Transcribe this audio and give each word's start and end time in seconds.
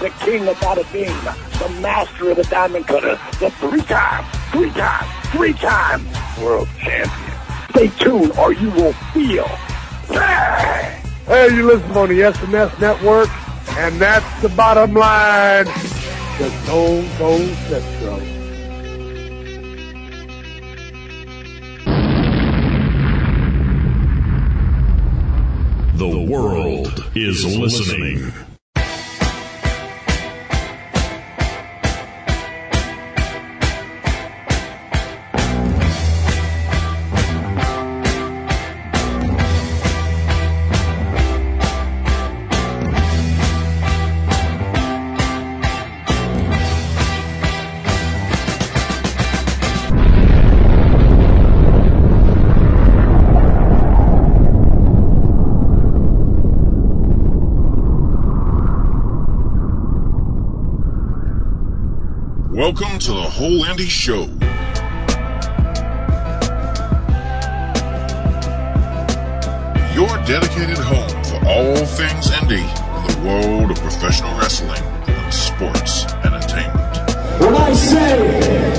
the 0.00 0.08
king 0.24 0.48
of 0.48 0.56
bada 0.56 0.90
bing, 0.94 1.14
the 1.58 1.80
master 1.82 2.30
of 2.30 2.36
the 2.38 2.44
diamond 2.44 2.86
cutter, 2.86 3.20
the 3.38 3.50
three-time, 3.50 4.24
three-time, 4.50 5.06
three-time 5.32 6.06
world 6.42 6.66
champion. 6.78 7.36
Stay 7.70 7.88
tuned 8.02 8.32
or 8.38 8.54
you 8.54 8.70
will 8.70 8.94
feel. 9.12 9.46
Bang! 10.08 11.02
Hey, 11.26 11.54
you 11.54 11.66
listen 11.66 11.90
on 11.92 12.08
the 12.08 12.20
SNS 12.20 12.80
network, 12.80 13.28
and 13.76 14.00
that's 14.00 14.42
the 14.42 14.48
bottom 14.48 14.94
line. 14.94 15.66
The 15.66 16.50
Stone 16.64 17.06
Cold 17.18 17.54
Central. 17.68 18.20
The 25.98 26.26
world 26.26 27.04
is 27.14 27.58
listening. 27.58 28.32
To 63.10 63.16
the 63.16 63.22
Whole 63.22 63.64
Indy 63.64 63.86
Show. 63.86 64.30
Your 69.92 70.06
dedicated 70.22 70.78
home 70.78 71.10
for 71.24 71.44
all 71.44 71.74
things 71.84 72.30
indie 72.30 72.62
in 72.62 73.02
the 73.10 73.18
world 73.26 73.72
of 73.72 73.78
professional 73.80 74.32
wrestling 74.38 74.80
and 75.08 75.34
sports 75.34 76.04
entertainment. 76.22 76.94
When 77.40 77.56
I 77.56 77.72
say, 77.72 78.78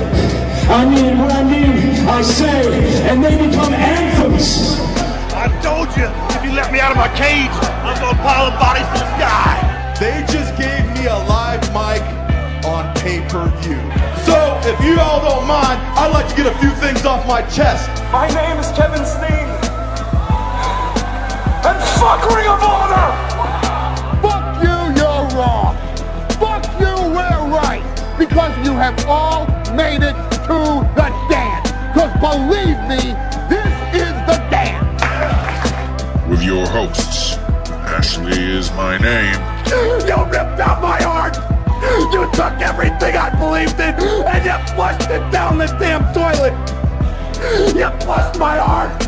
I 0.70 0.86
mean 0.86 1.20
what 1.20 1.34
I 1.34 1.44
mean, 1.44 2.08
I 2.08 2.22
say, 2.22 3.10
and 3.10 3.22
they 3.22 3.36
become 3.36 3.74
anthems. 3.74 4.80
I 5.36 5.50
told 5.62 5.90
you, 5.98 6.08
if 6.38 6.46
you 6.46 6.56
let 6.56 6.72
me 6.72 6.80
out 6.80 6.92
of 6.92 6.98
my 6.98 7.10
cage, 7.18 7.52
I'm 7.84 8.00
gonna 8.00 8.18
pile 8.24 8.50
the 8.50 8.58
bodies 8.58 8.88
to 8.94 8.94
the 8.94 9.18
sky. 9.18 9.96
They 10.00 10.24
just 10.32 10.56
gave 10.58 10.86
me 10.96 11.08
a 11.08 11.18
live 11.28 11.62
mic 11.74 12.02
on 12.64 12.96
pay-per-view. 12.96 14.01
So, 14.32 14.62
if 14.64 14.80
you 14.86 14.98
all 14.98 15.20
don't 15.20 15.46
mind, 15.46 15.78
I'd 16.00 16.12
like 16.14 16.30
to 16.30 16.36
get 16.36 16.46
a 16.48 16.58
few 16.60 16.72
things 16.80 17.06
off 17.06 17.28
my 17.28 17.42
chest. 17.52 17.90
My 18.14 18.30
name 18.30 18.58
is 18.64 18.72
Kevin 18.72 19.04
Steen. 19.04 19.48
And 21.68 21.78
fuck 22.00 22.24
Ring 22.32 22.48
of 22.48 22.64
Honor! 22.64 23.10
Fuck 24.24 24.64
you, 24.64 24.78
you're 24.96 25.26
wrong. 25.36 25.76
Fuck 26.40 26.64
you, 26.80 26.96
we're 27.12 27.44
right. 27.60 27.84
Because 28.18 28.56
you 28.66 28.72
have 28.72 28.96
all 29.06 29.48
made 29.76 30.02
it 30.02 30.16
to 30.48 30.58
the 30.96 31.08
dance. 31.28 31.68
Because 31.92 32.16
believe 32.24 32.80
me, 32.88 33.12
this 33.52 33.74
is 33.92 34.16
the 34.32 34.40
dance. 34.50 35.02
With 36.30 36.42
your 36.42 36.66
hosts, 36.68 37.36
Ashley 37.98 38.42
is 38.42 38.72
my 38.72 38.98
name. 38.98 39.42
You 39.68 39.96
ripped 40.24 40.62
out 40.62 40.82
my 40.82 41.02
heart! 41.02 41.51
You 42.12 42.30
took 42.34 42.62
everything 42.62 43.16
I 43.18 43.30
believed 43.38 43.80
in 43.80 43.96
and 44.26 44.46
you 44.46 44.76
flushed 44.76 45.10
it 45.10 45.32
down 45.32 45.58
the 45.58 45.68
damn 45.80 46.04
toilet! 46.14 46.54
You 47.76 47.90
flushed 48.06 48.38
my 48.40 48.58
heart! 48.58 49.02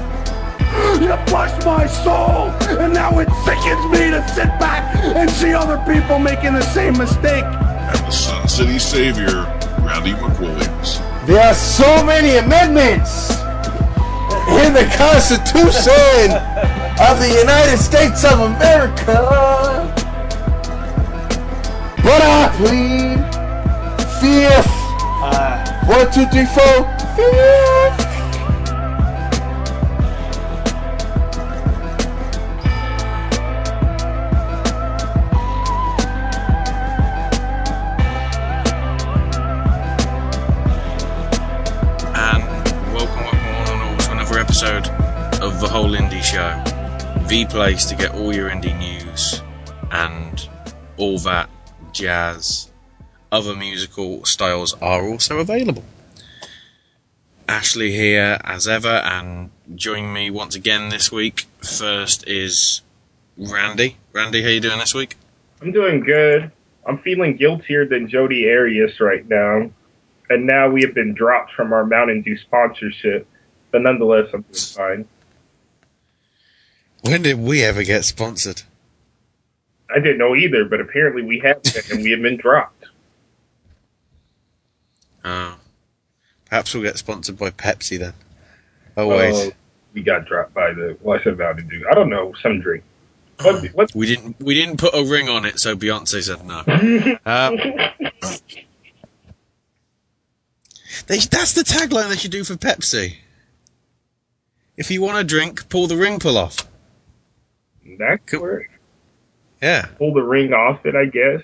You 0.99 1.15
flushed 1.27 1.65
my 1.65 1.85
soul! 1.85 2.49
And 2.79 2.93
now 2.93 3.19
it 3.19 3.29
sickens 3.45 3.85
me 3.91 4.09
to 4.09 4.27
sit 4.29 4.47
back 4.59 4.95
and 4.97 5.29
see 5.29 5.53
other 5.53 5.77
people 5.85 6.17
making 6.17 6.53
the 6.53 6.63
same 6.63 6.97
mistake! 6.97 7.43
And 7.43 7.99
the 7.99 8.11
Sun 8.11 8.47
City 8.47 8.79
Savior, 8.79 9.45
Randy 9.81 10.13
McWilliams. 10.13 10.99
There 11.27 11.41
are 11.41 11.53
so 11.53 12.03
many 12.03 12.37
amendments 12.37 13.29
in 14.49 14.73
the 14.73 14.89
Constitution 14.97 16.31
of 16.99 17.19
the 17.19 17.35
United 17.39 17.77
States 17.77 18.23
of 18.25 18.39
America. 18.39 19.82
But 22.03 22.21
I 22.21 22.49
plead 22.57 23.17
fifth. 24.19 24.83
One, 25.87 26.11
two, 26.11 26.25
three, 26.27 26.45
four. 26.45 26.83
Fifth. 27.15 28.03
and 42.15 42.43
welcome, 42.93 43.23
welcome 43.23 43.55
one 43.55 43.69
and 43.69 43.81
all 43.81 43.97
to 43.97 44.11
another 44.11 44.39
episode 44.39 44.89
of 45.41 45.61
the 45.61 45.69
Whole 45.69 45.95
Indy 45.95 46.21
Show, 46.21 46.61
the 47.27 47.45
place 47.49 47.85
to 47.85 47.95
get 47.95 48.13
all 48.13 48.35
your 48.35 48.49
indie 48.49 48.77
news 48.77 49.41
and 49.91 50.49
all 50.97 51.17
that 51.19 51.49
jazz. 51.93 52.69
Other 53.31 53.55
musical 53.55 54.25
styles 54.25 54.75
are 54.81 55.07
also 55.07 55.39
available. 55.39 55.83
Ashley 57.47 57.91
here 57.91 58.39
as 58.43 58.67
ever, 58.67 58.87
and 58.87 59.49
joining 59.75 60.13
me 60.13 60.29
once 60.29 60.55
again 60.55 60.89
this 60.89 61.11
week. 61.11 61.45
First 61.61 62.27
is 62.27 62.81
Randy. 63.37 63.97
Randy, 64.11 64.43
how 64.43 64.49
you 64.49 64.59
doing 64.59 64.79
this 64.79 64.93
week? 64.93 65.17
I'm 65.61 65.71
doing 65.71 66.01
good. 66.01 66.51
I'm 66.85 66.97
feeling 66.99 67.37
guiltier 67.37 67.85
than 67.85 68.09
Jodi 68.09 68.49
Arias 68.49 68.99
right 68.99 69.27
now. 69.27 69.71
And 70.29 70.45
now 70.45 70.69
we 70.69 70.81
have 70.81 70.93
been 70.93 71.13
dropped 71.13 71.53
from 71.53 71.73
our 71.73 71.85
Mountain 71.85 72.21
Dew 72.21 72.37
sponsorship. 72.37 73.27
But 73.71 73.81
nonetheless, 73.81 74.27
I'm 74.33 74.41
doing 74.41 74.53
fine. 74.53 75.07
When 77.01 77.21
did 77.21 77.39
we 77.39 77.63
ever 77.63 77.83
get 77.83 78.05
sponsored? 78.05 78.63
I 79.93 79.99
didn't 79.99 80.17
know 80.17 80.35
either, 80.35 80.65
but 80.65 80.81
apparently 80.81 81.21
we 81.23 81.39
have 81.39 81.61
been, 81.63 81.83
and 81.91 82.03
we 82.03 82.11
have 82.11 82.21
been 82.21 82.37
dropped. 82.37 82.75
Oh. 85.25 85.55
Perhaps 86.49 86.73
we'll 86.73 86.83
get 86.83 86.97
sponsored 86.97 87.37
by 87.37 87.49
Pepsi 87.49 87.97
then. 87.97 88.11
Oh, 88.97 89.09
Uh, 89.11 89.17
wait. 89.17 89.53
we 89.93 90.03
got 90.03 90.25
dropped 90.25 90.53
by 90.53 90.73
the, 90.73 90.97
well, 91.01 91.17
I 91.17 91.23
said 91.23 91.37
Mountain 91.37 91.69
Dew. 91.69 91.85
I 91.89 91.93
don't 91.95 92.09
know, 92.09 92.33
some 92.43 92.59
drink. 92.59 92.83
What, 93.41 93.63
what, 93.73 93.95
We 93.95 94.05
didn't 94.05 94.35
we 94.41 94.53
didn't 94.53 94.77
put 94.77 94.93
a 94.93 95.03
ring 95.03 95.29
on 95.29 95.45
it, 95.45 95.59
so 95.59 95.75
Beyonce 95.77 96.21
said 96.23 96.45
no. 96.45 96.61
Um, 97.25 97.57
they, 101.07 101.17
that's 101.19 101.53
the 101.53 101.63
tagline 101.63 102.09
they 102.09 102.17
should 102.17 102.31
do 102.31 102.43
for 102.43 102.55
Pepsi. 102.55 103.15
If 104.77 104.91
you 104.91 105.01
want 105.01 105.17
a 105.19 105.23
drink, 105.23 105.69
pull 105.69 105.87
the 105.87 105.97
ring 105.97 106.19
pull 106.19 106.37
off. 106.37 106.57
that 107.97 108.25
could 108.25 108.41
work. 108.41 108.69
Yeah. 109.63 109.85
Pull 109.97 110.13
the 110.13 110.21
ring 110.21 110.51
off 110.53 110.85
it, 110.85 110.93
I 110.93 111.05
guess. 111.05 111.41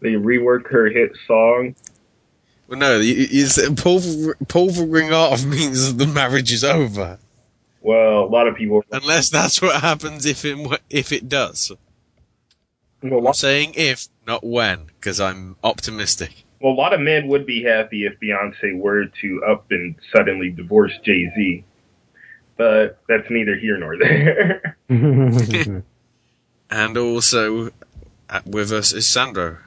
They 0.00 0.12
rework 0.12 0.70
her 0.70 0.86
hit 0.88 1.12
song. 1.26 1.74
Well, 2.66 2.78
no, 2.78 3.00
you, 3.00 3.12
you, 3.14 3.46
you- 3.46 3.74
pull, 3.74 3.98
the- 3.98 4.34
pull 4.48 4.70
the 4.70 4.86
ring 4.86 5.12
off 5.12 5.44
means 5.44 5.94
the 5.94 6.06
marriage 6.06 6.52
is 6.52 6.64
over. 6.64 7.18
Well, 7.82 8.24
a 8.24 8.30
lot 8.30 8.48
of 8.48 8.56
people. 8.56 8.82
Unless 8.90 9.28
that's 9.28 9.60
what 9.60 9.78
happens 9.82 10.24
if 10.24 10.44
it 10.46 10.80
if 10.88 11.12
it 11.12 11.28
does. 11.28 11.70
Well, 13.02 13.26
I'm 13.28 13.34
saying 13.34 13.74
if, 13.76 14.08
not 14.26 14.42
when, 14.42 14.84
because 14.86 15.20
I'm 15.20 15.56
optimistic. 15.62 16.44
Well, 16.62 16.72
a 16.72 16.74
lot 16.74 16.94
of 16.94 17.00
men 17.00 17.28
would 17.28 17.44
be 17.44 17.62
happy 17.62 18.06
if 18.06 18.18
Beyonce 18.20 18.74
were 18.78 19.06
to 19.20 19.44
up 19.44 19.66
and 19.70 19.96
suddenly 20.14 20.50
divorce 20.50 20.92
Jay 21.04 21.30
Z, 21.34 21.64
but 22.56 23.00
that's 23.06 23.28
neither 23.30 23.56
here 23.56 23.76
nor 23.78 23.98
there. 23.98 24.76
And 26.70 26.96
also 26.96 27.70
uh, 28.28 28.40
with 28.46 28.72
us 28.72 28.92
is 28.92 29.08
Sandro. 29.08 29.58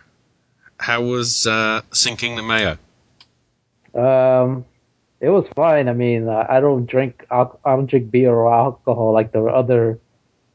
how 0.79 1.01
was 1.01 1.45
uh, 1.45 1.81
Cinco 1.91 2.35
de 2.35 2.41
Mayo? 2.41 2.77
Um, 3.93 4.65
it 5.19 5.29
was 5.29 5.45
fine. 5.55 5.87
I 5.87 5.93
mean, 5.93 6.27
I 6.27 6.59
don't 6.59 6.85
drink 6.85 7.25
I 7.29 7.45
don't 7.65 7.89
drink 7.89 8.11
beer 8.11 8.33
or 8.33 8.53
alcohol 8.53 9.13
like 9.13 9.31
the 9.31 9.43
other 9.43 9.99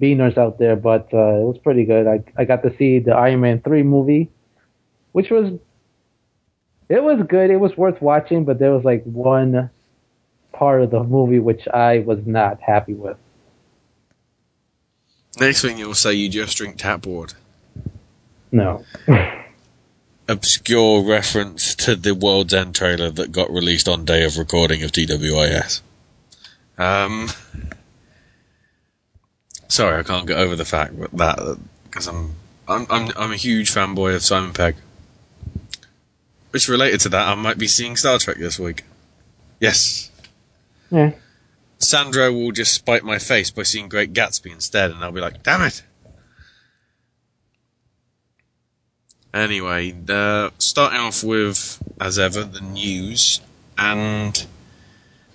beaners 0.01 0.37
out 0.37 0.59
there, 0.59 0.77
but 0.77 1.09
uh, 1.13 1.41
it 1.41 1.45
was 1.45 1.59
pretty 1.63 1.85
good. 1.85 2.07
I 2.07 2.23
I 2.37 2.45
got 2.45 2.63
to 2.63 2.77
see 2.77 2.99
the 2.99 3.13
Iron 3.13 3.41
Man 3.41 3.61
three 3.63 3.83
movie, 3.83 4.31
which 5.13 5.31
was 5.31 5.53
it 6.89 7.03
was 7.03 7.23
good. 7.29 7.51
It 7.51 7.61
was 7.61 7.77
worth 7.77 8.01
watching, 8.01 8.45
but 8.45 8.59
there 8.59 8.73
was 8.73 8.85
like 8.85 9.05
one 9.05 9.71
part 10.53 10.83
of 10.83 10.91
the 10.91 11.03
movie 11.03 11.39
which 11.39 11.69
I 11.69 12.01
was 12.01 12.19
not 12.27 12.61
happy 12.61 12.95
with. 12.95 13.17
Next 15.41 15.63
thing 15.63 15.79
you'll 15.79 15.95
say 15.95 16.15
you 16.15 16.29
just 16.29 16.57
drink 16.57 16.77
tap 16.79 17.07
water. 17.07 17.37
No. 18.51 18.85
Obscure 20.29 21.03
reference 21.05 21.75
to 21.77 21.97
the 21.97 22.15
World's 22.15 22.53
End 22.53 22.75
trailer 22.75 23.11
that 23.11 23.33
got 23.33 23.51
released 23.51 23.89
on 23.89 24.05
day 24.05 24.25
of 24.25 24.37
recording 24.37 24.83
of 24.83 24.93
TWIS. 24.93 25.81
Um, 26.77 27.29
sorry, 29.69 29.99
I 29.99 30.03
can't 30.03 30.27
get 30.27 30.37
over 30.39 30.55
the 30.57 30.65
fact 30.65 30.99
that- 31.01 31.13
that 31.17 31.59
because 31.85 32.07
I'm, 32.07 32.35
I'm 32.69 32.87
I'm 32.91 33.11
I'm 33.17 33.33
a 33.33 33.37
huge 33.37 33.73
fanboy 33.73 34.15
of 34.15 34.23
Simon 34.23 34.53
Pegg. 34.53 34.77
Which 36.51 36.69
related 36.69 37.01
to 37.01 37.09
that, 37.11 37.29
I 37.29 37.35
might 37.35 37.59
be 37.59 37.67
seeing 37.69 37.97
Star 37.97 38.19
Trek 38.19 38.37
this 38.39 38.59
week. 38.59 38.85
Yes, 39.61 40.11
Yeah. 40.91 41.13
Sandro 41.79 42.33
will 42.33 42.53
just 42.53 42.75
spite 42.75 43.05
my 43.05 43.19
face 43.19 43.51
by 43.51 43.63
seeing 43.63 43.89
Great 43.89 44.13
Gatsby 44.13 44.53
instead, 44.53 44.91
and 44.91 45.03
I'll 45.03 45.13
be 45.13 45.21
like, 45.21 45.43
damn 45.43 45.63
it! 45.63 45.83
Anyway, 49.33 49.95
uh, 50.09 50.51
starting 50.59 50.99
off 50.99 51.23
with, 51.23 51.81
as 52.01 52.19
ever, 52.19 52.45
the 52.45 52.61
news. 52.61 53.41
And 53.77 54.47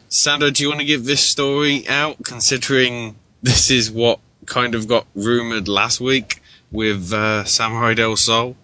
Sandro, 0.09 0.49
do 0.49 0.63
you 0.63 0.69
want 0.69 0.81
to 0.81 0.85
give 0.85 1.05
this 1.05 1.21
story 1.21 1.87
out, 1.87 2.17
considering 2.23 3.15
this 3.41 3.71
is 3.71 3.89
what 3.89 4.19
kind 4.45 4.75
of 4.75 4.87
got 4.87 5.05
rumored 5.15 5.67
last 5.67 6.01
week 6.01 6.41
with 6.71 7.13
uh, 7.13 7.45
Samurai 7.45 7.93
Del 7.93 8.17
Sol? 8.17 8.57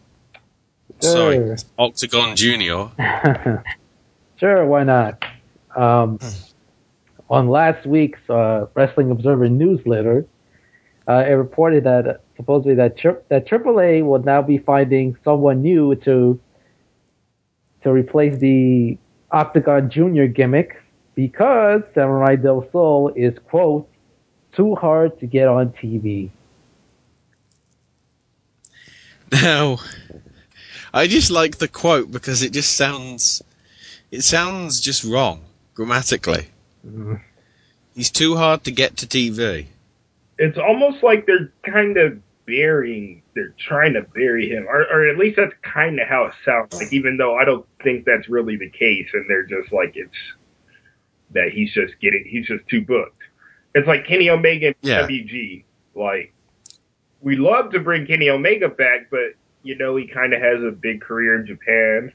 Sorry, 0.99 1.55
Octagon 1.77 2.35
Junior. 2.35 2.89
sure, 4.37 4.65
why 4.65 4.83
not? 4.83 5.23
Um, 5.75 6.19
on 7.29 7.47
last 7.49 7.85
week's 7.85 8.27
uh, 8.29 8.65
Wrestling 8.73 9.11
Observer 9.11 9.49
newsletter, 9.49 10.25
uh, 11.07 11.25
it 11.27 11.33
reported 11.33 11.83
that 11.83 12.21
supposedly 12.35 12.75
that 12.75 12.97
tri- 12.97 13.17
that 13.29 13.47
AAA 13.47 14.05
will 14.05 14.23
now 14.23 14.41
be 14.41 14.57
finding 14.57 15.15
someone 15.23 15.61
new 15.61 15.95
to 15.95 16.39
to 17.83 17.91
replace 17.91 18.37
the 18.39 18.97
Octagon 19.31 19.89
Junior 19.89 20.27
gimmick 20.27 20.81
because 21.15 21.81
Samurai 21.93 22.35
Del 22.35 22.67
Sol 22.71 23.11
is 23.15 23.37
quote 23.47 23.89
too 24.53 24.75
hard 24.75 25.19
to 25.19 25.27
get 25.27 25.47
on 25.47 25.69
TV. 25.69 26.29
Now, 29.31 29.77
I 30.93 31.07
just 31.07 31.29
like 31.29 31.57
the 31.57 31.67
quote 31.67 32.11
because 32.11 32.41
it 32.41 32.51
just 32.51 32.75
sounds, 32.75 33.43
it 34.11 34.21
sounds 34.21 34.79
just 34.79 35.03
wrong 35.03 35.41
grammatically. 35.75 36.47
He's 37.95 38.09
too 38.11 38.35
hard 38.35 38.63
to 38.65 38.71
get 38.71 38.97
to 38.97 39.07
TV. 39.07 39.65
It's 40.37 40.57
almost 40.57 41.03
like 41.03 41.25
they're 41.25 41.51
kind 41.65 41.97
of 41.97 42.19
burying, 42.45 43.21
they're 43.35 43.53
trying 43.59 43.93
to 43.93 44.01
bury 44.01 44.49
him, 44.49 44.65
or, 44.67 44.81
or 44.91 45.07
at 45.07 45.17
least 45.17 45.35
that's 45.37 45.53
kind 45.61 45.99
of 45.99 46.07
how 46.07 46.25
it 46.25 46.33
sounds 46.45 46.73
like, 46.73 46.91
even 46.93 47.17
though 47.17 47.35
I 47.37 47.45
don't 47.45 47.65
think 47.83 48.05
that's 48.05 48.29
really 48.29 48.55
the 48.55 48.69
case, 48.69 49.07
and 49.13 49.29
they're 49.29 49.45
just 49.45 49.71
like, 49.71 49.93
it's 49.95 50.15
that 51.31 51.49
he's 51.51 51.73
just 51.73 51.93
getting, 52.01 52.25
he's 52.27 52.47
just 52.47 52.67
too 52.67 52.81
booked. 52.81 53.21
It's 53.75 53.87
like 53.87 54.07
Kenny 54.07 54.29
Omega 54.29 54.67
and 54.67 54.75
Yeah. 54.81 55.07
WG. 55.07 55.63
Like, 55.93 56.33
we 57.21 57.35
love 57.35 57.71
to 57.73 57.79
bring 57.79 58.07
Kenny 58.07 58.29
Omega 58.29 58.69
back, 58.69 59.09
but, 59.11 59.33
you 59.61 59.75
know, 59.75 59.95
he 59.95 60.07
kind 60.07 60.33
of 60.33 60.41
has 60.41 60.63
a 60.63 60.71
big 60.71 61.01
career 61.01 61.35
in 61.39 61.45
Japan. 61.45 62.13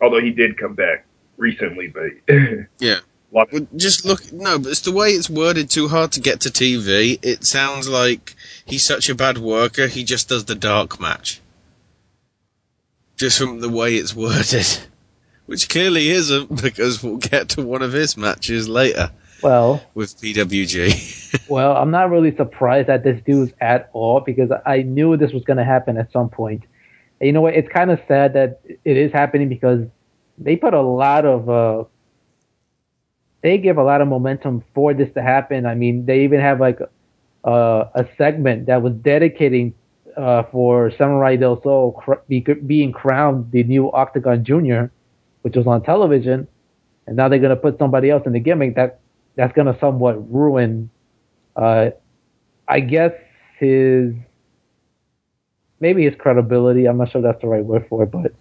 Although 0.00 0.20
he 0.20 0.30
did 0.30 0.58
come 0.58 0.74
back 0.74 1.06
recently, 1.38 1.88
but. 1.88 2.10
Yeah. 2.78 2.98
Lot- 3.36 3.52
Well, 3.52 3.66
just 3.76 4.04
look, 4.06 4.32
no, 4.32 4.58
but 4.58 4.70
it's 4.70 4.80
the 4.80 4.92
way 4.92 5.10
it's 5.10 5.28
worded 5.28 5.68
too 5.68 5.88
hard 5.88 6.12
to 6.12 6.20
get 6.20 6.40
to 6.40 6.48
TV. 6.48 7.18
It 7.22 7.44
sounds 7.44 7.86
like 7.88 8.34
he's 8.64 8.84
such 8.84 9.10
a 9.10 9.14
bad 9.14 9.36
worker, 9.38 9.86
he 9.88 10.04
just 10.04 10.28
does 10.30 10.46
the 10.46 10.54
dark 10.54 10.98
match. 10.98 11.40
Just 13.16 13.38
from 13.38 13.60
the 13.60 13.68
way 13.68 13.94
it's 13.96 14.14
worded. 14.16 14.66
Which 15.46 15.68
clearly 15.68 16.08
isn't, 16.08 16.60
because 16.62 17.02
we'll 17.04 17.18
get 17.18 17.50
to 17.50 17.62
one 17.62 17.82
of 17.82 17.92
his 17.92 18.16
matches 18.16 18.68
later 18.68 19.12
Well, 19.42 19.80
with 19.94 20.20
PWG. 20.20 21.22
Well, 21.48 21.76
I'm 21.76 21.90
not 21.90 22.10
really 22.10 22.34
surprised 22.34 22.88
at 22.88 23.04
this 23.04 23.20
dude 23.24 23.52
at 23.60 23.90
all 23.92 24.20
because 24.20 24.50
I 24.64 24.82
knew 24.82 25.16
this 25.16 25.32
was 25.32 25.44
going 25.44 25.58
to 25.58 25.64
happen 25.64 25.98
at 25.98 26.10
some 26.10 26.30
point. 26.30 26.64
And 27.20 27.26
you 27.26 27.32
know 27.32 27.42
what? 27.42 27.54
It's 27.54 27.68
kind 27.68 27.90
of 27.90 28.00
sad 28.08 28.32
that 28.32 28.60
it 28.64 28.96
is 28.96 29.12
happening 29.12 29.48
because 29.48 29.86
they 30.38 30.56
put 30.56 30.72
a 30.74 30.80
lot 30.80 31.24
of, 31.26 31.48
uh, 31.48 31.84
they 33.42 33.58
give 33.58 33.76
a 33.76 33.82
lot 33.82 34.00
of 34.00 34.08
momentum 34.08 34.64
for 34.74 34.94
this 34.94 35.12
to 35.14 35.22
happen. 35.22 35.66
I 35.66 35.74
mean, 35.74 36.06
they 36.06 36.24
even 36.24 36.40
have 36.40 36.60
like 36.60 36.80
uh, 37.44 37.84
a 37.94 38.06
segment 38.18 38.66
that 38.66 38.82
was 38.82 38.92
dedicating 38.94 39.74
uh, 40.16 40.44
for 40.44 40.90
Samurai 40.96 41.36
Del 41.36 41.62
Sol 41.62 41.92
cr- 41.92 42.14
be- 42.28 42.40
being 42.40 42.92
crowned 42.92 43.50
the 43.52 43.62
new 43.64 43.92
Octagon 43.92 44.44
Junior, 44.44 44.90
which 45.42 45.56
was 45.56 45.66
on 45.66 45.82
television. 45.82 46.48
And 47.06 47.16
now 47.16 47.28
they're 47.28 47.38
going 47.38 47.50
to 47.50 47.56
put 47.56 47.78
somebody 47.78 48.10
else 48.10 48.26
in 48.26 48.32
the 48.32 48.40
gimmick 48.40 48.74
that 48.76 49.00
that's 49.36 49.54
going 49.54 49.72
to 49.72 49.78
somewhat 49.78 50.14
ruin 50.32 50.90
uh, 51.56 51.90
I 52.68 52.80
guess 52.80 53.12
his 53.58 54.14
maybe 55.80 56.04
his 56.04 56.14
credibility. 56.18 56.86
I'm 56.86 56.98
not 56.98 57.10
sure 57.10 57.22
that's 57.22 57.40
the 57.40 57.48
right 57.48 57.64
word 57.64 57.86
for 57.88 58.02
it, 58.04 58.10
but 58.10 58.32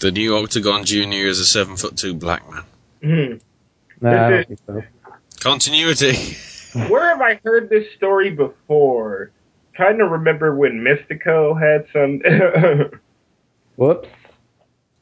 the 0.00 0.10
new 0.10 0.36
Octagon 0.36 0.84
Junior 0.84 1.26
is 1.26 1.40
a 1.40 1.44
seven 1.44 1.76
foot 1.76 1.96
two 1.96 2.14
black 2.14 2.48
man. 2.50 2.62
Mhm. 3.02 3.40
Nah, 4.04 4.26
I 4.26 4.30
don't 4.30 4.46
think 4.48 4.60
so. 4.66 4.82
Continuity. 5.40 6.14
Where 6.90 7.08
have 7.08 7.20
I 7.20 7.40
heard 7.44 7.68
this 7.70 7.92
story 7.96 8.30
before? 8.30 9.30
Kind 9.76 10.00
of 10.00 10.10
remember 10.10 10.54
when 10.56 10.80
Mystico 10.84 11.58
had 11.60 11.86
some. 11.92 12.20
Whoops. 13.76 14.08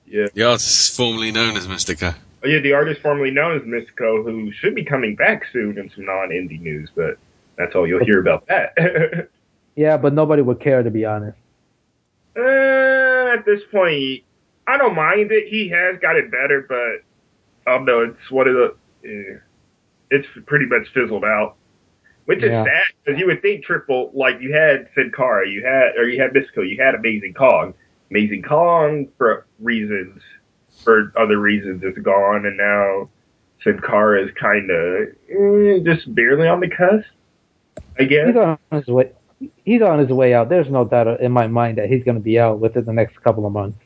yeah. 0.07 0.27
The 0.35 0.45
artist 0.45 0.97
formerly 0.97 1.31
known 1.33 1.57
as 1.57 1.67
Mystico. 1.67 2.15
Oh, 2.45 2.49
yeah, 2.49 2.59
the 2.61 2.73
artist 2.73 3.01
formerly 3.03 3.31
known 3.31 3.57
as 3.57 3.63
Mystico, 3.63 4.25
who 4.25 4.51
should 4.53 4.75
be 4.75 4.85
coming 4.85 5.15
back 5.15 5.45
soon 5.53 5.79
in 5.79 5.91
some 5.95 6.05
non-indie 6.07 6.61
news, 6.61 6.91
but 6.95 7.17
that's 7.57 7.75
all 7.75 7.87
you'll 7.87 8.05
hear 8.05 8.19
about 8.21 8.47
that. 8.49 9.29
Yeah, 9.77 9.97
but 9.97 10.13
nobody 10.13 10.43
would 10.43 10.61
care 10.61 10.83
to 10.83 10.91
be 10.91 11.05
honest. 11.05 11.39
uh, 12.37 12.41
at 12.41 13.45
this 13.47 13.61
point, 13.71 14.23
I 14.67 14.77
don't 14.79 14.95
mind 14.95 15.31
it. 15.33 15.49
He 15.49 15.69
has 15.69 15.99
got 16.01 16.17
it 16.17 16.31
better, 16.31 16.67
but 16.69 17.71
I 17.71 17.77
don't 17.77 17.85
know. 17.85 18.01
It's 18.03 18.31
one 18.31 18.49
of 18.49 18.55
the. 18.55 18.75
Eh, 19.05 19.39
it's 20.11 20.27
pretty 20.47 20.67
much 20.67 20.89
fizzled 20.93 21.25
out, 21.25 21.57
which 22.27 22.39
is 22.43 22.51
Yeah. 22.51 22.65
sad 22.65 22.83
because 23.05 23.19
you 23.21 23.27
would 23.27 23.43
think 23.43 23.65
Triple 23.65 24.11
like 24.15 24.41
you 24.41 24.53
had 24.53 24.89
Sin 24.95 25.11
Cara, 25.15 25.49
you 25.49 25.65
had 25.65 25.97
or 25.97 26.09
you 26.09 26.21
had 26.21 26.33
Mystico, 26.33 26.69
you 26.69 26.77
had 26.83 26.95
Amazing 26.95 27.35
Kong. 27.35 27.75
Amazing 28.11 28.43
Kong 28.43 29.09
for 29.17 29.47
reasons, 29.61 30.21
for 30.85 31.13
other 31.17 31.39
reasons, 31.39 31.83
is 31.83 31.97
gone, 32.03 32.45
and 32.45 32.57
now 32.59 33.09
Sin 33.65 33.81
Cara 33.81 34.23
is 34.25 34.31
kind 34.33 34.71
of 34.71 35.09
eh, 35.31 35.79
just 35.85 36.15
barely 36.15 36.47
on 36.47 36.61
the 36.61 36.69
cusp. 36.69 37.07
I 37.99 38.05
guess. 38.05 38.27
He's 38.29 38.37
on 38.37 38.59
his 38.71 38.87
way. 38.89 39.11
He's 39.65 39.83
on 39.83 39.99
his 39.99 40.09
way 40.09 40.35
out. 40.35 40.49
There's 40.49 40.69
no 40.69 40.85
doubt 40.85 41.21
in 41.21 41.33
my 41.33 41.47
mind 41.47 41.79
that 41.79 41.89
he's 41.89 42.05
going 42.05 42.17
to 42.17 42.23
be 42.23 42.39
out 42.39 42.61
within 42.61 42.85
the 42.85 42.93
next 42.93 43.21
couple 43.23 43.45
of 43.47 43.53
months. 43.53 43.79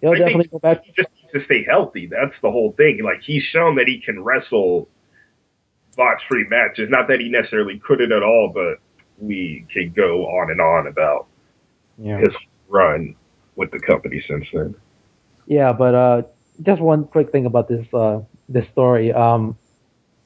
He'll 0.00 0.12
I 0.12 0.18
definitely 0.18 0.48
go 0.48 0.58
back. 0.58 0.82
Just 0.96 1.08
to 1.34 1.44
stay 1.44 1.64
healthy. 1.64 2.06
That's 2.06 2.34
the 2.42 2.50
whole 2.50 2.72
thing. 2.72 3.02
Like 3.02 3.22
he's 3.22 3.42
shown 3.42 3.76
that 3.76 3.86
he 3.88 4.00
can 4.00 4.22
wrestle 4.22 4.88
box-free 5.96 6.46
matches. 6.48 6.88
Not 6.90 7.08
that 7.08 7.20
he 7.20 7.28
necessarily 7.28 7.78
couldn't 7.78 8.12
at 8.12 8.22
all, 8.22 8.50
but 8.54 8.78
we 9.18 9.66
could 9.72 9.94
go 9.94 10.26
on 10.26 10.50
and 10.50 10.60
on 10.60 10.86
about 10.86 11.26
Yeah. 11.98 12.18
his 12.18 12.34
run 12.68 13.14
with 13.56 13.70
the 13.70 13.78
company 13.80 14.22
since 14.26 14.46
then. 14.52 14.74
Yeah, 15.46 15.72
but 15.72 15.94
uh, 15.94 16.22
just 16.62 16.80
one 16.80 17.04
quick 17.04 17.30
thing 17.32 17.46
about 17.46 17.68
this 17.68 17.86
uh, 17.92 18.20
this 18.48 18.66
story. 18.68 19.12
Um, 19.12 19.56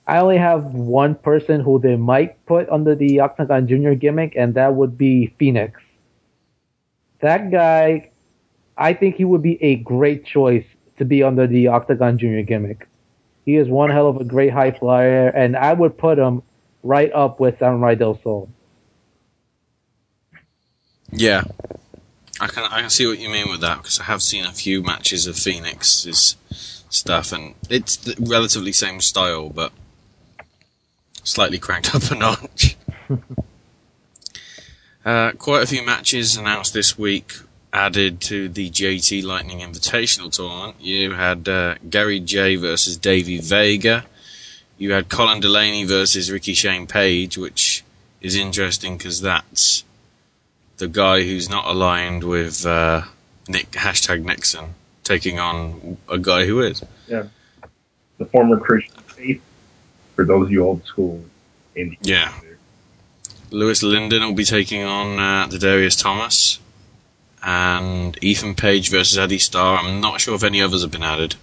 I 0.07 0.19
only 0.19 0.37
have 0.39 0.65
one 0.67 1.17
person 1.17 1.61
who 1.61 1.81
they 1.81 1.97
might 1.97 2.45
put 2.47 2.69
under 2.69 2.95
the 2.95 3.21
Octagon 3.21 3.67
Junior 3.67 3.95
gimmick, 3.97 4.35
and 4.37 4.55
that 4.55 4.75
would 4.75 4.97
be 4.97 5.35
Phoenix. 5.39 5.81
That 7.21 7.51
guy, 7.51 8.11
I 8.77 8.93
think 8.93 9.17
he 9.17 9.25
would 9.25 9.43
be 9.43 9.61
a 9.63 9.77
great 9.77 10.25
choice 10.25 10.65
to 10.99 11.05
be 11.05 11.23
under 11.23 11.47
the 11.47 11.69
Octagon 11.69 12.19
Junior 12.19 12.43
gimmick. 12.43 12.89
He 13.45 13.57
is 13.57 13.69
one 13.69 13.91
hell 13.91 14.09
of 14.09 14.17
a 14.17 14.25
great 14.25 14.53
high 14.53 14.73
flyer, 14.73 15.29
and 15.29 15.57
I 15.57 15.73
would 15.73 15.97
put 15.97 16.19
him 16.19 16.43
right 16.83 17.13
up 17.13 17.39
with 17.39 17.59
Samurai 17.59 17.95
Del 17.95 18.19
Sol. 18.23 18.49
Yeah. 21.11 21.45
I 22.41 22.49
can 22.49 22.65
I 22.65 22.81
can 22.81 22.91
see 22.91 23.07
what 23.07 23.19
you 23.19 23.31
mean 23.31 23.51
with 23.51 23.61
that 23.61 23.79
because 23.79 23.99
I 23.99 24.05
have 24.05 24.23
seen 24.23 24.45
a 24.45 24.53
few 24.53 24.83
matches 24.83 25.27
of 25.27 25.37
Phoenix's 25.37 26.37
stuff, 26.91 27.33
and 27.33 27.55
it's 27.71 27.97
the 27.97 28.15
relatively 28.21 28.73
same 28.73 29.01
style, 29.01 29.49
but 29.49 29.73
slightly 31.25 31.59
cranked 31.59 31.95
up 31.95 32.11
a 32.11 32.15
notch. 32.15 32.77
uh, 35.05 35.33
quite 35.33 35.63
a 35.63 35.67
few 35.67 35.85
matches 35.85 36.37
announced 36.37 36.75
this 36.75 36.99
week 36.99 37.33
added 37.77 38.23
to 38.23 38.49
the 38.49 38.71
JT 38.71 39.23
Lightning 39.23 39.59
Invitational 39.59 40.33
Tournament. 40.33 40.77
You 40.81 41.13
had 41.13 41.47
uh, 41.47 41.75
Gary 41.89 42.21
Jay 42.21 42.57
versus 42.57 42.97
Davey 42.97 43.39
Vega. 43.39 44.07
You 44.79 44.93
had 44.93 45.11
Colin 45.11 45.41
Delaney 45.41 45.85
versus 45.85 46.31
Ricky 46.31 46.55
Shane 46.55 46.87
Page, 46.87 47.37
which 47.37 47.85
is 48.23 48.35
interesting 48.35 48.97
because 48.97 49.21
that's 49.21 49.85
the 50.79 50.89
guy 50.89 51.23
who's 51.23 51.51
not 51.51 51.67
aligned 51.67 52.25
with 52.25 52.65
uh, 52.65 53.03
Nick 53.47 53.71
hashtag 53.73 54.25
Nixon 54.25 54.75
taking 55.05 55.39
on 55.39 55.99
a 56.09 56.19
guy 56.19 56.47
who 56.47 56.61
is. 56.63 56.83
Yeah. 57.07 57.25
The 58.17 58.25
former 58.25 58.59
Christian 58.59 59.03
faith, 59.03 59.43
for 60.15 60.25
those 60.25 60.47
of 60.47 60.51
you 60.51 60.65
old 60.65 60.85
school. 60.87 61.23
Yeah. 62.01 62.33
Louis 63.51 63.83
Lyndon 63.83 64.23
will 64.23 64.35
be 64.35 64.45
taking 64.45 64.83
on 64.83 65.19
uh, 65.19 65.47
the 65.47 65.59
Darius 65.59 65.97
Thomas. 65.97 66.59
And 67.47 68.19
Ethan 68.25 68.57
Page 68.57 68.91
versus 68.91 69.17
Addy 69.17 69.39
Starr. 69.39 69.79
I'm 69.79 70.01
not 70.01 70.21
sure 70.21 70.35
if 70.35 70.43
any 70.43 70.61
others 70.61 70.83
have 70.83 70.91
been 70.91 71.05
added. 71.05 71.37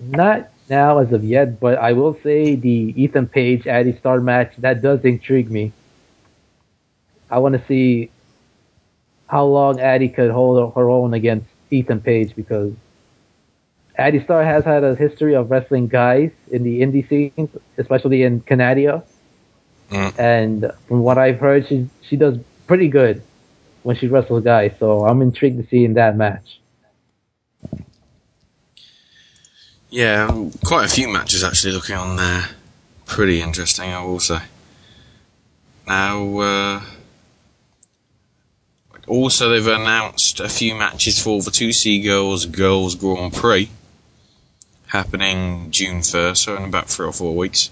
Not 0.00 0.48
now 0.70 0.98
as 0.98 1.12
of 1.12 1.22
yet, 1.22 1.60
but 1.60 1.76
I 1.76 1.92
will 1.92 2.18
say 2.22 2.54
the 2.54 2.94
Ethan 2.96 3.28
Page 3.28 3.66
Addy 3.66 3.94
Starr 3.98 4.22
match 4.22 4.54
that 4.56 4.80
does 4.80 5.04
intrigue 5.04 5.50
me. 5.50 5.72
I 7.30 7.40
want 7.40 7.60
to 7.60 7.66
see 7.66 8.10
how 9.26 9.44
long 9.44 9.80
Addy 9.80 10.08
could 10.08 10.30
hold 10.30 10.74
her 10.74 10.88
own 10.88 11.12
against 11.12 11.46
Ethan 11.70 12.00
Page 12.00 12.34
because 12.34 12.72
Addy 13.96 14.24
Starr 14.24 14.44
has 14.44 14.64
had 14.64 14.82
a 14.82 14.94
history 14.94 15.34
of 15.34 15.50
wrestling 15.50 15.88
guys 15.88 16.30
in 16.50 16.62
the 16.62 16.80
indie 16.80 17.06
scene, 17.06 17.50
especially 17.76 18.22
in 18.22 18.40
Canada. 18.40 19.04
Mm. 19.90 20.18
And 20.18 20.72
from 20.88 21.02
what 21.02 21.18
I've 21.18 21.38
heard, 21.38 21.68
she 21.68 21.90
she 22.00 22.16
does 22.16 22.38
pretty 22.66 22.88
good 22.88 23.22
when 23.82 23.96
she 23.96 24.06
wrestled 24.06 24.44
guys. 24.44 24.72
So 24.78 25.06
I'm 25.06 25.22
intrigued 25.22 25.62
to 25.62 25.68
see 25.68 25.84
in 25.84 25.94
that 25.94 26.16
match. 26.16 26.60
Yeah, 29.90 30.28
um, 30.30 30.52
quite 30.64 30.84
a 30.84 30.88
few 30.88 31.08
matches 31.08 31.42
actually 31.42 31.72
looking 31.72 31.96
on 31.96 32.16
there. 32.16 32.44
Pretty 33.06 33.42
interesting, 33.42 33.90
I 33.90 34.04
will 34.04 34.20
say. 34.20 34.38
Now, 35.88 36.38
uh, 36.38 36.80
also 39.08 39.48
they've 39.48 39.66
announced 39.66 40.38
a 40.38 40.48
few 40.48 40.76
matches 40.76 41.20
for 41.20 41.42
the 41.42 41.50
2C 41.50 42.04
Girls 42.04 42.46
Girls 42.46 42.94
Grand 42.94 43.32
Prix 43.32 43.68
happening 44.86 45.70
June 45.70 46.00
1st, 46.00 46.36
so 46.36 46.56
in 46.56 46.64
about 46.64 46.88
three 46.88 47.06
or 47.06 47.12
four 47.12 47.34
weeks. 47.36 47.70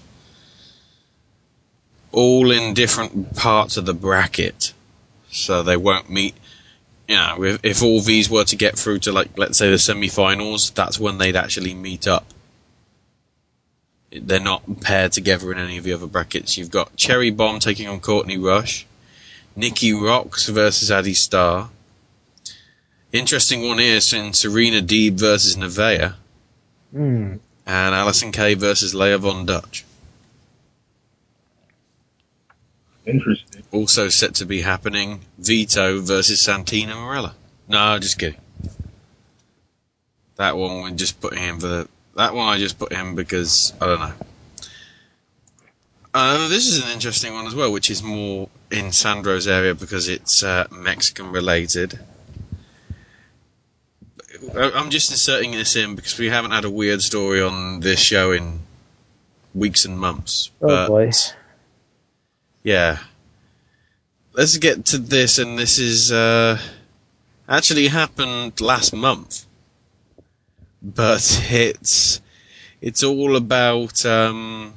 All 2.11 2.51
in 2.51 2.73
different 2.73 3.35
parts 3.35 3.77
of 3.77 3.85
the 3.85 3.93
bracket, 3.93 4.73
so 5.31 5.63
they 5.63 5.77
won't 5.77 6.09
meet 6.09 6.35
you 7.09 7.15
know, 7.15 7.43
if, 7.43 7.59
if 7.63 7.81
all 7.83 8.01
these 8.01 8.29
were 8.29 8.43
to 8.43 8.55
get 8.55 8.77
through 8.77 8.99
to 8.99 9.11
like, 9.11 9.35
let's 9.35 9.57
say 9.57 9.71
the 9.71 9.79
semi-finals, 9.79 10.69
that's 10.69 10.99
when 10.99 11.17
they'd 11.17 11.35
actually 11.35 11.73
meet 11.73 12.07
up. 12.07 12.23
They're 14.11 14.39
not 14.39 14.81
paired 14.81 15.11
together 15.11 15.51
in 15.51 15.57
any 15.57 15.79
of 15.79 15.83
the 15.83 15.93
other 15.93 16.05
brackets. 16.05 16.55
You've 16.55 16.69
got 16.69 16.95
Cherry 16.95 17.31
Bomb 17.31 17.59
taking 17.59 17.87
on 17.87 17.99
Courtney 17.99 18.37
Rush, 18.37 18.85
Nikki 19.55 19.91
Roxx 19.91 20.49
versus 20.49 20.91
Addy 20.91 21.15
Starr. 21.15 21.71
Interesting 23.11 23.67
one 23.67 23.79
here, 23.79 23.99
in 24.13 24.33
Serena 24.33 24.79
Deeb 24.79 25.13
versus 25.13 25.55
Nevaeh, 25.55 26.13
Hmm. 26.91 27.37
and 27.65 27.95
Allysin 27.95 28.31
Kay 28.31 28.53
versus 28.53 28.93
Leah 28.93 29.17
Von 29.17 29.47
Dutch. 29.47 29.83
Interesting. 33.07 33.48
Also 33.71 34.09
set 34.09 34.35
to 34.35 34.45
be 34.45 34.61
happening, 34.61 35.21
Vito 35.37 36.01
versus 36.01 36.41
Santino 36.45 36.93
Marella. 36.95 37.33
No, 37.67 37.99
just 37.99 38.17
kidding. 38.17 38.39
That 40.37 40.57
one 40.57 40.83
we 40.83 40.91
just 40.93 41.19
put 41.21 41.37
him 41.37 41.59
for 41.59 41.67
the. 41.67 41.87
That 42.15 42.33
one 42.33 42.47
I 42.47 42.57
just 42.57 42.79
put 42.79 42.91
him 42.91 43.13
because 43.15 43.73
I 43.79 43.85
don't 43.85 43.99
know. 43.99 44.13
Uh, 46.13 46.47
this 46.47 46.65
is 46.67 46.83
an 46.83 46.89
interesting 46.91 47.33
one 47.33 47.45
as 47.45 47.53
well, 47.53 47.71
which 47.71 47.91
is 47.91 48.01
more 48.01 48.49
in 48.71 48.91
Sandro's 48.91 49.47
area 49.47 49.75
because 49.75 50.07
it's 50.07 50.41
uh, 50.43 50.65
Mexican 50.71 51.31
related. 51.31 51.99
I- 54.55 54.71
I'm 54.71 54.89
just 54.89 55.11
inserting 55.11 55.51
this 55.51 55.75
in 55.75 55.95
because 55.95 56.17
we 56.17 56.29
haven't 56.29 56.51
had 56.51 56.65
a 56.65 56.69
weird 56.69 57.01
story 57.03 57.41
on 57.41 57.81
this 57.81 57.99
show 57.99 58.31
in 58.31 58.61
weeks 59.53 59.85
and 59.85 59.99
months. 59.99 60.49
Oh 60.61 60.67
but 60.67 60.87
boy. 60.87 61.11
yeah. 62.63 62.97
Let's 64.39 64.55
get 64.55 64.85
to 64.85 64.97
this, 64.97 65.37
and 65.37 65.59
this 65.59 65.79
is 65.79 66.13
uh, 66.13 66.57
actually 67.49 67.89
happened 67.89 68.61
last 68.61 68.95
month, 68.95 69.45
but 70.81 71.41
it's 71.51 72.21
it's 72.79 73.03
all 73.03 73.35
about 73.35 74.05
um, 74.05 74.75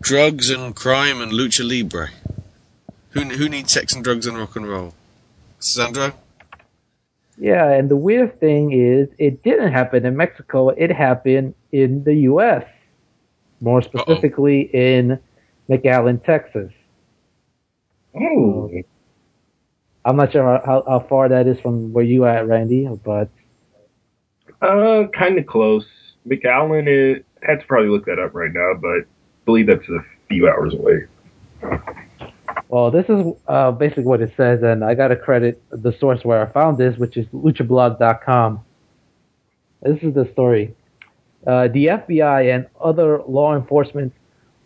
drugs 0.00 0.50
and 0.50 0.76
crime 0.76 1.20
and 1.20 1.32
lucha 1.32 1.68
libre. 1.68 2.10
Who 3.10 3.22
who 3.22 3.48
needs 3.48 3.72
sex 3.72 3.94
and 3.94 4.04
drugs 4.04 4.28
and 4.28 4.38
rock 4.38 4.54
and 4.54 4.68
roll? 4.68 4.94
Sandro. 5.58 6.12
Yeah, 7.36 7.68
and 7.68 7.88
the 7.88 7.96
weird 7.96 8.38
thing 8.38 8.70
is, 8.70 9.08
it 9.18 9.42
didn't 9.42 9.72
happen 9.72 10.06
in 10.06 10.16
Mexico. 10.16 10.68
It 10.68 10.92
happened 10.92 11.54
in 11.72 12.04
the 12.04 12.14
U.S. 12.30 12.64
More 13.60 13.82
specifically 13.82 14.70
in 14.72 15.18
McAllen, 15.68 16.24
Texas. 16.24 16.70
Oh. 18.14 18.70
I'm 20.04 20.16
not 20.16 20.32
sure 20.32 20.42
how, 20.64 20.84
how 20.86 21.06
far 21.08 21.28
that 21.30 21.46
is 21.46 21.58
from 21.60 21.92
where 21.92 22.04
you 22.04 22.26
at, 22.26 22.46
Randy, 22.46 22.88
but 23.04 23.28
Uh, 24.60 25.04
kind 25.18 25.38
of 25.38 25.46
close. 25.46 25.86
McAllen 26.26 26.86
is. 26.88 27.22
I 27.46 27.50
had 27.52 27.60
to 27.60 27.66
probably 27.66 27.90
look 27.90 28.06
that 28.06 28.18
up 28.18 28.34
right 28.34 28.52
now, 28.52 28.72
but 28.80 28.88
I 28.88 29.00
believe 29.44 29.66
that's 29.66 29.86
a 29.88 29.98
few 30.28 30.48
hours 30.48 30.74
away. 30.74 31.06
well, 32.68 32.90
this 32.90 33.04
is 33.08 33.34
uh, 33.48 33.72
basically 33.72 34.04
what 34.04 34.20
it 34.22 34.32
says, 34.36 34.62
and 34.62 34.82
I 34.84 34.94
got 34.94 35.08
to 35.08 35.16
credit 35.16 35.62
the 35.70 35.92
source 35.98 36.24
where 36.24 36.46
I 36.46 36.50
found 36.52 36.78
this, 36.78 36.96
which 36.96 37.16
is 37.16 37.26
luchablog.com. 37.28 38.60
This 39.82 40.02
is 40.02 40.14
the 40.14 40.28
story. 40.32 40.74
Uh, 41.46 41.68
the 41.68 41.86
FBI 41.86 42.54
and 42.54 42.66
other 42.82 43.20
law 43.28 43.54
enforcement 43.54 44.14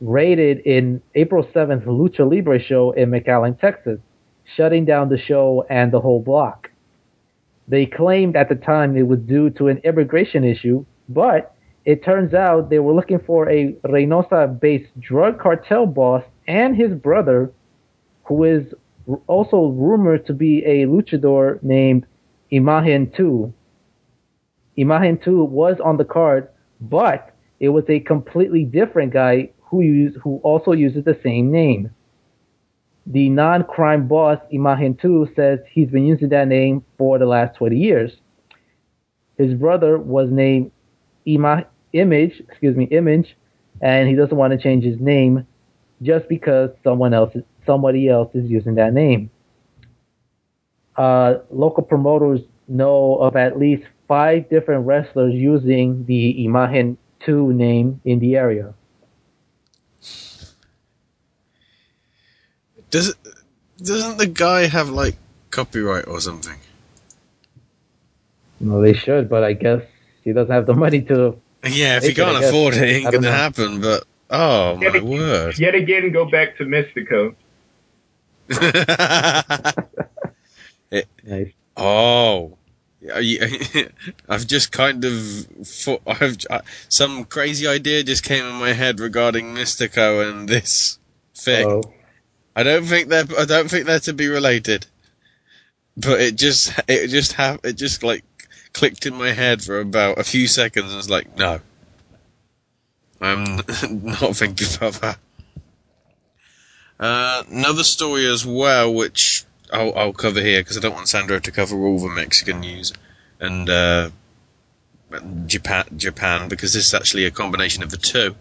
raided 0.01 0.61
in 0.61 1.03
April 1.15 1.45
7th 1.45 1.85
Lucha 1.85 2.29
Libre 2.29 2.61
show 2.61 2.93
in 2.93 3.11
McAllen, 3.11 3.59
Texas, 3.61 3.99
shutting 4.57 4.85
down 4.85 5.09
the 5.09 5.19
show 5.19 5.65
and 5.69 5.93
the 5.93 6.01
whole 6.01 6.23
block. 6.23 6.71
They 7.67 7.87
claimed 7.87 8.37
at 8.37 8.49
the 8.49 8.55
time 8.55 8.97
it 8.97 9.07
was 9.07 9.19
due 9.21 9.51
to 9.51 9.69
an 9.69 9.79
immigration 9.85 10.45
issue, 10.45 10.85
but 11.09 11.55
it 11.85 12.05
turns 12.05 12.35
out 12.35 12.71
they 12.71 12.79
were 12.79 12.95
looking 12.95 13.19
for 13.19 13.49
a 13.49 13.73
Reynosa 13.85 14.61
based 14.61 14.99
drug 15.01 15.39
cartel 15.39 15.87
boss 15.87 16.23
and 16.47 16.77
his 16.77 16.93
brother, 16.95 17.53
who 18.25 18.45
is 18.45 18.75
also 19.27 19.69
rumored 19.69 20.27
to 20.27 20.33
be 20.33 20.65
a 20.65 20.87
luchador 20.87 21.63
named 21.63 22.07
Imagen 22.53 23.15
2. 23.17 23.53
Imagen 24.79 25.23
2 25.23 25.45
was 25.45 25.77
on 25.83 25.97
the 25.97 26.05
card, 26.05 26.49
but 26.81 27.35
it 27.61 27.71
was 27.71 27.85
a 27.89 28.01
completely 28.01 28.65
different 28.65 29.13
guy 29.13 29.51
who 29.71 29.83
use, 29.83 30.17
who 30.23 30.41
also 30.43 30.73
uses 30.73 31.05
the 31.05 31.19
same 31.23 31.51
name. 31.51 31.91
The 33.07 33.31
non-crime 33.31 34.07
boss 34.07 34.39
Imagen 34.53 35.01
2 35.01 35.31
says 35.35 35.61
he's 35.71 35.89
been 35.89 36.07
using 36.07 36.29
that 36.31 36.49
name 36.49 36.85
for 36.99 37.19
the 37.19 37.27
last 37.27 37.57
20 37.57 37.77
years. 37.77 38.13
His 39.39 39.55
brother 39.55 39.99
was 39.99 40.31
named 40.31 40.71
Ima, 41.25 41.67
Image, 41.93 42.43
excuse 42.49 42.77
me, 42.77 42.85
Image, 42.87 43.37
and 43.81 44.09
he 44.09 44.15
doesn't 44.15 44.37
want 44.37 44.53
to 44.53 44.59
change 44.59 44.85
his 44.85 45.01
name 45.01 45.47
just 46.03 46.29
because 46.29 46.71
someone 46.85 47.15
else, 47.15 47.35
somebody 47.65 48.09
else 48.09 48.35
is 48.35 48.51
using 48.51 48.75
that 48.75 48.93
name. 48.93 49.31
Uh, 50.97 51.39
local 51.51 51.83
promoters 51.83 52.41
know 52.67 53.17
of 53.17 53.37
at 53.37 53.59
least 53.59 53.85
five 54.07 54.49
different 54.51 54.87
wrestlers 54.87 55.33
using 55.35 56.05
the 56.07 56.35
Imagen 56.47 56.97
2 57.25 57.53
name 57.53 58.01
in 58.05 58.19
the 58.19 58.37
area. 58.37 58.75
Does 62.91 63.15
doesn't 63.79 64.19
the 64.19 64.27
guy 64.27 64.67
have 64.67 64.89
like 64.91 65.17
copyright 65.51 66.07
or 66.09 66.21
something? 66.21 66.59
Well, 68.61 68.81
they 68.81 68.95
should, 68.95 69.29
but 69.29 69.45
I 69.45 69.53
guess 69.53 69.83
he 70.25 70.33
doesn't 70.33 70.53
have 70.53 70.67
the 70.67 70.75
money 70.75 71.03
to. 71.03 71.39
Yeah, 71.65 71.99
if 71.99 72.03
make 72.05 72.17
you 72.17 72.25
it, 72.25 72.27
I 72.27 72.33
can't 72.33 72.41
guess. 72.41 72.49
afford 72.51 72.75
it, 72.75 72.83
it 72.83 72.87
ain't 72.87 73.13
gonna 73.13 73.21
know. 73.21 73.33
happen. 73.33 73.81
But 73.81 74.05
oh 74.31 74.77
my 74.77 74.83
Yet, 74.83 75.03
word! 75.03 75.59
yet 75.59 75.75
again, 75.75 76.11
go 76.13 76.25
back 76.25 76.57
to 76.59 76.65
Mystico. 76.65 77.35
It, 80.91 81.07
Nice. 81.25 81.53
Oh, 81.77 82.57
I've 84.29 84.47
just 84.47 84.73
kind 84.73 85.05
of 85.05 85.13
thought, 85.65 86.03
I've 86.07 86.37
I, 86.51 86.61
some 86.89 87.25
crazy 87.25 87.67
idea 87.67 88.03
just 88.03 88.25
came 88.25 88.45
in 88.45 88.55
my 88.55 88.73
head 88.73 88.99
regarding 88.99 89.55
Mystico 89.55 90.29
and 90.29 90.49
this 90.49 90.99
thing. 91.35 91.67
Oh. 91.69 91.83
I 92.59 92.65
don't 92.65 92.87
think 92.87 93.09
they're 93.09 93.25
I 93.39 93.45
don't 93.45 93.71
think 93.71 93.87
they're 93.87 94.01
to 94.01 94.13
be 94.13 94.27
related, 94.27 94.85
but 95.97 96.21
it 96.21 96.35
just 96.35 96.73
it 96.89 97.07
just 97.07 97.35
have 97.35 97.61
it 97.63 97.75
just 97.75 98.03
like 98.03 98.25
clicked 98.73 99.07
in 99.07 99.15
my 99.15 99.31
head 99.31 99.63
for 99.63 99.79
about 99.79 100.19
a 100.19 100.25
few 100.25 100.49
seconds 100.49 100.87
and 100.87 100.97
was 100.97 101.09
like, 101.09 101.39
no, 101.39 101.61
I'm 103.21 103.45
not 103.91 104.35
thinking 104.35 104.67
about 104.77 104.95
that. 104.95 105.19
Uh, 106.99 107.45
another 107.49 107.85
story 107.85 108.27
as 108.27 108.45
well, 108.45 108.93
which 108.93 109.45
I'll, 109.73 109.95
I'll 109.97 110.13
cover 110.13 110.41
here 110.41 110.61
because 110.61 110.77
I 110.77 110.81
don't 110.81 110.97
want 110.97 111.09
Sandro 111.09 111.39
to 111.39 111.53
cover 111.53 111.77
all 111.77 112.01
the 112.01 112.09
Mexican 112.09 112.59
news 112.59 112.93
and 113.39 113.71
uh, 113.71 114.11
Japan, 115.47 115.85
Japan 115.97 116.49
because 116.49 116.73
this 116.73 116.89
is 116.89 116.95
actually 116.95 117.25
a 117.25 117.31
combination 117.31 117.85
of 117.85 117.91
the 117.91 117.99
two. 117.99 118.35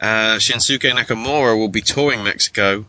Uh, 0.00 0.36
Shinsuke 0.36 0.90
Nakamura 0.90 1.54
will 1.54 1.68
be 1.68 1.82
touring 1.82 2.24
Mexico 2.24 2.86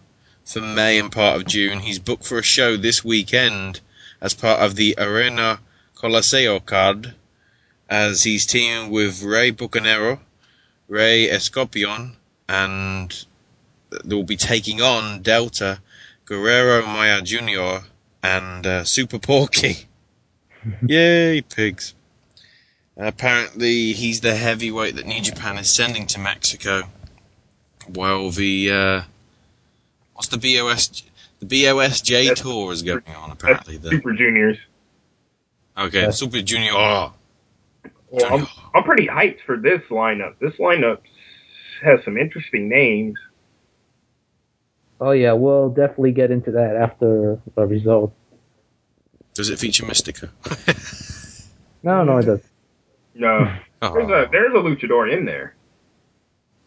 for 0.50 0.62
May 0.62 0.98
and 0.98 1.12
part 1.12 1.38
of 1.38 1.46
June. 1.46 1.82
He's 1.82 2.00
booked 2.00 2.26
for 2.26 2.40
a 2.40 2.44
show 2.44 2.76
this 2.76 3.06
weekend 3.06 3.82
as 4.20 4.34
part 4.34 4.60
of 4.60 4.76
the 4.76 4.96
Arena 4.98 5.60
Coliseo 5.96 6.66
card 6.66 7.14
as 7.88 8.24
he's 8.24 8.48
teaming 8.48 8.90
with 8.90 9.22
Rey 9.22 9.52
Bucanero, 9.52 10.20
Rey 10.88 11.28
Escorpión, 11.28 12.14
and 12.48 13.26
they 13.92 14.16
will 14.16 14.24
be 14.24 14.38
taking 14.38 14.82
on 14.82 15.22
Delta, 15.22 15.82
Guerrero 16.26 16.84
Maya 16.84 17.22
Jr., 17.22 17.86
and 18.24 18.66
uh, 18.66 18.84
Super 18.84 19.20
Porky. 19.20 19.88
Yay, 20.82 21.42
pigs. 21.42 21.94
apparently, 22.98 23.94
he's 23.94 24.22
the 24.22 24.36
heavyweight 24.36 24.96
that 24.96 25.06
New 25.06 25.22
Japan 25.22 25.60
is 25.60 25.70
sending 25.70 26.08
to 26.08 26.20
Mexico. 26.20 26.90
While 27.88 28.32
the, 28.32 28.72
uh, 28.72 29.02
what's 30.20 30.28
the 30.28 30.38
BOS, 30.38 31.04
the 31.40 31.46
BOSJ 31.46 32.24
That's- 32.28 32.42
tour 32.42 32.74
is 32.74 32.82
going 32.84 33.04
on, 33.16 33.32
apparently. 33.32 33.78
The, 33.78 33.90
Super 33.90 34.12
Juniors. 34.14 34.58
okay, 35.78 36.08
the 36.08 36.12
Super 36.12 36.42
Junior. 36.42 36.72
Oh, 36.74 37.14
Well, 38.10 38.34
I'm, 38.34 38.48
I'm 38.76 38.84
pretty 38.84 39.08
hyped 39.08 39.40
for 39.46 39.56
this 39.58 39.82
lineup. 39.90 40.36
This 40.40 40.54
lineup 40.56 41.00
has 41.84 42.04
some 42.04 42.18
interesting 42.18 42.68
names. 42.68 43.18
Oh 45.00 45.12
yeah, 45.12 45.32
we'll 45.32 45.70
definitely 45.70 46.12
get 46.12 46.30
into 46.32 46.52
that 46.52 46.76
after 46.76 47.40
the 47.56 47.66
results. 47.66 48.14
does 49.34 49.50
it 49.50 49.58
feature 49.60 49.86
Mystico? 49.86 50.30
No, 51.82 52.04
no, 52.04 52.18
it 52.18 52.26
does. 52.26 52.42
No, 53.16 53.56
Oh. 53.82 53.94
there's 53.94 54.10
a 54.10 54.30
there's 54.30 54.52
a 54.54 54.58
luchador 54.58 55.10
in 55.18 55.24
there. 55.24 55.56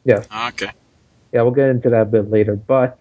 Yes. 0.06 0.26
Ah, 0.30 0.48
okay. 0.48 0.70
Yeah, 1.34 1.42
we'll 1.42 1.50
get 1.52 1.68
into 1.68 1.90
that 1.90 2.00
a 2.00 2.04
bit 2.06 2.30
later. 2.30 2.56
But 2.56 2.98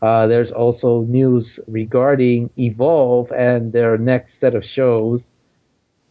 uh, 0.00 0.26
there's 0.26 0.50
also 0.52 1.02
news 1.08 1.44
regarding 1.66 2.50
Evolve 2.56 3.30
and 3.32 3.72
their 3.72 3.98
next 3.98 4.30
set 4.40 4.54
of 4.54 4.64
shows. 4.64 5.20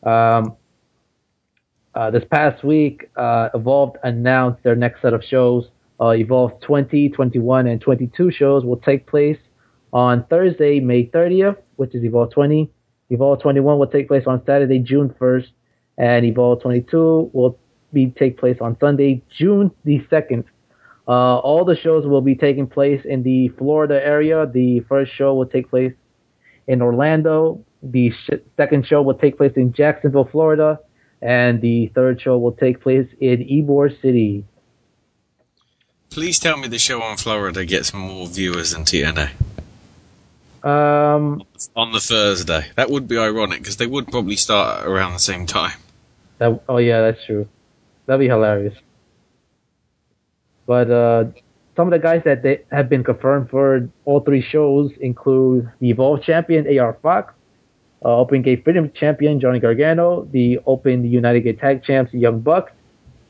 Um, 0.04 0.58
uh, 1.96 2.12
this 2.12 2.24
past 2.30 2.64
week, 2.64 3.10
uh, 3.16 3.50
Evolve 3.56 3.96
announced 4.04 4.64
their 4.64 4.76
next 4.76 5.02
set 5.02 5.14
of 5.14 5.24
shows. 5.24 5.70
Uh, 6.00 6.10
Evolve 6.10 6.60
20, 6.62 7.10
21, 7.10 7.68
and 7.68 7.82
22 7.82 8.32
shows 8.32 8.64
will 8.64 8.78
take 8.78 9.08
place 9.08 9.40
on 9.94 10.26
Thursday, 10.26 10.80
May 10.80 11.08
30th, 11.08 11.58
which 11.78 11.96
is 11.96 12.04
Evolve 12.04 12.32
20. 12.32 12.70
Evolve 13.10 13.42
21 13.42 13.80
will 13.80 13.88
take 13.88 14.08
place 14.08 14.24
on 14.28 14.46
Saturday, 14.46 14.80
June 14.80 15.16
1st, 15.20 15.48
and 15.98 16.26
Evolve 16.26 16.62
22 16.62 17.32
will 17.34 17.58
be 17.94 18.08
take 18.18 18.38
place 18.38 18.58
on 18.60 18.78
Sunday, 18.80 19.24
June 19.36 19.72
the 19.86 20.00
2nd. 20.12 20.44
Uh, 21.08 21.38
all 21.38 21.64
the 21.64 21.76
shows 21.78 22.06
will 22.06 22.22
be 22.22 22.36
taking 22.36 22.68
place 22.68 23.02
in 23.06 23.24
the 23.24 23.48
Florida 23.50 24.06
area. 24.06 24.46
The 24.46 24.82
first 24.82 25.14
show 25.14 25.34
will 25.36 25.46
take 25.46 25.70
place 25.70 25.94
in 26.68 26.82
Orlando. 26.82 27.64
The 27.82 28.12
sh- 28.12 28.42
second 28.58 28.86
show 28.86 29.02
will 29.02 29.14
take 29.14 29.38
place 29.38 29.54
in 29.56 29.72
Jacksonville, 29.72 30.26
Florida, 30.26 30.80
and 31.22 31.62
the 31.62 31.88
third 31.96 32.20
show 32.20 32.38
will 32.38 32.52
take 32.52 32.82
place 32.82 33.08
in 33.22 33.40
Ybor 33.40 34.02
City. 34.02 34.44
Please 36.10 36.40
tell 36.40 36.58
me 36.58 36.68
the 36.68 36.80
show 36.80 37.02
on 37.02 37.18
Florida 37.18 37.66
gets 37.66 37.94
more 37.94 38.28
viewers 38.28 38.72
than 38.72 38.84
TNA 38.84 39.30
Um, 40.64 41.44
on 41.76 41.92
the 41.92 42.00
Thursday. 42.00 42.66
That 42.76 42.90
would 42.90 43.08
be 43.08 43.18
ironic 43.18 43.60
because 43.60 43.78
they 43.78 43.86
would 43.88 44.08
probably 44.08 44.36
start 44.36 44.86
around 44.88 45.14
the 45.14 45.20
same 45.20 45.46
time. 45.46 45.78
that, 46.40 46.60
oh 46.68 46.78
yeah, 46.78 47.02
that's 47.02 47.24
true. 47.26 47.48
That'd 48.08 48.20
be 48.20 48.28
hilarious. 48.28 48.74
But 50.68 50.92
uh, 50.92 51.24
some 51.76 51.88
of 51.88 51.92
the 51.92 52.00
guys 52.00 52.22
that 52.26 52.44
they 52.44 52.62
have 52.72 52.90
been 52.90 53.04
confirmed 53.04 53.50
for 53.50 53.90
all 54.06 54.20
three 54.20 54.42
shows 54.44 54.92
include 55.00 55.72
the 55.80 55.90
Evolve 55.90 56.22
champion 56.22 56.78
AR 56.78 56.98
Fox, 57.02 57.34
uh, 58.06 58.18
Open 58.18 58.44
Gate 58.44 58.64
Freedom 58.64 58.92
champion 58.94 59.40
Johnny 59.40 59.60
Gargano, 59.60 60.28
the 60.32 60.60
Open 60.68 61.04
United 61.04 61.42
Gate 61.42 61.60
Tag 61.60 61.84
champs 61.84 62.14
Young 62.14 62.42
Bucks, 62.42 62.72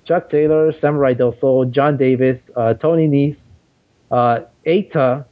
Chuck 0.05 0.29
Taylor, 0.29 0.73
Samurai 0.81 1.13
Del 1.13 1.37
Sol, 1.39 1.65
John 1.65 1.97
Davis, 1.97 2.39
uh, 2.55 2.73
Tony 2.73 3.07
Nese, 3.07 3.37
uh, 4.11 4.39
Eita, 4.65 5.25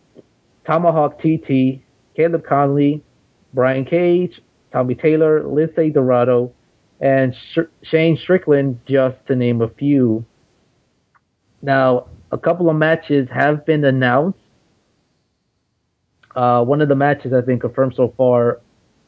Tomahawk 0.65 1.19
TT, 1.19 1.81
Caleb 2.15 2.45
Konley, 2.45 3.01
Brian 3.53 3.85
Cage, 3.85 4.41
Tommy 4.71 4.95
Taylor, 4.95 5.41
Lince 5.43 5.93
Dorado, 5.93 6.51
and 6.99 7.33
Sh- 7.53 7.71
Shane 7.83 8.17
Strickland, 8.17 8.79
just 8.87 9.15
to 9.27 9.35
name 9.35 9.61
a 9.61 9.69
few. 9.69 10.25
Now, 11.65 12.05
a 12.31 12.37
couple 12.37 12.69
of 12.69 12.75
matches 12.75 13.27
have 13.33 13.65
been 13.65 13.83
announced. 13.83 14.37
Uh, 16.35 16.63
one 16.63 16.79
of 16.79 16.89
the 16.89 16.95
matches 16.95 17.33
has 17.33 17.43
been 17.43 17.59
confirmed 17.59 17.95
so 17.95 18.13
far. 18.15 18.61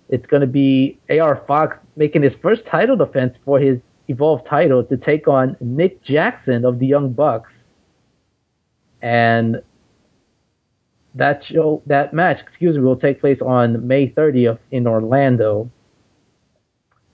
It's 0.09 0.25
going 0.25 0.41
to 0.41 0.47
be 0.47 0.97
AR 1.07 1.43
Fox 1.45 1.77
making 1.95 2.23
his 2.23 2.33
first 2.41 2.63
title 2.65 2.95
defense 2.95 3.35
for 3.45 3.59
his 3.59 3.77
Evolve 4.07 4.43
title 4.49 4.83
to 4.85 4.97
take 4.97 5.27
on 5.27 5.55
Nick 5.59 6.01
Jackson 6.03 6.65
of 6.65 6.79
the 6.79 6.87
Young 6.87 7.13
Bucks. 7.13 7.51
And 9.03 9.61
that 11.13 11.43
show, 11.45 11.83
that 11.85 12.11
match, 12.11 12.39
excuse 12.39 12.75
me, 12.75 12.81
will 12.81 12.95
take 12.95 13.21
place 13.21 13.39
on 13.45 13.85
May 13.85 14.09
30th 14.09 14.57
in 14.71 14.87
Orlando. 14.87 15.69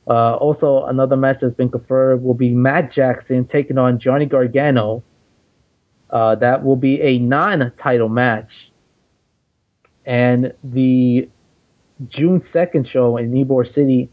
Uh, 0.08 0.36
also, 0.36 0.86
another 0.86 1.17
match 1.17 1.39
that's 1.41 1.56
been 1.56 1.69
confirmed 1.69 2.23
will 2.23 2.34
be 2.34 2.51
Matt 2.51 2.93
Jackson 2.93 3.45
taking 3.45 3.77
on 3.77 3.99
Johnny 3.99 4.25
Gargano. 4.25 5.03
Uh, 6.13 6.36
that 6.36 6.63
will 6.63 6.76
be 6.76 7.02
a 7.02 7.17
non-title 7.17 8.08
match. 8.08 8.52
And 10.06 10.54
the 10.63 11.28
June 12.08 12.43
2nd 12.54 12.88
show 12.88 13.17
in 13.17 13.32
Ybor 13.32 13.73
City, 13.73 14.10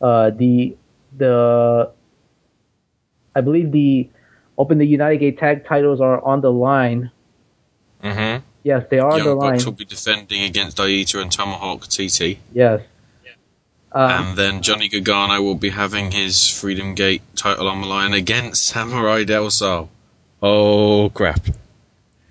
uh, 0.00 0.30
the 0.30 0.76
the 1.16 1.90
I 3.34 3.40
believe 3.40 3.72
the 3.72 4.08
Open 4.56 4.78
the 4.78 4.86
United 4.86 5.18
Gate 5.18 5.38
tag 5.38 5.66
titles 5.66 6.00
are 6.00 6.22
on 6.22 6.40
the 6.40 6.52
line. 6.52 7.10
Mm-hmm. 8.04 8.44
Yes, 8.62 8.84
they 8.88 9.00
are 9.00 9.10
on 9.10 9.18
the 9.18 9.24
Young 9.24 9.38
line. 9.38 9.52
Bucks 9.54 9.64
will 9.64 9.72
be 9.72 9.84
defending 9.84 10.42
against 10.42 10.76
Eita 10.76 11.20
and 11.20 11.32
Tomahawk 11.32 11.88
TT. 11.88 12.38
Yes. 12.52 12.82
Um, 13.90 14.10
and 14.10 14.38
then 14.38 14.62
Johnny 14.62 14.88
Gargano 14.88 15.42
will 15.42 15.56
be 15.56 15.70
having 15.70 16.12
his 16.12 16.48
Freedom 16.48 16.94
Gate 16.94 17.22
title 17.34 17.66
on 17.66 17.80
the 17.80 17.88
line 17.88 18.12
against 18.12 18.66
Samurai 18.66 19.24
Del 19.24 19.50
Sol. 19.50 19.88
Oh, 20.42 21.10
crap. 21.10 21.40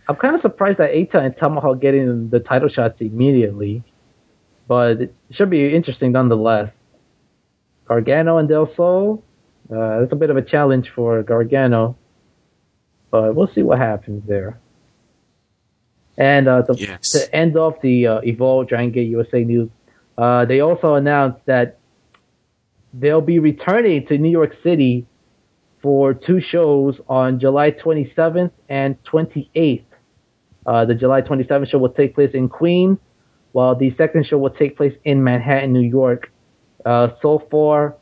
I'm 0.07 0.15
kind 0.15 0.35
of 0.35 0.41
surprised 0.41 0.79
that 0.79 0.91
Eita 0.91 1.15
and 1.15 1.37
Tomahawk 1.37 1.79
getting 1.79 2.29
the 2.29 2.39
title 2.39 2.67
shots 2.69 2.99
immediately, 2.99 3.83
but 4.67 5.01
it 5.01 5.15
should 5.31 5.49
be 5.51 5.73
interesting 5.73 6.11
nonetheless. 6.11 6.71
Gargano 7.87 8.37
and 8.37 8.49
Del 8.49 8.73
Sol, 8.75 9.23
uh, 9.71 10.01
it's 10.01 10.11
a 10.11 10.15
bit 10.15 10.29
of 10.31 10.37
a 10.37 10.41
challenge 10.41 10.89
for 10.95 11.21
Gargano, 11.21 11.95
but 13.11 13.35
we'll 13.35 13.51
see 13.53 13.61
what 13.61 13.77
happens 13.77 14.23
there. 14.27 14.59
And 16.17 16.47
uh, 16.47 16.63
to, 16.63 16.75
Yes. 16.75 17.11
to 17.11 17.35
end 17.35 17.55
off 17.55 17.79
the 17.81 18.07
uh, 18.07 18.19
Evolve 18.21 18.67
Dragon 18.67 18.91
Gate 18.91 19.09
USA 19.09 19.43
news, 19.43 19.69
uh, 20.17 20.45
they 20.45 20.59
also 20.59 20.95
announced 20.95 21.39
that 21.45 21.77
they'll 22.93 23.21
be 23.21 23.39
returning 23.39 24.05
to 24.07 24.17
New 24.17 24.29
York 24.31 24.55
City 24.63 25.05
for 25.81 26.13
two 26.13 26.41
shows 26.41 26.99
on 27.07 27.39
July 27.39 27.71
27th 27.71 28.51
and 28.67 29.01
28th. 29.03 29.83
Uh, 30.65 30.85
the 30.85 30.95
July 30.95 31.21
27th 31.21 31.69
show 31.69 31.77
will 31.77 31.89
take 31.89 32.13
place 32.13 32.31
in 32.33 32.49
Queens, 32.49 32.97
while 33.53 33.75
the 33.75 33.93
second 33.95 34.25
show 34.25 34.37
will 34.37 34.49
take 34.49 34.77
place 34.77 34.93
in 35.05 35.23
Manhattan, 35.23 35.73
New 35.73 35.87
York. 35.87 36.31
Uh, 36.85 37.09
so 37.21 37.45
far, 37.49 37.95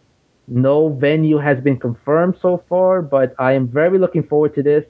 no 0.47 0.89
venue 0.89 1.37
has 1.37 1.59
been 1.61 1.77
confirmed 1.77 2.35
so 2.41 2.63
far, 2.67 3.01
but 3.01 3.35
I 3.37 3.53
am 3.53 3.67
very 3.67 3.99
looking 3.99 4.23
forward 4.23 4.55
to 4.55 4.63
this. 4.63 4.85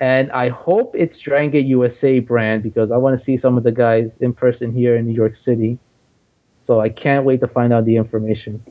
And 0.00 0.30
I 0.32 0.48
hope 0.48 0.94
it's 0.94 1.18
Dragon 1.20 1.66
USA 1.66 2.18
brand 2.18 2.62
because 2.62 2.90
I 2.90 2.96
want 2.96 3.18
to 3.18 3.24
see 3.24 3.38
some 3.40 3.56
of 3.56 3.64
the 3.64 3.72
guys 3.72 4.10
in 4.20 4.32
person 4.32 4.72
here 4.72 4.96
in 4.96 5.06
New 5.06 5.14
York 5.14 5.34
City. 5.44 5.78
So 6.66 6.80
I 6.80 6.88
can't 6.88 7.24
wait 7.24 7.40
to 7.40 7.46
find 7.48 7.72
out 7.72 7.84
the 7.84 7.96
information. 7.96 8.64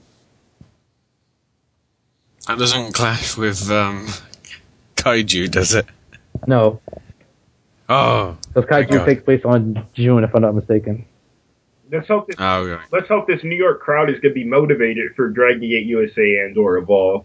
That 2.48 2.58
doesn't 2.58 2.94
clash 2.94 3.38
with 3.38 3.70
um, 3.72 4.08
Kaiju, 4.96 5.50
does 5.52 5.74
it? 5.76 5.86
No, 6.48 6.82
Oh. 7.90 8.38
because 8.54 8.66
Kaiju 8.70 8.90
God. 8.90 9.06
takes 9.06 9.24
place 9.24 9.42
on 9.46 9.86
June, 9.94 10.24
if 10.24 10.34
I'm 10.36 10.42
not 10.42 10.56
mistaken. 10.56 11.06
Let's 11.92 12.08
hope 12.08 12.28
this. 12.28 12.36
Oh, 12.40 12.68
right. 12.68 12.80
Let's 12.92 13.08
hope 13.08 13.28
this 13.28 13.44
New 13.44 13.56
York 13.56 13.82
crowd 13.82 14.10
is 14.10 14.20
going 14.20 14.34
to 14.34 14.34
be 14.34 14.44
motivated 14.46 15.16
for 15.16 15.30
Dragon 15.30 15.62
Gate 15.62 15.86
USA 15.86 16.40
and 16.46 16.58
or 16.58 16.78
Evolve. 16.78 17.24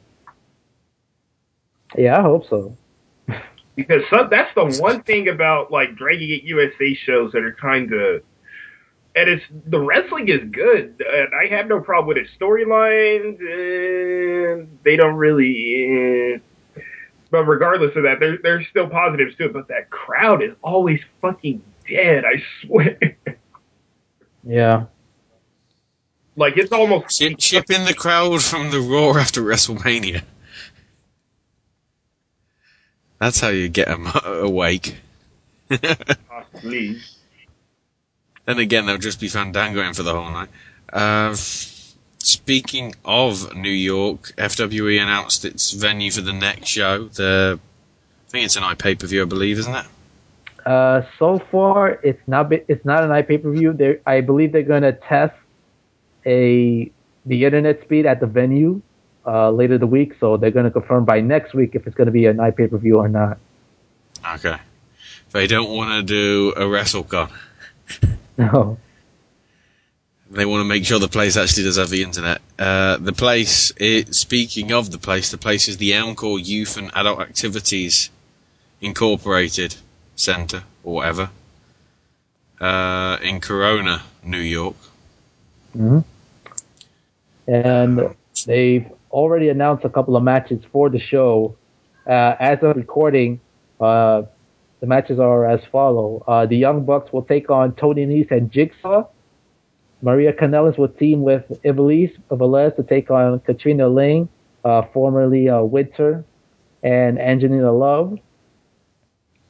Yeah, 1.97 2.19
I 2.19 2.23
hope 2.23 2.47
so. 2.49 2.77
Because 3.77 4.03
some, 4.11 4.29
that's 4.31 4.55
the 4.55 4.67
one 4.83 5.03
thing 5.03 5.29
about 5.29 5.71
like 5.73 5.97
Dragon 5.97 6.27
Gate 6.29 6.45
USA 6.45 6.95
shows 6.95 7.33
that 7.33 7.43
are 7.45 7.55
kind 7.55 7.93
of, 7.93 8.23
and 9.15 9.29
it's 9.31 9.45
the 9.67 9.81
wrestling 9.81 10.29
is 10.29 10.41
good, 10.51 11.03
and 11.07 11.29
I 11.35 11.49
have 11.55 11.67
no 11.69 11.81
problem 11.81 12.09
with 12.09 12.19
its 12.19 12.31
storylines. 12.41 13.39
And 13.41 14.79
they 14.85 14.97
don't 14.97 15.17
really, 15.17 16.35
eh. 16.37 16.39
but 17.31 17.45
regardless 17.45 17.97
of 17.97 18.05
that, 18.05 18.21
there, 18.21 18.39
there's 18.43 18.67
still 18.69 18.89
positives 18.89 19.37
to 19.37 19.47
it. 19.47 19.53
But 19.53 19.69
that 19.69 19.91
crowd 19.91 20.43
is 20.43 20.55
always 20.63 21.01
fucking 21.21 21.63
dead. 21.89 22.25
I 22.25 22.43
swear. 22.67 22.99
Yeah. 24.45 24.87
like 26.37 26.57
it's 26.57 26.73
almost 26.73 27.19
Ship, 27.19 27.39
ship 27.41 27.71
in 27.71 27.85
the 27.85 27.95
crowd 27.95 28.43
from 28.43 28.71
the 28.71 28.81
roar 28.81 29.19
after 29.19 29.43
WrestleMania. 29.43 30.23
That's 33.21 33.41
how 33.41 33.49
you 33.49 33.69
get 33.69 33.89
them 33.89 34.07
awake. 34.25 34.97
possibly. 36.29 36.99
Then 38.49 38.61
again, 38.61 38.87
they'll 38.87 38.97
just 38.97 39.21
be 39.21 39.29
fandangoing 39.29 39.95
for 39.95 40.03
the 40.03 40.15
whole 40.15 40.31
night. 40.31 40.49
Uh, 40.91 41.35
speaking 41.35 42.95
of 43.05 43.55
New 43.55 43.69
York, 43.69 44.33
FWE 44.39 45.03
announced 45.03 45.45
its 45.45 45.73
venue 45.73 46.11
for 46.11 46.23
the 46.23 46.33
next 46.33 46.69
show. 46.69 47.09
The, 47.09 47.61
I 47.61 48.31
think 48.31 48.47
it's 48.47 48.57
an 48.57 48.63
iPay 48.63 48.99
per 48.99 49.07
view, 49.07 49.21
I 49.21 49.27
believe, 49.27 49.59
isn't 49.59 49.75
it? 49.75 49.85
Uh, 50.65 51.03
so 51.19 51.39
far, 51.51 52.01
it's 52.03 52.27
not 52.27 52.49
be- 52.49 52.65
it's 52.69 52.87
not 52.87 53.05
an 53.05 53.11
iPay 53.11 53.43
per 53.43 53.51
view. 53.51 54.01
I 54.07 54.23
believe 54.23 54.53
they're 54.53 54.63
gonna 54.63 54.93
test 54.93 55.35
a 56.25 56.91
the 57.27 57.45
internet 57.45 57.83
speed 57.83 58.07
at 58.07 58.19
the 58.19 58.27
venue 58.27 58.81
uh, 59.27 59.51
later 59.51 59.77
the 59.77 59.87
week, 59.87 60.15
so 60.21 60.39
they're 60.39 60.51
gonna 60.51 60.71
confirm 60.71 61.05
by 61.05 61.21
next 61.21 61.53
week 61.53 61.75
if 61.75 61.87
it's 61.87 61.97
gonna 61.97 62.11
be 62.11 62.25
an 62.25 62.39
iPay 62.39 62.71
per 62.71 62.79
view 62.79 62.97
or 62.97 63.09
not. 63.09 63.37
Okay. 64.37 64.57
They 65.33 65.47
don't 65.47 65.69
want 65.69 65.91
to 65.91 66.03
do 66.03 66.55
a 66.57 66.63
WrestleCon. 66.63 67.31
No. 68.39 68.79
They 70.31 70.47
want 70.47 70.61
to 70.61 70.65
make 70.65 70.85
sure 70.85 70.99
the 70.99 71.09
place 71.09 71.37
actually 71.37 71.65
does 71.65 71.77
have 71.77 71.89
the 71.89 72.03
internet. 72.03 72.41
Uh, 72.59 72.99
the 72.99 73.13
place, 73.13 73.73
it, 73.79 74.15
speaking 74.15 74.73
of 74.73 74.91
the 74.91 74.99
place, 74.99 75.31
the 75.31 75.39
place 75.39 75.69
is 75.69 75.79
the 75.79 75.91
Elmcor 75.91 76.47
Youth 76.47 76.77
and 76.77 76.91
Adult 76.95 77.21
Activities 77.21 78.11
Incorporated 78.81 79.77
Center, 80.17 80.65
or 80.85 80.95
whatever, 80.95 81.31
uh, 82.61 83.19
in 83.23 83.41
Corona, 83.41 84.03
New 84.23 84.41
York. 84.41 84.77
hmm 85.73 86.01
And 87.47 88.15
they've 88.47 88.87
already 89.11 89.49
announced 89.49 89.85
a 89.85 89.89
couple 89.89 90.17
of 90.17 90.23
matches 90.23 90.63
for 90.73 90.91
the 90.91 91.01
show. 91.01 91.57
Uh, 92.07 92.37
as 92.39 92.63
of 92.63 92.77
recording, 92.77 93.41
uh, 93.81 94.23
the 94.81 94.87
matches 94.87 95.19
are 95.19 95.47
as 95.47 95.61
follow. 95.71 96.23
Uh, 96.27 96.47
the 96.47 96.57
Young 96.57 96.85
Bucks 96.85 97.13
will 97.13 97.23
take 97.23 97.51
on 97.51 97.75
Tony 97.75 98.07
Nese 98.07 98.31
and 98.31 98.51
Jigsaw. 98.51 99.05
Maria 100.01 100.33
Kanellis 100.33 100.79
will 100.79 100.89
team 100.89 101.23
with 101.23 101.45
Ivelisse 101.65 102.17
Velez 102.31 102.77
to 102.77 102.83
take 102.85 103.11
on 103.11 103.41
Katarina 103.41 103.89
Leigh, 103.89 104.29
uh, 104.65 104.83
formerly 104.93 105.49
uh, 105.49 105.63
Winter, 105.63 106.25
and 106.83 107.19
Angelina 107.19 107.73
Love. 107.73 108.19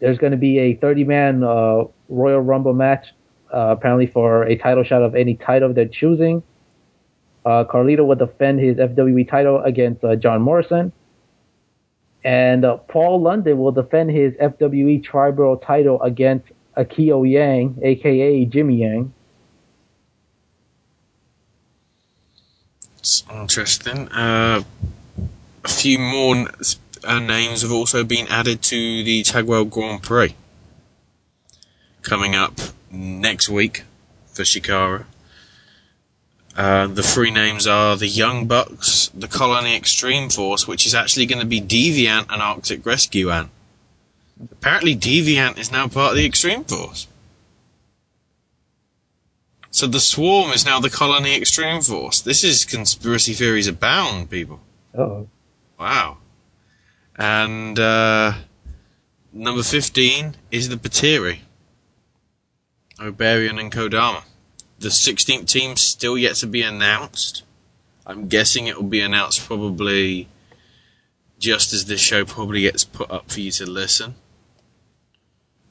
There's 0.00 0.16
going 0.16 0.32
to 0.32 0.38
be 0.38 0.58
a 0.58 0.76
30-man 0.76 1.44
uh, 1.44 1.84
Royal 2.08 2.40
Rumble 2.40 2.72
match, 2.72 3.06
uh, 3.52 3.74
apparently 3.76 4.06
for 4.06 4.44
a 4.44 4.56
title 4.56 4.84
shot 4.84 5.02
of 5.02 5.14
any 5.14 5.34
title 5.34 5.74
they're 5.74 5.88
choosing. 5.88 6.42
Uh, 7.44 7.64
Carlito 7.64 8.06
will 8.06 8.16
defend 8.16 8.60
his 8.60 8.76
FWE 8.76 9.28
title 9.28 9.60
against 9.62 10.02
uh, 10.04 10.16
John 10.16 10.40
Morrison. 10.40 10.92
And 12.28 12.62
uh, 12.62 12.76
Paul 12.76 13.22
London 13.22 13.56
will 13.56 13.72
defend 13.72 14.10
his 14.10 14.34
FWE 14.34 15.02
Tribal 15.02 15.56
title 15.56 16.02
against 16.02 16.44
Akio 16.76 17.26
Yang, 17.26 17.78
aka 17.82 18.44
Jimmy 18.44 18.82
Yang. 18.82 19.14
It's 22.98 23.24
interesting. 23.32 24.08
Uh, 24.08 24.62
a 25.64 25.68
few 25.68 25.98
more 25.98 26.48
uh, 27.02 27.18
names 27.18 27.62
have 27.62 27.72
also 27.72 28.04
been 28.04 28.26
added 28.28 28.60
to 28.64 29.02
the 29.04 29.22
Tag 29.22 29.46
World 29.46 29.70
Grand 29.70 30.02
Prix. 30.02 30.34
Coming 32.02 32.34
up 32.34 32.60
next 32.90 33.48
week 33.48 33.84
for 34.26 34.42
Chikara. 34.42 35.06
Uh, 36.58 36.88
the 36.88 37.04
three 37.04 37.30
names 37.30 37.68
are 37.68 37.96
the 37.96 38.08
Young 38.08 38.48
Bucks, 38.48 39.12
the 39.14 39.28
Colony 39.28 39.76
Extreme 39.76 40.30
Force, 40.30 40.66
which 40.66 40.86
is 40.86 40.94
actually 40.94 41.26
going 41.26 41.38
to 41.38 41.46
be 41.46 41.60
Deviant 41.60 42.26
and 42.30 42.42
Arctic 42.42 42.84
Rescue 42.84 43.30
Ant. 43.30 43.48
Apparently, 44.50 44.96
Deviant 44.96 45.56
is 45.56 45.70
now 45.70 45.86
part 45.86 46.10
of 46.10 46.16
the 46.16 46.26
Extreme 46.26 46.64
Force. 46.64 47.06
So 49.70 49.86
the 49.86 50.00
Swarm 50.00 50.50
is 50.50 50.66
now 50.66 50.80
the 50.80 50.90
Colony 50.90 51.36
Extreme 51.36 51.82
Force. 51.82 52.22
This 52.22 52.42
is 52.42 52.64
conspiracy 52.64 53.34
theories 53.34 53.68
abound, 53.68 54.28
people. 54.28 54.58
Oh. 54.96 55.28
Wow. 55.78 56.16
And 57.14 57.78
uh, 57.78 58.32
number 59.32 59.62
15 59.62 60.34
is 60.50 60.68
the 60.68 60.74
Batiri. 60.74 61.38
Obariyon 62.98 63.60
and 63.60 63.70
Kodama. 63.70 64.24
The 64.78 64.88
16th 64.88 65.48
team 65.48 65.76
still 65.76 66.16
yet 66.16 66.36
to 66.36 66.46
be 66.46 66.62
announced. 66.62 67.42
I'm 68.06 68.28
guessing 68.28 68.66
it 68.66 68.76
will 68.76 68.88
be 68.88 69.00
announced 69.00 69.46
probably 69.46 70.28
just 71.38 71.72
as 71.72 71.84
this 71.84 72.00
show 72.00 72.24
probably 72.24 72.62
gets 72.62 72.84
put 72.84 73.10
up 73.10 73.30
for 73.30 73.40
you 73.40 73.50
to 73.52 73.66
listen. 73.66 74.14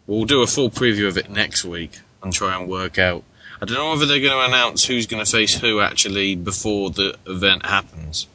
We'll 0.05 0.25
do 0.25 0.41
a 0.41 0.47
full 0.47 0.69
preview 0.69 1.07
of 1.07 1.17
it 1.17 1.29
next 1.29 1.65
week 1.65 1.99
and 2.21 2.31
try 2.31 2.57
and 2.57 2.69
work 2.69 2.97
out. 2.97 3.23
I 3.61 3.65
don't 3.65 3.77
know 3.77 3.89
whether 3.89 4.05
they're 4.05 4.19
going 4.19 4.31
to 4.31 4.45
announce 4.45 4.85
who's 4.85 5.07
going 5.07 5.23
to 5.23 5.29
face 5.29 5.55
who 5.55 5.81
actually 5.81 6.35
before 6.35 6.91
the 6.91 7.17
event 7.25 7.65
happens. 7.65 8.27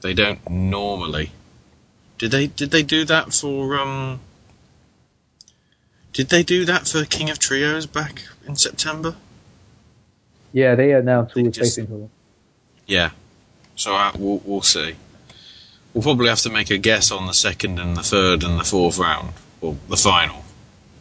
They 0.00 0.14
don't 0.14 0.48
normally. 0.48 1.32
Did 2.18 2.30
they? 2.30 2.46
Did 2.46 2.70
they 2.70 2.82
do 2.84 3.04
that 3.04 3.32
for? 3.34 3.78
um 3.78 4.20
Did 6.12 6.28
they 6.28 6.42
do 6.42 6.64
that 6.64 6.88
for 6.88 7.04
King 7.04 7.30
of 7.30 7.38
Trios 7.38 7.86
back 7.86 8.22
in 8.46 8.56
September? 8.56 9.14
Yeah, 10.52 10.74
they 10.74 10.92
announced 10.92 11.34
who 11.34 11.44
was 11.44 11.56
facing 11.56 11.86
who. 11.86 12.10
Yeah. 12.86 13.10
So 13.76 13.94
uh, 13.94 14.12
we'll 14.18 14.42
we'll 14.44 14.62
see. 14.62 14.96
We'll 15.94 16.02
probably 16.02 16.28
have 16.28 16.40
to 16.40 16.50
make 16.50 16.70
a 16.70 16.78
guess 16.78 17.10
on 17.10 17.26
the 17.26 17.32
second 17.32 17.78
and 17.78 17.96
the 17.96 18.02
third 18.02 18.42
and 18.42 18.58
the 18.58 18.64
fourth 18.64 18.98
round, 18.98 19.34
or 19.60 19.76
the 19.88 19.96
final 19.96 20.44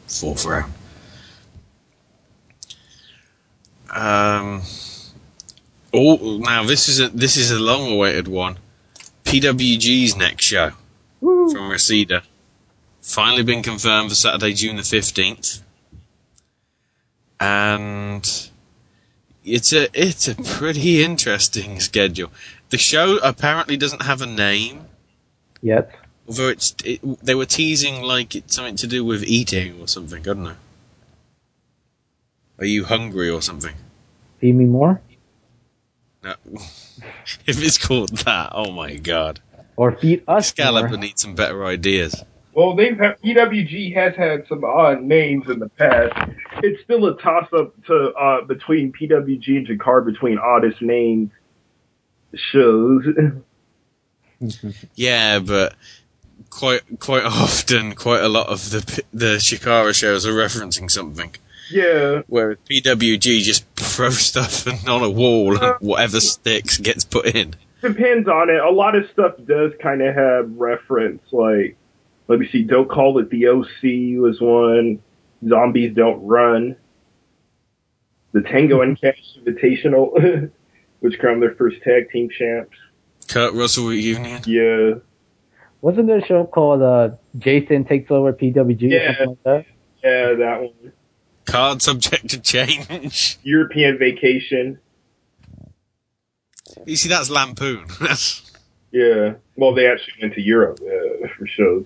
fourth 0.08 0.46
round. 0.46 0.74
Um. 3.90 4.62
Oh, 5.94 6.38
now 6.38 6.64
this 6.64 6.90
is 6.90 7.00
a 7.00 7.10
this 7.10 7.38
is 7.38 7.50
a 7.50 7.60
long-awaited 7.60 8.28
one. 8.28 8.58
PWG's 9.24 10.16
next 10.16 10.46
show 10.46 10.72
from 11.20 11.70
Reseda. 11.70 12.24
Finally 13.08 13.44
been 13.44 13.64
confirmed 13.64 14.10
for 14.10 14.16
Saturday, 14.16 14.54
June 14.54 14.76
the 14.76 14.84
fifteenth, 14.84 15.64
and 17.40 18.50
it's 19.46 19.72
a 19.72 19.88
it's 19.94 20.28
a 20.28 20.36
pretty 20.36 21.02
interesting 21.02 21.80
schedule. 21.80 22.30
The 22.70 22.78
show 22.78 23.18
apparently 23.24 23.78
doesn't 23.78 24.02
have 24.02 24.22
a 24.22 24.26
name, 24.26 24.82
Yet. 25.62 25.90
although 26.28 26.50
it's 26.50 26.76
it, 26.84 27.00
they 27.24 27.34
were 27.34 27.46
teasing 27.46 28.02
like 28.02 28.36
it's 28.36 28.54
something 28.54 28.76
to 28.76 28.88
do 28.88 29.06
with 29.06 29.24
eating 29.24 29.80
or 29.80 29.88
something. 29.88 30.20
I 30.20 30.24
don't 30.26 30.44
know. 30.44 30.56
Are 32.60 32.66
you 32.66 32.84
hungry 32.84 33.30
or 33.30 33.42
something? 33.42 33.76
Feed 34.42 34.54
me 34.56 34.66
more? 34.66 35.00
No. 36.24 36.36
if 37.46 37.64
it's 37.64 37.78
called 37.78 38.10
that, 38.26 38.52
oh 38.54 38.72
my 38.74 38.96
god. 38.96 39.40
Or 39.78 39.96
feed 39.96 40.24
us 40.28 40.50
Scallop 40.50 40.90
more? 40.90 41.00
needs 41.00 41.22
some 41.22 41.36
better 41.36 41.66
ideas. 41.66 42.22
Well, 42.58 42.76
they've 42.76 42.98
had, 42.98 43.22
PWG 43.22 43.94
has 43.94 44.16
had 44.16 44.48
some 44.50 44.64
odd 44.64 45.04
names 45.04 45.48
in 45.48 45.60
the 45.60 45.70
past. 45.70 46.32
It's 46.64 46.82
still 46.82 47.06
a 47.06 47.16
toss 47.22 47.48
up 47.54 47.76
to 47.86 48.12
uh, 48.14 48.46
between 48.46 48.92
PWG 48.92 49.58
and 49.58 49.68
Chikara 49.68 50.04
between 50.04 50.40
oddest 50.40 50.82
named 50.82 51.30
shows. 52.34 53.06
Yeah, 54.96 55.38
but 55.38 55.76
quite 56.50 56.82
quite 57.00 57.26
often, 57.26 57.94
quite 57.94 58.22
a 58.22 58.28
lot 58.28 58.48
of 58.48 58.72
the 58.72 59.04
the 59.14 59.36
Chikara 59.38 59.94
shows 59.94 60.26
are 60.26 60.34
referencing 60.34 60.90
something. 60.90 61.36
Yeah. 61.72 62.22
Where 62.26 62.56
PWG 62.56 63.42
just 63.42 63.66
throw 63.76 64.10
stuff 64.10 64.68
on 64.88 65.04
a 65.04 65.10
wall 65.10 65.64
and 65.64 65.76
whatever 65.80 66.20
sticks 66.20 66.80
gets 66.80 67.04
put 67.04 67.28
in. 67.36 67.56
Depends 67.82 68.28
on 68.28 68.50
it. 68.50 68.60
A 68.60 68.72
lot 68.72 68.96
of 68.96 69.08
stuff 69.12 69.34
does 69.46 69.74
kind 69.80 70.02
of 70.02 70.16
have 70.16 70.52
reference. 70.56 71.22
Like, 71.32 71.78
let 72.28 72.40
me 72.40 72.48
see. 72.52 72.64
Don't 72.64 72.90
call 72.90 73.18
it 73.20 73.30
the 73.30 73.48
OC 73.48 74.20
was 74.22 74.40
one. 74.42 75.00
Zombies 75.48 75.94
don't 75.96 76.26
run. 76.26 76.76
The 78.34 78.42
Tango 78.42 78.82
and 78.82 79.00
Cash 79.00 79.20
Invitational, 79.44 80.52
which 81.00 81.18
crowned 81.20 81.42
their 81.42 81.56
first 81.56 81.82
tag 81.84 82.10
team 82.12 82.30
champs. 82.30 82.76
Kurt 83.28 83.54
Russell 83.54 83.88
reunion. 83.88 84.42
Yeah. 84.46 84.96
Wasn't 85.82 86.08
there 86.08 86.18
a 86.20 86.26
show 86.26 86.46
called 86.46 86.82
uh, 86.82 87.10
Jason 87.38 87.86
Takes 87.86 88.10
Over 88.12 88.34
PWG 88.34 88.82
or 88.84 88.86
Yeah. 88.88 89.18
something 89.18 89.28
like 89.28 89.44
that? 89.44 89.66
Yeah, 90.04 90.34
that 90.36 90.62
one. 90.62 90.94
Card 91.46 91.82
subject 91.82 92.30
to 92.32 92.40
change. 92.40 93.38
European 93.44 93.98
Vacation. 93.98 94.80
You 96.86 96.96
see, 96.96 97.10
that's 97.10 97.30
Lampoon. 97.30 97.86
Yeah. 98.90 99.34
Well, 99.58 99.74
they 99.74 99.86
actually 99.92 100.14
went 100.22 100.34
to 100.36 100.42
Europe 100.42 100.80
uh, 100.82 101.28
for 101.38 101.46
shows. 101.46 101.86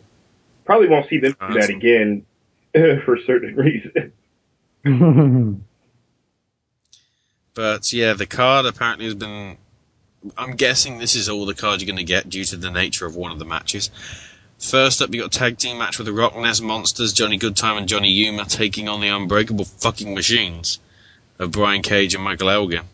Probably 0.66 0.88
won't 0.88 1.10
see 1.10 1.20
them 1.20 1.36
do 1.50 1.60
that 1.60 1.70
again 1.70 2.26
for 3.06 3.18
certain 3.26 3.56
reasons. 3.56 4.12
But 7.54 7.92
yeah, 7.92 8.14
the 8.14 8.26
card 8.26 8.66
apparently 8.66 9.06
has 9.06 9.16
been. 9.16 9.58
I'm 10.38 10.56
guessing 10.56 11.00
this 11.00 11.16
is 11.16 11.28
all 11.30 11.46
the 11.46 11.56
cards 11.56 11.82
you're 11.82 11.88
going 11.88 11.98
to 11.98 12.04
get 12.04 12.30
due 12.30 12.46
to 12.46 12.56
the 12.56 12.70
nature 12.70 13.06
of 13.06 13.16
one 13.16 13.32
of 13.32 13.40
the 13.40 13.46
matches. 13.46 13.90
First 14.60 15.02
up, 15.02 15.14
you 15.14 15.22
got 15.22 15.36
a 15.36 15.40
tag 15.40 15.58
team 15.58 15.80
match 15.80 15.98
with 15.98 16.06
the 16.06 16.14
RockNES 16.14 16.62
Monsters, 16.62 17.12
Johnny 17.12 17.40
Goodtime 17.40 17.78
and 17.78 17.88
Johnny 17.88 18.10
Yuma 18.10 18.46
taking 18.46 18.88
on 18.88 19.02
the 19.02 19.08
Unbreakable 19.08 19.66
Fucking 19.66 20.14
Machines 20.14 20.80
of 21.40 21.52
Brian 21.52 21.82
Cage 21.82 22.14
and 22.14 22.24
Michael 22.24 22.52
Elgin. 22.52 22.86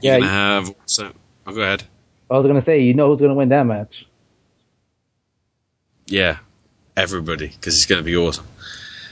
Yeah, 0.00 0.16
You're 0.16 0.20
gonna 0.20 0.32
have. 0.32 0.74
So, 0.86 1.12
oh, 1.46 1.54
go 1.54 1.62
ahead. 1.62 1.84
I 2.28 2.38
was 2.38 2.46
gonna 2.46 2.64
say, 2.64 2.82
you 2.82 2.94
know 2.94 3.08
who's 3.08 3.20
gonna 3.20 3.34
win 3.34 3.50
that 3.50 3.64
match? 3.64 4.06
Yeah, 6.06 6.38
everybody, 6.96 7.48
because 7.48 7.76
it's 7.76 7.86
going 7.86 8.00
to 8.00 8.04
be 8.04 8.16
awesome. 8.16 8.46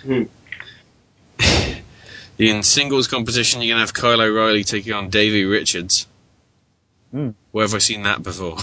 In 2.39 2.63
singles 2.63 3.07
competition, 3.07 3.61
you're 3.61 3.75
going 3.75 3.77
to 3.77 3.87
have 3.87 3.93
Kyle 3.93 4.21
O'Reilly 4.21 4.65
taking 4.65 4.93
on 4.95 5.11
Davey 5.11 5.45
Richards. 5.45 6.07
Hmm. 7.11 7.31
Where 7.53 7.65
have 7.65 7.75
I 7.75 7.79
seen 7.79 8.03
that 8.05 8.23
before? 8.23 8.57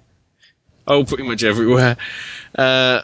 oh, 0.86 1.04
pretty 1.04 1.22
much 1.22 1.44
everywhere. 1.44 1.96
Uh, 2.56 3.02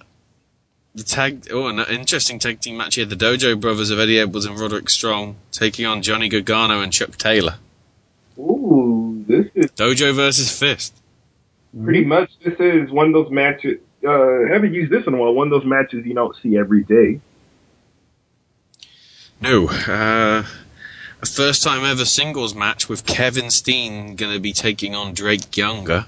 the 0.94 1.02
tag, 1.02 1.48
oh, 1.50 1.66
an 1.66 1.78
interesting 1.90 2.38
tag 2.38 2.60
team 2.60 2.76
match 2.76 2.94
here. 2.94 3.04
The 3.04 3.16
Dojo 3.16 3.60
Brothers 3.60 3.90
of 3.90 3.98
Eddie 3.98 4.20
Edwards 4.20 4.46
and 4.46 4.58
Roderick 4.58 4.88
Strong 4.88 5.36
taking 5.52 5.86
on 5.86 6.02
Johnny 6.02 6.28
Gargano 6.28 6.80
and 6.80 6.92
Chuck 6.92 7.16
Taylor. 7.16 7.56
Ooh, 8.38 9.24
this 9.26 9.46
is 9.54 9.70
Dojo 9.72 10.14
versus 10.14 10.56
Fist. 10.56 10.94
pretty 11.82 12.04
much 12.04 12.30
this 12.44 12.58
is 12.58 12.90
one 12.90 13.08
of 13.08 13.12
those 13.12 13.30
matches. 13.30 13.80
Uh, 14.06 14.52
haven't 14.52 14.74
used 14.74 14.92
this 14.92 15.06
in 15.06 15.14
a 15.14 15.16
while. 15.16 15.32
One 15.32 15.46
of 15.46 15.50
those 15.50 15.64
matches 15.64 16.04
you 16.04 16.14
don't 16.14 16.36
see 16.42 16.56
every 16.56 16.84
day. 16.84 17.20
No, 19.40 19.68
uh, 19.68 20.44
a 21.22 21.26
first 21.26 21.62
time 21.62 21.84
ever 21.84 22.04
singles 22.04 22.54
match 22.54 22.88
with 22.88 23.04
Kevin 23.06 23.50
Steen 23.50 24.16
going 24.16 24.32
to 24.32 24.40
be 24.40 24.52
taking 24.52 24.94
on 24.94 25.14
Drake 25.14 25.56
Younger. 25.56 26.06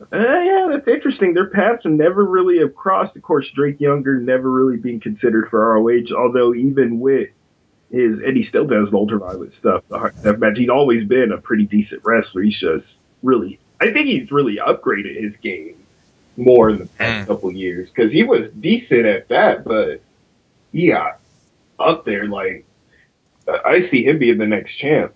Uh, 0.00 0.16
yeah, 0.16 0.68
that's 0.70 0.86
interesting. 0.86 1.34
Their 1.34 1.50
paths 1.50 1.82
never 1.84 2.24
really 2.24 2.58
have 2.60 2.74
crossed. 2.74 3.16
Of 3.16 3.22
course, 3.22 3.48
Drake 3.54 3.80
Younger 3.80 4.20
never 4.20 4.50
really 4.50 4.76
being 4.76 5.00
considered 5.00 5.48
for 5.50 5.74
ROH, 5.74 6.14
although 6.16 6.54
even 6.54 7.00
with 7.00 7.30
his, 7.90 8.18
and 8.24 8.36
he 8.36 8.44
still 8.46 8.66
does 8.66 8.90
the 8.90 8.96
ultraviolet 8.96 9.52
stuff, 9.58 9.82
the 9.88 9.98
hard 9.98 10.40
match, 10.40 10.56
he's 10.56 10.68
always 10.68 11.06
been 11.06 11.32
a 11.32 11.38
pretty 11.38 11.64
decent 11.64 12.02
wrestler. 12.04 12.42
He's 12.42 12.58
just 12.58 12.86
really, 13.22 13.58
I 13.80 13.92
think 13.92 14.06
he's 14.06 14.30
really 14.30 14.56
upgraded 14.56 15.20
his 15.20 15.34
game 15.42 15.77
more 16.38 16.70
in 16.70 16.78
the 16.78 16.86
past 16.86 17.28
couple 17.28 17.52
years, 17.52 17.88
because 17.90 18.10
he 18.12 18.22
was 18.22 18.50
decent 18.58 19.04
at 19.06 19.28
that, 19.28 19.64
but 19.64 20.00
he 20.72 20.88
got 20.88 21.18
up 21.78 22.04
there, 22.04 22.26
like, 22.26 22.64
I- 23.48 23.60
I 23.70 23.90
see 23.90 24.04
him 24.04 24.18
being 24.18 24.38
the 24.38 24.46
next 24.46 24.76
champ, 24.76 25.12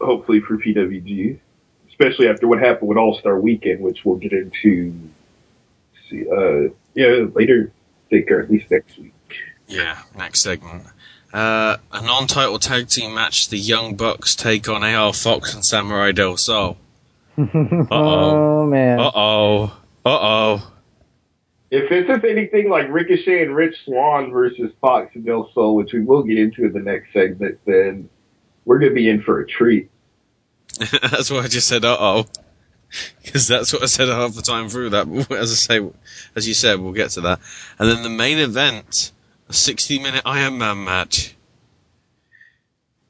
hopefully 0.00 0.40
for 0.40 0.56
PWG 0.56 1.38
especially 1.90 2.28
after 2.28 2.48
what 2.48 2.58
happened 2.58 2.88
with 2.88 2.96
All 2.96 3.14
Star 3.18 3.38
Weekend, 3.38 3.80
which 3.82 4.06
we'll 4.06 4.16
get 4.16 4.32
into. 4.32 4.94
See, 6.08 6.24
uh, 6.30 6.70
yeah, 6.94 7.26
later, 7.34 7.70
I 7.70 8.08
think, 8.08 8.30
or 8.30 8.40
at 8.40 8.50
least 8.50 8.70
next 8.70 8.96
week. 8.98 9.12
Yeah, 9.68 9.98
next 10.16 10.40
segment. 10.40 10.84
Uh, 11.30 11.76
a 11.92 12.00
non-title 12.00 12.58
tag 12.58 12.88
team 12.88 13.14
match. 13.14 13.50
The 13.50 13.58
Young 13.58 13.96
Bucks 13.96 14.34
take 14.34 14.66
on 14.66 14.82
AR 14.82 15.12
Fox 15.12 15.52
and 15.54 15.62
Samurai 15.62 16.12
Del 16.12 16.38
Sol. 16.38 16.78
oh 17.38 18.66
man. 18.66 18.98
Uh 18.98 19.10
oh. 19.14 19.76
Uh 20.04 20.18
oh. 20.20 20.72
If 21.70 21.88
this 21.88 22.16
is 22.16 22.24
anything 22.28 22.68
like 22.68 22.88
Ricochet 22.88 23.42
and 23.42 23.54
Rich 23.54 23.76
Swann 23.84 24.32
versus 24.32 24.72
Fox 24.80 25.14
and 25.14 25.24
Del 25.24 25.50
Sol, 25.54 25.76
which 25.76 25.92
we 25.92 26.00
will 26.00 26.22
get 26.24 26.36
into 26.36 26.64
in 26.64 26.72
the 26.72 26.80
next 26.80 27.12
segment, 27.12 27.60
then 27.64 28.08
we're 28.64 28.80
going 28.80 28.90
to 28.90 28.94
be 28.94 29.08
in 29.08 29.22
for 29.22 29.40
a 29.40 29.46
treat. 29.46 29.88
that's 30.78 31.30
why 31.30 31.38
I 31.38 31.48
just 31.48 31.68
said 31.68 31.84
uh 31.84 31.96
oh. 31.98 32.26
Because 33.22 33.46
that's 33.46 33.72
what 33.72 33.82
I 33.82 33.86
said 33.86 34.08
half 34.08 34.34
the 34.34 34.42
time 34.42 34.68
through 34.68 34.90
that. 34.90 35.06
But 35.28 35.30
as 35.38 35.52
I 35.52 35.54
say, 35.54 35.90
as 36.34 36.48
you 36.48 36.54
said, 36.54 36.80
we'll 36.80 36.92
get 36.92 37.10
to 37.10 37.20
that. 37.22 37.40
And 37.78 37.88
then 37.88 38.02
the 38.02 38.10
main 38.10 38.38
event, 38.38 39.12
a 39.48 39.52
60 39.52 40.00
minute 40.00 40.22
Iron 40.24 40.58
Man 40.58 40.84
match. 40.84 41.36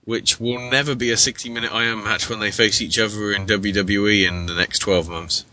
Which 0.05 0.41
will 0.41 0.59
never 0.71 0.95
be 0.95 1.13
a 1.13 1.17
60 1.17 1.51
minute 1.51 1.73
Iron 1.73 2.03
match 2.03 2.29
when 2.29 2.41
they 2.41 2.51
face 2.51 2.81
each 2.81 2.99
other 2.99 3.33
in 3.33 3.47
WWE 3.47 4.27
in 4.27 4.47
the 4.47 4.55
next 4.55 4.81
12 4.81 5.09
months. 5.09 5.45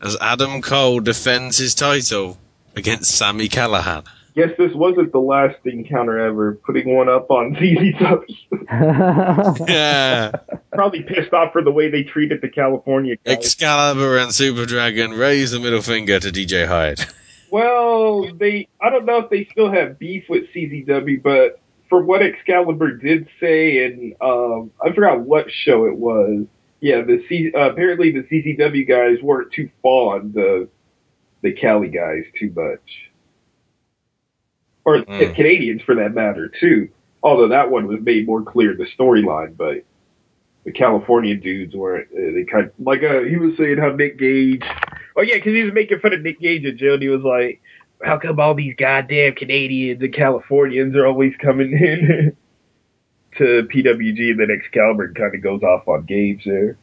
As 0.00 0.16
Adam 0.20 0.62
Cole 0.62 1.00
defends 1.00 1.58
his 1.58 1.74
title 1.74 2.38
against 2.76 3.10
Sami 3.10 3.48
Callihan. 3.48 4.04
Yes, 4.34 4.50
this 4.58 4.72
wasn't 4.74 5.12
the 5.12 5.20
last 5.20 5.58
encounter 5.64 6.18
ever, 6.18 6.58
putting 6.66 6.92
one 6.92 7.08
up 7.08 7.30
on 7.30 7.54
CZW. 7.54 8.68
yeah. 9.68 10.32
Probably 10.72 11.02
pissed 11.02 11.32
off 11.32 11.52
for 11.52 11.62
the 11.62 11.70
way 11.70 11.88
they 11.88 12.02
treated 12.02 12.40
the 12.40 12.48
California 12.48 13.14
guys. 13.24 13.36
Excalibur 13.36 14.18
and 14.18 14.34
Super 14.34 14.66
Dragon 14.66 15.12
raise 15.12 15.52
the 15.52 15.60
middle 15.60 15.82
finger 15.82 16.18
to 16.18 16.30
DJ 16.30 16.66
Hyde. 16.66 17.00
Well, 17.50 18.34
they 18.34 18.66
I 18.80 18.90
don't 18.90 19.04
know 19.04 19.18
if 19.18 19.30
they 19.30 19.46
still 19.52 19.70
have 19.70 19.96
beef 19.96 20.24
with 20.28 20.52
CZW, 20.52 21.22
but 21.22 21.60
for 21.88 22.02
what 22.02 22.20
Excalibur 22.20 22.96
did 22.96 23.28
say, 23.38 23.84
and 23.84 24.14
um, 24.20 24.72
I 24.84 24.92
forgot 24.92 25.20
what 25.20 25.52
show 25.52 25.86
it 25.86 25.96
was. 25.96 26.46
Yeah, 26.84 27.00
the 27.00 27.24
C, 27.30 27.50
uh, 27.56 27.70
apparently 27.70 28.12
the 28.12 28.24
CZW 28.24 28.86
guys 28.86 29.16
weren't 29.22 29.50
too 29.54 29.70
fond 29.80 30.36
of 30.36 30.68
the 31.40 31.52
Cali 31.52 31.88
guys 31.88 32.24
too 32.38 32.52
much, 32.54 33.10
or 34.84 34.98
the 34.98 35.32
Canadians 35.34 35.80
for 35.80 35.94
that 35.94 36.12
matter 36.12 36.52
too. 36.60 36.90
Although 37.22 37.48
that 37.48 37.70
one 37.70 37.86
was 37.86 38.00
made 38.02 38.26
more 38.26 38.42
clear 38.42 38.76
the 38.76 38.84
storyline, 38.98 39.56
but 39.56 39.86
the 40.66 40.72
California 40.72 41.34
dudes 41.34 41.74
weren't. 41.74 42.08
Uh, 42.12 42.34
they 42.34 42.44
kind 42.44 42.66
of, 42.66 42.72
like 42.78 43.02
uh, 43.02 43.20
he 43.20 43.38
was 43.38 43.56
saying 43.56 43.78
how 43.78 43.88
Nick 43.88 44.18
Gage. 44.18 44.60
Oh 45.16 45.22
yeah, 45.22 45.36
because 45.36 45.54
he 45.54 45.62
was 45.62 45.72
making 45.72 46.00
fun 46.00 46.12
of 46.12 46.20
Nick 46.20 46.38
Gage 46.38 46.64
in 46.64 46.76
jail. 46.76 46.92
And 46.92 47.02
he 47.02 47.08
was 47.08 47.22
like, 47.22 47.62
"How 48.02 48.18
come 48.18 48.38
all 48.38 48.54
these 48.54 48.74
goddamn 48.76 49.36
Canadians 49.36 50.02
and 50.02 50.12
Californians 50.12 50.94
are 50.96 51.06
always 51.06 51.32
coming 51.40 51.72
in 51.72 52.36
to 53.38 53.68
PWG?" 53.72 54.30
And 54.30 54.40
then 54.40 54.50
Excalibur 54.50 55.12
kind 55.12 55.34
of 55.34 55.42
goes 55.42 55.62
off 55.62 55.88
on 55.88 56.04
Gage 56.04 56.44
there. 56.44 56.76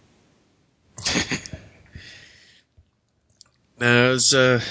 There's 3.77 4.33
uh, 4.33 4.61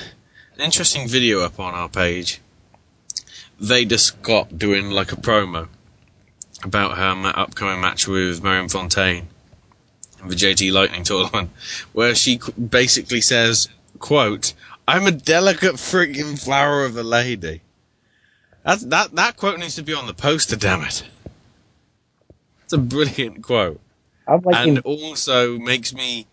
an 0.54 0.60
interesting 0.60 1.08
video 1.08 1.40
up 1.40 1.58
on 1.58 1.74
our 1.74 1.88
page. 1.88 2.40
Veda 3.58 3.98
Scott 3.98 4.56
doing 4.56 4.90
like 4.90 5.12
a 5.12 5.16
promo 5.16 5.68
about 6.62 6.96
her 6.96 7.32
upcoming 7.34 7.80
match 7.80 8.06
with 8.06 8.42
Marion 8.42 8.68
Fontaine 8.68 9.28
in 10.22 10.28
the 10.28 10.34
JT 10.34 10.72
Lightning 10.72 11.02
tournament, 11.02 11.50
where 11.92 12.14
she 12.14 12.38
basically 12.56 13.20
says, 13.20 13.68
"quote 13.98 14.52
I'm 14.86 15.06
a 15.06 15.10
delicate 15.10 15.74
friggin' 15.74 16.38
flower 16.42 16.84
of 16.84 16.96
a 16.96 17.02
lady." 17.02 17.62
That 18.64 18.80
that 18.90 19.14
that 19.16 19.36
quote 19.36 19.58
needs 19.58 19.74
to 19.76 19.82
be 19.82 19.94
on 19.94 20.06
the 20.06 20.14
poster. 20.14 20.56
Damn 20.56 20.82
it! 20.84 21.02
It's 22.70 22.74
a 22.74 22.78
brilliant 22.78 23.42
quote, 23.42 23.80
I'm 24.28 24.42
like 24.42 24.54
and 24.54 24.78
in- 24.78 24.84
also 24.84 25.58
makes 25.58 25.92
me. 25.92 26.28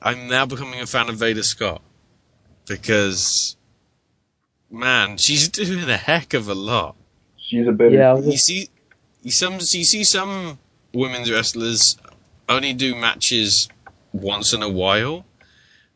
I'm 0.00 0.26
now 0.26 0.46
becoming 0.46 0.80
a 0.80 0.86
fan 0.86 1.10
of 1.10 1.16
Veda 1.16 1.42
Scott 1.42 1.82
because, 2.66 3.54
man, 4.70 5.18
she's 5.18 5.46
doing 5.50 5.90
a 5.90 5.98
heck 5.98 6.32
of 6.32 6.48
a 6.48 6.54
lot. 6.54 6.96
She's 7.36 7.66
a 7.66 7.72
better. 7.72 7.90
Yeah, 7.90 8.14
I 8.14 8.18
You 8.20 8.38
see, 8.38 8.70
you 9.22 9.30
some 9.30 9.56
you 9.56 9.84
see 9.84 10.04
some 10.04 10.58
women's 10.94 11.30
wrestlers 11.30 11.98
only 12.48 12.72
do 12.72 12.94
matches 12.94 13.68
once 14.14 14.54
in 14.54 14.62
a 14.62 14.70
while, 14.70 15.26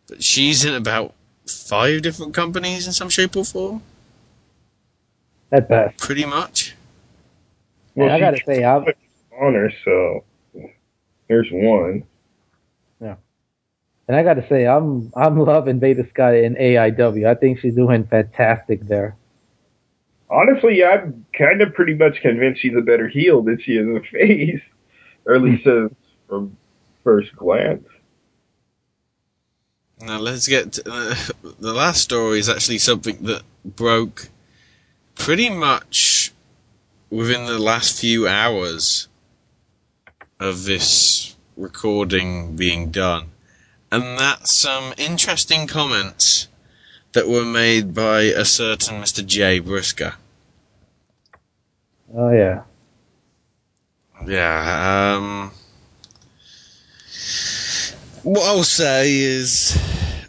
but 0.07 0.23
she's 0.23 0.67
in 0.67 0.75
about 0.75 1.15
five 1.47 2.03
different 2.03 2.35
companies 2.35 2.87
in 2.87 2.93
some 2.93 3.09
shape 3.09 3.37
or 3.37 3.45
form. 3.47 3.81
at 5.51 5.67
best. 5.67 5.97
Pretty 5.97 6.27
much. 6.27 6.75
Well, 7.95 8.11
I 8.11 8.21
gotta 8.21 8.43
say, 8.45 8.63
I'm 8.63 8.85
honor. 9.41 9.71
So 9.85 10.25
there's 11.29 11.49
one. 11.51 12.05
Yeah. 13.01 13.17
And 14.09 14.17
I 14.17 14.23
gotta 14.23 14.47
say, 14.49 14.67
I'm 14.67 15.13
I'm 15.15 15.39
loving 15.39 15.81
Veda 15.81 16.09
Scott 16.11 16.35
in 16.35 16.55
AIW. 16.55 17.27
I 17.27 17.35
think 17.35 17.61
she's 17.61 17.75
doing 17.75 18.05
fantastic 18.05 18.87
there. 18.87 19.17
Honestly, 20.31 20.83
I'm 20.83 21.27
kind 21.37 21.61
of 21.61 21.75
pretty 21.75 21.95
much 21.95 22.21
convinced 22.23 22.63
she's 22.63 22.77
a 22.77 22.81
better 22.81 23.07
heel 23.07 23.43
than 23.43 23.61
she 23.61 23.73
is 23.73 23.87
a 23.87 24.01
face, 24.01 24.63
or 25.27 25.35
at 25.35 25.43
least 25.43 25.67
uh, 25.67 25.89
from 26.29 26.57
first 27.05 27.35
glance. 27.37 27.87
Now 30.01 30.19
let's 30.19 30.49
get 30.49 30.73
to, 30.73 30.91
uh, 30.91 31.15
the 31.61 31.73
last 31.73 32.01
story 32.01 32.39
is 32.39 32.49
actually 32.49 32.79
something 32.79 33.19
that 33.23 33.43
broke 33.65 34.29
pretty 35.15 35.49
much 35.49 36.33
within 37.11 37.45
the 37.47 37.59
last 37.59 38.01
few 38.01 38.27
hours 38.27 39.09
of 40.45 40.65
this 40.65 41.37
recording 41.57 42.57
being 42.57 42.91
done. 42.91 43.31
And 43.91 44.19
that's 44.19 44.53
some 44.53 44.95
interesting 44.97 45.67
comments 45.67 46.49
that 47.13 47.29
were 47.29 47.45
made 47.45 47.95
by 47.95 48.23
a 48.23 48.45
certain 48.45 49.03
Mr. 49.03 49.25
Jay 49.25 49.59
Briscoe. 49.59 50.13
Oh 52.15 52.31
yeah. 52.31 52.63
Yeah, 54.27 55.17
um 55.17 55.53
what 58.23 58.47
I'll 58.47 58.65
say 58.65 59.13
is 59.15 59.77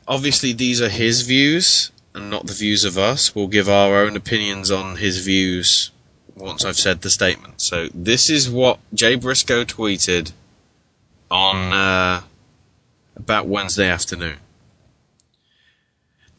obviously 0.08 0.54
these 0.54 0.82
are 0.82 0.90
his 0.90 1.22
views 1.22 1.92
and 2.14 2.30
not 2.30 2.48
the 2.48 2.54
views 2.54 2.86
of 2.86 2.98
us. 2.98 3.36
We'll 3.36 3.48
give 3.48 3.70
our 3.70 4.04
own 4.04 4.16
opinions 4.16 4.72
on 4.72 4.98
his 4.98 5.24
views 5.24 5.92
once 6.36 6.66
I've 6.66 6.78
said 6.78 7.02
the 7.02 7.10
statement. 7.10 7.62
So 7.62 7.88
this 7.94 8.30
is 8.30 8.50
what 8.50 8.80
Jay 8.94 9.16
Briscoe 9.16 9.66
tweeted 9.66 10.32
on 11.30 11.74
uh, 11.74 12.22
about 13.16 13.48
Wednesday 13.48 13.88
afternoon. 13.88 14.38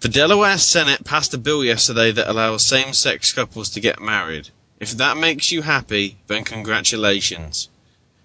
The 0.00 0.09
Delaware 0.09 0.59
Senate 0.59 1.04
passed 1.04 1.33
a 1.33 1.38
bill 1.38 1.64
yesterday 1.64 2.12
that 2.12 2.28
allows 2.28 2.66
same-sex 2.66 3.33
couples 3.33 3.70
to 3.70 3.80
get 3.80 4.02
married. 4.02 4.50
If 4.78 4.92
that 4.92 5.16
makes 5.16 5.50
you 5.50 5.62
happy, 5.62 6.16
then 6.26 6.44
congratulations. 6.44 7.70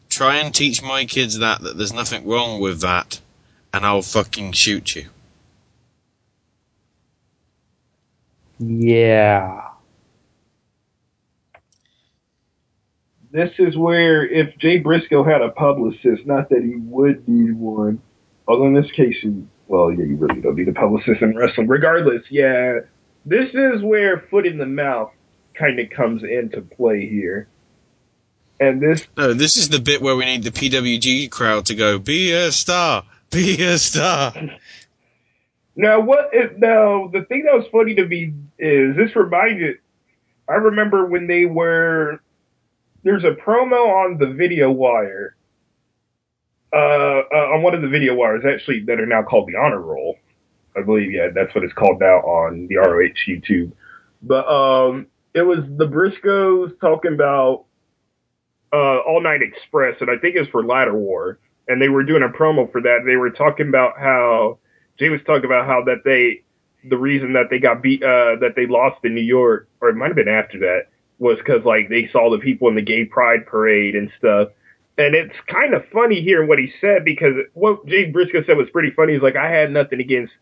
Try 0.10 0.38
and 0.38 0.54
teach 0.54 0.82
my 0.82 1.06
kids 1.06 1.38
that 1.38 1.62
that 1.62 1.78
there's 1.78 1.94
nothing 1.94 2.28
wrong 2.28 2.60
with 2.60 2.82
that, 2.82 3.22
and 3.74 3.86
I'll 3.86 4.02
fucking 4.02 4.54
shoot 4.54 4.96
you. 4.96 5.06
Yeah. 8.60 9.69
This 13.32 13.52
is 13.60 13.78
where 13.78 14.26
if 14.26 14.58
Jay 14.58 14.80
Briscoe 14.80 15.24
had 15.24 15.42
a 15.42 15.50
publicist, 15.50 16.26
not 16.26 16.50
that 16.50 16.64
he 16.64 16.76
would 16.76 17.28
need 17.28 17.56
one, 17.56 18.02
although 18.48 18.66
in 18.66 18.74
this 18.74 18.92
case, 18.92 19.16
you, 19.22 19.48
well, 19.68 19.92
yeah, 19.92 20.06
you 20.06 20.16
really 20.16 20.42
don't 20.42 20.56
need 20.56 20.68
a 20.68 20.74
publicist 20.74 21.22
in 21.22 21.36
wrestling. 21.36 21.68
Regardless, 21.68 22.24
yeah, 22.32 22.80
this 23.26 23.54
is 23.54 23.84
where 23.84 24.26
foot 24.32 24.48
in 24.48 24.58
the 24.58 24.66
mouth 24.66 25.12
kind 25.54 25.80
of 25.80 25.90
comes 25.92 26.24
into 26.24 26.62
play 26.62 27.08
here. 27.08 27.48
And 28.60 28.82
this, 28.82 29.08
No, 29.16 29.34
this 29.34 29.58
is 29.58 29.70
the 29.70 29.80
bit 29.80 30.02
where 30.02 30.16
we 30.16 30.26
need 30.26 30.44
the 30.44 30.52
PWG 30.52 31.30
crowd 31.30 31.68
to 31.68 31.76
go, 31.76 32.00
be 32.00 32.32
a 32.34 32.52
star, 32.52 33.04
be 33.30 33.62
a 33.64 33.78
star. 33.78 34.34
Now, 35.80 36.02
what? 36.02 36.32
If, 36.34 36.58
now, 36.58 37.08
the 37.08 37.24
thing 37.24 37.44
that 37.46 37.54
was 37.54 37.66
funny 37.72 37.96
to 37.96 38.06
me 38.06 38.34
is 38.58 38.98
this 38.98 39.16
reminded. 39.16 39.78
I 40.46 40.56
remember 40.56 41.06
when 41.06 41.26
they 41.28 41.46
were. 41.46 42.20
There's 43.04 43.24
a 43.24 43.32
promo 43.32 44.06
on 44.06 44.18
the 44.18 44.28
video 44.28 44.72
wire. 44.72 45.36
Uh, 46.72 47.24
uh, 47.34 47.54
on 47.54 47.64
one 47.64 47.74
of 47.74 47.82
the 47.82 47.88
video 47.88 48.14
wires, 48.14 48.44
actually, 48.48 48.82
that 48.82 49.00
are 49.00 49.06
now 49.06 49.24
called 49.24 49.48
the 49.48 49.58
Honor 49.58 49.82
Roll. 49.82 50.18
I 50.78 50.84
believe, 50.84 51.12
yeah, 51.12 51.30
that's 51.34 51.54
what 51.56 51.64
it's 51.64 51.74
called 51.74 52.00
now 52.00 52.18
on 52.20 52.68
the 52.68 52.76
ROH 52.76 53.16
YouTube. 53.28 53.72
But 54.22 54.48
um, 54.48 55.08
it 55.34 55.42
was 55.42 55.60
the 55.78 55.88
Briscoes 55.88 56.80
talking 56.80 57.14
about 57.14 57.66
uh, 58.72 59.00
All 59.00 59.22
Night 59.22 59.42
Express, 59.42 59.96
and 60.00 60.12
I 60.12 60.18
think 60.18 60.36
it 60.36 60.42
was 60.42 60.50
for 60.50 60.64
Ladder 60.64 60.96
War, 60.96 61.40
and 61.68 61.82
they 61.82 61.90
were 61.90 62.04
doing 62.04 62.24
a 62.24 62.30
promo 62.30 62.72
for 62.72 62.82
that. 62.82 63.00
They 63.06 63.16
were 63.16 63.32
talking 63.32 63.68
about 63.68 63.98
how 63.98 64.60
Jay 65.00 65.10
was 65.10 65.22
talking 65.26 65.46
about 65.46 65.66
how 65.66 65.84
that 65.86 66.04
they, 66.06 66.44
the 66.88 66.98
reason 66.98 67.34
that 67.34 67.50
they 67.50 67.60
got 67.60 67.82
beat, 67.82 68.04
uh, 68.04 68.36
that 68.42 68.54
they 68.56 68.68
lost 68.68 69.04
in 69.04 69.16
New 69.16 69.22
York, 69.22 69.68
or 69.82 69.90
it 69.90 69.96
might 69.96 70.08
have 70.08 70.16
been 70.16 70.28
after 70.28 70.60
that, 70.60 70.88
was 71.20 71.38
because 71.38 71.64
like 71.64 71.90
they 71.90 72.08
saw 72.08 72.32
the 72.32 72.40
people 72.40 72.68
in 72.68 72.76
the 72.76 72.82
gay 72.82 73.06
pride 73.06 73.46
parade 73.46 73.96
and 73.96 74.12
stuff. 74.18 74.50
And 74.98 75.16
it's 75.16 75.36
kind 75.48 75.74
of 75.74 75.88
funny 75.94 76.22
hearing 76.22 76.50
what 76.50 76.60
he 76.60 76.74
said 76.82 77.06
because 77.06 77.36
what 77.54 77.86
Jay 77.86 78.06
Briscoe 78.06 78.44
said 78.44 78.58
was 78.58 78.70
pretty 78.70 78.92
funny. 78.92 79.14
He's 79.14 79.22
like, 79.22 79.38
I 79.38 79.50
had 79.50 79.72
nothing 79.72 80.02
against 80.02 80.34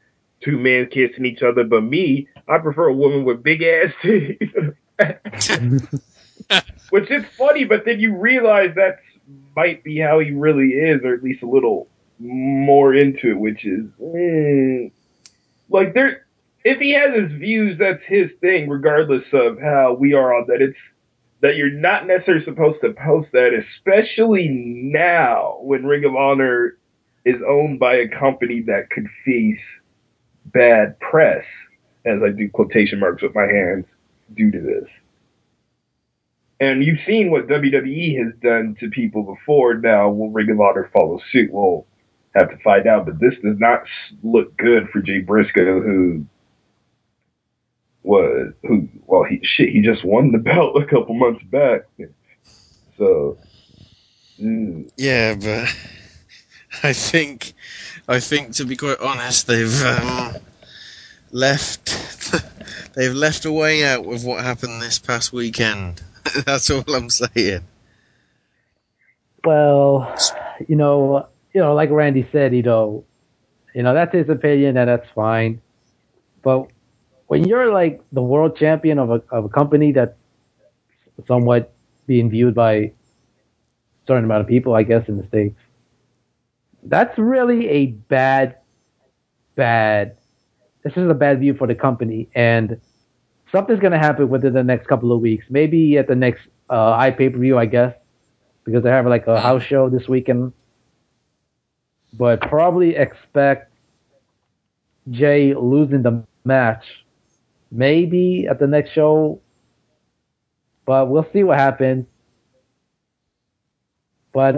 two 0.42 0.58
men 0.58 0.88
kissing 0.88 1.26
each 1.26 1.44
other, 1.44 1.64
but 1.64 1.82
me, 1.82 2.28
I 2.48 2.58
prefer 2.58 2.88
a 2.88 2.94
woman 2.94 3.24
with 3.24 3.44
big 3.44 3.62
ass 3.62 3.94
titties. 4.04 6.02
Which 6.90 7.12
is 7.12 7.26
funny, 7.38 7.66
but 7.66 7.86
then 7.86 8.00
you 8.00 8.16
realize 8.16 8.74
that 8.76 9.00
might 9.56 9.84
be 9.84 10.00
how 10.00 10.20
he 10.20 10.32
really 10.32 10.70
is, 10.70 11.04
or 11.04 11.14
at 11.14 11.24
least 11.24 11.44
a 11.44 11.48
little 11.48 11.88
more 12.20 12.94
into 12.94 13.32
it, 13.32 13.40
which 13.40 13.66
is 13.66 13.86
mm, 14.02 14.92
like 15.70 15.94
there. 15.94 16.27
If 16.64 16.80
he 16.80 16.92
has 16.94 17.16
his 17.16 17.40
views, 17.40 17.78
that's 17.80 18.04
his 18.06 18.30
thing, 18.42 18.70
regardless 18.70 19.24
of 19.32 19.60
how 19.60 19.96
we 19.98 20.14
are 20.14 20.36
on 20.36 20.48
that. 20.48 20.62
It's 20.62 20.78
that 21.42 21.56
you're 21.56 21.72
not 21.72 22.08
necessarily 22.08 22.44
supposed 22.44 22.82
to 22.82 22.94
post 22.94 23.30
that, 23.32 23.52
especially 23.54 24.48
now 24.50 25.60
when 25.62 25.86
Ring 25.86 26.04
of 26.04 26.16
Honor 26.16 26.78
is 27.26 27.36
owned 27.48 27.80
by 27.80 27.96
a 27.96 28.08
company 28.08 28.62
that 28.62 28.90
could 28.90 29.06
face 29.24 29.60
bad 30.46 31.00
press, 31.00 31.46
as 32.06 32.20
I 32.26 32.30
do 32.30 32.50
quotation 32.50 33.00
marks 33.00 33.22
with 33.22 33.36
my 33.36 33.46
hands, 33.46 33.86
due 34.34 34.52
to 34.52 34.60
this. 34.60 34.90
And 36.60 36.84
you've 36.84 37.00
seen 37.06 37.30
what 37.30 37.48
WWE 37.48 38.18
has 38.24 38.34
done 38.42 38.76
to 38.80 38.90
people 38.90 39.22
before. 39.22 39.76
Now, 39.76 40.10
will 40.10 40.32
Ring 40.32 40.50
of 40.50 40.60
Honor 40.60 40.90
follow 40.92 41.20
suit? 41.32 41.52
We'll 41.52 41.86
have 42.34 42.50
to 42.50 42.58
find 42.64 42.88
out. 42.88 43.06
But 43.06 43.20
this 43.20 43.36
does 43.44 43.60
not 43.60 43.84
look 44.24 44.58
good 44.58 44.90
for 44.90 45.02
Jay 45.02 45.20
Briscoe, 45.20 45.82
who 45.82 46.26
was 48.08 48.54
who. 48.64 48.88
Well, 49.06 49.24
he 49.24 49.40
shit. 49.44 49.70
He 49.70 49.82
just 49.82 50.04
won 50.04 50.32
the 50.32 50.38
belt 50.50 50.82
a 50.82 50.86
couple 50.86 51.14
months 51.14 51.44
back. 51.44 51.82
So, 52.98 53.38
mm, 54.42 54.90
Yeah, 54.98 55.36
but 55.36 55.76
I 56.84 56.94
think, 56.94 57.54
I 58.08 58.20
think 58.20 58.54
to 58.54 58.66
be 58.66 58.76
quite 58.76 59.00
honest, 59.00 59.48
they've 59.48 59.84
um, 59.84 60.36
left, 61.32 62.34
they've 62.96 63.14
left 63.14 63.46
a 63.46 63.52
way 63.52 63.86
out 63.86 64.06
with 64.06 64.26
what 64.26 64.44
happened 64.44 64.82
this 64.82 64.98
past 64.98 65.32
weekend. 65.32 66.02
That's 66.46 66.70
all 66.70 66.84
I'm 66.88 67.10
saying. 67.10 67.62
Well, 69.46 70.14
you 70.68 70.76
know, 70.76 71.28
you 71.54 71.62
know, 71.62 71.74
like 71.74 71.90
Randy 71.90 72.28
said, 72.32 72.54
you 72.54 72.64
know, 72.64 73.06
you 73.74 73.84
know 73.84 73.94
that's 73.94 74.14
his 74.14 74.28
opinion, 74.30 74.76
and 74.78 74.90
that's 74.90 75.08
fine. 75.14 75.62
But 76.42 76.68
when 77.28 77.44
you're 77.46 77.72
like 77.72 78.02
the 78.12 78.22
world 78.22 78.58
champion 78.58 79.00
of 79.00 79.10
a 79.12 79.22
of 79.32 79.46
a 79.46 79.50
company 79.50 79.92
that's 79.92 80.16
somewhat 81.28 81.74
being 82.08 82.30
viewed 82.30 82.56
by 82.56 82.74
a 82.74 82.92
certain 84.08 84.24
amount 84.24 84.42
of 84.42 84.48
people, 84.48 84.74
I 84.74 84.84
guess, 84.84 85.08
in 85.08 85.18
the 85.18 85.28
states, 85.28 85.60
that's 86.84 87.18
really 87.18 87.68
a 87.68 87.86
bad, 87.88 88.58
bad. 89.56 90.18
This 90.84 90.94
is 90.96 91.10
a 91.10 91.14
bad 91.14 91.40
view 91.40 91.54
for 91.54 91.68
the 91.68 91.76
company, 91.76 92.30
and 92.34 92.80
something's 93.52 93.82
gonna 93.82 94.00
happen 94.00 94.30
within 94.30 94.54
the 94.54 94.64
next 94.64 94.88
couple 94.88 95.12
of 95.12 95.20
weeks. 95.20 95.46
Maybe 95.50 95.98
at 95.98 96.08
the 96.08 96.16
next 96.16 96.42
uh, 96.70 96.92
i 96.92 97.12
pay 97.12 97.30
per 97.30 97.38
view, 97.38 97.58
I 97.58 97.66
guess, 97.66 97.94
because 98.64 98.84
they 98.84 98.90
have 98.90 99.06
like 99.06 99.28
a 99.28 99.40
house 99.40 99.64
show 99.64 99.90
this 99.90 100.08
weekend. 100.08 100.54
But 102.14 102.40
probably 102.42 102.96
expect 102.96 103.74
Jay 105.10 105.54
losing 105.54 106.04
the 106.04 106.24
match, 106.46 106.84
maybe 107.72 108.48
at 108.50 108.60
the 108.60 108.68
next 108.68 108.92
show. 108.92 109.42
But 110.86 111.10
we'll 111.10 111.28
see 111.34 111.44
what 111.44 111.58
happens. 111.60 112.06
But 114.34 114.56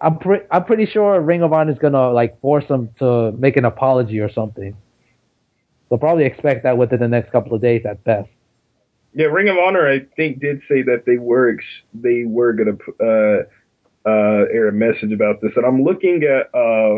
I'm 0.00 0.18
pre- 0.18 0.42
I'm 0.50 0.64
pretty 0.64 0.86
sure 0.86 1.20
Ring 1.20 1.42
of 1.42 1.52
Honor 1.52 1.72
is 1.72 1.78
gonna 1.78 2.10
like 2.10 2.40
force 2.40 2.66
him 2.66 2.90
to 2.98 3.32
make 3.32 3.56
an 3.56 3.64
apology 3.64 4.20
or 4.20 4.30
something. 4.30 4.76
So 5.88 5.96
probably 5.96 6.24
expect 6.24 6.64
that 6.64 6.76
within 6.76 7.00
the 7.00 7.08
next 7.08 7.30
couple 7.32 7.54
of 7.54 7.62
days 7.62 7.84
at 7.86 8.04
best. 8.04 8.28
yeah, 9.14 9.26
Ring 9.26 9.48
of 9.48 9.56
Honor, 9.58 9.88
I 9.88 10.00
think, 10.16 10.40
did 10.40 10.60
say 10.68 10.82
that 10.82 11.04
they 11.06 11.16
were 11.18 11.54
ex- 11.54 11.64
they 11.94 12.24
were 12.24 12.52
gonna 12.52 12.76
uh, 13.00 13.42
uh, 14.06 14.44
air 14.52 14.68
a 14.68 14.72
message 14.72 15.12
about 15.12 15.40
this, 15.40 15.52
and 15.56 15.64
I'm 15.64 15.82
looking 15.82 16.22
at 16.24 16.50
uh, 16.54 16.96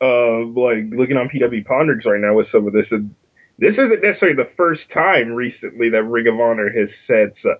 uh, 0.00 0.44
like 0.46 0.84
looking 0.92 1.16
on 1.16 1.28
PW 1.28 1.64
Ponderings 1.66 2.04
right 2.04 2.20
now 2.20 2.34
with 2.34 2.46
some 2.52 2.66
of 2.66 2.72
this, 2.72 2.86
and 2.90 3.14
This 3.58 3.72
isn't 3.72 4.02
necessarily 4.02 4.36
the 4.36 4.50
first 4.56 4.82
time 4.92 5.32
recently 5.32 5.90
that 5.90 6.04
Ring 6.04 6.28
of 6.28 6.40
Honor 6.40 6.70
has 6.70 6.88
said 7.06 7.32
so. 7.42 7.56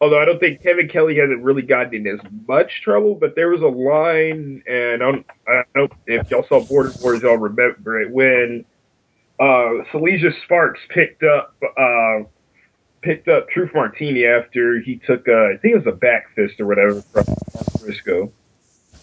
Although 0.00 0.20
I 0.20 0.24
don't 0.24 0.38
think 0.38 0.62
Kevin 0.62 0.88
Kelly 0.88 1.16
hasn't 1.16 1.42
really 1.42 1.62
gotten 1.62 1.94
in 1.94 2.06
as 2.06 2.20
much 2.46 2.82
trouble, 2.82 3.16
but 3.16 3.34
there 3.34 3.48
was 3.48 3.62
a 3.62 3.66
line, 3.66 4.62
and 4.68 5.02
I 5.02 5.10
don't, 5.10 5.26
I 5.48 5.62
don't 5.74 5.90
know 5.90 5.96
if 6.06 6.30
y'all 6.30 6.44
saw 6.48 6.64
Border 6.64 6.92
Wars, 7.02 7.22
y'all 7.22 7.36
remember 7.36 8.00
it 8.00 8.12
when 8.12 8.64
uh, 9.40 9.84
Seleziya 9.92 10.32
Sparx 10.48 10.74
picked 10.88 11.22
up 11.22 11.54
uh, 11.76 12.20
picked 13.02 13.28
up 13.28 13.48
Truth 13.48 13.70
Martini 13.74 14.24
after 14.24 14.80
he 14.80 15.00
took 15.06 15.28
uh, 15.28 15.32
I 15.32 15.56
think 15.56 15.74
it 15.74 15.84
was 15.84 15.92
a 15.92 15.96
back 15.96 16.34
fist 16.34 16.60
or 16.60 16.66
whatever 16.66 17.02
from 17.02 17.24
Briscoe, 17.80 18.32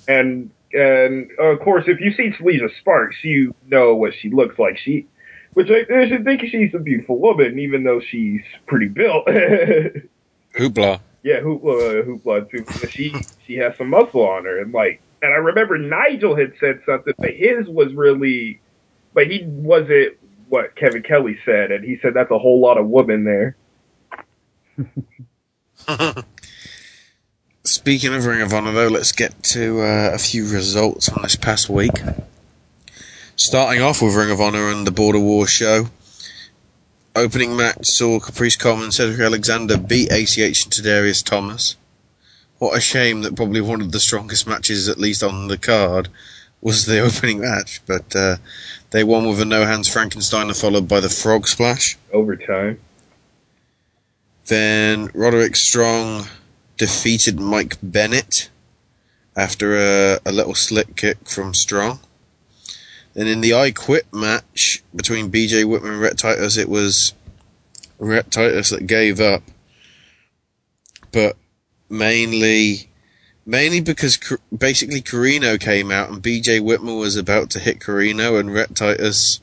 and 0.08 0.50
and 0.74 1.30
of 1.40 1.60
course 1.60 1.86
if 1.88 2.00
you 2.00 2.12
see 2.14 2.32
Seleziya 2.38 2.70
Sparx, 2.86 3.12
you 3.24 3.54
know 3.68 3.96
what 3.96 4.14
she 4.22 4.30
looks 4.30 4.60
like. 4.60 4.78
She, 4.78 5.08
which 5.56 5.70
I, 5.72 5.86
think 6.24 6.42
she's 6.42 6.76
a 6.76 6.80
beautiful 6.80 7.18
woman, 7.18 7.58
even 7.60 7.84
though 7.84 8.02
she's 8.02 8.42
pretty 8.68 8.90
built. 8.90 9.26
Hoopla. 10.54 11.00
Yeah, 11.24 11.40
hoopla, 11.40 12.04
hoopla 12.06 12.52
too. 12.52 12.66
She 12.90 13.16
she 13.48 13.56
has 13.56 13.76
some 13.78 13.90
muscle 13.90 14.28
on 14.28 14.46
her, 14.46 14.60
and 14.60 14.72
like, 14.72 15.02
and 15.24 15.34
I 15.34 15.38
remember 15.38 15.78
Nigel 15.78 16.36
had 16.36 16.54
said 16.60 16.82
something, 16.86 17.14
but 17.18 17.32
his 17.32 17.68
was 17.68 17.94
really, 17.94 18.60
but 19.14 19.28
he 19.28 19.44
wasn't 19.46 20.18
what 20.50 20.76
Kevin 20.76 21.02
Kelly 21.02 21.40
said, 21.44 21.72
and 21.72 21.84
he 21.84 21.98
said 22.02 22.14
that's 22.14 22.30
a 22.30 22.38
whole 22.38 22.62
lot 22.62 22.78
of 22.78 22.88
woman 22.88 23.24
there. 23.24 23.56
Speaking 27.64 28.14
of 28.14 28.26
Ring 28.26 28.42
of 28.42 28.54
Honor, 28.54 28.74
though, 28.74 28.90
let's 28.90 29.14
get 29.14 29.42
to 29.44 29.82
uh, 29.82 30.12
a 30.14 30.20
few 30.20 30.48
results 30.48 31.10
on 31.10 31.24
this 31.24 31.36
past 31.36 31.70
week. 31.70 31.94
Starting 33.38 33.82
off 33.82 34.02
with 34.02 34.16
Ring 34.16 34.32
of 34.32 34.40
Honor 34.40 34.70
and 34.70 34.88
the 34.88 34.92
Border 34.92 35.20
War 35.20 35.46
show. 35.46 35.90
Opening 37.14 37.58
match 37.58 37.86
saw 37.86 38.18
Caprice 38.18 38.56
Coleman 38.56 38.86
and 38.86 38.94
Cedric 38.94 39.20
Alexander 39.20 39.78
beat 39.78 40.10
ACH 40.10 40.38
and 40.38 40.74
Tadarius 40.74 41.22
Thomas. 41.22 41.76
What 42.60 42.78
a 42.78 42.82
shame 42.82 43.24
that 43.24 43.36
probably 43.36 43.60
one 43.60 43.82
of 43.82 43.92
the 43.92 44.00
strongest 44.00 44.48
matches, 44.48 44.88
at 44.88 44.98
least 44.98 45.22
on 45.22 45.50
the 45.50 45.58
card, 45.58 46.08
was 46.62 46.86
the 46.86 47.00
opening 47.06 47.42
match. 47.42 47.82
But 47.86 48.16
uh, 48.16 48.38
they 48.92 49.04
won 49.04 49.28
with 49.28 49.42
a 49.42 49.46
no 49.46 49.66
hands 49.66 49.90
Frankensteiner 49.94 50.60
followed 50.60 50.88
by 50.88 51.02
the 51.02 51.10
Frog 51.10 51.46
Splash. 51.46 51.98
Overtime. 52.14 52.80
Then 54.46 55.10
Roderick 55.14 55.58
Strong 55.58 56.28
defeated 56.78 57.38
Mike 57.38 57.76
Bennett 57.84 58.50
after 59.36 59.76
a, 59.76 60.20
a 60.26 60.32
little 60.32 60.56
slick 60.56 60.96
kick 60.96 61.28
from 61.28 61.54
Strong. 61.54 62.00
Then 63.16 63.28
in 63.28 63.42
the 63.42 63.54
I 63.54 63.72
Quit 63.72 64.06
match 64.14 64.84
between 64.94 65.32
BJ 65.32 65.64
Whitmer 65.64 65.94
and 65.94 66.02
Rhett 66.02 66.18
Titus, 66.18 66.58
it 66.58 66.68
was 66.68 67.14
Rhett 67.98 68.30
Titus 68.30 68.70
that 68.70 68.88
gave 68.88 69.22
up. 69.22 69.42
But 71.14 71.38
mainly, 71.90 72.90
mainly 73.46 73.80
because 73.80 74.20
basically 74.56 75.02
Corino 75.02 75.58
came 75.58 75.92
out 75.92 76.10
and 76.10 76.22
BJ 76.22 76.60
Whitmer 76.60 77.00
was 77.00 77.16
about 77.16 77.50
to 77.52 77.60
hit 77.60 77.80
Corino 77.80 78.38
and 78.38 78.54
Rhett 78.54 78.76
Titus, 78.76 79.40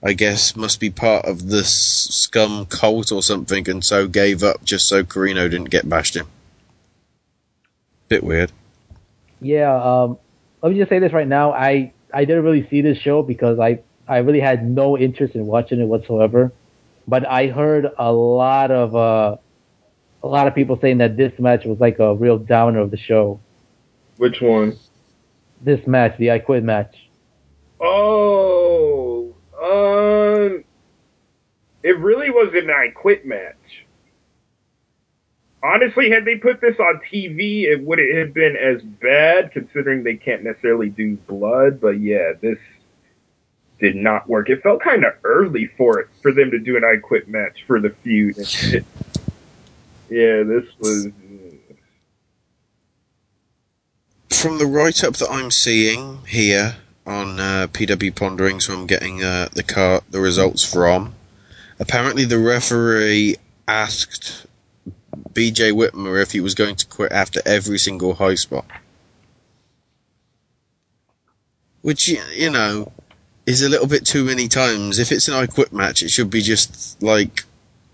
I 0.00 0.12
guess, 0.12 0.54
must 0.54 0.78
be 0.78 0.90
part 0.90 1.24
of 1.24 1.48
the 1.48 1.60
s- 1.60 2.06
scum 2.10 2.66
cult 2.66 3.10
or 3.10 3.20
something 3.20 3.68
and 3.68 3.84
so 3.84 4.06
gave 4.06 4.44
up 4.44 4.64
just 4.64 4.86
so 4.86 5.02
Corino 5.02 5.50
didn't 5.50 5.70
get 5.70 5.88
bashed 5.88 6.14
in. 6.14 6.26
Bit 8.06 8.22
weird. 8.22 8.52
Yeah, 9.40 9.74
um, 9.74 10.18
let 10.62 10.70
me 10.72 10.78
just 10.78 10.88
say 10.88 11.00
this 11.00 11.12
right 11.12 11.26
now. 11.26 11.52
I 11.52 11.92
I 12.12 12.24
didn't 12.24 12.44
really 12.44 12.66
see 12.68 12.80
this 12.80 12.98
show 12.98 13.22
because 13.22 13.58
I 13.58 13.80
I 14.08 14.18
really 14.18 14.40
had 14.40 14.68
no 14.68 14.98
interest 14.98 15.34
in 15.34 15.46
watching 15.46 15.80
it 15.80 15.84
whatsoever. 15.84 16.52
But 17.08 17.26
I 17.28 17.48
heard 17.48 17.88
a 17.98 18.12
lot 18.12 18.70
of 18.70 18.94
uh, 18.94 19.36
a 20.22 20.28
lot 20.28 20.46
of 20.46 20.54
people 20.54 20.78
saying 20.80 20.98
that 20.98 21.16
this 21.16 21.32
match 21.38 21.64
was 21.64 21.80
like 21.80 21.98
a 21.98 22.14
real 22.14 22.38
downer 22.38 22.80
of 22.80 22.90
the 22.90 22.96
show. 22.96 23.40
Which 24.18 24.40
one? 24.40 24.78
This 25.62 25.86
match, 25.86 26.16
the 26.18 26.30
I 26.30 26.38
Quit 26.38 26.62
match. 26.62 26.94
Oh, 27.80 29.34
um, 29.60 30.64
it 31.82 31.98
really 31.98 32.30
was 32.30 32.52
an 32.54 32.70
I 32.70 32.88
Quit 32.94 33.26
match. 33.26 33.81
Honestly, 35.62 36.10
had 36.10 36.24
they 36.24 36.36
put 36.36 36.60
this 36.60 36.78
on 36.80 37.00
TV, 37.12 37.64
it 37.64 37.80
wouldn't 37.80 38.16
have 38.18 38.34
been 38.34 38.56
as 38.56 38.82
bad, 38.82 39.52
considering 39.52 40.02
they 40.02 40.16
can't 40.16 40.42
necessarily 40.42 40.88
do 40.88 41.16
blood. 41.16 41.80
But 41.80 42.00
yeah, 42.00 42.32
this 42.40 42.58
did 43.78 43.94
not 43.94 44.28
work. 44.28 44.50
It 44.50 44.62
felt 44.62 44.82
kind 44.82 45.04
of 45.04 45.12
early 45.22 45.68
for 45.76 46.00
it 46.00 46.08
for 46.20 46.32
them 46.32 46.50
to 46.50 46.58
do 46.58 46.76
an 46.76 46.84
I 46.84 47.00
Quit 47.00 47.28
match 47.28 47.64
for 47.66 47.80
the 47.80 47.90
feud. 47.90 48.36
Yeah, 50.10 50.42
this 50.42 50.66
was. 50.78 51.08
From 54.30 54.58
the 54.58 54.66
write 54.66 55.04
up 55.04 55.14
that 55.14 55.30
I'm 55.30 55.50
seeing 55.50 56.18
here 56.26 56.76
on 57.06 57.40
uh, 57.40 57.68
PW 57.72 58.14
Ponderings, 58.14 58.66
who 58.66 58.74
I'm 58.74 58.86
getting 58.86 59.22
uh, 59.22 59.48
the 59.52 59.62
car 59.62 60.02
the 60.10 60.20
results 60.20 60.70
from, 60.70 61.14
apparently 61.78 62.24
the 62.24 62.38
referee 62.38 63.36
asked 63.66 64.46
BJ 65.34 65.72
Whitmer 65.72 66.22
if 66.22 66.32
he 66.32 66.40
was 66.40 66.54
going 66.54 66.76
to 66.76 66.86
quit 66.86 67.12
after 67.12 67.40
every 67.46 67.78
single 67.78 68.14
high 68.14 68.34
spot. 68.34 68.64
Which, 71.80 72.08
you 72.08 72.50
know, 72.50 72.92
is 73.46 73.62
a 73.62 73.68
little 73.68 73.86
bit 73.88 74.06
too 74.06 74.24
many 74.24 74.48
times. 74.48 74.98
If 74.98 75.10
it's 75.10 75.28
an 75.28 75.34
I 75.34 75.46
quit 75.46 75.72
match, 75.72 76.02
it 76.02 76.10
should 76.10 76.30
be 76.30 76.42
just 76.42 77.02
like, 77.02 77.44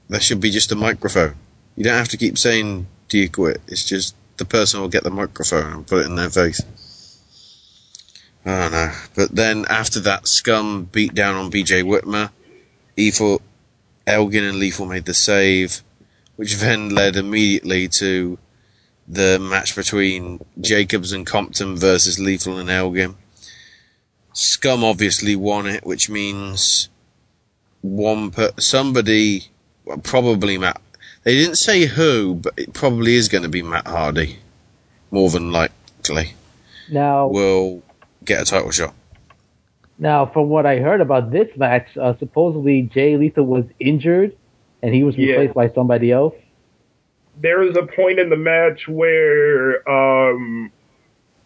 there 0.09 0.21
should 0.21 0.41
be 0.41 0.51
just 0.51 0.73
a 0.73 0.77
microphone. 0.77 1.35
You 1.77 1.85
don't 1.85 1.97
have 1.97 2.09
to 2.09 2.17
keep 2.17 2.37
saying, 2.37 2.87
do 3.09 3.19
you 3.19 3.31
quit? 3.31 3.61
It's 3.67 3.85
just 3.85 4.15
the 4.37 4.45
person 4.45 4.81
will 4.81 4.89
get 4.89 5.05
the 5.05 5.11
microphone 5.11 5.73
and 5.73 5.87
put 5.87 6.03
it 6.03 6.07
in 6.07 6.17
their 6.17 6.31
face. 6.31 6.61
I 8.45 8.59
don't 8.61 8.73
know. 8.73 8.93
But 9.15 9.35
then 9.35 9.65
after 9.69 10.01
that 10.01 10.29
scum 10.29 10.85
beat 10.85 11.15
down 11.15 11.37
on 11.37 11.51
BJ 11.51 11.83
Whitmer, 11.83 12.31
Ethel, 12.97 13.43
Elgin 14.07 14.45
and 14.45 14.59
Lethal 14.59 14.87
made 14.87 15.05
the 15.05 15.15
save, 15.15 15.83
which 16.39 16.55
then 16.59 16.91
led 16.91 17.17
immediately 17.17 17.89
to 17.89 18.39
the 19.09 19.41
match 19.41 19.75
between 19.75 20.39
Jacobs 20.61 21.11
and 21.11 21.27
Compton 21.27 21.77
versus 21.77 22.21
Lethal 22.21 22.59
and 22.59 22.71
Elgin. 22.71 23.17
Scum 24.35 24.85
obviously 24.85 25.35
won 25.35 25.67
it, 25.67 25.85
which 25.85 26.09
means 26.09 26.89
one 27.81 28.31
per- 28.31 28.53
somebody, 28.57 29.47
well, 29.85 29.99
probably 29.99 30.59
Matt. 30.59 30.81
They 31.25 31.35
didn't 31.35 31.57
say 31.57 31.87
who, 31.87 32.37
but 32.37 32.55
it 32.57 32.73
probably 32.73 33.17
is 33.17 33.29
going 33.29 33.43
to 33.43 33.49
be 33.49 33.63
Matt 33.63 33.89
Hardy, 33.89 34.39
more 35.11 35.31
than 35.31 35.51
likely. 35.51 36.35
Now, 36.89 37.27
Will 37.27 37.83
get 38.25 38.43
a 38.43 38.45
title 38.45 38.71
shot. 38.71 38.95
now, 39.99 40.27
from 40.27 40.51
what 40.51 40.67
I 40.67 40.79
heard 40.79 41.01
about 41.01 41.33
this 41.33 41.49
match, 41.57 41.89
uh, 41.97 42.15
supposedly 42.17 42.83
Jay 42.83 43.17
Lethal 43.17 43.45
was 43.45 43.65
injured, 43.81 44.37
and 44.83 44.95
he 44.95 45.05
was 45.05 45.17
Yeah. 45.17 45.37
replaced 45.37 45.55
by 45.55 45.69
somebody 45.71 46.11
else. 46.13 46.35
there 47.41 47.61
was 47.61 47.77
a 47.77 47.87
point 47.87 48.19
in 48.19 48.31
the 48.31 48.37
match 48.37 48.89
where 48.89 49.89
um 49.89 50.73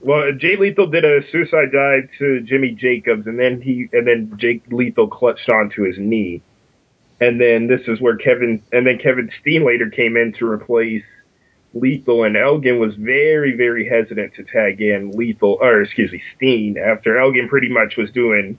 well 0.01 0.33
Jay 0.33 0.57
Lethal 0.57 0.87
did 0.87 1.05
a 1.05 1.21
suicide 1.31 1.71
dive 1.73 2.09
to 2.19 2.41
Jimmy 2.41 2.71
Jacobs 2.73 3.27
and 3.27 3.39
then 3.39 3.61
he 3.61 3.89
and 3.93 4.07
then 4.07 4.33
Jay 4.39 4.63
Lethal 4.71 5.07
clutched 5.09 5.49
onto 5.51 5.83
his 5.85 5.99
knee. 5.99 6.41
And 7.21 7.41
then 7.41 7.67
this 7.69 7.83
is 7.87 8.01
where 8.01 8.17
Kevin 8.17 8.63
and 8.73 8.87
then 8.87 8.99
Kevin 8.99 9.31
Steen 9.41 9.65
later 9.67 9.91
came 9.91 10.17
in 10.17 10.33
to 10.39 10.47
replace 10.47 11.05
Lethal 11.75 12.25
and 12.25 12.37
Elgin 12.37 12.79
was 12.79 12.95
very, 12.97 13.55
very 13.57 13.87
hesitant 13.89 14.35
to 14.35 14.45
tag 14.45 14.81
in 14.81 15.13
Lethal 15.13 15.59
or 15.61 15.83
excuse 15.83 16.11
me, 16.11 16.23
Steen 16.37 16.79
after 16.79 17.19
Elgin 17.19 17.49
pretty 17.49 17.69
much 17.69 17.97
was 17.97 18.11
doing 18.11 18.59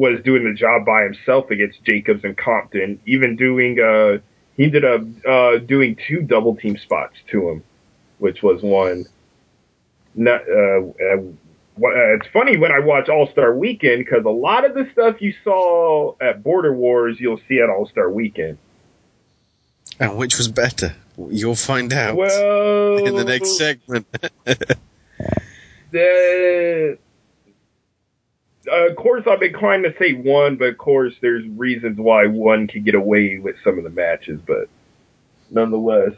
was 0.00 0.22
doing 0.24 0.44
the 0.44 0.54
job 0.54 0.84
by 0.86 1.04
himself 1.04 1.50
against 1.50 1.84
Jacobs 1.84 2.24
and 2.24 2.36
Compton, 2.36 3.00
even 3.06 3.36
doing 3.36 3.78
uh 3.80 4.18
he 4.60 4.64
ended 4.64 4.84
up 4.84 5.00
uh, 5.26 5.56
doing 5.56 5.96
two 6.06 6.20
double 6.20 6.54
team 6.54 6.76
spots 6.76 7.16
to 7.30 7.48
him, 7.48 7.64
which 8.18 8.42
was 8.42 8.62
one. 8.62 9.06
Not, 10.14 10.42
uh, 10.46 10.80
uh, 10.80 11.22
what, 11.76 11.96
uh, 11.96 12.16
it's 12.16 12.26
funny 12.30 12.58
when 12.58 12.70
I 12.70 12.80
watch 12.80 13.08
All 13.08 13.26
Star 13.30 13.54
Weekend 13.54 14.04
because 14.04 14.22
a 14.26 14.28
lot 14.28 14.66
of 14.66 14.74
the 14.74 14.86
stuff 14.92 15.22
you 15.22 15.32
saw 15.44 16.14
at 16.20 16.42
Border 16.42 16.74
Wars, 16.74 17.16
you'll 17.18 17.40
see 17.48 17.60
at 17.60 17.70
All 17.70 17.86
Star 17.86 18.10
Weekend. 18.10 18.58
And 19.98 20.18
which 20.18 20.36
was 20.36 20.48
better? 20.48 20.94
You'll 21.16 21.54
find 21.54 21.90
out 21.94 22.16
Well, 22.16 22.98
in 23.06 23.14
the 23.16 23.24
next 23.24 23.56
segment. 23.56 24.06
the, 25.90 26.98
of 28.70 28.96
course, 28.96 29.24
I'm 29.26 29.42
inclined 29.42 29.84
to 29.84 29.94
say 29.98 30.12
one, 30.12 30.56
but 30.56 30.68
of 30.68 30.78
course, 30.78 31.14
there's 31.20 31.46
reasons 31.48 31.98
why 31.98 32.26
one 32.26 32.66
could 32.66 32.84
get 32.84 32.94
away 32.94 33.38
with 33.38 33.56
some 33.64 33.78
of 33.78 33.84
the 33.84 33.90
matches, 33.90 34.40
but 34.46 34.68
nonetheless. 35.50 36.12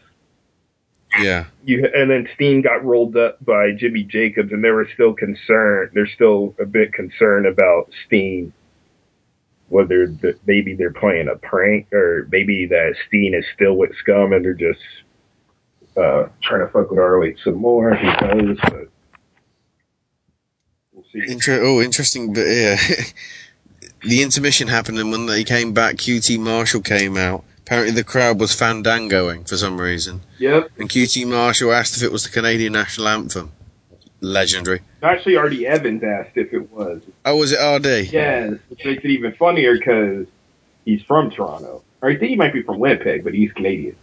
yeah. 1.20 1.46
you 1.64 1.88
and 1.94 2.10
then 2.10 2.28
Steen 2.34 2.62
got 2.62 2.84
rolled 2.84 3.16
up 3.16 3.44
by 3.44 3.72
Jimmy 3.76 4.02
Jacobs, 4.02 4.52
and 4.52 4.62
they 4.64 4.70
were 4.70 4.88
still 4.94 5.14
concerned. 5.14 5.90
They're 5.94 6.06
still 6.06 6.54
a 6.60 6.66
bit 6.66 6.92
concerned 6.92 7.46
about 7.46 7.90
Steen. 8.06 8.52
whether 9.68 10.06
the, 10.06 10.38
maybe 10.46 10.74
they're 10.74 10.92
playing 10.92 11.28
a 11.28 11.36
prank 11.36 11.92
or 11.92 12.28
maybe 12.30 12.66
that 12.66 12.94
Steen 13.08 13.34
is 13.34 13.44
still 13.54 13.74
with 13.74 13.90
Scum 13.96 14.32
and 14.34 14.44
they're 14.44 14.52
just 14.52 14.80
uh, 15.96 16.28
trying 16.42 16.66
to 16.66 16.72
fuck 16.72 16.90
with 16.90 16.98
ROH 16.98 17.36
some 17.42 17.56
more. 17.56 17.94
Who 17.94 18.06
knows? 18.06 18.58
But. 18.62 18.88
Inter- 21.14 21.62
oh, 21.62 21.80
interesting, 21.80 22.32
but 22.32 22.46
yeah. 22.46 22.76
the 24.02 24.22
intermission 24.22 24.68
happened, 24.68 24.98
and 24.98 25.10
when 25.10 25.26
they 25.26 25.44
came 25.44 25.72
back, 25.72 25.96
QT 25.96 26.38
Marshall 26.38 26.80
came 26.80 27.16
out. 27.16 27.44
Apparently, 27.58 27.92
the 27.92 28.04
crowd 28.04 28.40
was 28.40 28.54
fandangoing 28.54 29.44
for 29.44 29.56
some 29.56 29.80
reason. 29.80 30.20
Yep. 30.38 30.70
And 30.78 30.88
QT 30.88 31.26
Marshall 31.26 31.72
asked 31.72 31.96
if 31.96 32.02
it 32.02 32.12
was 32.12 32.24
the 32.24 32.30
Canadian 32.30 32.72
national 32.72 33.08
anthem. 33.08 33.52
Legendary. 34.20 34.80
Actually, 35.02 35.36
RD 35.36 35.62
Evans 35.64 36.02
asked 36.04 36.36
if 36.36 36.52
it 36.52 36.70
was. 36.70 37.02
Oh, 37.24 37.36
was 37.36 37.52
it 37.52 37.56
RD? 37.56 38.12
Yes, 38.12 38.54
which 38.68 38.84
makes 38.84 39.04
it 39.04 39.10
even 39.10 39.32
funnier 39.32 39.76
because 39.76 40.26
he's 40.84 41.02
from 41.02 41.30
Toronto. 41.30 41.82
Or 42.00 42.10
I 42.10 42.16
think 42.16 42.30
he 42.30 42.36
might 42.36 42.52
be 42.52 42.62
from 42.62 42.78
Winnipeg, 42.78 43.24
but 43.24 43.34
he's 43.34 43.52
Canadian. 43.52 43.96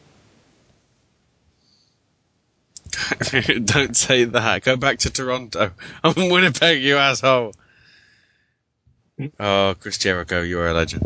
Don't 3.66 3.96
say 3.96 4.24
that. 4.26 4.64
Go 4.64 4.76
back 4.78 5.00
to 5.00 5.10
Toronto. 5.10 5.72
I'm 6.04 6.14
in 6.18 6.32
Winnipeg, 6.32 6.82
you 6.82 6.98
asshole. 6.98 7.54
Oh, 9.40 9.76
Chris 9.80 9.98
Jericho, 9.98 10.42
you're 10.42 10.68
a 10.68 10.74
legend. 10.74 11.04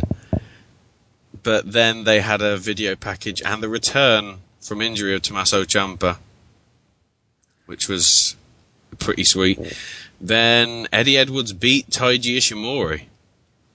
But 1.42 1.72
then 1.72 2.04
they 2.04 2.22
had 2.22 2.42
a 2.42 2.58
video 2.58 2.96
package 2.96 3.42
and 3.42 3.62
the 3.62 3.70
return 3.70 4.38
from 4.62 4.82
injury 4.82 5.16
of 5.16 5.22
Tommaso 5.24 5.64
Ciampa, 5.64 6.18
which 7.66 7.90
was 7.90 8.36
pretty 9.00 9.24
sweet. 9.24 9.60
Then 10.22 10.88
Eddie 10.94 11.18
Edwards 11.18 11.52
beat 11.54 11.90
Taiji 11.90 12.38
Ishimori. 12.38 13.04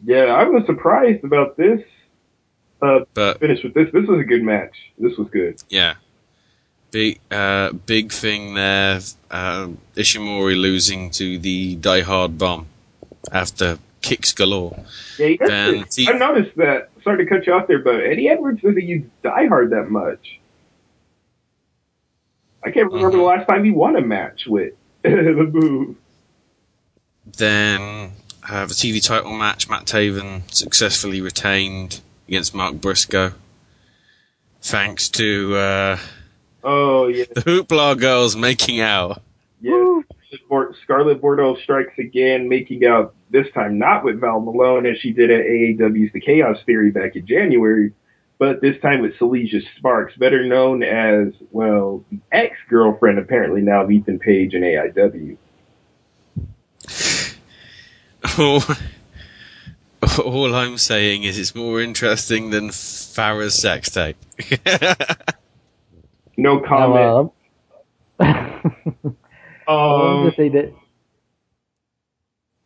Yeah, 0.05 0.27
I 0.27 0.45
was 0.45 0.65
surprised 0.67 1.25
about 1.25 1.57
this. 1.57 1.81
Uh, 2.81 3.01
But 3.13 3.41
finish 3.41 3.63
with 3.65 3.75
this. 3.75 3.89
This 3.93 4.07
was 4.07 4.21
a 4.21 4.25
good 4.25 4.43
match. 4.45 4.77
This 4.97 5.19
was 5.19 5.29
good. 5.31 5.61
yeah, 5.69 5.95
big 6.91 7.21
uh, 7.31 7.73
big 7.73 8.13
thing 8.13 8.55
there. 8.55 9.01
Uh, 9.31 9.69
Ishimori 9.97 10.57
losing 10.61 11.11
to 11.13 11.39
the 11.39 11.77
Die 11.77 12.01
Hard 12.03 12.39
Bomb 12.39 12.67
after 13.33 13.79
kicks 14.01 14.33
galore. 14.33 14.85
Yeah, 15.19 15.27
he 15.27 15.37
Then. 15.39 15.85
T- 15.85 16.09
I 16.09 16.13
noticed 16.19 16.57
that. 16.57 16.91
Sorry 17.05 17.25
to 17.25 17.29
cut 17.31 17.47
you 17.47 17.53
off 17.55 17.67
there, 17.67 17.79
but 17.79 17.97
Eddie 18.01 18.29
Edwards 18.29 18.61
doesn't 18.63 18.83
use 18.83 19.05
Die 19.23 19.47
Hard 19.47 19.71
that 19.71 19.91
much. 19.91 20.39
I 22.65 22.71
can't 22.71 22.87
remember 22.93 23.09
Mm-hmm. 23.11 23.19
the 23.19 23.23
last 23.25 23.49
time 23.49 23.65
he 23.65 23.71
won 23.71 23.97
a 23.97 24.01
match 24.01 24.47
with 24.47 24.75
the 25.03 25.49
move. 25.53 25.97
Then 27.37 28.13
uh, 28.49 28.67
the 28.67 28.75
TV 28.75 29.05
title 29.05 29.33
match, 29.37 29.69
Matt 29.69 29.85
Taven 29.87 30.43
successfully 30.53 31.21
retained 31.21 32.01
against 32.27 32.55
Mark 32.55 32.75
Briscoe. 32.75 33.33
Thanks 34.61 35.09
to 35.11 35.55
uh, 35.57 35.99
Oh 36.71 37.07
yeah, 37.09 37.25
the 37.35 37.41
Hoopla 37.41 37.99
girls 37.99 38.37
making 38.37 38.81
out. 38.81 39.23
yeah. 39.63 40.01
Bor- 40.51 40.75
Scarlett 40.83 41.23
Bordeaux 41.23 41.57
strikes 41.63 41.99
again, 41.99 42.51
making 42.51 42.85
out 42.85 43.15
this 43.31 43.47
time 43.55 43.79
not 43.79 44.05
with 44.05 44.21
Val 44.21 44.41
Malone 44.41 44.85
as 44.85 44.99
she 44.99 45.13
did 45.15 45.31
at 45.31 45.47
AAW's 45.47 46.13
The 46.13 46.21
Chaos 46.21 46.59
Theory 46.67 46.91
back 46.91 47.17
in 47.17 47.27
January, 47.27 47.95
but 48.39 48.61
this 48.61 48.79
time 48.83 49.01
with 49.01 49.15
Seleziya 49.15 49.63
Sparx, 49.81 50.19
better 50.19 50.45
known 50.45 50.83
as 50.83 51.33
well 51.51 52.05
the 52.11 52.19
ex-girlfriend 52.31 53.19
apparently 53.19 53.63
now 53.63 53.85
of 53.85 53.91
Ethan 53.91 54.19
Page 54.19 54.53
in 54.53 54.61
AIW. 54.61 55.39
All, 58.39 58.63
all 60.23 60.55
I'm 60.55 60.77
saying 60.77 61.23
is 61.23 61.39
it's 61.39 61.55
more 61.55 61.81
interesting 61.81 62.51
than 62.51 62.69
Farrah's 62.69 63.55
sex 63.55 63.89
tape. 63.91 64.17
No 66.39 66.61
comment. 66.61 67.17
Now, 67.17 67.35
uh, 68.21 69.97
let 69.97 70.13
me 70.13 70.21
um, 70.21 70.23
just 70.29 70.37
say 70.37 70.49
that. 70.51 70.75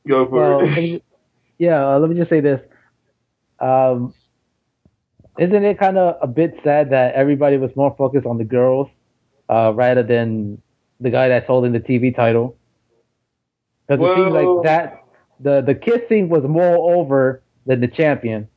go 0.09 0.29
for 0.29 0.37
Well, 0.37 0.62
it. 0.64 0.77
me- 0.77 1.03
yeah, 1.59 1.95
uh, 1.95 1.99
let 1.99 2.11
me 2.11 2.16
just 2.16 2.31
say 2.31 2.41
this. 2.41 2.61
Um, 3.61 4.14
isn't 5.39 5.64
it 5.64 5.79
kind 5.79 5.99
of 5.99 6.16
a 6.23 6.27
bit 6.29 6.55
sad 6.64 6.91
that 6.91 7.14
everybody 7.14 7.59
was 7.59 7.75
more 7.77 7.95
focused 7.97 8.27
on 8.27 8.39
the 8.39 8.45
girls 8.45 8.89
uh, 9.49 9.73
rather 9.75 10.03
than 10.03 10.61
the 11.01 11.11
guy 11.11 11.29
that's 11.29 11.47
holding 11.47 11.73
the 11.73 11.81
TV 11.81 12.14
title? 12.14 12.57
Because 13.89 14.05
it 14.05 14.14
seems 14.14 14.33
like 14.33 14.62
that 14.62 15.05
the 15.41 15.62
the 15.62 15.75
kissing 15.75 16.29
was 16.29 16.45
more 16.45 16.95
over 16.97 17.43
than 17.66 17.81
the 17.81 17.89
champion. 17.89 18.49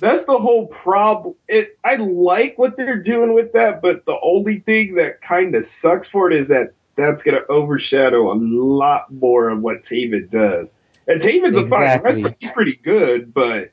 That's 0.00 0.26
the 0.26 0.38
whole 0.38 0.66
problem. 0.66 1.34
It, 1.48 1.78
I 1.84 1.96
like 1.96 2.58
what 2.58 2.76
they're 2.76 3.02
doing 3.02 3.34
with 3.34 3.52
that, 3.52 3.82
but 3.82 4.04
the 4.06 4.16
only 4.22 4.60
thing 4.60 4.94
that 4.94 5.20
kind 5.22 5.54
of 5.54 5.64
sucks 5.82 6.08
for 6.08 6.30
it 6.30 6.40
is 6.40 6.48
that 6.48 6.72
that's 6.96 7.22
going 7.22 7.36
to 7.36 7.46
overshadow 7.48 8.32
a 8.32 8.36
lot 8.36 9.12
more 9.12 9.48
of 9.48 9.60
what 9.60 9.84
Taven 9.90 10.30
does. 10.30 10.66
And 11.06 11.20
Taven's 11.20 11.56
a 11.56 11.68
fine 11.68 12.00
wrestler. 12.02 12.34
He's 12.38 12.50
pretty 12.52 12.76
good, 12.82 13.32
but 13.34 13.72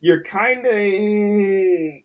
you're 0.00 0.24
kind 0.24 0.66
of 0.66 2.02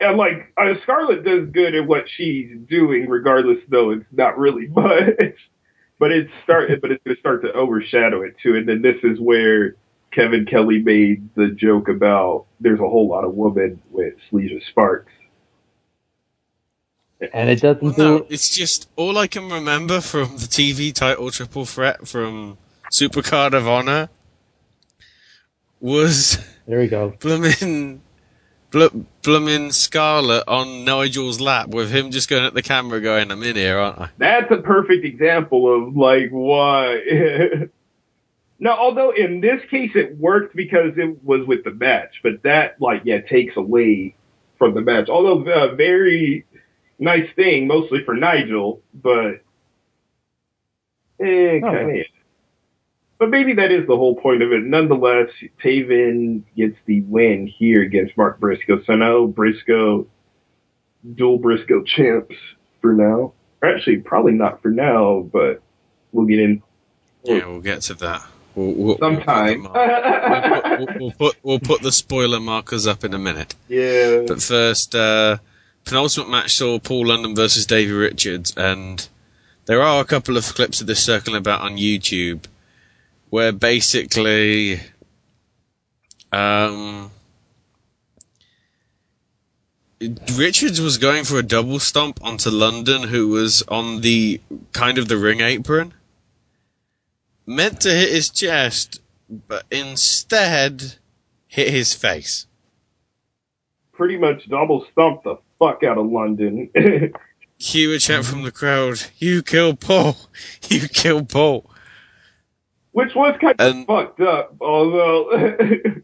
and 0.00 0.18
like 0.18 0.52
uh, 0.58 0.74
Scarlett 0.82 1.24
does 1.24 1.48
good 1.50 1.74
at 1.74 1.86
what 1.86 2.04
she's 2.16 2.56
doing, 2.68 3.08
regardless 3.08 3.58
though 3.68 3.90
it's 3.90 4.04
not 4.12 4.38
really 4.38 4.66
much. 4.68 5.34
But 5.98 6.10
it's 6.10 6.30
start, 6.42 6.70
but 6.80 6.90
it's 6.90 7.02
going 7.04 7.14
to 7.14 7.20
start 7.20 7.42
to 7.42 7.52
overshadow 7.52 8.22
it 8.22 8.34
too. 8.42 8.56
And 8.56 8.68
then 8.68 8.82
this 8.82 8.96
is 9.04 9.20
where 9.20 9.76
Kevin 10.14 10.46
Kelly 10.46 10.80
made 10.80 11.34
the 11.34 11.48
joke 11.48 11.88
about 11.88 12.46
there's 12.60 12.78
a 12.78 12.88
whole 12.88 13.08
lot 13.08 13.24
of 13.24 13.34
women 13.34 13.82
with 13.90 14.14
Seleziya 14.30 14.62
Sparx. 14.72 15.04
And 17.32 17.48
it 17.48 17.60
doesn't 17.60 17.98
no, 17.98 18.18
do 18.18 18.26
it's 18.28 18.54
just 18.54 18.88
all 18.96 19.18
I 19.18 19.26
can 19.26 19.50
remember 19.50 20.00
from 20.00 20.36
the 20.36 20.46
TV 20.46 20.92
title 20.92 21.30
triple 21.30 21.64
threat 21.64 22.06
from 22.06 22.58
Supercard 22.92 23.54
of 23.54 23.66
Honor 23.66 24.08
was 25.80 26.38
there 26.66 26.78
we 26.78 26.88
go. 26.88 27.14
bloomin' 27.20 28.00
bl- 28.70 29.04
bloomin' 29.22 29.72
Scarlet 29.72 30.44
on 30.46 30.84
Nigel's 30.84 31.40
lap 31.40 31.68
with 31.68 31.90
him 31.90 32.10
just 32.10 32.28
going 32.28 32.44
at 32.44 32.54
the 32.54 32.62
camera 32.62 33.00
going, 33.00 33.30
I'm 33.30 33.42
in 33.42 33.56
here, 33.56 33.78
aren't 33.78 33.98
I? 33.98 34.10
That's 34.18 34.50
a 34.50 34.58
perfect 34.58 35.04
example 35.04 35.88
of 35.88 35.96
like 35.96 36.28
why. 36.30 37.68
no, 38.64 38.70
although 38.70 39.10
in 39.10 39.42
this 39.42 39.60
case 39.70 39.90
it 39.94 40.16
worked 40.16 40.56
because 40.56 40.92
it 40.96 41.22
was 41.22 41.46
with 41.46 41.64
the 41.64 41.70
match, 41.70 42.20
but 42.22 42.42
that 42.44 42.80
like 42.80 43.02
yeah 43.04 43.20
takes 43.20 43.58
away 43.58 44.14
from 44.58 44.72
the 44.72 44.80
match. 44.80 45.10
Although 45.10 45.44
uh, 45.52 45.74
very 45.74 46.46
nice 46.98 47.28
thing, 47.36 47.66
mostly 47.66 48.02
for 48.06 48.14
Nigel, 48.14 48.80
but 48.94 49.42
eh, 51.20 51.60
Oh, 51.60 51.60
kind 51.60 52.00
of. 52.00 52.06
But 53.18 53.28
maybe 53.28 53.52
that 53.52 53.70
is 53.70 53.86
the 53.86 53.98
whole 53.98 54.16
point 54.16 54.42
of 54.42 54.50
it. 54.50 54.62
Nonetheless, 54.62 55.28
Taven 55.62 56.42
gets 56.56 56.76
the 56.86 57.02
win 57.02 57.46
here 57.46 57.82
against 57.82 58.16
Mark 58.16 58.40
Briscoe. 58.40 58.82
So 58.84 58.94
now 58.94 59.26
Briscoe, 59.26 60.06
dual 61.14 61.36
Briscoe 61.36 61.82
champs 61.82 62.34
for 62.80 62.94
now. 62.94 63.34
Or 63.60 63.68
actually, 63.68 63.98
probably 63.98 64.32
not 64.32 64.62
for 64.62 64.70
now, 64.70 65.28
but 65.30 65.62
we'll 66.12 66.24
get 66.24 66.38
in. 66.40 66.62
Yeah, 67.24 67.46
we'll 67.46 67.60
get 67.60 67.82
to 67.82 67.94
that. 67.96 68.26
We'll, 68.54 68.72
we'll, 68.72 68.98
Sometime. 68.98 69.64
We'll, 69.64 69.72
put, 69.72 70.78
we'll, 70.78 70.88
we'll 70.98 71.10
put 71.10 71.36
we'll 71.42 71.58
put 71.58 71.82
the 71.82 71.92
spoiler 71.92 72.40
markers 72.40 72.86
up 72.86 73.04
in 73.04 73.12
a 73.14 73.18
minute. 73.18 73.54
Yeah. 73.68 74.24
But 74.26 74.42
first, 74.42 74.94
uh, 74.94 75.38
penultimate 75.84 76.30
match 76.30 76.54
saw 76.54 76.78
Paul 76.78 77.06
London 77.06 77.34
versus 77.34 77.66
Davey 77.66 77.92
Richards, 77.92 78.54
and 78.56 79.06
there 79.66 79.82
are 79.82 80.00
a 80.00 80.04
couple 80.04 80.36
of 80.36 80.44
clips 80.44 80.80
of 80.80 80.86
this 80.86 81.02
circling 81.02 81.36
about 81.36 81.62
on 81.62 81.76
YouTube, 81.76 82.44
where 83.30 83.52
basically, 83.52 84.80
um, 86.32 87.10
Richards 90.36 90.80
was 90.80 90.98
going 90.98 91.24
for 91.24 91.38
a 91.38 91.42
double 91.42 91.80
stomp 91.80 92.20
onto 92.22 92.50
London, 92.50 93.02
who 93.02 93.28
was 93.28 93.62
on 93.62 94.00
the 94.00 94.40
kind 94.72 94.98
of 94.98 95.08
the 95.08 95.16
ring 95.16 95.40
apron, 95.40 95.92
meant 97.46 97.80
to 97.82 97.90
hit 97.90 98.10
his 98.10 98.30
chest, 98.30 99.00
but 99.28 99.64
instead 99.70 100.96
hit 101.46 101.68
his 101.70 101.94
face. 101.94 102.46
Pretty 103.92 104.18
much 104.18 104.48
double 104.48 104.86
stumped 104.92 105.24
the 105.24 105.36
fuck 105.58 105.84
out 105.84 105.98
of 105.98 106.06
London. 106.06 106.70
Cue 107.58 107.92
a 107.92 107.98
chant 107.98 108.26
from 108.26 108.42
the 108.42 108.50
crowd. 108.50 109.00
You 109.18 109.42
kill 109.42 109.74
Paul. 109.76 110.16
You 110.68 110.88
kill 110.88 111.24
Paul. 111.24 111.70
Which 112.92 113.14
was 113.14 113.36
kind 113.40 113.60
of 113.60 113.86
fucked 113.86 114.20
up, 114.20 114.56
although. 114.60 115.30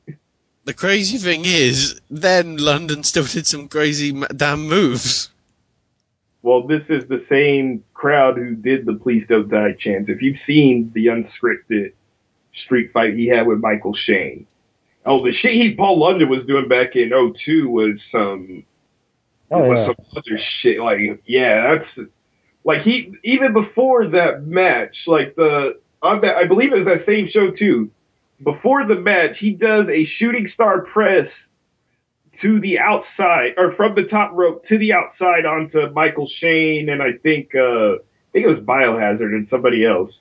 The 0.67 0.75
crazy 0.75 1.17
thing 1.19 1.47
is, 1.47 2.01
then 2.11 2.59
London 2.59 3.03
still 3.03 3.25
did 3.25 3.47
some 3.47 3.67
crazy 3.67 4.13
damn 4.37 4.69
moves. 4.69 5.31
Well, 6.43 6.67
this 6.67 6.83
is 6.89 7.05
the 7.09 7.25
same 7.29 7.85
crowd 7.93 8.37
who 8.39 8.55
did 8.55 8.87
the 8.87 8.95
Please 8.95 9.25
Don't 9.29 9.49
Die 9.49 9.73
chant. 9.79 10.09
If 10.09 10.23
you've 10.23 10.39
seen 10.47 10.91
the 10.95 11.07
unscripted 11.07 11.93
street 12.65 12.93
fight 12.93 13.15
he 13.15 13.27
had 13.27 13.47
with 13.47 13.59
Michael 13.59 13.95
Shane, 13.95 14.47
Oh, 15.07 15.25
the 15.25 15.33
shit 15.33 15.53
he 15.53 15.75
Paul 15.75 15.99
London 15.99 16.29
was 16.29 16.45
doing 16.47 16.69
back 16.69 16.95
in 16.95 17.11
02 17.11 17.69
was 17.69 17.99
some 18.13 18.65
Oh, 19.51 19.59
was 19.69 19.79
yeah. 19.79 19.87
some 19.87 20.17
other 20.17 20.41
shit. 20.61 20.79
Like, 20.81 21.23
yeah, 21.27 21.77
that's 21.77 22.09
like 22.65 22.83
he 22.83 23.13
even 23.25 23.53
before 23.53 24.07
that 24.09 24.45
match, 24.47 24.95
like 25.07 25.35
the 25.37 25.81
on 26.03 26.21
that 26.21 26.37
I 26.37 26.47
believe 26.47 26.73
it 26.73 26.85
was 26.85 26.87
that 26.87 27.07
same 27.07 27.29
show 27.29 27.51
too. 27.51 27.91
Before 28.45 28.87
the 28.87 28.95
match, 28.97 29.39
he 29.39 29.53
does 29.53 29.87
a 29.89 30.07
shooting 30.07 30.51
star 30.55 30.83
press 30.83 31.29
to 32.43 32.61
the 32.61 32.79
outside 32.79 33.55
or 33.57 33.73
from 33.75 33.95
the 33.95 34.05
top 34.05 34.31
rope 34.33 34.67
to 34.69 34.79
the 34.79 34.93
outside 34.93 35.45
onto 35.47 35.91
Michael 35.93 36.29
Shane 36.29 36.89
and 36.89 37.03
I 37.03 37.13
think 37.23 37.55
uh 37.55 37.95
I 37.95 38.33
think 38.33 38.47
it 38.47 38.49
was 38.49 38.61
Biohazard 38.61 39.35
and 39.35 39.49
somebody 39.51 39.85
else. 39.85 40.13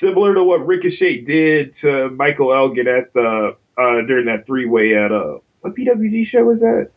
Similar 0.00 0.34
to 0.34 0.42
what 0.42 0.66
Ricochet 0.66 1.22
did 1.22 1.74
to 1.82 2.10
Michael 2.10 2.52
Elgin 2.52 2.88
at 2.88 3.12
the 3.12 3.56
uh 3.78 4.00
during 4.06 4.26
that 4.26 4.46
three 4.46 4.66
way 4.66 4.96
at 4.96 5.12
uh 5.12 5.38
what 5.60 5.74
PWG 5.74 6.26
show 6.26 6.44
was 6.44 6.60
that? 6.60 6.90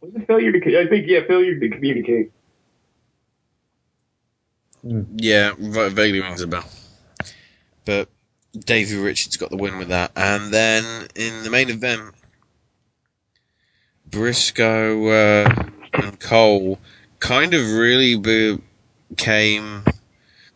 Was 0.00 0.14
it 0.14 0.26
failure 0.26 0.52
to? 0.52 0.80
I 0.80 0.88
think 0.88 1.06
yeah, 1.08 1.20
failure 1.26 1.58
to 1.58 1.68
communicate. 1.68 2.32
Yeah, 4.82 5.52
vaguely 5.58 6.20
rings 6.20 6.40
a 6.40 6.46
bell. 6.46 6.64
But 7.84 8.08
Davey 8.58 8.96
Richards 8.96 9.36
got 9.36 9.50
the 9.50 9.56
win 9.56 9.78
with 9.78 9.88
that. 9.88 10.12
And 10.16 10.52
then 10.52 11.06
in 11.14 11.44
the 11.44 11.50
main 11.50 11.70
event, 11.70 12.14
Briscoe 14.10 15.08
uh, 15.08 15.64
and 15.94 16.18
Cole 16.18 16.78
kind 17.20 17.54
of 17.54 17.62
really 17.72 18.16
became, 18.16 19.84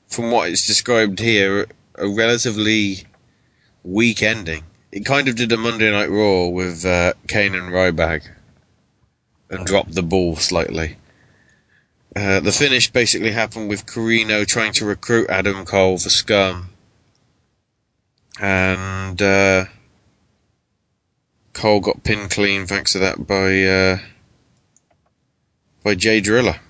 from 0.08 0.30
what 0.30 0.50
is 0.50 0.66
described 0.66 1.18
here, 1.18 1.66
a 1.94 2.08
relatively 2.08 3.04
weak 3.84 4.22
ending. 4.22 4.64
It 4.90 5.04
kind 5.04 5.28
of 5.28 5.36
did 5.36 5.52
a 5.52 5.56
Monday 5.56 5.90
Night 5.90 6.10
Raw 6.10 6.46
with 6.46 6.84
uh, 6.84 7.14
Kane 7.28 7.54
and 7.54 7.72
Ryback 7.72 8.22
and 9.50 9.66
dropped 9.66 9.94
the 9.94 10.02
ball 10.02 10.36
slightly. 10.36 10.96
Uh, 12.16 12.40
the 12.40 12.52
finish 12.52 12.90
basically 12.90 13.32
happened 13.32 13.68
with 13.68 13.86
Corino 13.86 14.46
trying 14.46 14.72
to 14.74 14.84
recruit 14.84 15.28
Adam 15.30 15.64
Cole 15.64 15.98
for 15.98 16.10
Scum. 16.10 16.70
And 18.40 19.20
uh, 19.20 19.64
Cole 21.54 21.80
got 21.80 22.02
pinned 22.02 22.30
clean 22.30 22.66
thanks 22.66 22.92
to 22.92 22.98
that 22.98 23.26
by 23.26 23.64
uh, 23.64 23.98
by 25.82 25.94
Jay 25.94 26.20
Driller. 26.20 26.60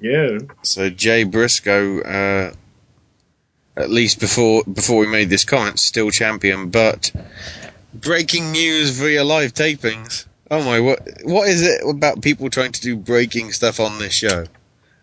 Yeah. 0.00 0.38
So 0.62 0.90
Jay 0.90 1.24
Briscoe, 1.24 2.00
uh, 2.02 2.52
at 3.76 3.90
least 3.90 4.20
before 4.20 4.62
before 4.64 4.98
we 4.98 5.06
made 5.06 5.30
this 5.30 5.44
comment, 5.44 5.78
still 5.78 6.10
champion. 6.10 6.70
But 6.70 7.12
breaking 7.94 8.52
news 8.52 8.90
via 8.90 9.24
live 9.24 9.54
tapings. 9.54 10.26
Oh 10.50 10.62
my! 10.62 10.80
What 10.80 11.00
what 11.24 11.48
is 11.48 11.62
it 11.62 11.80
about 11.88 12.20
people 12.20 12.50
trying 12.50 12.72
to 12.72 12.80
do 12.80 12.96
breaking 12.96 13.52
stuff 13.52 13.80
on 13.80 13.98
this 13.98 14.12
show? 14.12 14.46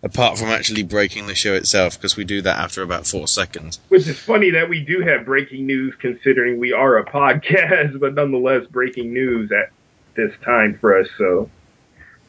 Apart 0.03 0.37
from 0.37 0.49
actually 0.49 0.83
breaking 0.83 1.27
the 1.27 1.35
show 1.35 1.53
itself, 1.53 1.97
because 1.97 2.17
we 2.17 2.25
do 2.25 2.41
that 2.41 2.59
after 2.59 2.81
about 2.81 3.07
four 3.07 3.25
seconds. 3.25 3.79
Which 3.87 4.05
is 4.05 4.19
funny 4.19 4.51
that 4.51 4.67
we 4.67 4.81
do 4.81 4.99
have 4.99 5.25
breaking 5.25 5.65
news 5.65 5.95
considering 5.97 6.59
we 6.59 6.73
are 6.73 6.97
a 6.97 7.05
podcast, 7.09 7.99
but 8.01 8.13
nonetheless 8.13 8.65
breaking 8.67 9.13
news 9.13 9.51
at 9.51 9.71
this 10.15 10.33
time 10.43 10.77
for 10.79 10.99
us. 10.99 11.07
So, 11.17 11.49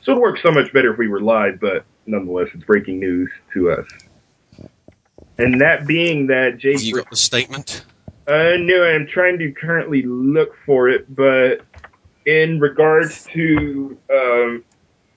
so 0.02 0.12
it 0.12 0.20
works 0.20 0.40
so 0.40 0.52
much 0.52 0.72
better 0.72 0.92
if 0.92 0.98
we 0.98 1.08
were 1.08 1.20
live, 1.20 1.58
but 1.58 1.84
nonetheless 2.06 2.48
it's 2.54 2.62
breaking 2.64 3.00
news 3.00 3.30
to 3.54 3.72
us. 3.72 3.86
And 5.36 5.60
that 5.60 5.86
being 5.86 6.28
that 6.28 6.58
Jay. 6.58 6.76
You 6.78 6.94
got 6.94 7.10
the 7.10 7.16
statement? 7.16 7.84
Uh, 8.26 8.56
no, 8.58 8.84
I'm 8.84 9.08
trying 9.08 9.38
to 9.40 9.50
currently 9.50 10.02
look 10.02 10.54
for 10.64 10.88
it, 10.88 11.12
but 11.12 11.62
in 12.24 12.60
regards 12.60 13.24
to 13.34 13.98
um, 14.10 14.64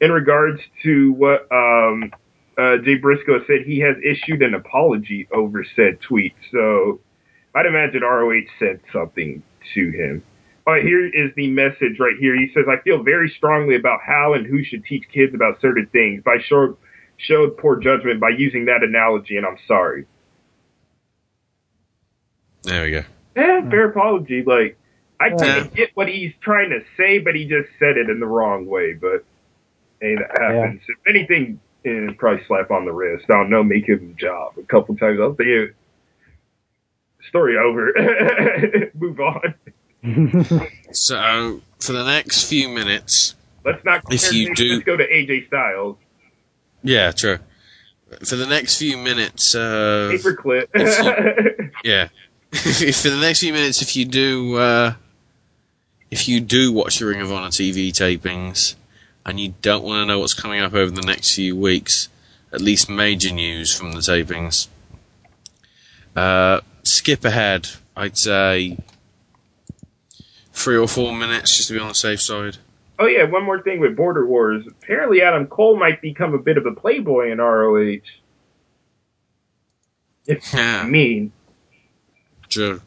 in 0.02 0.12
regards 0.12 0.62
to 0.84 1.12
what 1.14 1.48
um, 1.52 2.12
uh, 2.58 2.78
Jay 2.78 2.96
Briscoe 2.96 3.46
said, 3.46 3.66
he 3.66 3.80
has 3.80 3.96
issued 4.04 4.42
an 4.42 4.54
apology 4.54 5.28
over 5.32 5.66
said 5.76 6.02
tweet. 6.02 6.34
So 6.52 7.00
I'd 7.56 7.66
imagine 7.66 8.02
ROH 8.02 8.42
said 8.60 8.80
something 8.92 9.44
to 9.74 9.92
him. 9.92 10.24
But 10.66 10.82
here 10.82 11.06
is 11.06 11.32
the 11.36 11.48
message 11.48 11.98
right 11.98 12.18
here. 12.20 12.36
He 12.36 12.52
says, 12.54 12.66
"I 12.68 12.82
feel 12.84 13.02
very 13.02 13.30
strongly 13.30 13.76
about 13.76 14.02
how 14.06 14.34
and 14.34 14.46
who 14.46 14.66
should 14.66 14.84
teach 14.84 15.06
kids 15.14 15.34
about 15.34 15.62
certain 15.62 15.86
things. 15.94 16.24
But 16.26 16.32
I 16.32 16.42
showed 16.42 16.76
showed 17.16 17.58
poor 17.58 17.78
judgment 17.78 18.20
by 18.20 18.32
using 18.38 18.66
that 18.66 18.84
analogy, 18.84 19.38
and 19.38 19.46
I'm 19.46 19.58
sorry." 19.66 20.06
There 22.64 22.84
we 22.84 22.92
go. 22.92 23.04
Yeah, 23.38 23.70
fair 23.70 23.90
apology. 23.90 24.44
Like, 24.44 24.78
I 25.22 25.30
kind 25.30 25.58
of 25.60 25.74
get 25.74 25.92
what 25.94 26.10
he's 26.10 26.34
trying 26.42 26.72
to 26.72 26.82
say, 26.98 27.20
but 27.20 27.34
he 27.34 27.46
just 27.46 27.70
said 27.80 27.98
it 27.98 28.10
in 28.10 28.20
the 28.20 28.26
wrong 28.26 28.66
way. 28.66 28.92
But 28.92 29.24
hey, 30.02 30.16
that 30.16 30.38
happens. 30.38 30.82
If 30.90 30.98
anything, 31.08 31.62
eh, 31.88 32.14
probably 32.18 32.44
slap 32.46 32.70
on 32.72 32.86
the 32.86 32.92
wrist. 32.92 33.26
I 33.30 33.34
don't 33.34 33.50
know, 33.50 33.64
make 33.64 33.88
him 33.88 34.14
a 34.16 34.20
job 34.20 34.58
a 34.58 34.64
couple 34.64 34.96
times. 34.98 35.20
I'll 35.22 35.36
say, 35.36 35.70
story 37.28 37.58
over. 37.58 37.94
Move 38.94 39.20
on. 39.20 39.54
So 40.92 41.62
for 41.80 41.92
the 41.92 42.06
next 42.06 42.48
few 42.50 42.70
minutes, 42.70 43.36
Let's 43.66 43.84
not. 43.84 44.04
If 44.10 44.32
you 44.32 44.46
things. 44.46 44.58
do- 44.58 44.74
let's 44.76 44.86
go 44.86 44.96
to 44.96 45.06
AJ 45.06 45.48
Styles. 45.48 45.98
yeah, 46.82 47.12
true. 47.12 47.40
For 48.24 48.38
the 48.38 48.46
next 48.46 48.78
few 48.78 48.96
minutes, 48.98 49.54
uh, 49.54 50.10
Paperclip. 50.14 50.68
yeah. 51.84 52.08
if 52.54 53.02
for 53.02 53.10
the 53.10 53.18
next 53.20 53.42
few 53.42 53.52
minutes, 53.52 53.82
if 53.82 53.98
you 53.98 54.06
do, 54.06 54.56
uh, 54.56 54.94
if 56.10 56.30
you 56.30 56.40
do 56.40 56.72
watch 56.72 57.00
the 57.00 57.06
Ring 57.06 57.20
of 57.20 57.30
Honor 57.34 57.50
TV 57.50 57.90
tapings, 57.90 58.76
and 59.28 59.40
you 59.40 59.54
don't 59.62 59.84
want 59.84 60.02
to 60.02 60.06
know 60.06 60.20
what's 60.20 60.34
coming 60.34 60.62
up 60.62 60.74
over 60.74 60.90
the 60.90 61.02
next 61.02 61.36
few 61.36 61.56
weeks, 61.56 62.08
at 62.54 62.62
least 62.62 62.90
major 62.90 63.32
news 63.34 63.76
from 63.78 63.92
the 63.92 64.00
tapings, 64.00 64.68
uh, 66.16 66.62
skip 66.84 67.26
ahead. 67.26 67.68
I'd 67.96 68.18
say 68.18 68.78
three 70.54 70.78
or 70.78 70.88
four 70.88 71.14
minutes 71.14 71.58
just 71.58 71.68
to 71.68 71.74
be 71.74 71.80
on 71.80 71.90
the 71.90 71.94
safe 71.94 72.22
side. 72.22 72.58
Oh 73.00 73.06
yeah, 73.06 73.26
one 73.26 73.44
more 73.44 73.62
thing 73.62 73.80
with 73.80 73.96
Border 73.96 74.26
Wars. 74.26 74.66
Apparently, 74.66 75.22
Adam 75.22 75.46
Cole 75.46 75.78
might 75.78 76.02
become 76.02 76.34
a 76.34 76.40
bit 76.40 76.58
of 76.58 76.66
a 76.66 76.72
playboy 76.72 77.32
in 77.32 77.40
ROH. 77.40 78.00
If 80.26 80.44
Yeah. 80.54 80.84
mean. 80.88 81.32
True. 82.50 82.82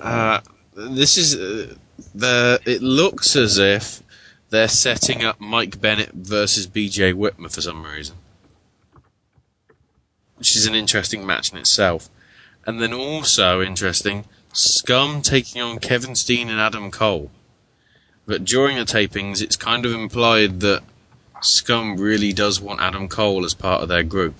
Uh, 0.00 0.40
this 0.74 1.18
is 1.18 1.36
uh, 1.36 1.74
the. 2.14 2.60
It 2.64 2.82
looks 2.82 3.36
as 3.36 3.58
if 3.58 4.02
they're 4.50 4.68
setting 4.68 5.24
up 5.24 5.40
Mike 5.40 5.80
Bennett 5.80 6.12
versus 6.12 6.66
B.J. 6.66 7.12
Whitmer 7.14 7.52
for 7.52 7.60
some 7.60 7.84
reason, 7.84 8.16
which 10.36 10.56
is 10.56 10.66
an 10.66 10.74
interesting 10.74 11.24
match 11.24 11.52
in 11.52 11.58
itself. 11.58 12.08
And 12.66 12.80
then 12.80 12.92
also 12.92 13.62
interesting, 13.62 14.24
Scum 14.52 15.22
taking 15.22 15.62
on 15.62 15.78
Kevin 15.78 16.14
Steen 16.14 16.50
and 16.50 16.60
Adam 16.60 16.90
Cole. 16.90 17.30
But 18.26 18.44
during 18.44 18.76
the 18.76 18.84
tapings, 18.84 19.40
it's 19.40 19.56
kind 19.56 19.86
of 19.86 19.92
implied 19.92 20.60
that 20.60 20.82
Scum 21.40 21.96
really 21.96 22.32
does 22.32 22.60
want 22.60 22.80
Adam 22.80 23.08
Cole 23.08 23.44
as 23.44 23.54
part 23.54 23.82
of 23.82 23.88
their 23.88 24.02
group. 24.02 24.34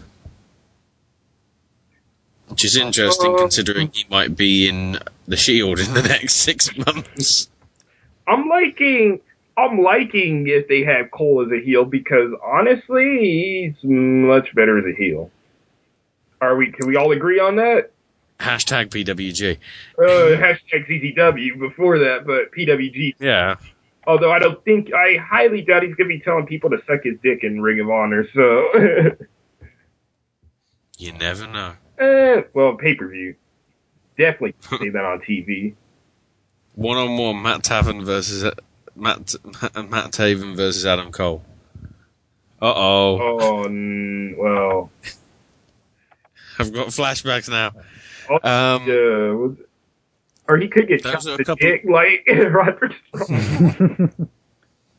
Which 2.48 2.64
is 2.64 2.76
interesting 2.76 3.34
Uh, 3.34 3.38
considering 3.38 3.90
he 3.92 4.04
might 4.10 4.36
be 4.36 4.68
in 4.68 4.98
the 5.26 5.36
Shield 5.36 5.78
in 5.78 5.94
the 5.94 6.02
next 6.08 6.34
six 6.34 6.76
months. 6.76 7.48
I'm 8.26 8.48
liking 8.48 9.20
I'm 9.60 9.82
liking 9.82 10.46
if 10.48 10.68
they 10.68 10.82
have 10.84 11.10
Cole 11.10 11.44
as 11.46 11.52
a 11.52 11.64
heel 11.64 11.84
because 11.84 12.32
honestly, 12.44 13.72
he's 13.74 13.84
much 13.84 14.54
better 14.54 14.78
as 14.78 14.84
a 14.92 14.96
heel. 14.96 15.30
Are 16.40 16.56
we? 16.56 16.72
Can 16.72 16.88
we 16.88 16.96
all 16.96 17.12
agree 17.12 17.38
on 17.40 17.56
that? 17.56 17.90
Hashtag 18.38 18.88
PWG. 18.88 19.58
Uh, 19.98 20.02
hashtag 20.40 20.88
CZW 20.88 21.58
before 21.58 21.98
that, 21.98 22.26
but 22.26 22.50
PWG. 22.56 23.14
Yeah. 23.20 23.56
Although 24.06 24.32
I 24.32 24.38
don't 24.38 24.64
think 24.64 24.94
I 24.94 25.16
highly 25.16 25.60
doubt 25.60 25.82
he's 25.82 25.94
gonna 25.94 26.08
be 26.08 26.20
telling 26.20 26.46
people 26.46 26.70
to 26.70 26.78
suck 26.86 27.00
his 27.04 27.16
dick 27.22 27.40
in 27.44 27.60
Ring 27.60 27.80
of 27.80 27.90
Honor. 27.90 28.26
So, 28.34 28.68
You 30.98 31.12
never 31.12 31.46
know. 31.46 31.72
eh, 31.98 32.42
well, 32.54 32.76
pay 32.76 32.94
per 32.94 33.08
view. 33.08 33.34
Definitely 34.16 34.54
see 34.78 34.88
that 34.90 35.04
on 35.04 35.20
TV. 35.20 35.74
One 36.74 36.96
on 36.96 37.16
one, 37.18 37.42
Matt 37.42 37.62
Taven 37.62 38.04
versus 38.04 38.50
Matt 38.96 39.34
Matt 39.44 40.12
Taven 40.12 40.56
versus 40.56 40.84
Adam 40.86 41.12
Cole. 41.12 41.42
Uh 42.62 42.72
oh. 42.76 43.18
Oh, 43.40 43.64
n- 43.64 44.34
well. 44.38 44.90
I've 46.58 46.72
got 46.72 46.88
flashbacks 46.88 47.48
now. 47.48 47.72
Oh, 48.28 48.48
Um, 48.48 48.86
was- 48.86 49.56
or 50.48 50.56
he 50.58 50.68
could 50.68 50.88
get 50.88 51.02
Those 51.02 51.12
shot 51.12 51.26
a 51.26 51.34
in 51.36 51.44
couple- 51.44 51.66
dick 51.68 51.84
like 51.84 52.26
Roderick 52.52 52.96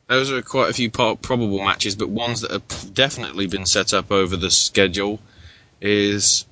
Those 0.07 0.31
are 0.31 0.41
quite 0.41 0.69
a 0.69 0.73
few 0.73 0.89
probable 0.91 1.59
matches, 1.59 1.95
but 1.95 2.09
ones 2.09 2.41
that 2.41 2.51
have 2.51 2.93
definitely 2.93 3.47
been 3.47 3.65
set 3.65 3.93
up 3.93 4.11
over 4.11 4.35
the 4.35 4.51
schedule 4.51 5.19
is 5.79 6.45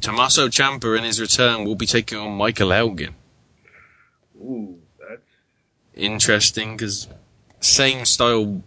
Tommaso 0.00 0.46
Ciampa 0.48 0.96
in 0.96 1.02
his 1.04 1.20
return 1.20 1.64
will 1.64 1.74
be 1.74 1.86
taking 1.86 2.18
on 2.18 2.36
Michael 2.36 2.72
Elgin. 2.72 3.14
Ooh, 4.36 4.78
that's 4.78 4.85
interesting 5.96 6.76
because 6.76 7.08
same 7.60 8.04
style, 8.04 8.62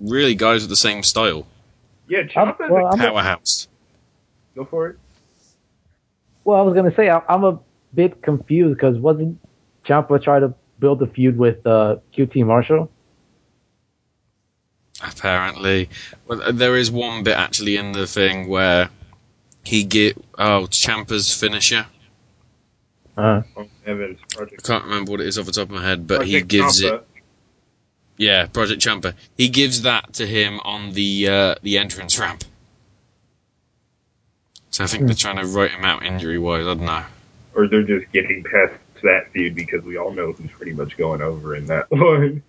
really 0.00 0.34
guys 0.34 0.62
with 0.62 0.70
the 0.70 0.76
same 0.76 1.02
style. 1.02 1.46
yeah. 2.08 2.22
Ciampa's 2.22 2.70
well, 2.70 2.86
a, 2.86 2.90
I'm 2.90 3.00
a- 3.00 3.04
Powerhouse. 3.04 3.68
go 4.54 4.64
for 4.64 4.88
it. 4.88 4.98
Well, 6.44 6.58
I 6.58 6.62
was 6.62 6.74
gonna 6.74 6.94
say 6.94 7.08
I- 7.08 7.22
I'm 7.28 7.44
a 7.44 7.60
bit 7.94 8.22
confused 8.22 8.76
because 8.76 8.98
wasn't 8.98 9.38
Ciampa 9.86 10.22
trying 10.22 10.40
to 10.42 10.54
build 10.80 11.00
a 11.02 11.06
feud 11.06 11.38
with 11.38 11.64
uh, 11.66 11.96
QT 12.16 12.44
Marshall? 12.44 12.90
Apparently, 15.04 15.88
well, 16.26 16.42
uh, 16.42 16.52
there 16.52 16.76
is 16.76 16.90
one 16.90 17.22
bit 17.24 17.36
actually 17.36 17.76
in 17.76 17.92
the 17.92 18.06
thing 18.06 18.48
where 18.48 18.90
he 19.64 19.84
get 19.84 20.16
oh 20.38 20.66
Ciampa's 20.70 21.34
finisher. 21.34 21.86
Uh, 23.16 23.42
Evans 23.86 24.18
I 24.40 24.44
can't 24.62 24.84
remember 24.84 25.10
what 25.12 25.20
it 25.20 25.26
is 25.26 25.38
off 25.38 25.46
the 25.46 25.52
top 25.52 25.64
of 25.64 25.70
my 25.70 25.84
head, 25.84 26.06
but 26.06 26.26
he 26.26 26.40
gives 26.40 26.82
Ciampa. 26.82 26.94
it. 26.94 27.06
Yeah, 28.16 28.46
Project 28.46 28.80
Ciampa. 28.82 29.14
He 29.36 29.48
gives 29.48 29.82
that 29.82 30.14
to 30.14 30.26
him 30.26 30.60
on 30.64 30.92
the 30.92 31.28
uh, 31.28 31.54
the 31.62 31.76
entrance 31.78 32.18
ramp. 32.18 32.44
So 34.70 34.84
I 34.84 34.86
think 34.86 35.06
they're 35.06 35.14
trying 35.14 35.36
to 35.36 35.46
write 35.46 35.72
him 35.72 35.84
out 35.84 36.02
injury 36.04 36.38
wise. 36.38 36.62
I 36.66 36.74
don't 36.74 36.86
know. 36.86 37.04
or 37.54 37.68
they're 37.68 37.82
just 37.82 38.10
getting 38.12 38.42
past 38.44 38.72
that 39.02 39.30
feud 39.32 39.54
because 39.54 39.82
we 39.84 39.98
all 39.98 40.12
know 40.12 40.32
who's 40.32 40.50
pretty 40.52 40.72
much 40.72 40.96
going 40.96 41.20
over 41.20 41.54
in 41.56 41.66
that 41.66 41.86
one. 41.90 42.42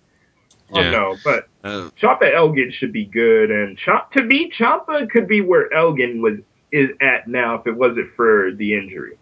Oh 0.72 0.80
Yeah. 0.80 0.90
no, 0.90 1.16
but 1.24 1.48
Uh, 1.62 1.90
Ciampa 2.00 2.32
Elgin 2.34 2.72
should 2.72 2.92
be 2.92 3.04
good, 3.04 3.50
and 3.50 3.76
Champ 3.76 4.10
to 4.12 4.22
me, 4.22 4.50
Ciampa 4.56 5.10
could 5.10 5.28
be 5.28 5.40
where 5.42 5.72
Elgin 5.74 6.22
was 6.22 6.38
is 6.72 6.90
at 7.00 7.28
now 7.28 7.56
if 7.56 7.66
it 7.66 7.76
wasn't 7.76 8.10
for 8.16 8.50
the 8.52 8.74
injury. 8.74 9.16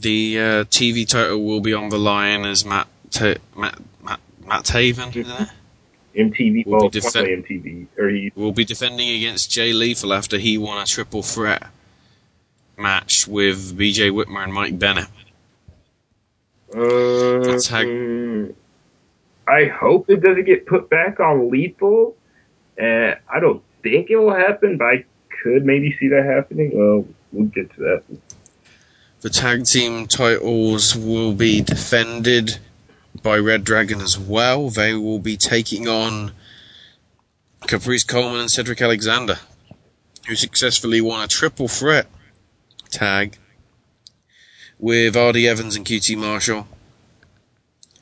The 0.00 0.38
uh, 0.38 0.64
TV 0.64 1.06
title 1.06 1.44
will 1.44 1.60
be 1.60 1.74
on 1.74 1.88
the 1.88 1.98
line 1.98 2.44
as 2.44 2.64
Matt 2.64 2.88
Ta- 3.10 3.34
Matt 3.56 3.78
Matt, 4.02 4.20
Matt 4.46 4.64
Taven. 4.64 5.12
MTV, 6.16 6.66
Will 6.66 6.78
well, 6.78 6.88
be 6.88 6.98
MTV, 7.00 7.86
or 7.96 8.08
he 8.08 8.32
will 8.34 8.52
be 8.52 8.64
defending 8.64 9.10
against 9.10 9.52
Jay 9.52 9.72
Lethal 9.72 10.12
after 10.12 10.36
he 10.36 10.58
won 10.58 10.82
a 10.82 10.86
triple 10.86 11.22
threat 11.22 11.68
match 12.76 13.28
with 13.28 13.78
BJ 13.78 14.10
Whitmer 14.10 14.42
and 14.42 14.52
Mike 14.52 14.78
Bennett. 14.78 15.06
Uh, 16.74 17.58
Tag- 17.60 17.86
mm, 17.86 18.54
I 19.46 19.66
hope 19.66 20.10
it 20.10 20.20
doesn't 20.20 20.44
get 20.44 20.66
put 20.66 20.90
back 20.90 21.20
on 21.20 21.50
lethal. 21.50 22.16
Uh, 22.80 23.14
I 23.28 23.40
don't 23.40 23.62
think 23.82 24.10
it 24.10 24.16
will 24.16 24.34
happen, 24.34 24.76
but 24.76 24.84
I 24.84 25.04
could 25.42 25.64
maybe 25.64 25.96
see 25.98 26.08
that 26.08 26.24
happening. 26.24 26.72
Well, 26.74 27.06
we'll 27.32 27.46
get 27.46 27.72
to 27.74 27.80
that. 27.80 28.02
The 29.20 29.30
tag 29.30 29.64
team 29.64 30.06
titles 30.06 30.94
will 30.94 31.32
be 31.32 31.60
defended 31.60 32.58
by 33.20 33.38
Red 33.38 33.64
Dragon 33.64 34.00
as 34.00 34.16
well. 34.16 34.70
They 34.70 34.94
will 34.94 35.18
be 35.18 35.36
taking 35.36 35.88
on 35.88 36.30
Caprice 37.66 38.04
Coleman 38.04 38.42
and 38.42 38.50
Cedric 38.50 38.80
Alexander, 38.80 39.40
who 40.28 40.36
successfully 40.36 41.00
won 41.00 41.24
a 41.24 41.26
triple 41.26 41.66
threat 41.66 42.06
tag 42.90 43.36
with 44.78 45.16
RD 45.16 45.38
Evans 45.38 45.74
and 45.74 45.84
QT 45.84 46.16
Marshall, 46.16 46.68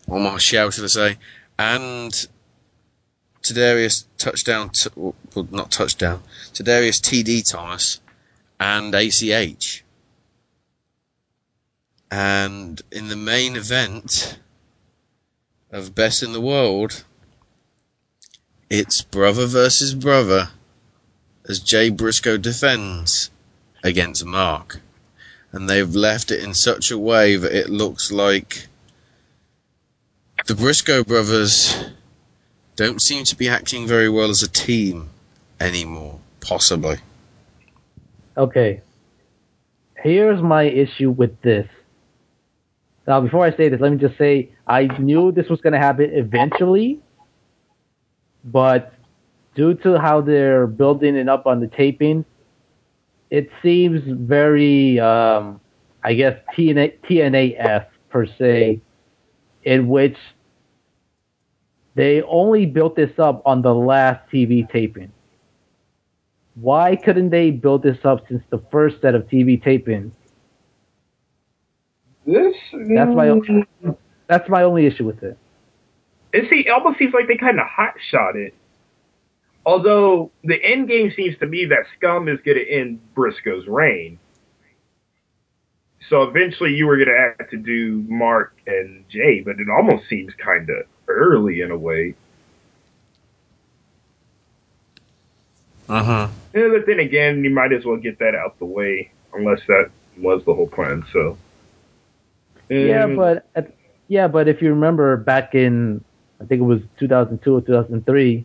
or 0.07 0.21
Marshall, 0.21 0.71
should 0.71 0.85
I 0.85 0.89
say, 0.89 1.19
and 1.59 2.29
Tadarius 3.43 4.05
touchdown, 4.19 4.69
t- 4.69 4.91
well, 4.95 5.15
not 5.51 5.71
touchdown, 5.71 6.23
Tadarius 6.53 7.01
TD 7.01 7.51
Thomas 7.51 8.01
and 8.61 8.95
ACH. 8.95 9.83
And 12.11 12.81
in 12.93 13.09
the 13.09 13.17
main 13.17 13.57
event 13.57 14.39
of 15.71 15.95
Best 15.95 16.23
in 16.23 16.33
the 16.33 16.41
World, 16.41 17.05
it's 18.71 19.03
brother 19.03 19.47
versus 19.47 19.95
brother 19.95 20.51
as 21.49 21.61
Jay 21.61 21.91
Briscoe 21.91 22.37
defends 22.37 23.31
against 23.83 24.25
Mark. 24.25 24.81
And 25.53 25.69
they've 25.69 25.95
left 25.95 26.31
it 26.31 26.43
in 26.43 26.55
such 26.55 26.91
a 26.91 26.99
way 26.99 27.37
that 27.37 27.53
it 27.53 27.71
looks 27.71 28.13
like 28.13 28.69
the 30.47 30.55
Briscoe 30.55 31.03
brothers 31.03 31.77
don't 32.77 33.01
seem 33.01 33.25
to 33.25 33.37
be 33.37 33.49
acting 33.49 33.87
very 33.87 34.09
well 34.09 34.31
as 34.31 34.43
a 34.43 34.49
team 34.49 35.09
anymore, 35.59 36.21
possibly. 36.41 36.99
okay. 38.37 38.81
Here's 39.97 40.43
my 40.43 40.65
issue 40.65 41.11
with 41.11 41.41
this. 41.41 41.67
Now, 43.07 43.21
before 43.21 43.45
I 43.45 43.57
say 43.57 43.69
this, 43.69 43.81
let 43.81 43.93
me 43.93 43.99
just 43.99 44.19
say 44.19 44.51
I 44.67 44.85
knew 44.99 45.31
this 45.31 45.49
was 45.49 45.61
going 45.61 45.75
to 45.75 45.79
happen 45.79 46.11
eventually, 46.13 47.01
but 48.45 48.93
due 49.55 49.75
to 49.75 49.99
how 49.99 50.21
they're 50.21 50.67
building 50.67 51.17
it 51.17 51.29
up 51.29 51.47
on 51.47 51.61
the 51.61 51.69
taping, 51.69 52.25
it 53.31 53.49
seems 53.63 54.03
very, 54.07 54.99
um, 54.99 55.61
I 56.03 56.15
guess, 56.15 56.39
TNA, 56.57 56.99
TNAF 57.09 57.87
per 58.09 58.27
se, 58.27 58.81
in 59.63 59.89
which 59.89 60.17
they 61.95 62.23
only 62.23 62.67
built 62.67 62.97
this 62.97 63.19
up 63.19 63.43
on 63.47 63.63
the 63.63 63.75
last 63.75 64.29
TV 64.31 64.69
taping. 64.71 65.13
Why 66.55 66.97
couldn't 66.97 67.31
they 67.31 67.51
build 67.51 67.83
this 67.83 67.99
up 68.05 68.27
since 68.29 68.43
the 68.51 68.63
first 68.71 69.01
set 69.01 69.15
of 69.15 69.29
TV 69.29 69.63
tapings? 69.63 70.13
This 72.27 72.57
That's 72.73 73.15
my 73.15 73.29
only, 73.29 73.65
that's 74.27 74.49
my 74.49 74.63
only 74.65 74.87
issue 74.87 75.05
with 75.05 75.23
it. 75.23 75.39
It 76.33 76.51
see, 76.51 76.67
it 76.67 76.71
almost 76.71 76.99
seems 76.99 77.15
like 77.15 77.29
they 77.29 77.37
kind 77.37 77.61
of 77.61 77.67
hot 77.67 77.95
shot 78.11 78.37
it. 78.37 78.53
Although 79.65 80.31
the 80.45 80.63
end 80.63 80.89
game 80.89 81.13
seems 81.17 81.39
to 81.39 81.47
be 81.47 81.67
that 81.67 81.87
Scum 81.97 82.29
is 82.29 82.39
going 82.45 82.59
to 82.59 82.69
end 82.69 83.01
Briscoe's 83.15 83.67
reign. 83.67 84.19
So 86.09 86.23
eventually 86.23 86.75
you 86.75 86.87
were 86.87 86.97
going 86.97 87.09
to 87.09 87.35
have 87.39 87.51
to 87.51 87.57
do 87.57 88.05
Mark 88.09 88.57
and 88.67 89.05
Jay, 89.09 89.41
but 89.41 89.59
it 89.59 89.69
almost 89.69 90.09
seems 90.09 90.33
kind 90.35 90.71
of 90.71 90.87
early 91.09 91.63
in 91.63 91.71
a 91.71 91.77
way. 91.77 92.15
Uh 95.89 96.03
huh. 96.03 96.29
Yeah, 96.55 96.69
but 96.73 96.87
then 96.87 97.01
again, 97.01 97.45
you 97.45 97.51
might 97.51 97.73
as 97.73 97.85
well 97.85 97.97
get 97.97 98.19
that 98.19 98.35
out 98.35 98.59
the 98.59 98.65
way, 98.65 99.11
unless 99.33 99.61
that 99.69 99.91
was 100.19 100.45
the 100.45 100.55
whole 100.55 100.69
plan. 100.69 101.05
So, 101.13 101.39
Yeah, 102.69 103.07
but 103.07 103.47
at, 103.55 103.73
yeah, 104.09 104.29
but 104.29 104.49
if 104.49 104.61
you 104.63 104.71
remember 104.71 105.17
back 105.17 105.55
in 105.55 106.05
I 106.41 106.45
think 106.45 106.61
it 106.61 106.65
was 106.65 106.81
2002 106.99 107.55
or 107.55 107.61
2003 107.63 108.45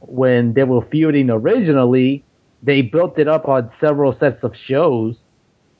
when 0.00 0.52
they 0.54 0.64
were 0.64 0.82
feuding 0.90 1.30
originally, 1.30 2.24
they 2.62 2.82
built 2.82 3.18
it 3.18 3.28
up 3.28 3.46
on 3.48 3.70
several 3.80 4.18
sets 4.18 4.42
of 4.42 4.52
shows, 4.56 5.14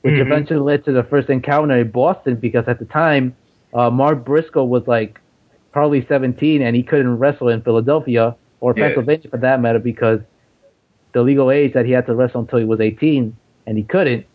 which 0.01 0.13
Mhm. 0.13 0.21
eventually 0.21 0.59
led 0.59 0.85
to 0.85 0.93
the 0.93 1.03
first 1.03 1.29
encounter 1.29 1.75
in 1.75 1.89
Boston 1.91 2.35
because 2.35 2.65
at 2.67 2.79
the 2.79 2.85
time, 2.85 3.35
uh, 3.73 3.89
Mark 3.89 4.23
Briscoe 4.23 4.63
was 4.63 4.87
like 4.87 5.19
probably 5.73 6.05
17 6.05 6.61
and 6.61 6.75
he 6.75 6.83
couldn't 6.83 7.17
wrestle 7.17 7.49
in 7.49 7.61
Philadelphia 7.61 8.35
or 8.61 8.73
Yeah. 8.77 8.85
Pennsylvania 8.85 9.29
for 9.29 9.37
that 9.37 9.59
matter 9.59 9.79
because 9.79 10.21
the 11.11 11.21
legal 11.21 11.51
age 11.51 11.73
that 11.73 11.85
he 11.85 11.91
had 11.91 12.05
to 12.05 12.15
wrestle 12.15 12.41
until 12.41 12.59
he 12.59 12.65
was 12.65 12.79
18 12.79 13.35
and 13.67 13.77
he 13.77 13.83
couldn't. 13.83 14.25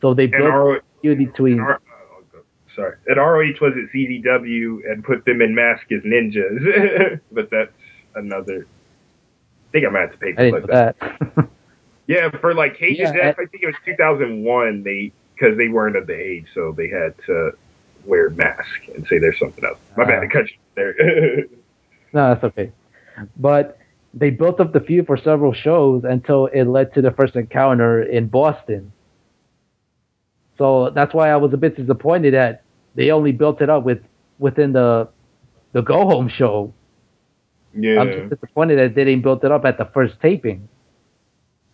So 0.00 0.14
they 0.14 0.26
built 0.28 0.78
a 0.78 0.80
feud 1.02 1.18
between. 1.18 1.58
R- 1.60 1.80
sorry, 2.74 2.96
and 3.06 3.16
ROH 3.16 3.58
was 3.60 3.72
at 3.76 3.92
CZW 3.94 4.90
and 4.90 5.02
put 5.04 5.24
them 5.24 5.40
in 5.42 5.54
mask 5.54 5.90
as 5.92 6.02
ninjas, 6.02 7.20
but 7.32 7.50
that's 7.50 7.72
another. 8.14 8.66
I 8.66 9.70
think 9.72 9.86
I 9.86 9.90
might 9.90 10.00
have 10.02 10.12
to 10.12 10.18
pay 10.18 10.30
I 10.30 10.34
for 10.34 10.60
didn't 10.60 10.60
know 10.60 10.66
that. 10.66 10.96
that. 11.00 11.48
Yeah, 12.06 12.28
for 12.38 12.52
like 12.52 12.76
Cage 12.76 12.98
Yeah, 12.98 13.12
Death, 13.14 13.36
I 13.38 13.46
think 13.46 13.62
it 13.62 13.66
was 13.66 13.74
2001. 13.86 14.82
They 14.82 15.10
because 15.34 15.56
they 15.56 15.68
weren't 15.68 15.96
of 15.96 16.06
the 16.06 16.12
age, 16.14 16.46
so 16.54 16.70
they 16.76 16.86
had 16.88 17.14
to 17.24 17.52
wear 18.04 18.28
mask 18.28 18.68
and 18.94 19.06
say 19.06 19.18
there's 19.18 19.38
something 19.38 19.64
else. 19.64 19.78
My 19.96 20.04
bad, 20.04 20.22
I 20.22 20.26
Ah. 20.26 20.28
cut 20.30 20.50
you 20.50 20.56
there. 20.74 21.44
No, 22.12 22.28
that's 22.34 22.44
okay. 22.44 22.70
But 23.38 23.78
they 24.12 24.28
built 24.28 24.60
up 24.60 24.72
the 24.74 24.80
feud 24.80 25.06
for 25.06 25.16
several 25.16 25.54
shows 25.54 26.04
until 26.04 26.46
it 26.48 26.64
led 26.64 26.92
to 26.94 27.00
the 27.02 27.10
first 27.10 27.34
encounter 27.36 28.02
in 28.02 28.26
Boston. 28.28 28.92
So 30.58 30.90
that's 30.90 31.14
why 31.14 31.30
I 31.30 31.36
was 31.36 31.52
a 31.54 31.56
bit 31.56 31.74
disappointed 31.76 32.34
that 32.34 32.63
they 32.94 33.10
only 33.10 33.32
built 33.32 33.60
it 33.60 33.70
up 33.70 33.84
with 33.84 34.02
within 34.38 34.72
the 34.72 35.08
the 35.72 35.82
go 35.82 36.06
home 36.06 36.28
show. 36.28 36.72
yeah. 37.74 38.00
I'm 38.00 38.10
just 38.10 38.40
disappointed 38.40 38.78
that 38.78 38.94
they 38.94 39.04
didn't 39.04 39.22
build 39.22 39.44
it 39.44 39.50
up 39.50 39.64
at 39.64 39.78
the 39.78 39.86
first 39.86 40.14
taping. 40.20 40.68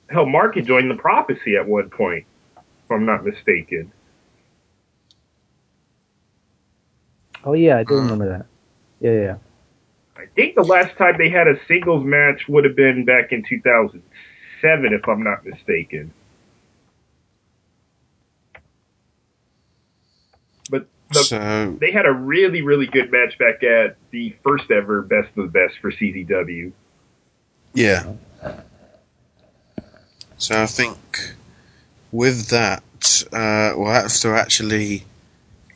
Hell, 0.08 0.26
Mark 0.26 0.56
had 0.56 0.66
joined 0.66 0.90
the 0.90 0.96
Prophecy 0.96 1.56
at 1.56 1.66
one 1.66 1.88
point, 1.90 2.24
if 2.56 2.90
I'm 2.90 3.06
not 3.06 3.24
mistaken. 3.24 3.92
Oh 7.44 7.52
yeah, 7.52 7.78
I 7.78 7.84
do 7.84 7.94
remember 7.94 8.28
that. 8.28 8.46
Yeah, 9.00 9.12
yeah. 9.12 9.36
I 10.16 10.26
think 10.34 10.54
the 10.54 10.62
last 10.62 10.96
time 10.98 11.14
they 11.16 11.30
had 11.30 11.48
a 11.48 11.54
singles 11.66 12.04
match 12.04 12.42
would 12.48 12.64
have 12.64 12.76
been 12.76 13.04
back 13.04 13.32
in 13.32 13.42
2007, 13.48 14.92
if 14.92 15.08
I'm 15.08 15.22
not 15.22 15.46
mistaken. 15.46 16.12
But 20.68 20.86
the, 21.10 21.22
So 21.22 21.76
they 21.80 21.90
had 21.90 22.06
a 22.06 22.12
really 22.12 22.62
really 22.62 22.86
good 22.86 23.10
match 23.10 23.38
back 23.38 23.62
at 23.62 23.96
the 24.10 24.34
first 24.42 24.70
ever 24.70 25.02
Best 25.02 25.28
of 25.36 25.52
the 25.52 25.58
Best 25.58 25.78
for 25.80 25.90
CZW. 25.90 26.72
yeah. 27.74 28.12
So 30.38 30.62
I 30.62 30.66
think 30.66 31.34
with 32.10 32.48
that, 32.48 32.82
uh, 33.32 33.72
we'll 33.76 33.92
have 33.92 34.12
to 34.14 34.30
actually 34.30 35.04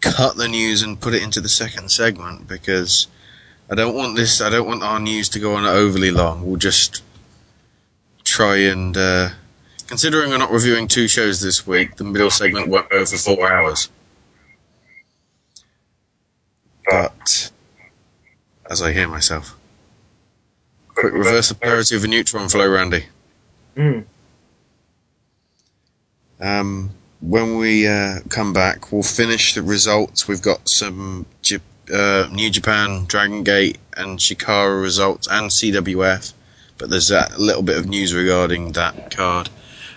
cut 0.01 0.37
the 0.37 0.49
news 0.49 0.83
and 0.83 1.01
put 1.01 1.15
it 1.15 1.23
into 1.23 1.41
the 1.41 1.49
second 1.49 1.91
segment 1.91 2.49
because 2.49 3.09
I 3.71 3.75
don't 3.75 3.95
want 3.95 4.17
this. 4.17 4.41
I 4.41 4.51
don't 4.51 4.67
want 4.67 4.83
our 4.83 5.01
news 5.01 5.29
to 5.31 5.39
go 5.39 5.55
on 5.55 5.65
overly 5.65 6.11
long. 6.11 6.47
We'll 6.47 6.57
just 6.57 7.03
try 8.23 8.57
and. 8.57 8.97
Uh, 8.97 9.31
considering 9.87 10.31
we're 10.31 10.39
not 10.39 10.51
reviewing 10.51 10.89
two 10.89 11.09
shows 11.09 11.41
this 11.41 11.67
week, 11.67 11.97
the 11.97 12.05
middle 12.05 12.31
segment 12.31 12.69
won't 12.69 12.89
go 12.91 13.05
for 13.05 13.17
four 13.17 13.51
hours. 13.51 13.91
But 16.85 17.51
as 18.71 18.83
I 18.83 18.93
hear 18.93 19.09
myself, 19.09 19.57
quick 20.89 21.13
reverse 21.13 21.53
polarity 21.53 21.97
of 21.97 22.05
a 22.05 22.09
neutron 22.09 22.49
flow, 22.49 22.69
Randy. 22.69 23.07
Mm. 23.77 24.05
Um, 26.41 26.91
when 27.21 27.57
we 27.59 27.87
uh, 27.87 28.21
come 28.29 28.53
back, 28.53 28.93
we'll 28.93 29.03
finish 29.03 29.55
the 29.55 29.63
results. 29.63 30.29
We've 30.29 30.43
got 30.43 30.69
some 30.69 31.27
J- 31.43 31.61
uh, 31.93 32.29
New 32.31 32.51
Japan, 32.51 33.05
Dragon 33.07 33.43
Gate, 33.43 33.79
and 33.97 34.19
Chikara 34.19 34.81
results, 34.81 35.27
and 35.31 35.51
CWF. 35.51 36.33
But 36.77 36.91
there's 36.91 37.09
that 37.09 37.39
little 37.39 37.63
bit 37.63 37.79
of 37.79 37.87
news 37.87 38.13
regarding 38.13 38.73
that 38.73 39.11
card, 39.11 39.49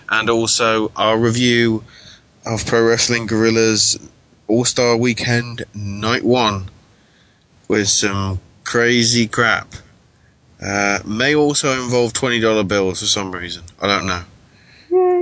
and 0.08 0.30
also 0.30 0.90
our 0.96 1.18
review 1.18 1.84
of 2.46 2.64
Pro 2.64 2.86
Wrestling 2.86 3.26
Guerrillas 3.26 3.98
All 4.46 4.64
Star 4.64 4.96
Weekend 4.96 5.64
Night 5.74 6.24
One 6.24 6.70
with 7.68 7.88
some 7.88 8.40
crazy 8.64 9.28
crap. 9.28 9.74
Uh, 10.60 10.98
may 11.04 11.36
also 11.36 11.72
involve 11.82 12.12
twenty 12.12 12.40
dollar 12.40 12.64
bills 12.64 13.00
for 13.00 13.06
some 13.06 13.30
reason. 13.30 13.62
I 13.80 13.86
don't 13.86 14.06
know, 14.06 14.24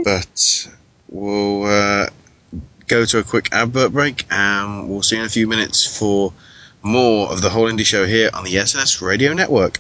but 0.05 0.69
we'll 1.09 1.65
uh, 1.65 2.07
go 2.87 3.05
to 3.05 3.19
a 3.19 3.23
quick 3.23 3.51
advert 3.53 3.93
break 3.93 4.25
and 4.31 4.89
we'll 4.89 5.03
see 5.03 5.17
you 5.17 5.23
in 5.23 5.27
a 5.27 5.31
few 5.31 5.47
minutes 5.47 5.85
for 5.99 6.33
more 6.83 7.31
of 7.31 7.43
the 7.43 7.51
whole 7.51 7.71
indie 7.71 7.85
show 7.85 8.07
here 8.07 8.31
on 8.33 8.45
the 8.45 8.55
SNS 8.55 9.03
Radio 9.03 9.35
Network. 9.35 9.79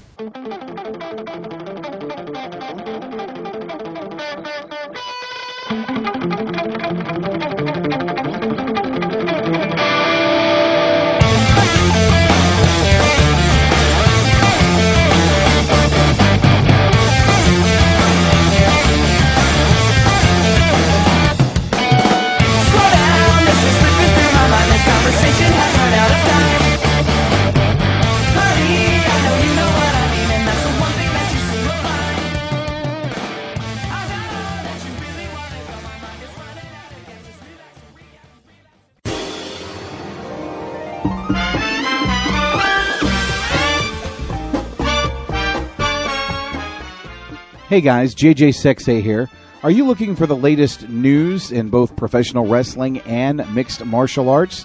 Hey 47.68 47.80
guys, 47.80 48.14
JJ 48.14 48.50
Sexay 48.50 49.02
here. 49.02 49.28
Are 49.64 49.72
you 49.72 49.84
looking 49.84 50.14
for 50.14 50.28
the 50.28 50.36
latest 50.36 50.88
news 50.88 51.50
in 51.50 51.68
both 51.68 51.96
professional 51.96 52.46
wrestling 52.46 53.00
and 53.00 53.44
mixed 53.52 53.84
martial 53.84 54.28
arts? 54.28 54.64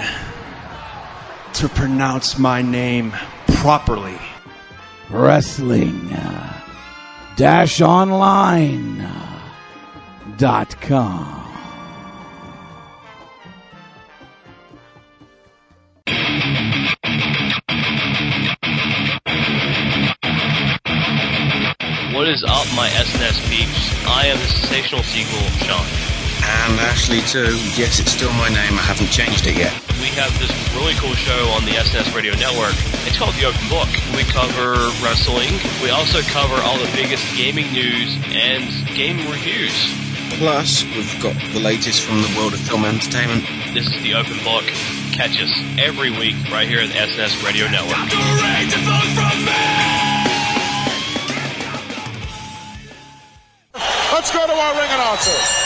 to 1.53 1.70
pronounce 1.70 2.38
my 2.39 2.62
name 2.62 3.14
properly. 3.47 4.18
Wrestling 5.10 6.12
uh, 6.12 6.62
dash 7.36 7.82
online 7.82 9.01
uh, 9.01 9.51
dot 10.38 10.82
com. 10.82 11.43
What 22.14 22.28
is 22.30 22.43
up, 22.43 22.66
my 22.76 22.88
SNS 22.89 23.49
peeps? 23.49 24.08
I 24.08 24.26
am 24.28 24.38
the 24.38 24.45
sensational 24.47 25.03
sequel, 25.03 25.41
Sean. 25.66 26.05
And 26.45 26.79
Ashley 26.79 27.21
too. 27.25 27.57
Yes, 27.73 27.99
it's 27.99 28.11
still 28.11 28.33
my 28.33 28.49
name. 28.49 28.77
I 28.77 28.85
haven't 28.85 29.09
changed 29.09 29.47
it 29.47 29.57
yet. 29.57 29.73
We 29.97 30.13
have 30.13 30.29
this 30.37 30.53
really 30.77 30.93
cool 31.01 31.17
show 31.17 31.49
on 31.57 31.65
the 31.65 31.73
SNS 31.73 32.13
Radio 32.13 32.37
Network. 32.37 32.77
It's 33.09 33.17
called 33.17 33.33
The 33.35 33.49
Open 33.49 33.65
Book. 33.69 33.89
We 34.13 34.21
cover 34.29 34.77
wrestling. 35.01 35.57
We 35.81 35.89
also 35.89 36.21
cover 36.29 36.53
all 36.61 36.77
the 36.77 36.89
biggest 36.93 37.25
gaming 37.35 37.71
news 37.73 38.13
and 38.29 38.69
game 38.93 39.17
reviews. 39.25 39.73
Plus, 40.37 40.83
we've 40.93 41.17
got 41.21 41.33
the 41.53 41.59
latest 41.59 42.03
from 42.03 42.21
the 42.21 42.31
world 42.37 42.53
of 42.53 42.59
film 42.59 42.85
entertainment. 42.85 43.41
This 43.73 43.87
is 43.87 43.97
The 44.03 44.13
Open 44.13 44.37
Book. 44.43 44.65
Catch 45.15 45.41
us 45.41 45.51
every 45.79 46.11
week 46.11 46.35
right 46.51 46.67
here 46.67 46.79
at 46.79 46.89
the 46.89 46.99
SNS 46.99 47.41
Radio 47.41 47.65
Network. 47.71 47.97
Let's 54.13 54.31
go 54.31 54.45
to 54.45 54.53
our 54.53 54.73
ring 54.75 54.91
announcer. 54.91 55.65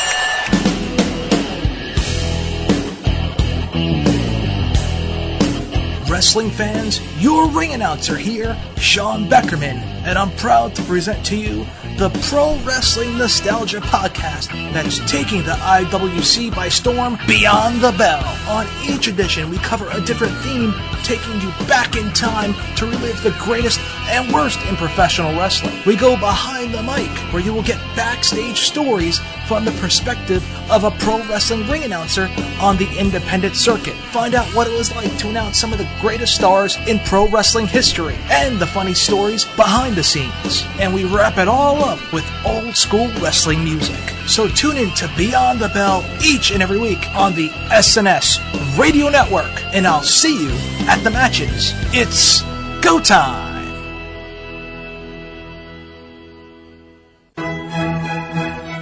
Wrestling 6.19 6.51
fans, 6.51 6.99
your 7.23 7.47
ring 7.47 7.71
announcer 7.71 8.17
here, 8.17 8.61
Sean 8.75 9.29
Beckerman, 9.29 9.77
and 10.03 10.17
I'm 10.17 10.31
proud 10.35 10.75
to 10.75 10.83
present 10.83 11.25
to 11.27 11.37
you 11.37 11.65
the 11.97 12.09
Pro 12.29 12.57
Wrestling 12.65 13.17
Nostalgia 13.17 13.79
Podcast 13.79 14.51
that's 14.73 14.99
taking 15.09 15.43
the 15.43 15.53
IWC 15.53 16.53
by 16.53 16.67
storm 16.67 17.17
beyond 17.25 17.79
the 17.79 17.93
bell. 17.93 18.23
On 18.49 18.67
each 18.85 19.07
edition, 19.07 19.49
we 19.49 19.57
cover 19.59 19.87
a 19.91 20.01
different 20.01 20.35
theme, 20.39 20.73
taking 21.03 21.39
you 21.39 21.49
back 21.67 21.95
in 21.95 22.11
time 22.11 22.53
to 22.75 22.85
relive 22.85 23.23
the 23.23 23.35
greatest 23.39 23.79
and 24.09 24.33
worst 24.33 24.59
in 24.67 24.75
professional 24.75 25.31
wrestling. 25.37 25.81
We 25.85 25.95
go 25.95 26.17
behind 26.17 26.73
the 26.73 26.83
mic, 26.83 27.09
where 27.31 27.41
you 27.41 27.53
will 27.53 27.63
get 27.63 27.79
backstage 27.95 28.59
stories 28.59 29.19
from 29.47 29.63
the 29.65 29.71
perspective 29.73 30.43
of 30.69 30.83
a 30.83 30.91
pro 30.91 31.17
wrestling 31.27 31.67
ring 31.67 31.83
announcer 31.83 32.29
on 32.59 32.77
the 32.77 32.87
independent 32.97 33.55
circuit. 33.55 33.95
Find 34.11 34.35
out 34.35 34.45
what 34.53 34.67
it 34.67 34.77
was 34.77 34.93
like 34.95 35.15
to 35.17 35.29
announce 35.29 35.59
some 35.59 35.71
of 35.71 35.79
the 35.79 35.89
greatest 35.99 36.08
stars 36.17 36.77
in 36.87 36.99
pro 36.99 37.27
wrestling 37.27 37.67
history 37.67 38.15
and 38.29 38.59
the 38.59 38.65
funny 38.65 38.93
stories 38.93 39.45
behind 39.55 39.95
the 39.95 40.03
scenes. 40.03 40.63
And 40.79 40.93
we 40.93 41.03
wrap 41.03 41.37
it 41.37 41.47
all 41.47 41.83
up 41.83 41.99
with 42.11 42.29
old 42.45 42.75
school 42.75 43.07
wrestling 43.21 43.63
music. 43.63 43.99
So 44.27 44.47
tune 44.47 44.77
in 44.77 44.89
to 44.95 45.11
Beyond 45.15 45.59
the 45.59 45.69
Bell 45.69 46.03
each 46.23 46.51
and 46.51 46.63
every 46.63 46.79
week 46.79 47.07
on 47.15 47.33
the 47.35 47.49
SNS 47.69 48.39
Radio 48.77 49.09
Network, 49.09 49.51
and 49.73 49.85
I'll 49.85 50.03
see 50.03 50.45
you 50.45 50.51
at 50.87 51.03
the 51.03 51.11
matches. 51.11 51.73
It's 51.93 52.41
go 52.81 52.99
time! 52.99 53.49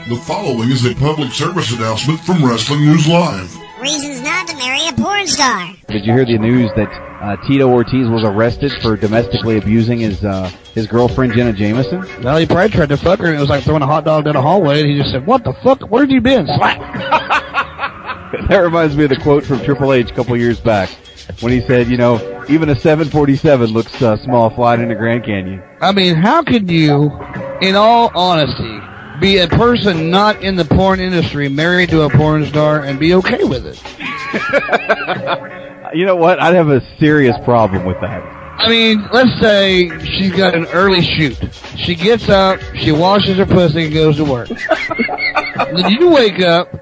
The 0.09 0.15
following 0.25 0.71
is 0.71 0.85
a 0.85 0.95
public 0.95 1.33
service 1.33 1.71
announcement 1.73 2.21
from 2.21 2.45
Wrestling 2.45 2.85
News 2.85 3.07
Live. 3.07 3.57
Reasons 3.81 4.21
not 4.21 4.47
to 4.47 4.55
marry 4.57 4.87
a 4.87 4.93
porn 4.93 5.27
star. 5.27 5.73
Did 5.87 6.05
you 6.05 6.13
hear 6.13 6.25
the 6.25 6.37
news 6.37 6.71
that 6.75 7.06
uh, 7.21 7.35
Tito 7.47 7.67
Ortiz 7.69 8.07
was 8.09 8.23
arrested 8.23 8.71
for 8.81 8.95
domestically 8.95 9.57
abusing 9.57 9.99
his 9.99 10.23
uh, 10.23 10.49
his 10.73 10.87
girlfriend 10.87 11.33
Jenna 11.33 11.53
Jameson? 11.53 12.01
Well, 12.23 12.37
he 12.37 12.45
probably 12.45 12.69
tried 12.69 12.89
to 12.89 12.97
fuck 12.97 13.19
her, 13.19 13.27
and 13.27 13.35
it 13.35 13.39
was 13.39 13.49
like 13.49 13.63
throwing 13.63 13.81
a 13.81 13.87
hot 13.87 14.05
dog 14.05 14.25
down 14.25 14.35
a 14.35 14.41
hallway, 14.41 14.81
and 14.81 14.89
he 14.89 14.97
just 14.97 15.11
said, 15.11 15.25
"What 15.25 15.43
the 15.43 15.53
fuck? 15.63 15.81
Where'd 15.89 16.11
you 16.11 16.21
been?" 16.21 16.45
Slap. 16.45 16.79
that 18.49 18.57
reminds 18.57 18.95
me 18.95 19.05
of 19.05 19.09
the 19.09 19.17
quote 19.17 19.43
from 19.43 19.63
Triple 19.63 19.93
H 19.93 20.11
a 20.11 20.13
couple 20.13 20.35
years 20.37 20.59
back 20.59 20.89
when 21.41 21.51
he 21.51 21.61
said, 21.61 21.87
"You 21.87 21.97
know, 21.97 22.15
Even 22.49 22.69
a 22.69 22.75
747 22.75 23.71
looks 23.71 24.01
uh, 24.01 24.15
small 24.23 24.49
flying 24.49 24.81
into 24.81 24.95
Grand 24.95 25.25
Canyon. 25.25 25.61
I 25.81 25.91
mean, 25.91 26.15
how 26.15 26.43
could 26.43 26.69
you, 26.69 27.11
in 27.61 27.75
all 27.75 28.11
honesty, 28.15 28.79
be 29.19 29.39
a 29.39 29.47
person 29.47 30.09
not 30.09 30.41
in 30.41 30.55
the 30.55 30.63
porn 30.65 30.99
industry, 30.99 31.49
married 31.49 31.89
to 31.89 32.03
a 32.03 32.09
porn 32.09 32.45
star, 32.45 32.83
and 32.83 32.99
be 32.99 33.13
okay 33.15 33.43
with 33.43 33.65
it? 33.65 33.81
You 35.93 36.05
know 36.05 36.15
what? 36.15 36.39
I'd 36.39 36.55
have 36.55 36.69
a 36.69 36.81
serious 36.99 37.35
problem 37.43 37.85
with 37.85 37.99
that. 38.01 38.21
I 38.59 38.69
mean, 38.69 39.07
let's 39.13 39.39
say 39.39 39.87
she's 40.03 40.31
got 40.31 40.55
an 40.55 40.65
early 40.67 41.01
shoot. 41.01 41.37
She 41.77 41.93
gets 41.93 42.27
up, 42.27 42.59
she 42.75 42.91
washes 42.91 43.37
her 43.37 43.45
pussy, 43.45 43.85
and 43.85 43.93
goes 43.93 44.17
to 44.17 44.25
work. 44.25 44.49
then 45.57 45.91
you 45.91 46.09
wake 46.09 46.39
up, 46.41 46.73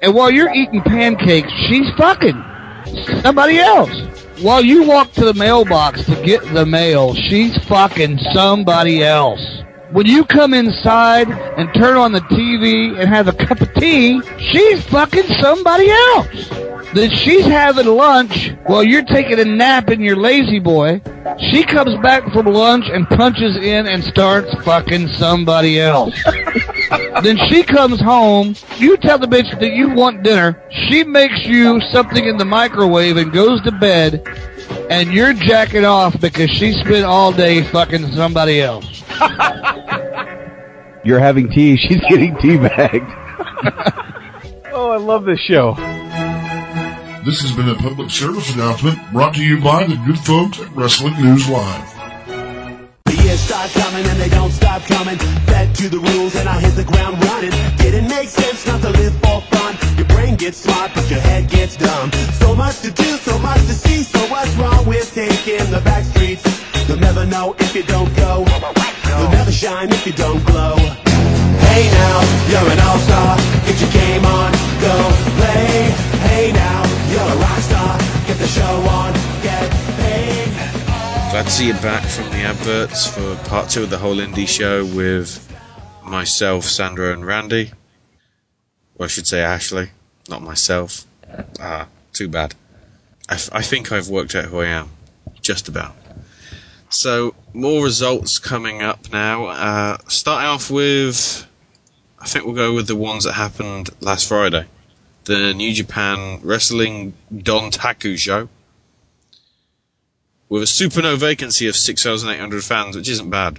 and 0.00 0.14
while 0.14 0.30
you're 0.30 0.52
eating 0.54 0.80
pancakes, 0.82 1.50
she's 1.68 1.90
fucking 1.96 2.40
somebody 3.22 3.58
else. 3.58 3.90
While 4.42 4.64
you 4.64 4.84
walk 4.84 5.12
to 5.12 5.24
the 5.24 5.34
mailbox 5.34 6.04
to 6.06 6.22
get 6.22 6.42
the 6.52 6.66
mail, 6.66 7.14
she's 7.14 7.56
fucking 7.64 8.18
somebody 8.32 9.02
else. 9.02 9.40
When 9.90 10.06
you 10.06 10.24
come 10.24 10.54
inside 10.54 11.30
and 11.30 11.72
turn 11.74 11.96
on 11.96 12.12
the 12.12 12.20
TV 12.20 12.98
and 12.98 13.08
have 13.08 13.28
a 13.28 13.32
cup 13.32 13.60
of 13.60 13.72
tea, 13.74 14.20
she's 14.38 14.84
fucking 14.86 15.26
somebody 15.40 15.90
else. 15.90 16.50
Then 16.94 17.10
she's 17.10 17.44
having 17.44 17.86
lunch 17.86 18.52
while 18.66 18.84
you're 18.84 19.04
taking 19.04 19.40
a 19.40 19.44
nap 19.44 19.90
in 19.90 20.00
your 20.00 20.14
lazy 20.14 20.60
boy. 20.60 21.02
She 21.50 21.64
comes 21.64 22.00
back 22.02 22.22
from 22.32 22.46
lunch 22.46 22.84
and 22.86 23.08
punches 23.08 23.56
in 23.56 23.88
and 23.88 24.04
starts 24.04 24.54
fucking 24.62 25.08
somebody 25.08 25.80
else. 25.80 26.14
then 27.22 27.36
she 27.48 27.64
comes 27.64 28.00
home. 28.00 28.54
You 28.76 28.96
tell 28.98 29.18
the 29.18 29.26
bitch 29.26 29.58
that 29.58 29.72
you 29.72 29.90
want 29.90 30.22
dinner. 30.22 30.62
She 30.88 31.02
makes 31.02 31.44
you 31.44 31.80
something 31.90 32.24
in 32.24 32.36
the 32.36 32.44
microwave 32.44 33.16
and 33.16 33.32
goes 33.32 33.60
to 33.62 33.72
bed. 33.72 34.24
And 34.88 35.12
you're 35.12 35.32
jacking 35.32 35.84
off 35.84 36.20
because 36.20 36.50
she 36.50 36.74
spent 36.74 37.04
all 37.04 37.32
day 37.32 37.62
fucking 37.62 38.12
somebody 38.12 38.60
else. 38.60 39.02
You're 41.04 41.18
having 41.18 41.50
tea, 41.50 41.76
she's 41.76 42.00
getting 42.08 42.36
tea 42.38 42.56
bagged. 42.56 43.04
oh, 44.72 44.90
I 44.90 44.96
love 44.96 45.24
this 45.24 45.40
show. 45.40 45.74
This 47.24 47.40
has 47.40 47.52
been 47.52 47.70
a 47.70 47.74
public 47.74 48.10
service 48.10 48.52
announcement 48.52 49.00
brought 49.10 49.32
to 49.36 49.42
you 49.42 49.58
by 49.58 49.84
the 49.84 49.96
good 50.04 50.18
folks 50.18 50.60
at 50.60 50.68
Wrestling 50.76 51.14
News 51.16 51.48
Live. 51.48 51.88
Years 53.08 53.40
start 53.40 53.70
coming 53.70 54.04
and 54.04 54.20
they 54.20 54.28
don't 54.28 54.50
stop 54.50 54.82
coming. 54.82 55.16
Fed 55.48 55.74
to 55.76 55.88
the 55.88 56.00
rules 56.00 56.36
and 56.36 56.46
I 56.46 56.60
hit 56.60 56.76
the 56.76 56.84
ground 56.84 57.16
running. 57.24 57.50
Didn't 57.78 58.08
make 58.08 58.28
sense 58.28 58.66
not 58.66 58.82
to 58.82 58.90
live 58.90 59.14
for 59.24 59.40
fun. 59.40 59.72
Your 59.96 60.04
brain 60.04 60.36
gets 60.36 60.58
smart 60.58 60.90
but 60.94 61.08
your 61.08 61.20
head 61.20 61.48
gets 61.48 61.76
dumb. 61.76 62.12
So 62.36 62.54
much 62.54 62.80
to 62.80 62.90
do, 62.90 63.16
so 63.16 63.38
much 63.38 63.60
to 63.72 63.72
see. 63.72 64.02
So 64.02 64.18
what's 64.28 64.54
wrong 64.56 64.84
with 64.84 65.14
taking 65.14 65.64
the 65.70 65.80
back 65.80 66.04
streets? 66.04 66.44
You'll 66.86 66.98
never 66.98 67.24
know 67.24 67.56
if 67.58 67.74
you 67.74 67.84
don't 67.84 68.14
go. 68.16 68.44
You'll 69.16 69.30
never 69.30 69.50
shine 69.50 69.90
if 69.90 70.04
you 70.04 70.12
don't 70.12 70.44
glow. 70.44 70.76
Hey 71.72 71.88
now, 71.88 72.20
you're 72.52 72.68
an 72.70 72.80
all-star. 72.80 73.36
Get 73.64 73.80
your 73.80 73.92
game 73.92 74.24
on, 74.26 74.52
Glad 81.30 81.46
to 81.46 81.50
see 81.50 81.66
you 81.66 81.72
back 81.74 82.04
from 82.06 82.30
the 82.30 82.42
adverts 82.42 83.08
for 83.08 83.34
part 83.48 83.68
two 83.68 83.82
of 83.82 83.90
the 83.90 83.98
Whole 83.98 84.20
Indy 84.20 84.46
Show 84.46 84.84
with 84.84 85.40
myself, 86.04 86.64
Sandro, 86.64 87.12
and 87.12 87.26
Randy. 87.26 87.72
Well, 88.96 89.06
I 89.06 89.08
should 89.08 89.26
say 89.26 89.40
Ashley, 89.42 89.90
not 90.28 90.42
myself. 90.42 91.04
Ah, 91.58 91.88
too 92.12 92.28
bad. 92.28 92.54
I, 93.28 93.34
f- 93.34 93.50
I 93.52 93.62
think 93.62 93.90
I've 93.90 94.08
worked 94.08 94.36
out 94.36 94.44
who 94.44 94.60
I 94.60 94.66
am. 94.66 94.90
Just 95.42 95.66
about. 95.68 95.96
So, 96.88 97.34
more 97.52 97.82
results 97.84 98.38
coming 98.38 98.82
up 98.82 99.10
now. 99.10 99.46
Uh, 99.46 99.96
starting 100.06 100.46
off 100.48 100.70
with, 100.70 101.44
I 102.20 102.26
think 102.26 102.44
we'll 102.44 102.54
go 102.54 102.72
with 102.72 102.86
the 102.86 102.94
ones 102.94 103.24
that 103.24 103.32
happened 103.32 103.90
last 104.00 104.28
Friday. 104.28 104.66
The 105.24 105.54
New 105.54 105.72
Japan 105.72 106.40
Wrestling 106.42 107.14
Dontaku 107.32 108.18
show 108.18 108.48
with 110.48 110.62
a 110.62 110.66
super 110.66 111.02
no 111.02 111.16
vacancy 111.16 111.66
of 111.66 111.76
6,800 111.76 112.62
fans, 112.62 112.94
which 112.96 113.08
isn't 113.08 113.30
bad, 113.30 113.58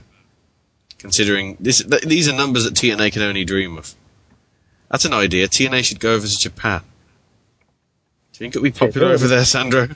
considering 0.97 1.57
this. 1.59 1.83
Th- 1.83 2.03
these 2.03 2.29
are 2.29 2.33
numbers 2.33 2.63
that 2.65 2.73
TNA 2.73 3.11
can 3.13 3.21
only 3.23 3.43
dream 3.45 3.77
of. 3.77 3.93
That's 4.89 5.05
an 5.05 5.13
idea. 5.13 5.47
TNA 5.47 5.83
should 5.83 5.99
go 5.99 6.13
over 6.13 6.27
to 6.27 6.39
Japan. 6.39 6.81
Do 6.81 6.85
you 8.33 8.39
think 8.39 8.55
it'll 8.55 8.63
be 8.63 8.71
popular 8.71 9.09
they 9.09 9.13
over 9.15 9.27
there, 9.27 9.45
Sandro? 9.45 9.89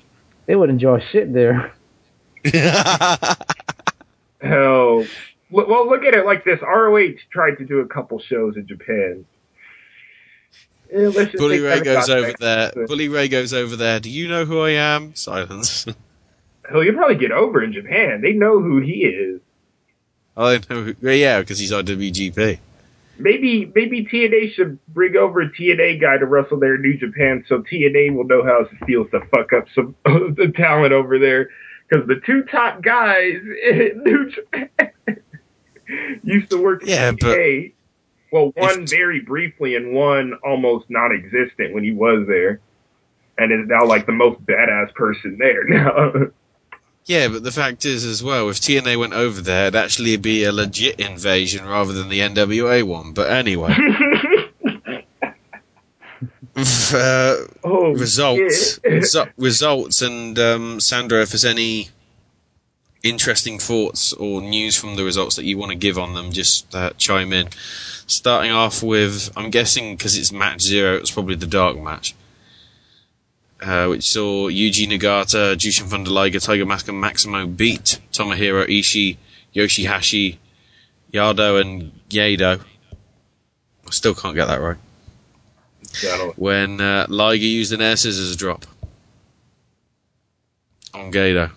They 0.46 0.56
would 0.56 0.70
enjoy 0.70 1.00
shit 1.12 1.32
there. 1.32 1.74
Hell, 4.42 5.06
well, 5.52 5.68
well, 5.68 5.88
look 5.88 6.04
at 6.04 6.16
it 6.16 6.26
like 6.26 6.44
this. 6.44 6.60
ROH 6.62 7.18
tried 7.32 7.56
to 7.56 7.66
do 7.66 7.80
a 7.80 7.88
couple 7.88 8.20
shows 8.20 8.56
in 8.56 8.66
Japan. 8.66 9.26
Bully 10.92 11.60
Ray 11.60 11.82
goes 11.82 12.10
over 12.10 12.34
there. 12.40 12.72
Bully 12.88 13.08
Ray 13.10 13.28
goes 13.28 13.54
over 13.54 13.76
there. 13.76 14.00
Do 14.00 14.10
you 14.10 14.28
know 14.28 14.46
who 14.46 14.62
I 14.62 14.72
am? 14.72 15.14
Silence. 15.16 15.86
Hell, 16.70 16.84
you'll 16.84 16.96
probably 16.96 17.16
get 17.16 17.32
over 17.32 17.64
in 17.64 17.74
Japan. 17.74 18.22
They 18.22 18.34
know 18.34 18.60
who 18.62 18.80
he 18.80 19.06
is. 19.06 19.42
Oh, 20.38 20.48
I 20.48 20.60
know. 20.70 20.84
Who, 20.84 20.96
yeah, 21.10 21.40
because 21.40 21.60
he's 21.60 21.72
on 21.72 21.86
WGP. 21.86 22.60
Maybe 23.18 23.70
maybe 23.76 24.06
TNA 24.06 24.54
should 24.54 24.80
bring 24.88 25.18
over 25.18 25.42
a 25.42 25.50
TNA 25.52 26.00
guy 26.00 26.18
to 26.18 26.26
wrestle 26.26 26.58
there 26.60 26.76
in 26.76 26.82
New 26.82 26.98
Japan, 26.98 27.44
so 27.50 27.60
TNA 27.64 28.16
will 28.16 28.24
know 28.24 28.44
how 28.44 28.62
it 28.62 28.70
feels 28.86 29.12
to 29.12 29.20
fuck 29.36 29.52
up 29.52 29.66
some 29.76 29.94
of 30.06 30.36
the 30.38 30.54
talent 30.56 30.94
over 30.94 31.20
there. 31.20 31.50
Because 31.90 32.08
the 32.08 32.22
two 32.26 32.44
top 32.44 32.82
guys 32.82 33.34
in 33.72 34.04
New 34.06 34.30
Japan 34.32 34.70
used 36.24 36.50
to 36.52 36.62
work 36.62 36.84
Yeah, 36.86 37.12
but- 37.12 37.20
TNA. 37.22 37.74
Well, 38.32 38.52
one 38.56 38.86
very 38.86 39.22
briefly 39.22 39.76
and 39.76 39.94
one 39.94 40.34
almost 40.44 40.90
non-existent 40.90 41.74
when 41.74 41.84
he 41.84 41.92
was 41.92 42.28
there, 42.28 42.60
and 43.38 43.52
is 43.52 43.68
now 43.68 43.86
like 43.86 44.06
the 44.06 44.12
most 44.12 44.46
badass 44.46 44.94
person 44.94 45.38
there 45.40 45.64
now. 45.68 46.14
Yeah, 47.06 47.30
but 47.30 47.44
the 47.44 47.52
fact 47.52 47.86
is 47.86 48.06
as 48.06 48.24
well, 48.24 48.50
if 48.50 48.58
TNA 48.58 49.00
went 49.00 49.14
over 49.14 49.42
there, 49.42 49.68
it'd 49.68 49.76
actually 49.76 50.16
be 50.18 50.44
a 50.44 50.52
legit 50.52 51.00
invasion 51.00 51.66
rather 51.66 51.92
than 51.92 52.10
the 52.10 52.20
NWA 52.20 52.84
one. 52.84 53.14
But 53.14 53.32
anyway. 53.32 53.76
uh, 56.94 57.36
Oh, 57.64 57.94
results, 57.94 58.80
resu- 58.80 59.32
results, 59.38 60.02
and 60.02 60.38
um, 60.38 60.80
Sandro, 60.80 61.22
if 61.22 61.30
there's 61.30 61.46
any 61.46 61.90
interesting 63.04 63.60
thoughts 63.60 64.14
or 64.14 64.42
news 64.42 64.76
from 64.76 64.96
the 64.96 65.04
results 65.04 65.36
that 65.38 65.46
you 65.46 65.58
want 65.58 65.72
to 65.72 65.78
give 65.78 65.98
on 65.98 66.14
them, 66.14 66.32
just 66.32 66.74
uh, 66.76 66.92
chime 66.98 67.34
in. 67.34 67.50
Starting 68.08 68.52
off 68.52 68.82
with, 68.82 69.32
I'm 69.38 69.52
guessing 69.52 69.96
because 69.96 70.18
it's 70.18 70.32
match 70.32 70.62
zero, 70.62 70.96
it's 70.98 71.12
probably 71.12 71.36
the 71.36 71.48
dark 71.48 71.78
match, 71.78 72.16
uh, 73.62 73.88
which 73.88 74.10
saw 74.10 74.50
Yuji 74.50 74.88
Nagata, 74.88 75.56
Jushin 75.56 75.88
Thunder 75.88 76.10
Liger, 76.10 76.40
Tiger 76.40 76.66
Mask, 76.66 76.88
and 76.88 77.00
Maximo 77.00 77.46
beat 77.46 78.00
Tomohiro 78.12 78.66
Ishii, 78.68 79.18
Yoshihashi, 79.54 80.38
Yado, 81.14 81.62
and 81.62 81.92
Yado. 82.10 82.62
I 83.86 83.92
still 83.92 84.16
can't 84.16 84.36
get 84.36 84.48
that 84.48 84.62
right 84.62 84.78
when 86.36 86.82
uh, 86.82 87.06
Liger 87.10 87.46
used 87.46 87.74
an 87.74 87.82
air 87.82 87.96
scissors 87.96 88.36
drop 88.36 88.66
on 90.94 91.12
Gedo. 91.12 91.52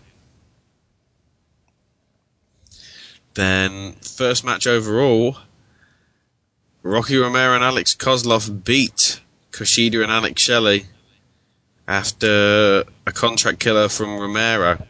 Then, 3.34 3.92
first 4.02 4.44
match 4.44 4.66
overall, 4.66 5.36
Rocky 6.82 7.16
Romero 7.16 7.54
and 7.54 7.64
Alex 7.64 7.94
Kozlov 7.94 8.64
beat 8.64 9.20
Kushida 9.52 10.02
and 10.02 10.12
Alex 10.12 10.42
Shelley 10.42 10.86
after 11.88 12.84
a 13.06 13.12
contract 13.12 13.58
killer 13.60 13.88
from 13.88 14.18
Romero, 14.18 14.84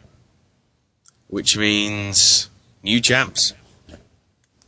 which 1.29 1.57
means 1.57 2.51
new 2.83 3.01
champs. 3.01 3.55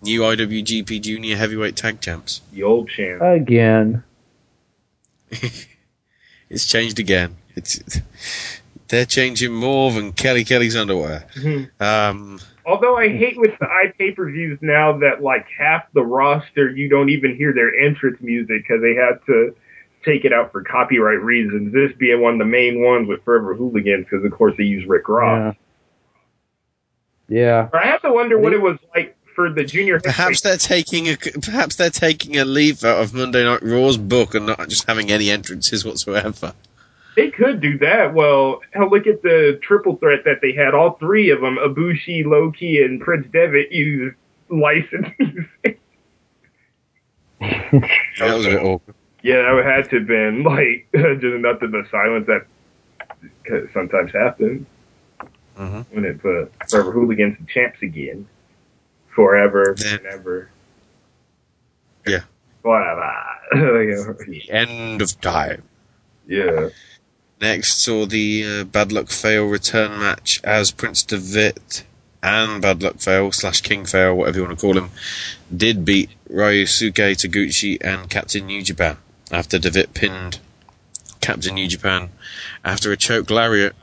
New 0.03 0.20
IWGP 0.20 1.01
Junior 1.01 1.37
Heavyweight 1.37 1.77
Tag 1.77 2.01
Champs. 2.01 2.43
the 2.53 2.62
old 2.62 2.89
champ. 2.91 3.22
Again. 3.22 4.05
It's 6.51 6.66
changed 6.66 7.01
again. 7.01 7.37
It's 7.57 7.81
they're 8.89 9.07
changing 9.07 9.53
more 9.53 9.91
than 9.91 10.12
Kelly 10.12 10.45
Kelly's 10.45 10.77
underwear. 10.77 11.27
Um, 11.81 12.39
Although 12.67 12.97
I 12.97 13.09
hate 13.09 13.39
with 13.39 13.59
the 13.59 13.67
i 13.67 13.93
pay 13.99 14.12
per 14.12 14.31
views 14.31 14.59
now 14.62 14.99
that 14.99 15.23
like 15.23 15.47
half 15.59 15.85
the 15.93 16.03
roster 16.03 16.71
you 16.71 16.89
don't 16.89 17.11
even 17.11 17.37
hear 17.37 17.53
their 17.53 17.75
entrance 17.75 18.19
music 18.21 18.62
because 18.62 18.81
they 18.81 18.95
had 18.95 19.21
to 19.27 19.55
take 20.05 20.25
it 20.25 20.33
out 20.33 20.53
for 20.53 20.62
copyright 20.62 21.21
reasons. 21.21 21.73
This 21.73 21.93
being 21.99 22.21
one 22.21 22.35
of 22.35 22.39
the 22.39 22.45
main 22.45 22.83
ones 22.83 23.09
with 23.09 23.23
Forever 23.25 23.55
Hooligans 23.55 24.07
because 24.09 24.25
of 24.25 24.33
course 24.33 24.55
they 24.57 24.65
use 24.65 24.87
Rick 24.87 25.09
Ross. 25.09 25.55
Yeah. 27.29 27.69
But 27.71 27.83
I 27.83 27.87
have 27.87 28.03
to 28.03 28.12
wonder 28.12 28.39
what 28.39 28.53
it 28.53 28.61
was 28.61 28.79
like 28.95 29.17
for 29.35 29.51
the 29.51 29.65
junior. 29.65 30.01
perhaps 30.01 30.43
they're 30.43 30.57
taking 30.57 31.09
a 31.09 31.17
perhaps 31.17 31.77
they're 31.77 31.91
taking 31.91 32.37
a 32.37 32.45
leaf 32.45 32.85
out 32.85 33.03
of 33.03 33.15
Monday 33.15 33.45
Night 33.45 33.62
Raw's 33.62 33.97
book 33.97 34.35
and 34.35 34.47
not 34.47 34.69
just 34.69 34.87
having 34.87 35.11
any 35.11 35.31
entrances 35.31 35.85
whatsoever. 35.85 36.55
They 37.17 37.31
could 37.31 37.61
do 37.61 37.79
that. 37.79 38.12
Well, 38.15 38.61
hell, 38.73 38.91
look 38.91 39.07
at 39.07 39.23
the 39.23 39.59
triple 39.62 39.97
threat 39.97 40.25
that 40.25 40.41
they 40.43 40.53
had. 40.53 40.75
All 40.75 40.93
three 40.99 41.31
of 41.31 41.41
them, 41.41 41.57
Ibushi, 41.57 42.25
Loki, 42.25 42.83
and 42.83 43.01
Prince 43.01 43.27
Devitt, 43.33 43.71
used 43.73 44.17
licensed 44.49 45.11
music. 45.19 45.81
That 48.19 48.35
was 48.37 48.47
a. 48.47 48.81
Yeah, 49.23 49.43
that 49.43 49.53
would 49.53 49.65
have 49.67 49.89
to 49.91 49.99
have 49.99 50.07
been 50.07 50.43
like 50.45 50.87
just 50.95 51.25
nothing 51.41 51.71
but 51.71 51.91
silence 51.91 52.27
that 52.27 52.47
sometimes 53.73 54.12
happens 54.12 54.67
Mm-hmm. 55.59 55.95
when 55.95 56.05
it 56.05 56.21
put 56.21 56.51
Forever 56.69 56.91
Hooligans 56.91 57.37
and 57.39 57.49
Champs 57.49 57.81
again. 57.81 58.27
Forever 59.15 59.77
and 59.87 60.05
ever. 60.07 60.51
Yeah. 62.07 62.23
Whatever. 62.62 63.12
End 64.51 65.01
of 65.01 65.21
time. 65.21 65.62
Yeah. 66.27 66.71
Next 67.41 67.82
saw 67.82 68.07
the 68.07 68.45
uh, 68.45 68.64
Bad 68.64 68.93
Luck 68.93 69.09
Fale 69.09 69.47
return 69.47 69.99
match 69.99 70.41
as 70.45 70.70
Prince 70.70 71.03
Devitt 71.03 71.85
and 72.22 72.62
Bad 72.62 72.82
Luck 72.82 72.97
Fale 73.01 73.32
slash 73.32 73.61
King 73.61 73.85
Fale, 73.85 74.16
whatever 74.16 74.39
you 74.39 74.45
want 74.45 74.59
to 74.59 74.61
call 74.61 74.78
him, 74.78 74.91
did 75.55 75.85
beat 75.85 76.11
Ryusuke 76.30 76.95
Taguchi 76.95 77.76
and 77.82 78.09
Captain 78.09 78.47
New 78.47 78.62
Japan 78.62 78.97
after 79.30 79.59
Devitt 79.59 79.95
pinned 79.95 80.39
Captain 81.20 81.55
New 81.55 81.68
Japan 81.68 82.11
after 82.64 82.93
a 82.93 82.97
choke 82.97 83.30
lariat 83.30 83.74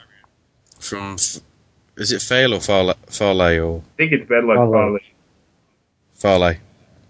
from 0.80 1.16
F- 1.16 1.42
is 1.98 2.12
it 2.12 2.22
Fail 2.22 2.54
or 2.54 2.60
Farley, 2.60 2.96
Farley 3.08 3.60
or 3.60 3.82
I 3.96 3.98
think 3.98 4.12
it's 4.14 4.30
Bad 4.30 4.44
Luck 4.46 4.58
Follow. 4.58 4.72
Folly. 4.72 5.02
Farley? 6.16 6.58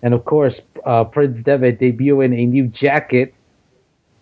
And 0.02 0.14
of 0.14 0.26
course, 0.26 0.56
uh, 0.86 1.04
Prince 1.04 1.46
Devitt 1.46 1.80
debuting 1.80 2.38
a 2.38 2.46
new 2.46 2.68
jacket, 2.68 3.34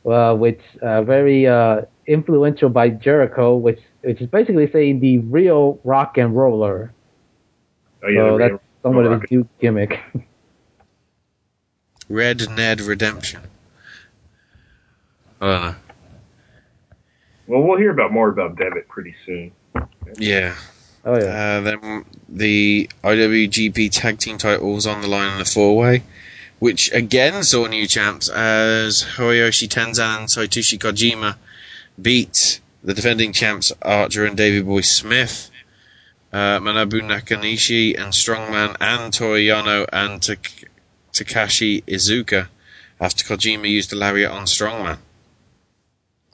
uh, 0.05 0.35
which 0.35 0.61
uh, 0.81 1.03
very 1.03 1.47
uh, 1.47 1.81
influential 2.09 2.69
by 2.69 2.89
Jericho, 2.89 3.55
which 3.55 3.79
which 4.01 4.19
is 4.19 4.27
basically 4.27 4.69
saying 4.71 4.99
the 4.99 5.19
real 5.19 5.79
rock 5.83 6.17
and 6.17 6.35
roller. 6.35 6.91
Oh 8.03 8.07
yeah, 8.07 8.29
so 8.29 8.37
that's 8.37 8.51
real- 8.51 8.61
somewhat 8.83 9.05
of 9.05 9.21
a 9.21 9.25
new 9.29 9.47
gimmick. 9.61 9.99
Red 12.09 12.49
Ned 12.49 12.81
Redemption. 12.81 13.41
I 15.39 15.47
don't. 15.47 15.75
Well, 17.47 17.61
we'll 17.61 17.77
hear 17.77 17.91
about 17.91 18.11
more 18.11 18.29
about 18.29 18.57
Devitt 18.57 18.87
pretty 18.89 19.15
soon. 19.25 19.51
Yeah. 20.17 20.55
Oh 21.05 21.17
yeah. 21.17 21.57
Uh, 21.57 21.61
then 21.61 22.05
the 22.27 22.89
IWGP 23.03 23.91
Tag 23.91 24.19
Team 24.19 24.37
titles 24.37 24.85
on 24.85 25.01
the 25.01 25.07
line 25.07 25.31
in 25.33 25.39
the 25.39 25.45
four 25.45 25.77
way, 25.77 26.03
which 26.59 26.91
again 26.91 27.43
saw 27.43 27.67
new 27.67 27.87
champs 27.87 28.27
as 28.29 29.03
Hiroshi 29.15 29.67
Tenzan 29.67 30.19
and 30.19 30.27
Satoshi 30.27 30.77
Kojima 30.77 31.37
beat 32.01 32.61
the 32.83 32.93
defending 32.93 33.33
champs 33.33 33.71
Archer 33.81 34.25
and 34.25 34.37
Davey 34.37 34.61
Boy 34.61 34.81
Smith, 34.81 35.49
uh, 36.31 36.59
Manabu 36.59 37.01
Nakanishi 37.01 37.99
and 37.99 38.13
Strongman 38.13 38.75
and 38.79 39.13
Toru 39.13 39.37
Yano 39.39 39.85
and 39.91 40.21
Tak- 40.21 40.69
Takashi 41.13 41.83
Iizuka 41.83 42.47
after 42.99 43.25
Kojima 43.25 43.69
used 43.69 43.91
the 43.91 43.95
lariat 43.95 44.31
on 44.31 44.43
Strongman. 44.43 44.97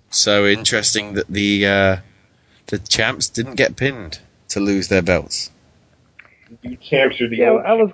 So 0.10 0.46
interesting 0.46 1.14
that 1.14 1.28
the 1.28 1.68
uh, 1.68 1.98
the 2.68 2.80
champs 2.80 3.30
didn't 3.30 3.56
get 3.56 3.76
pinned 3.76 4.20
to 4.50 4.60
lose 4.60 4.88
their 4.88 5.02
belts. 5.02 5.52
You 6.62 6.78
champs 6.78 7.20
are 7.22 7.28
the 7.28 7.38
Yeah, 7.38 7.52
I 7.52 7.74
was. 7.74 7.92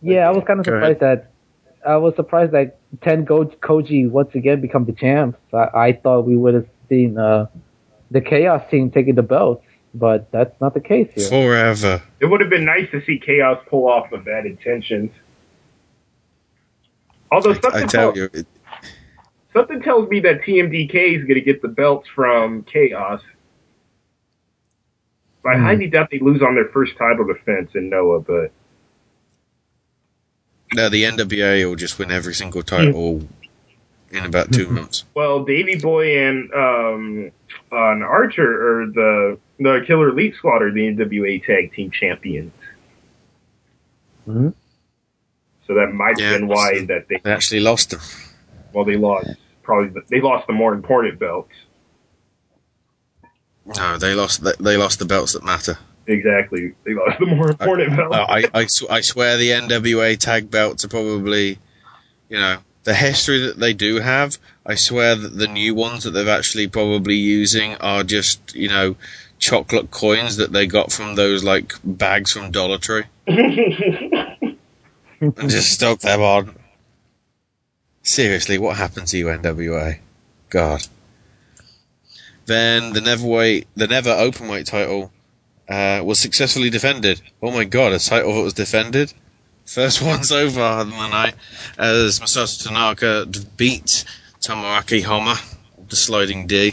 Yeah, 0.00 0.28
I 0.28 0.30
was 0.30 0.44
kind 0.46 0.60
of 0.60 0.66
surprised 0.66 1.00
that. 1.00 1.30
I 1.88 1.96
was 1.96 2.14
surprised 2.16 2.52
that 2.52 2.78
Ten 3.00 3.24
Go- 3.24 3.46
Koji 3.46 4.10
once 4.10 4.34
again 4.34 4.60
become 4.60 4.84
the 4.84 4.92
champs. 4.92 5.38
I, 5.54 5.68
I 5.74 5.92
thought 5.94 6.26
we 6.26 6.36
would 6.36 6.52
have 6.52 6.66
seen 6.90 7.16
uh, 7.16 7.46
the 8.10 8.20
Chaos 8.20 8.62
team 8.70 8.90
taking 8.90 9.14
the 9.14 9.22
belts, 9.22 9.64
but 9.94 10.30
that's 10.30 10.54
not 10.60 10.74
the 10.74 10.80
case 10.80 11.08
here. 11.14 11.28
Forever. 11.30 12.02
It 12.20 12.26
would 12.26 12.42
have 12.42 12.50
been 12.50 12.66
nice 12.66 12.90
to 12.90 13.02
see 13.06 13.18
Chaos 13.18 13.58
pull 13.70 13.88
off 13.88 14.10
the 14.10 14.18
bad 14.18 14.44
intentions. 14.44 15.10
Although 17.32 17.54
something, 17.54 17.72
I 17.74 17.80
tell 17.80 17.88
tell- 18.12 18.16
you, 18.16 18.28
it, 18.34 18.46
something 19.54 19.80
tells 19.80 20.10
me 20.10 20.20
that 20.20 20.42
TMDK 20.42 21.16
is 21.16 21.22
going 21.22 21.36
to 21.36 21.40
get 21.40 21.62
the 21.62 21.68
belts 21.68 22.06
from 22.14 22.64
Chaos. 22.64 23.22
I 25.46 25.56
Hmm. 25.56 25.62
highly 25.62 25.86
doubt 25.86 26.08
they 26.10 26.18
lose 26.18 26.42
on 26.42 26.54
their 26.54 26.68
first 26.68 26.92
title 26.98 27.24
defense 27.26 27.70
in 27.74 27.88
Noah, 27.88 28.20
but 28.20 28.52
no, 30.74 30.88
the 30.88 31.04
NWA 31.04 31.68
will 31.68 31.76
just 31.76 31.98
win 31.98 32.10
every 32.10 32.34
single 32.34 32.62
title 32.62 33.26
in 34.10 34.24
about 34.24 34.52
two 34.52 34.68
months. 34.68 35.04
well, 35.14 35.44
Davy 35.44 35.76
Boy 35.78 36.18
and 36.26 36.52
um, 36.52 37.30
an 37.72 38.02
Archer 38.02 38.82
or 38.82 38.86
the 38.86 39.38
the 39.58 39.82
Killer 39.86 40.10
Elite 40.10 40.34
Squad 40.36 40.62
are 40.62 40.72
the 40.72 40.80
NWA 40.80 41.44
Tag 41.44 41.72
Team 41.72 41.90
Champions. 41.90 42.52
Mhm. 44.26 44.54
So 45.66 45.74
that 45.74 45.92
might 45.92 46.18
Yeah, 46.18 46.30
have 46.30 46.40
been 46.40 46.48
why 46.48 46.84
that 46.86 47.08
they 47.08 47.20
They 47.22 47.32
actually 47.32 47.60
lost 47.60 47.90
them. 47.90 48.00
well 48.72 48.84
they 48.84 48.96
lost 48.96 49.30
probably 49.62 49.88
the, 49.90 50.02
they 50.08 50.20
lost 50.20 50.46
the 50.46 50.52
more 50.52 50.72
important 50.74 51.18
belts. 51.18 51.52
No, 53.66 53.98
they 53.98 54.14
lost. 54.14 54.42
They, 54.42 54.52
they 54.60 54.76
lost 54.78 54.98
the 54.98 55.04
belts 55.04 55.34
that 55.34 55.44
matter. 55.44 55.76
Exactly, 56.08 56.72
the 56.84 57.26
more 57.26 57.50
important 57.50 57.94
belts. 57.94 58.16
Uh, 58.16 58.24
I, 58.26 58.44
I, 58.54 58.66
sw- 58.66 58.88
I 58.88 59.02
swear 59.02 59.36
the 59.36 59.50
NWA 59.50 60.16
tag 60.16 60.50
belts 60.50 60.82
are 60.86 60.88
probably, 60.88 61.58
you 62.30 62.38
know, 62.38 62.60
the 62.84 62.94
history 62.94 63.40
that 63.40 63.58
they 63.58 63.74
do 63.74 64.00
have. 64.00 64.38
I 64.64 64.74
swear 64.76 65.14
that 65.14 65.36
the 65.36 65.46
new 65.46 65.74
ones 65.74 66.04
that 66.04 66.12
they're 66.12 66.34
actually 66.34 66.66
probably 66.66 67.16
using 67.16 67.74
are 67.74 68.04
just, 68.04 68.54
you 68.54 68.68
know, 68.68 68.96
chocolate 69.38 69.90
coins 69.90 70.36
that 70.38 70.50
they 70.50 70.66
got 70.66 70.90
from 70.90 71.14
those 71.14 71.44
like 71.44 71.74
bags 71.84 72.32
from 72.32 72.52
Dollar 72.52 72.78
Tree 72.78 73.04
and 73.26 74.56
just 75.20 75.74
stuck 75.74 76.00
them 76.00 76.22
on. 76.22 76.56
Seriously, 78.02 78.56
what 78.56 78.78
happened 78.78 79.08
to 79.08 79.18
you, 79.18 79.26
NWA? 79.26 79.98
God. 80.48 80.86
Then 82.46 82.94
the 82.94 83.02
never 83.02 83.24
Neverweight, 83.24 83.66
the 83.76 83.86
Never 83.86 84.08
Openweight 84.08 84.64
title 84.64 85.12
uh, 85.68 86.02
was 86.04 86.18
successfully 86.18 86.70
defended. 86.70 87.20
Oh 87.42 87.50
my 87.50 87.64
god, 87.64 87.92
a 87.92 87.98
title 87.98 88.34
that 88.34 88.42
was 88.42 88.54
defended. 88.54 89.12
First 89.66 90.00
one's 90.10 90.32
over 90.32 90.62
on 90.62 90.90
the 90.90 91.08
night 91.08 91.34
as 91.78 92.20
Masato 92.20 92.64
Tanaka 92.66 93.26
d- 93.26 93.40
beat 93.56 94.04
Tomoaki 94.40 95.02
Honma, 95.02 95.36
the 95.88 95.96
sliding 95.96 96.46
D. 96.46 96.72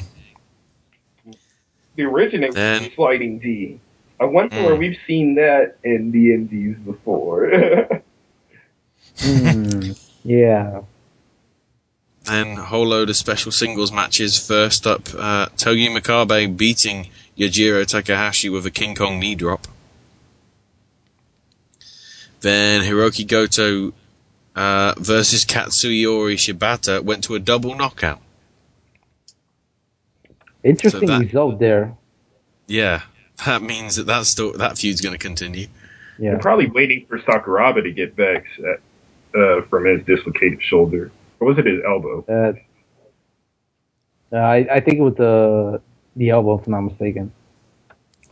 the 1.95 2.03
original 2.03 2.51
Then- 2.53 2.91
Sliding 2.95 3.39
D. 3.39 3.79
I 4.19 4.25
wonder 4.25 4.55
Hmm. 4.55 4.63
where 4.63 4.75
we've 4.75 4.97
seen 5.05 5.35
that 5.35 5.75
in 5.83 6.11
the 6.11 6.33
indies 6.33 6.77
before. 6.77 8.01
Hmm. 9.19 9.91
Yeah. 10.27 10.81
Then 12.23 12.57
a 12.57 12.63
whole 12.63 12.87
load 12.87 13.11
of 13.11 13.15
special 13.15 13.51
singles 13.51 13.91
matches. 13.91 14.39
First 14.39 14.87
up, 14.87 15.07
uh, 15.15 15.45
Togi 15.55 15.87
Makabe 15.89 16.57
beating 16.57 17.09
Yujiro 17.37 17.85
Takahashi 17.85 18.49
with 18.49 18.65
a 18.65 18.71
King 18.71 18.95
Kong 18.95 19.19
knee 19.19 19.35
drop. 19.35 19.67
Then 22.41 22.81
Hirooki 22.81 23.27
Goto 23.27 23.93
uh, 24.55 24.93
versus 24.97 25.45
Katsuyori 25.45 26.35
Shibata 26.35 27.03
went 27.03 27.23
to 27.25 27.35
a 27.35 27.39
double 27.39 27.75
knockout. 27.75 28.21
Interesting 30.63 31.07
that- 31.07 31.21
result 31.21 31.59
there. 31.59 31.95
Yeah, 32.67 33.01
that 33.45 33.61
means 33.61 33.97
that 33.97 34.07
that, 34.07 34.25
sto- 34.25 34.53
that 34.53 34.77
feud's 34.77 35.01
going 35.01 35.13
to 35.13 35.19
continue. 35.19 35.67
Yeah. 36.17 36.31
They're 36.31 36.39
probably 36.39 36.67
waiting 36.67 37.05
for 37.07 37.19
Sakuraba 37.19 37.83
to 37.83 37.91
get 37.91 38.15
back 38.15 38.45
uh, 38.59 39.37
uh, 39.37 39.61
from 39.63 39.85
his 39.85 40.03
dislocated 40.05 40.63
shoulder. 40.63 41.11
Or 41.39 41.47
was 41.47 41.57
it 41.59 41.65
his 41.65 41.81
elbow? 41.85 42.23
Uh, 42.27 42.53
I 44.35 44.67
I 44.71 44.79
think 44.79 44.97
it 44.97 45.01
was 45.01 45.15
the 45.15 45.81
the 46.15 46.29
elbow, 46.29 46.59
if 46.59 46.65
I'm 46.67 46.71
not 46.71 46.81
mistaken. 46.81 47.31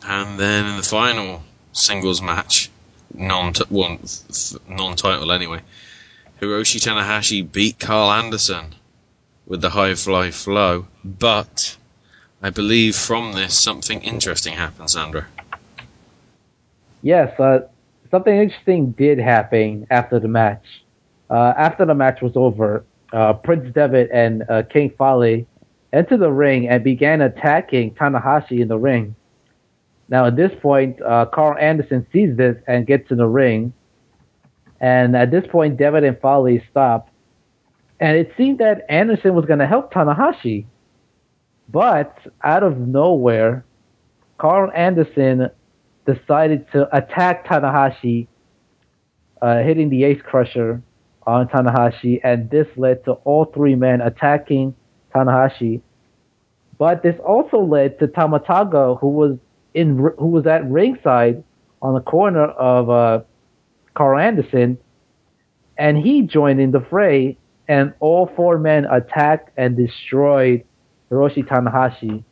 And 0.05 0.39
then 0.39 0.65
in 0.65 0.77
the 0.77 0.83
final 0.83 1.43
singles 1.71 2.21
match, 2.21 2.69
non 3.13 3.53
well, 3.69 3.99
non 4.67 4.95
title 4.95 5.31
anyway, 5.31 5.61
Hiroshi 6.41 6.79
Tanahashi 6.81 7.49
beat 7.49 7.79
Karl 7.79 8.11
Anderson 8.11 8.75
with 9.45 9.61
the 9.61 9.71
high 9.71 9.95
fly 9.95 10.31
flow. 10.31 10.87
But 11.03 11.77
I 12.41 12.49
believe 12.49 12.95
from 12.95 13.33
this 13.33 13.57
something 13.57 14.01
interesting 14.01 14.53
happened, 14.53 14.89
Sandro. 14.89 15.23
Yes, 17.01 17.37
uh, 17.39 17.67
something 18.11 18.35
interesting 18.35 18.91
did 18.91 19.19
happen 19.19 19.87
after 19.89 20.19
the 20.19 20.27
match. 20.27 20.83
Uh, 21.29 21.53
after 21.57 21.85
the 21.85 21.95
match 21.95 22.21
was 22.21 22.33
over, 22.35 22.83
uh, 23.11 23.33
Prince 23.33 23.73
Devitt 23.73 24.09
and 24.11 24.43
uh, 24.49 24.63
King 24.63 24.89
Foley 24.97 25.45
entered 25.93 26.19
the 26.19 26.31
ring 26.31 26.67
and 26.67 26.83
began 26.83 27.21
attacking 27.21 27.93
Tanahashi 27.93 28.59
in 28.59 28.67
the 28.67 28.77
ring. 28.77 29.15
Now, 30.09 30.25
at 30.25 30.35
this 30.35 30.51
point, 30.61 31.01
uh, 31.01 31.27
Karl 31.27 31.57
Anderson 31.57 32.05
sees 32.11 32.35
this 32.35 32.57
and 32.67 32.85
gets 32.85 33.09
in 33.11 33.17
the 33.17 33.27
ring. 33.27 33.73
And 34.81 35.15
at 35.15 35.31
this 35.31 35.45
point, 35.49 35.77
Devitt 35.77 36.03
and 36.03 36.19
Foley 36.19 36.61
stop. 36.69 37.09
And 37.99 38.17
it 38.17 38.33
seemed 38.35 38.59
that 38.59 38.85
Anderson 38.89 39.33
was 39.33 39.45
going 39.45 39.59
to 39.59 39.67
help 39.67 39.93
Tanahashi. 39.93 40.65
But 41.69 42.17
out 42.43 42.63
of 42.63 42.77
nowhere, 42.77 43.65
Karl 44.37 44.71
Anderson 44.75 45.49
decided 46.05 46.69
to 46.73 46.93
attack 46.95 47.47
Tanahashi, 47.47 48.27
uh, 49.41 49.59
hitting 49.59 49.89
the 49.89 50.03
Ace 50.03 50.21
Crusher 50.21 50.81
on 51.25 51.47
Tanahashi, 51.47 52.19
and 52.23 52.49
this 52.49 52.67
led 52.75 53.05
to 53.05 53.13
all 53.23 53.45
three 53.45 53.75
men 53.75 54.01
attacking 54.01 54.75
Tanahashi. 55.13 55.81
But 56.77 57.03
this 57.03 57.15
also 57.25 57.59
led 57.59 57.99
to 57.99 58.07
Tama 58.07 58.39
Tonga, 58.39 58.95
who 58.95 59.09
was 59.09 59.37
in 59.73 59.97
who 60.17 60.27
was 60.27 60.45
at 60.45 60.69
ringside 60.69 61.43
on 61.81 61.93
the 61.93 62.01
corner 62.01 62.45
of 62.45 62.89
uh, 62.89 63.23
Karl 63.93 64.19
Anderson, 64.19 64.77
and 65.77 65.97
he 65.97 66.21
joined 66.21 66.59
in 66.59 66.71
the 66.71 66.85
fray, 66.89 67.37
and 67.67 67.93
all 67.99 68.31
four 68.35 68.57
men 68.57 68.85
attacked 68.85 69.51
and 69.57 69.75
destroyed 69.75 70.63
Hiroshi 71.11 71.45
Tanahashi. 71.47 72.23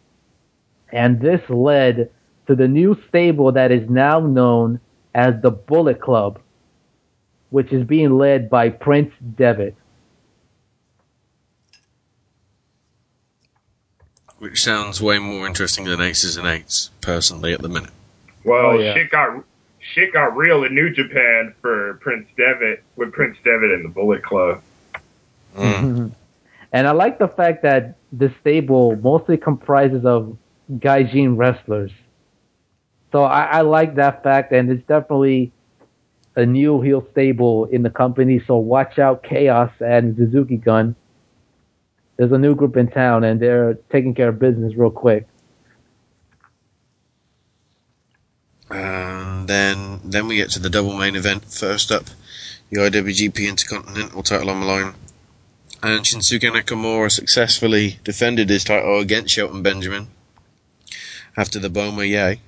And 0.92 1.22
this 1.22 1.42
led 1.50 2.10
to 2.48 2.56
the 2.56 2.68
new 2.68 2.98
stable 3.08 3.52
that 3.54 3.72
is 3.72 3.90
now 3.90 4.20
known 4.20 4.80
as 5.14 5.36
the 5.42 5.52
Bullet 5.52 6.02
Club, 6.02 6.40
which 7.50 7.72
is 7.72 7.86
being 7.86 8.18
led 8.18 8.50
by 8.50 8.70
Prince 8.70 9.14
Devitt. 9.38 9.76
Which 14.42 14.64
sounds 14.64 15.00
way 15.00 15.20
more 15.20 15.46
interesting 15.46 15.86
than 15.86 16.02
Aces 16.02 16.36
and 16.36 16.48
Eights, 16.48 16.90
personally, 17.00 17.54
at 17.54 17.62
the 17.62 17.70
minute. 17.70 17.92
Well, 18.44 18.72
Oh, 18.72 18.80
yeah. 18.80 18.96
shit 18.96 19.12
got 19.12 19.44
shit 19.94 20.12
got 20.14 20.36
real 20.36 20.64
in 20.64 20.74
New 20.74 20.90
Japan 20.90 21.54
for 21.62 22.00
Prince 22.02 22.28
Devitt 22.36 22.82
with 22.96 23.12
Prince 23.14 23.38
Devitt 23.44 23.70
and 23.70 23.86
the 23.86 23.90
Bullet 23.90 24.24
Club. 24.24 24.64
and 25.58 26.14
I 26.74 26.90
like 26.92 27.20
the 27.20 27.28
fact 27.28 27.62
that 27.62 27.98
the 28.12 28.34
stable 28.42 28.96
mostly 28.96 29.38
comprises 29.38 30.06
of 30.06 30.36
Gaijin 30.72 31.38
wrestlers. 31.38 31.92
So 33.12 33.24
I, 33.24 33.44
I 33.44 33.62
like 33.62 33.94
that 33.96 34.24
fact, 34.24 34.52
and 34.54 34.72
it's 34.72 34.88
definitely 34.88 35.52
a 36.36 36.48
new 36.48 36.82
heel 36.82 37.06
stable 37.12 37.66
in 37.66 37.84
the 37.84 37.90
company. 37.92 38.42
So 38.48 38.58
watch 38.58 38.98
out, 38.98 39.22
Chaos 39.22 39.72
and 39.82 40.16
Suzuki 40.18 40.58
Gun. 40.58 40.96
There's 42.22 42.32
a 42.34 42.38
new 42.38 42.54
group 42.54 42.78
in 42.78 42.88
town, 42.88 43.24
and 43.24 43.40
they're 43.40 43.74
taking 43.90 44.14
care 44.14 44.30
of 44.30 44.38
business 44.38 44.76
real 44.76 44.92
quick. 44.92 45.26
And 48.70 49.48
then 49.48 50.02
then 50.04 50.28
we 50.28 50.36
get 50.36 50.52
to 50.52 50.60
the 50.60 50.70
double 50.70 50.96
main 50.96 51.16
event. 51.16 51.46
First 51.46 51.92
up, 51.92 52.04
the 52.70 52.78
IWGP 52.78 53.50
Intercontinental 53.50 54.22
title 54.22 54.52
on 54.52 54.60
the 54.60 54.68
line. 54.68 54.94
And 55.82 56.06
Shinsuke 56.06 56.44
Nakamura 56.44 57.10
successfully 57.10 57.98
defended 58.04 58.50
his 58.50 58.66
title 58.66 59.00
against 59.00 59.34
Shelton 59.34 59.64
Benjamin 59.64 60.06
after 61.36 61.58
the 61.58 61.72
Boma 61.72 62.04
Ye. 62.04 62.40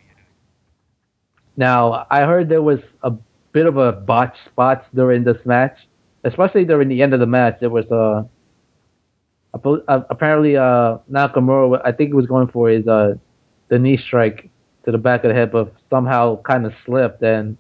Now, 1.58 2.06
I 2.12 2.26
heard 2.26 2.48
there 2.48 2.62
was 2.62 2.82
a 3.02 3.12
bit 3.54 3.66
of 3.66 3.78
a 3.78 3.92
botch 3.92 4.38
spots 4.46 4.86
during 4.94 5.24
this 5.24 5.44
match, 5.48 5.80
especially 6.24 6.64
during 6.64 6.90
the 6.90 7.02
end 7.02 7.16
of 7.16 7.20
the 7.20 7.26
match. 7.26 7.58
There 7.60 7.72
was 7.72 7.90
a 7.90 8.30
apparently 9.54 10.58
uh, 10.58 10.98
Nakamura, 11.12 11.82
I 11.84 11.92
think 11.92 12.10
he 12.10 12.14
was 12.14 12.26
going 12.26 12.48
for 12.48 12.70
his 12.70 12.88
uh, 12.88 13.16
the 13.70 13.80
knee 13.80 13.98
strike 13.98 14.50
to 14.86 14.92
the 14.92 14.98
back 14.98 15.24
of 15.24 15.30
the 15.30 15.36
head, 15.36 15.52
but 15.52 15.74
somehow 15.90 16.42
kind 16.42 16.66
of 16.66 16.74
slipped, 16.86 17.22
and 17.22 17.58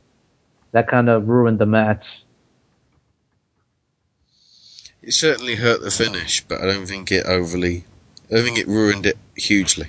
that 0.71 0.87
kind 0.87 1.09
of 1.09 1.27
ruined 1.27 1.59
the 1.59 1.65
match. 1.65 2.05
It 5.01 5.13
certainly 5.13 5.55
hurt 5.55 5.81
the 5.81 5.91
finish, 5.91 6.43
but 6.47 6.61
I 6.61 6.65
don't 6.65 6.85
think 6.85 7.11
it 7.11 7.25
overly. 7.25 7.85
I 8.31 8.41
think 8.41 8.57
it 8.57 8.67
ruined 8.67 9.05
it 9.05 9.17
hugely. 9.35 9.87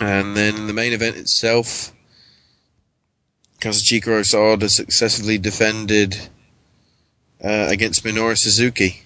And 0.00 0.36
then 0.36 0.66
the 0.66 0.72
main 0.72 0.92
event 0.92 1.16
itself, 1.16 1.92
Kazuchika 3.60 4.20
Osada 4.20 4.68
successfully 4.68 5.38
defended 5.38 6.16
uh, 7.42 7.66
against 7.70 8.04
Minoru 8.04 8.36
Suzuki 8.36 9.02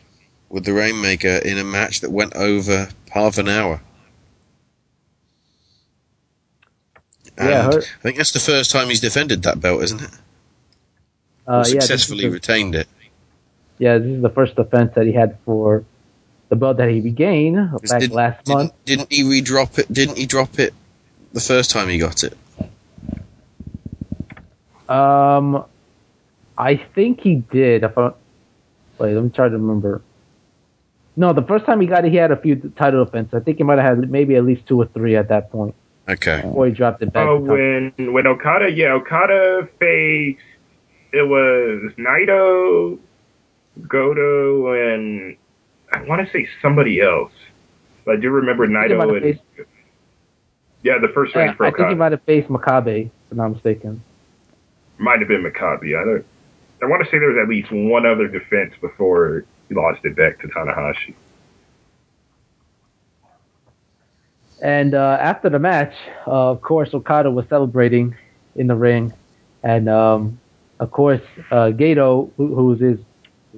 with 0.48 0.64
the 0.64 0.72
Rainmaker 0.72 1.36
in 1.36 1.59
a 1.59 1.64
match 1.64 2.00
that 2.00 2.10
went 2.10 2.34
over 2.34 2.88
half 3.10 3.38
an 3.38 3.48
hour. 3.48 3.80
And 7.38 7.48
Yeah, 7.48 7.70
I 7.72 7.76
I 7.76 7.80
think 8.02 8.16
that's 8.16 8.32
the 8.32 8.40
first 8.40 8.70
time 8.70 8.88
he's 8.88 9.00
defended 9.00 9.42
that 9.44 9.60
belt, 9.60 9.82
isn't 9.82 10.02
it? 10.02 10.10
Uh, 11.46 11.64
yeah, 11.66 11.80
successfully 11.80 12.24
the- 12.24 12.30
retained 12.30 12.74
it. 12.74 12.86
Yeah, 13.78 13.98
this 13.98 14.09
is 14.09 14.22
the 14.22 14.30
first 14.30 14.54
defense 14.54 14.92
that 14.94 15.06
he 15.06 15.12
had 15.12 15.38
for 15.44 15.84
the 16.50 16.56
belt 16.56 16.76
that 16.76 16.88
he 16.90 17.00
regained 17.00 17.56
back 17.88 18.00
Did- 18.00 18.12
last 18.12 18.46
month. 18.46 18.72
Didn't 18.84 19.10
he 19.12 19.24
redrop 19.24 19.78
it? 19.78 19.92
Didn't 19.92 20.18
he 20.18 20.26
drop 20.26 20.59
it 20.59 20.72
the 21.32 21.40
first 21.40 21.70
time 21.70 21.88
he 21.88 21.98
got 21.98 22.22
it? 22.22 22.36
Um, 24.88 25.64
I 26.59 26.76
think 26.76 27.22
he 27.22 27.36
did. 27.36 27.82
If 27.82 27.96
I, 27.96 28.12
wait, 29.03 29.15
let 29.15 29.24
me 29.24 29.31
try 29.31 29.49
to 29.49 29.55
remember. 29.59 30.01
No, 31.16 31.33
the 31.35 31.43
first 31.43 31.66
time 31.66 31.81
he 31.81 31.87
got 31.87 32.05
it, 32.07 32.11
he 32.11 32.16
had 32.16 32.31
a 32.31 32.41
few 32.41 32.57
title 32.79 33.05
defenses. 33.05 33.35
I 33.35 33.41
think 33.41 33.59
he 33.59 33.65
might 33.65 33.79
have 33.79 33.99
had 33.99 34.11
maybe 34.11 34.37
at 34.37 34.45
least 34.45 34.66
two 34.66 34.81
or 34.81 34.87
three 34.87 35.15
at 35.16 35.29
that 35.29 35.51
point 35.51 35.74
Okay. 36.09 36.39
Uh, 36.41 36.43
before 36.47 36.66
he 36.66 36.73
dropped 36.73 37.03
it 37.03 37.12
back. 37.12 37.29
Oh, 37.29 37.39
when 37.39 37.93
when 38.12 38.27
Okada, 38.27 38.70
yeah, 38.70 38.93
Okada 38.93 39.69
faced 39.79 40.41
it 41.12 41.23
was 41.29 41.93
Naito, 41.99 42.99
Goto, 43.87 44.73
and 44.73 45.37
I 45.93 46.03
want 46.05 46.27
to 46.27 46.33
say 46.33 46.49
somebody 46.62 47.01
else. 47.01 47.33
But 48.07 48.16
I 48.16 48.20
do 48.20 48.31
remember 48.31 48.65
I 48.65 48.66
think 48.69 48.93
he 48.93 48.95
might 48.97 49.07
Naito 49.09 49.16
and 49.16 49.23
faced- 49.23 49.69
yeah, 50.83 50.99
the 50.99 51.09
first 51.09 51.35
Yeah, 51.35 51.43
rank 51.43 51.57
for 51.59 51.66
I 51.66 51.70
think 51.70 51.89
he 51.91 51.95
might 51.95 52.12
have 52.12 52.23
faced 52.23 52.49
Makabe, 52.49 53.07
if 53.07 53.11
I'm 53.31 53.37
not 53.37 53.49
mistaken. 53.53 54.03
might 54.99 55.19
have 55.20 55.29
been 55.29 55.45
Makabe. 55.45 55.97
I 56.01 56.05
don't. 56.05 56.27
I 56.82 56.86
want 56.86 57.04
to 57.04 57.10
say 57.10 57.18
there 57.18 57.28
was 57.28 57.38
at 57.40 57.48
least 57.48 57.70
one 57.70 58.04
other 58.04 58.26
defense 58.26 58.74
before 58.80 59.44
he 59.68 59.74
lost 59.74 60.04
it 60.04 60.16
back 60.16 60.40
to 60.40 60.48
Tanahashi. 60.48 61.14
And 64.60 64.94
uh, 64.94 65.16
after 65.20 65.48
the 65.48 65.60
match, 65.60 65.94
uh, 66.26 66.50
of 66.50 66.60
course, 66.60 66.92
Okada 66.92 67.30
was 67.30 67.46
celebrating 67.48 68.16
in 68.56 68.66
the 68.66 68.74
ring, 68.74 69.12
and 69.62 69.88
um, 69.88 70.40
of 70.80 70.90
course, 70.90 71.20
uh, 71.50 71.70
Gedo, 71.70 72.30
who, 72.36 72.54
who's 72.54 72.80
his 72.80 72.98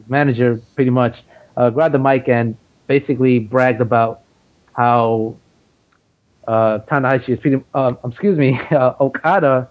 manager, 0.06 0.60
pretty 0.74 0.90
much 0.90 1.16
uh, 1.56 1.70
grabbed 1.70 1.94
the 1.94 1.98
mic 1.98 2.28
and 2.28 2.56
basically 2.86 3.38
bragged 3.38 3.80
about 3.80 4.20
how 4.74 5.36
uh, 6.46 6.80
Tanahashi 6.90 7.30
is 7.30 7.38
pretty. 7.38 7.62
Uh, 7.74 7.94
excuse 8.05 8.38
me, 8.38 8.59
uh, 8.70 8.94
Okada 9.01 9.68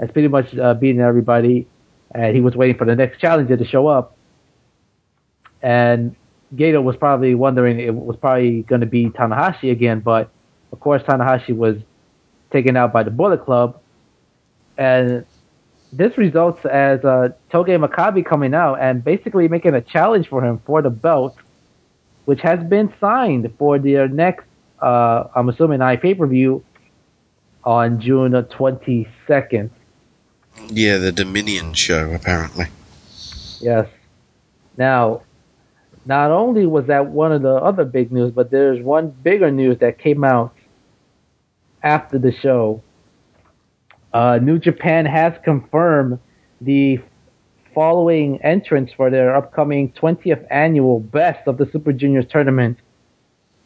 is 0.00 0.10
pretty 0.10 0.28
much 0.28 0.56
uh, 0.56 0.74
beaten 0.74 1.00
everybody, 1.00 1.66
and 2.14 2.34
he 2.34 2.40
was 2.40 2.56
waiting 2.56 2.76
for 2.76 2.84
the 2.84 2.96
next 2.96 3.18
challenger 3.18 3.56
to 3.56 3.64
show 3.64 3.86
up. 3.86 4.16
And 5.62 6.14
Gedo 6.54 6.82
was 6.82 6.96
probably 6.96 7.34
wondering 7.34 7.78
it 7.80 7.94
was 7.94 8.16
probably 8.16 8.62
going 8.62 8.80
to 8.80 8.86
be 8.86 9.10
Tanahashi 9.10 9.70
again, 9.70 10.00
but 10.00 10.30
of 10.72 10.80
course 10.80 11.02
Tanahashi 11.02 11.54
was 11.56 11.76
taken 12.50 12.76
out 12.76 12.92
by 12.92 13.02
the 13.02 13.10
Bullet 13.10 13.44
Club, 13.44 13.78
and 14.78 15.26
this 15.92 16.16
results 16.16 16.64
as 16.64 17.04
uh, 17.04 17.30
Togi 17.50 17.72
Makabe 17.72 18.24
coming 18.24 18.54
out 18.54 18.76
and 18.76 19.02
basically 19.02 19.48
making 19.48 19.74
a 19.74 19.80
challenge 19.80 20.28
for 20.28 20.44
him 20.44 20.60
for 20.64 20.80
the 20.80 20.90
belt, 20.90 21.36
which 22.24 22.40
has 22.40 22.62
been 22.64 22.92
signed 23.00 23.52
for 23.58 23.78
their 23.78 24.08
next, 24.08 24.46
uh, 24.80 25.24
I'm 25.34 25.48
assuming, 25.48 25.82
I 25.82 25.96
pay 25.96 26.14
per 26.14 26.26
view 26.26 26.64
on 27.64 28.00
June 28.00 28.32
twenty 28.44 29.08
second. 29.26 29.70
Yeah, 30.68 30.98
the 30.98 31.12
Dominion 31.12 31.74
show 31.74 32.12
apparently. 32.12 32.66
Yes. 33.60 33.88
Now, 34.76 35.22
not 36.06 36.30
only 36.30 36.66
was 36.66 36.86
that 36.86 37.06
one 37.06 37.32
of 37.32 37.42
the 37.42 37.54
other 37.54 37.84
big 37.84 38.12
news, 38.12 38.32
but 38.32 38.50
there's 38.50 38.82
one 38.82 39.10
bigger 39.10 39.50
news 39.50 39.78
that 39.78 39.98
came 39.98 40.24
out 40.24 40.54
after 41.82 42.18
the 42.18 42.32
show. 42.32 42.82
Uh, 44.12 44.38
New 44.42 44.58
Japan 44.58 45.04
has 45.04 45.34
confirmed 45.44 46.18
the 46.60 47.00
following 47.74 48.40
entrants 48.42 48.92
for 48.92 49.10
their 49.10 49.36
upcoming 49.36 49.92
20th 49.92 50.46
annual 50.50 51.00
Best 51.00 51.46
of 51.46 51.58
the 51.58 51.68
Super 51.70 51.92
Juniors 51.92 52.26
tournament 52.30 52.78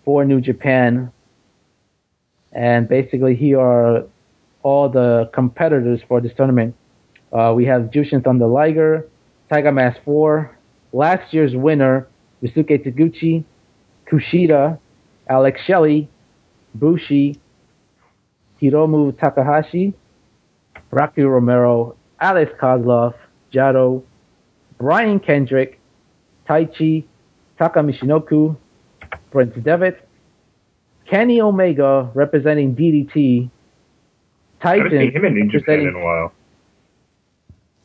for 0.04 0.24
New 0.24 0.40
Japan. 0.40 1.12
And 2.52 2.88
basically, 2.88 3.34
here 3.34 3.60
are 3.60 4.04
all 4.62 4.88
the 4.88 5.30
competitors 5.32 6.00
for 6.06 6.20
this 6.20 6.32
tournament. 6.36 6.74
Uh, 7.32 7.52
we 7.56 7.64
have 7.64 7.90
Jushin 7.90 8.22
Thunder 8.22 8.46
Liger, 8.46 9.08
Tiger 9.48 9.72
Mask 9.72 9.98
4, 10.04 10.56
last 10.92 11.32
year's 11.32 11.56
winner, 11.56 12.06
Ryusuke 12.42 12.84
Taguchi, 12.84 13.44
Kushida, 14.10 14.78
Alex 15.28 15.60
Shelley, 15.66 16.08
Bushi, 16.74 17.38
Hiromu 18.60 19.18
Takahashi, 19.18 19.94
Rocky 20.90 21.22
Romero, 21.22 21.96
Alex 22.20 22.52
Kozlov, 22.60 23.14
Jado, 23.52 24.02
Brian 24.78 25.18
Kendrick, 25.18 25.80
Taichi, 26.48 27.04
Taka 27.58 27.80
Michinoku, 27.80 28.56
Prince 29.30 29.54
Devitt, 29.64 30.06
Kenny 31.08 31.40
Omega 31.40 32.10
representing 32.14 32.74
DDT, 32.74 33.50
Titan. 34.62 34.80
I 34.80 34.84
haven't 34.84 34.98
seen 34.98 35.12
him 35.12 35.24
in 35.24 35.34
New 35.34 35.50
Japan 35.50 35.80
in 35.80 35.94
a 35.94 36.04
while. 36.04 36.32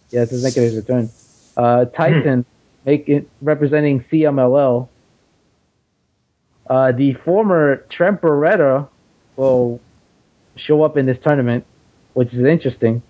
Yes, 0.10 0.32
it's 0.32 0.56
his 0.56 0.76
return. 0.76 1.10
Uh, 1.56 1.86
Titan 1.86 2.46
making 2.86 3.30
representing 3.42 4.04
CMLL. 4.12 4.88
Uh, 6.70 6.92
the 6.92 7.14
former 7.14 7.78
Trent 7.90 8.22
Beretta 8.22 8.88
will 9.36 9.80
show 10.56 10.84
up 10.84 10.98
in 10.98 11.06
this 11.06 11.18
tournament, 11.26 11.66
which 12.14 12.34
is 12.34 12.46
interesting. 12.46 13.02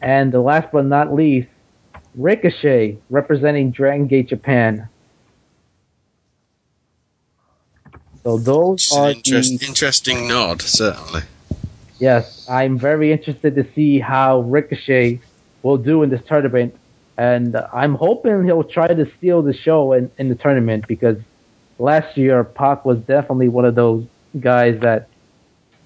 And 0.00 0.32
the 0.32 0.40
last 0.40 0.68
but 0.72 0.86
not 0.86 1.14
least, 1.14 1.48
Ricochet 2.14 2.98
representing 3.10 3.70
Dragon 3.70 4.06
Gate 4.06 4.28
Japan. 4.28 4.88
So 8.22 8.38
those 8.38 8.82
It's 8.82 8.96
are 8.96 9.10
interest, 9.10 9.58
the 9.60 9.66
interesting 9.66 10.28
nod, 10.28 10.62
certainly. 10.62 11.22
Yes, 12.00 12.48
I'm 12.48 12.78
very 12.78 13.12
interested 13.12 13.54
to 13.56 13.72
see 13.74 13.98
how 13.98 14.40
Ricochet 14.40 15.20
will 15.62 15.76
do 15.76 16.02
in 16.02 16.08
this 16.08 16.22
tournament, 16.26 16.74
and 17.18 17.54
I'm 17.74 17.94
hoping 17.94 18.44
he'll 18.44 18.64
try 18.64 18.88
to 18.88 19.06
steal 19.18 19.42
the 19.42 19.52
show 19.52 19.92
in, 19.92 20.10
in 20.16 20.30
the 20.30 20.34
tournament 20.34 20.86
because 20.88 21.18
last 21.78 22.16
year 22.16 22.42
Pac 22.42 22.86
was 22.86 22.98
definitely 23.00 23.48
one 23.48 23.66
of 23.66 23.74
those 23.74 24.06
guys 24.40 24.80
that 24.80 25.08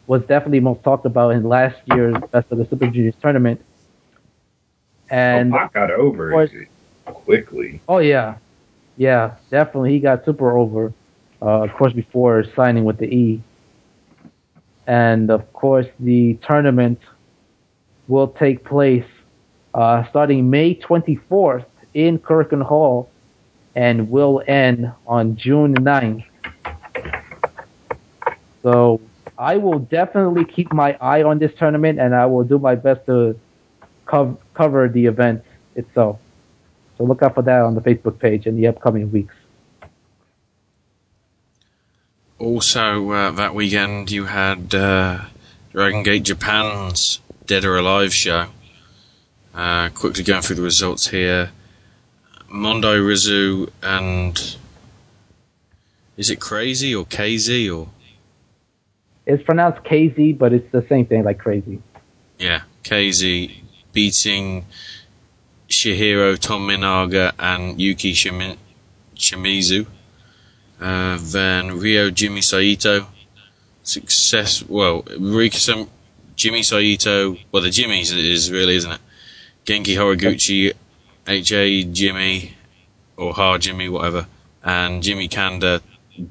was 0.06 0.22
definitely 0.22 0.60
most 0.60 0.84
talked 0.84 1.04
about 1.04 1.30
in 1.30 1.42
last 1.48 1.80
year's 1.86 2.14
Best 2.30 2.50
of 2.52 2.58
the 2.58 2.66
Super 2.66 2.86
Juniors 2.86 3.14
tournament. 3.20 3.60
And 5.10 5.52
oh, 5.52 5.58
Pac 5.58 5.72
got 5.72 5.90
over 5.90 6.30
course- 6.30 6.50
quickly. 7.06 7.80
Oh 7.88 7.98
yeah, 7.98 8.36
yeah, 8.96 9.34
definitely. 9.50 9.90
He 9.90 9.98
got 9.98 10.24
super 10.24 10.56
over, 10.56 10.92
uh, 11.42 11.62
of 11.64 11.72
course, 11.72 11.92
before 11.92 12.44
signing 12.54 12.84
with 12.84 12.98
the 12.98 13.06
E. 13.06 13.42
And 14.86 15.30
of 15.30 15.52
course, 15.52 15.86
the 15.98 16.34
tournament 16.46 17.00
will 18.08 18.28
take 18.28 18.64
place 18.64 19.06
uh, 19.72 20.04
starting 20.10 20.50
May 20.50 20.74
24th 20.74 21.64
in 21.94 22.18
Korakuen 22.18 22.62
Hall 22.62 23.10
and 23.74 24.10
will 24.10 24.42
end 24.46 24.92
on 25.06 25.36
June 25.36 25.74
9th. 25.74 26.24
So 28.62 29.00
I 29.36 29.56
will 29.56 29.80
definitely 29.80 30.44
keep 30.44 30.72
my 30.72 30.96
eye 31.00 31.22
on 31.22 31.38
this 31.38 31.52
tournament 31.58 31.98
and 31.98 32.14
I 32.14 32.26
will 32.26 32.44
do 32.44 32.58
my 32.58 32.74
best 32.74 33.04
to 33.06 33.38
cov- 34.06 34.38
cover 34.54 34.88
the 34.88 35.06
event 35.06 35.42
itself. 35.74 36.18
So 36.96 37.04
look 37.04 37.22
out 37.22 37.34
for 37.34 37.42
that 37.42 37.62
on 37.62 37.74
the 37.74 37.80
Facebook 37.80 38.18
page 38.18 38.46
in 38.46 38.56
the 38.56 38.68
upcoming 38.68 39.10
weeks. 39.10 39.34
Also, 42.44 43.10
uh, 43.10 43.30
that 43.30 43.54
weekend 43.54 44.10
you 44.10 44.26
had 44.26 44.74
uh, 44.74 45.22
Dragon 45.72 46.02
Gate 46.02 46.24
Japan's 46.24 47.20
Dead 47.46 47.64
or 47.64 47.78
Alive 47.78 48.12
show. 48.12 48.48
Uh, 49.54 49.88
quickly 49.88 50.22
going 50.24 50.42
through 50.42 50.56
the 50.56 50.62
results 50.62 51.08
here. 51.08 51.52
Mondo 52.50 53.00
Rizu 53.00 53.70
and. 53.82 54.56
Is 56.18 56.28
it 56.28 56.38
Crazy 56.38 56.94
or 56.94 57.06
KZ 57.06 57.74
or. 57.74 57.88
It's 59.24 59.42
pronounced 59.42 59.82
KZ, 59.82 60.36
but 60.36 60.52
it's 60.52 60.70
the 60.70 60.86
same 60.86 61.06
thing 61.06 61.24
like 61.24 61.38
crazy. 61.38 61.80
Yeah, 62.38 62.64
KZ 62.82 63.54
beating 63.94 64.66
Chihiro 65.70 66.36
Tominaga 66.36 67.32
and 67.38 67.80
Yuki 67.80 68.12
Shimi- 68.12 68.58
Shimizu. 69.16 69.86
Uh, 70.80 71.18
then 71.20 71.78
Ryo 71.78 72.10
Jimmy 72.10 72.40
Saito. 72.40 73.06
Success. 73.82 74.62
Well, 74.66 75.02
Rika 75.18 75.86
Jimmy 76.36 76.62
Saito. 76.62 77.36
Well, 77.52 77.62
the 77.62 77.70
Jimmy's 77.70 78.12
is 78.12 78.50
really, 78.50 78.76
isn't 78.76 78.92
it? 78.92 79.00
Genki 79.64 79.96
Horiguchi, 79.96 80.72
HA 81.26 81.84
Jimmy, 81.92 82.54
or 83.16 83.32
Ha 83.34 83.58
Jimmy, 83.58 83.88
whatever. 83.88 84.26
And 84.62 85.02
Jimmy 85.02 85.28
Kanda 85.28 85.82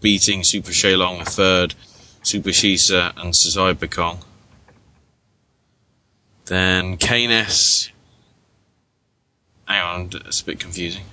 beating 0.02 0.44
Super 0.44 0.72
Shenlong 0.72 1.24
the 1.24 1.30
third, 1.30 1.76
Super 2.22 2.50
Shisa, 2.50 3.14
and 3.18 3.34
Sasai 3.34 3.74
Bakong. 3.74 4.24
Then 6.46 6.98
Knes. 6.98 7.90
Hang 9.66 9.82
on, 9.82 10.10
it's 10.26 10.42
a 10.42 10.46
bit 10.46 10.60
confusing. 10.60 11.04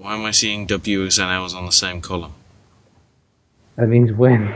Why 0.00 0.14
am 0.14 0.24
I 0.24 0.30
seeing 0.30 0.64
W's 0.64 1.18
and 1.18 1.30
L's 1.30 1.52
on 1.52 1.66
the 1.66 1.72
same 1.72 2.00
column? 2.00 2.32
That 3.76 3.88
means 3.88 4.10
win. 4.10 4.54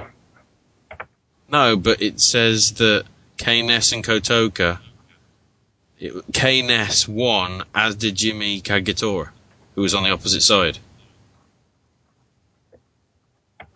No, 1.53 1.77
but 1.77 2.01
it 2.01 2.19
says 2.19 2.73
that 2.73 3.05
Knes 3.37 3.93
and 3.93 4.03
Kotoka. 4.03 4.79
It, 6.01 6.15
Knes 6.33 7.07
won, 7.07 7.65
as 7.75 7.95
did 7.95 8.15
Jimmy 8.15 8.63
Kagetora, 8.63 9.29
who 9.75 9.83
was 9.83 9.93
on 9.93 10.05
the 10.05 10.11
opposite 10.11 10.41
side. 10.41 10.79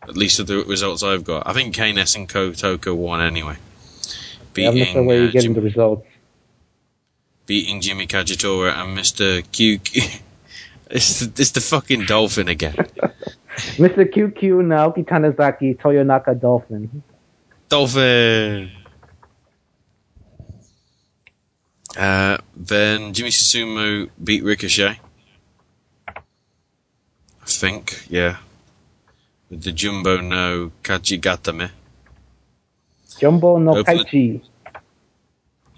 At 0.03 0.17
least 0.17 0.41
of 0.41 0.47
the 0.47 0.65
results 0.65 1.03
I've 1.03 1.25
got. 1.25 1.47
I 1.47 1.53
think 1.53 1.77
Knes 1.77 2.17
and 2.17 2.27
Kotoka 2.27 2.97
won 2.97 3.21
anyway. 3.21 3.59
Yeah, 4.57 4.71
I'm 4.71 4.79
not 4.79 4.89
sure 4.89 5.03
where 5.03 5.19
uh, 5.19 5.23
you're 5.25 5.33
getting 5.33 5.53
the 5.53 5.61
results. 5.61 6.07
beating 7.45 7.83
Jimmy 7.83 8.07
Kagetora 8.07 8.73
and 8.73 8.97
Mr. 8.97 9.45
Q. 9.53 9.81
it's, 10.91 11.21
the, 11.21 11.33
it's 11.41 11.51
the 11.53 11.61
fucking 11.61 12.05
dolphin 12.07 12.49
again. 12.49 12.75
Mr. 12.75 14.05
QQ, 14.13 14.35
Naoki 14.65 15.05
Tanizaki, 15.05 15.77
Toyonaka 15.77 16.41
Dolphin. 16.41 17.03
Dolphin. 17.69 18.71
Uh, 21.97 22.39
then 22.57 23.13
Jimmy 23.13 23.31
Susumu 23.31 24.09
beat 24.23 24.45
Ricochet. 24.45 25.01
I 26.07 26.21
think, 27.47 28.07
yeah. 28.09 28.37
With 29.51 29.65
the 29.65 29.73
Jumbo 29.73 30.21
no 30.21 30.71
Kajigatame. 30.83 31.71
Jumbo 33.19 33.59
no 33.59 33.79
Open- 33.79 33.99
Kaichi. 33.99 34.43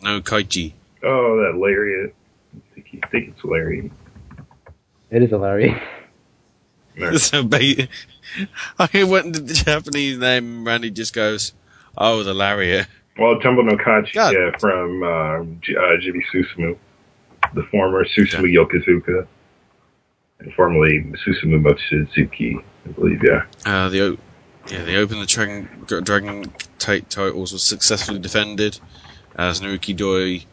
No 0.03 0.21
Kaiji. 0.21 0.73
Oh, 1.03 1.37
that 1.39 1.59
lariat. 1.59 2.13
I 2.55 2.75
think, 2.75 3.01
I 3.03 3.07
think 3.09 3.29
it's 3.29 3.45
lariat. 3.45 3.91
It 5.11 5.23
is 5.23 5.31
hilarious. 5.31 5.81
so 7.17 7.43
ba- 7.43 7.89
I 8.79 9.05
went 9.05 9.35
to 9.35 9.41
the 9.41 9.55
Japanese 9.55 10.19
name 10.19 10.59
and 10.59 10.67
Randy 10.67 10.91
just 10.91 11.15
goes, 11.15 11.53
oh, 11.97 12.23
the 12.23 12.35
lariat. 12.35 12.87
Well, 13.19 13.39
Jumbo 13.41 13.63
no 13.63 13.77
Kachi, 13.77 14.15
yeah, 14.15 14.57
from 14.59 15.03
uh, 15.03 15.45
J- 15.61 15.77
uh, 15.77 16.01
Jimmy 16.01 16.25
Susumu, 16.33 16.77
the 17.55 17.63
former 17.65 18.05
Susumu 18.05 18.51
Yokosuka, 18.51 19.27
and 20.39 20.55
formerly 20.55 21.01
Susumu 21.27 21.61
Mochizuki, 21.61 22.63
I 22.87 22.89
believe, 22.93 23.23
yeah. 23.23 23.43
Uh, 23.67 23.89
the 23.91 24.01
o- 24.03 24.19
yeah, 24.71 24.85
the 24.85 24.97
Open 24.97 25.19
the 25.21 25.27
Dragon, 25.27 25.69
Dragon 26.05 26.53
t- 26.79 27.01
titles 27.03 27.53
was 27.53 27.63
successfully 27.63 28.21
defended 28.21 28.79
as 29.35 29.61
Naruki 29.61 29.95
Doi, 29.95 30.45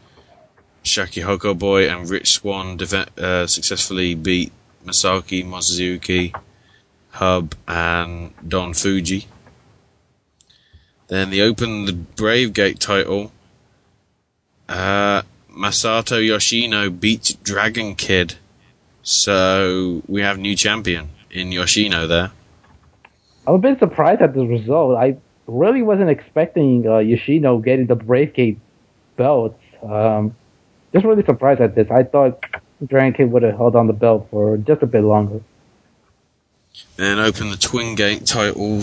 Shachihoko 0.88 1.58
Boy, 1.58 1.88
and 1.88 2.08
Rich 2.08 2.32
Swann 2.32 2.78
uh, 2.80 3.46
successfully 3.46 4.14
beat 4.14 4.52
Masaaki 4.84 5.44
Mochizuki, 5.44 6.34
Hub, 7.10 7.54
and 7.66 8.32
Don 8.46 8.74
Fuji. 8.74 9.26
Then 11.08 11.30
the 11.30 11.42
Open 11.42 11.84
the 11.84 11.92
Brave 11.92 12.52
Gate 12.52 12.80
title. 12.80 13.32
Uh, 14.68 15.22
Masato 15.50 16.24
Yoshino 16.24 16.90
beat 16.90 17.36
Dragon 17.42 17.94
Kid, 17.94 18.34
so 19.02 20.02
we 20.06 20.22
have 20.22 20.38
new 20.38 20.54
champion 20.54 21.08
in 21.30 21.50
Yoshino 21.52 22.06
there. 22.06 22.30
I'm 23.46 23.54
a 23.54 23.58
bit 23.58 23.78
surprised 23.78 24.20
at 24.20 24.34
the 24.34 24.46
result. 24.46 24.96
I 24.96 25.16
really 25.46 25.82
wasn't 25.82 26.10
expecting 26.10 26.86
uh, 26.86 26.98
Yoshino 26.98 27.58
getting 27.58 27.86
the 27.86 27.96
Brave 27.96 28.34
Gate 28.34 28.58
belt. 29.16 29.58
Um, 29.82 30.36
just 30.92 31.04
really 31.04 31.24
surprised 31.24 31.60
at 31.60 31.74
this. 31.74 31.90
I 31.90 32.02
thought 32.02 32.44
Dragon 32.84 33.12
Kid 33.12 33.30
would 33.32 33.42
have 33.42 33.56
held 33.56 33.76
on 33.76 33.86
the 33.86 33.92
belt 33.92 34.28
for 34.30 34.56
just 34.56 34.82
a 34.82 34.86
bit 34.86 35.02
longer. 35.02 35.40
Then 36.96 37.18
open 37.18 37.50
the 37.50 37.56
Twin 37.56 37.94
Gate 37.94 38.26
title. 38.26 38.82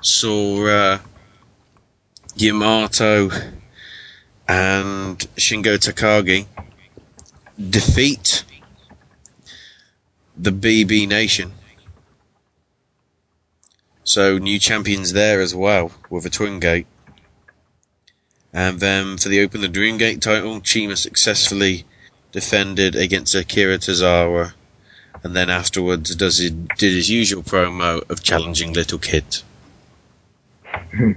Saw 0.00 0.66
uh, 0.66 0.98
Yamato 2.36 3.30
and 4.48 5.18
Shingo 5.36 5.76
Takagi 5.76 6.46
defeat 7.58 8.44
the 10.36 10.50
BB 10.50 11.06
Nation. 11.06 11.52
So 14.04 14.38
new 14.38 14.58
champions 14.58 15.12
there 15.12 15.40
as 15.40 15.54
well 15.54 15.92
with 16.08 16.24
a 16.26 16.30
Twin 16.30 16.58
Gate. 16.58 16.86
And 18.52 18.80
then 18.80 19.16
for 19.18 19.28
the 19.28 19.42
Open 19.42 19.60
the 19.60 19.68
Dream 19.68 19.96
Gate 19.96 20.20
title, 20.20 20.60
CIMA 20.62 20.96
successfully 20.96 21.84
defended 22.32 22.96
against 22.96 23.34
Akira 23.34 23.78
Tozawa, 23.78 24.52
and 25.22 25.36
then 25.36 25.50
afterwards 25.50 26.14
does 26.16 26.38
his, 26.38 26.50
did 26.50 26.94
his 26.94 27.10
usual 27.10 27.42
promo 27.42 28.08
of 28.10 28.22
challenging 28.22 28.72
little 28.72 28.98
kids. 28.98 29.44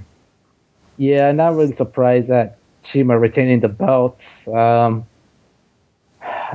Yeah, 0.98 1.32
not 1.32 1.56
really 1.56 1.76
surprised 1.76 2.28
that 2.28 2.58
CIMA 2.92 3.18
retaining 3.18 3.62
the 3.62 3.68
belt. 3.68 4.18
Um, 4.48 5.08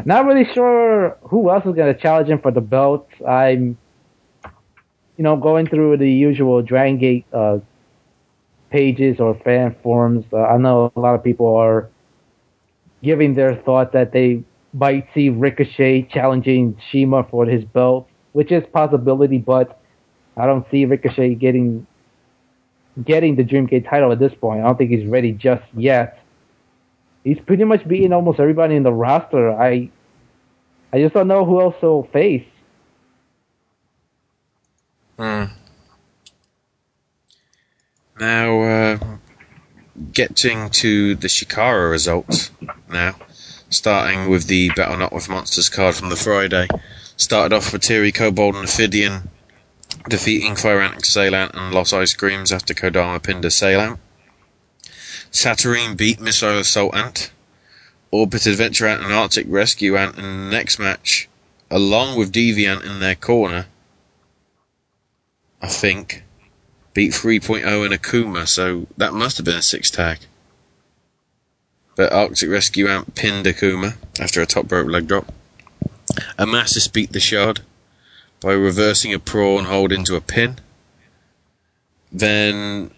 not 0.04 0.26
really 0.26 0.46
sure 0.54 1.16
who 1.22 1.50
else 1.50 1.66
is 1.66 1.74
going 1.74 1.92
to 1.92 2.00
challenge 2.00 2.28
him 2.28 2.38
for 2.38 2.50
the 2.50 2.60
belt. 2.60 3.08
I'm, 3.26 3.76
you 5.16 5.24
know, 5.24 5.36
going 5.36 5.66
through 5.66 5.96
the 5.96 6.10
usual 6.10 6.62
Dragon 6.62 6.98
Gate 6.98 7.26
uh, 7.32 7.58
pages 8.70 9.20
or 9.20 9.34
fan 9.44 9.74
forums. 9.82 10.24
Uh, 10.32 10.42
I 10.42 10.58
know 10.58 10.92
a 10.94 11.00
lot 11.00 11.14
of 11.14 11.24
people 11.24 11.56
are 11.56 11.88
giving 13.02 13.34
their 13.34 13.56
thought 13.56 13.92
that 13.92 14.12
they 14.12 14.42
might 14.72 15.06
see 15.14 15.28
Ricochet 15.30 16.08
challenging 16.12 16.78
CIMA 16.90 17.26
for 17.30 17.46
his 17.46 17.64
belt, 17.64 18.08
which 18.32 18.52
is 18.52 18.64
possibility, 18.72 19.38
but 19.38 19.80
I 20.36 20.46
don't 20.46 20.66
see 20.70 20.84
Ricochet 20.84 21.34
getting 21.36 21.86
getting 23.04 23.36
the 23.36 23.44
Dreamgate 23.44 23.88
title 23.88 24.10
at 24.10 24.18
this 24.18 24.32
point. 24.40 24.60
I 24.60 24.64
don't 24.64 24.76
think 24.76 24.90
he's 24.90 25.06
ready 25.06 25.32
just 25.32 25.62
yet. 25.76 26.20
He's 27.22 27.38
pretty 27.46 27.64
much 27.64 27.86
beating 27.86 28.12
almost 28.12 28.40
everybody 28.40 28.74
in 28.74 28.82
the 28.82 28.92
roster. 28.92 29.52
I 29.52 29.90
I 30.92 31.00
just 31.00 31.14
don't 31.14 31.28
know 31.28 31.44
who 31.44 31.60
else 31.60 31.74
he'll 31.80 32.08
face. 32.12 32.46
Hmm. 35.18 35.44
Now, 38.20 38.60
uh, 38.62 38.98
getting 40.12 40.70
to 40.70 41.14
the 41.14 41.28
Chikara 41.28 41.90
results 41.90 42.50
now, 42.88 43.14
starting 43.70 44.28
with 44.28 44.48
the 44.48 44.70
Battle 44.70 44.96
Not 44.96 45.12
with 45.12 45.28
Monsters 45.28 45.68
card 45.68 45.94
from 45.94 46.08
the 46.08 46.16
Friday. 46.16 46.66
Started 47.16 47.54
off 47.54 47.72
with 47.72 47.82
Terry 47.82 48.10
Kobold 48.10 48.56
and 48.56 48.64
Ophidian 48.64 49.30
defeating 50.08 50.54
Firantic 50.54 51.04
Saylant 51.04 51.54
and 51.54 51.72
Los 51.72 51.92
Ice 51.92 52.14
Creams 52.14 52.50
after 52.50 52.74
Kodama 52.74 53.22
pinned 53.22 53.44
a 53.44 53.48
Saylant. 53.48 53.98
Saturyne 55.30 55.96
beat 55.96 56.20
Missile 56.20 56.58
Assault 56.58 56.94
Ant. 56.96 57.30
Orbit 58.10 58.46
Adventure 58.46 58.86
Ant 58.86 59.04
and 59.04 59.12
Arctic 59.12 59.46
Rescue 59.48 59.96
Ant 59.96 60.16
in 60.16 60.22
the 60.22 60.50
next 60.50 60.78
match, 60.78 61.28
along 61.70 62.18
with 62.18 62.32
Deviant 62.32 62.84
in 62.84 63.00
their 63.00 63.14
corner. 63.14 63.66
I 65.60 65.68
think 65.68 66.24
beat 66.94 67.12
3.0 67.12 67.84
and 67.84 67.94
Akuma, 67.94 68.46
so 68.46 68.86
that 68.96 69.12
must 69.14 69.36
have 69.36 69.46
been 69.46 69.56
a 69.56 69.62
six 69.62 69.90
tag. 69.90 70.18
But 71.96 72.12
Arctic 72.12 72.50
Rescue 72.50 72.88
Ant 72.88 73.14
pinned 73.14 73.46
Akuma 73.46 73.96
after 74.20 74.40
a 74.40 74.46
top 74.46 74.70
rope 74.70 74.88
leg 74.88 75.06
drop. 75.08 75.32
Amasis 76.38 76.92
beat 76.92 77.12
the 77.12 77.20
Shard 77.20 77.60
by 78.40 78.52
reversing 78.52 79.12
a 79.12 79.18
prawn 79.18 79.64
hold 79.64 79.92
into 79.92 80.14
a 80.14 80.20
pin. 80.20 80.56
Then 82.12 82.90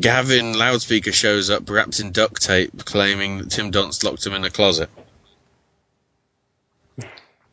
Gavin 0.00 0.54
Loudspeaker 0.54 1.12
shows 1.12 1.50
up 1.50 1.68
wrapped 1.68 2.00
in 2.00 2.10
duct 2.10 2.42
tape, 2.42 2.84
claiming 2.84 3.38
that 3.38 3.50
Tim 3.50 3.70
Donst 3.70 4.02
locked 4.02 4.26
him 4.26 4.32
in 4.32 4.44
a 4.44 4.50
closet. 4.50 4.88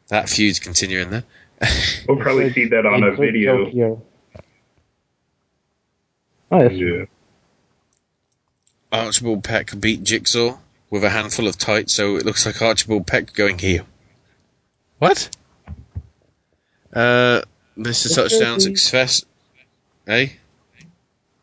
That 0.08 0.30
feud's 0.30 0.60
continuing 0.60 1.10
there. 1.10 1.24
We'll 2.08 2.18
probably 2.18 2.52
see 2.52 2.68
that 2.68 2.86
on 2.86 3.04
a 3.04 3.16
video. 3.16 4.02
Tokyo. 6.52 6.58
Oh, 6.60 6.60
that's 6.64 6.76
Yeah. 6.76 7.06
Archibald 8.92 9.44
Peck 9.44 9.80
beat 9.80 10.04
Jigsaw 10.04 10.58
with 10.90 11.04
a 11.04 11.10
handful 11.10 11.48
of 11.48 11.58
tights, 11.58 11.94
so 11.94 12.18
it 12.18 12.26
looks 12.26 12.46
like 12.46 12.62
Archibald 12.62 13.08
Peck 13.08 13.34
going 13.34 13.58
heel. 13.58 13.86
What? 15.00 15.30
Uh, 16.94 17.42
Mr. 17.78 18.14
Touchdown 18.14 18.60
Conspiracy. 18.60 18.62
success. 18.62 19.26
Eh? 20.08 20.28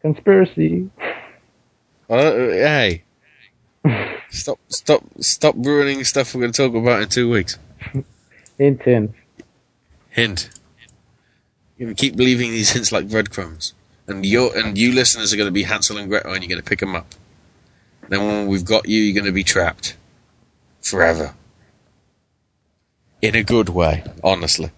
Conspiracy. 0.02 0.90
Uh, 2.10 2.32
hey. 2.32 3.02
stop, 4.28 4.58
stop, 4.68 5.02
stop 5.20 5.54
ruining 5.56 6.04
stuff 6.04 6.34
we're 6.34 6.42
going 6.42 6.52
to 6.52 6.68
talk 6.68 6.74
about 6.74 7.02
in 7.02 7.08
two 7.08 7.30
weeks. 7.30 7.58
Hint, 8.58 8.82
hint. 8.82 9.12
Hint. 10.10 10.50
You 11.78 11.94
keep 11.94 12.16
leaving 12.16 12.50
these 12.50 12.70
hints 12.70 12.92
like 12.92 13.08
breadcrumbs. 13.08 13.72
And 14.08 14.24
you 14.24 14.50
and 14.50 14.76
you 14.76 14.92
listeners 14.92 15.32
are 15.32 15.36
going 15.36 15.48
to 15.48 15.52
be 15.52 15.62
Hansel 15.62 15.98
and 15.98 16.08
Gretel 16.08 16.32
and 16.32 16.42
you're 16.42 16.48
going 16.48 16.62
to 16.62 16.68
pick 16.68 16.80
them 16.80 16.96
up. 16.96 17.14
Then 18.08 18.26
when 18.26 18.46
we've 18.46 18.64
got 18.64 18.88
you, 18.88 19.00
you're 19.00 19.14
going 19.14 19.26
to 19.26 19.32
be 19.32 19.44
trapped. 19.44 19.96
Forever. 20.80 21.34
In 23.20 23.34
a 23.34 23.42
good 23.42 23.68
way, 23.68 24.04
honestly. 24.24 24.70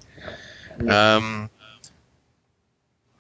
Um, 0.89 1.51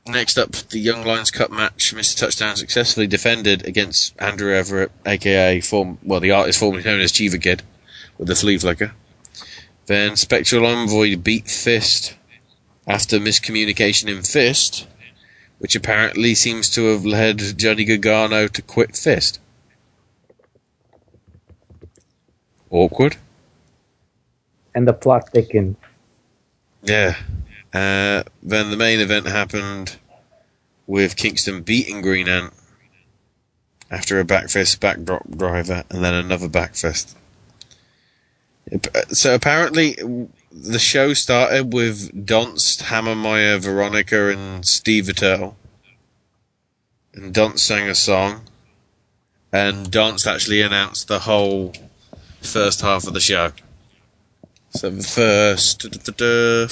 next 0.06 0.38
up, 0.38 0.50
the 0.50 0.80
Young 0.80 1.04
Lions 1.04 1.30
Cup 1.30 1.50
match. 1.50 1.94
Mr. 1.94 2.18
Touchdown 2.18 2.56
successfully 2.56 3.06
defended 3.06 3.66
against 3.66 4.14
Andrew 4.18 4.52
Everett, 4.52 4.90
aka 5.06 5.60
form, 5.60 5.98
well, 6.02 6.20
the 6.20 6.32
artist 6.32 6.58
formerly 6.58 6.82
known 6.82 7.00
as 7.00 7.12
Chiva 7.12 7.40
Kid, 7.40 7.62
with 8.18 8.28
the 8.28 8.34
flea 8.34 8.58
flicker. 8.58 8.92
Then 9.86 10.16
Spectral 10.16 10.66
Envoy 10.66 11.16
beat 11.16 11.48
Fist 11.48 12.16
after 12.86 13.18
miscommunication 13.18 14.08
in 14.08 14.22
Fist, 14.22 14.86
which 15.60 15.76
apparently 15.76 16.34
seems 16.34 16.70
to 16.70 16.86
have 16.86 17.04
led 17.04 17.38
Johnny 17.58 17.84
Gargano 17.84 18.48
to 18.48 18.62
quit 18.62 18.96
Fist. 18.96 19.38
Awkward. 22.70 23.16
And 24.74 24.88
the 24.88 24.94
plot 24.94 25.28
thickens. 25.32 25.76
Yeah. 26.82 27.14
Uh, 27.74 28.22
then 28.42 28.70
the 28.70 28.76
main 28.78 29.00
event 29.00 29.26
happened 29.26 29.98
with 30.86 31.14
Kingston 31.14 31.60
beating 31.60 32.00
Green 32.00 32.26
Ant 32.26 32.54
after 33.90 34.18
a 34.18 34.24
backfist 34.24 34.80
backdrop 34.80 35.28
driver 35.28 35.84
and 35.90 36.02
then 36.02 36.14
another 36.14 36.48
backfist. 36.48 37.14
So 39.10 39.34
apparently 39.34 39.98
the 40.50 40.78
show 40.78 41.14
started 41.14 41.72
with 41.72 42.26
Donst, 42.26 42.82
Hammermeier, 42.82 43.60
Veronica, 43.60 44.30
and 44.30 44.66
Steve 44.66 45.08
Attell. 45.08 45.56
And 47.14 47.34
Donst 47.34 47.60
sang 47.60 47.88
a 47.88 47.94
song. 47.94 48.42
And 49.52 49.90
Donst 49.90 50.32
actually 50.32 50.62
announced 50.62 51.08
the 51.08 51.20
whole 51.20 51.72
first 52.40 52.80
half 52.80 53.06
of 53.06 53.14
the 53.14 53.20
show. 53.20 53.52
So 54.70 54.90
the 54.90 55.02
first 55.02 55.82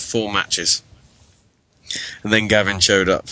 four 0.01 0.33
matches. 0.33 0.83
And 2.23 2.33
then 2.33 2.49
Gavin 2.49 2.81
showed 2.81 3.09
up. 3.09 3.27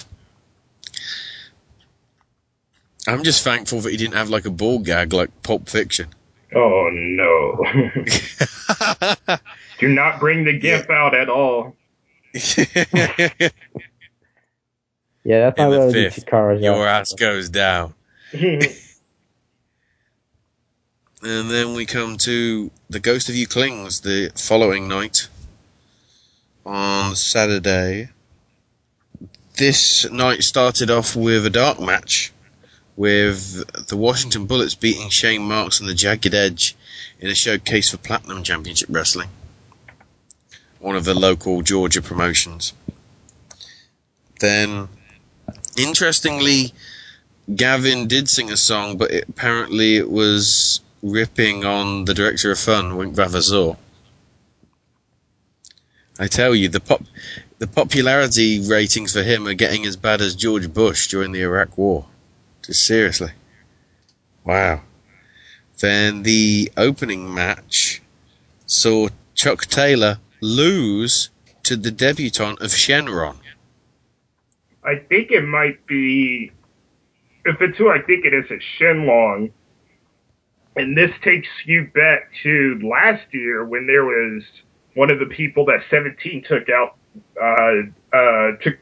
I'm 3.08 3.22
just 3.22 3.44
thankful 3.44 3.80
that 3.82 3.90
he 3.90 3.96
didn't 3.96 4.14
have 4.14 4.30
like 4.30 4.46
a 4.46 4.50
ball 4.50 4.80
gag 4.80 5.12
like 5.12 5.30
Pulp 5.42 5.68
Fiction. 5.68 6.08
Oh 6.56 6.88
no. 6.92 7.64
Do 9.78 9.88
not 9.88 10.18
bring 10.18 10.44
the 10.44 10.58
gimp 10.58 10.90
out 10.90 11.14
at 11.14 11.28
all. 11.28 11.76
Yeah, 15.28 15.40
that's 15.50 15.58
not 15.58 15.70
the 15.70 15.78
really 15.78 15.92
fifth, 15.92 16.24
Chikara's 16.24 16.62
your 16.62 16.86
out. 16.86 17.00
ass 17.00 17.12
goes 17.12 17.48
down. 17.50 17.94
And 21.22 21.50
then 21.50 21.74
we 21.74 21.86
come 21.86 22.18
to 22.18 22.70
The 22.88 23.00
Ghost 23.00 23.28
of 23.28 23.34
You 23.34 23.48
Clings 23.48 24.02
the 24.02 24.30
following 24.36 24.86
night 24.86 25.26
on 26.64 27.16
Saturday. 27.16 28.10
This 29.56 30.08
night 30.08 30.44
started 30.44 30.88
off 30.88 31.16
with 31.16 31.44
a 31.44 31.50
dark 31.50 31.80
match 31.80 32.32
with 32.96 33.86
the 33.88 33.96
Washington 33.96 34.46
Bullets 34.46 34.74
beating 34.74 35.10
Shane 35.10 35.42
Marks 35.42 35.78
and 35.80 35.88
the 35.88 35.94
Jagged 35.94 36.34
Edge 36.34 36.74
in 37.20 37.30
a 37.30 37.34
showcase 37.34 37.90
for 37.90 37.98
Platinum 37.98 38.42
Championship 38.42 38.88
Wrestling. 38.90 39.28
One 40.80 40.96
of 40.96 41.04
the 41.04 41.14
local 41.14 41.62
Georgia 41.62 42.00
promotions. 42.00 42.72
Then, 44.40 44.88
interestingly, 45.76 46.72
Gavin 47.54 48.08
did 48.08 48.28
sing 48.28 48.50
a 48.50 48.56
song, 48.56 48.96
but 48.96 49.10
it, 49.10 49.28
apparently 49.28 49.96
it 49.96 50.10
was 50.10 50.80
ripping 51.02 51.64
on 51.64 52.06
the 52.06 52.14
director 52.14 52.50
of 52.50 52.58
fun, 52.58 52.96
Wink 52.96 53.14
Vavasseur. 53.14 53.76
I 56.18 56.26
tell 56.28 56.54
you, 56.54 56.68
the 56.68 56.80
pop, 56.80 57.02
the 57.58 57.66
popularity 57.66 58.60
ratings 58.60 59.12
for 59.12 59.22
him 59.22 59.46
are 59.46 59.54
getting 59.54 59.84
as 59.84 59.96
bad 59.96 60.20
as 60.20 60.34
George 60.34 60.72
Bush 60.72 61.08
during 61.08 61.32
the 61.32 61.42
Iraq 61.42 61.76
War. 61.76 62.06
Just 62.66 62.84
seriously. 62.84 63.30
Wow. 64.44 64.82
Then 65.78 66.24
the 66.24 66.72
opening 66.76 67.32
match 67.32 68.02
saw 68.66 69.08
Chuck 69.34 69.66
Taylor 69.66 70.18
lose 70.40 71.30
to 71.62 71.76
the 71.76 71.92
debutant 71.92 72.60
of 72.60 72.70
Shenron. 72.70 73.36
I 74.82 74.96
think 74.96 75.30
it 75.30 75.44
might 75.44 75.86
be. 75.86 76.50
If 77.44 77.60
it's 77.60 77.78
who 77.78 77.88
I 77.88 78.00
think 78.02 78.24
it 78.24 78.34
is, 78.34 78.46
it's 78.50 78.64
Shenlong. 78.80 79.52
And 80.74 80.98
this 80.98 81.12
takes 81.22 81.48
you 81.64 81.88
back 81.94 82.30
to 82.42 82.80
last 82.82 83.22
year 83.32 83.64
when 83.64 83.86
there 83.86 84.04
was 84.04 84.42
one 84.94 85.10
of 85.10 85.20
the 85.20 85.26
people 85.26 85.64
that 85.66 85.80
17 85.88 86.44
took 86.48 86.68
out, 86.68 86.96
uh, 87.40 88.16
uh, 88.16 88.56
took 88.60 88.78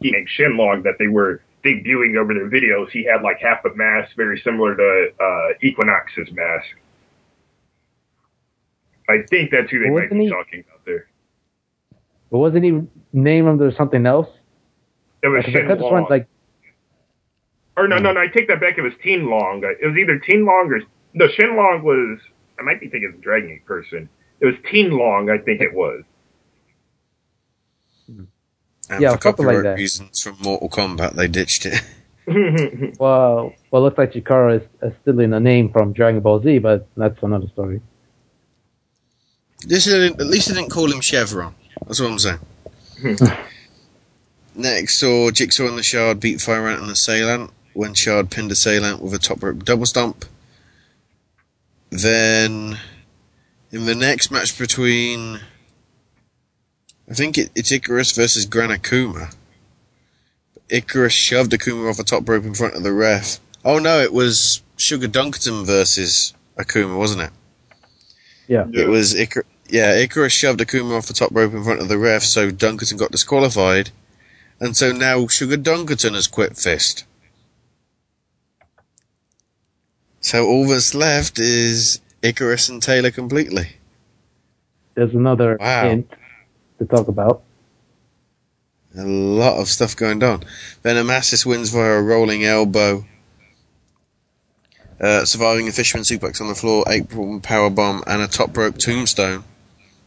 named 0.00 0.28
Shenlong 0.38 0.82
that 0.84 0.94
they 0.98 1.08
were 1.08 1.42
debuting 1.64 2.16
over 2.16 2.34
their 2.34 2.48
videos. 2.48 2.90
He 2.90 3.04
had 3.04 3.22
like 3.22 3.38
half 3.40 3.64
a 3.64 3.74
mask, 3.74 4.16
very 4.16 4.40
similar 4.44 4.76
to 4.76 5.08
uh, 5.20 5.48
Equinox's 5.62 6.30
mask. 6.32 6.66
I 9.08 9.22
think 9.30 9.50
that's 9.50 9.70
who 9.70 9.80
they 9.80 9.90
might 9.90 10.10
be 10.10 10.24
he- 10.24 10.28
talking 10.30 10.64
about 10.68 10.84
there. 10.84 11.08
But 12.30 12.38
wasn't 12.38 12.64
he 12.64 12.82
named 13.12 13.48
under 13.48 13.72
something 13.72 14.04
else? 14.04 14.28
It 15.22 15.28
was 15.28 15.44
I 15.46 15.50
could've 15.50 15.80
like 16.10 16.28
Or 17.76 17.88
no, 17.88 17.96
no, 17.96 18.12
no. 18.12 18.20
I 18.20 18.26
take 18.28 18.48
that 18.48 18.60
back. 18.60 18.78
It 18.78 18.82
was 18.82 18.92
Teen 19.02 19.30
Long. 19.30 19.62
It 19.64 19.86
was 19.86 19.96
either 19.96 20.18
Teen 20.18 20.44
Long 20.44 20.70
or 20.70 20.80
no. 21.14 21.26
Shenlong 21.26 21.82
was. 21.82 22.20
I 22.58 22.62
might 22.62 22.80
be 22.80 22.88
thinking 22.88 23.10
of 23.12 23.18
a 23.18 23.22
Dragon 23.22 23.48
Gate 23.48 23.64
person. 23.64 24.08
It 24.40 24.46
was 24.46 24.54
Teen 24.70 24.90
Long. 24.90 25.30
I 25.30 25.38
think 25.38 25.60
it 25.60 25.72
was. 25.72 26.02
And 28.90 29.02
Yeah, 29.02 29.16
for 29.16 29.22
something 29.22 29.46
like 29.46 29.54
copyright 29.56 29.64
that. 29.64 29.80
reasons 29.80 30.22
from 30.22 30.36
Mortal 30.40 30.68
Kombat, 30.68 31.14
they 31.14 31.28
ditched 31.28 31.66
it. 31.66 31.82
well, 32.98 33.54
well, 33.70 33.82
it 33.82 33.84
looks 33.84 33.98
like 33.98 34.12
Chikara 34.12 34.60
is, 34.60 34.68
is 34.82 34.92
still 35.00 35.18
in 35.20 35.30
the 35.30 35.40
name 35.40 35.70
from 35.70 35.92
Dragon 35.92 36.20
Ball 36.20 36.42
Z, 36.42 36.58
but 36.58 36.86
that's 36.96 37.22
another 37.22 37.48
story. 37.48 37.80
This 39.66 39.86
is, 39.86 40.12
at 40.12 40.26
least 40.26 40.48
they 40.48 40.54
didn't 40.54 40.70
call 40.70 40.92
him 40.92 41.00
Chevron. 41.00 41.54
That's 41.86 42.00
what 42.00 42.10
I'm 42.10 42.18
saying. 42.18 42.38
Next 44.54 44.98
saw 44.98 45.30
Jigsaw 45.30 45.68
and 45.68 45.78
the 45.78 45.82
Shard 45.82 46.20
beat 46.20 46.40
Fire 46.40 46.68
Ant 46.68 46.80
and 46.80 46.88
the 46.88 46.92
Assailant 46.92 47.52
when 47.74 47.94
Shard 47.94 48.30
pinned 48.30 48.50
Assailant 48.50 49.00
with 49.00 49.14
a 49.14 49.18
top 49.18 49.42
rope 49.42 49.64
double 49.64 49.86
stomp. 49.86 50.24
Then, 51.90 52.78
in 53.70 53.86
the 53.86 53.94
next 53.94 54.30
match 54.30 54.58
between, 54.58 55.40
I 57.10 57.14
think 57.14 57.38
it, 57.38 57.50
it's 57.54 57.72
Icarus 57.72 58.12
versus 58.12 58.44
Gran 58.46 58.70
Akuma. 58.70 59.34
Icarus 60.68 61.12
shoved 61.14 61.52
Akuma 61.52 61.88
off 61.88 61.96
the 61.96 62.04
top 62.04 62.28
rope 62.28 62.44
in 62.44 62.54
front 62.54 62.74
of 62.74 62.82
the 62.82 62.92
ref. 62.92 63.40
Oh 63.64 63.78
no, 63.78 64.00
it 64.00 64.12
was 64.12 64.62
Sugar 64.76 65.08
Dunkerton 65.08 65.64
versus 65.64 66.34
Akuma, 66.58 66.98
wasn't 66.98 67.22
it? 67.22 67.30
Yeah. 68.46 68.66
It 68.72 68.88
was 68.88 69.14
Icar- 69.14 69.44
yeah, 69.68 69.94
Icarus 69.96 70.32
shoved 70.32 70.60
Akuma 70.60 70.96
off 70.96 71.06
the 71.06 71.14
top 71.14 71.30
rope 71.32 71.54
in 71.54 71.64
front 71.64 71.80
of 71.80 71.88
the 71.88 71.98
ref, 71.98 72.22
so 72.22 72.50
Dunkerton 72.50 72.98
got 72.98 73.10
disqualified. 73.10 73.90
And 74.60 74.76
so 74.76 74.92
now 74.92 75.26
Sugar 75.28 75.56
Dunkerton 75.56 76.14
has 76.14 76.26
quit 76.26 76.56
Fist. 76.56 77.04
So 80.20 80.46
all 80.46 80.66
that's 80.68 80.94
left 80.94 81.38
is 81.38 82.00
Icarus 82.22 82.68
and 82.68 82.82
Taylor 82.82 83.10
completely. 83.10 83.76
There's 84.94 85.14
another 85.14 85.56
Wow. 85.60 85.88
hint 85.88 86.10
to 86.78 86.86
talk 86.86 87.08
about. 87.08 87.42
A 88.96 89.04
lot 89.04 89.60
of 89.60 89.68
stuff 89.68 89.94
going 89.96 90.22
on. 90.22 90.44
Venomasis 90.82 91.44
wins 91.44 91.70
via 91.70 91.98
a 91.98 92.02
rolling 92.02 92.44
elbow. 92.44 93.04
Uh, 95.00 95.24
surviving 95.24 95.68
a 95.68 95.72
fisherman 95.72 96.02
suplex 96.02 96.40
on 96.40 96.48
the 96.48 96.54
floor, 96.54 96.84
April 96.88 97.38
power 97.40 97.70
bomb, 97.70 98.02
and 98.06 98.22
a 98.22 98.26
top 98.26 98.56
rope 98.56 98.78
tombstone. 98.78 99.44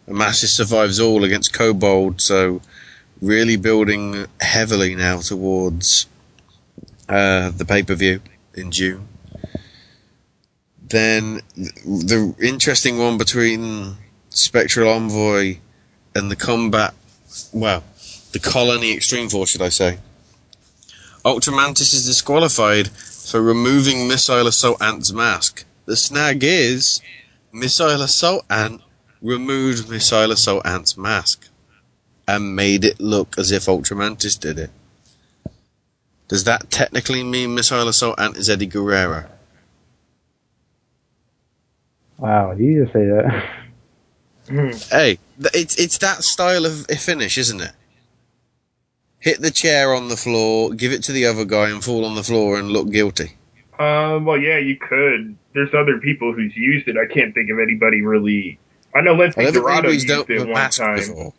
Amasis 0.07 0.53
survives 0.53 0.99
all 0.99 1.23
against 1.23 1.53
Kobold, 1.53 2.19
so 2.19 2.61
really 3.21 3.55
building 3.55 4.25
heavily 4.41 4.95
now 4.95 5.19
towards 5.19 6.07
uh, 7.07 7.51
the 7.51 7.63
pay 7.63 7.83
per 7.83 7.95
view 7.95 8.19
in 8.55 8.71
June. 8.71 9.07
Then 10.89 11.39
the 11.55 12.35
interesting 12.41 12.97
one 12.97 13.17
between 13.17 13.95
Spectral 14.29 14.89
Envoy 14.89 15.59
and 16.15 16.29
the 16.29 16.35
combat, 16.35 16.93
well, 17.53 17.83
the 18.31 18.39
Colony 18.39 18.93
Extreme 18.93 19.29
Force, 19.29 19.49
should 19.49 19.61
I 19.61 19.69
say. 19.69 19.99
Ultramantis 21.23 21.93
is 21.93 22.05
disqualified 22.05 22.87
for 22.87 23.41
removing 23.41 24.07
Missile 24.07 24.47
Assault 24.47 24.81
Ant's 24.81 25.13
mask. 25.13 25.65
The 25.85 25.95
snag 25.95 26.43
is, 26.43 27.01
Missile 27.51 28.01
Assault 28.01 28.45
Ant 28.49 28.81
removed 29.21 29.89
Missile 29.89 30.31
Assault 30.31 30.65
Ant's 30.65 30.97
mask 30.97 31.47
and 32.27 32.55
made 32.55 32.85
it 32.85 32.99
look 32.99 33.37
as 33.37 33.51
if 33.51 33.65
Ultramantis 33.65 34.39
did 34.39 34.57
it. 34.57 34.69
Does 36.27 36.45
that 36.45 36.71
technically 36.71 37.23
mean 37.23 37.53
Missile 37.53 37.87
Assault 37.87 38.19
Ant 38.19 38.37
is 38.37 38.49
Eddie 38.49 38.65
Guerrero? 38.65 39.25
Wow, 42.17 42.53
did 42.53 42.63
you 42.63 42.83
just 42.83 42.93
say 42.93 43.05
that? 43.05 43.49
Hmm. 44.49 44.71
Hey, 44.89 45.17
th- 45.17 45.19
it's 45.53 45.75
it's 45.77 45.97
that 45.99 46.23
style 46.23 46.65
of 46.65 46.85
finish, 46.87 47.37
isn't 47.37 47.61
it? 47.61 47.71
Hit 49.19 49.41
the 49.41 49.51
chair 49.51 49.93
on 49.93 50.07
the 50.07 50.17
floor, 50.17 50.71
give 50.71 50.91
it 50.91 51.03
to 51.03 51.11
the 51.11 51.25
other 51.25 51.45
guy, 51.45 51.69
and 51.69 51.83
fall 51.83 52.05
on 52.05 52.15
the 52.15 52.23
floor 52.23 52.57
and 52.57 52.69
look 52.71 52.89
guilty. 52.89 53.37
Um, 53.77 54.25
well, 54.25 54.37
yeah, 54.37 54.57
you 54.57 54.77
could. 54.77 55.35
There's 55.53 55.73
other 55.73 55.99
people 55.99 56.33
who's 56.33 56.55
used 56.55 56.87
it. 56.87 56.97
I 56.97 57.11
can't 57.11 57.33
think 57.33 57.49
of 57.49 57.59
anybody 57.59 58.01
really. 58.01 58.59
I 58.95 59.01
know 59.01 59.13
I 59.15 59.27
Lince 59.27 59.35
think 59.35 59.53
Dorado 59.53 59.89
used 59.89 60.09
with 60.09 60.29
it 60.29 60.37
a 60.37 60.45
one 60.45 60.53
mask 60.53 60.79
time. 60.79 60.97
before. 60.97 61.33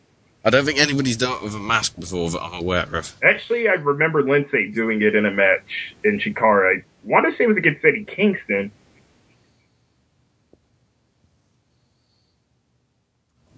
I 0.44 0.50
don't 0.50 0.64
think 0.64 0.78
anybody's 0.80 1.16
dealt 1.16 1.42
with 1.42 1.54
a 1.54 1.58
mask 1.60 1.94
before 1.98 2.30
that 2.30 2.42
I'm 2.42 2.54
aware 2.54 2.88
of. 2.96 3.14
Actually, 3.22 3.68
I 3.68 3.74
remember 3.74 4.22
Lince 4.24 4.74
doing 4.74 5.00
it 5.02 5.14
in 5.14 5.24
a 5.24 5.30
match 5.30 5.94
in 6.02 6.18
Chikara. 6.18 6.78
I 6.78 6.84
want 7.04 7.26
to 7.30 7.36
say 7.36 7.44
it 7.44 7.48
was 7.48 7.56
against 7.56 7.84
Eddie 7.84 8.04
Kingston. 8.04 8.72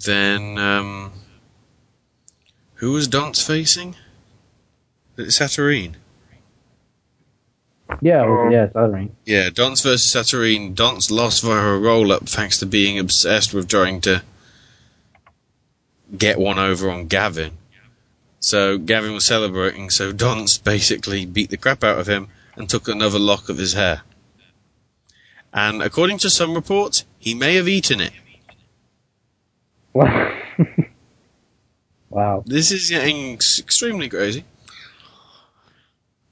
Then, 0.04 0.58
um, 0.58 1.12
who 2.74 2.92
was 2.92 3.08
Donst 3.08 3.46
facing? 3.46 3.96
Saturyne? 5.16 5.94
Yeah, 8.00 8.26
was, 8.26 8.52
yeah, 8.52 8.66
Othering. 8.74 9.10
Yeah, 9.24 9.50
Donst 9.50 9.82
versus 9.82 10.12
Saturyne. 10.12 10.74
Donst 10.74 11.10
lost 11.10 11.42
via 11.42 11.74
a 11.74 11.78
roll 11.78 12.12
up 12.12 12.28
thanks 12.28 12.58
to 12.58 12.66
being 12.66 12.98
obsessed 12.98 13.54
with 13.54 13.68
trying 13.68 14.00
to 14.02 14.22
get 16.16 16.38
one 16.38 16.58
over 16.58 16.90
on 16.90 17.06
Gavin. 17.06 17.52
So 18.40 18.76
Gavin 18.78 19.14
was 19.14 19.24
celebrating, 19.24 19.90
so 19.90 20.12
Donst 20.12 20.64
basically 20.64 21.24
beat 21.24 21.50
the 21.50 21.56
crap 21.56 21.82
out 21.82 21.98
of 21.98 22.06
him 22.06 22.28
and 22.56 22.68
took 22.68 22.88
another 22.88 23.18
lock 23.18 23.48
of 23.48 23.58
his 23.58 23.72
hair. 23.72 24.02
And 25.52 25.82
according 25.82 26.18
to 26.18 26.30
some 26.30 26.54
reports, 26.54 27.04
he 27.18 27.34
may 27.34 27.54
have 27.54 27.68
eaten 27.68 28.00
it. 28.00 28.12
Wow. 32.14 32.44
This 32.46 32.70
is 32.70 32.90
getting 32.90 33.32
extremely 33.32 34.08
crazy. 34.08 34.44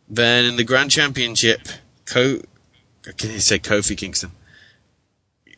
Then 0.09 0.45
in 0.45 0.55
the 0.55 0.63
Grand 0.63 0.93
Championship, 0.93 1.67
can 2.05 2.41
you 3.03 3.41
say 3.41 3.59
Kofi 3.59 3.99
Kingston? 3.99 4.31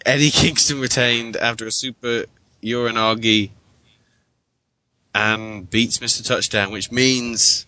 Eddie 0.07 0.31
Kingston 0.31 0.81
retained 0.81 1.37
after 1.37 1.67
a 1.67 1.71
super 1.71 2.25
uranage 2.63 3.51
and 5.15 5.69
beats 5.69 5.99
Mr. 5.99 6.27
Touchdown, 6.27 6.73
which 6.73 6.91
means 6.91 7.67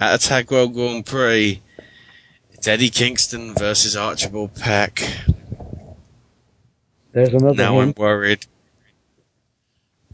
at 0.00 0.14
a 0.14 0.26
Tag 0.26 0.50
World 0.50 0.72
Grand 0.72 1.04
Prix, 1.04 1.60
it's 2.52 2.66
Eddie 2.66 2.88
Kingston 2.88 3.52
versus 3.54 3.96
Archibald 3.96 4.54
Peck. 4.54 5.02
There's 7.12 7.34
another 7.34 7.54
Now 7.54 7.80
I'm 7.80 7.92
worried. 7.94 8.46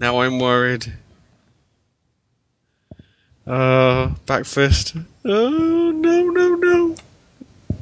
Now 0.00 0.20
I'm 0.20 0.38
worried. 0.38 0.92
Uh, 3.46 4.08
back 4.26 4.44
fist. 4.44 4.94
Oh, 5.24 5.90
no, 5.90 6.22
no, 6.28 6.54
no. 6.54 6.96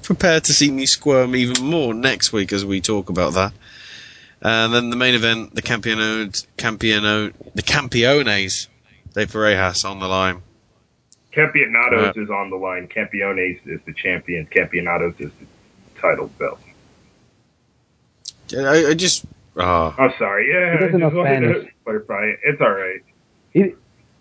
Prepare 0.02 0.40
to 0.40 0.52
see 0.52 0.70
me 0.70 0.86
squirm 0.86 1.34
even 1.34 1.64
more 1.64 1.92
next 1.92 2.32
week 2.32 2.52
as 2.52 2.64
we 2.64 2.80
talk 2.80 3.08
about 3.10 3.34
that. 3.34 3.52
And 4.40 4.72
then 4.72 4.90
the 4.90 4.96
main 4.96 5.14
event, 5.14 5.54
the 5.54 5.62
Campeono, 5.62 6.26
Campeono, 6.56 7.32
the 7.54 7.62
Campiones 7.62 8.68
de 9.14 9.26
Parejas 9.26 9.88
on 9.88 9.98
the 9.98 10.06
line. 10.06 10.42
Campeonatos 11.32 12.16
Uh, 12.16 12.22
is 12.22 12.30
on 12.30 12.50
the 12.50 12.56
line. 12.56 12.86
Campiones 12.86 13.58
is 13.66 13.80
the 13.84 13.92
champion. 13.92 14.46
Campeonatos 14.46 15.20
is 15.20 15.32
the 15.40 16.00
title 16.00 16.28
belt. 16.38 16.60
I, 18.56 18.90
I 18.90 18.94
just, 18.94 19.26
ah. 19.58 19.94
I'm 19.98 20.12
sorry. 20.18 20.48
Yeah, 20.52 20.72
He 20.72 20.98
doesn't 20.98 21.02
I 21.02 21.70
just 21.94 22.08
know 22.08 22.08
wanted 22.08 22.26
to 22.26 22.26
Spanish. 22.26 22.26
clarify 22.26 22.26
it. 22.26 22.38
It's 22.44 22.60
all 22.60 22.70
right. 22.70 23.02
He 23.52 23.74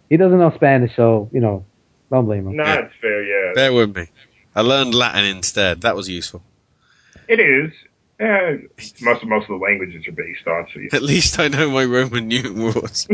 he 0.10 0.18
doesn't 0.18 0.38
know 0.40 0.52
Spanish, 0.56 0.96
so 0.96 1.30
you 1.32 1.40
know, 1.40 1.66
don't 2.12 2.26
blame 2.26 2.48
him. 2.48 2.56
No, 2.58 2.64
it's 2.64 2.94
fair. 3.02 3.24
Yeah, 3.24 3.54
bear 3.54 3.74
with 3.74 3.96
me. 3.96 4.08
I 4.56 4.62
learned 4.62 4.96
Latin 4.96 5.26
instead. 5.26 5.82
That 5.82 5.96
was 5.96 6.10
useful. 6.10 6.42
it 7.28 7.40
is. 7.40 7.72
Yeah, 8.20 8.56
most 9.02 9.24
most 9.26 9.44
of 9.44 9.50
the 9.50 9.56
languages 9.56 10.08
are 10.08 10.12
based 10.14 10.48
on. 10.48 10.66
So 10.74 10.80
you 10.80 10.90
At 10.94 11.04
least 11.04 11.38
I 11.40 11.50
know 11.50 11.70
my 11.70 11.84
Roman 11.84 12.28
numerals. 12.30 13.08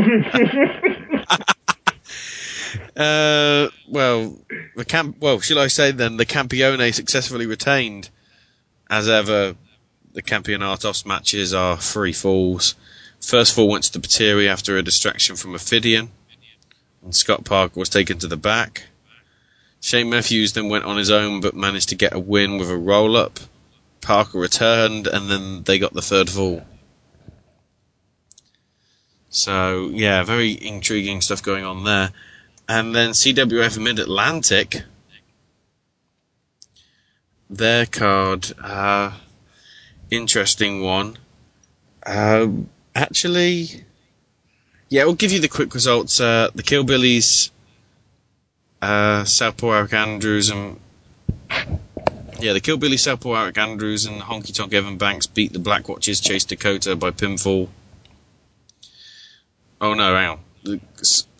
uh, 2.96 3.68
well, 3.88 4.38
the 4.76 4.84
camp. 4.86 5.16
Well, 5.20 5.40
shall 5.40 5.58
I 5.58 5.66
say 5.66 5.90
then 5.90 6.16
the 6.18 6.26
Campione 6.26 6.94
successfully 6.94 7.46
retained. 7.46 8.10
As 8.90 9.08
ever, 9.08 9.56
the 10.12 10.22
Campeonatos 10.22 11.04
matches 11.06 11.54
are 11.54 11.78
free 11.78 12.12
falls. 12.12 12.74
First 13.22 13.54
fall 13.54 13.68
went 13.68 13.84
to 13.84 13.92
the 13.92 14.00
Pateri 14.00 14.48
after 14.48 14.76
a 14.76 14.82
distraction 14.82 15.36
from 15.36 15.54
Ophidian, 15.54 16.10
and 17.02 17.14
Scott 17.14 17.44
Parker 17.44 17.78
was 17.78 17.88
taken 17.88 18.18
to 18.18 18.26
the 18.26 18.36
back. 18.36 18.84
Shane 19.80 20.10
Matthews 20.10 20.52
then 20.52 20.68
went 20.68 20.84
on 20.84 20.96
his 20.96 21.10
own 21.10 21.40
but 21.40 21.54
managed 21.54 21.88
to 21.90 21.94
get 21.94 22.12
a 22.12 22.18
win 22.18 22.58
with 22.58 22.70
a 22.70 22.76
roll 22.76 23.16
up. 23.16 23.40
Parker 24.00 24.38
returned 24.38 25.06
and 25.06 25.30
then 25.30 25.62
they 25.62 25.78
got 25.78 25.92
the 25.92 26.02
third 26.02 26.28
fall. 26.28 26.66
So, 29.28 29.90
yeah, 29.92 30.22
very 30.24 30.52
intriguing 30.52 31.20
stuff 31.20 31.42
going 31.42 31.64
on 31.64 31.84
there. 31.84 32.10
And 32.68 32.94
then 32.94 33.10
CWF 33.10 33.82
Mid 33.82 33.98
Atlantic, 33.98 34.82
their 37.48 37.86
card, 37.86 38.52
uh, 38.62 39.12
interesting 40.10 40.82
one. 40.82 41.18
Uh, 42.04 42.48
actually, 42.94 43.84
yeah, 44.88 45.04
we'll 45.04 45.14
give 45.14 45.32
you 45.32 45.40
the 45.40 45.48
quick 45.48 45.74
results. 45.74 46.20
Uh, 46.20 46.50
the 46.54 46.62
Killbillies, 46.62 47.50
uh, 48.80 49.24
Southpaw 49.24 49.70
Eric 49.70 49.92
Andrews 49.92 50.50
and 50.50 50.78
yeah, 52.40 52.52
the 52.52 52.60
Killbilly 52.60 52.96
Southpaw 52.96 53.34
Eric 53.34 53.58
Andrews 53.58 54.04
and 54.04 54.20
Honky 54.22 54.54
Tonk 54.54 54.72
Evan 54.74 54.98
Banks 54.98 55.26
beat 55.26 55.52
the 55.52 55.58
Black 55.58 55.88
Watches 55.88 56.20
Chase 56.20 56.44
Dakota 56.44 56.96
by 56.96 57.10
pinfall. 57.10 57.68
Oh 59.80 59.94
no, 59.94 60.14
hang 60.14 60.28
on. 60.30 60.40
The, 60.64 60.80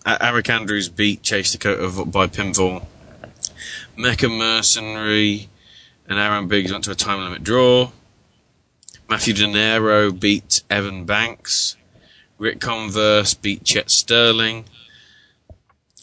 A- 0.06 0.24
Eric 0.26 0.48
Andrews 0.50 0.88
beat 0.88 1.22
Chase 1.22 1.52
Dakota 1.52 2.04
by 2.04 2.26
pinfall. 2.28 2.86
Mecha 3.96 4.36
Mercenary 4.36 5.48
and 6.08 6.18
Aaron 6.18 6.48
Biggs 6.48 6.72
went 6.72 6.84
to 6.84 6.90
a 6.90 6.94
time 6.94 7.22
limit 7.22 7.42
draw. 7.44 7.90
Matthew 9.12 9.34
De 9.34 9.44
Niro 9.44 10.18
beat 10.18 10.62
Evan 10.70 11.04
Banks. 11.04 11.76
Rick 12.38 12.60
Converse 12.60 13.34
beat 13.34 13.62
Chet 13.62 13.90
Sterling. 13.90 14.64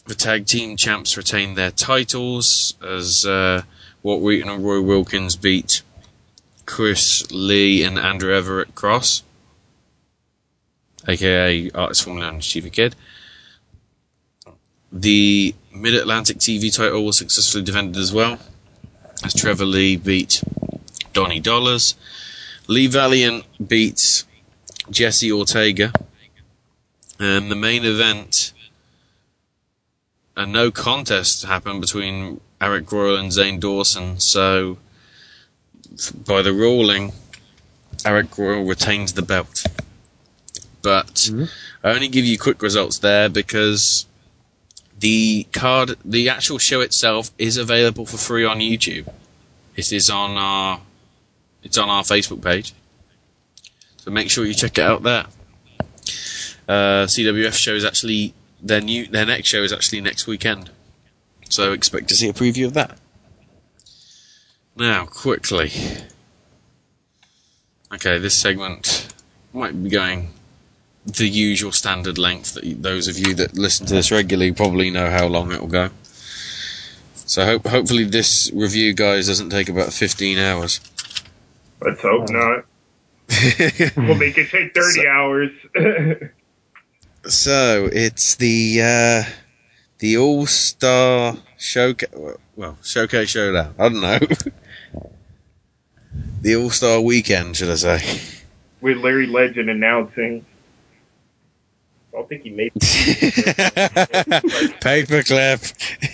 The 0.06 0.14
tag 0.14 0.46
team 0.46 0.76
champs 0.76 1.16
retained 1.16 1.58
their 1.58 1.72
titles 1.72 2.74
as 2.80 3.26
uh, 3.26 3.62
Walt 4.04 4.22
Wheaton 4.22 4.48
and 4.48 4.64
Roy 4.64 4.80
Wilkins 4.80 5.34
beat 5.34 5.82
Chris 6.66 7.28
Lee 7.32 7.82
and 7.82 7.98
Andrew 7.98 8.32
Everett 8.32 8.76
Cross, 8.76 9.24
aka 11.08 11.68
Artist 11.72 12.04
formerly 12.04 12.26
known 12.28 12.36
as 12.36 12.46
Chief 12.46 12.70
Kid. 12.70 12.94
The 14.92 15.52
Mid 15.74 15.94
Atlantic 15.94 16.38
TV 16.38 16.72
title 16.72 17.04
was 17.04 17.18
successfully 17.18 17.64
defended 17.64 18.00
as 18.00 18.12
well, 18.12 18.38
as 19.24 19.34
Trevor 19.34 19.64
Lee 19.64 19.96
beat 19.96 20.44
Donnie 21.12 21.40
Dollars. 21.40 21.96
Lee 22.70 22.86
Valiant 22.86 23.44
beats 23.66 24.24
Jesse 24.88 25.32
Ortega. 25.32 25.92
And 27.18 27.50
the 27.50 27.56
main 27.56 27.84
event, 27.84 28.52
a 30.36 30.46
no 30.46 30.70
contest 30.70 31.42
happened 31.44 31.80
between 31.80 32.40
Eric 32.60 32.92
Royal 32.92 33.16
and 33.16 33.32
Zane 33.32 33.58
Dawson. 33.58 34.20
So, 34.20 34.78
by 36.14 36.42
the 36.42 36.52
ruling, 36.52 37.12
Eric 38.06 38.38
Royal 38.38 38.62
retains 38.62 39.14
the 39.14 39.22
belt. 39.22 39.64
But 40.80 41.14
mm-hmm. 41.14 41.46
I 41.82 41.90
only 41.90 42.06
give 42.06 42.24
you 42.24 42.38
quick 42.38 42.62
results 42.62 42.98
there 42.98 43.28
because 43.28 44.06
the 45.00 45.42
card, 45.52 45.96
the 46.04 46.28
actual 46.28 46.58
show 46.58 46.82
itself, 46.82 47.32
is 47.36 47.56
available 47.56 48.06
for 48.06 48.16
free 48.16 48.44
on 48.44 48.60
YouTube. 48.60 49.12
It 49.74 49.92
is 49.92 50.08
on 50.08 50.36
our, 50.36 50.80
it's 51.62 51.78
on 51.78 51.88
our 51.88 52.02
Facebook 52.02 52.42
page. 52.42 52.72
So 53.98 54.10
make 54.10 54.30
sure 54.30 54.44
you 54.44 54.54
check 54.54 54.78
it 54.78 54.84
out 54.84 55.02
there. 55.02 55.26
Uh, 56.68 57.06
CWF 57.06 57.52
show 57.54 57.74
is 57.74 57.84
actually 57.84 58.34
their 58.62 58.80
new, 58.80 59.06
their 59.06 59.26
next 59.26 59.48
show 59.48 59.62
is 59.62 59.72
actually 59.72 60.00
next 60.00 60.26
weekend. 60.26 60.70
So 61.48 61.72
expect 61.72 62.08
to 62.08 62.14
see 62.14 62.28
a 62.28 62.32
preview 62.32 62.66
of 62.66 62.74
that. 62.74 62.98
Now, 64.76 65.04
quickly. 65.04 65.72
Okay, 67.92 68.18
this 68.18 68.34
segment 68.34 69.12
might 69.52 69.82
be 69.82 69.90
going 69.90 70.30
the 71.04 71.28
usual 71.28 71.72
standard 71.72 72.18
length 72.18 72.54
that 72.54 72.82
those 72.82 73.08
of 73.08 73.18
you 73.18 73.34
that 73.34 73.56
listen 73.56 73.86
to 73.86 73.94
this 73.94 74.12
regularly 74.12 74.52
probably 74.52 74.90
know 74.90 75.10
how 75.10 75.26
long 75.26 75.50
it 75.50 75.60
will 75.60 75.68
go. 75.68 75.90
So 77.14 77.44
hope, 77.44 77.66
hopefully 77.66 78.04
this 78.04 78.50
review, 78.52 78.92
guys, 78.92 79.26
doesn't 79.26 79.50
take 79.50 79.68
about 79.68 79.92
15 79.92 80.38
hours. 80.38 80.80
Let's 81.80 82.02
hope 82.02 82.28
not. 82.30 82.64
we'll 83.96 84.16
make 84.16 84.36
it 84.38 84.50
take 84.50 84.74
30 84.74 85.06
hours. 85.06 85.50
So 87.24 87.88
it's 87.92 88.36
the 88.36 88.80
uh, 88.82 89.24
the 89.98 90.16
All 90.16 90.46
Star 90.46 91.36
Showcase. 91.58 92.08
Well, 92.56 92.78
Showcase 92.82 93.28
Showdown. 93.28 93.74
I 93.78 93.88
don't 93.90 94.00
know. 94.00 94.18
the 96.40 96.56
All 96.56 96.70
Star 96.70 97.00
Weekend, 97.02 97.56
should 97.56 97.68
I 97.68 97.74
say? 97.74 98.20
With 98.80 98.96
Larry 98.98 99.26
Legend 99.26 99.68
announcing. 99.68 100.46
I 102.12 102.16
don't 102.16 102.28
think 102.28 102.42
he 102.42 102.50
made 102.50 102.72
Paperclip. 104.80 106.09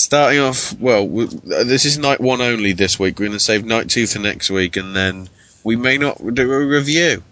Starting 0.00 0.40
off, 0.40 0.72
well, 0.80 1.06
w- 1.06 1.28
this 1.28 1.84
is 1.84 1.98
night 1.98 2.20
one 2.22 2.40
only 2.40 2.72
this 2.72 2.98
week. 2.98 3.18
We're 3.18 3.26
going 3.26 3.38
to 3.38 3.44
save 3.44 3.66
night 3.66 3.90
two 3.90 4.06
for 4.06 4.18
next 4.18 4.50
week, 4.50 4.76
and 4.76 4.96
then 4.96 5.28
we 5.62 5.76
may 5.76 5.98
not 5.98 6.16
do 6.34 6.50
a 6.50 6.66
review 6.66 7.22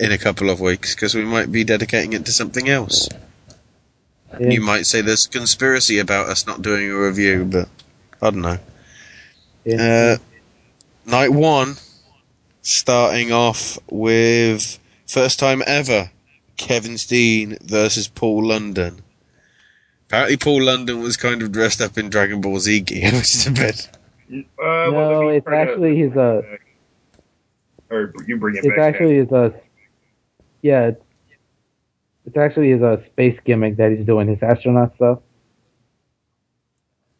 in 0.00 0.10
a 0.10 0.18
couple 0.18 0.50
of 0.50 0.60
weeks 0.60 0.92
because 0.94 1.14
we 1.14 1.24
might 1.24 1.52
be 1.52 1.62
dedicating 1.62 2.12
it 2.14 2.26
to 2.26 2.32
something 2.32 2.68
else. 2.68 3.08
You 4.40 4.60
might 4.60 4.86
say 4.86 5.02
there's 5.02 5.26
a 5.26 5.30
conspiracy 5.30 5.98
about 6.00 6.28
us 6.28 6.46
not 6.48 6.62
doing 6.62 6.90
a 6.90 6.96
review, 6.98 7.44
but 7.44 7.68
I 8.20 8.30
don't 8.30 8.42
know. 8.42 8.58
Uh, 9.78 10.16
night 11.06 11.30
one, 11.32 11.76
starting 12.62 13.30
off 13.30 13.78
with 13.88 14.78
first 15.06 15.38
time 15.38 15.62
ever 15.64 16.10
Kevin 16.56 16.98
Steen 16.98 17.56
versus 17.62 18.08
Paul 18.08 18.46
London. 18.48 19.02
Apparently, 20.10 20.36
Paul 20.38 20.62
London 20.64 21.00
was 21.02 21.16
kind 21.16 21.40
of 21.40 21.52
dressed 21.52 21.80
up 21.80 21.96
in 21.96 22.10
Dragon 22.10 22.40
Ball 22.40 22.58
Z 22.58 22.80
gear, 22.80 23.04
which 23.12 23.32
is 23.32 23.46
a 23.46 23.52
bit. 23.52 23.88
Uh, 24.28 24.90
no, 24.90 25.28
it's 25.28 25.46
actually 25.46 25.96
his 25.96 26.16
uh, 26.16 26.42
Or 27.90 28.12
you 28.26 28.36
bring 28.36 28.56
it 28.56 28.64
it's 28.64 28.76
back. 28.76 28.94
actually 28.94 29.18
his 29.18 29.30
uh, 29.30 29.50
yeah, 30.62 30.88
it's, 30.88 31.04
it's 32.26 32.36
actually 32.36 32.70
his 32.70 32.82
uh 32.82 33.04
space 33.06 33.38
gimmick 33.44 33.76
that 33.76 33.92
he's 33.92 34.04
doing, 34.04 34.26
his 34.26 34.42
astronaut 34.42 34.96
stuff. 34.96 35.20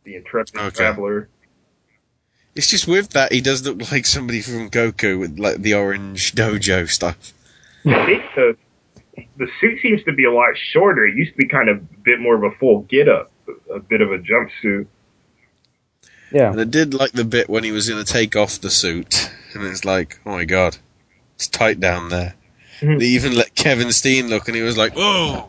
the 0.03 0.17
intrepid 0.17 0.55
traveler. 0.75 1.29
It's 2.57 2.69
just 2.69 2.89
with 2.89 3.11
that 3.11 3.31
he 3.33 3.41
does 3.41 3.65
look 3.65 3.93
like 3.93 4.05
somebody 4.05 4.41
from 4.41 4.69
Goku 4.69 5.21
with 5.21 5.39
like 5.39 5.59
the 5.59 5.75
orange 5.75 6.33
dojo 6.35 6.89
stuff. 6.89 7.33
I 7.87 8.05
think 8.35 8.59
the 9.37 9.45
the 9.45 9.51
suit 9.61 9.81
seems 9.83 10.05
to 10.05 10.13
be 10.13 10.25
a 10.25 10.33
lot 10.33 10.57
shorter. 10.57 11.07
It 11.07 11.17
used 11.17 11.33
to 11.33 11.37
be 11.37 11.49
kind 11.49 11.69
of 11.69 11.79
a 11.79 11.99
bit 12.03 12.21
more 12.21 12.35
of 12.35 12.45
a 12.45 12.57
full 12.57 12.81
get 12.83 13.09
up, 13.09 13.31
a 13.73 13.81
bit 13.81 14.01
of 14.01 14.13
a 14.13 14.19
jumpsuit. 14.19 14.87
Yeah. 16.33 16.53
And 16.53 16.61
I 16.61 16.65
did 16.65 16.95
like 16.95 17.13
the 17.13 17.25
bit 17.25 17.49
when 17.49 17.65
he 17.65 17.73
was 17.73 17.89
going 17.89 18.05
to 18.05 18.13
take 18.13 18.37
off 18.37 18.61
the 18.61 18.71
suit, 18.71 19.31
and 19.55 19.65
it's 19.65 19.85
like, 19.85 20.21
oh 20.25 20.33
my 20.33 20.45
god, 20.45 20.77
it's 21.35 21.49
tight 21.49 21.81
down 21.81 22.09
there. 22.09 22.35
Mm-hmm. 22.81 22.99
they 22.99 23.07
even 23.07 23.35
let 23.35 23.55
Kevin 23.55 23.93
Steen 23.93 24.29
look, 24.29 24.49
and 24.49 24.57
he 24.57 24.63
was 24.63 24.79
like, 24.79 24.95
whoa. 24.95 25.49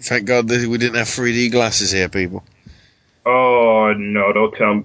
Thank 0.00 0.26
God 0.26 0.48
that 0.48 0.66
we 0.66 0.78
didn't 0.78 0.96
have 0.96 1.08
3D 1.08 1.50
glasses 1.50 1.90
here, 1.90 2.08
people. 2.08 2.44
Oh 3.26 3.94
no! 3.96 4.32
Don't 4.32 4.54
tell 4.54 4.74
me. 4.74 4.84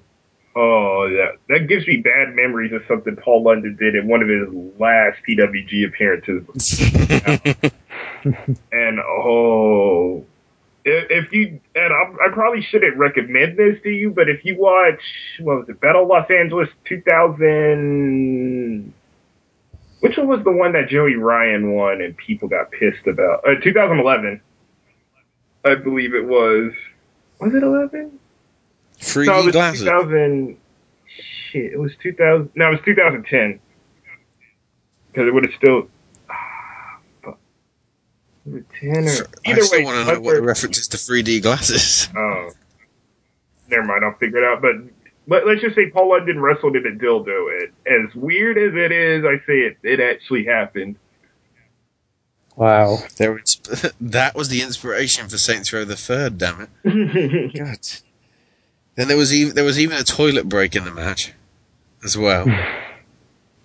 Oh, 0.62 1.10
that 1.10 1.38
that 1.48 1.70
gives 1.70 1.88
me 1.88 1.96
bad 1.98 2.36
memories 2.36 2.74
of 2.74 2.82
something 2.86 3.16
Paul 3.16 3.44
London 3.44 3.78
did 3.80 3.96
in 3.96 4.10
one 4.10 4.22
of 4.22 4.28
his 4.28 4.50
last 4.78 5.18
PWG 5.26 5.88
appearances. 5.88 6.44
and 8.74 9.00
oh, 9.00 10.26
if, 10.84 11.08
if 11.10 11.32
you 11.32 11.62
and 11.76 11.94
I, 11.94 12.26
I 12.26 12.30
probably 12.34 12.62
shouldn't 12.62 12.98
recommend 12.98 13.58
this 13.58 13.82
to 13.84 13.90
you, 13.90 14.12
but 14.12 14.28
if 14.28 14.44
you 14.44 14.58
watch 14.60 15.00
what 15.40 15.60
was 15.60 15.70
it, 15.70 15.80
Battle 15.80 16.06
Los 16.06 16.30
Angeles 16.30 16.68
2000, 16.90 18.94
which 20.02 20.18
one 20.18 20.28
was 20.28 20.44
the 20.44 20.52
one 20.52 20.74
that 20.74 20.90
Joey 20.90 21.16
Ryan 21.16 21.72
won 21.72 22.02
and 22.02 22.18
people 22.18 22.50
got 22.50 22.70
pissed 22.72 23.08
about? 23.08 23.48
Uh, 23.48 23.56
2011, 23.64 24.42
I 25.64 25.76
believe 25.76 26.14
it 26.14 26.26
was. 26.26 26.74
Was 27.40 27.56
it 27.56 27.64
11? 27.64 28.20
3D 29.00 29.26
no, 29.28 29.40
it 29.40 29.46
was 29.46 29.54
glasses. 29.54 29.82
2000. 29.82 30.58
Shit, 31.52 31.74
it 31.74 31.80
was 31.80 31.92
2000. 32.02 32.52
No, 32.56 32.68
it 32.68 32.72
was 32.72 32.80
2010. 32.86 33.60
Because 35.08 35.28
it 35.28 35.34
would 35.34 35.46
have 35.46 35.56
still. 35.56 35.90
Ten 38.80 39.08
or 39.08 39.28
I 39.46 39.52
either 39.52 39.62
still 39.62 39.80
way. 39.80 39.86
want 39.86 40.08
to 40.08 40.14
know 40.14 40.22
what 40.22 40.36
the 40.36 40.42
reference 40.42 40.80
is 40.80 40.88
to 40.90 40.98
3D 40.98 41.42
glasses. 41.42 42.10
Oh, 42.18 42.52
never 43.70 43.86
mind. 43.86 44.04
I'll 44.04 44.16
figure 44.18 44.40
it 44.40 44.44
out. 44.44 44.62
But 44.62 44.76
let, 45.28 45.46
let's 45.46 45.62
just 45.62 45.76
say 45.76 45.92
Paul 45.92 46.10
London 46.10 46.40
wrestled 46.40 46.76
in 46.76 46.86
a 46.88 46.92
dildo. 46.92 47.62
It, 47.62 47.72
as 47.86 48.16
weird 48.16 48.58
as 48.58 48.74
it 48.74 48.92
is, 48.92 49.24
I 49.24 49.38
say 49.46 49.60
it. 49.60 49.78
It 49.84 50.00
actually 50.00 50.46
happened. 50.46 50.96
Wow. 52.56 52.98
There 53.18 53.34
was, 53.34 53.94
that 54.02 54.36
was 54.36 54.50
the 54.50 54.62
inspiration 54.64 55.28
for 55.30 55.38
Saints 55.38 55.72
Row 55.72 55.86
the 55.86 55.96
Third. 55.96 56.40
Damn 56.40 56.68
it! 56.84 57.54
God. 57.58 57.78
Then 59.00 59.08
there 59.08 59.16
was 59.16 59.34
even 59.34 59.56
there 59.56 59.64
was 59.64 59.80
even 59.80 59.98
a 59.98 60.04
toilet 60.04 60.50
break 60.50 60.76
in 60.76 60.84
the 60.84 60.92
match, 60.92 61.32
as 62.04 62.18
well. 62.18 62.46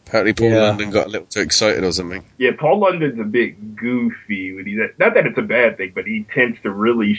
Apparently, 0.06 0.32
Paul 0.32 0.51
Yeah. 0.51 0.62
London 0.62 0.93
got 0.93 1.06
a 1.06 1.09
little 1.09 1.27
too 1.27 1.40
excited 1.40 1.82
or 1.82 1.90
something. 1.90 2.24
Yeah, 2.39 2.52
Paul 2.56 2.78
London's 2.78 3.19
a 3.19 3.24
bit 3.24 3.74
goofy 3.74 4.55
when 4.55 4.65
he's 4.65 4.78
at, 4.78 4.97
not 4.97 5.15
that 5.15 5.27
it's 5.27 5.36
a 5.36 5.43
bad 5.43 5.77
thing, 5.77 5.90
but 5.93 6.06
he 6.06 6.24
tends 6.32 6.61
to 6.62 6.70
really 6.70 7.19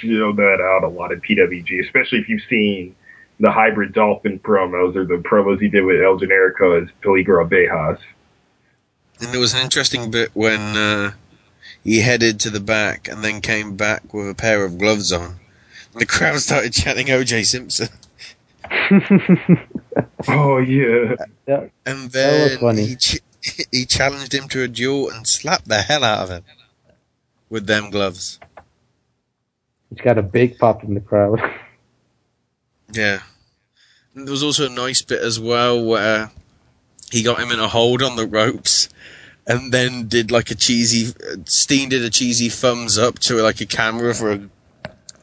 show 0.00 0.32
that 0.32 0.58
out 0.58 0.84
a 0.84 0.88
lot 0.88 1.12
in 1.12 1.20
PWG, 1.20 1.84
especially 1.84 2.20
if 2.20 2.30
you've 2.30 2.40
seen 2.48 2.96
the 3.40 3.50
hybrid 3.50 3.92
dolphin 3.92 4.38
promos 4.38 4.96
or 4.96 5.04
the 5.04 5.16
promos 5.16 5.60
he 5.60 5.68
did 5.68 5.84
with 5.84 6.00
El 6.00 6.18
Generico 6.18 6.82
as 6.82 6.88
Peligro 7.02 7.46
Abejas. 7.46 7.98
And 9.20 9.34
there 9.34 9.40
was 9.40 9.52
an 9.52 9.60
interesting 9.60 10.10
bit 10.10 10.30
when 10.32 10.60
uh, 10.60 11.12
he 11.84 12.00
headed 12.00 12.40
to 12.40 12.48
the 12.48 12.60
back 12.60 13.06
and 13.06 13.22
then 13.22 13.42
came 13.42 13.76
back 13.76 14.14
with 14.14 14.30
a 14.30 14.34
pair 14.34 14.64
of 14.64 14.78
gloves 14.78 15.12
on. 15.12 15.39
And 15.92 16.02
the 16.02 16.06
crowd 16.06 16.40
started 16.40 16.72
chanting 16.72 17.06
OJ 17.08 17.44
Simpson. 17.46 17.88
oh 20.28 20.58
yeah. 20.58 21.16
And 21.84 22.10
then 22.10 22.58
funny. 22.58 22.86
he 22.86 22.96
ch- 22.96 23.20
he 23.72 23.84
challenged 23.86 24.34
him 24.34 24.48
to 24.48 24.62
a 24.62 24.68
duel 24.68 25.10
and 25.10 25.26
slapped 25.26 25.68
the 25.68 25.82
hell 25.82 26.04
out 26.04 26.24
of 26.24 26.30
him 26.30 26.44
with 27.48 27.66
them 27.66 27.90
gloves. 27.90 28.38
It's 29.90 30.00
got 30.00 30.18
a 30.18 30.22
big 30.22 30.58
pop 30.58 30.84
in 30.84 30.94
the 30.94 31.00
crowd. 31.00 31.40
Yeah. 32.92 33.20
And 34.16 34.26
there 34.26 34.32
was 34.32 34.42
also 34.42 34.66
a 34.66 34.68
nice 34.68 35.00
bit 35.02 35.22
as 35.22 35.38
well 35.38 35.80
where 35.84 36.32
he 37.12 37.22
got 37.22 37.38
him 37.38 37.52
in 37.52 37.60
a 37.60 37.68
hold 37.68 38.02
on 38.02 38.16
the 38.16 38.26
ropes 38.26 38.88
and 39.46 39.72
then 39.72 40.08
did 40.08 40.32
like 40.32 40.50
a 40.50 40.56
cheesy, 40.56 41.14
Steen 41.44 41.88
did 41.88 42.02
a 42.02 42.10
cheesy 42.10 42.48
thumbs 42.48 42.98
up 42.98 43.20
to 43.20 43.36
like 43.42 43.60
a 43.60 43.66
camera 43.66 44.12
for 44.12 44.32
a 44.32 44.48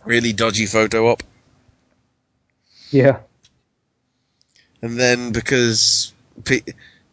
really 0.08 0.34
dodgy 0.34 0.66
photo 0.66 1.08
op. 1.10 1.24
yeah. 2.92 3.20
And 4.82 5.00
then 5.00 5.32
because, 5.32 6.14
pe- 6.46 6.62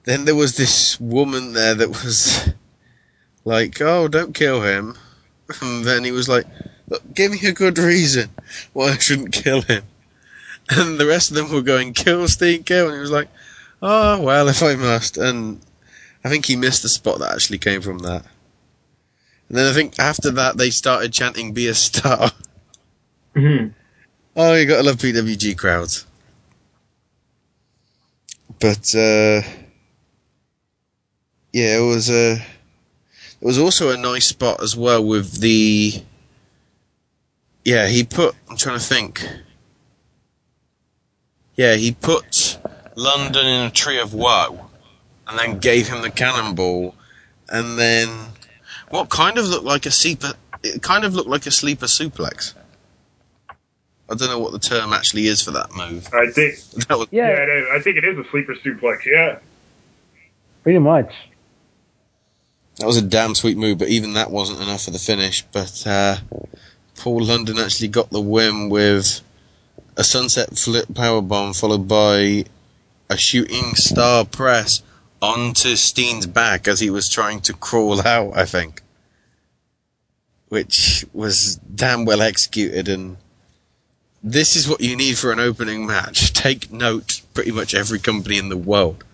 then 0.05 0.27
there 0.27 0.35
was 0.35 0.57
this 0.57 1.01
woman 1.01 1.55
there 1.55 1.75
that 1.75 1.89
was 1.89 2.51
like, 3.45 3.81
oh, 3.81 4.09
don't 4.09 4.35
kill 4.35 4.63
him. 4.63 4.97
And 5.61 5.85
then 5.85 6.05
he 6.05 6.13
was 6.13 6.29
like, 6.29 6.47
Look, 6.89 7.03
give 7.15 7.33
me 7.33 7.39
a 7.47 7.53
good 7.53 7.79
reason 7.79 8.31
why 8.73 8.91
I 8.91 8.99
shouldn't 8.99 9.33
kill 9.33 9.63
him. 9.63 9.85
And 10.71 10.99
the 10.99 11.07
rest 11.07 11.31
of 11.31 11.37
them 11.37 11.51
were 11.53 11.61
going, 11.61 11.93
kill 11.93 12.27
Steen, 12.29 12.63
kill. 12.65 12.87
And 12.87 12.95
he 12.95 13.01
was 13.01 13.11
like, 13.11 13.29
oh, 13.83 14.23
well, 14.23 14.49
if 14.49 14.63
I 14.63 14.75
must. 14.77 15.19
And 15.19 15.61
I 16.25 16.31
think 16.31 16.47
he 16.47 16.57
missed 16.57 16.81
the 16.83 16.89
spot 16.89 17.19
that 17.19 17.33
actually 17.33 17.59
came 17.59 17.83
from 17.83 17.99
that. 17.99 18.25
And 19.49 19.59
then 19.59 19.67
I 19.71 19.75
think 19.75 19.99
after 19.99 20.31
that 20.33 20.57
they 20.57 20.71
started 20.71 21.13
chanting, 21.13 21.53
be 21.53 21.69
a 21.69 21.75
star. 21.75 22.31
Oh, 24.37 24.55
you 24.55 24.67
gotta 24.67 24.83
love 24.83 24.97
PWG 24.97 25.57
crowds. 25.57 26.07
But, 28.61 28.95
uh, 28.95 29.43
yeah, 31.53 31.79
it 31.79 31.87
was 31.87 32.11
a, 32.11 32.35
it 32.35 32.41
was 33.41 33.59
also 33.59 33.91
a 33.91 33.97
nice 33.97 34.27
spot 34.27 34.63
as 34.63 34.77
well 34.77 35.05
with 35.05 35.41
the, 35.41 36.03
yeah, 37.65 37.87
he 37.89 38.05
put, 38.05 38.35
I'm 38.49 38.57
trying 38.57 38.79
to 38.79 38.85
think. 38.85 39.27
Yeah, 41.57 41.75
he 41.75 41.93
put 41.93 42.59
London 42.97 43.47
in 43.47 43.67
a 43.67 43.71
tree 43.71 44.01
of 44.01 44.15
woe 44.15 44.71
and 45.29 45.39
then 45.39 45.59
gave 45.59 45.89
him 45.89 46.03
the 46.03 46.11
cannonball 46.11 46.95
and 47.49 47.79
then 47.79 48.09
what 48.91 49.09
kind 49.09 49.39
of 49.39 49.47
looked 49.47 49.65
like 49.65 49.87
a 49.87 49.91
sleeper, 49.91 50.33
it 50.63 50.83
kind 50.83 51.05
of 51.05 51.15
looked 51.15 51.29
like 51.29 51.47
a 51.47 51.51
sleeper 51.51 51.87
suplex. 51.87 52.55
I 54.09 54.15
don't 54.15 54.29
know 54.29 54.39
what 54.39 54.53
the 54.53 54.59
term 54.59 54.93
actually 54.93 55.27
is 55.27 55.41
for 55.43 55.53
that 55.53 55.75
move. 55.75 56.09
I 56.13 56.31
think. 56.31 56.57
That 56.89 56.99
was, 56.99 57.09
yeah, 57.11 57.29
it 57.29 57.49
is. 57.49 57.69
I 57.73 57.81
think 57.81 57.97
it 57.97 58.05
is 58.05 58.19
a 58.19 58.29
sleeper 58.31 58.55
suplex. 58.55 59.07
Yeah. 59.07 59.39
Pretty 60.63 60.79
much. 60.79 61.13
That 62.77 62.87
was 62.87 62.97
a 62.97 63.03
damn 63.03 63.35
sweet 63.35 63.57
move, 63.57 63.79
but 63.79 63.89
even 63.89 64.15
that 64.15 64.31
wasn't 64.31 64.61
enough 64.61 64.85
for 64.85 64.91
the 64.91 64.99
finish. 64.99 65.43
But 65.43 65.87
uh, 65.87 66.17
Paul 66.97 67.23
London 67.25 67.59
actually 67.59 67.89
got 67.89 68.11
the 68.11 68.21
win 68.21 68.69
with 68.69 69.21
a 69.97 70.05
sunset 70.05 70.59
flip 70.59 70.93
power 70.95 71.23
bomb 71.23 71.53
followed 71.53 71.87
by 71.87 72.45
a 73.09 73.17
shooting 73.17 73.75
star 73.77 74.25
press 74.25 74.83
onto 75.23 75.77
Steen's 75.77 76.27
back 76.27 76.67
as 76.67 76.81
he 76.81 76.91
was 76.91 77.09
trying 77.09 77.41
to 77.43 77.53
crawl 77.53 78.07
out. 78.07 78.37
I 78.37 78.45
think, 78.45 78.83
which 80.49 81.07
was 81.13 81.57
damn 81.57 82.05
well 82.05 82.21
executed 82.21 82.89
and. 82.89 83.17
This 84.27 84.57
is 84.57 84.67
what 84.67 84.81
you 84.81 84.97
need 84.97 85.19
for 85.19 85.33
an 85.33 85.39
opening 85.39 85.85
match. 85.85 86.33
Take 86.33 86.73
note, 86.73 87.21
pretty 87.35 87.51
much 87.51 87.75
every 87.75 87.99
company 87.99 88.39
in 88.39 88.49
the 88.49 88.57
world. 88.57 89.05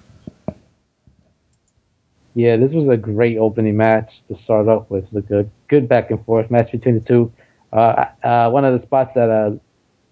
Yeah, 2.34 2.56
this 2.56 2.70
was 2.70 2.88
a 2.88 2.96
great 2.96 3.36
opening 3.36 3.76
match 3.76 4.08
to 4.28 4.40
start 4.44 4.68
off 4.68 4.88
with. 4.88 5.06
It 5.06 5.12
was 5.12 5.24
a 5.24 5.26
good, 5.26 5.50
good 5.66 5.88
back 5.88 6.12
and 6.12 6.24
forth 6.24 6.48
match 6.48 6.70
between 6.70 6.94
the 6.94 7.00
two. 7.00 7.32
Uh, 7.72 8.04
uh, 8.22 8.50
one 8.50 8.64
of 8.64 8.80
the 8.80 8.86
spots 8.86 9.10
that 9.16 9.28
uh, 9.28 9.56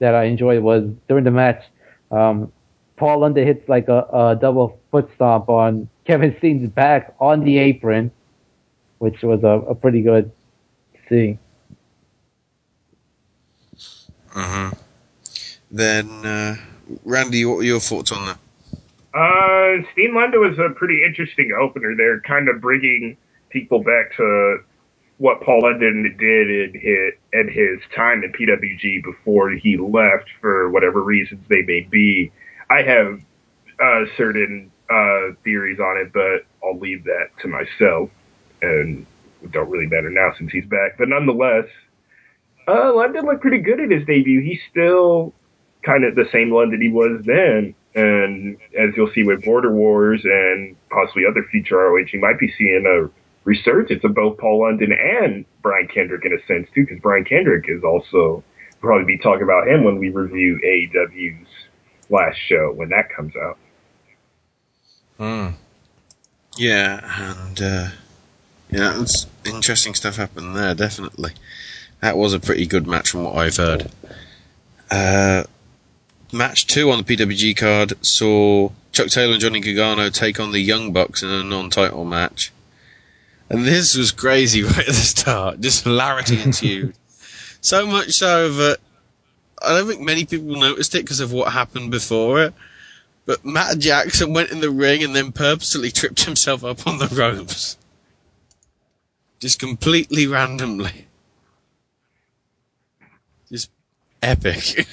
that 0.00 0.16
I 0.16 0.24
enjoyed 0.24 0.64
was 0.64 0.90
during 1.06 1.22
the 1.22 1.30
match. 1.30 1.62
Um, 2.10 2.50
Paul 2.96 3.20
London 3.20 3.46
hits 3.46 3.68
like 3.68 3.86
a, 3.86 4.00
a 4.12 4.38
double 4.40 4.80
foot 4.90 5.08
stomp 5.14 5.48
on 5.48 5.88
Kevin 6.06 6.34
Steen's 6.38 6.68
back 6.70 7.14
on 7.20 7.44
the 7.44 7.58
apron, 7.58 8.10
which 8.98 9.22
was 9.22 9.44
a, 9.44 9.70
a 9.70 9.76
pretty 9.76 10.02
good 10.02 10.32
thing. 11.08 11.38
hmm 14.30 14.70
Then, 15.70 16.08
uh, 16.24 16.56
Randy, 17.04 17.44
what 17.44 17.58
were 17.58 17.62
your 17.62 17.80
thoughts 17.80 18.12
on 18.12 18.26
that? 18.26 18.38
Uh, 19.14 19.82
Steen 19.92 20.14
was 20.14 20.58
a 20.58 20.74
pretty 20.74 21.02
interesting 21.04 21.52
opener 21.58 21.94
there, 21.96 22.20
kind 22.20 22.48
of 22.48 22.60
bringing 22.60 23.16
people 23.50 23.82
back 23.82 24.16
to 24.16 24.58
what 25.18 25.40
Paul 25.42 25.62
London 25.62 26.14
did 26.18 26.50
in 26.50 26.80
his, 26.80 27.14
in 27.32 27.48
his 27.48 27.80
time 27.94 28.22
in 28.22 28.32
PWG 28.32 29.02
before 29.02 29.50
he 29.50 29.76
left 29.76 30.28
for 30.40 30.70
whatever 30.70 31.02
reasons 31.02 31.40
they 31.48 31.62
may 31.62 31.80
be. 31.80 32.30
I 32.70 32.82
have 32.82 33.20
uh, 33.82 34.04
certain 34.16 34.70
uh, 34.88 35.32
theories 35.42 35.80
on 35.80 35.98
it, 35.98 36.12
but 36.12 36.46
I'll 36.64 36.78
leave 36.78 37.04
that 37.04 37.30
to 37.42 37.48
myself, 37.48 38.10
and 38.62 39.06
it 39.42 39.52
don't 39.52 39.68
really 39.68 39.86
matter 39.86 40.10
now 40.10 40.32
since 40.38 40.52
he's 40.52 40.66
back. 40.66 40.96
But 40.98 41.08
nonetheless, 41.08 41.66
uh, 42.68 42.94
London 42.94 43.26
looked 43.26 43.42
pretty 43.42 43.58
good 43.58 43.80
at 43.80 43.90
his 43.90 44.06
debut. 44.06 44.40
He's 44.40 44.60
still 44.70 45.34
kind 45.82 46.04
of 46.04 46.14
the 46.14 46.28
same 46.32 46.52
London 46.52 46.80
he 46.80 46.88
was 46.88 47.22
then. 47.24 47.74
And 47.94 48.58
as 48.78 48.90
you'll 48.96 49.10
see 49.14 49.24
with 49.24 49.44
Border 49.44 49.72
Wars 49.72 50.20
and 50.24 50.76
possibly 50.90 51.24
other 51.28 51.44
future 51.50 51.76
ROH, 51.76 52.06
you 52.12 52.20
might 52.20 52.38
be 52.38 52.52
seeing 52.56 52.84
a 52.86 53.10
resurgence 53.44 54.04
of 54.04 54.14
both 54.14 54.38
Paul 54.38 54.60
London 54.60 54.92
and 54.92 55.44
Brian 55.62 55.88
Kendrick 55.88 56.24
in 56.24 56.32
a 56.32 56.46
sense 56.46 56.68
too, 56.74 56.84
because 56.84 57.00
Brian 57.00 57.24
Kendrick 57.24 57.64
is 57.68 57.82
also 57.82 58.12
we'll 58.12 58.44
probably 58.80 59.16
be 59.16 59.18
talking 59.18 59.42
about 59.42 59.66
him 59.66 59.84
when 59.84 59.98
we 59.98 60.10
review 60.10 60.60
AEW's 60.64 61.48
last 62.10 62.38
show 62.46 62.72
when 62.72 62.90
that 62.90 63.08
comes 63.14 63.34
out. 63.36 63.58
Hmm. 65.16 65.48
Yeah, 66.56 67.00
and 67.02 67.60
uh, 67.60 67.88
yeah, 68.70 69.00
it's 69.00 69.26
interesting 69.44 69.94
stuff 69.94 70.16
happened 70.16 70.56
there. 70.56 70.74
Definitely, 70.74 71.32
that 72.00 72.16
was 72.16 72.34
a 72.34 72.40
pretty 72.40 72.66
good 72.66 72.86
match 72.86 73.10
from 73.10 73.24
what 73.24 73.36
I've 73.36 73.56
heard. 73.56 73.90
Uh, 74.90 75.44
match 76.32 76.66
two 76.66 76.90
on 76.90 77.02
the 77.02 77.16
PWG 77.16 77.56
card 77.56 77.92
saw 78.04 78.70
Chuck 78.92 79.08
Taylor 79.08 79.32
and 79.32 79.40
Johnny 79.40 79.60
Gargano 79.60 80.10
take 80.10 80.40
on 80.40 80.52
the 80.52 80.60
Young 80.60 80.92
Bucks 80.92 81.22
in 81.22 81.28
a 81.28 81.42
non-title 81.42 82.04
match, 82.04 82.52
and 83.48 83.64
this 83.64 83.96
was 83.96 84.12
crazy 84.12 84.62
right 84.64 84.78
at 84.78 84.86
the 84.86 84.92
start. 84.92 85.60
Just 85.60 85.84
hilarity 85.84 86.40
ensued. 86.40 86.94
so 87.60 87.86
much 87.86 88.10
so 88.10 88.50
that 88.52 88.78
I 89.62 89.76
don't 89.76 89.88
think 89.88 90.00
many 90.00 90.24
people 90.24 90.56
noticed 90.56 90.94
it 90.94 91.02
because 91.02 91.20
of 91.20 91.32
what 91.32 91.52
happened 91.52 91.90
before 91.90 92.42
it. 92.42 92.54
But 93.26 93.44
Matt 93.44 93.78
Jackson 93.78 94.32
went 94.32 94.50
in 94.50 94.60
the 94.60 94.70
ring 94.70 95.02
and 95.04 95.14
then 95.14 95.32
purposely 95.32 95.90
tripped 95.90 96.24
himself 96.24 96.64
up 96.64 96.86
on 96.86 96.98
the 96.98 97.06
ropes. 97.12 97.76
Just 99.38 99.58
completely 99.58 100.26
randomly. 100.26 101.06
Just 103.50 103.70
epic. 104.22 104.86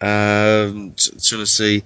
Um, 0.00 0.92
t- 0.92 1.10
trying 1.22 1.42
to 1.42 1.46
see. 1.46 1.82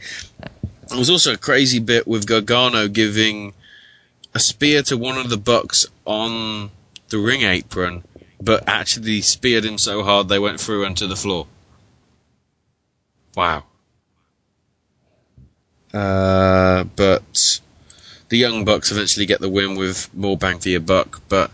There 0.89 0.99
was 0.99 1.11
also 1.11 1.35
a 1.35 1.39
crazy 1.39 1.79
bit 1.79 2.07
with 2.07 2.27
Gargano 2.27 2.89
giving 2.89 3.55
a 4.35 4.39
spear 4.39 4.83
to 4.85 4.97
one 4.97 5.19
of 5.19 5.31
the 5.31 5.37
Bucks 5.37 5.87
on 6.05 6.71
the 7.09 7.19
ring 7.19 7.43
apron, 7.43 8.05
but 8.41 8.65
actually 8.69 9.21
speared 9.21 9.65
him 9.65 9.79
so 9.79 10.03
hard 10.03 10.29
they 10.29 10.39
went 10.39 10.61
through 10.61 10.85
onto 10.85 11.07
the 11.07 11.17
floor. 11.17 11.47
Wow. 13.35 13.65
Uh, 15.93 16.85
but 16.97 17.61
the 18.29 18.39
Young 18.39 18.65
Bucks 18.65 18.91
eventually 18.91 19.27
get 19.27 19.41
the 19.41 19.49
win 19.49 19.77
with 19.77 20.13
more 20.15 20.37
bang 20.37 20.59
for 20.59 20.71
your 20.71 20.81
buck. 20.81 21.21
But 21.29 21.51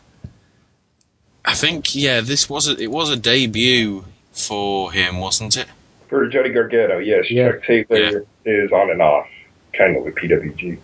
I 1.44 1.54
think, 1.54 1.94
yeah, 1.94 2.20
this 2.20 2.48
was 2.48 2.68
a, 2.68 2.76
it 2.80 2.90
was 2.90 3.10
a 3.10 3.16
debut 3.16 4.04
for 4.32 4.92
him, 4.92 5.18
wasn't 5.18 5.56
it? 5.56 5.66
For 6.08 6.26
Jody 6.28 6.50
Gargano, 6.50 6.98
yes. 6.98 7.30
Yeah. 7.30 7.52
Chuck 7.52 7.62
Taylor 7.64 8.24
is 8.44 8.72
on 8.72 8.90
and 8.90 9.02
off, 9.02 9.26
kind 9.74 9.96
of 9.96 10.04
with 10.04 10.14
PWG. 10.14 10.78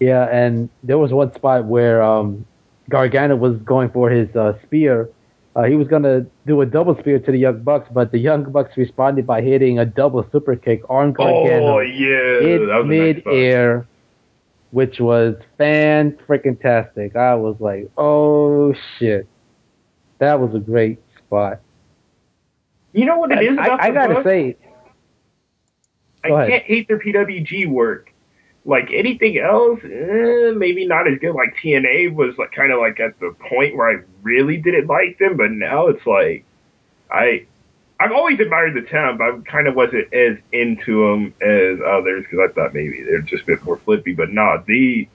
Yeah, 0.00 0.24
and 0.30 0.68
there 0.82 0.98
was 0.98 1.12
one 1.12 1.32
spot 1.34 1.64
where 1.64 2.02
um, 2.02 2.44
Gargano 2.90 3.36
was 3.36 3.56
going 3.58 3.90
for 3.90 4.10
his 4.10 4.34
uh, 4.36 4.54
spear. 4.62 5.08
Uh, 5.56 5.64
he 5.64 5.76
was 5.76 5.86
going 5.86 6.02
to 6.02 6.26
do 6.46 6.60
a 6.60 6.66
double 6.66 6.98
spear 6.98 7.18
to 7.20 7.30
the 7.32 7.38
Young 7.38 7.62
Bucks, 7.62 7.88
but 7.92 8.10
the 8.10 8.18
Young 8.18 8.50
Bucks 8.50 8.76
responded 8.76 9.26
by 9.26 9.40
hitting 9.40 9.78
a 9.78 9.86
double 9.86 10.28
super 10.32 10.56
kick 10.56 10.82
on 10.90 11.12
Gargano 11.12 11.76
Oh, 11.76 11.80
yeah. 11.80 12.40
in 12.40 12.66
that 12.66 12.76
was 12.78 12.86
nice 12.86 13.22
mid-air, 13.24 13.86
which 14.72 14.98
was 14.98 15.36
fan 15.56 16.18
freaking 16.28 16.60
tastic. 16.60 17.14
I 17.14 17.36
was 17.36 17.56
like, 17.60 17.88
oh 17.96 18.74
shit, 18.98 19.28
that 20.18 20.40
was 20.40 20.54
a 20.56 20.58
great 20.58 20.98
spot. 21.18 21.60
You 22.94 23.04
know 23.04 23.18
what 23.18 23.32
it 23.32 23.42
is 23.42 23.58
I, 23.58 23.66
about 23.66 23.80
I, 23.82 23.88
I 23.88 23.90
gotta 23.90 24.14
Bucks? 24.14 24.24
say, 24.24 24.56
I 26.22 26.28
Go 26.28 26.36
ahead. 26.36 26.48
can't 26.48 26.64
hate 26.64 26.88
their 26.88 26.98
PWG 26.98 27.68
work. 27.68 28.10
Like 28.64 28.90
anything 28.94 29.36
else, 29.36 29.80
eh, 29.84 30.52
maybe 30.56 30.86
not 30.86 31.06
as 31.06 31.18
good. 31.18 31.34
Like 31.34 31.54
TNA 31.62 32.14
was 32.14 32.38
like 32.38 32.52
kind 32.52 32.72
of 32.72 32.80
like 32.80 32.98
at 32.98 33.18
the 33.20 33.34
point 33.50 33.76
where 33.76 33.90
I 33.90 34.02
really 34.22 34.56
didn't 34.56 34.86
like 34.86 35.18
them, 35.18 35.36
but 35.36 35.50
now 35.50 35.88
it's 35.88 36.06
like 36.06 36.46
I 37.10 37.44
I've 38.00 38.12
always 38.12 38.40
admired 38.40 38.74
the 38.74 38.82
talent, 38.82 39.18
but 39.18 39.24
I 39.24 39.38
kind 39.50 39.68
of 39.68 39.74
wasn't 39.74 40.12
as 40.14 40.38
into 40.52 41.10
them 41.10 41.34
as 41.42 41.78
others 41.86 42.24
because 42.24 42.48
I 42.48 42.52
thought 42.54 42.74
maybe 42.74 43.02
they're 43.02 43.20
just 43.20 43.42
a 43.42 43.46
bit 43.46 43.64
more 43.64 43.76
flippy. 43.78 44.14
But 44.14 44.30
nah, 44.32 44.62
the 44.66 45.08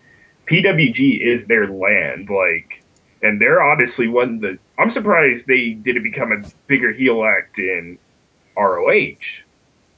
PWG 0.47 1.19
is 1.19 1.47
their 1.47 1.67
land, 1.67 2.29
like, 2.29 2.83
and 3.23 3.41
they're 3.41 3.63
honestly 3.63 4.07
one 4.07 4.35
of 4.35 4.41
the. 4.41 4.59
I'm 4.79 4.91
surprised 4.93 5.45
they 5.47 5.71
didn't 5.71 6.03
become 6.03 6.31
a 6.31 6.41
bigger 6.67 6.93
heel 6.93 7.23
act 7.23 7.59
in 7.59 7.99
ROH 8.57 9.17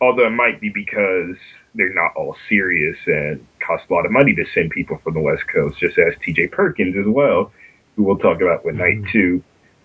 although 0.01 0.25
it 0.25 0.31
might 0.31 0.59
be 0.59 0.69
because 0.69 1.37
they're 1.75 1.93
not 1.93 2.11
all 2.15 2.35
serious 2.49 2.97
and 3.05 3.45
cost 3.65 3.83
a 3.89 3.93
lot 3.93 4.05
of 4.05 4.11
money 4.11 4.35
to 4.35 4.43
send 4.53 4.71
people 4.71 4.99
from 5.03 5.13
the 5.13 5.19
West 5.21 5.43
Coast, 5.53 5.79
just 5.79 5.97
as 5.97 6.15
TJ 6.15 6.51
Perkins 6.51 6.97
as 6.97 7.05
well, 7.05 7.51
who 7.95 8.03
we'll 8.03 8.17
talk 8.17 8.41
about 8.41 8.65
with 8.65 8.75
night 8.75 8.97
two. 9.11 9.41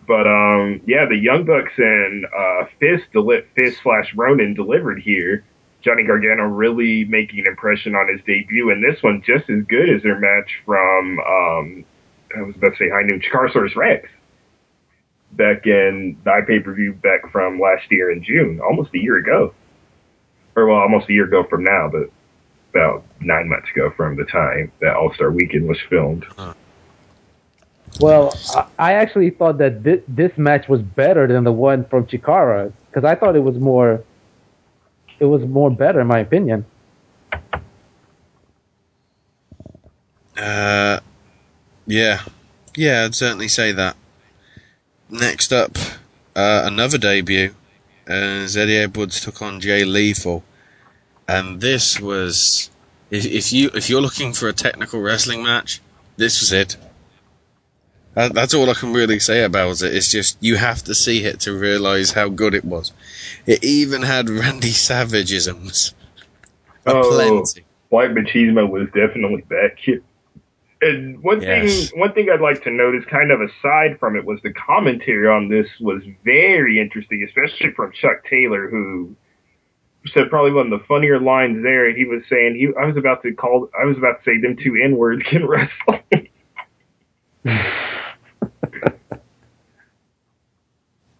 But 0.09 0.27
um, 0.27 0.81
yeah, 0.87 1.05
the 1.07 1.17
Young 1.17 1.45
Bucks 1.45 1.73
and 1.77 2.25
uh, 2.27 2.65
Fist, 2.81 3.05
deli- 3.13 3.45
Fist 3.55 3.81
slash 3.83 4.13
Ronin 4.15 4.55
delivered 4.55 5.01
here. 5.01 5.45
Johnny 5.83 6.03
Gargano 6.03 6.45
really 6.45 7.05
making 7.05 7.41
an 7.41 7.47
impression 7.47 7.95
on 7.95 8.09
his 8.09 8.21
debut, 8.27 8.71
and 8.71 8.83
this 8.83 9.01
one 9.03 9.23
just 9.25 9.49
as 9.51 9.63
good 9.69 9.89
as 9.89 10.03
their 10.03 10.19
match 10.19 10.51
from 10.65 11.21
um, 11.21 11.85
I 12.37 12.43
was 12.43 12.57
about 12.57 12.71
to 12.71 12.77
say 12.79 12.89
High 12.89 13.03
Noon 13.03 13.21
Chikarasaurus 13.21 13.77
Rex 13.77 14.09
back 15.37 15.67
in 15.67 16.17
the 16.25 16.43
pay 16.47 16.61
per 16.61 16.73
view 16.73 16.93
back 16.95 17.31
from 17.31 17.61
last 17.61 17.91
year 17.91 18.11
in 18.11 18.23
June, 18.23 18.61
almost 18.61 18.91
a 18.95 18.99
year 18.99 19.19
ago 19.19 19.53
or 20.57 20.67
well, 20.67 20.79
almost 20.79 21.09
a 21.09 21.13
year 21.13 21.27
ago 21.27 21.45
from 21.49 21.63
now, 21.63 21.89
but 21.93 22.11
about 22.71 23.05
nine 23.21 23.49
months 23.49 23.69
ago 23.71 23.93
from 23.97 24.17
the 24.17 24.25
time 24.25 24.73
that 24.81 24.97
All 24.97 25.13
Star 25.15 25.31
Weekend 25.31 25.69
was 25.69 25.79
filmed. 25.89 26.25
Well, 28.01 28.35
I- 28.55 28.67
I 28.79 28.93
actually 28.95 29.31
thought 29.31 29.59
that 29.59 29.83
thi- 29.83 30.03
this 30.09 30.37
match 30.37 30.69
was 30.69 30.83
better 30.83 31.27
than 31.27 31.45
the 31.45 31.53
one 31.53 31.85
from 31.85 32.07
Chikara 32.07 32.73
because 32.91 33.05
I 33.05 33.15
thought 33.15 33.37
it 33.37 33.43
was 33.43 33.57
more, 33.57 34.03
it 35.19 35.27
was 35.27 35.43
more 35.47 35.71
better 35.71 36.01
in 36.01 36.07
my 36.07 36.19
opinion. 36.19 36.65
Uh, 40.37 41.01
yeah, 41.87 42.21
yeah, 42.75 43.05
I'd 43.05 43.15
certainly 43.15 43.49
say 43.49 43.73
that. 43.73 43.97
Next 45.09 45.53
up, 45.53 45.79
uh, 46.35 46.63
another 46.65 46.99
debut, 46.99 47.55
as 48.07 48.57
Eddie 48.57 48.79
Edwards 48.79 49.21
took 49.21 49.41
on 49.41 49.61
Jay 49.61 49.85
Lethal, 49.85 50.43
and 51.29 51.61
this 51.61 52.01
was, 52.01 52.71
if, 53.11 53.25
if 53.25 53.53
you 53.53 53.71
if 53.75 53.89
you're 53.89 54.01
looking 54.01 54.33
for 54.33 54.49
a 54.49 54.53
technical 54.53 55.01
wrestling 55.01 55.45
match, 55.45 55.81
this 56.17 56.41
was 56.41 56.53
it. 56.53 56.77
That, 58.15 58.35
that's 58.35 58.55
all 58.55 58.69
I 58.71 58.75
can 58.75 58.95
really 58.95 59.19
say 59.19 59.45
about 59.45 59.83
it. 59.83 59.95
It's 59.95 60.11
just 60.11 60.39
you 60.41 60.57
have 60.57 60.83
to 60.85 60.95
see 60.95 61.25
it 61.25 61.41
to 61.41 61.53
realize 61.53 62.13
how 62.13 62.29
good 62.29 62.55
it 62.55 62.65
was. 62.65 62.93
It 63.47 63.63
even 63.63 64.03
had 64.03 64.29
Randy 64.29 64.71
Savageisms. 64.71 65.93
Oh, 66.87 67.11
Plenty. 67.11 67.65
White 67.91 68.11
Machismo 68.11 68.69
was 68.69 68.87
definitely 68.87 69.43
back 69.43 69.79
here. 69.79 70.03
And 70.83 71.23
one 71.23 71.41
Yes. 71.41 71.91
thing, 71.91 72.01
one 72.01 72.13
thing 72.13 72.29
I'd 72.31 72.41
like 72.41 72.63
to 72.65 72.71
notice, 72.71 73.05
kind 73.07 73.31
of 73.31 73.41
aside 73.41 73.99
from 73.99 74.17
it, 74.17 74.25
was 74.25 74.41
the 74.43 74.53
commentary 74.53 75.27
on 75.27 75.49
this 75.49 75.67
was 75.81 76.03
very 76.25 76.79
interesting, 76.79 77.23
especially 77.25 77.73
from 77.73 77.93
Chuck 77.93 78.25
Taylor, 78.29 78.69
who 78.69 79.17
said 80.13 80.29
probably 80.31 80.53
one 80.53 80.73
of 80.73 80.79
the 80.79 80.87
funnier 80.87 81.19
lines 81.19 81.63
there. 81.63 81.95
He 81.95 82.05
was 82.05 82.23
saying 82.29 82.57
he, 82.57 82.69
I 82.81 82.87
was 82.87 82.97
about 82.97 83.23
to 83.23 83.33
call, 83.33 83.69
I 83.81 83.85
was 83.85 83.97
about 83.97 84.23
to 84.23 84.31
say 84.31 84.41
them 84.41 84.57
two 84.57 84.77
N 84.77 84.97
words 84.97 85.23
can 85.25 85.47
wrestle. 85.49 86.01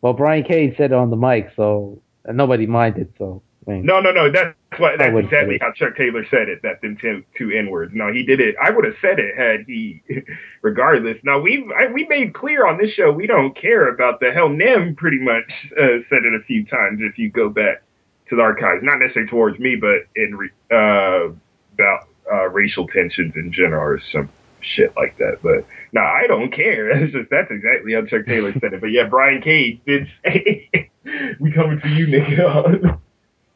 Well, 0.03 0.13
Brian 0.13 0.45
Cage 0.45 0.77
said 0.77 0.93
it 0.93 0.95
on 0.95 1.11
the 1.11 1.17
mic, 1.17 1.51
so 1.57 2.01
and 2.25 2.37
nobody 2.37 2.67
minded. 2.67 3.13
So 3.19 3.43
Mean, 3.67 3.85
No, 3.85 4.01
no, 4.01 4.13
no. 4.13 4.31
That's 4.31 4.55
what. 4.79 4.99
That's 4.99 5.17
exactly 5.17 5.59
how 5.61 5.73
Chuck 5.73 5.97
Taylor 5.97 6.25
said 6.31 6.49
it. 6.49 6.63
That 6.63 6.81
them 6.83 6.97
two, 7.01 7.25
two 7.37 7.51
n 7.51 7.69
words. 7.69 7.93
No, 7.95 8.13
he 8.13 8.25
did 8.25 8.41
it. 8.41 8.55
I 8.63 8.71
would 8.71 8.85
have 8.85 8.95
said 9.01 9.19
it 9.19 9.37
had 9.37 9.67
he, 9.67 10.03
regardless. 10.63 11.17
Now 11.25 11.41
we 11.41 11.69
I, 11.77 11.91
we 11.93 12.07
made 12.07 12.33
clear 12.33 12.67
on 12.67 12.79
this 12.79 12.93
show 12.93 13.11
we 13.11 13.27
don't 13.27 13.57
care 13.57 13.89
about 13.93 14.21
the 14.21 14.31
hell. 14.33 14.49
Nem 14.49 14.95
pretty 14.95 15.19
much 15.19 15.51
uh, 15.73 15.99
said 16.09 16.25
it 16.25 16.41
a 16.41 16.45
few 16.47 16.65
times. 16.65 17.01
If 17.03 17.19
you 17.19 17.29
go 17.31 17.49
back 17.49 17.83
to 18.29 18.37
the 18.37 18.43
archives, 18.43 18.83
not 18.85 18.99
necessarily 18.99 19.31
towards 19.31 19.59
me, 19.59 19.77
but 19.77 20.07
in 20.15 20.37
re, 20.37 20.51
uh, 20.71 21.33
about 21.75 22.09
uh, 22.33 22.49
racial 22.49 22.87
tensions 22.87 23.35
in 23.37 23.53
general 23.53 23.83
or 23.83 24.01
some 24.13 24.29
shit 24.61 24.95
like 24.97 25.17
that. 25.19 25.39
But 25.43 25.67
no, 25.93 26.03
I 26.03 26.27
don't 26.29 26.53
care. 26.53 26.95
That's 27.01 27.13
just 27.13 27.31
that's 27.31 27.51
exactly 27.51 27.95
how 27.95 28.05
Chuck 28.05 28.27
Taylor 28.27 28.53
said 28.61 28.75
it. 28.75 28.81
But 28.81 28.93
yeah, 28.93 29.09
Brian 29.09 29.43
Cage 29.43 29.81
did 29.87 30.09
say, 30.25 30.71
"We 31.41 31.53
coming 31.53 31.81
for 31.81 31.89
you, 31.89 32.07
nigga." 32.07 33.01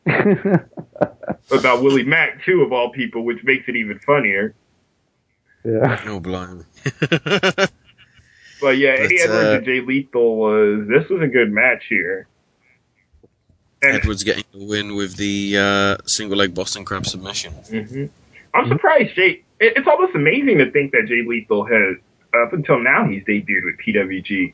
About 0.06 1.82
Willie 1.82 2.04
Mack 2.04 2.44
too, 2.44 2.62
of 2.62 2.72
all 2.72 2.90
people, 2.90 3.24
which 3.24 3.42
makes 3.44 3.68
it 3.68 3.76
even 3.76 3.98
funnier. 4.00 4.54
Yeah. 5.64 6.00
Oh, 6.06 6.20
blimey. 6.20 6.64
But 8.60 8.76
yeah, 8.78 8.90
Eddie 8.90 9.18
But, 9.18 9.24
Edwards 9.24 9.44
uh, 9.44 9.56
and 9.56 9.64
Jay 9.64 9.80
Lethal 9.80 10.36
was 10.36 10.86
this 10.88 11.08
was 11.08 11.22
a 11.22 11.26
good 11.26 11.50
match 11.50 11.84
here. 11.88 12.26
Edwards 13.82 14.22
getting 14.24 14.44
the 14.52 14.64
win 14.64 14.94
with 14.94 15.16
the 15.16 15.56
uh, 15.56 15.96
single 16.06 16.36
leg 16.36 16.54
Boston 16.54 16.84
Crab 16.84 17.06
submission. 17.06 17.52
hmm 17.52 18.06
I'm 18.52 18.68
surprised 18.68 19.14
Jay. 19.14 19.42
It, 19.60 19.74
it's 19.76 19.86
almost 19.86 20.14
amazing 20.14 20.58
to 20.58 20.70
think 20.70 20.92
that 20.92 21.06
Jay 21.08 21.22
Lethal 21.26 21.64
has 21.64 21.96
up 22.34 22.52
until 22.52 22.78
now 22.78 23.06
he's 23.08 23.22
debuted 23.24 23.64
with 23.64 23.78
PWG, 23.78 24.52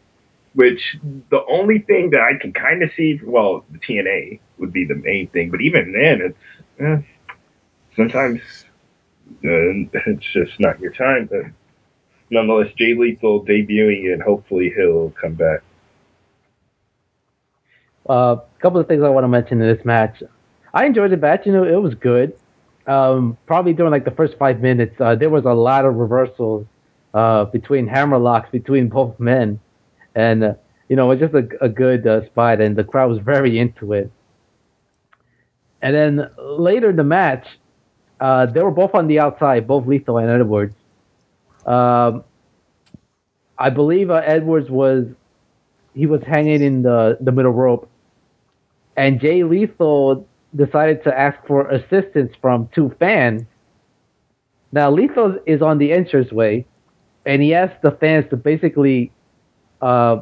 which 0.57 0.97
the 1.31 1.45
only 1.49 1.81
thing 1.81 2.11
that 2.11 2.21
I 2.21 2.39
can 2.41 2.53
kind 2.53 2.83
of 2.83 2.91
see, 2.97 3.21
well, 3.23 3.65
the 3.71 3.79
TNA 3.79 4.41
would 4.59 4.73
be 4.73 4.87
the 4.87 4.95
main 4.95 5.29
thing, 5.29 5.51
but 5.51 5.61
even 5.61 5.93
then, 5.93 6.21
it's 6.23 6.39
eh, 6.81 7.03
sometimes 7.95 8.41
uh, 9.45 9.85
it's 10.07 10.25
just 10.33 10.59
not 10.59 10.81
your 10.81 10.93
time. 10.93 11.29
But 11.31 11.45
nonetheless, 12.31 12.73
Jay 12.79 12.95
Lethal 12.95 13.45
debuting 13.45 14.11
and 14.13 14.23
hopefully 14.23 14.73
he'll 14.75 15.11
come 15.11 15.35
back. 15.35 15.61
A 18.09 18.13
uh, 18.13 18.41
couple 18.61 18.81
of 18.81 18.89
things 18.89 19.03
I 19.03 19.11
want 19.11 19.25
to 19.25 19.29
mention 19.29 19.61
in 19.61 19.77
this 19.77 19.85
match. 19.85 20.23
I 20.73 20.87
enjoyed 20.87 21.11
the 21.11 21.19
match. 21.19 21.45
You 21.45 21.53
know, 21.53 21.65
it 21.65 21.83
was 21.83 21.95
good. 21.95 22.33
Um, 22.87 23.37
probably 23.47 23.75
during 23.75 23.93
like 23.93 24.07
the 24.07 24.11
first 24.13 24.39
five 24.39 24.61
minutes, 24.61 24.99
uh, 25.01 25.17
there 25.17 25.29
was 25.29 25.45
a 25.45 25.53
lot 25.53 25.85
of 25.85 25.97
reversals 25.97 26.67
uh, 27.13 27.45
between 27.47 27.87
hammer 27.87 28.17
locks 28.17 28.49
between 28.51 28.89
both 28.89 29.19
men, 29.19 29.61
and 30.17 30.43
uh, 30.43 30.55
you 30.89 30.97
know, 30.97 31.11
it 31.11 31.21
was 31.21 31.31
just 31.31 31.35
a, 31.35 31.65
a 31.65 31.69
good 31.69 32.07
uh, 32.07 32.25
spot, 32.27 32.61
and 32.61 32.75
the 32.75 32.83
crowd 32.83 33.11
was 33.11 33.21
very 33.21 33.59
into 33.59 33.93
it. 33.93 34.11
And 35.83 35.95
then 35.95 36.31
later 36.39 36.91
in 36.91 36.97
the 36.97 37.05
match, 37.05 37.47
uh, 38.19 38.47
they 38.47 38.63
were 38.63 38.71
both 38.71 38.95
on 38.95 39.07
the 39.07 39.21
outside, 39.21 39.69
both 39.69 39.87
Lethal 39.87 40.19
and 40.19 40.31
Edwards. 40.31 40.75
Um, 41.67 42.25
I 43.59 43.71
believe 43.71 44.11
uh, 44.11 44.23
Edwards 44.25 44.71
was 44.71 45.07
he 45.95 46.07
was 46.07 46.23
hanging 46.23 46.63
in 46.63 46.83
the 46.83 47.19
the 47.21 47.33
middle 47.33 47.53
rope, 47.53 47.89
and 48.97 49.21
Jay 49.21 49.45
Lethal 49.45 50.27
decided 50.55 51.05
to 51.05 51.19
ask 51.19 51.39
for 51.47 51.69
assistance 51.69 52.33
from 52.41 52.69
two 52.75 52.95
fans, 52.99 53.43
Now 54.73 54.91
Lethal 54.91 55.39
is 55.45 55.61
on 55.61 55.79
the 55.79 55.93
entranceway, 55.93 56.65
and 57.27 57.43
he 57.43 57.53
asked 57.53 57.83
the 57.83 57.91
fans 57.91 58.25
to 58.31 58.37
basically 58.37 59.13
uh, 59.83 60.21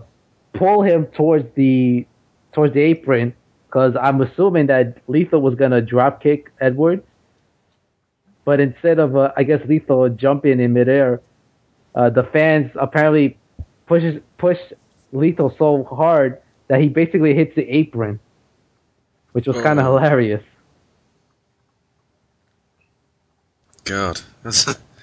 pull 0.54 0.82
him 0.82 1.06
towards 1.06 1.46
the 1.54 2.06
towards 2.52 2.74
the 2.74 2.80
apron 2.80 3.34
because 3.66 3.96
I'm 4.00 4.20
assuming 4.20 4.66
that 4.66 4.98
Lethal 5.08 5.40
was 5.42 5.54
gonna 5.54 5.80
drop 5.80 6.22
kick 6.22 6.50
Edwards, 6.60 7.02
but 8.44 8.60
instead 8.60 8.98
of 8.98 9.16
uh, 9.16 9.32
I 9.36 9.42
guess 9.44 9.60
Lethal 9.66 10.08
jumping 10.10 10.60
in 10.60 10.72
midair, 10.72 11.20
uh, 11.94 12.10
the 12.10 12.24
fans 12.24 12.70
apparently 12.76 13.36
pushes 13.86 14.20
push 14.38 14.58
Lethal 15.12 15.54
so 15.58 15.84
hard 15.84 16.40
that 16.68 16.80
he 16.80 16.88
basically 16.88 17.34
hits 17.34 17.54
the 17.54 17.68
apron, 17.68 18.18
which 19.32 19.46
was 19.46 19.56
kind 19.62 19.78
of 19.78 19.86
Oh. 19.86 19.96
hilarious. 19.96 20.42
God, 23.84 24.20
that's 24.42 24.66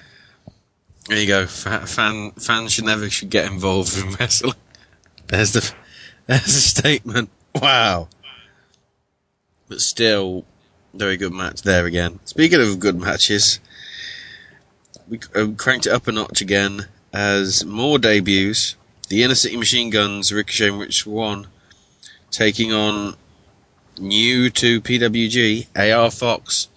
there 1.08 1.18
you 1.18 1.26
go. 1.26 1.46
Fa- 1.46 1.86
Fan 1.86 2.32
fans 2.32 2.72
should 2.72 2.84
never 2.84 3.08
should 3.10 3.30
get 3.30 3.50
involved 3.50 3.96
in 3.98 4.12
wrestling. 4.12 4.54
There's 5.26 5.52
the 5.52 5.72
there's 6.26 6.44
the 6.44 6.50
statement. 6.50 7.30
Wow, 7.54 8.08
but 9.68 9.80
still, 9.80 10.44
very 10.94 11.16
good 11.16 11.32
match 11.32 11.62
there 11.62 11.86
again. 11.86 12.18
Speaking 12.24 12.60
of 12.60 12.78
good 12.78 12.98
matches, 12.98 13.60
we 15.08 15.20
uh, 15.34 15.48
cranked 15.56 15.86
it 15.86 15.92
up 15.92 16.06
a 16.08 16.12
notch 16.12 16.40
again 16.40 16.86
as 17.12 17.64
more 17.64 17.98
debuts. 17.98 18.76
The 19.08 19.22
Inner 19.22 19.34
City 19.34 19.56
Machine 19.58 19.90
Guns, 19.90 20.32
Ricochet 20.32 20.68
and 20.68 20.80
Rich 20.80 21.00
Swann, 21.02 21.46
taking 22.30 22.72
on 22.72 23.16
new 23.98 24.48
to 24.48 24.80
PWG, 24.80 25.66
AR 25.76 26.10
Fox, 26.10 26.68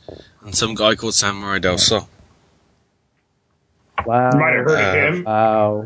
and 0.41 0.53
some 0.53 0.75
guy 0.75 0.95
called 0.95 1.13
Samurai 1.13 1.59
Del 1.59 1.77
Sol. 1.77 2.09
Wow. 4.05 4.29
You 4.33 4.39
might 4.39 4.55
have 4.55 4.65
heard 4.65 4.79
of 4.79 4.85
Uh, 4.85 4.93
him. 5.15 5.23
Wow. 5.23 5.85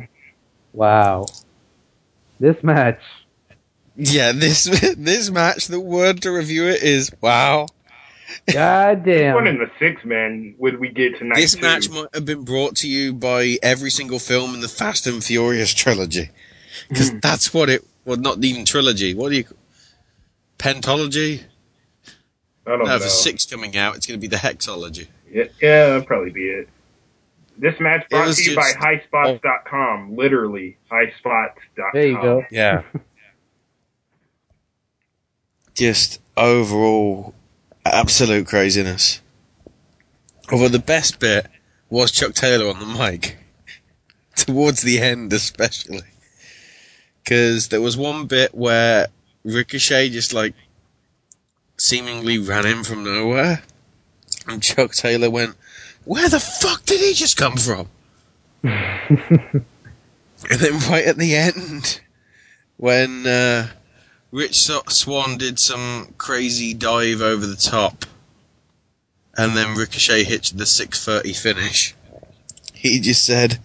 Wow. 0.74 1.26
This 2.40 2.64
match. 2.64 3.02
Yeah, 3.96 4.32
this 4.32 4.64
this 4.98 5.30
match, 5.30 5.68
the 5.68 5.80
word 5.80 6.22
to 6.22 6.32
review 6.32 6.68
it 6.68 6.82
is 6.84 7.12
wow. 7.22 7.68
God 8.52 9.04
This 9.04 9.34
one 9.34 9.48
in 9.48 9.58
the 9.58 9.70
six 9.80 10.06
man 10.06 10.56
would 10.58 10.80
we 10.80 10.90
get 10.90 11.18
tonight? 11.18 11.36
This 11.38 11.56
too. 11.56 11.62
match 11.62 11.90
might 11.90 12.08
have 12.14 12.26
been 12.26 12.44
brought 12.44 12.78
to 12.78 12.88
you 12.90 13.14
by 13.14 13.58
every 13.64 13.90
single 13.90 14.20
film 14.20 14.54
in 14.54 14.62
the 14.62 14.68
Fast 14.68 15.08
and 15.08 15.24
Furious 15.24 15.74
trilogy. 15.74 16.30
Because 16.88 17.12
that's 17.20 17.54
what 17.54 17.70
it, 17.70 17.84
well, 18.06 18.18
not 18.18 18.44
even 18.44 18.66
trilogy. 18.66 19.14
What 19.16 19.30
do 19.30 19.38
you, 19.38 19.46
pentology? 20.58 21.44
I 22.66 22.70
don't 22.72 22.80
no, 22.80 22.86
know. 22.86 22.94
if 22.96 23.02
there's 23.02 23.14
six 23.20 23.46
coming 23.46 23.76
out, 23.76 23.96
it's 23.96 24.06
going 24.06 24.20
to 24.20 24.22
be 24.22 24.28
the 24.28 24.38
hexology. 24.42 25.08
Yeah, 25.32 25.46
yeah, 25.62 25.86
that'll 25.88 26.04
probably 26.04 26.32
be 26.32 26.46
it. 26.50 26.70
This 27.60 27.78
match 27.80 28.08
brought 28.10 28.34
to 28.34 28.42
you 28.44 28.56
just- 28.56 28.80
by 28.80 28.96
highspots.com. 29.14 30.16
Literally, 30.16 30.78
highspots.com. 30.90 31.90
There 31.94 32.08
you 32.08 32.22
go. 32.22 32.46
Yeah. 32.50 32.84
Just 35.76 36.22
overall 36.36 37.34
absolute 37.86 38.48
craziness. 38.48 39.22
Although 40.52 40.70
the 40.70 40.80
best 40.80 41.20
bit 41.20 41.48
was 41.90 42.12
Chuck 42.12 42.34
Taylor 42.34 42.70
on 42.70 42.80
the 42.80 42.86
mic. 42.86 43.38
Towards 44.36 44.82
the 44.82 45.00
end, 45.00 45.32
especially. 45.34 46.02
Because 47.24 47.68
there 47.68 47.82
was 47.82 47.98
one 47.98 48.26
bit 48.28 48.56
where 48.56 49.08
Ricochet 49.44 50.10
just 50.10 50.34
like 50.34 50.54
seemingly 51.78 52.38
ran 52.40 52.66
in 52.66 52.84
from 52.84 53.04
nowhere. 53.04 53.64
And 54.48 54.64
Chuck 54.64 54.94
Taylor 54.94 55.30
went, 55.30 55.56
Where 56.06 56.30
the 56.30 56.40
fuck 56.40 56.86
did 56.86 57.00
he 57.02 57.14
just 57.14 57.38
come 57.38 57.58
from? 57.58 57.88
and 58.64 59.64
then 60.50 60.80
right 60.90 61.06
at 61.06 61.18
the 61.18 61.36
end, 61.36 62.02
when 62.78 63.26
uh, 63.28 63.68
Rich 64.32 64.70
Swann 64.90 65.38
did 65.38 65.60
some 65.60 66.14
crazy 66.18 66.74
dive 66.74 67.22
over 67.22 67.46
the 67.46 67.56
top, 67.56 68.06
and 69.38 69.56
then 69.56 69.76
Ricochet 69.78 70.24
hit 70.24 70.52
the 70.56 70.66
630 70.66 71.34
finish, 71.34 71.96
he 72.74 73.00
just 73.00 73.26
said, 73.26 73.60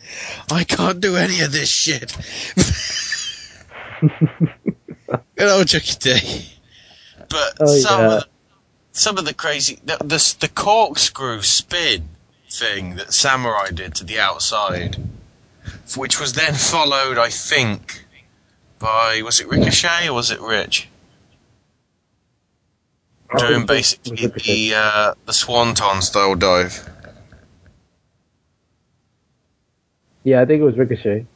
I 0.50 0.64
can't 0.64 1.00
do 1.00 1.16
any 1.16 1.40
of 1.40 1.52
this 1.52 1.70
shit. 1.70 2.16
Good 5.36 5.48
old 5.48 5.68
Chucky 5.68 5.94
T. 5.94 6.48
But 7.28 7.54
Oh, 7.60 7.66
some, 7.66 8.00
yeah. 8.00 8.06
of 8.06 8.10
the, 8.20 8.26
some 8.92 9.18
of 9.18 9.24
the 9.24 9.34
crazy, 9.34 9.78
the, 9.84 9.96
the, 9.98 10.36
the 10.40 10.48
corkscrew 10.48 11.42
spin 11.42 12.08
thing 12.58 12.96
that 12.96 13.12
Samurai 13.12 13.70
did 13.70 13.94
to 13.96 14.04
the 14.04 14.18
outside, 14.18 14.96
which 15.96 16.20
was 16.20 16.32
then 16.32 16.54
followed, 16.54 17.18
I 17.18 17.28
think, 17.28 18.04
by 18.78 19.22
was 19.24 19.40
it 19.40 19.48
Ricochet 19.48 20.08
or 20.08 20.14
was 20.14 20.30
it 20.30 20.40
Rich? 20.40 20.88
Doing 23.36 23.66
basically 23.66 24.26
the 24.28 24.74
uh, 24.76 25.14
the 25.26 25.32
Swanton 25.32 26.02
style 26.02 26.36
dive. 26.36 26.88
Yeah, 30.22 30.40
I 30.40 30.44
think 30.44 30.60
it 30.60 30.64
was 30.64 30.76
Ricochet. 30.76 31.26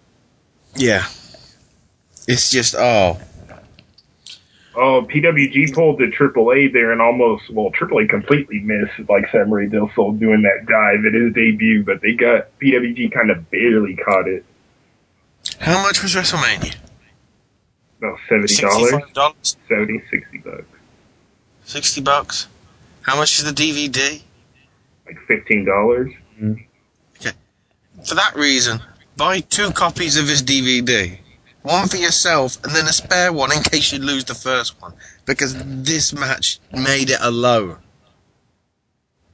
Yeah, 0.77 1.07
it's 2.29 2.51
just 2.51 2.77
oh 2.79 3.19
Oh, 4.81 5.03
PWG 5.11 5.75
pulled 5.75 5.99
the 5.99 6.05
AAA 6.05 6.73
there 6.73 6.93
and 6.93 7.03
almost, 7.03 7.51
well, 7.51 7.71
AAA 7.73 8.09
completely 8.09 8.61
missed 8.61 9.09
like 9.09 9.25
Samurai 9.33 9.67
Del 9.67 9.91
Sol 9.97 10.13
doing 10.13 10.43
that 10.43 10.67
dive 10.67 11.05
at 11.05 11.15
his 11.15 11.33
debut, 11.35 11.83
but 11.85 12.01
they 12.01 12.13
got 12.13 12.57
PWG 12.61 13.11
kind 13.13 13.31
of 13.33 13.51
barely 13.51 13.97
caught 13.97 14.29
it. 14.29 14.45
how 15.59 15.83
much 15.83 16.01
was 16.01 16.15
WrestleMania? 16.15 16.77
About 17.99 18.19
seventy 18.29 18.55
dollars, 18.55 18.91
Sixty-five 18.91 19.13
dollars, 19.15 19.57
70, 19.69 20.03
60 20.11 20.39
bucks, 20.39 20.65
sixty 21.65 22.01
bucks. 22.01 22.47
How 23.03 23.17
much 23.17 23.39
is 23.41 23.45
the 23.45 23.51
DVD? 23.51 24.23
like 25.07 25.19
fifteen 25.27 25.65
dollars. 25.65 26.13
Mm-hmm. 26.41 26.63
Okay, 27.17 27.37
For 28.07 28.15
that 28.15 28.37
reason, 28.37 28.79
buy 29.17 29.41
two 29.41 29.73
copies 29.73 30.17
of 30.17 30.29
his 30.29 30.43
DVD. 30.45 31.19
One 31.69 31.87
for 31.87 31.99
yourself, 31.99 32.57
and 32.65 32.75
then 32.75 32.87
a 32.87 32.93
spare 32.95 33.31
one 33.31 33.53
in 33.53 33.63
case 33.63 33.93
you 33.93 33.99
lose 33.99 34.25
the 34.25 34.35
first 34.35 34.81
one. 34.81 34.95
Because 35.27 35.55
this 35.85 36.15
match 36.15 36.61
made 36.73 37.11
it 37.11 37.19
alone. 37.21 37.77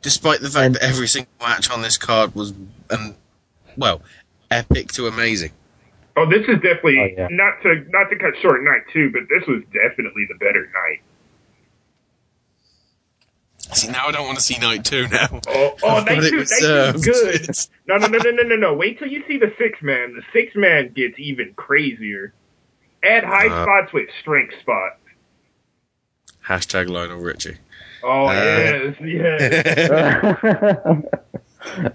Despite 0.03 0.41
the 0.41 0.51
fact 0.51 0.75
that 0.75 0.83
every 0.83 1.07
single 1.07 1.31
match 1.41 1.71
on 1.71 1.81
this 1.81 1.97
card 1.97 2.35
was, 2.35 2.53
um, 2.91 3.15
well, 3.77 4.03
epic 4.51 4.91
to 4.93 5.07
amazing. 5.07 5.53
Oh, 6.17 6.29
this 6.29 6.43
is 6.49 6.57
definitely 6.57 6.99
Oh, 6.99 7.09
yeah. 7.17 7.29
not 7.31 7.63
to 7.63 7.87
not 7.91 8.11
to 8.11 8.17
cut 8.17 8.35
short 8.43 8.65
night 8.65 8.83
two, 8.93 9.11
but 9.13 9.23
this 9.31 9.47
was 9.47 9.63
definitely 9.73 10.27
the 10.29 10.35
better 10.39 10.67
night. 10.75 11.03
See, 13.75 13.91
now 13.91 14.07
I 14.07 14.13
don't 14.13 14.27
want 14.27 14.39
to 14.39 14.45
see 14.45 14.59
night 14.59 14.85
two 14.85 15.09
now. 15.09 15.41
Oh, 15.49 15.77
oh, 15.83 15.89
I've 15.97 16.07
night 16.07 16.19
it 16.25 16.31
two, 16.31 16.37
night 16.37 16.49
reserved. 16.51 17.05
two's 17.05 17.23
good. 17.23 17.57
No, 17.87 17.97
no, 17.99 18.07
no, 18.07 18.17
no, 18.19 18.31
no, 18.31 18.43
no, 18.45 18.57
no. 18.57 18.73
Wait 18.75 18.99
till 18.99 19.09
you 19.09 19.23
see 19.29 19.37
the 19.37 19.53
six 19.59 19.83
man. 19.83 20.15
The 20.15 20.23
six 20.33 20.55
man 20.57 20.91
gets 20.95 21.19
even 21.19 21.53
crazier. 21.55 22.33
Add 23.03 23.25
high 23.25 23.49
Uh. 23.49 23.63
spots 23.65 23.93
with 23.93 24.09
strength 24.23 24.55
spots. 24.61 24.97
Hashtag 26.47 26.89
Lionel 26.89 27.19
Richie. 27.19 27.57
Oh 28.03 28.27
Uh. 28.27 28.33
yes, 28.33 28.97
yes. 29.03 30.73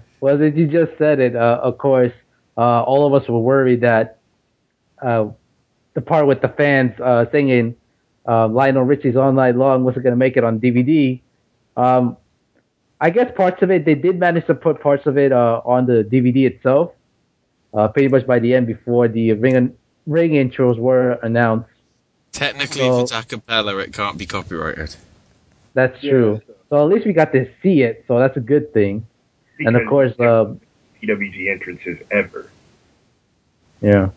well, 0.20 0.38
since 0.38 0.56
you 0.56 0.66
just 0.66 0.96
said 0.98 1.20
it, 1.20 1.36
uh, 1.36 1.60
of 1.62 1.78
course, 1.78 2.12
uh, 2.56 2.82
all 2.82 3.06
of 3.06 3.14
us 3.20 3.28
were 3.28 3.38
worried 3.40 3.80
that 3.82 4.18
uh, 5.02 5.26
the 5.94 6.00
part 6.00 6.26
with 6.26 6.40
the 6.40 6.48
fans 6.48 6.98
uh, 7.00 7.26
singing 7.32 7.74
uh, 8.28 8.46
Lionel 8.48 8.82
Richie's 8.84 9.16
All 9.16 9.32
Night 9.32 9.56
Long 9.56 9.82
wasn't 9.84 10.04
going 10.04 10.12
to 10.12 10.16
make 10.18 10.36
it 10.36 10.44
on 10.44 10.60
DVD. 10.60 11.20
Um, 11.76 12.16
I 13.00 13.10
guess 13.10 13.30
parts 13.34 13.62
of 13.62 13.70
it, 13.70 13.84
they 13.84 13.94
did 13.94 14.18
manage 14.18 14.46
to 14.46 14.54
put 14.54 14.80
parts 14.80 15.06
of 15.06 15.16
it 15.16 15.32
uh, 15.32 15.62
on 15.64 15.86
the 15.86 16.04
DVD 16.04 16.46
itself, 16.46 16.92
uh, 17.72 17.88
pretty 17.88 18.08
much 18.08 18.26
by 18.26 18.38
the 18.38 18.54
end 18.54 18.66
before 18.66 19.08
the 19.08 19.32
ring, 19.32 19.74
ring 20.06 20.32
intros 20.32 20.78
were 20.78 21.12
announced. 21.22 21.68
Technically, 22.32 22.80
So- 22.82 22.98
if 22.98 23.02
it's 23.04 23.12
a 23.12 23.22
cappella, 23.24 23.78
it 23.78 23.92
can't 23.92 24.18
be 24.18 24.26
copyrighted. 24.26 24.96
That's 25.74 25.98
true. 26.00 26.40
So 26.68 26.76
at 26.76 26.88
least 26.92 27.06
we 27.06 27.12
got 27.12 27.32
to 27.32 27.48
see 27.62 27.82
it, 27.82 28.04
so 28.06 28.18
that's 28.18 28.36
a 28.36 28.40
good 28.40 28.72
thing. 28.72 29.06
and 29.60 29.76
of 29.76 29.82
Because 29.82 30.14
course, 30.16 30.20
uh, 30.20 30.54
PWG 31.02 31.50
entrances 31.50 31.98
ever. 32.10 32.50
yeah. 33.82 34.10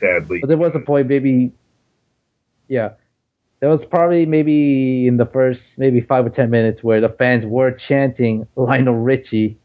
Sadly, 0.00 0.40
But 0.40 0.48
there 0.48 0.56
was 0.58 0.72
a 0.74 0.80
point, 0.80 1.06
maybe, 1.08 1.52
yeah, 2.68 2.90
there 3.62 3.70
was 3.70 3.80
probably 3.90 4.26
maybe 4.26 5.06
in 5.06 5.18
the 5.18 5.26
first 5.26 5.60
maybe 5.76 6.00
five 6.00 6.26
or 6.26 6.30
ten 6.30 6.50
minutes 6.50 6.82
where 6.82 7.00
the 7.00 7.10
fans 7.10 7.46
were 7.46 7.70
chanting 7.70 8.44
Lionel 8.56 8.96
Richie 8.96 9.56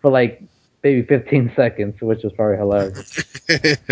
for 0.00 0.10
like 0.10 0.42
maybe 0.82 1.02
15 1.02 1.52
seconds, 1.56 2.00
which 2.00 2.22
was 2.24 2.32
probably 2.32 2.56
hilarious. 2.56 3.22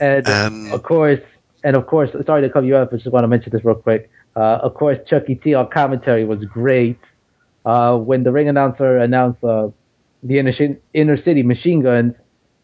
and 0.00 0.28
Um, 0.28 0.70
of 0.70 0.82
course, 0.82 1.20
and 1.64 1.74
of 1.74 1.86
course, 1.86 2.10
sorry 2.26 2.42
to 2.42 2.50
cut 2.50 2.62
you 2.66 2.76
off, 2.76 2.88
but 2.90 2.98
just 3.00 3.10
want 3.10 3.24
to 3.24 3.28
mention 3.28 3.52
this 3.52 3.64
real 3.64 3.74
quick. 3.74 4.10
Uh, 4.36 4.60
of 4.64 4.74
course, 4.74 4.98
Chucky 5.08 5.36
T 5.36 5.54
on 5.54 5.70
commentary 5.70 6.26
was 6.26 6.44
great. 6.44 6.98
Uh, 7.64 7.96
when 7.96 8.22
the 8.22 8.32
ring 8.32 8.50
announcer 8.50 8.98
announced 8.98 9.42
uh, 9.42 9.68
the 10.22 10.38
inner, 10.38 10.52
inner 10.92 11.16
city 11.22 11.42
machine 11.42 11.80
guns, 11.80 12.12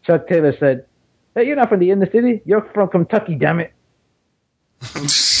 Chuck 0.03 0.27
Taylor 0.27 0.55
said, 0.59 0.85
"Hey, 1.33 1.47
you're 1.47 1.55
not 1.55 1.69
from 1.69 1.79
the 1.79 1.89
inner 1.89 2.09
city. 2.11 2.43
You're 2.45 2.69
from 2.75 2.89
Kentucky, 2.89 3.33
damn 3.33 3.59
it." 3.59 3.73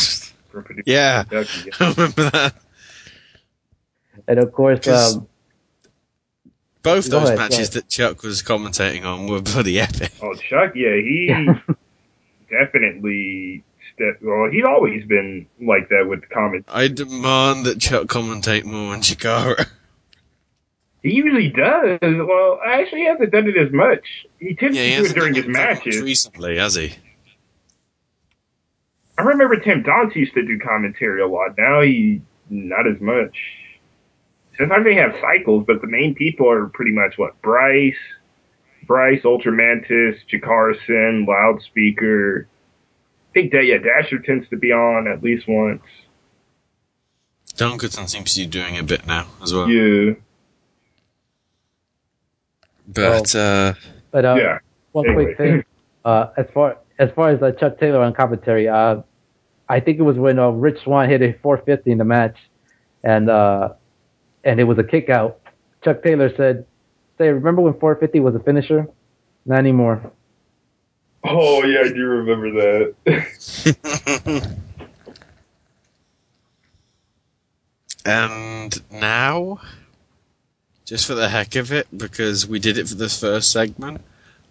Yeah, 0.85 1.23
I 1.31 1.45
remember 1.79 2.29
that. 2.29 2.53
And 4.27 4.39
of 4.39 4.51
course, 4.51 4.87
um, 4.87 5.27
Both 6.81 7.05
those 7.09 7.29
ahead, 7.29 7.37
matches 7.37 7.69
that 7.71 7.87
Chuck 7.89 8.23
was 8.23 8.41
commentating 8.43 9.05
on 9.05 9.27
were 9.27 9.41
bloody 9.41 9.79
epic. 9.79 10.11
Oh, 10.21 10.33
Chuck, 10.35 10.73
yeah, 10.75 10.95
he 10.95 11.27
definitely 12.49 13.63
stepped. 13.93 14.21
Well, 14.21 14.49
he's 14.51 14.65
always 14.65 15.05
been 15.05 15.47
like 15.61 15.89
that 15.89 16.07
with 16.07 16.21
the 16.21 16.27
comment. 16.27 16.65
I 16.67 16.87
demand 16.87 17.65
that 17.65 17.79
Chuck 17.79 18.07
commentate 18.07 18.65
more 18.65 18.93
on 18.93 19.01
Chikara. 19.01 19.67
He 21.03 21.13
usually 21.13 21.49
does. 21.49 21.99
Well, 22.01 22.59
I 22.65 22.81
actually, 22.81 23.01
he 23.01 23.05
hasn't 23.07 23.31
done 23.31 23.47
it 23.47 23.55
as 23.57 23.71
much. 23.71 24.01
He 24.39 24.55
tends 24.55 24.75
Yeah, 24.75 24.83
he 24.83 24.95
to 24.95 25.03
do 25.03 25.09
it 25.09 25.13
during 25.13 25.35
his 25.35 25.47
matches. 25.47 26.01
recently, 26.01 26.57
has 26.57 26.75
he? 26.75 26.95
I 29.17 29.23
remember 29.23 29.57
Tim 29.59 29.83
Donst 29.83 30.15
used 30.15 30.33
to 30.35 30.43
do 30.45 30.59
commentary 30.59 31.21
a 31.21 31.27
lot. 31.27 31.57
Now 31.57 31.81
he 31.81 32.21
not 32.49 32.87
as 32.87 32.99
much. 33.01 33.35
Sometimes 34.57 34.85
they 34.85 34.95
have 34.95 35.13
cycles, 35.21 35.65
but 35.67 35.81
the 35.81 35.87
main 35.87 36.15
people 36.15 36.49
are 36.49 36.67
pretty 36.67 36.91
much 36.91 37.17
what 37.17 37.39
Bryce, 37.41 37.95
Bryce, 38.85 39.21
Ultramantis, 39.23 40.17
Chikarason, 40.31 41.27
Loudspeaker. 41.27 42.47
I 43.29 43.33
think 43.33 43.51
that 43.51 43.65
yeah, 43.65 43.77
Dasher 43.77 44.19
tends 44.19 44.47
to 44.49 44.57
be 44.57 44.71
on 44.71 45.07
at 45.07 45.23
least 45.23 45.47
once. 45.47 45.83
Dunkerton 47.55 48.07
seems 48.07 48.33
to 48.35 48.41
be 48.41 48.45
doing 48.47 48.77
a 48.77 48.83
bit 48.83 49.05
now 49.07 49.27
as 49.41 49.53
well. 49.53 49.69
Yeah. 49.69 50.13
But 52.87 53.35
uh, 53.35 53.73
but 54.11 54.25
uh, 54.25 54.35
Yeah. 54.35 54.59
one 54.91 55.07
Anyway. 55.07 55.25
quick 55.25 55.37
thing, 55.37 55.63
uh, 56.05 56.27
as 56.37 56.45
far 56.53 56.77
as 56.99 57.09
far 57.15 57.29
as 57.29 57.41
uh, 57.41 57.51
Chuck 57.51 57.79
Taylor 57.79 58.01
on 58.01 58.13
commentary, 58.13 58.67
uh, 58.67 59.01
I 59.69 59.79
think 59.79 59.99
it 59.99 60.03
was 60.03 60.17
when 60.17 60.39
uh, 60.39 60.49
Rich 60.49 60.83
Swann 60.83 61.09
hit 61.09 61.21
a 61.21 61.33
450 61.41 61.91
in 61.91 61.97
the 61.97 62.05
match, 62.05 62.37
and 63.03 63.29
uh, 63.29 63.73
and 64.43 64.59
it 64.59 64.63
was 64.63 64.77
a 64.77 64.83
kick 64.83 65.09
out. 65.09 65.39
Chuck 65.83 66.03
Taylor 66.03 66.31
said, 66.35 66.65
"Say, 67.17 67.29
remember 67.29 67.61
when 67.61 67.73
450 67.73 68.19
was 68.21 68.35
a 68.35 68.39
finisher? 68.39 68.87
Not 69.45 69.59
anymore." 69.59 70.11
Oh 71.23 71.63
yeah, 71.63 71.81
I 71.81 71.89
do 71.89 72.05
remember 72.05 72.93
that. 73.05 74.55
and 78.05 78.81
now, 78.91 79.59
just 80.85 81.05
for 81.05 81.15
the 81.15 81.29
heck 81.29 81.55
of 81.55 81.71
it, 81.73 81.87
because 81.95 82.47
we 82.47 82.59
did 82.59 82.77
it 82.77 82.87
for 82.87 82.95
this 82.95 83.19
first 83.19 83.51
segment, 83.51 84.01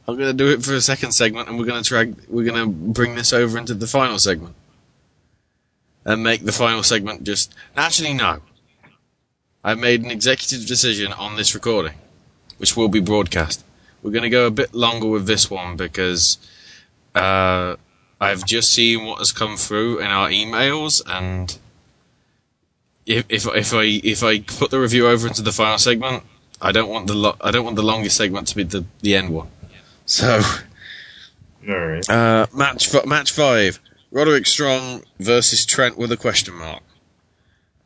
I'm 0.09 0.17
going 0.17 0.29
to 0.29 0.45
do 0.45 0.51
it 0.51 0.63
for 0.63 0.75
a 0.75 0.81
second 0.81 1.13
segment, 1.13 1.49
and 1.49 1.59
we're 1.59 1.67
going 1.67 1.83
to 1.83 1.89
try. 1.89 2.13
We're 2.29 2.45
going 2.45 2.65
to 2.65 2.93
bring 2.93 3.17
this 3.17 3.33
over 3.33 3.59
into 3.59 3.75
the 3.75 3.87
final 3.87 4.19
segment, 4.19 4.55
and 6.05 6.23
make 6.23 6.45
the 6.45 6.53
final 6.53 6.83
segment 6.83 7.25
just. 7.25 7.55
Actually, 7.77 8.15
no. 8.15 8.41
I've 9.65 9.79
made 9.81 10.05
an 10.05 10.13
executive 10.13 10.65
decision 10.65 11.13
on 11.13 11.35
this 11.35 11.53
recording, 11.53 11.95
which 12.59 12.77
will 12.77 12.89
be 12.89 13.01
broadcast. 13.01 13.65
We're 14.01 14.13
going 14.13 14.23
to 14.23 14.31
go 14.31 14.47
a 14.47 14.51
bit 14.53 14.73
longer 14.73 15.09
with 15.09 15.27
this 15.27 15.51
one 15.51 15.77
because 15.77 16.39
uh, 17.17 17.75
I've 18.21 18.47
just 18.47 18.73
seen 18.73 19.05
what 19.07 19.19
has 19.19 19.33
come 19.33 19.57
through 19.57 19.99
in 19.99 20.07
our 20.07 20.29
emails, 20.29 21.03
and 21.05 21.59
if 23.07 23.25
if 23.29 23.47
if 23.47 23.75
I 23.75 23.83
if 23.83 24.23
I 24.23 24.39
put 24.39 24.71
the 24.71 24.79
review 24.79 25.09
over 25.09 25.27
into 25.27 25.43
the 25.43 25.51
final 25.51 25.79
segment, 25.79 26.23
I 26.63 26.71
don't 26.71 26.89
want 26.89 27.09
the 27.09 27.15
lo- 27.15 27.37
I 27.41 27.51
don't 27.51 27.65
want 27.65 27.75
the 27.75 27.83
longest 27.83 28.17
segment 28.17 28.47
to 28.49 28.55
be 28.57 28.63
the 28.63 28.85
the 29.01 29.17
end 29.17 29.31
one. 29.31 29.49
So, 30.07 30.41
All 31.69 31.77
right. 31.77 32.09
uh, 32.09 32.47
match 32.55 32.95
f- 32.95 33.07
match 33.07 33.33
five: 33.33 33.81
Roderick 34.11 34.47
Strong 34.47 35.03
versus 35.19 35.67
Trent 35.67 35.99
with 35.99 36.13
a 36.13 36.17
question 36.17 36.55
mark, 36.55 36.83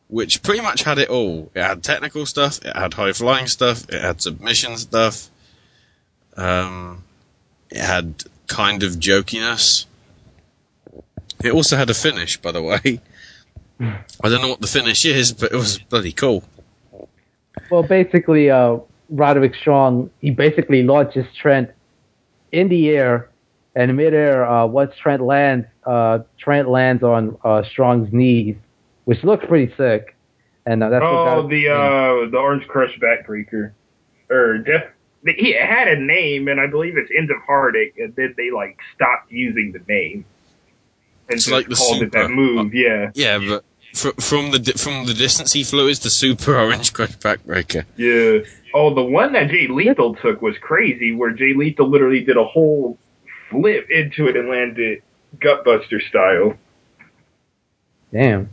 which 0.08 0.42
pretty 0.42 0.60
much 0.60 0.82
had 0.82 0.98
it 0.98 1.08
all. 1.08 1.50
It 1.54 1.62
had 1.62 1.82
technical 1.82 2.26
stuff, 2.26 2.58
it 2.64 2.76
had 2.76 2.94
high 2.94 3.12
flying 3.12 3.46
stuff, 3.46 3.88
it 3.88 4.00
had 4.00 4.20
submission 4.20 4.76
stuff. 4.76 5.28
Um, 6.36 7.04
it 7.70 7.78
had 7.80 8.24
kind 8.46 8.82
of 8.82 8.92
jokiness. 8.92 9.86
It 11.42 11.52
also 11.52 11.76
had 11.76 11.88
a 11.90 11.94
finish, 11.94 12.36
by 12.36 12.52
the 12.52 12.62
way. 12.62 13.00
I 13.80 14.28
don't 14.28 14.42
know 14.42 14.48
what 14.48 14.60
the 14.60 14.66
finish 14.66 15.06
is, 15.06 15.32
but 15.32 15.52
it 15.52 15.56
was 15.56 15.78
bloody 15.78 16.12
cool. 16.12 16.44
Well, 17.70 17.82
basically, 17.82 18.50
uh, 18.50 18.78
Roderick 19.08 19.54
Strong 19.54 20.10
he 20.20 20.30
basically 20.30 20.82
launches 20.82 21.26
Trent 21.34 21.70
in 22.52 22.68
the 22.68 22.90
air, 22.90 23.30
and 23.74 23.96
midair, 23.96 24.44
uh, 24.48 24.66
once 24.66 24.92
Trent 24.96 25.22
lands, 25.22 25.66
uh, 25.84 26.20
Trent 26.38 26.68
lands 26.68 27.02
on 27.02 27.36
uh, 27.44 27.62
Strong's 27.64 28.12
knees, 28.12 28.56
which 29.04 29.22
looks 29.24 29.44
pretty 29.46 29.72
sick. 29.76 30.16
And 30.66 30.82
uh, 30.82 30.90
that's 30.90 31.02
oh, 31.04 31.42
got- 31.42 31.48
the 31.48 31.68
uh, 31.68 32.30
the 32.30 32.36
Orange 32.36 32.66
Crush 32.68 32.98
backbreaker, 32.98 33.72
or 34.30 34.58
Death. 34.58 34.84
He 35.24 35.52
had 35.52 35.86
a 35.88 35.98
name, 36.00 36.48
and 36.48 36.58
I 36.60 36.66
believe 36.66 36.96
it's 36.96 37.10
End 37.16 37.30
of 37.30 37.36
Heartache, 37.46 37.94
and 37.98 38.14
then 38.16 38.34
they 38.36 38.50
like 38.50 38.78
stopped 38.94 39.30
using 39.30 39.72
the 39.72 39.80
name 39.86 40.24
and 41.28 41.36
It's 41.36 41.44
just 41.44 41.52
like 41.54 41.68
the 41.68 41.74
called 41.74 42.02
it 42.02 42.12
that 42.12 42.22
super. 42.22 42.34
move. 42.34 42.74
Yeah, 42.74 43.10
Yeah, 43.14 43.38
but 43.38 43.64
fr- 43.94 44.18
from 44.20 44.50
the 44.50 44.72
from 44.76 45.04
the 45.06 45.12
distance 45.14 45.52
he 45.52 45.62
flew, 45.62 45.88
is 45.88 45.98
the 46.00 46.08
super 46.10 46.56
orange 46.58 46.92
crush 46.92 47.16
backbreaker. 47.18 47.84
yeah. 47.96 48.40
Oh, 48.72 48.94
the 48.94 49.02
one 49.02 49.32
that 49.32 49.50
Jay 49.50 49.66
Lethal 49.68 50.14
took 50.16 50.40
was 50.42 50.56
crazy, 50.58 51.14
where 51.14 51.30
Jay 51.30 51.54
Lethal 51.54 51.88
literally 51.88 52.24
did 52.24 52.36
a 52.36 52.44
whole 52.44 52.98
flip 53.50 53.88
into 53.90 54.28
it 54.28 54.36
and 54.36 54.48
landed 54.48 55.02
Gutbuster 55.38 56.00
style. 56.08 56.54
Damn. 58.12 58.50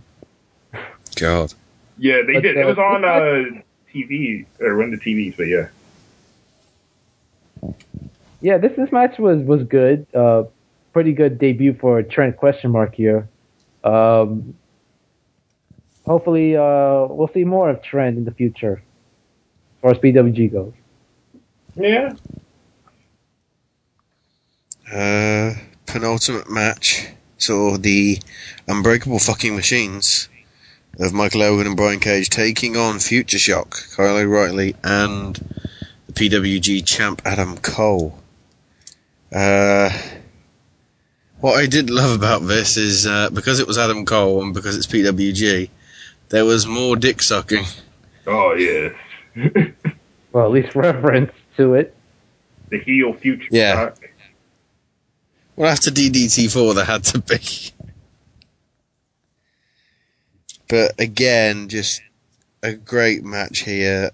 God. 1.15 1.53
Yeah, 1.97 2.21
they 2.25 2.33
But, 2.33 2.43
did. 2.43 2.57
It 2.57 2.65
was 2.65 2.77
on 2.77 3.03
uh, 3.03 3.61
TV 3.93 4.45
or 4.59 4.77
one 4.77 4.93
of 4.93 4.99
the 4.99 5.05
TVs, 5.05 5.35
but 5.37 5.47
yeah. 5.47 5.67
Yeah, 8.39 8.57
this 8.59 8.73
this 8.77 8.91
match 8.91 9.17
was 9.17 9.41
was 9.41 9.63
good. 9.63 10.05
Uh, 10.13 10.43
pretty 10.93 11.13
good 11.13 11.39
debut 11.39 11.73
for 11.73 12.03
Trent 12.03 12.37
question 12.37 12.71
mark 12.71 12.93
here. 12.93 13.27
Um, 13.83 14.55
hopefully, 16.05 16.55
uh, 16.55 17.07
we'll 17.09 17.31
see 17.33 17.43
more 17.43 17.69
of 17.69 17.81
Trent 17.81 18.17
in 18.17 18.25
the 18.25 18.31
future, 18.31 18.73
as 18.73 18.81
far 19.87 19.93
as 19.93 19.99
PWG 19.99 20.51
goes. 20.51 20.73
Yeah. 21.75 22.13
Uh, 24.91 25.53
penultimate 25.85 26.49
match 26.49 27.07
saw 27.37 27.77
the 27.77 28.19
unbreakable 28.67 29.19
fucking 29.19 29.55
machines 29.55 30.27
of 30.99 31.13
Michael 31.13 31.43
Elgin 31.43 31.67
and 31.67 31.77
Brian 31.77 31.99
Cage 31.99 32.29
taking 32.29 32.75
on 32.75 32.99
Future 32.99 33.37
Shock, 33.37 33.77
Kyle 33.95 34.17
O'Reilly, 34.17 34.75
and 34.83 35.35
the 36.07 36.13
PWG 36.13 36.85
champ 36.85 37.21
Adam 37.23 37.57
Cole. 37.57 38.17
Uh, 39.33 39.89
what 41.39 41.57
I 41.57 41.67
did 41.67 41.89
love 41.89 42.17
about 42.17 42.39
this 42.39 42.77
is 42.77 43.05
uh, 43.05 43.29
because 43.29 43.59
it 43.59 43.67
was 43.67 43.77
Adam 43.77 44.05
Cole 44.05 44.41
and 44.41 44.53
because 44.53 44.75
it's 44.75 44.87
PWG, 44.87 45.69
there 46.29 46.45
was 46.45 46.65
more 46.65 46.95
dick 46.95 47.21
sucking. 47.21 47.63
Oh 48.25 48.53
yeah. 48.53 48.89
Well, 50.37 50.45
at 50.45 50.51
least 50.51 50.75
reference 50.75 51.31
to 51.57 51.73
it. 51.73 51.95
The 52.69 52.77
heel 52.77 53.11
Future 53.13 53.47
Yeah. 53.49 53.73
Shock. 53.73 54.09
Well, 55.55 55.71
after 55.71 55.89
DDT4, 55.89 56.75
there 56.75 56.85
had 56.85 57.03
to 57.05 57.19
be. 57.21 57.39
But 60.69 60.99
again, 60.99 61.69
just 61.69 62.03
a 62.61 62.73
great 62.73 63.23
match 63.23 63.61
here. 63.61 64.11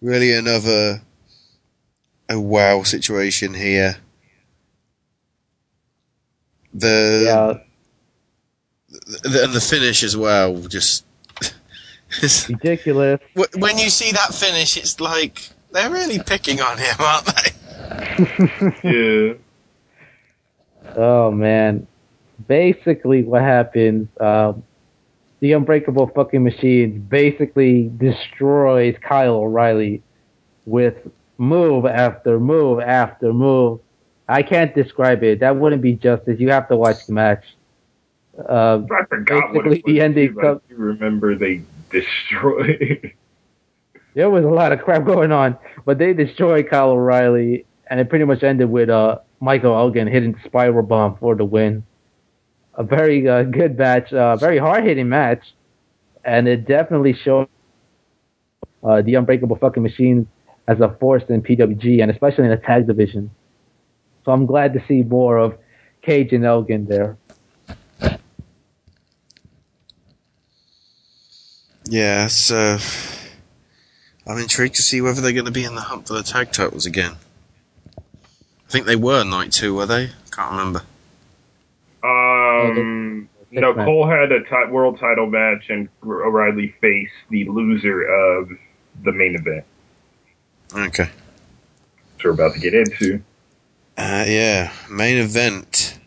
Really 0.00 0.32
another 0.32 1.00
a 2.28 2.40
wow 2.40 2.82
situation 2.82 3.54
here. 3.54 3.98
The, 6.74 7.60
the 9.22 9.44
and 9.44 9.52
the 9.52 9.60
finish 9.60 10.02
as 10.02 10.16
well, 10.16 10.56
just 10.62 11.04
ridiculous. 12.48 13.20
When 13.56 13.78
you 13.78 13.90
see 13.90 14.12
that 14.12 14.34
finish, 14.34 14.76
it's 14.76 15.00
like 15.00 15.48
they're 15.72 15.90
really 15.90 16.18
picking 16.18 16.60
on 16.60 16.78
him, 16.78 16.94
aren't 16.98 17.26
they? 17.26 17.52
yeah. 18.84 19.34
Oh 20.96 21.30
man. 21.30 21.86
Basically, 22.48 23.22
what 23.22 23.42
happens? 23.42 24.08
Um, 24.20 24.64
the 25.40 25.52
Unbreakable 25.52 26.08
fucking 26.14 26.42
machine 26.42 27.00
basically 27.00 27.90
destroys 27.96 28.96
Kyle 29.00 29.34
O'Reilly 29.36 30.02
with 30.66 30.94
move 31.38 31.86
after 31.86 32.38
move 32.38 32.80
after 32.80 33.32
move. 33.32 33.80
I 34.28 34.42
can't 34.42 34.74
describe 34.74 35.22
it. 35.24 35.40
That 35.40 35.56
wouldn't 35.56 35.82
be 35.82 35.94
justice. 35.94 36.38
You 36.38 36.50
have 36.50 36.68
to 36.68 36.76
watch 36.76 37.06
the 37.06 37.12
match. 37.12 37.44
Uh, 38.38 38.82
I 38.90 39.04
forgot 39.06 39.52
what 39.52 39.64
basically, 39.64 39.78
it 39.78 39.84
was. 39.84 39.92
the 39.94 40.00
ending. 40.00 40.28
too, 40.28 40.34
but 40.40 40.46
I 40.46 40.60
do 40.68 40.76
remember 40.76 41.34
they 41.34 41.62
destroyed. 41.92 43.12
there 44.14 44.30
was 44.30 44.44
a 44.44 44.48
lot 44.48 44.72
of 44.72 44.82
crap 44.82 45.04
going 45.04 45.32
on, 45.32 45.56
but 45.84 45.98
they 45.98 46.12
destroyed 46.12 46.68
Kyle 46.68 46.90
O'Reilly, 46.90 47.66
and 47.88 48.00
it 48.00 48.08
pretty 48.08 48.24
much 48.24 48.42
ended 48.42 48.70
with 48.70 48.88
uh, 48.88 49.18
Michael 49.40 49.74
Elgin 49.74 50.06
hitting 50.06 50.32
the 50.32 50.40
spiral 50.44 50.82
bomb 50.82 51.16
for 51.18 51.34
the 51.34 51.44
win. 51.44 51.84
A 52.74 52.82
very 52.82 53.28
uh, 53.28 53.42
good 53.42 53.78
match, 53.78 54.12
uh, 54.12 54.36
very 54.36 54.58
hard 54.58 54.84
hitting 54.84 55.08
match, 55.08 55.44
and 56.24 56.48
it 56.48 56.66
definitely 56.66 57.12
showed 57.12 57.48
uh, 58.82 59.02
the 59.02 59.14
Unbreakable 59.14 59.56
fucking 59.56 59.82
Machine 59.82 60.26
as 60.68 60.80
a 60.80 60.96
force 61.00 61.24
in 61.28 61.42
PWG, 61.42 62.02
and 62.02 62.10
especially 62.10 62.44
in 62.44 62.50
the 62.50 62.56
tag 62.56 62.86
division. 62.86 63.30
So 64.24 64.32
I'm 64.32 64.46
glad 64.46 64.72
to 64.74 64.84
see 64.86 65.02
more 65.02 65.38
of 65.38 65.58
Cage 66.02 66.32
and 66.32 66.44
Elgin 66.44 66.86
there. 66.86 67.16
Yeah, 71.84 72.28
so 72.28 72.78
I'm 74.26 74.38
intrigued 74.38 74.76
to 74.76 74.82
see 74.82 75.00
whether 75.00 75.20
they're 75.20 75.32
going 75.32 75.46
to 75.46 75.50
be 75.50 75.64
in 75.64 75.74
the 75.74 75.80
hunt 75.80 76.06
for 76.06 76.14
the 76.14 76.22
tag 76.22 76.52
titles 76.52 76.86
again. 76.86 77.16
I 77.98 78.70
think 78.70 78.86
they 78.86 78.96
were 78.96 79.24
night 79.24 79.52
two, 79.52 79.74
were 79.74 79.86
they? 79.86 80.10
Can't 80.30 80.50
remember. 80.52 80.82
Um, 82.02 83.28
no, 83.50 83.74
match. 83.74 83.84
Cole 83.84 84.06
had 84.06 84.32
a 84.32 84.70
world 84.70 84.98
title 84.98 85.26
match, 85.26 85.68
and 85.68 85.88
O'Reilly 86.02 86.74
faced 86.80 87.12
the 87.28 87.48
loser 87.48 88.02
of 88.02 88.50
the 89.04 89.12
main 89.12 89.34
event. 89.34 89.64
Okay. 90.74 91.10
Which 92.14 92.24
we're 92.24 92.30
about 92.30 92.54
to 92.54 92.60
get 92.60 92.74
into. 92.74 93.22
Uh, 93.98 94.24
yeah, 94.26 94.72
main 94.90 95.18
event. 95.18 95.98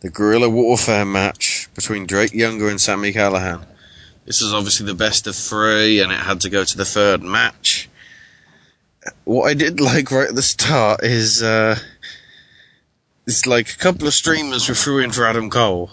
The 0.00 0.10
Guerrilla 0.10 0.48
Warfare 0.48 1.04
match 1.04 1.68
between 1.74 2.06
Drake 2.06 2.32
Younger 2.32 2.68
and 2.68 2.80
Sami 2.80 3.12
Callihan. 3.12 3.64
This 4.24 4.40
was 4.40 4.54
obviously 4.54 4.86
the 4.86 4.94
best 4.94 5.26
of 5.26 5.34
three, 5.34 6.00
and 6.00 6.12
it 6.12 6.18
had 6.18 6.42
to 6.42 6.50
go 6.50 6.64
to 6.64 6.76
the 6.76 6.84
third 6.84 7.22
match. 7.22 7.88
What 9.24 9.48
I 9.48 9.54
did 9.54 9.80
like 9.92 10.10
right 10.10 10.28
at 10.28 10.34
the 10.34 10.42
start 10.42 11.02
is, 11.02 11.42
uh, 11.42 11.76
it's 13.26 13.46
like 13.46 13.72
a 13.72 13.78
couple 13.78 14.06
of 14.06 14.14
streamers 14.14 14.68
were 14.68 14.74
threw 14.74 14.98
in 14.98 15.10
for 15.10 15.26
Adam 15.26 15.50
Cole. 15.50 15.90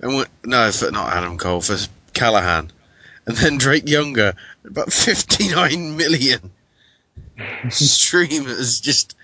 And 0.00 0.16
went, 0.16 0.28
no, 0.44 0.70
for, 0.72 0.90
not 0.90 1.12
Adam 1.12 1.38
Cole, 1.38 1.60
for 1.60 1.76
Callihan. 2.12 2.70
And 3.24 3.36
then 3.36 3.56
Drake 3.56 3.88
Younger, 3.88 4.34
about 4.64 4.92
59 4.92 5.96
million 5.96 6.50
streamers 7.70 8.80
just 8.80 9.16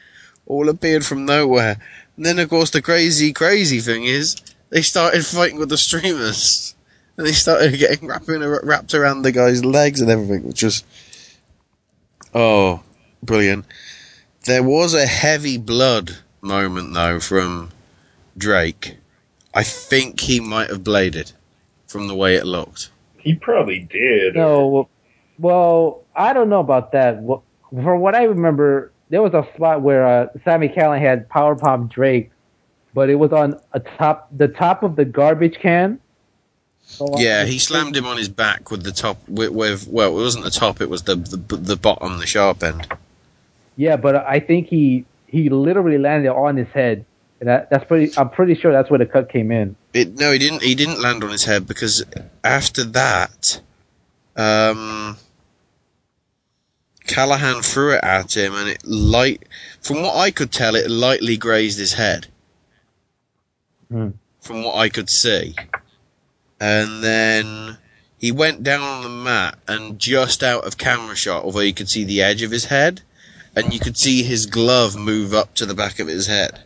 all 0.47 0.69
appeared 0.69 1.05
from 1.05 1.27
nowhere. 1.27 1.77
And 2.17 2.25
then, 2.25 2.39
of 2.39 2.49
course, 2.49 2.71
the 2.71 2.81
crazy, 2.81 3.33
crazy 3.33 3.81
thing 3.81 4.05
is 4.05 4.37
they 4.71 4.83
started 4.83 5.27
fighting 5.27 5.59
with 5.59 5.69
the 5.69 5.77
streamers. 5.77 6.75
And 7.19 7.27
they 7.27 7.33
started 7.33 7.77
getting 7.77 8.09
wrapping, 8.09 8.41
wrapped 8.43 8.95
around 8.95 9.23
the 9.23 9.33
guy's 9.33 9.65
legs 9.65 10.01
and 10.01 10.09
everything, 10.09 10.47
which 10.47 10.63
was, 10.63 10.85
oh, 12.33 12.81
brilliant. 13.23 13.67
There 14.45 14.63
was 14.63 14.95
a 14.95 15.05
heavy 15.05 15.59
blood 15.59 16.17
moment, 16.41 16.95
though, 16.95 17.19
from 17.19 17.71
Drake. 18.39 18.97
I 19.53 19.65
think 19.65 20.21
he 20.21 20.39
might 20.39 20.71
have 20.71 20.85
bladed 20.85 21.33
from 21.89 22.07
the 22.07 22.15
way 22.15 22.37
it 22.37 22.47
looked. 22.47 22.91
He 23.19 23.35
probably 23.35 23.81
did. 23.81 24.37
No, 24.37 24.89
well, 25.41 26.05
I 26.15 26.33
don't 26.33 26.49
know 26.49 26.61
about 26.61 26.93
that. 26.93 27.19
From 27.19 28.01
what 28.01 28.15
I 28.15 28.23
remember, 28.25 28.93
there 29.11 29.23
was 29.23 29.35
a 29.35 29.45
spot 29.57 29.83
where 29.83 30.07
uh, 30.07 30.29
Sami 30.45 30.69
Callihan 30.69 31.01
had 31.01 31.29
power 31.29 31.57
bomb 31.57 31.89
Drake, 31.89 32.31
but 32.95 33.11
it 33.11 33.17
was 33.17 33.33
on 33.33 33.61
a 33.73 33.81
top, 33.81 34.29
the 34.37 34.47
top 34.47 34.85
of 34.85 34.95
the 34.95 35.05
garbage 35.05 35.59
can. 35.61 35.99
So, 36.89 37.19
Yeah, 37.19 37.45
he 37.45 37.59
slammed 37.59 37.97
him 37.97 38.07
on 38.07 38.17
his 38.17 38.31
back 38.31 38.71
with 38.71 38.83
the 38.83 38.93
top, 38.93 39.19
with, 39.29 39.51
with 39.51 39.87
well, 39.87 40.09
it 40.09 40.23
wasn't 40.23 40.45
the 40.45 40.51
top, 40.51 40.81
it 40.81 40.89
was 40.89 41.03
the, 41.03 41.17
the 41.17 41.37
the 41.57 41.77
bottom, 41.77 42.19
the 42.19 42.27
sharp 42.27 42.63
end. 42.63 42.87
Yeah, 43.77 43.97
but 43.97 44.17
I 44.17 44.41
think 44.41 44.69
he 44.69 45.05
he 45.27 45.51
literally 45.51 45.99
landed 45.99 46.33
on 46.33 46.57
his 46.57 46.69
head, 46.69 47.05
and 47.41 47.49
that, 47.49 47.71
that's 47.71 47.85
pretty. 47.85 48.11
I'm 48.17 48.31
pretty 48.31 48.55
sure 48.55 48.73
that's 48.73 48.91
where 48.91 48.99
the 48.99 49.07
cut 49.07 49.29
came 49.29 49.53
in. 49.53 49.77
It, 49.93 50.19
no, 50.19 50.33
he 50.33 50.39
didn't. 50.39 50.63
He 50.63 50.75
didn't 50.75 51.01
land 51.01 51.23
on 51.23 51.31
his 51.31 51.45
head 51.45 51.69
because 51.69 52.05
after 52.43 52.85
that, 52.85 53.61
um, 54.35 55.17
Callihan 57.07 57.63
threw 57.63 57.95
it 57.95 58.01
at 58.03 58.37
him, 58.37 58.55
and 58.55 58.69
it 58.71 58.85
light. 58.85 59.45
From 59.81 60.03
what 60.03 60.17
I 60.17 60.31
could 60.31 60.51
tell, 60.51 60.75
it 60.75 60.91
lightly 60.91 61.37
grazed 61.37 61.79
his 61.79 61.93
head. 61.93 62.27
Hmm. 63.91 64.11
From 64.41 64.65
what 64.65 64.77
I 64.77 64.89
could 64.89 65.11
see, 65.11 65.55
and 66.61 67.03
then 67.03 67.79
he 68.19 68.33
went 68.33 68.63
down 68.63 68.83
on 68.83 69.03
the 69.03 69.09
mat, 69.09 69.59
and 69.67 69.99
just 69.99 70.43
out 70.43 70.65
of 70.65 70.79
camera 70.79 71.17
shot, 71.17 71.45
although 71.45 71.61
you 71.61 71.75
could 71.75 71.89
see 71.89 72.05
the 72.05 72.23
edge 72.23 72.43
of 72.43 72.51
his 72.51 72.67
head, 72.67 73.03
and 73.55 73.73
you 73.73 73.81
could 73.81 73.97
see 73.97 74.23
his 74.23 74.47
glove 74.47 74.97
move 74.97 75.35
up 75.35 75.55
to 75.55 75.67
the 75.67 75.75
back 75.75 75.99
of 75.99 76.09
his 76.09 76.27
head. 76.27 76.65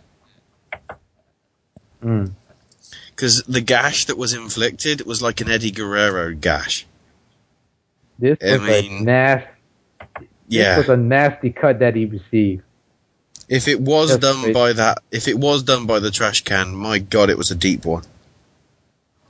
Hmm. 2.03 2.27
Because 3.15 3.43
the 3.45 3.61
gash 3.61 4.07
that 4.07 4.19
was 4.19 4.33
inflicted 4.33 5.07
was 5.07 5.23
like 5.23 5.41
an 5.41 5.51
Eddie 5.51 5.71
Guerrero 5.71 6.35
gash. 6.35 6.87
This 8.19 8.39
I 8.43 8.57
was 8.57 8.69
a 8.69 8.89
nasty. 9.03 9.49
Yeah. 10.49 10.77
This 10.77 10.89
was 10.89 10.99
a 10.99 11.01
nasty 11.01 11.51
cut 11.51 11.79
that 11.81 11.95
he 11.95 12.07
received. 12.07 12.63
If 13.49 13.69
it 13.69 13.81
was 13.81 14.11
That's 14.11 14.21
done 14.21 14.43
crazy. 14.43 14.53
by 14.53 14.73
that, 14.73 15.03
if 15.11 15.29
it 15.29 15.39
was 15.39 15.63
done 15.63 15.87
by 15.87 15.99
the 15.99 16.11
trash 16.11 16.43
can, 16.43 16.75
my 16.75 16.99
god, 16.99 17.31
it 17.31 17.37
was 17.37 17.51
a 17.51 17.55
deep 17.55 17.85
one. 17.85 18.05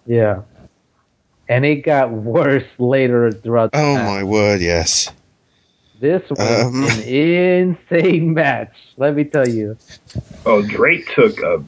Yeah. 0.06 0.42
And 1.52 1.64
it 1.66 1.76
got 1.84 2.10
worse 2.34 2.64
later 2.78 3.30
throughout. 3.30 3.72
the 3.72 3.78
Oh 3.78 3.94
match. 3.94 4.06
my 4.06 4.22
word, 4.24 4.60
yes. 4.60 5.10
This 6.00 6.22
was 6.30 6.40
Um. 6.40 6.84
an 6.84 7.00
insane 7.82 8.32
match. 8.34 8.74
Let 8.96 9.14
me 9.14 9.24
tell 9.24 9.46
you. 9.46 9.76
Oh, 10.46 10.62
Drake 10.62 11.06
took 11.14 11.38
a. 11.42 11.62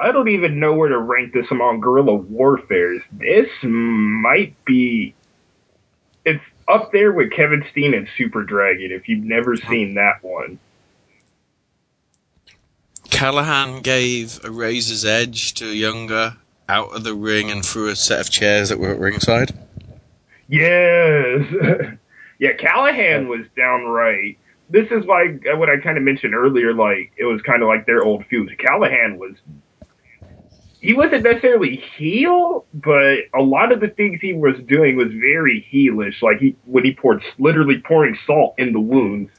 I 0.00 0.12
don't 0.12 0.28
even 0.28 0.60
know 0.60 0.74
where 0.74 0.90
to 0.90 0.98
rank 0.98 1.32
this 1.32 1.46
among 1.50 1.80
guerrilla 1.80 2.14
warfares. 2.14 3.02
This 3.12 3.48
might 3.62 4.54
be. 4.64 5.14
It's 6.24 6.44
up 6.68 6.92
there 6.92 7.10
with 7.10 7.32
Kevin 7.32 7.64
Steen 7.72 7.94
and 7.94 8.06
Super 8.16 8.44
Dragon. 8.44 8.92
If 8.92 9.08
you've 9.08 9.24
never 9.24 9.56
seen 9.56 9.94
that 9.94 10.22
one, 10.22 10.58
Callihan 13.08 13.82
gave 13.82 14.38
a 14.44 14.50
razor's 14.50 15.04
edge 15.04 15.54
to 15.54 15.70
a 15.70 15.74
Younger 15.74 16.36
out 16.68 16.94
of 16.94 17.04
the 17.04 17.14
ring 17.14 17.50
and 17.50 17.64
threw 17.64 17.88
a 17.88 17.96
set 17.96 18.20
of 18.20 18.30
chairs 18.30 18.68
that 18.68 18.78
were 18.78 18.90
at 18.90 18.98
ringside. 18.98 19.52
yes, 20.48 21.46
yeah. 22.38 22.52
Callihan 22.56 23.28
was 23.28 23.46
downright. 23.56 24.38
This 24.70 24.86
is 24.90 25.04
like 25.06 25.44
uh, 25.50 25.56
what 25.56 25.70
I 25.70 25.78
kind 25.78 25.96
of 25.96 26.04
mentioned 26.04 26.34
earlier. 26.34 26.74
Like 26.74 27.12
it 27.16 27.24
was 27.24 27.40
kind 27.42 27.62
of 27.62 27.68
like 27.68 27.86
their 27.86 28.02
old 28.02 28.24
feud. 28.26 28.50
Callihan 28.58 29.18
was. 29.18 29.34
He 30.80 30.94
wasn't 30.94 31.24
necessarily 31.24 31.82
heel, 31.96 32.64
but 32.72 33.18
a 33.34 33.42
lot 33.42 33.72
of 33.72 33.80
the 33.80 33.88
things 33.88 34.20
he 34.20 34.32
was 34.32 34.54
doing 34.68 34.96
was 34.96 35.08
very 35.08 35.66
heelish. 35.72 36.22
Like 36.22 36.38
he 36.38 36.54
when 36.66 36.84
he 36.84 36.94
poured 36.94 37.22
literally 37.38 37.80
pouring 37.80 38.16
salt 38.26 38.54
in 38.58 38.72
the 38.72 38.80
wounds. 38.80 39.32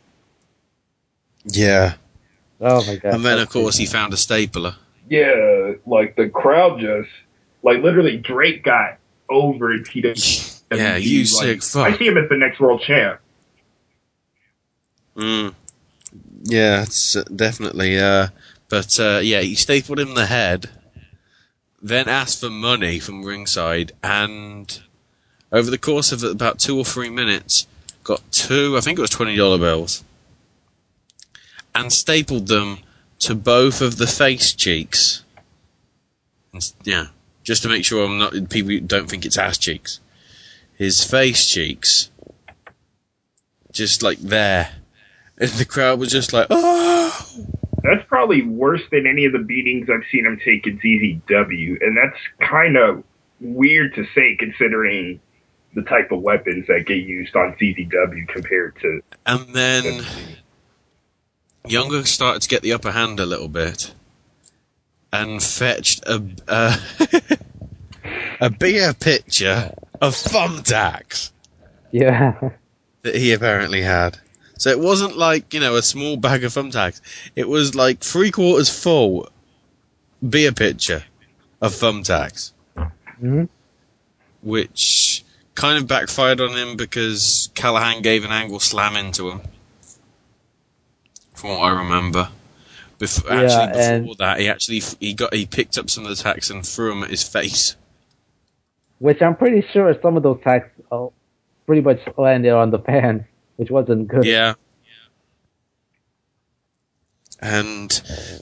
Yeah. 1.46 1.94
Oh 2.62 2.86
my 2.86 2.98
god. 2.98 3.14
And 3.14 3.26
then, 3.26 3.40
of 3.40 3.50
course, 3.50 3.78
he 3.78 3.86
found 3.86 4.14
a 4.14 4.18
stapler. 4.18 4.76
Yeah, 5.10 5.74
like 5.86 6.16
the 6.16 6.30
crowd 6.30 6.80
just 6.80 7.10
like 7.64 7.82
literally 7.82 8.18
Drake 8.18 8.64
got 8.64 8.98
over 9.30 9.74
in 9.74 9.84
PWG. 9.84 10.56
Yeah, 10.72 10.98
you 10.98 11.22
like, 11.22 11.28
sick 11.28 11.64
fuck. 11.64 11.88
I 11.88 11.98
see 11.98 12.06
him 12.06 12.18
as 12.18 12.30
the 12.30 12.38
next 12.38 12.60
world 12.60 12.82
champ. 12.82 13.20
Mm. 15.16 15.56
Yeah, 16.44 16.84
it's 16.84 17.16
uh, 17.16 17.24
definitely. 17.24 17.98
Uh, 17.98 18.28
but 18.70 19.00
uh, 19.00 19.20
yeah, 19.24 19.42
he 19.42 19.56
stapled 19.56 19.98
him 20.00 20.14
the 20.14 20.28
head, 20.28 20.70
then 21.82 22.08
asked 22.08 22.42
for 22.42 22.52
money 22.52 23.00
from 23.00 23.24
ringside, 23.24 23.94
and 24.04 24.80
over 25.52 25.72
the 25.72 25.80
course 25.80 26.12
of 26.12 26.24
about 26.24 26.60
two 26.60 26.78
or 26.78 26.86
three 26.86 27.10
minutes, 27.10 27.66
got 28.04 28.22
two. 28.32 28.78
I 28.78 28.82
think 28.82 29.00
it 29.00 29.02
was 29.02 29.10
twenty 29.10 29.36
dollar 29.36 29.58
bills, 29.58 30.04
and 31.74 31.92
stapled 31.92 32.48
them 32.48 32.78
to 33.20 33.36
both 33.36 33.82
of 33.82 33.98
the 33.98 34.08
face 34.08 34.54
cheeks. 34.54 35.24
Yeah, 36.84 37.08
just 37.44 37.64
to 37.64 37.70
make 37.70 37.86
sure 37.86 38.06
I'm 38.06 38.18
not 38.18 38.50
people 38.50 38.80
don't 38.86 39.10
think 39.10 39.26
it's 39.26 39.38
ass 39.38 39.58
cheeks. 39.58 40.00
His 40.76 41.04
face 41.04 41.46
cheeks, 41.46 42.10
just 43.72 44.02
like 44.02 44.20
there. 44.20 44.72
And 45.38 45.50
the 45.52 45.66
crowd 45.66 46.00
was 46.00 46.12
just 46.12 46.34
like, 46.34 46.48
oh! 46.50 47.46
That's 47.82 48.06
probably 48.08 48.42
worse 48.42 48.82
than 48.92 49.08
any 49.08 49.26
of 49.26 49.32
the 49.32 49.40
beatings 49.40 49.90
I've 49.90 50.04
seen 50.12 50.26
him 50.26 50.40
take 50.44 50.68
in 50.68 50.80
CZW, 50.80 51.82
and 51.82 51.98
that's 51.98 52.50
kind 52.50 52.76
of 52.76 53.04
weird 53.40 53.96
to 53.96 54.06
say 54.14 54.36
considering 54.38 55.22
the 55.76 55.84
type 55.84 56.12
of 56.12 56.22
weapons 56.22 56.68
that 56.68 56.86
get 56.86 56.98
used 56.98 57.36
on 57.36 57.56
CZW 57.62 58.28
compared 58.28 58.76
to. 58.82 59.02
And 59.26 59.54
then 59.54 60.06
Younger 61.68 62.06
started 62.06 62.42
to 62.44 62.50
get 62.50 62.62
the 62.62 62.74
upper 62.74 62.92
hand 62.92 63.20
a 63.20 63.26
little 63.26 63.48
bit 63.48 63.94
and 65.12 65.42
fetched 65.42 66.04
a 66.06 66.24
uh, 66.48 66.78
a 68.42 68.50
beer 68.50 68.94
pitcher 68.94 69.74
of 70.02 70.14
thumbtacks. 70.14 71.32
Yeah. 71.92 72.52
that 73.02 73.16
he 73.16 73.34
apparently 73.34 73.82
had. 73.82 74.18
So 74.58 74.70
it 74.70 74.80
wasn't 74.80 75.18
like, 75.18 75.54
you 75.54 75.60
know, 75.60 75.76
a 75.76 75.82
small 75.82 76.18
bag 76.18 76.44
of 76.44 76.52
thumbtacks. 76.54 77.02
It 77.36 77.48
was 77.48 77.76
like 77.76 78.02
three 78.02 78.30
quarters 78.32 78.70
full 78.70 79.30
beer 80.28 80.52
pitcher 80.52 81.04
of 81.62 81.74
thumbtacks, 81.74 82.52
hmm 83.20 83.46
which 84.42 85.26
kind 85.54 85.78
of 85.78 85.88
backfired 85.88 86.40
on 86.40 86.56
him 86.56 86.78
because 86.78 87.50
Callihan 87.56 88.02
gave 88.02 88.24
an 88.24 88.32
angle 88.32 88.62
slam 88.62 88.96
into 88.96 89.30
him. 89.30 89.42
From 91.40 91.52
what 91.52 91.60
I 91.60 91.70
remember. 91.84 92.28
Before, 92.98 93.32
Yeah, 93.32 93.44
actually, 93.44 93.68
before 93.68 93.82
and- 93.94 94.18
that, 94.18 94.40
he 94.42 94.50
actually 94.50 94.82
he 95.00 95.14
got 95.14 95.34
he 95.34 95.46
picked 95.46 95.78
up 95.78 95.90
some 95.90 96.04
of 96.04 96.10
the 96.10 96.22
tacks 96.22 96.50
and 96.50 96.66
threw 96.68 96.90
them 96.90 97.04
at 97.04 97.10
his 97.10 97.24
face. 97.24 97.78
Which 98.98 99.22
I'm 99.22 99.38
pretty 99.38 99.66
sure 99.72 99.96
some 100.02 100.18
of 100.18 100.24
those 100.24 100.42
tacks 100.44 100.68
uh, 100.92 101.08
pretty 101.66 101.82
much 101.82 102.02
landed 102.18 102.52
on 102.52 102.72
the 102.72 102.80
fans, 102.80 103.24
which 103.56 103.72
wasn't 103.72 104.10
good. 104.10 104.26
Yeah. 104.26 104.56
And 107.40 107.90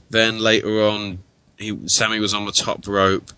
then 0.09 0.39
later 0.39 0.81
on, 0.83 1.19
he 1.59 1.87
Sami 1.87 2.19
was 2.19 2.33
on 2.33 2.45
the 2.47 2.51
top 2.51 2.87
rope. 2.87 3.29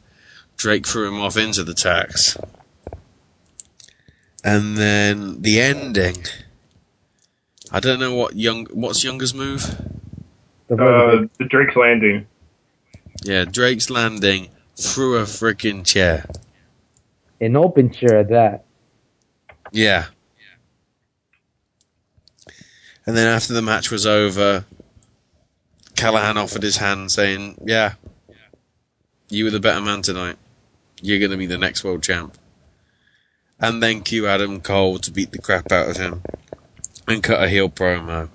Drake 0.56 0.88
threw 0.88 1.10
him 1.10 1.19
off 1.19 1.36
into 1.36 1.65
the 1.65 1.73
tacks. 1.73 2.38
And 4.41 4.77
then 4.77 5.41
the 5.41 5.60
ending. 5.60 6.23
I 7.72 7.80
don't 7.80 8.00
know 8.00 8.16
what 8.16 8.36
young 8.36 8.66
what's 8.68 9.04
Younger's 9.04 9.34
move. 9.34 9.64
Uh, 10.72 11.26
the 11.38 11.46
Drake's 11.48 11.76
Landing. 11.76 12.28
Yeah, 13.24 13.46
Drake's 13.46 13.90
landing 13.90 14.50
through 14.76 15.18
a 15.18 15.24
freaking 15.24 15.86
chair. 15.86 16.26
An 17.41 17.56
open 17.56 17.91
chair 17.91 18.20
at 18.20 18.30
that. 18.30 18.66
Yeah. 19.72 20.06
And 23.06 23.18
then 23.18 23.28
after 23.28 23.54
the 23.54 23.62
match 23.62 23.91
was 23.91 24.06
over, 24.06 24.66
Callihan 25.96 26.38
offered 26.38 26.64
his 26.64 26.78
hand, 26.78 27.12
saying, 27.12 27.60
"Yeah, 27.66 27.94
you 29.30 29.46
were 29.46 29.52
the 29.52 29.60
better 29.60 29.82
man 29.82 30.02
tonight. 30.02 30.38
You're 31.02 31.20
going 31.20 31.32
to 31.32 31.38
be 31.38 31.46
the 31.46 31.58
next 31.58 31.84
world 31.84 32.04
champ." 32.04 32.38
And 33.60 33.84
then 33.84 34.02
cue 34.02 34.28
Adam 34.28 34.62
Cole 34.62 35.00
to 35.00 35.12
beat 35.12 35.32
the 35.32 35.40
crap 35.40 35.72
out 35.72 35.90
of 35.90 35.98
him 35.98 36.24
and 37.10 37.23
cut 37.23 37.44
a 37.44 37.49
heel 37.49 37.69
promo. 37.69 38.30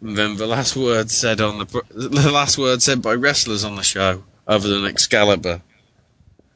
And 0.00 0.16
then 0.16 0.36
the 0.36 0.46
last 0.46 0.76
word 0.76 1.10
said 1.10 1.40
on 1.40 1.58
the 1.58 1.64
the 1.90 2.30
last 2.30 2.58
word 2.58 2.82
said 2.82 3.00
by 3.00 3.14
wrestlers 3.14 3.64
on 3.64 3.76
the 3.76 3.82
show, 3.82 4.24
other 4.46 4.68
than 4.68 4.84
Excalibur, 4.84 5.62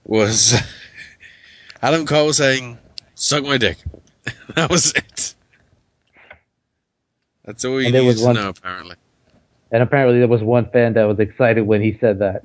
was 0.05 0.55
Adam 1.83 2.07
Cole 2.07 2.33
saying, 2.33 2.79
"Suck 3.15 3.45
my 3.45 3.57
dick." 3.57 3.79
that 4.55 4.71
was 4.71 4.93
it. 4.93 5.35
That's 7.45 7.65
all 7.65 7.81
you 7.81 7.91
needed 7.91 8.05
was 8.05 8.21
to 8.21 8.27
one- 8.27 8.35
know, 8.35 8.49
apparently. 8.51 8.97
And 9.71 9.83
apparently 9.83 10.19
there 10.19 10.29
was 10.29 10.43
one 10.43 10.71
fan 10.71 10.95
that 10.95 11.05
was 11.05 11.19
excited 11.19 11.67
when 11.67 11.83
he 11.83 11.97
said 12.01 12.21
that. 12.21 12.43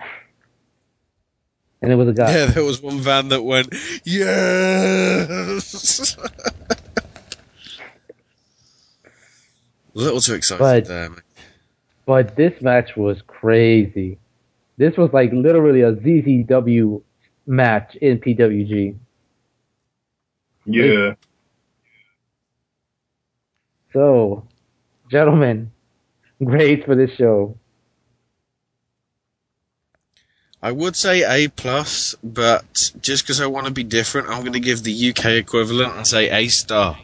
And 1.82 1.92
it 1.92 1.96
was 1.96 2.10
a 2.10 2.14
guy. 2.14 2.34
Yeah, 2.34 2.46
there 2.48 2.64
was 2.64 2.82
one 2.82 3.02
fan 3.02 3.30
that 3.30 3.44
went, 3.44 3.74
yes! 4.06 6.18
A 9.96 10.00
little 10.00 10.22
too 10.22 10.34
excited 10.34 10.60
But- 10.60 10.86
there, 10.86 11.10
mate. 11.10 11.20
But 12.06 12.36
this 12.36 12.62
match 12.62 12.98
was 12.98 13.22
crazy. 13.28 14.18
This 14.78 14.98
was 14.98 15.14
like 15.14 15.32
literally 15.32 15.82
a 15.82 15.94
CZW 15.94 17.02
match 17.46 17.96
in 17.96 18.20
PWG. 18.20 18.96
Yeah. 20.66 21.14
So, 23.94 24.46
gentlemen, 25.10 25.72
grades 26.44 26.84
for 26.84 26.96
this 26.96 27.12
show. 27.12 27.58
I 30.62 30.72
would 30.72 30.96
say 30.96 31.24
A 31.24 31.50
plus, 31.50 32.16
but 32.24 32.92
just 33.02 33.24
because 33.24 33.40
I 33.40 33.48
want 33.48 33.68
to 33.68 33.74
be 33.74 33.84
different, 33.84 34.30
I'm 34.30 34.42
going 34.42 34.54
to 34.54 34.60
give 34.60 34.84
the 34.84 35.10
UK 35.10 35.26
equivalent 35.34 35.94
and 35.96 36.08
say 36.08 36.30
A 36.30 36.48
star 36.48 36.98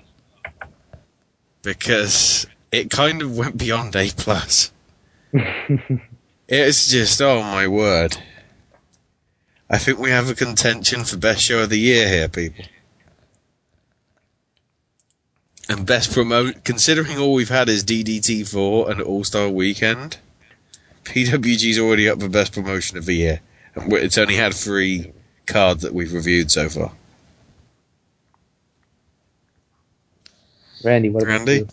because 1.61 2.47
it 2.71 2.89
kind 2.89 3.21
of 3.21 3.37
went 3.37 3.57
beyond 3.57 3.95
A 3.95 4.09
plus. 4.15 4.71
it's 6.47 6.91
just 6.91 7.21
oh 7.21 7.41
my 7.41 7.67
word! 7.67 8.17
I 9.69 9.77
think 9.77 9.99
we 9.99 10.09
have 10.09 10.29
a 10.29 10.35
contention 10.35 11.03
for 11.03 11.17
best 11.17 11.41
show 11.41 11.63
of 11.63 11.69
the 11.69 11.77
year 11.77 12.07
here, 12.07 12.27
people. 12.27 12.65
And 15.69 15.85
best 15.85 16.11
promote, 16.11 16.63
considering 16.63 17.19
all 17.19 17.33
we've 17.33 17.49
had 17.49 17.69
is 17.69 17.83
DDT4 17.83 18.89
and 18.89 19.01
All 19.01 19.23
Star 19.23 19.47
Weekend, 19.49 20.17
PWG's 21.03 21.77
already 21.77 22.09
up 22.09 22.19
for 22.19 22.27
best 22.27 22.53
promotion 22.53 22.97
of 22.97 23.05
the 23.05 23.13
year. 23.13 23.41
And 23.75 23.93
It's 23.93 24.17
only 24.17 24.35
had 24.35 24.55
three 24.55 25.11
cards 25.45 25.83
that 25.83 25.93
we've 25.93 26.11
reviewed 26.11 26.49
so 26.49 26.69
far. 26.69 26.91
Randy, 30.83 31.09
what 31.09 31.25
Randy? 31.25 31.53
you? 31.53 31.67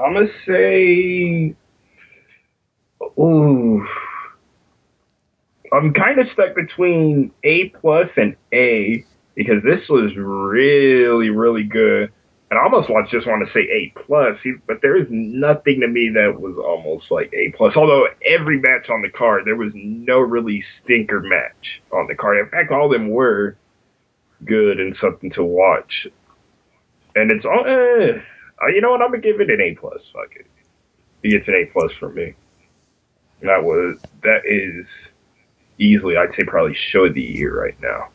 I'm 0.00 0.14
gonna 0.14 0.28
say, 0.46 1.54
ooh, 3.18 3.86
I'm 5.72 5.92
kind 5.92 6.18
of 6.18 6.26
stuck 6.32 6.54
between 6.54 7.32
A 7.44 7.68
plus 7.68 8.08
and 8.16 8.34
A 8.52 9.04
because 9.34 9.62
this 9.62 9.88
was 9.88 10.16
really, 10.16 11.30
really 11.30 11.64
good, 11.64 12.10
and 12.50 12.58
I 12.58 12.62
almost 12.62 12.90
want 12.90 13.08
just 13.10 13.26
want 13.26 13.46
to 13.46 13.52
say 13.52 13.60
A 13.60 13.92
plus, 14.06 14.38
but 14.66 14.82
there 14.82 14.96
is 14.96 15.06
nothing 15.10 15.80
to 15.80 15.88
me 15.88 16.10
that 16.14 16.40
was 16.40 16.56
almost 16.56 17.10
like 17.10 17.32
A 17.34 17.52
plus. 17.56 17.76
Although 17.76 18.08
every 18.24 18.58
match 18.58 18.88
on 18.88 19.02
the 19.02 19.10
card, 19.10 19.42
there 19.44 19.56
was 19.56 19.72
no 19.74 20.18
really 20.18 20.64
stinker 20.82 21.20
match 21.20 21.82
on 21.92 22.06
the 22.08 22.14
card. 22.14 22.38
In 22.38 22.48
fact, 22.48 22.72
all 22.72 22.86
of 22.86 22.92
them 22.92 23.10
were 23.10 23.56
good 24.44 24.80
and 24.80 24.96
something 25.00 25.30
to 25.32 25.44
watch. 25.44 26.06
And 27.14 27.30
it's 27.30 27.44
all, 27.44 27.64
eh, 27.66 28.20
uh, 28.62 28.66
you 28.68 28.80
know 28.80 28.90
what? 28.90 29.02
I'm 29.02 29.10
gonna 29.10 29.22
give 29.22 29.40
it 29.40 29.50
an 29.50 29.60
A 29.60 29.74
plus. 29.74 30.00
Fuck 30.12 30.36
it. 30.36 30.46
It 31.22 31.30
gets 31.30 31.48
an 31.48 31.54
A 31.54 31.66
plus 31.66 31.92
for 31.98 32.10
me. 32.10 32.34
That 33.42 33.62
was 33.64 33.98
that 34.22 34.42
is 34.44 34.86
easily, 35.78 36.16
I'd 36.16 36.34
say, 36.34 36.44
probably 36.44 36.74
show 36.74 37.06
of 37.06 37.14
the 37.14 37.22
year 37.22 37.58
right 37.58 37.80
now. 37.80 38.08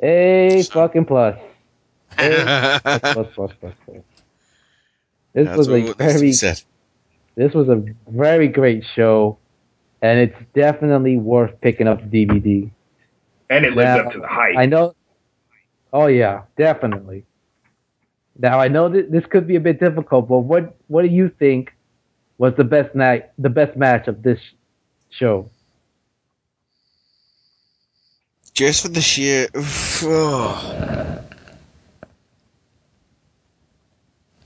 A 0.00 0.62
fucking 0.72 1.04
plus. 1.06 1.38
A 2.18 2.80
plus, 2.82 3.02
plus, 3.14 3.28
plus, 3.34 3.52
plus, 3.60 3.74
plus. 3.84 3.96
This 5.34 5.46
That's 5.46 5.58
was 5.58 5.68
a 5.68 5.72
needs 5.78 5.90
to 5.90 5.96
be 5.96 6.04
very, 6.04 6.32
said. 6.32 6.62
this 7.36 7.54
was 7.54 7.68
a 7.68 7.84
very 8.08 8.48
great 8.48 8.84
show, 8.94 9.38
and 10.02 10.18
it's 10.18 10.36
definitely 10.54 11.16
worth 11.18 11.60
picking 11.60 11.86
up 11.86 12.10
the 12.10 12.26
DVD. 12.26 12.70
And 13.50 13.64
it 13.64 13.74
lives 13.74 13.86
Now, 13.86 14.06
up 14.06 14.12
to 14.12 14.18
the 14.20 14.26
hype. 14.26 14.56
I 14.56 14.66
know. 14.66 14.95
Oh 15.92 16.06
yeah, 16.06 16.42
definitely. 16.56 17.24
Now 18.38 18.60
I 18.60 18.68
know 18.68 18.88
that 18.88 19.10
this 19.10 19.24
could 19.26 19.46
be 19.46 19.56
a 19.56 19.60
bit 19.60 19.80
difficult, 19.80 20.28
but 20.28 20.40
what 20.40 20.76
what 20.88 21.02
do 21.02 21.08
you 21.08 21.28
think 21.28 21.72
was 22.38 22.54
the 22.56 22.64
best 22.64 22.94
night, 22.94 23.30
the 23.38 23.48
best 23.50 23.76
match 23.76 24.08
of 24.08 24.22
this 24.22 24.40
show? 25.10 25.50
Just 28.52 28.82
for 28.82 28.88
the 28.88 29.00
sheer. 29.00 29.48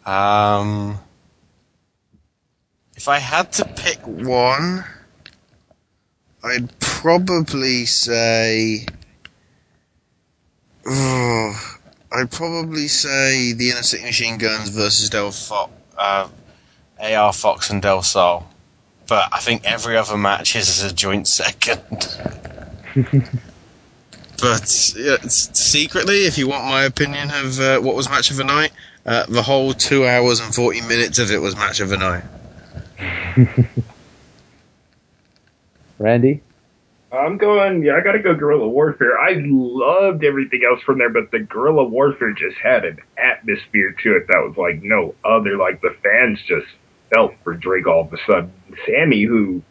Um, 0.05 0.99
if 2.97 3.07
I 3.07 3.19
had 3.19 3.53
to 3.53 3.65
pick 3.65 4.01
one, 4.05 4.85
I'd 6.43 6.79
probably 6.81 7.87
say. 7.87 8.87
Oh, 10.87 11.77
I'd 12.13 12.31
probably 12.31 12.89
say 12.89 13.53
the 13.53 13.71
Inner 13.71 13.83
City 13.83 14.05
Machine 14.05 14.39
Guns 14.39 14.71
versus 14.71 15.11
Del 15.11 15.31
Fo- 15.31 15.71
uh, 15.97 16.29
AR 17.01 17.33
Fox 17.33 17.71
and 17.71 17.81
Del 17.83 18.03
Sol. 18.03 18.47
But 19.07 19.29
I 19.33 19.41
think 19.41 19.65
every 19.65 19.97
other 19.97 20.17
match 20.17 20.57
is 20.57 20.83
a 20.83 20.93
joint 20.93 21.27
second. 21.41 22.19
But 24.41 24.95
yeah, 24.97 25.17
secretly, 25.29 26.25
if 26.25 26.39
you 26.39 26.49
want 26.49 26.65
my 26.65 26.85
opinion 26.85 27.31
of 27.31 27.61
uh, 27.61 27.79
what 27.81 27.95
was 27.95 28.09
match 28.09 28.31
of 28.31 28.37
the 28.37 28.45
night, 28.45 28.73
uh, 29.05 29.27
the 29.27 29.43
whole 29.43 29.75
two 29.75 30.07
hours 30.07 30.41
and 30.41 30.55
forty 30.55 30.81
minutes 30.81 31.19
of 31.19 31.31
it 31.31 31.39
was 31.39 31.57
match 31.57 31.81
of 31.81 31.91
the 31.91 31.99
night. 31.99 32.25
Randy, 35.99 36.41
I'm 37.13 37.39
going. 37.39 37.83
Yeah, 37.83 37.97
I 37.97 38.03
got 38.03 38.13
to 38.13 38.21
go 38.21 38.35
Guerrilla 38.35 38.69
Warfare. 38.69 39.19
I 39.19 39.35
loved 39.39 40.25
everything 40.25 40.61
else 40.69 40.81
from 40.83 40.99
there, 40.99 41.11
but 41.11 41.31
the 41.33 41.41
Guerrilla 41.41 41.85
Warfare 41.85 42.33
just 42.33 42.57
had 42.63 42.85
an 42.85 42.99
atmosphere 43.19 43.95
to 44.03 44.17
it 44.17 44.27
that 44.29 44.39
was 44.47 44.57
like 44.57 44.83
no 44.83 45.15
other. 45.25 45.57
Like 45.57 45.81
the 45.81 45.97
fans 46.03 46.39
just 46.47 46.67
felt 47.13 47.35
for 47.43 47.55
Drake 47.55 47.87
all 47.87 48.03
of 48.03 48.13
a 48.13 48.17
sudden. 48.27 48.53
Sami, 48.87 49.25
who 49.25 49.63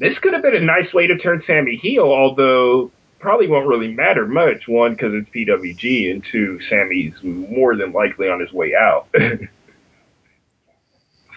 this 0.00 0.18
could 0.18 0.32
have 0.32 0.42
been 0.42 0.56
a 0.56 0.60
nice 0.60 0.92
way 0.92 1.06
to 1.06 1.16
turn 1.18 1.42
Sami 1.46 1.76
heel, 1.76 2.04
although 2.04 2.90
probably 3.20 3.48
won't 3.48 3.68
really 3.68 3.92
matter 3.92 4.26
much. 4.26 4.66
One, 4.66 4.92
because 4.92 5.12
it's 5.14 5.28
PWG, 5.30 6.10
and 6.10 6.24
two, 6.30 6.58
Sami's 6.68 7.14
more 7.22 7.76
than 7.76 7.92
likely 7.92 8.28
on 8.28 8.40
his 8.40 8.52
way 8.52 8.74
out. 8.74 9.08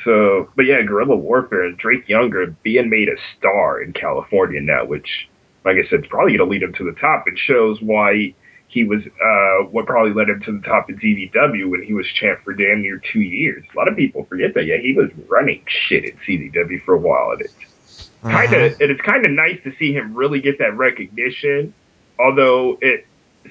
so, 0.03 0.49
but 0.55 0.65
yeah, 0.65 0.81
Guerrilla 0.81 1.15
Warfare 1.15 1.63
and 1.63 1.77
Drake 1.77 2.07
Younger 2.09 2.55
being 2.63 2.89
made 2.89 3.09
a 3.09 3.15
star 3.37 3.81
in 3.81 3.93
California 3.93 4.61
now, 4.61 4.85
which, 4.85 5.29
like 5.63 5.77
I 5.77 5.87
said, 5.89 6.01
is 6.01 6.07
probably 6.09 6.37
going 6.37 6.47
to 6.47 6.51
lead 6.51 6.63
him 6.63 6.73
to 6.73 6.83
the 6.83 6.99
top. 6.99 7.25
It 7.27 7.37
shows 7.37 7.81
why 7.81 8.33
he 8.67 8.83
was 8.85 9.01
uh, 9.05 9.65
what 9.69 9.85
probably 9.85 10.13
led 10.13 10.29
him 10.29 10.41
to 10.41 10.53
the 10.53 10.65
top 10.65 10.89
of 10.89 10.95
CZW 10.95 11.69
when 11.69 11.83
he 11.83 11.93
was 11.93 12.07
champ 12.07 12.39
for 12.43 12.53
damn 12.53 12.81
near 12.81 13.01
two 13.11 13.19
years. 13.19 13.65
A 13.73 13.77
lot 13.77 13.89
of 13.89 13.97
people 13.97 14.25
forget 14.25 14.53
that. 14.55 14.65
Yeah, 14.65 14.77
he 14.77 14.93
was 14.93 15.09
running 15.27 15.63
shit 15.67 16.05
at 16.05 16.13
CZW 16.27 16.83
for 16.85 16.95
a 16.95 16.99
while, 16.99 17.31
and 17.31 17.41
it's 17.41 18.09
kind 18.21 18.53
of 18.53 18.79
and 18.79 18.91
it's 18.91 19.01
kind 19.01 19.25
of 19.25 19.31
nice 19.31 19.61
to 19.63 19.75
see 19.77 19.93
him 19.93 20.13
really 20.13 20.39
get 20.39 20.59
that 20.59 20.75
recognition. 20.77 21.73
Although 22.17 22.77
it 22.81 23.05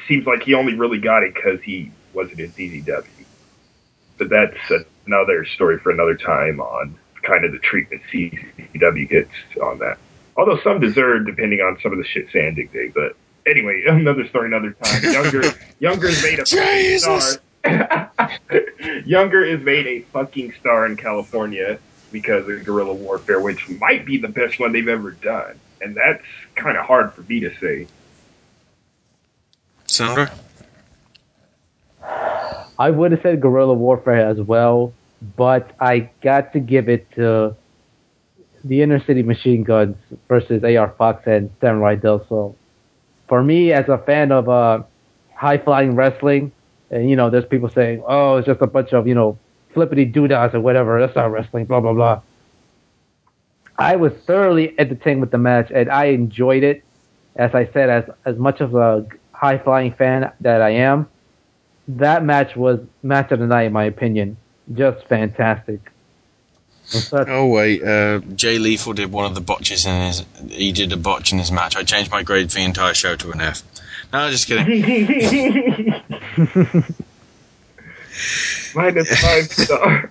seems 0.09 0.27
like 0.27 0.43
he 0.43 0.55
only 0.55 0.75
really 0.75 0.99
got 0.99 1.23
it 1.23 1.35
because 1.35 1.61
he 1.63 1.93
wasn't 2.15 2.41
in 2.41 2.51
CZW. 2.53 3.07
But 4.19 4.31
that's 4.31 4.87
another 5.11 5.45
story 5.45 5.79
for 5.79 5.91
another 5.91 6.15
time 6.15 6.61
on 6.61 6.97
kind 7.23 7.45
of 7.45 7.53
the 7.53 7.59
treatment 7.59 8.01
CZW 8.13 9.09
gets 9.09 9.31
on 9.63 9.79
that. 9.81 9.99
Although 10.37 10.59
some 10.61 10.81
deserve, 10.81 11.27
depending 11.27 11.61
on 11.61 11.79
some 11.83 11.93
of 11.93 11.99
the 11.99 12.05
shit 12.05 12.29
Zandig 12.29 12.73
did. 12.73 12.95
But 12.95 13.17
anyway, 13.47 13.83
another 13.89 14.27
story, 14.29 14.47
another 14.47 14.73
time. 14.73 15.03
Younger, 15.03 15.43
Younger 15.81 16.09
is 16.09 16.23
made 16.23 16.39
a 16.39 16.47
fucking 16.47 16.99
star. 16.99 17.41
Younger 19.05 19.45
is 19.45 19.61
made 19.63 19.87
a 19.87 20.01
fucking 20.03 20.55
star 20.61 20.87
in 20.87 20.97
California 20.97 21.79
because 22.13 22.49
of 22.49 22.65
Guerrilla 22.65 22.95
Warfare, 22.95 23.41
which 23.41 23.69
might 23.69 24.07
be 24.07 24.19
the 24.19 24.29
best 24.29 24.59
one 24.59 24.73
they've 24.73 24.89
ever 24.89 25.11
done, 25.11 25.59
and 25.81 25.97
that's 25.97 26.25
kind 26.55 26.77
of 26.77 26.87
hard 26.87 27.13
for 27.13 27.23
me 27.23 27.41
to 27.41 27.55
say. 27.59 27.87
Sandro? 29.87 30.27
I 32.81 32.89
would 32.89 33.13
have 33.13 33.21
said 33.21 33.43
Guerrilla 33.43 33.75
Warfare 33.75 34.27
as 34.27 34.41
well, 34.41 34.95
but 35.37 35.73
I 35.81 36.11
got 36.23 36.53
to 36.55 36.61
give 36.61 36.89
it 36.89 37.11
to 37.13 37.57
the 38.65 38.83
Inner 38.83 39.03
City 39.05 39.23
Machine 39.23 39.65
Guns 39.65 39.97
versus 40.29 40.63
AR 40.65 40.95
Fox 40.97 41.27
and 41.27 41.51
Samurai 41.61 41.97
Del 41.97 42.27
Sol. 42.29 42.57
For 43.29 43.43
me, 43.43 43.73
as 43.73 43.89
a 43.89 43.99
fan 43.99 44.33
of 44.33 44.49
uh, 44.49 44.83
high 45.35 45.59
flying 45.59 45.95
wrestling, 45.95 46.53
and 46.91 47.09
you 47.09 47.17
know, 47.17 47.31
there's 47.31 47.45
people 47.45 47.69
saying, 47.69 48.03
"Oh, 48.07 48.37
it's 48.37 48.47
just 48.47 48.61
a 48.61 48.67
bunch 48.67 48.93
of 48.93 49.07
you 49.07 49.15
know 49.15 49.39
flippity 49.73 50.05
doodads 50.05 50.55
or 50.55 50.61
whatever. 50.61 51.01
That's 51.01 51.15
not 51.15 51.31
wrestling." 51.31 51.67
Blah 51.67 51.81
blah 51.81 51.93
blah. 51.93 52.23
I 53.79 53.97
was 53.97 54.13
thoroughly 54.27 54.75
entertained 54.79 55.21
with 55.21 55.31
the 55.31 55.39
match, 55.39 55.71
and 55.75 55.91
I 55.91 56.07
enjoyed 56.07 56.63
it. 56.65 56.83
As 57.37 57.55
I 57.55 57.67
said, 57.73 57.89
as 57.89 58.05
as 58.25 58.37
much 58.37 58.61
of 58.61 58.75
a 58.75 59.07
high 59.33 59.59
flying 59.59 59.93
fan 59.93 60.31
that 60.41 60.61
I 60.61 60.71
am, 60.71 61.09
that 61.89 62.25
match 62.25 62.57
was 62.57 62.81
match 63.03 63.31
of 63.31 63.39
the 63.39 63.47
night 63.47 63.65
in 63.65 63.73
my 63.73 63.85
opinion. 63.85 64.37
Just 64.75 65.07
fantastic. 65.07 65.81
Oh 67.13 67.47
wait, 67.47 67.85
uh, 67.85 68.19
Jay 68.35 68.59
Lethal 68.59 68.95
did 68.95 69.13
one 69.13 69.25
of 69.25 69.37
the 69.37 69.41
botches 69.41 69.87
in 69.87 70.07
his. 70.07 70.25
He 70.49 70.73
did 70.73 70.93
a 70.93 70.97
botch 70.97 71.31
in 71.33 71.39
his 71.39 71.53
match. 71.53 71.77
I 71.77 71.85
changed 71.85 72.11
my 72.11 72.25
grade 72.25 72.51
for 72.51 72.59
the 72.59 72.65
entire 72.65 72.95
show 72.95 73.15
to 73.17 73.31
an 73.31 73.41
F. 73.41 73.63
No, 74.13 74.29
just 74.31 74.49
kidding. 74.49 74.67
Minus 78.75 79.21
five 79.21 79.53
stars. 79.53 80.11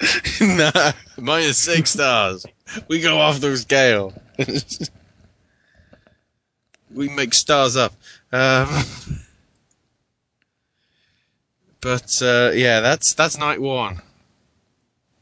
nah, 0.40 0.92
minus 1.16 1.58
six 1.58 1.90
stars. 1.90 2.46
We 2.88 3.00
go 3.00 3.18
off 3.18 3.40
the 3.40 3.56
scale. 3.56 4.12
we 6.94 7.08
make 7.08 7.34
stars 7.34 7.76
up. 7.76 7.92
Um, 8.32 8.68
but 11.86 12.20
uh, 12.20 12.50
yeah, 12.52 12.80
that's 12.80 13.14
that's 13.14 13.38
night 13.38 13.60
one. 13.60 14.02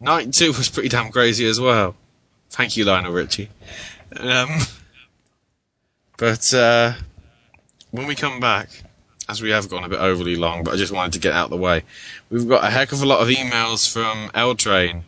Night 0.00 0.32
two 0.32 0.48
was 0.48 0.70
pretty 0.70 0.88
damn 0.88 1.12
crazy 1.12 1.46
as 1.46 1.60
well. 1.60 1.94
Thank 2.48 2.78
you, 2.78 2.86
Lionel 2.86 3.12
Richie. 3.12 3.50
Um, 4.18 4.48
but 6.16 6.54
uh, 6.54 6.94
when 7.90 8.06
we 8.06 8.14
come 8.14 8.40
back, 8.40 8.70
as 9.28 9.42
we 9.42 9.50
have 9.50 9.68
gone 9.68 9.84
a 9.84 9.90
bit 9.90 10.00
overly 10.00 10.36
long, 10.36 10.64
but 10.64 10.72
I 10.72 10.78
just 10.78 10.90
wanted 10.90 11.12
to 11.12 11.18
get 11.18 11.34
out 11.34 11.44
of 11.44 11.50
the 11.50 11.58
way, 11.58 11.82
we've 12.30 12.48
got 12.48 12.64
a 12.64 12.70
heck 12.70 12.92
of 12.92 13.02
a 13.02 13.06
lot 13.06 13.20
of 13.20 13.28
emails 13.28 13.86
from 13.92 14.30
L 14.32 14.54
Train, 14.54 15.04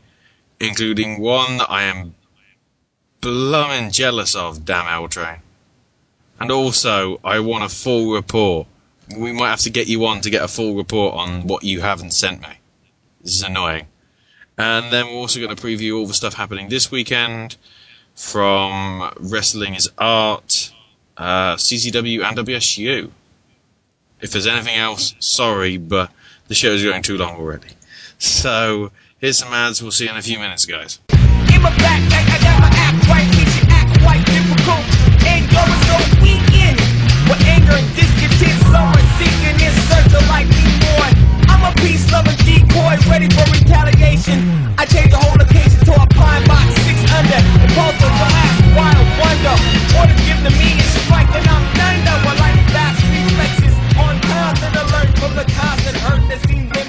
including 0.60 1.22
one 1.22 1.56
that 1.56 1.70
I 1.70 1.84
am 1.84 2.14
blooming 3.22 3.92
jealous 3.92 4.34
of. 4.34 4.66
Damn 4.66 4.88
L 4.88 5.08
Train. 5.08 5.38
And 6.38 6.50
also, 6.50 7.18
I 7.24 7.40
want 7.40 7.64
a 7.64 7.70
full 7.70 8.12
report. 8.12 8.66
We 9.14 9.32
might 9.32 9.50
have 9.50 9.60
to 9.60 9.70
get 9.70 9.86
you 9.86 10.04
on 10.06 10.20
to 10.22 10.30
get 10.30 10.42
a 10.42 10.48
full 10.48 10.74
report 10.74 11.14
on 11.14 11.46
what 11.46 11.62
you 11.62 11.80
haven't 11.80 12.12
sent 12.12 12.40
me. 12.42 12.58
This 13.22 13.34
is 13.34 13.42
annoying. 13.42 13.86
And 14.58 14.92
then 14.92 15.06
we're 15.06 15.12
also 15.12 15.40
going 15.40 15.54
to 15.54 15.62
preview 15.62 15.98
all 15.98 16.06
the 16.06 16.14
stuff 16.14 16.34
happening 16.34 16.68
this 16.68 16.90
weekend 16.90 17.56
from 18.14 19.12
Wrestling 19.20 19.74
is 19.74 19.90
Art, 19.98 20.72
uh, 21.16 21.56
CCW, 21.56 22.24
and 22.24 22.36
WSU. 22.38 23.10
If 24.20 24.32
there's 24.32 24.46
anything 24.46 24.76
else, 24.76 25.14
sorry, 25.20 25.76
but 25.76 26.10
the 26.48 26.54
show's 26.54 26.82
going 26.82 27.02
too 27.02 27.18
long 27.18 27.36
already. 27.36 27.68
So, 28.18 28.90
here's 29.18 29.38
some 29.38 29.52
ads. 29.52 29.82
We'll 29.82 29.92
see 29.92 30.04
you 30.04 30.10
in 30.10 30.16
a 30.16 30.22
few 30.22 30.38
minutes, 30.38 30.64
guys. 30.64 30.98
Back, 31.08 32.00
I 32.12 32.70
act 32.76 33.08
right, 33.08 33.26
act 33.70 34.00
quite 34.00 34.24
difficult. 34.24 35.06
With 37.26 37.42
anger 37.46 37.74
and 37.74 37.88
discontent, 37.96 38.58
someone 38.70 39.06
seeking 39.18 39.58
in 39.58 39.74
search 39.90 40.14
of 40.14 40.22
like 40.30 40.46
me 40.46 40.62
boy. 40.78 41.10
I'm 41.50 41.62
a 41.66 41.72
peace 41.82 42.06
loving 42.12 42.38
decoy, 42.46 42.96
ready 43.10 43.28
for 43.34 43.42
retaliation. 43.50 44.46
I 44.78 44.86
change 44.86 45.10
the 45.10 45.18
whole 45.18 45.34
location 45.34 45.82
to 45.90 45.94
a 45.98 46.06
pine 46.06 46.46
box, 46.46 46.70
six 46.86 47.02
under. 47.10 47.40
Impulsive 47.66 48.14
glass, 48.20 48.54
wild 48.78 49.06
wonder. 49.18 49.56
Order 49.98 50.16
give 50.22 50.40
to 50.46 50.52
me 50.54 50.78
and 50.78 50.90
strike, 51.02 51.30
and 51.34 51.46
I'm 51.50 51.64
thunder. 51.74 52.16
While 52.22 52.38
I 52.38 52.50
fast 52.70 53.02
reflexes 53.02 53.74
on 53.98 54.14
constant 54.22 54.74
alert 54.76 55.10
from 55.18 55.32
the 55.34 55.46
constant 55.50 55.96
hurt 56.06 56.22
that 56.30 56.40
seems 56.46 56.85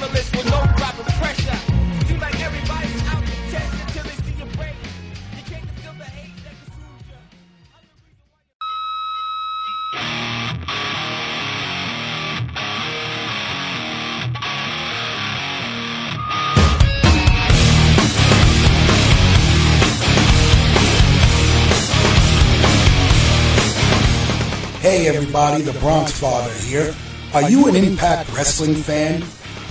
Hey 24.87 25.05
everybody, 25.09 25.63
the 25.63 25.77
Bronx 25.81 26.17
Father 26.17 26.53
here. 26.59 26.95
Are 27.33 27.49
you 27.49 27.67
an 27.67 27.75
Impact 27.75 28.33
Wrestling 28.33 28.73
fan? 28.73 29.21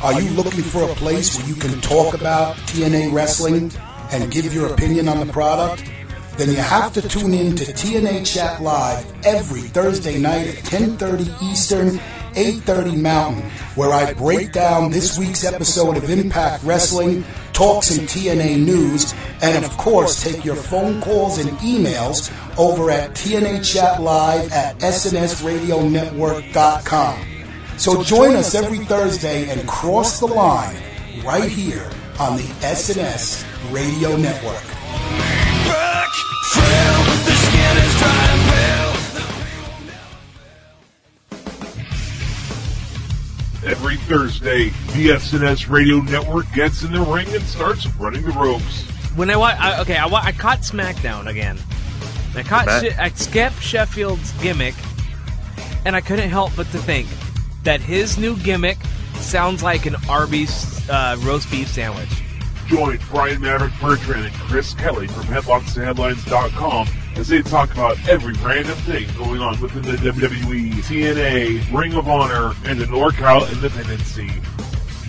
Are 0.02 0.20
you 0.20 0.28
looking 0.32 0.62
for 0.62 0.82
a 0.82 0.94
place 0.94 1.38
where 1.38 1.48
you 1.48 1.54
can 1.54 1.80
talk 1.80 2.12
about 2.12 2.54
TNA 2.68 3.14
Wrestling 3.14 3.72
and 4.12 4.30
give 4.30 4.52
your 4.52 4.74
opinion 4.74 5.08
on 5.08 5.26
the 5.26 5.32
product? 5.32 5.90
Then 6.36 6.50
you 6.50 6.56
have 6.56 6.92
to 6.92 7.00
tune 7.08 7.32
in 7.32 7.56
to 7.56 7.64
TNA 7.64 8.26
Chat 8.26 8.62
Live 8.62 9.10
every 9.24 9.62
Thursday 9.62 10.18
night 10.18 10.48
at 10.48 10.56
10:30 10.64 11.34
Eastern, 11.42 11.98
8:30 12.34 12.94
Mountain, 12.94 13.50
where 13.74 13.90
I 13.90 14.12
break 14.12 14.52
down 14.52 14.90
this 14.90 15.18
week's 15.18 15.44
episode 15.44 15.96
of 15.96 16.10
Impact 16.10 16.62
Wrestling, 16.62 17.24
talk 17.54 17.84
some 17.84 18.06
TNA 18.06 18.58
news, 18.58 19.14
and 19.40 19.64
of 19.64 19.74
course 19.78 20.22
take 20.22 20.44
your 20.44 20.56
phone 20.56 21.00
calls 21.00 21.38
and 21.38 21.48
emails 21.60 22.30
over 22.58 22.90
at 22.90 23.14
TNA 23.14 23.62
Chat 23.62 24.02
Live 24.02 24.52
at 24.52 24.78
SNSRadioNetwork.com. 24.80 27.18
So 27.78 28.02
join 28.02 28.36
us 28.36 28.54
every 28.54 28.84
Thursday 28.84 29.48
and 29.48 29.66
cross 29.66 30.20
the 30.20 30.26
line 30.26 30.76
right 31.24 31.48
here 31.48 31.90
on 32.20 32.36
the 32.36 32.44
SNS 32.60 33.42
Radio 33.72 34.18
Network. 34.18 34.75
Every 43.64 43.96
Thursday, 43.96 44.68
the 44.94 45.08
SNS 45.16 45.68
Radio 45.68 45.96
Network 46.00 46.46
gets 46.52 46.84
in 46.84 46.92
the 46.92 47.00
ring 47.00 47.26
and 47.34 47.42
starts 47.42 47.86
running 47.96 48.22
the 48.22 48.30
ropes. 48.30 48.84
When 49.16 49.28
I, 49.28 49.36
wa- 49.36 49.56
I 49.58 49.80
okay, 49.80 49.96
I, 49.96 50.06
wa- 50.06 50.20
I 50.22 50.30
caught 50.30 50.60
SmackDown 50.60 51.26
again. 51.26 51.58
I 52.36 52.44
caught 52.44 52.66
Bet. 52.66 52.82
She- 52.84 52.92
I 52.98 53.08
skipped 53.08 53.60
Sheffield's 53.60 54.30
gimmick, 54.40 54.74
and 55.84 55.96
I 55.96 56.00
couldn't 56.00 56.30
help 56.30 56.52
but 56.54 56.70
to 56.72 56.78
think 56.78 57.08
that 57.64 57.80
his 57.80 58.18
new 58.18 58.36
gimmick 58.36 58.78
sounds 59.14 59.64
like 59.64 59.84
an 59.86 59.96
Arby's 60.08 60.88
uh, 60.88 61.16
roast 61.22 61.50
beef 61.50 61.66
sandwich. 61.66 62.10
Join 62.66 62.98
Brian 63.10 63.40
Maverick 63.40 63.72
Bertrand 63.80 64.24
and 64.26 64.34
Chris 64.34 64.74
Kelly 64.74 65.06
from 65.06 65.22
HeadlocksandHeadlines.com 65.24 66.88
as 67.16 67.28
they 67.28 67.40
talk 67.42 67.72
about 67.72 67.96
every 68.08 68.34
random 68.34 68.74
thing 68.78 69.08
going 69.16 69.40
on 69.40 69.60
within 69.60 69.82
the 69.82 69.96
WWE, 69.96 70.72
TNA, 70.72 71.72
Ring 71.72 71.94
of 71.94 72.08
Honor, 72.08 72.54
and 72.64 72.78
the 72.78 72.86
NorCal 72.86 73.50
independent 73.52 74.00
scene. 74.00 74.42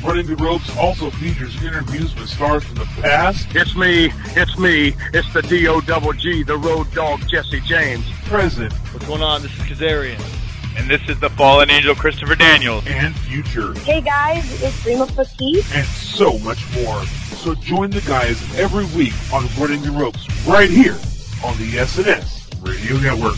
Running 0.03 0.27
the 0.27 0.35
Ropes 0.35 0.75
also 0.77 1.09
features 1.09 1.61
interviews 1.63 2.13
with 2.15 2.29
stars 2.29 2.63
from 2.63 2.75
the 2.75 2.85
past, 3.01 3.47
It's 3.55 3.75
me, 3.75 4.11
it's 4.35 4.57
me, 4.59 4.95
it's 5.11 5.33
the 5.33 5.41
D-O 5.41 5.81
double 5.81 6.13
G, 6.13 6.43
the 6.43 6.57
road 6.57 6.91
dog 6.91 7.27
Jesse 7.27 7.61
James. 7.61 8.05
present, 8.25 8.71
What's 8.93 9.07
going 9.07 9.23
on? 9.23 9.41
This 9.41 9.51
is 9.53 9.59
Kazarian. 9.61 10.36
And 10.77 10.89
this 10.89 11.01
is 11.09 11.19
the 11.19 11.29
fallen 11.31 11.69
angel 11.69 11.95
Christopher 11.95 12.35
Daniels. 12.35 12.83
and 12.87 13.15
future, 13.19 13.73
Hey 13.79 13.99
guys, 14.01 14.61
it's 14.61 14.81
Dream 14.83 15.01
of 15.01 15.13
Petite. 15.15 15.65
and 15.75 15.85
so 15.87 16.37
much 16.39 16.59
more. 16.73 17.03
So 17.37 17.55
join 17.55 17.89
the 17.89 18.01
guys 18.01 18.41
every 18.57 18.85
week 18.95 19.13
on 19.33 19.47
Running 19.59 19.81
the 19.81 19.91
Ropes 19.91 20.27
right 20.45 20.69
here 20.69 20.97
on 21.43 21.57
the 21.57 21.77
SNS 21.77 22.49
Radio 22.65 22.97
Network. 22.99 23.37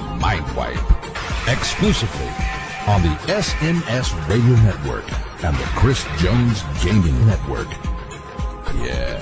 Mindwipe. 0.21 0.77
Exclusively 1.51 2.27
on 2.87 3.01
the 3.01 3.15
SNS 3.25 4.13
Radio 4.29 4.55
Network 4.61 5.05
and 5.43 5.57
the 5.57 5.63
Chris 5.75 6.05
Jones 6.19 6.61
Gaming 6.83 7.25
Network. 7.25 7.67
Yeah. 8.75 9.17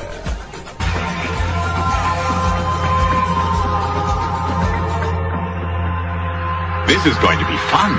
This 6.85 7.05
is 7.05 7.17
going 7.19 7.39
to 7.39 7.47
be 7.47 7.57
fun. 7.71 7.95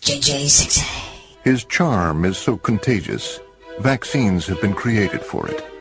JJ6A. 0.00 1.42
His 1.44 1.64
charm 1.64 2.24
is 2.24 2.38
so 2.38 2.56
contagious, 2.56 3.40
vaccines 3.80 4.46
have 4.46 4.62
been 4.62 4.72
created 4.72 5.20
for 5.20 5.46
it. 5.48 5.73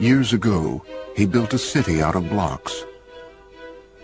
Years 0.00 0.32
ago, 0.32 0.82
he 1.14 1.26
built 1.26 1.52
a 1.52 1.58
city 1.58 2.00
out 2.00 2.16
of 2.16 2.30
blocks. 2.30 2.86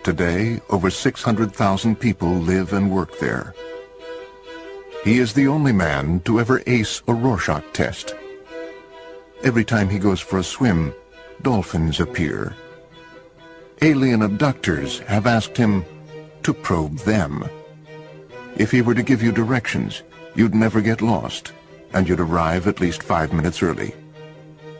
Today, 0.03 0.61
over 0.69 0.91
600,000 0.91 1.95
people 1.99 2.29
live 2.29 2.73
and 2.73 2.91
work 2.91 3.17
there. 3.17 3.55
He 5.03 5.17
is 5.17 5.33
the 5.33 5.47
only 5.47 5.71
man 5.71 6.19
to 6.19 6.39
ever 6.39 6.61
ace 6.67 7.01
a 7.07 7.15
Rorschach 7.15 7.63
test. 7.73 8.13
Every 9.43 9.65
time 9.65 9.89
he 9.89 9.97
goes 9.97 10.19
for 10.19 10.37
a 10.37 10.43
swim, 10.43 10.93
dolphins 11.41 11.99
appear. 11.99 12.55
Alien 13.81 14.21
abductors 14.21 14.99
have 14.99 15.25
asked 15.25 15.57
him 15.57 15.83
to 16.43 16.53
probe 16.53 16.97
them. 16.99 17.43
If 18.55 18.69
he 18.69 18.83
were 18.83 18.93
to 18.93 19.01
give 19.01 19.23
you 19.23 19.31
directions, 19.31 20.03
you'd 20.35 20.53
never 20.53 20.79
get 20.79 21.01
lost, 21.01 21.53
and 21.93 22.07
you'd 22.07 22.19
arrive 22.19 22.67
at 22.67 22.81
least 22.81 23.01
five 23.01 23.33
minutes 23.33 23.63
early. 23.63 23.95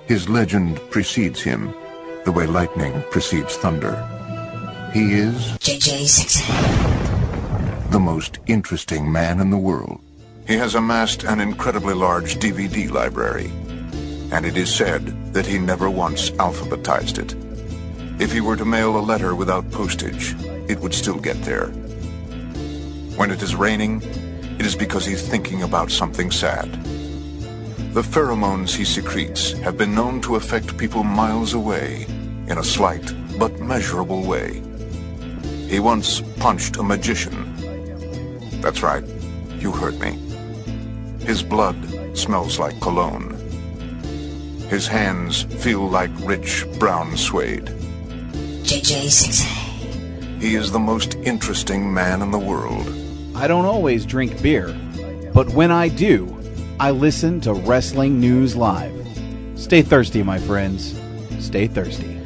His 0.07 0.27
legend 0.29 0.79
precedes 0.89 1.41
him, 1.41 1.73
the 2.23 2.31
way 2.31 2.47
lightning 2.47 3.03
precedes 3.11 3.57
thunder. 3.57 3.93
He 4.93 5.11
is 5.11 5.35
JJ6A. 5.59 7.91
the 7.91 7.99
most 7.99 8.39
interesting 8.47 9.11
man 9.11 9.41
in 9.41 9.49
the 9.49 9.57
world. 9.57 9.99
He 10.47 10.55
has 10.55 10.75
amassed 10.75 11.25
an 11.25 11.41
incredibly 11.41 11.93
large 11.93 12.37
DVD 12.37 12.89
library, 12.89 13.51
and 14.31 14.45
it 14.45 14.55
is 14.55 14.73
said 14.73 15.33
that 15.33 15.45
he 15.45 15.59
never 15.59 15.89
once 15.89 16.29
alphabetized 16.31 17.19
it. 17.19 17.35
If 18.21 18.31
he 18.31 18.39
were 18.39 18.55
to 18.55 18.63
mail 18.63 18.97
a 18.97 19.03
letter 19.03 19.35
without 19.35 19.69
postage, 19.71 20.37
it 20.69 20.79
would 20.79 20.93
still 20.93 21.19
get 21.19 21.43
there. 21.43 21.67
When 23.17 23.29
it 23.29 23.43
is 23.43 23.55
raining, 23.55 24.01
it 24.57 24.65
is 24.65 24.73
because 24.73 25.05
he's 25.05 25.27
thinking 25.27 25.63
about 25.63 25.91
something 25.91 26.31
sad. 26.31 26.79
The 27.97 28.03
pheromones 28.03 28.75
he 28.75 28.85
secretes 28.85 29.53
have 29.53 29.75
been 29.75 29.95
known 29.95 30.21
to 30.21 30.35
affect 30.35 30.77
people 30.77 31.03
miles 31.03 31.55
away 31.55 32.05
in 32.47 32.59
a 32.59 32.63
slight 32.63 33.11
but 33.39 33.59
measurable 33.59 34.21
way. 34.21 34.61
He 35.67 35.79
once 35.79 36.21
punched 36.37 36.77
a 36.77 36.83
magician. 36.83 37.55
That's 38.61 38.83
right, 38.83 39.03
you 39.57 39.71
heard 39.71 39.99
me. 39.99 40.11
His 41.25 41.41
blood 41.41 41.75
smells 42.15 42.59
like 42.59 42.79
cologne. 42.81 43.31
His 44.69 44.85
hands 44.85 45.45
feel 45.63 45.89
like 45.89 46.11
rich 46.19 46.67
brown 46.77 47.17
suede. 47.17 47.65
JJ6A. 48.61 50.39
He 50.39 50.53
is 50.53 50.71
the 50.71 50.77
most 50.77 51.15
interesting 51.15 51.91
man 51.91 52.21
in 52.21 52.29
the 52.29 52.37
world. 52.37 52.87
I 53.35 53.47
don't 53.47 53.65
always 53.65 54.05
drink 54.05 54.39
beer, 54.43 54.67
but 55.33 55.49
when 55.49 55.71
I 55.71 55.87
do, 55.87 56.36
I 56.79 56.91
listen 56.91 57.41
to 57.41 57.55
Wrestling 57.55 58.19
News 58.19 58.55
Live. 58.55 58.93
Stay 59.55 59.81
thirsty, 59.81 60.21
my 60.21 60.37
friends. 60.37 60.93
Stay 61.39 61.65
thirsty. 61.65 62.16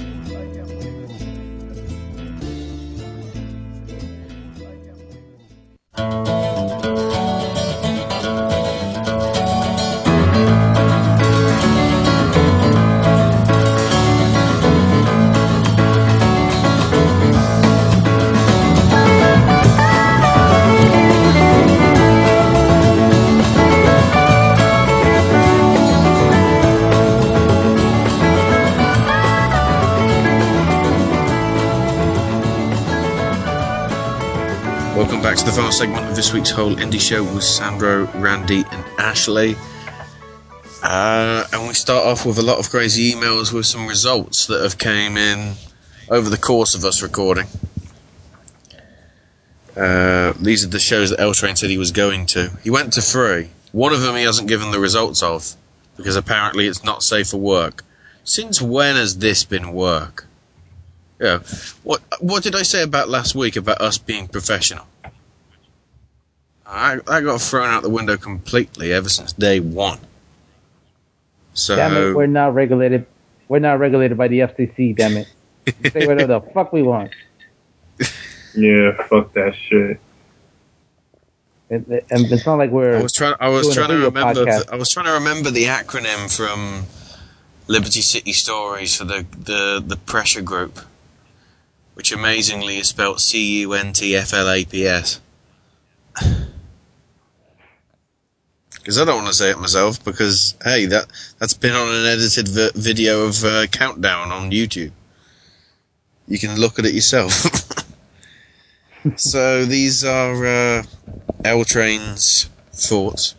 Final 35.61 35.73
segment 35.73 36.09
of 36.09 36.15
this 36.15 36.33
week's 36.33 36.49
whole 36.49 36.75
indie 36.77 36.99
show 36.99 37.23
with 37.23 37.43
Sandro, 37.43 38.05
Randy, 38.15 38.63
and 38.71 38.83
Ashley. 38.97 39.55
Uh, 40.81 41.45
and 41.53 41.67
we 41.67 41.75
start 41.75 42.03
off 42.03 42.25
with 42.25 42.39
a 42.39 42.41
lot 42.41 42.57
of 42.57 42.71
crazy 42.71 43.13
emails 43.13 43.53
with 43.53 43.67
some 43.67 43.85
results 43.85 44.47
that 44.47 44.63
have 44.63 44.79
came 44.79 45.17
in 45.17 45.53
over 46.09 46.31
the 46.31 46.37
course 46.37 46.73
of 46.73 46.83
us 46.83 47.03
recording. 47.03 47.45
Uh, 49.77 50.33
these 50.41 50.65
are 50.65 50.67
the 50.67 50.79
shows 50.79 51.11
that 51.11 51.19
L 51.19 51.35
Train 51.35 51.55
said 51.55 51.69
he 51.69 51.77
was 51.77 51.91
going 51.91 52.25
to. 52.25 52.49
He 52.63 52.71
went 52.71 52.93
to 52.93 53.01
three. 53.03 53.51
One 53.71 53.93
of 53.93 54.01
them 54.01 54.15
he 54.15 54.23
hasn't 54.23 54.49
given 54.49 54.71
the 54.71 54.79
results 54.79 55.21
of 55.21 55.53
because 55.95 56.15
apparently 56.15 56.65
it's 56.65 56.83
not 56.83 57.03
safe 57.03 57.29
for 57.29 57.37
work. 57.37 57.83
Since 58.23 58.63
when 58.63 58.95
has 58.95 59.19
this 59.19 59.43
been 59.43 59.73
work? 59.73 60.25
Yeah. 61.19 61.41
What 61.83 62.01
What 62.19 62.41
did 62.41 62.55
I 62.55 62.63
say 62.63 62.81
about 62.81 63.09
last 63.09 63.35
week 63.35 63.55
about 63.55 63.79
us 63.79 63.99
being 63.99 64.27
professional? 64.27 64.87
I 66.71 66.99
I 67.07 67.21
got 67.21 67.41
thrown 67.41 67.67
out 67.69 67.83
the 67.83 67.89
window 67.89 68.15
completely 68.17 68.93
ever 68.93 69.09
since 69.09 69.33
day 69.33 69.59
one. 69.59 69.99
So 71.53 71.75
Damn 71.75 71.97
it, 71.97 72.15
we're 72.15 72.27
not 72.27 72.53
regulated. 72.55 73.05
We're 73.49 73.59
not 73.59 73.79
regulated 73.79 74.17
by 74.17 74.29
the 74.29 74.39
FCC. 74.39 74.95
Damn 74.95 75.17
it. 75.17 75.27
We 75.83 75.89
say 75.89 76.07
whatever 76.07 76.27
the 76.39 76.41
fuck 76.41 76.71
we 76.73 76.81
want. 76.81 77.11
Yeah, 78.53 79.01
fuck 79.07 79.31
that 79.33 79.55
shit. 79.55 79.97
It, 81.69 81.87
it- 81.89 82.05
and 82.11 82.29
it's 82.29 82.45
not 82.45 82.55
like 82.55 82.69
we're. 82.69 82.97
I 82.97 83.01
was 83.01 83.13
trying. 83.13 83.35
I 83.39 83.47
was 83.47 83.73
trying 83.73 83.87
to 83.89 83.95
remember. 84.07 84.43
The, 84.43 84.65
I 84.69 84.75
was 84.75 84.89
trying 84.91 85.05
to 85.05 85.13
remember 85.13 85.51
the 85.51 85.65
acronym 85.65 86.27
from 86.35 86.83
Liberty 87.67 88.01
City 88.01 88.33
Stories 88.33 88.97
for 88.97 89.05
the 89.05 89.25
the 89.39 89.81
the 89.85 89.95
pressure 89.95 90.41
group, 90.41 90.79
which 91.93 92.11
amazingly 92.11 92.77
is 92.77 92.89
spelled 92.89 93.21
C 93.21 93.61
U 93.61 93.71
N 93.73 93.93
T 93.93 94.17
F 94.17 94.33
L 94.33 94.49
A 94.49 94.65
P 94.65 94.85
S. 94.85 95.21
Because 98.81 98.99
I 98.99 99.05
don't 99.05 99.17
want 99.17 99.27
to 99.27 99.33
say 99.33 99.51
it 99.51 99.59
myself. 99.59 100.03
Because 100.03 100.55
hey, 100.63 100.87
that 100.87 101.07
that's 101.39 101.53
been 101.53 101.73
on 101.73 101.87
an 101.87 102.05
edited 102.05 102.47
vi- 102.47 102.71
video 102.75 103.25
of 103.25 103.43
uh, 103.43 103.67
countdown 103.67 104.31
on 104.31 104.51
YouTube. 104.51 104.91
You 106.27 106.39
can 106.39 106.59
look 106.59 106.79
at 106.79 106.85
it 106.85 106.93
yourself. 106.93 107.31
so 109.15 109.65
these 109.65 110.03
are 110.03 110.45
uh, 110.45 110.83
L 111.45 111.63
Train's 111.65 112.49
thoughts 112.73 113.35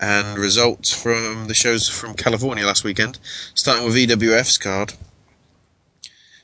and 0.00 0.36
results 0.36 0.92
from 0.92 1.46
the 1.46 1.54
shows 1.54 1.88
from 1.88 2.14
California 2.14 2.66
last 2.66 2.84
weekend. 2.84 3.18
Starting 3.54 3.84
with 3.84 3.94
EWF's 3.94 4.58
card. 4.58 4.94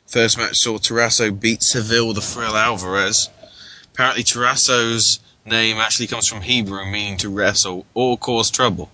First 0.07 0.39
match 0.39 0.57
saw 0.57 0.79
Tarasso 0.79 1.39
beat 1.39 1.63
Seville 1.63 2.15
the 2.15 2.23
Frill 2.23 2.57
Alvarez. 2.57 3.29
Apparently, 3.93 4.23
Tarasso's 4.23 5.21
name 5.49 5.79
actually 5.79 6.07
comes 6.07 6.29
from 6.29 6.43
Hebrew, 6.43 6.85
meaning 6.85 7.17
to 7.19 7.29
wrestle 7.29 7.87
or 7.95 8.17
cause 8.17 8.51
trouble. 8.51 8.91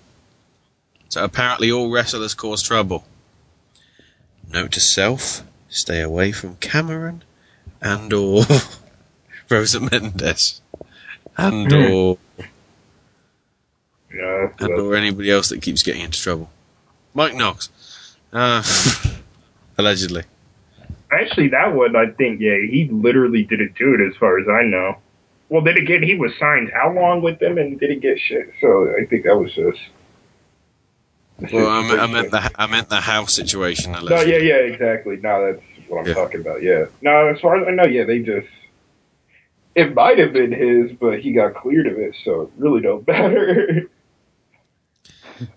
So 1.09 1.23
apparently, 1.23 1.71
all 1.71 1.91
wrestlers 1.91 2.35
cause 2.35 2.63
trouble. 2.63 3.05
Note 4.53 4.73
to 4.73 4.81
self: 4.81 5.43
stay 5.69 6.01
away 6.01 6.33
from 6.33 6.57
Cameron 6.57 7.23
and 7.81 8.13
or 8.13 8.45
Rosa 9.51 9.81
Mendes 9.81 10.61
and 11.37 11.73
or 11.73 12.19
Yeah, 14.13 14.49
and 14.59 14.73
or 14.73 14.95
anybody 14.95 15.31
else 15.31 15.49
that 15.51 15.63
keeps 15.63 15.83
getting 15.83 16.03
into 16.03 16.21
trouble. 16.21 16.51
Mike 17.15 17.35
Knox, 17.35 17.69
uh, 18.33 18.63
allegedly. 19.79 20.23
Actually, 21.11 21.49
that 21.49 21.75
one, 21.75 21.95
I 21.95 22.07
think, 22.11 22.41
yeah, 22.41 22.57
he 22.59 22.89
literally 22.91 23.45
didn't 23.45 23.77
do 23.77 23.95
it 23.95 24.01
as 24.01 24.17
far 24.17 24.39
as 24.41 24.49
I 24.49 24.65
know. 24.65 24.97
Well, 25.49 25.62
then 25.62 25.77
again, 25.77 26.03
he 26.03 26.15
was 26.15 26.33
signed 26.39 26.71
how 26.73 26.93
long 26.93 27.23
with 27.23 27.39
them 27.39 27.59
and 27.59 27.79
did 27.79 27.91
he 27.91 27.97
get 27.97 28.19
shit. 28.19 28.53
So 28.61 28.93
I 29.01 29.05
think 29.07 29.25
that 29.25 29.37
was 29.37 29.53
just. 29.55 29.79
Well, 31.53 31.69
I, 31.69 31.83
meant- 31.87 32.01
I 32.01 32.07
meant 32.07 32.31
the 32.31 32.51
I 32.57 32.66
meant 32.66 32.89
the 32.89 33.01
house 33.01 33.35
situation. 33.35 33.93
No, 33.93 34.21
yeah, 34.23 34.39
yeah, 34.39 34.55
exactly. 34.57 35.16
No, 35.16 35.53
that's 35.53 35.62
what 35.89 36.01
I'm 36.01 36.07
Yeah. 36.07 36.15
talking 36.15 36.41
about. 36.41 36.62
Yeah. 36.62 36.87
No, 37.03 37.29
as 37.29 37.41
far 37.41 37.57
as 37.61 37.66
I 37.69 37.73
know, 37.73 37.85
yeah, 37.85 38.05
they 38.05 38.21
just. 38.21 38.47
It 39.75 39.93
might 39.93 40.19
have 40.19 40.33
been 40.33 40.53
his, 40.53 40.93
but 40.97 41.19
he 41.19 41.33
got 41.33 41.55
cleared 41.57 41.89
of 41.89 41.99
it, 41.99 42.15
so 42.25 42.43
it 42.43 42.51
really 42.57 42.81
don't 42.81 43.05
matter. 43.09 43.91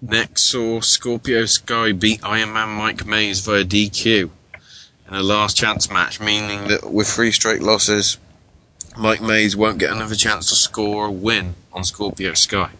Next 0.01 0.41
saw 0.43 0.81
Scorpio 0.81 1.45
Sky 1.45 1.91
beat 1.91 2.21
Iron 2.23 2.51
Man 2.53 2.69
Mike 2.69 3.05
Mays 3.05 3.41
via 3.41 3.63
DQ 3.63 4.29
in 5.07 5.13
a 5.13 5.21
last 5.21 5.55
chance 5.55 5.91
match, 5.91 6.19
meaning 6.19 6.67
that 6.69 6.91
with 6.91 7.07
three 7.07 7.31
straight 7.31 7.61
losses, 7.61 8.17
Mike 8.97 9.21
Mays 9.21 9.55
won't 9.55 9.77
get 9.77 9.91
another 9.91 10.15
chance 10.15 10.49
to 10.49 10.55
score 10.55 11.07
a 11.07 11.11
win 11.11 11.55
on 11.71 11.83
Scorpio 11.83 12.33
Sky. 12.33 12.71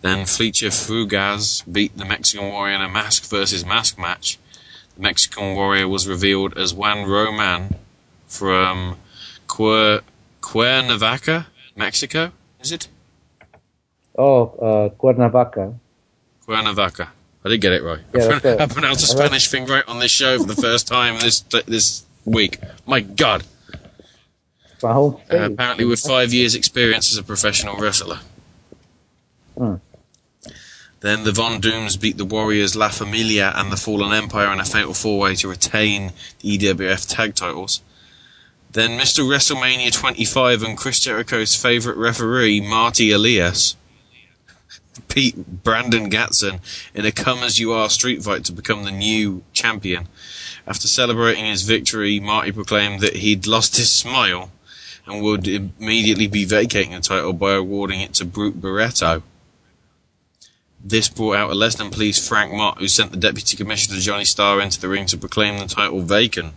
Then 0.00 0.26
Fleetcher 0.26 0.68
Fugaz 0.68 1.62
beat 1.70 1.96
the 1.96 2.04
Mexican 2.04 2.48
Warrior 2.48 2.76
in 2.76 2.82
a 2.82 2.88
mask 2.88 3.28
versus 3.28 3.66
mask 3.66 3.98
match. 3.98 4.38
The 4.96 5.02
Mexican 5.02 5.54
Warrior 5.54 5.88
was 5.88 6.06
revealed 6.08 6.56
as 6.56 6.72
Juan 6.72 7.08
Roman 7.08 7.74
from 8.26 8.96
Cuer- 9.48 10.00
Cuernavaca, 10.40 11.46
Mexico. 11.76 12.32
Is 12.60 12.72
it? 12.72 12.88
Oh, 14.16 14.46
uh, 14.46 14.88
Cuernavaca. 14.90 15.74
Cuernavaca. 16.46 17.08
I 17.44 17.48
did 17.48 17.60
get 17.60 17.72
it 17.72 17.82
right. 17.82 18.00
Yeah, 18.14 18.40
I. 18.44 18.62
I 18.62 18.66
pronounced 18.66 19.04
a 19.04 19.06
Spanish 19.06 19.48
thing 19.48 19.66
right 19.66 19.86
on 19.86 19.98
this 19.98 20.10
show 20.10 20.38
for 20.38 20.46
the 20.46 20.60
first 20.60 20.86
time 20.86 21.20
this 21.20 21.40
this 21.40 22.04
week. 22.24 22.58
My 22.86 23.00
God! 23.00 23.44
Uh, 25.30 25.52
apparently, 25.52 25.84
with 25.84 26.00
five 26.00 26.32
years' 26.32 26.54
experience 26.54 27.12
as 27.12 27.18
a 27.18 27.22
professional 27.22 27.76
wrestler. 27.76 28.20
Hmm. 29.56 29.76
Then 31.00 31.22
the 31.22 31.32
Von 31.32 31.60
Dooms 31.60 31.96
beat 31.96 32.16
the 32.16 32.24
Warriors, 32.24 32.74
La 32.74 32.88
Familia, 32.88 33.52
and 33.54 33.70
the 33.70 33.76
Fallen 33.76 34.12
Empire 34.12 34.52
in 34.52 34.58
a 34.58 34.64
fatal 34.64 34.94
four-way 34.94 35.36
to 35.36 35.48
retain 35.48 36.12
the 36.40 36.58
EWF 36.58 37.08
tag 37.08 37.36
titles. 37.36 37.82
Then 38.72 38.98
Mr. 38.98 39.24
WrestleMania 39.24 39.92
25 39.92 40.62
and 40.62 40.76
Chris 40.76 41.00
Jericho's 41.00 41.54
favorite 41.54 41.96
referee, 41.96 42.60
Marty 42.60 43.12
Elias, 43.12 43.76
beat 45.14 45.62
Brandon 45.62 46.10
Gatson 46.10 46.60
in 46.94 47.06
a 47.06 47.12
come 47.12 47.44
as 47.44 47.60
you 47.60 47.72
are 47.72 47.88
street 47.88 48.22
fight 48.22 48.44
to 48.46 48.52
become 48.52 48.84
the 48.84 48.90
new 48.90 49.42
champion. 49.52 50.08
After 50.66 50.88
celebrating 50.88 51.46
his 51.46 51.62
victory, 51.62 52.20
Marty 52.20 52.52
proclaimed 52.52 53.00
that 53.00 53.16
he'd 53.16 53.46
lost 53.46 53.76
his 53.76 53.90
smile 53.90 54.50
and 55.08 55.22
would 55.22 55.48
immediately 55.48 56.26
be 56.26 56.44
vacating 56.44 56.92
the 56.92 57.00
title 57.00 57.32
by 57.32 57.54
awarding 57.54 58.00
it 58.00 58.14
to 58.14 58.24
Brute 58.24 58.60
Barretto. 58.60 59.22
This 60.84 61.08
brought 61.08 61.36
out 61.36 61.50
a 61.50 61.54
less 61.54 61.74
than 61.74 61.90
pleased 61.90 62.28
Frank 62.28 62.52
Mott, 62.52 62.78
who 62.78 62.86
sent 62.86 63.10
the 63.10 63.16
Deputy 63.16 63.56
Commissioner 63.56 63.98
Johnny 63.98 64.24
Starr 64.24 64.60
into 64.60 64.80
the 64.80 64.88
ring 64.88 65.06
to 65.06 65.16
proclaim 65.16 65.58
the 65.58 65.66
title 65.66 66.02
vacant, 66.02 66.54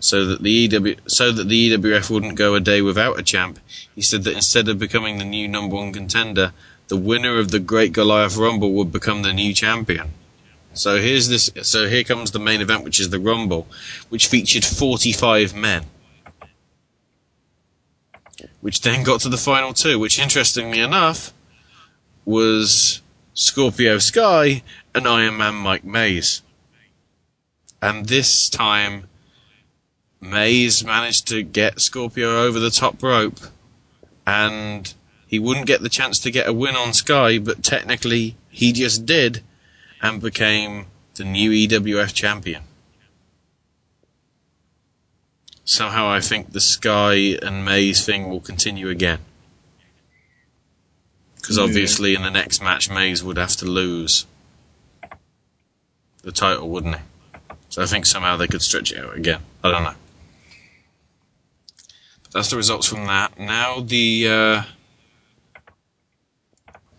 so 0.00 0.24
that 0.24 0.42
the 0.42 0.50
EW, 0.50 0.96
so 1.06 1.32
that 1.32 1.48
the 1.48 1.70
EWF 1.70 2.08
wouldn't 2.08 2.36
go 2.36 2.54
a 2.54 2.60
day 2.60 2.80
without 2.80 3.18
a 3.18 3.22
champ. 3.22 3.58
He 3.94 4.00
said 4.00 4.24
that 4.24 4.34
instead 4.34 4.68
of 4.68 4.78
becoming 4.78 5.18
the 5.18 5.24
new 5.24 5.48
number 5.48 5.76
one 5.76 5.92
contender, 5.92 6.52
the 6.88 6.96
winner 6.96 7.38
of 7.38 7.50
the 7.50 7.60
Great 7.60 7.92
Goliath 7.92 8.36
Rumble 8.36 8.72
would 8.72 8.90
become 8.90 9.22
the 9.22 9.32
new 9.32 9.52
champion. 9.52 10.12
So 10.74 10.98
here's 10.98 11.28
this. 11.28 11.50
So 11.62 11.88
here 11.88 12.04
comes 12.04 12.30
the 12.30 12.38
main 12.38 12.60
event, 12.60 12.84
which 12.84 13.00
is 13.00 13.10
the 13.10 13.18
Rumble, 13.18 13.66
which 14.08 14.28
featured 14.28 14.64
45 14.64 15.54
men. 15.54 15.84
Which 18.62 18.80
then 18.80 19.02
got 19.02 19.20
to 19.20 19.28
the 19.28 19.36
final 19.36 19.74
two, 19.74 19.98
which 19.98 20.18
interestingly 20.18 20.80
enough 20.80 21.34
was 22.24 23.02
Scorpio 23.34 23.98
Sky 23.98 24.62
and 24.94 25.06
Iron 25.06 25.36
Man 25.36 25.56
Mike 25.56 25.84
Mays. 25.84 26.42
And 27.82 28.06
this 28.06 28.48
time, 28.48 29.08
Mays 30.20 30.84
managed 30.84 31.26
to 31.28 31.42
get 31.42 31.80
Scorpio 31.80 32.44
over 32.44 32.60
the 32.60 32.70
top 32.70 33.02
rope, 33.02 33.40
and 34.24 34.94
he 35.26 35.40
wouldn't 35.40 35.66
get 35.66 35.82
the 35.82 35.88
chance 35.88 36.20
to 36.20 36.30
get 36.30 36.46
a 36.46 36.52
win 36.52 36.76
on 36.76 36.92
Sky, 36.92 37.38
but 37.38 37.64
technically 37.64 38.36
he 38.48 38.72
just 38.72 39.04
did, 39.04 39.42
and 40.00 40.22
became 40.22 40.86
the 41.16 41.24
new 41.24 41.50
EWF 41.50 42.14
champion. 42.14 42.62
Somehow 45.64 46.08
I 46.08 46.20
think 46.20 46.52
the 46.52 46.60
Sky 46.60 47.38
and 47.40 47.64
Mays 47.64 48.04
thing 48.04 48.28
will 48.28 48.40
continue 48.40 48.88
again. 48.88 49.20
Because 51.36 51.58
obviously 51.58 52.14
in 52.14 52.22
the 52.22 52.30
next 52.30 52.62
match, 52.62 52.88
Mays 52.88 53.22
would 53.22 53.36
have 53.36 53.56
to 53.56 53.66
lose 53.66 54.26
the 56.22 56.32
title, 56.32 56.68
wouldn't 56.68 56.96
he? 56.96 57.02
So 57.68 57.82
I 57.82 57.86
think 57.86 58.06
somehow 58.06 58.36
they 58.36 58.46
could 58.46 58.62
stretch 58.62 58.92
it 58.92 58.98
out 58.98 59.16
again. 59.16 59.40
I 59.62 59.70
don't 59.70 59.82
know. 59.82 59.94
But 62.22 62.32
that's 62.32 62.50
the 62.50 62.56
results 62.56 62.86
from 62.86 63.06
that. 63.06 63.38
Now 63.38 63.80
the. 63.80 64.28
Uh, 64.28 64.62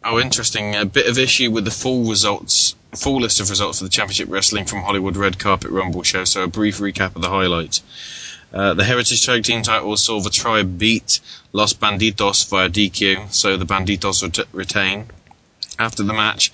oh, 0.03 0.19
interesting. 0.19 0.75
A 0.75 0.85
bit 0.85 1.07
of 1.07 1.17
issue 1.17 1.51
with 1.51 1.65
the 1.65 1.71
full 1.71 2.09
results, 2.09 2.75
full 2.95 3.21
list 3.21 3.39
of 3.39 3.49
results 3.49 3.79
for 3.79 3.85
the 3.85 3.89
Championship 3.89 4.29
Wrestling 4.29 4.65
from 4.65 4.81
Hollywood 4.81 5.15
Red 5.15 5.39
Carpet 5.39 5.71
Rumble 5.71 6.03
show. 6.03 6.25
So 6.25 6.43
a 6.43 6.47
brief 6.47 6.79
recap 6.79 7.15
of 7.15 7.21
the 7.21 7.29
highlights. 7.29 7.81
Uh, 8.53 8.73
the 8.75 8.83
Heritage 8.83 9.25
Tag 9.25 9.43
Team 9.43 9.63
title 9.63 9.97
saw 9.97 10.19
the 10.19 10.29
Tribe 10.29 10.77
beat 10.77 11.19
Los 11.53 11.73
Banditos 11.73 12.47
via 12.47 12.69
DQ, 12.69 13.33
so 13.33 13.57
the 13.57 13.65
Banditos 13.65 14.21
ret- 14.21 14.47
retain. 14.51 15.07
After 15.79 16.03
the 16.03 16.13
match, 16.13 16.51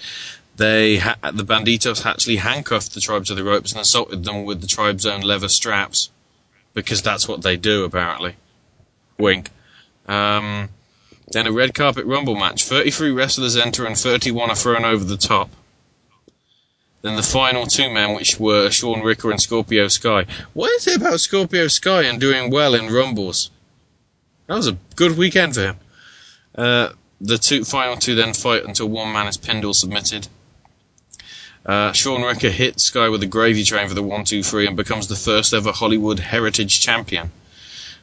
they 0.55 0.97
ha- 0.97 1.17
the 1.33 1.43
Banditos 1.43 2.05
actually 2.05 2.37
handcuffed 2.37 2.93
the 2.93 3.01
Tribe 3.01 3.25
to 3.25 3.35
the 3.35 3.43
ropes 3.43 3.73
and 3.73 3.81
assaulted 3.81 4.23
them 4.23 4.45
with 4.45 4.61
the 4.61 4.67
Tribe's 4.67 5.05
own 5.05 5.21
leather 5.21 5.49
straps, 5.49 6.09
because 6.73 7.01
that's 7.01 7.27
what 7.27 7.41
they 7.41 7.57
do 7.57 7.83
apparently. 7.83 8.35
Wink. 9.17 9.49
Um, 10.07 10.69
then 11.31 11.47
a 11.47 11.51
red 11.51 11.73
carpet 11.73 12.05
rumble 12.05 12.35
match. 12.35 12.63
33 12.63 13.11
wrestlers 13.11 13.57
enter 13.57 13.85
and 13.85 13.97
31 13.97 14.49
are 14.49 14.55
thrown 14.55 14.85
over 14.85 15.03
the 15.03 15.17
top. 15.17 15.49
Then 17.01 17.15
the 17.15 17.23
final 17.23 17.65
two 17.65 17.89
men, 17.89 18.13
which 18.13 18.39
were 18.39 18.69
Sean 18.69 19.01
Ricker 19.01 19.31
and 19.31 19.41
Scorpio 19.41 19.87
Sky. 19.87 20.25
What 20.53 20.71
is 20.71 20.87
it 20.87 20.97
about 20.97 21.21
Scorpio 21.21 21.67
Sky 21.67 22.03
and 22.03 22.19
doing 22.19 22.51
well 22.51 22.75
in 22.75 22.93
rumbles? 22.93 23.51
That 24.47 24.55
was 24.55 24.67
a 24.67 24.77
good 24.95 25.17
weekend 25.17 25.55
for 25.55 25.61
him. 25.61 25.75
Uh, 26.55 26.89
the 27.21 27.37
two 27.37 27.63
final 27.63 27.95
two 27.95 28.15
then 28.15 28.33
fight 28.33 28.65
until 28.65 28.89
one 28.89 29.13
man 29.13 29.27
is 29.27 29.37
pinned 29.37 29.63
or 29.63 29.73
submitted. 29.73 30.27
Uh, 31.65 31.91
Sean 31.91 32.23
Ricker 32.23 32.49
hits 32.49 32.83
Sky 32.83 33.09
with 33.09 33.21
a 33.21 33.27
gravy 33.27 33.63
train 33.63 33.87
for 33.87 33.93
the 33.93 34.03
one, 34.03 34.23
two, 34.23 34.43
three, 34.43 34.65
and 34.65 34.75
becomes 34.75 35.07
the 35.07 35.15
first 35.15 35.53
ever 35.53 35.71
Hollywood 35.71 36.19
Heritage 36.19 36.79
Champion. 36.79 37.31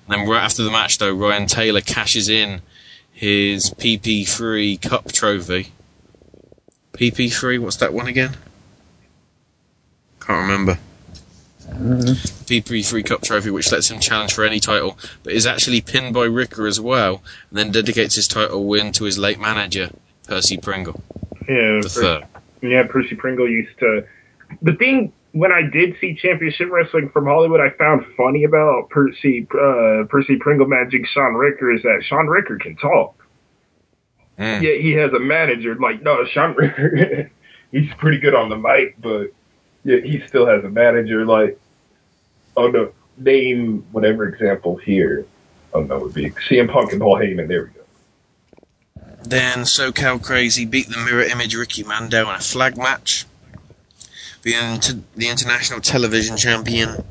And 0.08 0.20
then 0.20 0.28
right 0.28 0.42
after 0.42 0.62
the 0.62 0.70
match, 0.70 0.98
though, 0.98 1.12
Ryan 1.12 1.46
Taylor 1.46 1.80
cashes 1.80 2.28
in 2.28 2.62
his 3.12 3.70
PP3 3.70 4.80
Cup 4.80 5.10
trophy. 5.10 5.72
PP3, 6.92 7.58
what's 7.58 7.76
that 7.76 7.92
one 7.92 8.06
again? 8.06 8.36
Can't 10.26 10.40
remember. 10.40 10.78
PP3 11.68 13.04
Cup 13.04 13.22
trophy, 13.22 13.50
which 13.50 13.70
lets 13.72 13.90
him 13.90 14.00
challenge 14.00 14.34
for 14.34 14.44
any 14.44 14.60
title, 14.60 14.98
but 15.22 15.32
is 15.32 15.46
actually 15.46 15.80
pinned 15.80 16.14
by 16.14 16.24
Ricker 16.24 16.66
as 16.66 16.80
well, 16.80 17.22
and 17.50 17.58
then 17.58 17.70
dedicates 17.72 18.14
his 18.14 18.28
title 18.28 18.64
win 18.66 18.92
to 18.92 19.04
his 19.04 19.18
late 19.18 19.38
manager, 19.38 19.90
Percy 20.26 20.56
Pringle. 20.56 21.02
Yeah, 21.48 21.78
The 21.78 21.80
Percy- 21.82 22.00
third. 22.00 22.24
Yeah, 22.62 22.86
Percy 22.86 23.14
Pringle 23.16 23.48
used 23.48 23.78
to. 23.80 24.06
The 24.62 24.72
thing 24.74 25.12
when 25.32 25.52
I 25.52 25.62
did 25.62 25.96
see 26.00 26.14
Championship 26.14 26.70
Wrestling 26.70 27.10
from 27.10 27.26
Hollywood, 27.26 27.60
I 27.60 27.70
found 27.76 28.06
funny 28.16 28.44
about 28.44 28.88
Percy 28.88 29.46
uh, 29.52 30.04
Percy 30.08 30.36
Pringle 30.36 30.66
managing 30.66 31.04
Sean 31.12 31.34
Ricker 31.34 31.70
is 31.72 31.82
that 31.82 32.02
Sean 32.08 32.26
Ricker 32.26 32.58
can 32.58 32.76
talk. 32.76 33.14
Hmm. 34.38 34.62
Yeah, 34.62 34.72
he 34.80 34.92
has 34.92 35.12
a 35.12 35.18
manager. 35.18 35.74
Like, 35.76 36.02
no, 36.02 36.24
Sean 36.26 36.54
Ricker, 36.54 37.30
he's 37.70 37.92
pretty 37.98 38.18
good 38.18 38.34
on 38.34 38.48
the 38.48 38.56
mic, 38.56 39.00
but 39.00 39.32
yeah, 39.86 40.00
he 40.00 40.20
still 40.26 40.46
has 40.46 40.64
a 40.64 40.68
manager. 40.68 41.24
Like, 41.24 41.58
oh 42.56 42.68
no, 42.68 42.92
name 43.16 43.86
whatever 43.92 44.28
example 44.28 44.76
here. 44.76 45.24
Oh 45.72 45.82
no, 45.82 45.96
it 45.96 46.02
would 46.02 46.14
be 46.14 46.30
CM 46.30 46.70
Punk 46.70 46.92
and 46.92 47.00
Paul 47.00 47.16
Heyman. 47.16 47.46
There 47.46 47.62
we 47.62 47.70
go. 47.70 49.06
Then 49.22 49.58
SoCal 49.60 50.22
Crazy 50.22 50.64
beat 50.64 50.88
the 50.88 50.98
Mirror 50.98 51.24
Image 51.24 51.54
Ricky 51.54 51.84
Mando 51.84 52.28
in 52.28 52.34
a 52.34 52.40
flag 52.40 52.76
match. 52.76 53.26
The, 54.42 54.54
inter- 54.54 55.02
the 55.16 55.28
international 55.28 55.80
television 55.80 56.36
champion 56.36 57.04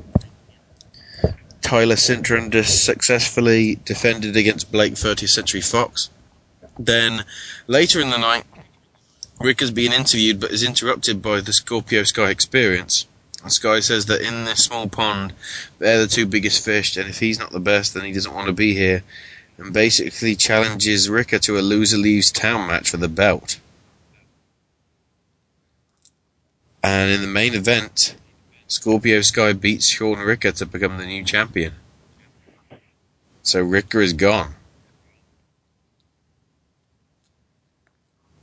Tyler 1.66 1.96
Sintron 1.96 2.50
just 2.50 2.84
successfully 2.84 3.80
defended 3.84 4.36
against 4.36 4.70
Blake 4.70 4.94
30th 4.94 5.30
Century 5.30 5.60
Fox. 5.60 6.10
Then 6.78 7.24
later 7.66 8.00
in 8.00 8.10
the 8.10 8.18
night, 8.18 8.44
Rick 9.40 9.62
is 9.62 9.70
being 9.70 9.92
interviewed 9.92 10.40
but 10.40 10.50
is 10.50 10.62
interrupted 10.62 11.22
by 11.22 11.40
the 11.40 11.52
Scorpio 11.52 12.04
Sky 12.04 12.30
experience. 12.30 13.06
Sky 13.48 13.80
says 13.80 14.06
that 14.06 14.22
in 14.22 14.44
this 14.44 14.64
small 14.64 14.88
pond, 14.88 15.32
they're 15.78 16.00
the 16.00 16.08
two 16.08 16.26
biggest 16.26 16.64
fish, 16.64 16.96
and 16.96 17.08
if 17.08 17.20
he's 17.20 17.38
not 17.38 17.52
the 17.52 17.60
best, 17.60 17.94
then 17.94 18.04
he 18.04 18.12
doesn't 18.12 18.34
want 18.34 18.48
to 18.48 18.52
be 18.52 18.74
here 18.74 19.04
and 19.58 19.72
basically 19.72 20.36
challenges 20.36 21.08
Ricker 21.08 21.38
to 21.40 21.58
a 21.58 21.60
loser 21.60 21.96
leaves 21.96 22.30
town 22.30 22.66
match 22.66 22.90
for 22.90 22.98
the 22.98 23.08
belt. 23.08 23.58
And 26.82 27.10
in 27.10 27.20
the 27.20 27.26
main 27.26 27.54
event, 27.54 28.14
Scorpio 28.68 29.20
Sky 29.22 29.52
beats 29.52 29.88
Sean 29.88 30.18
Ricker 30.18 30.52
to 30.52 30.66
become 30.66 30.98
the 30.98 31.06
new 31.06 31.24
champion. 31.24 31.74
So 33.42 33.60
Ricker 33.60 34.00
is 34.00 34.12
gone. 34.12 34.54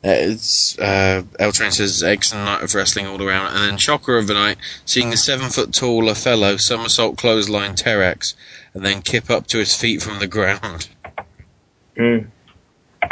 It's 0.04 0.78
uh, 0.80 1.24
El 1.40 1.54
Train 1.54 1.72
says 1.72 2.04
excellent 2.04 2.46
night 2.46 2.62
of 2.62 2.76
wrestling 2.76 3.08
all 3.08 3.24
around, 3.24 3.56
and 3.56 3.64
then 3.64 3.78
shocker 3.78 4.18
of 4.18 4.28
the 4.28 4.34
night, 4.34 4.58
seeing 4.86 5.10
the 5.10 5.18
seven 5.18 5.50
foot 5.50 5.74
tall 5.74 6.10
Othello 6.10 6.58
somersault 6.58 7.18
clothesline 7.18 7.76
Terex, 7.76 8.34
and 8.74 8.86
then 8.86 9.02
kip 9.02 9.30
up 9.30 9.48
to 9.48 9.60
his 9.60 9.76
feet 9.76 10.02
from 10.02 10.20
the 10.20 10.28
ground. 10.28 10.90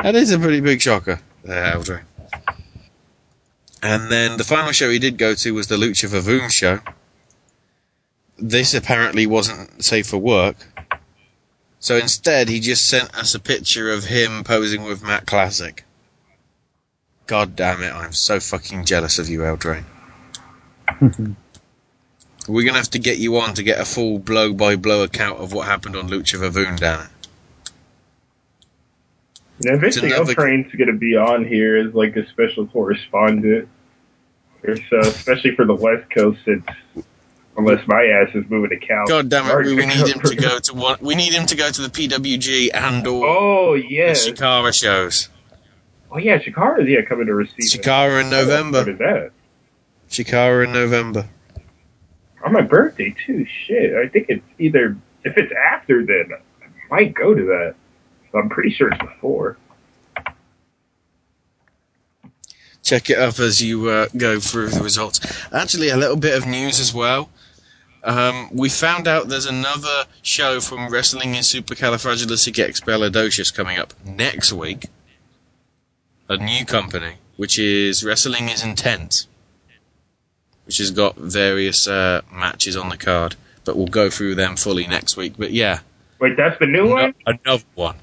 That 0.03 0.15
is 0.15 0.31
a 0.31 0.39
pretty 0.39 0.59
big 0.59 0.81
shocker, 0.81 1.21
there, 1.43 1.73
Eldrin. 1.73 2.01
And 3.81 4.11
then 4.11 4.37
the 4.37 4.43
final 4.43 4.73
show 4.73 4.89
he 4.89 4.99
did 4.99 5.17
go 5.17 5.33
to 5.33 5.53
was 5.53 5.67
the 5.67 5.77
Lucha 5.77 6.09
Vavoom 6.09 6.51
show. 6.51 6.79
This 8.37 8.73
apparently 8.73 9.25
wasn't 9.25 9.83
safe 9.83 10.07
for 10.07 10.17
work. 10.17 10.57
So 11.79 11.95
instead, 11.95 12.49
he 12.49 12.59
just 12.59 12.87
sent 12.87 13.15
us 13.17 13.33
a 13.33 13.39
picture 13.39 13.91
of 13.91 14.05
him 14.05 14.43
posing 14.43 14.83
with 14.83 15.03
Matt 15.03 15.25
Classic. 15.25 15.83
God 17.31 17.55
damn 17.55 17.81
it, 17.81 17.93
I'm 17.93 18.11
so 18.11 18.41
fucking 18.41 18.83
jealous 18.83 19.17
of 19.17 19.29
you, 19.29 19.39
Eldrain. 19.39 19.85
We're 22.49 22.65
gonna 22.65 22.77
have 22.77 22.89
to 22.89 22.99
get 22.99 23.19
you 23.19 23.37
on 23.37 23.53
to 23.53 23.63
get 23.63 23.79
a 23.79 23.85
full 23.85 24.19
blow 24.19 24.51
by 24.51 24.75
blow 24.75 25.03
account 25.03 25.39
of 25.39 25.53
what 25.53 25.65
happened 25.65 25.95
on 25.95 26.09
Lucha 26.09 26.37
Vavoom, 26.41 26.77
Dan. 26.77 27.07
Yeah, 29.61 29.75
eventually, 29.75 30.07
It's 30.09 30.15
El 30.17 30.23
another- 30.23 30.33
Train's 30.33 30.73
going 30.75 30.87
to 30.91 30.97
be 30.97 31.15
on 31.15 31.45
here 31.45 31.77
as 31.77 31.93
like 31.93 32.17
a 32.17 32.27
special 32.31 32.67
correspondent. 32.67 33.69
Or 34.67 34.75
so, 34.89 34.99
especially 34.99 35.55
for 35.55 35.63
the 35.65 35.73
West 35.75 36.09
Coast, 36.13 36.39
since 36.43 36.65
unless 37.55 37.87
my 37.87 38.03
ass 38.07 38.35
is 38.35 38.43
moving 38.49 38.71
to 38.77 38.85
Cal. 38.85 39.07
God 39.07 39.29
damn 39.29 39.45
it, 39.47 39.65
we, 39.67 39.75
we 39.75 39.85
need 39.85 40.05
him 40.05 40.19
to 40.19 40.35
go 40.49 40.59
to 40.59 40.73
one. 40.73 40.97
We 40.99 41.15
need 41.15 41.31
him 41.31 41.45
to 41.45 41.55
go 41.55 41.69
to 41.71 41.81
the 41.81 41.87
PWG 41.87 42.71
and 42.73 43.07
or 43.07 43.25
Oh 43.25 43.73
yes. 43.75 44.25
the 44.25 44.33
Chikara 44.33 44.77
shows. 44.77 45.29
Oh 46.11 46.17
yeah, 46.17 46.39
Chikara's 46.39 46.89
yeah 46.89 47.01
coming 47.01 47.27
to 47.27 47.33
receive. 47.33 47.71
Chikara 47.71 48.21
in 48.21 48.29
November. 48.29 48.79
What 48.79 48.89
is 48.89 48.97
that? 48.99 49.31
Chikara 50.09 50.65
in 50.65 50.73
November. 50.73 51.29
On 52.43 52.51
my 52.51 52.61
birthday 52.61 53.15
too. 53.25 53.45
Shit, 53.45 53.95
I 53.95 54.09
think 54.09 54.25
it's 54.29 54.43
either 54.59 54.97
if 55.23 55.37
it's 55.37 55.53
after, 55.53 56.05
then 56.05 56.31
I 56.61 56.65
might 56.89 57.13
go 57.13 57.33
to 57.33 57.45
that. 57.45 57.75
But 58.31 58.39
I'm 58.39 58.49
pretty 58.49 58.71
sure 58.71 58.89
it's 58.89 59.01
before. 59.01 59.57
Check 62.83 63.09
it 63.09 63.17
up 63.19 63.39
as 63.39 63.61
you 63.61 63.89
uh, 63.89 64.07
go 64.17 64.39
through 64.39 64.69
the 64.69 64.83
results. 64.83 65.19
Actually, 65.53 65.89
a 65.89 65.97
little 65.97 66.17
bit 66.17 66.37
of 66.37 66.47
news 66.47 66.79
as 66.79 66.93
well. 66.93 67.29
Um, 68.03 68.49
we 68.51 68.69
found 68.69 69.07
out 69.07 69.27
there's 69.27 69.45
another 69.45 70.05
show 70.23 70.59
from 70.59 70.89
Wrestling 70.89 71.35
in 71.35 71.41
Supercalifragilisticexpialidocious 71.41 73.53
coming 73.53 73.77
up 73.77 73.93
next 74.03 74.51
week. 74.51 74.87
A 76.31 76.37
new 76.37 76.63
company, 76.63 77.15
which 77.35 77.59
is 77.59 78.05
Wrestling 78.05 78.47
is 78.47 78.63
Intense, 78.63 79.27
which 80.63 80.77
has 80.77 80.89
got 80.89 81.17
various 81.17 81.89
uh, 81.89 82.21
matches 82.31 82.77
on 82.77 82.87
the 82.87 82.95
card, 82.95 83.35
but 83.65 83.75
we'll 83.75 83.87
go 83.87 84.09
through 84.09 84.35
them 84.35 84.55
fully 84.55 84.87
next 84.87 85.17
week. 85.17 85.33
But 85.37 85.51
yeah, 85.51 85.79
Wait, 86.21 86.37
that's 86.37 86.57
the 86.57 86.67
new 86.67 86.87
one. 86.87 87.13
another 87.25 87.65
one. 87.75 87.97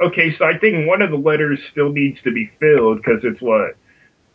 Okay, 0.00 0.36
so 0.36 0.44
I 0.44 0.56
think 0.58 0.86
one 0.86 1.02
of 1.02 1.10
the 1.10 1.16
letters 1.16 1.58
still 1.72 1.90
needs 1.90 2.22
to 2.22 2.30
be 2.30 2.52
filled 2.60 2.98
because 2.98 3.24
it's 3.24 3.40
what 3.40 3.74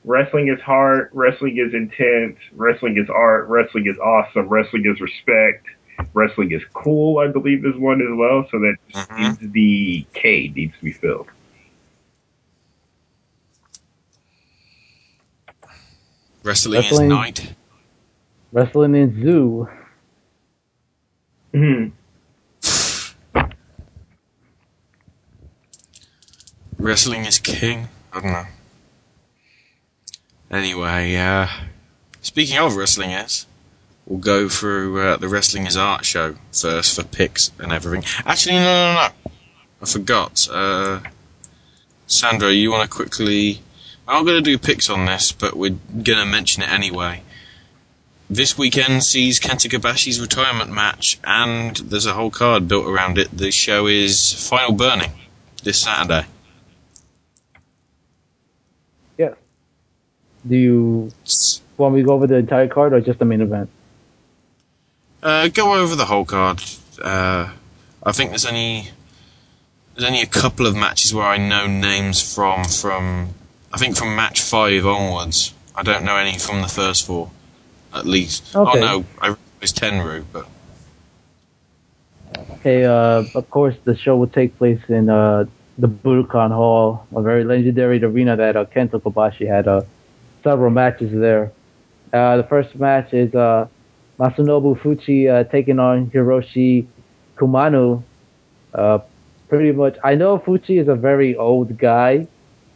wrestling 0.04 0.50
is 0.50 0.60
hard, 0.60 1.10
wrestling 1.14 1.58
is 1.58 1.74
intense, 1.74 2.38
wrestling 2.52 2.98
is 2.98 3.10
art, 3.10 3.48
wrestling 3.48 3.88
is 3.88 3.98
awesome, 3.98 4.50
wrestling 4.50 4.86
is 4.86 5.00
respect, 5.00 5.68
wrestling 6.14 6.52
is 6.52 6.64
cool. 6.74 7.20
I 7.20 7.28
believe 7.28 7.66
is 7.66 7.78
one 7.78 8.02
as 8.02 8.10
well. 8.12 8.46
So 8.52 8.60
that 8.60 9.08
needs 9.18 9.54
the 9.54 10.06
K 10.14 10.52
needs 10.54 10.76
to 10.80 10.84
be 10.84 10.92
filled. 10.92 11.30
Wrestling, 16.44 16.82
Wrestling- 16.82 17.06
is 17.06 17.10
night. 17.10 17.54
Wrestling 18.52 18.96
in 18.96 19.22
Zoo. 19.22 19.70
Hmm. 21.54 21.88
Wrestling 26.78 27.26
is 27.26 27.38
king. 27.38 27.90
I 28.12 28.22
don't 28.22 28.32
know. 28.32 28.46
Anyway, 30.50 31.16
uh, 31.16 31.48
speaking 32.22 32.58
of 32.58 32.76
wrestling 32.76 33.12
is, 33.12 33.46
we'll 34.06 34.20
go 34.20 34.50
through 34.50 35.00
uh, 35.00 35.18
the 35.18 35.30
Wrestling 35.30 35.66
is 35.66 35.78
Art 35.78 36.04
show 36.04 36.36
first 36.52 36.96
for 36.96 37.04
picks 37.04 37.52
and 37.60 37.72
everything. 37.72 38.04
Actually, 38.26 38.56
no, 38.56 38.64
no, 38.64 38.94
no. 38.94 39.32
I 39.82 39.86
forgot. 39.86 40.48
Uh, 40.52 41.02
Sandro, 42.08 42.50
you 42.50 42.72
want 42.72 42.90
to 42.90 42.94
quickly. 42.94 43.62
I'm 44.08 44.26
going 44.26 44.44
to 44.44 44.50
do 44.50 44.58
picks 44.58 44.90
on 44.90 45.06
this, 45.06 45.32
but 45.32 45.56
we're 45.56 45.78
going 45.92 46.20
to 46.20 46.26
mention 46.26 46.64
it 46.64 46.70
anyway. 46.70 47.22
This 48.30 48.58
weekend 48.58 49.04
sees 49.04 49.40
Kenta 49.40 49.70
Kobashi's 49.70 50.20
retirement 50.20 50.72
match, 50.72 51.20
and 51.24 51.76
there's 51.76 52.06
a 52.06 52.14
whole 52.14 52.32
card 52.32 52.68
built 52.68 52.86
around 52.86 53.18
it. 53.18 53.30
The 53.32 53.52
show 53.52 53.88
is 53.88 54.34
Final 54.50 54.74
Burning 54.74 55.12
this 55.64 55.82
Saturday. 55.82 56.26
Yeah. 59.18 59.34
Do 60.48 60.56
you 60.56 61.12
want 61.78 61.96
me 61.96 62.02
to 62.02 62.08
go 62.08 62.14
over 62.14 62.28
the 62.28 62.36
entire 62.36 62.68
card 62.68 62.94
or 62.94 63.02
just 63.02 63.20
the 63.20 63.26
main 63.26 63.42
event? 63.42 63.70
Uh, 65.22 65.50
go 65.50 65.76
over 65.76 65.96
the 65.96 66.06
whole 66.06 66.26
card. 66.26 66.62
Uh, 67.02 67.52
I 68.02 68.12
think 68.12 68.32
there's 68.32 68.46
only 68.46 68.90
there's 69.94 70.08
only 70.08 70.22
a 70.22 70.28
couple 70.28 70.66
of 70.66 70.76
matches 70.76 71.14
where 71.14 71.26
I 71.26 71.38
know 71.38 71.68
names 71.68 72.22
from 72.22 72.64
from 72.64 73.36
I 73.74 73.78
think 73.78 73.98
from 73.98 74.16
match 74.16 74.42
five 74.42 74.86
onwards. 74.86 75.54
I 75.76 75.84
don't 75.84 76.04
know 76.04 76.18
any 76.18 76.38
from 76.38 76.62
the 76.62 76.68
first 76.68 77.06
four, 77.08 77.30
at 77.94 78.06
least. 78.06 78.56
Okay. 78.56 78.80
Oh 78.80 78.82
no, 78.82 79.06
I 79.22 79.36
was 79.62 79.74
Tenryu, 79.74 80.26
but 80.32 80.48
Okay, 82.62 82.86
uh, 82.86 83.24
of 83.34 83.50
course, 83.50 83.76
the 83.86 83.98
show 83.98 84.16
will 84.18 84.28
take 84.28 84.58
place 84.58 84.82
in 84.88 85.10
uh, 85.10 85.46
the 85.78 85.88
Budokan 85.88 86.52
Hall, 86.52 87.08
a 87.16 87.22
very 87.22 87.44
legendary 87.44 88.04
arena 88.04 88.36
that 88.36 88.56
uh, 88.56 88.66
Kenta 88.66 89.02
Kobashi 89.02 89.48
had 89.48 89.68
uh, 89.68 89.82
several 90.44 90.70
matches 90.70 91.12
there. 91.12 91.52
Uh, 92.14 92.38
the 92.38 92.44
first 92.44 92.76
match 92.76 93.14
is 93.14 93.34
uh, 93.34 93.68
Masanobu 94.20 94.80
Fuchi 94.80 95.28
uh, 95.28 95.44
taking 95.46 95.80
on 95.80 96.12
Hitoshi 96.12 96.86
Kumano. 97.36 98.04
Uh, 98.74 99.00
pretty 99.50 99.72
much, 99.72 99.98
I 100.04 100.16
know 100.16 100.38
Fuchi 100.38 100.80
is 100.80 100.88
a 100.88 100.96
very 100.96 101.36
old 101.36 101.78
guy, 101.78 102.28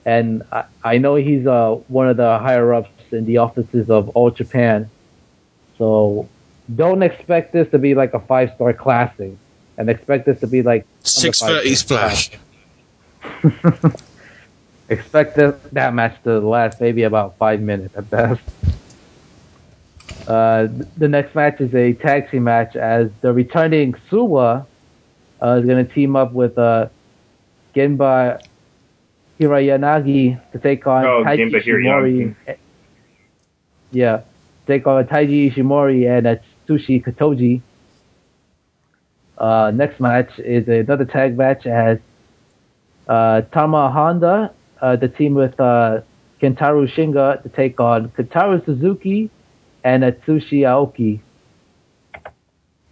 and 0.05 0.43
I, 0.51 0.65
I 0.83 0.97
know 0.99 1.15
he's 1.15 1.47
uh, 1.47 1.71
one 1.87 2.07
of 2.07 2.17
the 2.17 2.37
higher 2.37 2.73
ups 2.73 2.89
in 3.11 3.25
the 3.25 3.37
offices 3.37 3.89
of 3.89 4.09
All 4.09 4.29
Japan. 4.29 4.89
So 5.77 6.29
don't 6.73 7.03
expect 7.03 7.53
this 7.53 7.69
to 7.71 7.79
be 7.79 7.95
like 7.95 8.13
a 8.13 8.19
five 8.19 8.51
star 8.55 8.73
classic, 8.73 9.33
and 9.77 9.89
expect 9.89 10.25
this 10.25 10.39
to 10.41 10.47
be 10.47 10.61
like 10.61 10.85
six 11.01 11.41
thirty 11.41 11.75
splash. 11.75 12.31
expect 14.89 15.35
the, 15.35 15.57
that 15.71 15.93
match 15.93 16.21
to 16.23 16.39
last 16.39 16.79
maybe 16.79 17.03
about 17.03 17.37
five 17.37 17.59
minutes 17.59 17.95
at 17.95 18.09
best. 18.09 18.41
Uh, 20.27 20.67
the 20.97 21.07
next 21.07 21.35
match 21.35 21.61
is 21.61 21.73
a 21.75 21.93
tag 21.93 22.29
team 22.31 22.43
match 22.45 22.75
as 22.75 23.09
the 23.21 23.31
returning 23.31 23.93
Suwa 24.09 24.65
uh, 25.41 25.47
is 25.59 25.65
going 25.65 25.85
to 25.85 25.93
team 25.93 26.15
up 26.15 26.31
with 26.31 26.57
uh, 26.57 26.87
Genba 27.75 28.43
Hirayanagi 29.39 30.51
to 30.51 30.59
take 30.59 30.87
on 30.87 31.05
Oh, 31.05 31.23
Taiji 31.25 31.51
Ishimori. 31.51 32.35
Yeah, 33.91 34.21
take 34.67 34.87
on 34.87 35.05
Taiji 35.05 35.53
Ishimori 35.53 36.07
and 36.09 36.39
Atsushi 36.39 37.03
Kotoge. 37.03 37.61
Uh, 39.37 39.71
next 39.73 39.99
match 39.99 40.39
is 40.39 40.67
another 40.67 41.05
tag 41.05 41.37
match 41.37 41.65
as 41.65 41.97
uh, 43.07 43.41
Tamon 43.53 43.91
Honda, 43.91 44.53
uh, 44.81 44.95
the 44.95 45.09
team 45.09 45.35
with 45.35 45.59
uh, 45.59 46.01
Kentaro 46.41 46.87
Shiga 46.87 47.43
to 47.43 47.49
take 47.49 47.79
on 47.79 48.09
Kentaro 48.09 48.63
Suzuki 48.65 49.29
and 49.83 50.03
Atsushi 50.03 50.61
Aoki. 50.61 51.19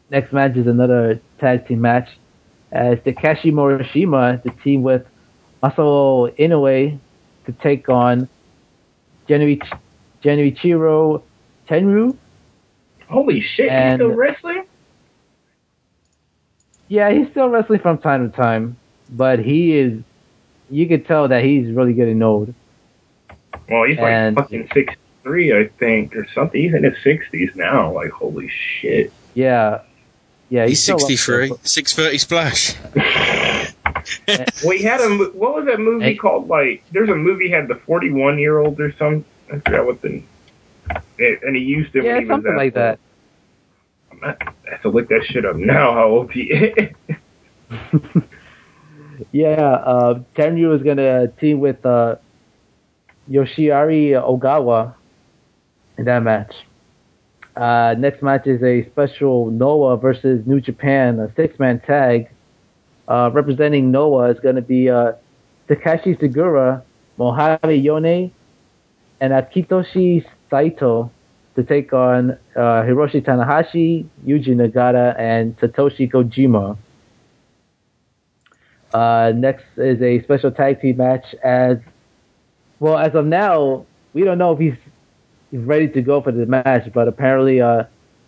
Next 0.09 0.33
match 0.33 0.57
is 0.57 0.67
another 0.67 1.21
tag 1.39 1.67
team 1.67 1.81
match 1.81 2.09
as 2.71 2.97
Takeshi 3.05 3.51
Morishima, 3.51 4.43
the 4.43 4.51
team 4.63 4.83
with 4.83 5.05
Masao 5.63 6.35
Inoue, 6.37 6.99
to 7.45 7.51
take 7.53 7.87
on 7.87 8.27
Genui- 9.29 9.61
Genichiro 10.23 11.21
Tenryu. 11.69 12.15
Holy 13.09 13.41
shit, 13.41 13.69
And- 13.69 14.01
he's 14.01 14.07
still 14.07 14.15
wrestling? 14.17 14.63
Yeah, 16.89 17.11
he's 17.11 17.29
still 17.29 17.47
wrestling 17.49 17.79
from 17.79 17.97
time 17.97 18.29
to 18.29 18.35
time, 18.35 18.75
but 19.09 19.39
he 19.39 19.77
is. 19.77 20.01
You 20.69 20.87
could 20.87 21.05
tell 21.07 21.27
that 21.27 21.43
he's 21.43 21.71
really 21.71 21.93
getting 21.93 22.21
old. 22.21 22.53
Well, 23.69 23.83
he's 23.83 23.97
like 23.97 24.35
fucking 24.35 24.69
six 24.73 24.93
three, 25.23 25.57
I 25.57 25.67
think, 25.79 26.15
or 26.15 26.27
something. 26.35 26.61
He's 26.61 26.73
in 26.73 26.83
his 26.83 26.95
sixties 27.03 27.51
now. 27.55 27.91
Like, 27.93 28.11
holy 28.11 28.49
shit. 28.49 29.11
Yeah, 29.33 29.81
yeah, 30.49 30.67
He's 30.67 30.81
still 30.83 30.95
up 30.95 31.01
there, 31.07 31.17
63. 31.17 31.49
but- 31.49 31.67
630 31.67 32.17
splash. 32.17 32.75
He 34.27 34.83
had 34.83 35.01
a 35.01 35.09
what 35.33 35.55
was 35.55 35.65
that 35.65 35.79
movie 35.79 36.15
called? 36.15 36.47
Like, 36.47 36.83
there's 36.91 37.09
a 37.09 37.15
movie 37.15 37.49
had 37.49 37.67
the 37.67 37.75
41 37.75 38.39
year 38.39 38.59
old 38.59 38.79
or 38.79 38.93
some. 38.97 39.25
I 39.51 39.59
forgot 39.59 39.85
what 39.85 40.01
the. 40.01 40.21
And 41.17 41.55
he 41.55 41.61
used 41.61 41.95
it 41.95 42.01
when 42.01 42.05
Yeah, 42.05 42.19
he 42.19 42.25
was 42.25 42.35
something 42.35 42.51
that 42.51 42.57
like 42.57 42.73
that. 42.73 42.99
I 44.21 44.35
have 44.69 44.81
to 44.83 44.89
look 44.89 45.09
that 45.09 45.25
shit 45.25 45.45
up 45.45 45.55
now. 45.55 45.93
How 45.93 46.07
old 46.07 46.31
he 46.31 46.43
is? 46.43 46.89
Yeah, 49.31 49.61
uh, 49.61 50.19
Tenryu 50.35 50.75
is 50.75 50.83
gonna 50.83 51.27
team 51.27 51.59
with 51.59 51.85
uh, 51.85 52.15
Yoshinari 53.29 54.11
Ogawa 54.11 54.95
in 55.97 56.05
that 56.05 56.23
match. 56.23 56.53
Uh, 57.55 57.95
next 57.97 58.23
match 58.23 58.47
is 58.47 58.61
a 58.63 58.89
special 58.89 59.51
Noah 59.51 59.97
versus 59.97 60.45
New 60.47 60.59
Japan, 60.59 61.19
a 61.19 61.31
six-man 61.35 61.79
tag. 61.81 62.29
Uh, 63.07 63.29
representing 63.33 63.91
Noah 63.91 64.31
is 64.31 64.39
going 64.39 64.55
to 64.55 64.61
be 64.61 64.89
uh, 64.89 65.13
Takashi 65.67 66.17
Sugiura, 66.19 66.81
Mohammed 67.17 67.83
Yone, 67.83 68.31
and 69.19 69.33
Akitoshi 69.33 70.25
Saito 70.49 71.11
to 71.55 71.63
take 71.63 71.93
on 71.93 72.31
uh, 72.55 72.81
Hiroshi 72.83 73.23
Tanahashi, 73.23 74.05
Yuji 74.25 74.49
Nagata, 74.49 75.17
and 75.19 75.57
Satoshi 75.59 76.11
Kojima. 76.11 76.77
Uh, 78.93 79.31
next 79.35 79.65
is 79.77 80.01
a 80.01 80.21
special 80.23 80.51
tag 80.51 80.79
team 80.79 80.97
match 80.97 81.25
as 81.43 81.77
well 82.79 82.97
as 82.97 83.15
of 83.15 83.25
now 83.25 83.85
we 84.13 84.23
don't 84.23 84.37
know 84.37 84.53
if 84.53 84.59
he's, 84.59 84.75
he's 85.51 85.61
ready 85.61 85.87
to 85.87 86.01
go 86.01 86.21
for 86.21 86.31
the 86.31 86.45
match, 86.45 86.91
but 86.93 87.07
apparently 87.07 87.59
uh, 87.59 87.83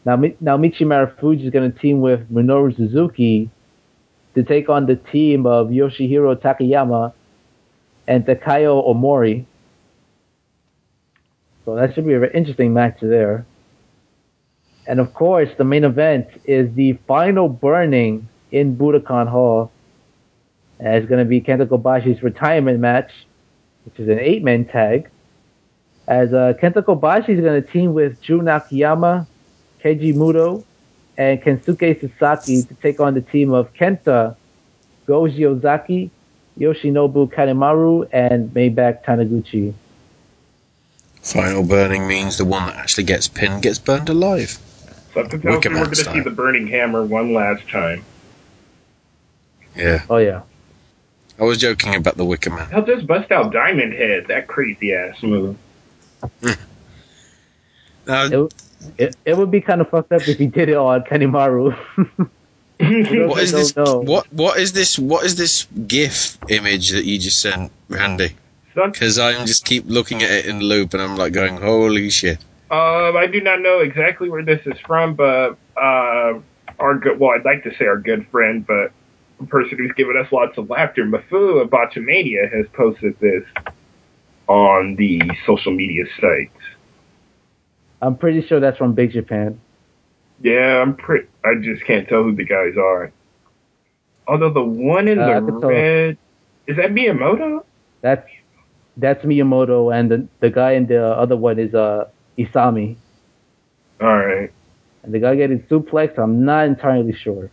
now 0.05 0.17
Naomichi 0.17 0.81
Marufuji 0.81 1.45
is 1.45 1.51
going 1.51 1.71
to 1.71 1.79
team 1.79 2.01
with 2.01 2.31
Minoru 2.31 2.75
Suzuki 2.75 3.49
to 4.35 4.43
take 4.43 4.69
on 4.69 4.85
the 4.85 4.95
team 4.95 5.45
of 5.45 5.67
Yoshihiro 5.67 6.35
Takayama 6.35 7.13
and 8.07 8.25
Takao 8.25 8.85
Omori. 8.87 9.45
So 11.63 11.75
that 11.75 11.95
should 11.95 12.05
be 12.05 12.13
an 12.13 12.29
interesting 12.33 12.73
match 12.73 12.97
there. 13.01 13.45
And 14.87 14.99
of 14.99 15.13
course, 15.13 15.49
the 15.57 15.63
main 15.63 15.83
event 15.83 16.27
is 16.43 16.71
the 16.75 16.93
final 17.07 17.49
burning 17.49 18.29
in 18.51 18.77
Budokan 18.77 19.27
Hall. 19.27 19.71
It's 20.79 21.07
going 21.07 21.19
to 21.19 21.25
be 21.25 21.41
Kenta 21.41 21.65
Kobashi's 21.65 22.21
retirement 22.21 22.79
match, 22.79 23.11
which 23.85 23.99
is 23.99 24.09
an 24.09 24.19
eight-man 24.19 24.65
tag. 24.65 25.09
As 26.07 26.33
uh, 26.33 26.53
Kenta 26.61 26.83
Kobashi 26.83 27.29
is 27.29 27.39
going 27.39 27.63
to 27.63 27.67
team 27.71 27.93
with 27.93 28.21
Jun 28.21 28.47
Akiyama, 28.47 29.27
Keiji 29.83 30.13
Muto, 30.13 30.63
and 31.17 31.41
Kensuke 31.41 31.99
Sasaki 31.99 32.63
to 32.63 32.73
take 32.75 32.99
on 32.99 33.13
the 33.13 33.21
team 33.21 33.53
of 33.53 33.73
Kenta, 33.73 34.35
Go 35.05 35.23
Shiozaki, 35.23 36.09
Yoshinobu 36.59 37.31
Kanemaru, 37.31 38.07
and 38.11 38.49
Maybach 38.51 39.03
Taniguchi. 39.03 39.73
Final 41.21 41.63
burning 41.63 42.07
means 42.07 42.37
the 42.37 42.45
one 42.45 42.67
that 42.67 42.75
actually 42.75 43.03
gets 43.03 43.27
pinned 43.27 43.63
gets 43.63 43.79
burned 43.79 44.09
alive. 44.09 44.59
Something 45.13 45.41
tells 45.41 45.55
Wicker 45.55 45.69
me 45.69 45.75
we're 45.77 45.85
going 45.85 45.95
to 45.95 46.11
see 46.11 46.19
the 46.19 46.29
burning 46.29 46.67
hammer 46.67 47.03
one 47.03 47.33
last 47.33 47.67
time. 47.69 48.03
Yeah. 49.75 50.03
Oh 50.09 50.17
yeah. 50.17 50.41
I 51.39 51.43
was 51.43 51.57
joking 51.57 51.95
about 51.95 52.15
the 52.17 52.25
Wicker 52.25 52.49
Man. 52.49 52.69
He'll 52.69 52.85
just 52.85 53.07
bust 53.07 53.31
out 53.31 53.51
Diamond 53.51 53.93
Head, 53.93 54.27
that 54.27 54.47
crazy 54.47 54.93
ass 54.93 55.21
move. 55.21 55.57
it, 58.07 58.53
it, 58.97 59.15
it 59.25 59.37
would 59.37 59.51
be 59.51 59.61
kind 59.61 59.81
of 59.81 59.89
fucked 59.89 60.11
up 60.11 60.27
if 60.27 60.37
he 60.37 60.47
did 60.47 60.69
it 60.69 60.77
on 60.77 61.03
Kanemaru. 61.03 61.77
What 62.77 63.41
is 63.41 63.53
this? 63.53 63.75
No, 63.75 63.83
no. 63.85 63.99
What 64.01 64.31
what 64.33 64.59
is 64.59 64.73
this? 64.73 64.99
What 64.99 65.23
is 65.23 65.35
this 65.35 65.65
GIF 65.87 66.37
image 66.49 66.89
that 66.89 67.05
you 67.05 67.17
just 67.17 67.39
sent, 67.39 67.71
Randy? 67.87 68.35
Because 68.73 69.17
I'm 69.17 69.45
just 69.45 69.63
keep 69.63 69.85
looking 69.87 70.21
at 70.21 70.29
it 70.29 70.45
in 70.45 70.59
loop, 70.59 70.93
and 70.93 71.01
I'm 71.01 71.15
like 71.15 71.31
going, 71.31 71.55
"Holy 71.55 72.09
shit!" 72.09 72.39
Um, 72.69 73.15
I 73.15 73.27
do 73.31 73.39
not 73.39 73.61
know 73.61 73.79
exactly 73.79 74.29
where 74.29 74.43
this 74.43 74.59
is 74.65 74.77
from, 74.85 75.13
but 75.13 75.57
uh, 75.77 76.39
our 76.79 76.95
good, 76.95 77.17
well, 77.19 77.31
I'd 77.31 77.45
like 77.45 77.63
to 77.63 77.73
say 77.77 77.85
our 77.85 77.97
good 77.97 78.27
friend, 78.27 78.65
but 78.67 78.91
a 79.39 79.45
person 79.45 79.77
who's 79.77 79.93
given 79.93 80.17
us 80.17 80.29
lots 80.31 80.57
of 80.57 80.69
laughter, 80.69 81.05
Maffew 81.05 81.61
of 81.61 81.69
Botchamania, 81.69 82.51
has 82.51 82.65
posted 82.73 83.17
this 83.19 83.43
on 84.47 84.95
the 84.95 85.21
social 85.45 85.71
media 85.71 86.05
sites. 86.19 86.51
I'm 88.01 88.17
pretty 88.17 88.45
sure 88.45 88.59
that's 88.59 88.77
from 88.77 88.93
Big 88.93 89.11
Japan. 89.11 89.59
Yeah, 90.41 90.81
I'm 90.81 90.95
pretty. 90.95 91.27
I 91.43 91.55
just 91.61 91.83
can't 91.85 92.07
tell 92.07 92.23
who 92.23 92.35
the 92.35 92.43
guys 92.43 92.75
are. 92.77 93.11
Although 94.27 94.51
the 94.51 94.63
one 94.63 95.07
in 95.07 95.19
Uh, 95.19 95.39
the 95.39 95.51
could 95.51 95.67
red 95.67 96.17
is 96.67 96.77
that 96.77 96.91
Miyamoto? 96.91 97.63
That's 98.01 98.27
that's 98.97 99.23
Miyamoto, 99.23 99.93
and 99.93 100.09
the 100.11 100.27
the 100.39 100.49
guy 100.49 100.71
in 100.73 100.87
the 100.87 101.03
other 101.05 101.37
one 101.37 101.59
is 101.59 101.73
uh 101.73 102.05
Isami. 102.37 102.95
All 104.01 104.17
right. 104.17 104.51
And 105.03 105.13
the 105.13 105.19
guy 105.19 105.35
getting 105.35 105.59
suplex, 105.63 106.17
I'm 106.17 106.43
not 106.43 106.65
entirely 106.65 107.13
sure. 107.13 107.49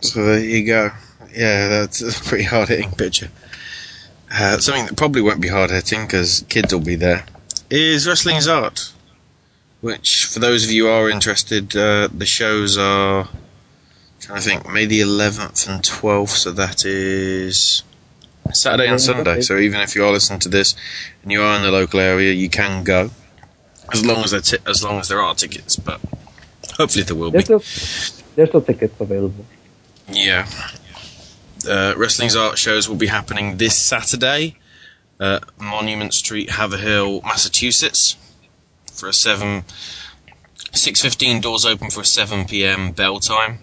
So 0.00 0.24
there 0.24 0.40
you 0.40 0.66
go. 0.66 0.90
Yeah, 1.34 1.68
that's 1.68 2.00
a 2.00 2.24
pretty 2.28 2.44
hard 2.44 2.68
hitting 2.68 2.90
picture. 2.92 3.28
Uh, 4.30 4.58
something 4.58 4.86
that 4.86 4.96
probably 4.96 5.22
won't 5.22 5.40
be 5.40 5.48
hard 5.48 5.70
hitting 5.70 6.02
because 6.02 6.44
kids 6.48 6.72
will 6.72 6.80
be 6.80 6.96
there 6.96 7.24
is 7.70 8.06
Wrestling's 8.06 8.48
Art, 8.48 8.92
which, 9.80 10.26
for 10.26 10.38
those 10.38 10.64
of 10.64 10.70
you 10.70 10.86
who 10.86 10.90
are 10.90 11.10
interested, 11.10 11.76
uh, 11.76 12.08
the 12.08 12.26
shows 12.26 12.78
are, 12.78 13.28
trying 14.20 14.40
to 14.40 14.44
think, 14.44 14.68
May 14.70 14.86
the 14.86 15.00
11th 15.00 15.68
and 15.68 15.82
12th, 15.82 16.28
so 16.28 16.52
that 16.52 16.84
is 16.84 17.82
Saturday 18.52 18.88
and 18.88 19.00
Sunday. 19.00 19.40
So 19.40 19.58
even 19.58 19.80
if 19.80 19.94
you 19.94 20.04
are 20.04 20.12
listening 20.12 20.40
to 20.40 20.48
this 20.48 20.74
and 21.22 21.32
you 21.32 21.42
are 21.42 21.56
in 21.56 21.62
the 21.62 21.70
local 21.70 22.00
area, 22.00 22.32
you 22.32 22.48
can 22.48 22.84
go, 22.84 23.10
as 23.92 24.04
long 24.04 24.24
as 24.24 24.30
there 24.30 24.58
as 24.66 24.84
long 24.84 24.98
as 24.98 25.08
there 25.08 25.20
are 25.20 25.34
tickets. 25.34 25.76
But 25.76 26.00
hopefully 26.76 27.04
there 27.04 27.16
will 27.16 27.30
be. 27.30 27.42
There's 27.42 28.22
there's 28.34 28.48
still 28.48 28.62
tickets 28.62 28.98
available. 29.00 29.44
Yeah. 30.10 30.46
Uh, 31.68 31.94
Wrestling's 31.96 32.34
art 32.34 32.56
shows 32.56 32.88
will 32.88 32.96
be 32.96 33.08
happening 33.08 33.58
this 33.58 33.76
Saturday 33.76 34.56
at 35.20 35.44
Monument 35.60 36.14
Street, 36.14 36.50
Haverhill, 36.50 37.20
Massachusetts, 37.22 38.16
for 38.92 39.08
a 39.08 39.12
seven 39.12 39.64
six 40.72 41.02
fifteen 41.02 41.40
doors 41.40 41.66
open 41.66 41.90
for 41.90 42.00
a 42.00 42.06
seven 42.06 42.46
p.m. 42.46 42.92
bell 42.92 43.20
time, 43.20 43.58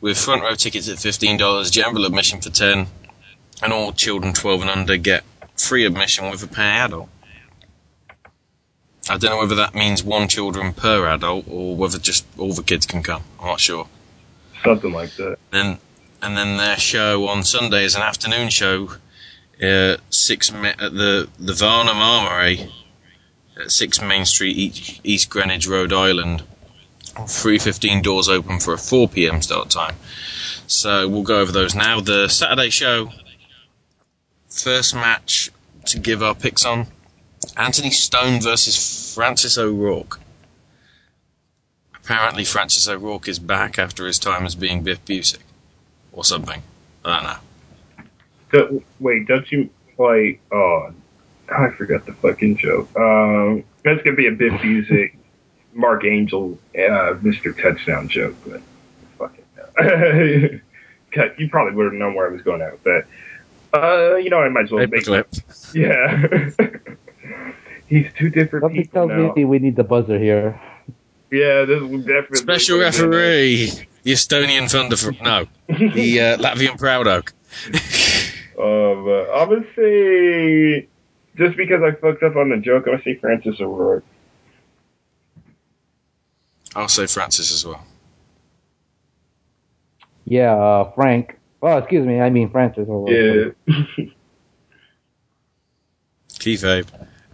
with 0.00 0.18
front 0.18 0.42
row 0.42 0.54
tickets 0.54 0.88
at 0.88 0.98
fifteen 0.98 1.36
dollars, 1.36 1.70
general 1.70 2.04
admission 2.04 2.40
for 2.40 2.50
ten, 2.50 2.88
and 3.62 3.72
all 3.72 3.92
children 3.92 4.34
twelve 4.34 4.62
and 4.62 4.70
under 4.70 4.96
get 4.96 5.22
free 5.56 5.84
admission 5.84 6.30
with 6.30 6.42
a 6.42 6.48
per 6.48 6.62
adult. 6.62 7.08
I 9.08 9.18
don't 9.18 9.30
know 9.30 9.38
whether 9.38 9.54
that 9.56 9.74
means 9.74 10.02
one 10.02 10.28
children 10.28 10.72
per 10.72 11.06
adult 11.06 11.44
or 11.48 11.76
whether 11.76 11.98
just 11.98 12.26
all 12.38 12.54
the 12.54 12.62
kids 12.62 12.86
can 12.86 13.02
come. 13.02 13.22
I'm 13.38 13.46
not 13.46 13.60
sure. 13.60 13.86
Something 14.64 14.92
like 14.92 15.14
that. 15.16 15.36
And 15.52 15.78
and 16.24 16.36
then 16.36 16.56
their 16.56 16.78
show 16.78 17.28
on 17.28 17.44
Sunday 17.44 17.84
is 17.84 17.94
an 17.94 18.02
afternoon 18.02 18.48
show. 18.48 18.94
Uh, 19.62 19.98
six 20.10 20.50
ma- 20.52 20.74
at 20.80 20.94
the 20.94 21.28
the 21.38 21.52
Varnum 21.52 21.98
Armory 21.98 22.72
at 23.56 23.70
six 23.70 24.02
Main 24.02 24.24
Street, 24.24 24.56
East, 24.56 25.00
East 25.04 25.30
Greenwich, 25.30 25.68
Rhode 25.68 25.92
Island. 25.92 26.42
Three 27.28 27.58
fifteen 27.58 28.02
doors 28.02 28.28
open 28.28 28.58
for 28.58 28.74
a 28.74 28.78
four 28.78 29.06
p.m. 29.06 29.42
start 29.42 29.70
time. 29.70 29.94
So 30.66 31.06
we'll 31.06 31.22
go 31.22 31.38
over 31.38 31.52
those 31.52 31.74
now. 31.74 32.00
The 32.00 32.28
Saturday 32.28 32.70
show, 32.70 33.12
first 34.48 34.94
match 34.94 35.50
to 35.86 36.00
give 36.00 36.20
our 36.20 36.34
picks 36.34 36.64
on: 36.64 36.88
Anthony 37.56 37.90
Stone 37.90 38.40
versus 38.40 39.14
Francis 39.14 39.56
O'Rourke. 39.56 40.18
Apparently, 41.94 42.44
Francis 42.44 42.88
O'Rourke 42.88 43.28
is 43.28 43.38
back 43.38 43.78
after 43.78 44.06
his 44.06 44.18
time 44.18 44.44
as 44.44 44.56
being 44.56 44.82
Biff 44.82 45.04
Busick, 45.04 45.38
or 46.14 46.24
something. 46.24 46.62
I 47.04 47.14
don't 47.16 47.24
know. 47.24 48.08
Do- 48.52 48.84
wait, 49.00 49.26
don't 49.26 49.50
you 49.52 49.68
like? 49.98 50.40
Oh, 50.52 50.92
I 51.54 51.70
forgot 51.70 52.06
the 52.06 52.12
fucking 52.14 52.56
joke. 52.56 52.88
Um, 52.96 53.64
that's 53.84 54.02
gonna 54.02 54.16
be 54.16 54.28
a 54.28 54.32
bit 54.32 54.52
music, 54.64 55.16
Mark 55.74 56.04
Angel, 56.04 56.58
uh, 56.74 57.14
Mr. 57.22 57.54
Touchdown 57.60 58.08
joke, 58.08 58.34
but 58.46 58.60
fucking 59.18 59.44
no. 59.78 60.60
Cut- 61.12 61.38
you 61.38 61.48
probably 61.48 61.74
would 61.74 61.84
have 61.84 61.92
known 61.94 62.14
where 62.14 62.26
I 62.28 62.30
was 62.32 62.42
going 62.42 62.62
at 62.62 62.82
but. 62.82 63.06
Uh, 63.76 64.14
you 64.14 64.30
know, 64.30 64.38
I 64.38 64.48
might 64.50 64.66
as 64.66 64.70
well 64.70 64.86
make 64.86 65.02
Paperclip. 65.04 65.74
Yeah. 65.74 66.68
He's 67.88 68.06
two 68.16 68.30
different 68.30 68.62
Something 68.62 68.82
people 68.82 69.08
tells 69.08 69.10
now. 69.10 69.32
me 69.34 69.44
we 69.44 69.58
need 69.58 69.74
the 69.74 69.82
buzzer 69.82 70.16
here. 70.16 70.60
Yeah, 71.32 71.64
this 71.64 71.80
will 71.82 71.98
definitely 71.98 72.36
Special 72.38 72.78
referee, 72.78 73.72
the 74.04 74.12
Estonian 74.12 74.70
Thunder. 74.70 74.96
From, 74.96 75.16
No, 75.22 75.46
the 75.68 76.20
uh, 76.20 76.36
Latvian 76.38 76.78
Proud 76.78 77.08
Oak. 77.08 77.32
Um, 78.56 79.08
uh, 79.08 79.32
I'm 79.32 79.48
gonna 79.48 79.64
say 79.74 80.86
just 81.36 81.56
because 81.56 81.82
I 81.82 81.90
fucked 81.92 82.22
up 82.22 82.36
on 82.36 82.50
the 82.50 82.58
joke, 82.58 82.84
I'm 82.86 82.92
gonna 82.92 83.02
say 83.02 83.16
Francis 83.16 83.60
O'Rourke. 83.60 84.04
I'll 86.76 86.88
say 86.88 87.06
Francis 87.06 87.52
as 87.52 87.66
well. 87.66 87.84
Yeah, 90.24 90.54
uh, 90.54 90.92
Frank. 90.92 91.38
Oh, 91.62 91.78
excuse 91.78 92.06
me. 92.06 92.20
I 92.20 92.30
mean 92.30 92.50
Francis. 92.50 92.86
O'Rourke. 92.88 93.56
Yeah. 93.66 94.04
Keith 96.38 96.64
Abe. 96.64 96.86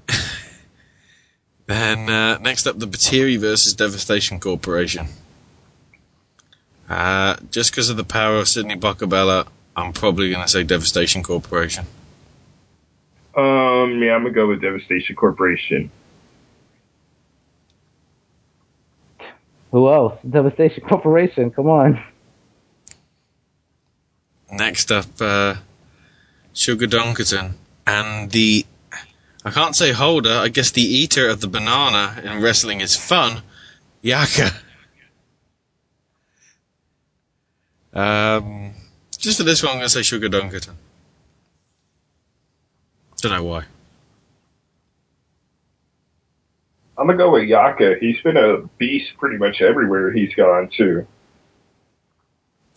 then 1.67 2.09
uh, 2.09 2.39
next 2.39 2.67
up, 2.67 2.79
the 2.79 2.87
Batiri 2.87 3.39
versus 3.39 3.75
Devastation 3.75 4.41
Corporation. 4.41 5.09
Uh, 6.91 7.37
just 7.53 7.71
because 7.71 7.89
of 7.89 7.97
the 7.97 8.05
power 8.05 8.37
of 8.37 8.49
Sidney 8.49 8.75
Bakabella, 8.75 9.47
I'm 9.77 9.93
probably 9.93 10.31
going 10.31 10.43
to 10.43 10.49
say 10.49 10.65
Devastation 10.65 11.23
Corporation. 11.23 11.87
Um, 13.37 14.03
yeah, 14.03 14.17
I'm 14.17 14.25
gonna 14.25 14.31
go 14.31 14.49
with 14.49 14.61
Devastation 14.61 15.15
Corporation. 15.15 15.93
Who 19.71 19.89
else? 19.89 20.19
Devastation 20.29 20.83
Corporation. 20.83 21.53
Come 21.53 21.69
on. 21.69 22.03
Next 24.51 24.91
up, 24.91 25.07
uh, 25.21 25.55
Sugar 26.53 26.89
Dunkerton 26.89 27.53
and 27.87 28.33
the. 28.33 28.67
I 29.45 29.51
can't 29.51 29.77
say 29.77 29.93
holder, 29.93 30.33
I 30.33 30.49
guess 30.49 30.73
the 30.73 30.83
eater 30.83 31.29
of 31.29 31.41
the 31.41 31.47
banana 31.47 32.21
in 32.25 32.43
wrestling 32.43 32.81
is 32.81 32.97
fun, 32.97 33.43
Yaka. 34.03 34.51
Um, 37.93 38.73
just 39.19 39.39
for 39.39 39.45
this 39.45 39.63
one, 39.63 39.73
I'm 39.73 39.79
going 39.79 39.87
to 39.87 39.91
say 39.91 40.03
Sugar 40.03 40.29
Dunkerton. 40.29 40.75
Don't 43.21 43.33
know 43.33 43.45
why. 43.45 43.65
I'm 47.01 47.07
gonna 47.07 47.17
go 47.17 47.31
with 47.33 47.45
Yaka. 47.45 47.97
He's 47.99 48.21
been 48.21 48.37
a 48.37 48.59
beast 48.77 49.13
pretty 49.19 49.39
much 49.39 49.63
everywhere 49.63 50.13
he's 50.13 50.35
gone 50.35 50.69
to. 50.77 51.07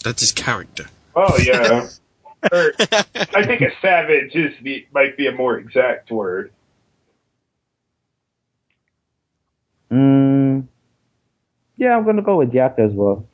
That's 0.01 0.22
his 0.22 0.32
character. 0.32 0.85
Oh 1.14 1.38
yeah. 1.38 1.90
or, 2.51 2.72
I 2.80 3.45
think 3.45 3.61
a 3.61 3.72
savage 3.82 4.33
is 4.33 4.53
the, 4.61 4.85
might 4.93 5.17
be 5.17 5.27
a 5.27 5.33
more 5.33 5.58
exact 5.58 6.09
word. 6.09 6.53
Mm, 9.92 10.67
yeah, 11.75 11.98
I'm 11.98 12.06
gonna 12.06 12.22
go 12.22 12.38
with 12.38 12.53
Yaka 12.53 12.82
as 12.82 12.93
well. 12.93 13.27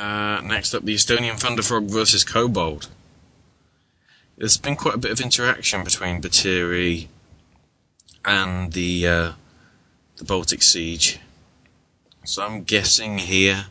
Uh, 0.00 0.40
next 0.40 0.72
up, 0.72 0.82
the 0.82 0.94
Estonian 0.94 1.38
Thunderfrog 1.38 1.90
versus 1.90 2.24
Kobald. 2.24 2.88
There's 4.38 4.56
been 4.56 4.74
quite 4.74 4.94
a 4.94 4.98
bit 4.98 5.10
of 5.10 5.20
interaction 5.20 5.84
between 5.84 6.22
Batiri 6.22 7.08
and 8.24 8.72
the 8.72 9.06
uh, 9.06 9.32
the 10.16 10.24
Baltic 10.24 10.62
Siege. 10.62 11.18
So 12.24 12.42
I'm 12.42 12.62
guessing 12.62 13.18
here 13.18 13.66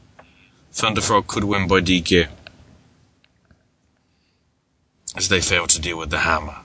Thunderfrog 0.72 1.25
could 1.25 1.45
win 1.45 1.67
by 1.67 1.82
DQ. 1.82 2.27
As 5.16 5.30
they 5.30 5.41
fail 5.41 5.66
to 5.66 5.82
deal 5.82 5.98
with 5.98 6.11
the 6.11 6.19
hammer. 6.19 6.58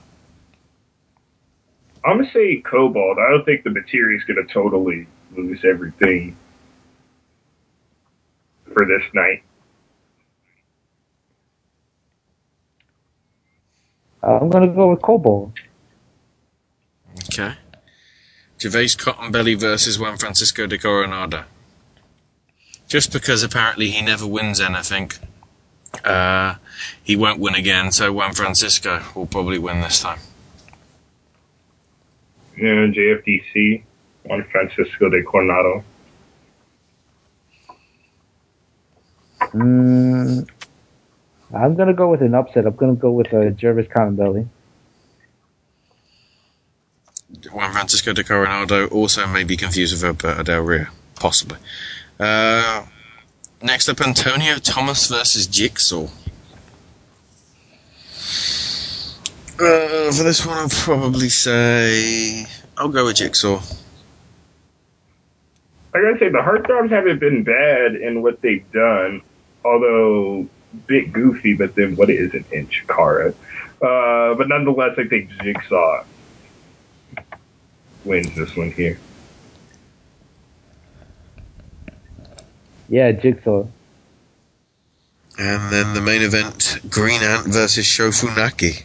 I'm 2.05 2.19
gonna 2.19 2.31
say 2.35 2.61
Kobald. 2.61 3.17
I 3.19 3.31
don't 3.31 3.47
think 3.47 3.65
the 3.65 3.71
Batiri's 3.71 4.25
gonna 4.25 4.47
totally 4.47 5.07
lose 5.35 5.65
everything 5.65 6.37
for 8.71 8.85
this 8.85 9.05
night. 9.15 9.43
Uh, 14.25 14.39
I'm 14.41 14.49
gonna 14.49 14.69
go 14.69 14.91
with 14.91 15.03
Kobald. 15.03 15.53
Okay. 17.25 17.55
Jervis 18.59 18.97
Cottonbelly 18.97 19.59
versus 19.59 19.99
Juan 19.99 20.17
Francisco 20.17 20.67
de 20.67 20.79
Coronado. 20.79 21.45
Just 22.89 23.13
because 23.13 23.43
apparently 23.43 23.91
he 23.91 24.01
never 24.01 24.27
wins 24.27 24.61
anything, 24.61 25.11
uh, 26.05 26.55
he 27.03 27.17
won't 27.17 27.39
win 27.39 27.55
again, 27.55 27.93
so 27.93 28.13
Juan 28.13 28.33
Francisco 28.33 29.03
will 29.15 29.27
probably 29.27 29.59
win 29.59 29.81
this 29.81 30.01
time. 30.01 30.21
Yeah, 32.57 32.87
JFDC, 32.87 33.83
Juan 34.25 34.45
Francisco 34.45 35.11
de 35.11 35.23
Coronado. 35.23 35.85
Mm, 39.41 40.49
I'm 41.55 41.75
gonna 41.77 41.95
go 41.95 42.11
with 42.11 42.21
an 42.21 42.35
upset. 42.35 42.67
I'm 42.67 42.75
gonna 42.75 42.95
go 42.95 43.13
with 43.13 43.33
uh, 43.33 43.51
Jervis 43.51 43.87
Cottonbelly. 43.87 44.49
Juan 47.53 47.73
Francisco 47.73 48.13
de 48.13 48.25
Coronado 48.25 48.87
also 48.89 49.27
may 49.27 49.45
be 49.45 49.57
confused 49.57 49.93
with 49.93 50.05
Alberto 50.05 50.43
Del 50.43 50.61
Rio, 50.63 50.87
possibly. 51.17 51.59
Uh, 52.19 52.85
next 53.63 53.89
up, 53.89 54.01
Antonio 54.01 54.57
Thomas 54.57 55.09
versus 55.09 55.47
Jigsaw. 55.47 56.07
Uh, 59.57 60.11
for 60.13 60.23
this 60.25 60.45
one, 60.45 60.59
I'll 60.59 60.69
probably 60.69 61.29
say 61.29 62.47
I'll 62.77 62.89
go 62.89 63.05
with 63.05 63.17
Jigsaw. 63.17 63.61
I 65.95 66.01
gotta 66.01 66.19
say, 66.19 66.29
the 66.29 66.39
Heartthrobs 66.39 66.91
haven't 66.91 67.21
been 67.21 67.45
bad 67.45 67.95
in 67.95 68.21
what 68.23 68.41
they've 68.41 68.69
done, 68.73 69.23
although 69.65 70.49
bit 70.87 71.13
goofy. 71.13 71.55
But 71.55 71.75
then, 71.75 71.97
what 71.97 72.11
is 72.11 72.35
an 72.35 72.45
inch, 72.53 72.85
Kara? 72.89 73.35
Uh, 73.83 74.35
but 74.35 74.49
nonetheless, 74.49 74.95
I 74.99 75.05
think 75.05 75.31
Jigsaw 75.43 76.05
wins 78.05 78.35
this 78.35 78.57
one 78.57 78.71
here. 78.71 78.99
Yeah, 82.89 83.13
Jigsaw. 83.13 83.67
And 85.37 85.73
then 85.73 85.95
the 85.95 86.01
main 86.01 86.23
event, 86.23 86.79
Green 86.89 87.21
Ant 87.23 87.47
versus 87.47 87.87
Sho 87.87 88.11
Funaki. 88.11 88.85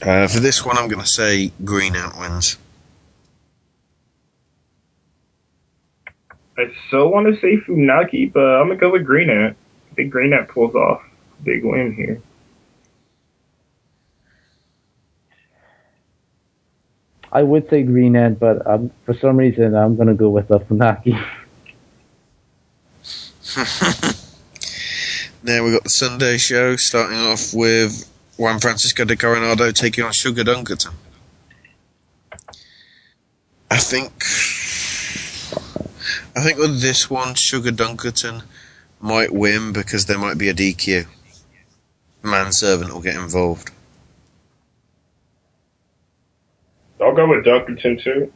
Uh, 0.00 0.28
for 0.28 0.40
this 0.40 0.64
one, 0.64 0.78
I'm 0.78 0.88
going 0.88 1.02
to 1.02 1.08
say 1.08 1.50
Green 1.64 1.96
Ant 1.96 2.18
wins. 2.18 2.58
I 6.56 6.70
so 6.90 7.08
want 7.08 7.26
to 7.26 7.40
say 7.40 7.56
Funaki, 7.56 8.32
but 8.32 8.40
I'm 8.40 8.68
gonna 8.68 8.78
go 8.78 8.92
with 8.92 9.04
Green 9.04 9.28
Ant. 9.28 9.56
I 9.94 9.96
think 9.96 10.10
Green 10.10 10.32
Ant 10.32 10.48
pulls 10.48 10.74
off 10.74 11.02
a 11.38 11.42
big 11.44 11.64
win 11.64 11.94
here. 11.94 12.20
I 17.30 17.44
would 17.44 17.70
say 17.70 17.84
Green 17.84 18.16
Ant, 18.16 18.40
but 18.40 18.66
um, 18.66 18.90
for 19.06 19.14
some 19.14 19.36
reason 19.36 19.76
I'm 19.76 19.94
gonna 19.94 20.14
go 20.14 20.30
with 20.30 20.50
uh, 20.50 20.58
Funaki. 20.58 21.12
Now 25.44 25.62
we've 25.62 25.74
got 25.74 25.84
the 25.84 25.90
Sunday 25.90 26.38
show 26.38 26.74
starting 26.74 27.18
off 27.18 27.54
with 27.54 28.10
Juan 28.36 28.58
Francisco 28.58 29.04
de 29.04 29.14
Coronado 29.14 29.70
taking 29.70 30.02
on 30.02 30.10
Sugar 30.10 30.42
Dunkerton. 30.42 30.92
I 33.70 33.76
think 33.76 34.10
I 36.34 36.42
think 36.42 36.58
with 36.58 36.80
this 36.80 37.08
one, 37.08 37.36
Sugar 37.36 37.70
Dunkerton 37.70 38.42
might 39.04 39.30
win 39.30 39.74
because 39.74 40.06
there 40.06 40.18
might 40.18 40.38
be 40.38 40.48
a 40.48 40.54
DQ. 40.54 41.06
Manservant 42.22 42.92
will 42.92 43.02
get 43.02 43.16
involved. 43.16 43.70
I'll 46.98 47.14
go 47.14 47.28
with 47.28 47.44
Dunkerton 47.44 48.02
too. 48.02 48.32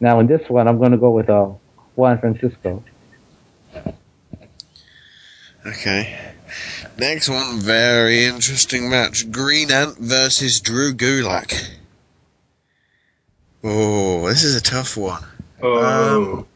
Now 0.00 0.18
in 0.18 0.26
this 0.26 0.42
one, 0.48 0.66
I'm 0.66 0.78
going 0.78 0.90
to 0.90 0.98
go 0.98 1.10
with 1.10 1.30
uh, 1.30 1.50
Juan 1.94 2.18
Francisco. 2.18 2.82
Okay. 5.64 6.18
Next 6.98 7.28
one, 7.28 7.60
very 7.60 8.24
interesting 8.24 8.90
match. 8.90 9.30
Green 9.30 9.70
Ant 9.70 9.96
versus 9.96 10.60
Drew 10.60 10.92
Gulak. 10.92 11.70
Oh, 13.62 14.26
this 14.28 14.42
is 14.42 14.56
a 14.56 14.60
tough 14.60 14.96
one. 14.96 15.22
Oh. 15.62 16.46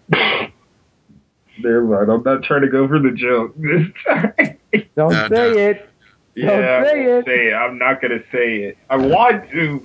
Never 1.58 1.84
mind. 1.84 2.10
I'm 2.10 2.22
not 2.22 2.42
trying 2.42 2.62
to 2.62 2.68
go 2.68 2.88
for 2.88 2.98
the 2.98 3.10
joke 3.10 3.54
this 3.56 3.86
time. 4.06 4.56
Don't 4.96 5.10
No, 5.12 5.28
say 5.28 5.28
no. 5.28 5.58
it. 5.58 5.88
Yeah, 6.36 6.46
Don't 6.46 6.64
I 6.64 6.84
say 6.90 7.06
won't 7.06 7.18
it. 7.18 7.30
say 7.30 7.46
it. 7.48 7.54
I'm 7.54 7.78
not 7.78 8.00
gonna 8.00 8.22
say 8.32 8.56
it. 8.62 8.78
I 8.88 8.96
want 8.96 9.50
to, 9.50 9.80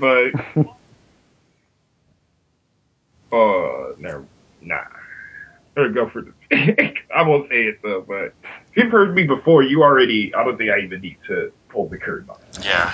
but 0.55 0.65
oh, 3.31 3.95
never, 3.99 4.25
Nah. 4.61 4.75
I'm 5.77 5.91
gonna 5.91 5.93
go 5.93 6.09
for 6.09 6.21
the. 6.21 6.93
I 7.15 7.21
won't 7.23 7.49
say 7.49 7.63
it 7.63 7.79
though, 7.83 8.01
but 8.07 8.33
if 8.71 8.77
you've 8.77 8.91
heard 8.91 9.13
me 9.13 9.25
before, 9.27 9.63
you 9.63 9.83
already. 9.83 10.33
I 10.33 10.43
don't 10.45 10.57
think 10.57 10.71
I 10.71 10.79
even 10.79 11.01
need 11.01 11.17
to 11.27 11.51
pull 11.67 11.89
the 11.89 11.97
curtain 11.97 12.29
on. 12.29 12.37
Yeah. 12.63 12.93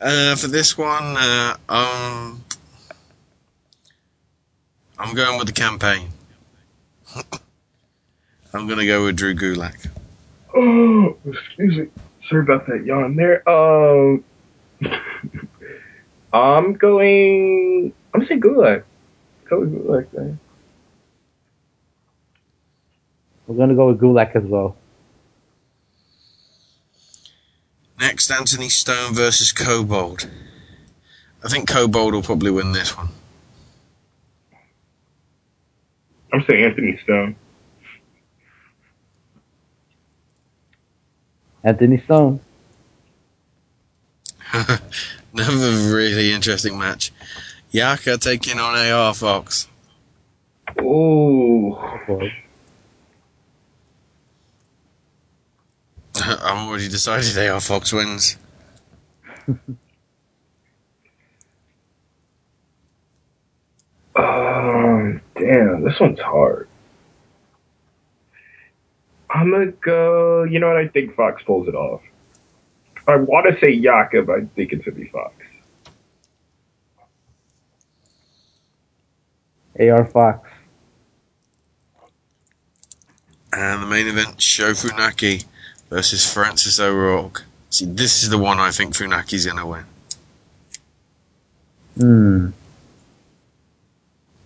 uh, 0.00 0.36
for 0.36 0.46
this 0.46 0.78
one, 0.78 1.16
uh, 1.18 1.56
um, 1.68 2.42
I'm 4.98 5.14
going 5.14 5.38
with 5.38 5.46
the 5.46 5.52
campaign. 5.52 6.08
I'm 8.54 8.66
going 8.66 8.78
to 8.78 8.86
go 8.86 9.04
with 9.04 9.16
Drew 9.16 9.34
Gulak. 9.34 9.88
Oh, 10.54 11.16
excuse 11.26 11.76
me. 11.76 11.86
Sorry 12.28 12.42
about 12.42 12.66
that 12.66 12.84
yawn 12.84 13.16
there. 13.16 13.46
Um, 13.48 14.24
I'm 16.32 16.74
going. 16.74 17.92
I'm 18.14 18.26
saying 18.26 18.40
Gulak. 18.40 18.84
Go 19.48 19.60
with 19.60 19.74
Gulak 19.74 20.06
then. 20.12 20.40
We're 23.46 23.56
going 23.56 23.68
to 23.68 23.74
go 23.74 23.88
with 23.88 24.00
Gulak 24.00 24.34
as 24.34 24.44
well. 24.44 24.76
Next, 28.00 28.30
Anthony 28.30 28.68
Stone 28.68 29.14
versus 29.14 29.52
Kobald. 29.52 30.28
I 31.44 31.48
think 31.48 31.68
Kobald 31.68 32.14
will 32.14 32.22
probably 32.22 32.50
win 32.50 32.72
this 32.72 32.96
one. 32.96 33.08
I'm 36.36 36.44
saying 36.44 36.64
Anthony 36.64 36.98
Stone. 37.02 37.34
Anthony 41.64 41.98
Stone. 42.02 42.40
Another 44.52 45.94
really 45.94 46.34
interesting 46.34 46.78
match. 46.78 47.10
Yaka 47.70 48.18
taking 48.18 48.58
on 48.58 48.76
AR 48.76 49.14
Fox. 49.14 49.66
Ooh. 50.82 51.74
I'm 56.16 56.68
already 56.68 56.88
decided 56.88 57.38
AR 57.38 57.60
Fox 57.60 57.94
wins. 57.94 58.36
Um, 64.18 65.20
damn, 65.38 65.82
this 65.84 65.98
one's 66.00 66.20
hard. 66.20 66.68
I'm 69.28 69.50
gonna 69.50 69.66
go. 69.66 70.44
You 70.44 70.60
know 70.60 70.68
what? 70.68 70.76
I 70.76 70.88
think 70.88 71.14
Fox 71.14 71.42
pulls 71.42 71.68
it 71.68 71.74
off. 71.74 72.00
I 73.08 73.16
want 73.16 73.46
to 73.52 73.64
say 73.64 73.72
Yaka, 73.72 74.22
but 74.22 74.40
I 74.40 74.44
think 74.54 74.72
it's 74.72 74.84
gonna 74.84 74.96
be 74.96 75.08
Fox. 75.08 75.34
AR 79.78 80.04
Fox. 80.06 80.48
And 83.52 83.82
the 83.82 83.86
main 83.86 84.06
event, 84.06 84.40
Sho 84.40 84.72
Funaki 84.72 85.44
versus 85.90 86.30
Francis 86.30 86.80
O'Rourke. 86.80 87.44
See, 87.70 87.86
this 87.86 88.22
is 88.22 88.30
the 88.30 88.38
one 88.38 88.58
I 88.58 88.70
think 88.70 88.94
Funaki's 88.94 89.46
going 89.46 89.58
to 89.58 89.66
win. 89.66 89.84
Hmm. 91.98 92.48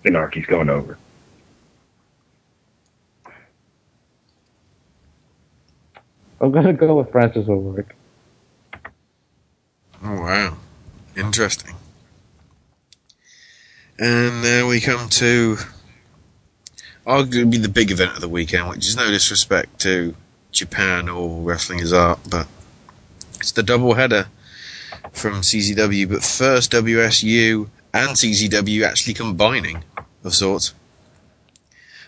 Anarchy's 0.04 0.46
going 0.46 0.70
over. 0.70 0.98
I'm 6.40 6.52
going 6.52 6.66
to 6.66 6.72
go 6.72 6.96
with 6.96 7.12
Francis 7.12 7.46
O'Rourke. 7.48 7.94
Oh, 10.02 10.20
wow. 10.20 10.56
Interesting. 11.14 11.74
And 13.98 14.42
now 14.42 14.66
we 14.66 14.80
come 14.80 15.10
to 15.10 15.58
arguably 17.06 17.60
the 17.60 17.68
big 17.68 17.90
event 17.90 18.14
of 18.14 18.22
the 18.22 18.28
weekend, 18.28 18.70
which 18.70 18.86
is 18.86 18.96
no 18.96 19.10
disrespect 19.10 19.80
to 19.80 20.14
Japan 20.52 21.10
or 21.10 21.42
wrestling 21.42 21.80
is 21.80 21.92
art, 21.92 22.20
but 22.28 22.48
it's 23.36 23.52
the 23.52 23.62
double 23.62 23.94
header 23.94 24.28
from 25.12 25.42
CZW. 25.42 26.08
But 26.08 26.22
first, 26.22 26.72
WSU 26.72 27.68
and 27.92 28.10
CZW 28.10 28.82
actually 28.86 29.14
combining 29.14 29.84
of 30.24 30.34
sorts 30.34 30.74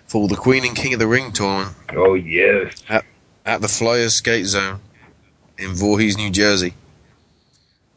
for 0.06 0.28
the 0.28 0.36
Queen 0.36 0.64
and 0.64 0.76
King 0.76 0.92
of 0.94 0.98
the 0.98 1.06
Ring 1.06 1.32
tournament. 1.32 1.76
Oh 1.90 2.14
yes, 2.14 2.82
at, 2.88 3.04
at 3.46 3.60
the 3.60 3.68
Flyers 3.68 4.14
Skate 4.14 4.46
Zone 4.46 4.80
in 5.58 5.74
Voorhees, 5.74 6.16
New 6.16 6.30
Jersey. 6.30 6.74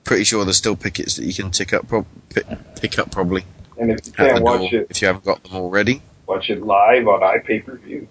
Pretty 0.04 0.24
sure 0.24 0.46
there's 0.46 0.58
still 0.58 0.76
pickets 0.76 1.16
that 1.16 1.26
you 1.26 1.34
can 1.34 1.52
tick 1.52 1.74
up, 1.74 1.88
prob- 1.88 2.06
pick, 2.30 2.46
pick 2.80 3.00
up 3.00 3.12
probably. 3.12 3.44
And 3.78 3.92
if 3.92 4.06
you 4.06 4.14
can't 4.14 4.44
watch 4.44 4.72
it, 4.72 4.88
if 4.90 5.02
you 5.02 5.08
haven't 5.08 5.26
got 5.26 5.44
them 5.44 5.56
already. 5.56 6.02
watch 6.28 6.50
it 6.50 6.62
live 6.62 7.08
on 7.08 7.22
iPay 7.22 7.66
per 7.66 7.76
view. 7.78 8.08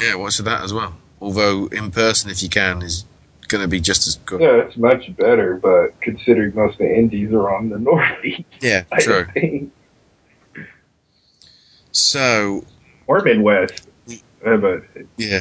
Yeah, 0.00 0.14
watch 0.14 0.38
that 0.38 0.62
as 0.62 0.72
well. 0.72 0.96
Although 1.20 1.66
in 1.66 1.90
person, 1.90 2.30
if 2.30 2.42
you 2.42 2.48
can, 2.48 2.80
is 2.80 3.04
going 3.48 3.62
to 3.62 3.68
be 3.68 3.80
just 3.80 4.06
as 4.08 4.16
good. 4.16 4.40
Yeah, 4.40 4.62
it's 4.62 4.76
much 4.76 5.14
better, 5.16 5.56
but 5.56 6.00
considering 6.00 6.54
most 6.54 6.74
of 6.74 6.78
the 6.78 6.96
indies 6.96 7.32
are 7.32 7.54
on 7.54 7.68
the 7.68 7.78
Northeast, 7.90 8.44
Yeah, 8.60 8.84
I 8.90 9.00
true. 9.00 9.26
So 12.00 12.64
or 13.06 13.20
Midwest. 13.22 13.86
But 14.42 14.82
yeah. 15.16 15.40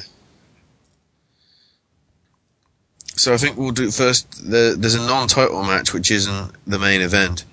So 3.16 3.34
I 3.34 3.38
think 3.38 3.58
we'll 3.58 3.72
do 3.72 3.92
first. 3.92 4.50
The, 4.50 4.76
there's 4.78 4.96
a 4.96 5.06
non-title 5.06 5.64
match 5.64 5.94
which 5.94 6.10
isn't 6.10 6.54
the 6.66 6.80
main 6.80 7.02
event, 7.02 7.44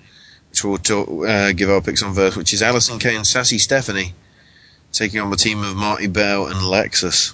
which 0.49 0.63
we'll 0.63 0.77
talk, 0.77 1.09
uh, 1.27 1.51
give 1.51 1.69
our 1.69 1.81
picks 1.81 2.01
on 2.03 2.13
first, 2.13 2.37
which 2.37 2.53
is 2.53 2.61
Allysin 2.61 3.01
Kay 3.01 3.15
and 3.15 3.27
Sassy 3.27 3.57
Stephanie 3.57 4.13
taking 4.93 5.19
on 5.19 5.29
the 5.29 5.35
team 5.35 5.61
of 5.63 5.75
Marti 5.75 6.07
Belle 6.07 6.47
and 6.47 6.55
Lexxus. 6.55 7.33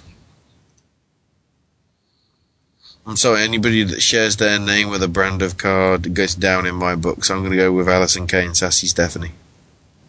I'm 3.06 3.16
sorry, 3.16 3.42
anybody 3.42 3.84
that 3.84 4.00
shares 4.00 4.36
their 4.36 4.58
name 4.58 4.88
with 4.90 5.02
a 5.02 5.08
brand 5.08 5.42
of 5.42 5.56
card 5.56 6.14
goes 6.14 6.34
down 6.34 6.66
in 6.66 6.74
my 6.74 6.94
book, 6.94 7.24
so 7.24 7.34
I'm 7.34 7.40
going 7.40 7.52
to 7.52 7.56
go 7.56 7.70
with 7.70 7.88
Alison 7.88 8.26
Kane, 8.26 8.46
and 8.46 8.56
Sassy 8.56 8.86
Stephanie. 8.86 9.32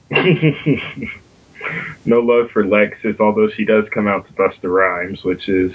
no 2.06 2.19
love 2.19 2.52
for 2.52 2.64
Lexxus, 2.64 3.19
although 3.19 3.50
she 3.50 3.66
does 3.66 3.88
come 3.90 4.08
out 4.08 4.27
to 4.27 4.34
Busta 4.34 4.64
Rhymes, 4.64 5.24
which 5.24 5.50
is 5.50 5.74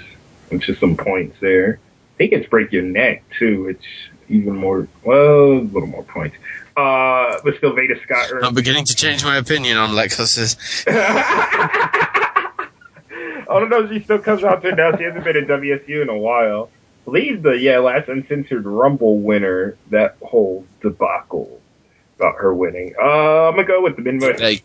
which 0.49 0.69
is 0.69 0.77
some 0.79 0.97
points 0.97 1.37
there. 1.39 1.79
I 2.15 2.17
think 2.17 2.33
it's 2.33 2.47
break 2.47 2.71
your 2.71 2.83
neck 2.83 3.23
too, 3.37 3.63
which 3.63 3.83
even 4.29 4.55
more 4.55 4.87
well, 5.03 5.51
a 5.51 5.59
little 5.59 5.87
more 5.87 6.03
points. 6.03 6.35
Uh, 6.75 7.39
but 7.43 7.57
still, 7.57 7.73
Veda 7.73 8.01
Scott 8.03 8.31
earned 8.31 8.45
I'm 8.45 8.53
beginning 8.53 8.85
to 8.85 8.95
change 8.95 9.23
my 9.23 9.37
opinion 9.37 9.77
on 9.77 9.89
Lexxus's. 9.89 10.55
I 10.87 12.59
don't 13.47 13.69
know 13.69 13.83
if 13.83 13.91
she 13.91 13.99
still 14.03 14.19
comes 14.19 14.43
out 14.43 14.61
to 14.61 14.73
now. 14.73 14.95
She 14.97 15.03
hasn't 15.03 15.23
been 15.23 15.35
in 15.35 15.45
WSU 15.45 16.01
in 16.01 16.09
a 16.09 16.17
while. 16.17 16.69
Believe 17.05 17.41
the 17.43 17.51
yeah 17.51 17.79
last 17.79 18.07
uncensored 18.07 18.65
Rumble 18.65 19.19
winner. 19.19 19.75
That 19.89 20.17
whole 20.21 20.65
debacle 20.81 21.59
about 22.17 22.35
her 22.37 22.53
winning. 22.53 22.93
Uh, 23.01 23.49
I'm 23.49 23.55
gonna 23.55 23.67
go 23.67 23.81
with 23.81 23.95
the 23.97 24.03
Midwest. 24.03 24.63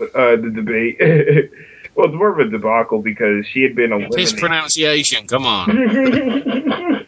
Uh, 0.00 0.36
the 0.36 0.52
debate. 0.54 0.98
well, 1.94 2.06
it's 2.06 2.14
more 2.14 2.28
of 2.30 2.38
a 2.38 2.48
debacle 2.48 3.02
because 3.02 3.46
she 3.46 3.62
had 3.62 3.74
been 3.74 3.92
eliminated. 3.92 4.20
His 4.20 4.32
pronunciation, 4.32 5.26
come 5.26 5.44
on. 5.44 5.68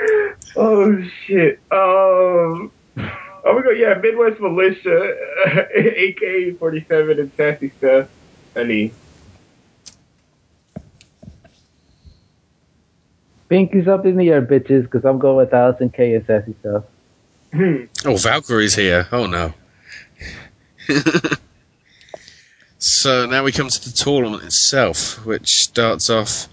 oh 0.56 1.02
shit. 1.26 1.60
Um, 1.70 2.72
I'm 2.96 3.62
gonna. 3.62 3.74
Yeah, 3.76 3.94
Midwest 3.94 4.40
Militia, 4.40 5.14
AK 5.46 6.58
47, 6.58 7.20
and 7.20 7.32
Sassy 7.36 7.72
Steph. 7.78 8.08
Any. 8.56 8.92
Pinkies 13.50 13.88
up 13.88 14.06
in 14.06 14.16
the 14.16 14.30
air, 14.30 14.42
bitches, 14.42 14.82
because 14.82 15.04
I'm 15.04 15.18
going 15.18 15.36
with 15.36 15.50
Allysin 15.50 15.92
Kay 15.92 16.14
and 16.14 16.24
Sassy 16.24 16.54
Stuff. 16.60 16.84
Oh, 18.04 18.16
Valkyrie's 18.16 18.76
here. 18.76 19.08
Oh 19.10 19.26
no. 19.26 19.52
so 22.78 23.26
now 23.26 23.44
we 23.44 23.52
come 23.52 23.68
to 23.68 23.84
the 23.84 23.96
tournament 23.96 24.44
itself, 24.44 25.24
which 25.24 25.62
starts 25.62 26.10
off 26.10 26.48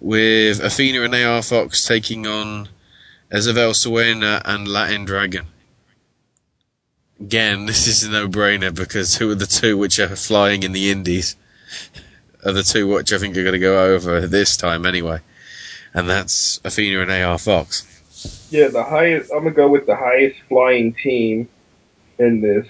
with 0.00 0.60
Athena 0.60 1.02
and 1.02 1.14
AR 1.14 1.42
Fox 1.42 1.86
taking 1.86 2.26
on 2.26 2.68
Isabel 3.32 3.72
Suena 3.72 4.40
and 4.44 4.68
Latin 4.68 5.04
Dragon. 5.04 5.46
Again, 7.20 7.66
this 7.66 7.86
is 7.86 8.04
a 8.04 8.10
no-brainer 8.10 8.74
because 8.74 9.16
who 9.16 9.30
are 9.30 9.34
the 9.34 9.46
two 9.46 9.76
which 9.76 9.98
are 9.98 10.14
flying 10.16 10.62
in 10.62 10.72
the 10.72 10.90
Indies? 10.90 11.36
Are 12.44 12.52
the 12.52 12.62
two 12.62 12.86
which 12.86 13.12
I 13.12 13.18
think 13.18 13.36
are 13.36 13.42
going 13.42 13.54
to 13.54 13.58
go 13.58 13.94
over 13.94 14.26
this 14.26 14.56
time 14.56 14.86
anyway, 14.86 15.20
and 15.92 16.08
that's 16.08 16.60
Athena 16.64 17.00
and 17.00 17.10
AR 17.10 17.38
Fox. 17.38 17.84
Yeah, 18.50 18.68
the 18.68 18.84
highest. 18.84 19.32
I'm 19.32 19.42
gonna 19.42 19.50
go 19.50 19.68
with 19.68 19.86
the 19.86 19.96
highest 19.96 20.40
flying 20.48 20.94
team 20.94 21.48
in 22.18 22.40
this 22.40 22.66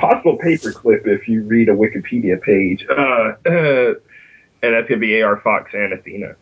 possible 0.00 0.38
paperclip. 0.38 1.06
If 1.06 1.28
you 1.28 1.42
read 1.42 1.68
a 1.68 1.74
Wikipedia 1.74 2.40
page, 2.40 2.86
uh, 2.88 2.94
uh, 2.94 3.94
and 4.62 4.74
that's 4.74 4.88
gonna 4.88 5.00
be 5.00 5.22
AR 5.22 5.40
Fox 5.40 5.70
and 5.74 5.92
Athena. 5.92 6.36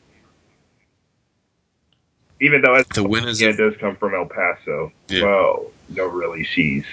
Even 2.41 2.63
though 2.63 2.81
the 2.95 3.03
winners 3.03 3.41
yeah, 3.41 3.53
does 3.53 3.75
come 3.81 3.97
from 3.97 4.15
El 4.15 4.27
Paso. 4.27 4.93
Yeah. 5.09 5.25
Well, 5.25 5.67
no, 5.89 6.07
really, 6.07 6.45
she's. 6.45 6.85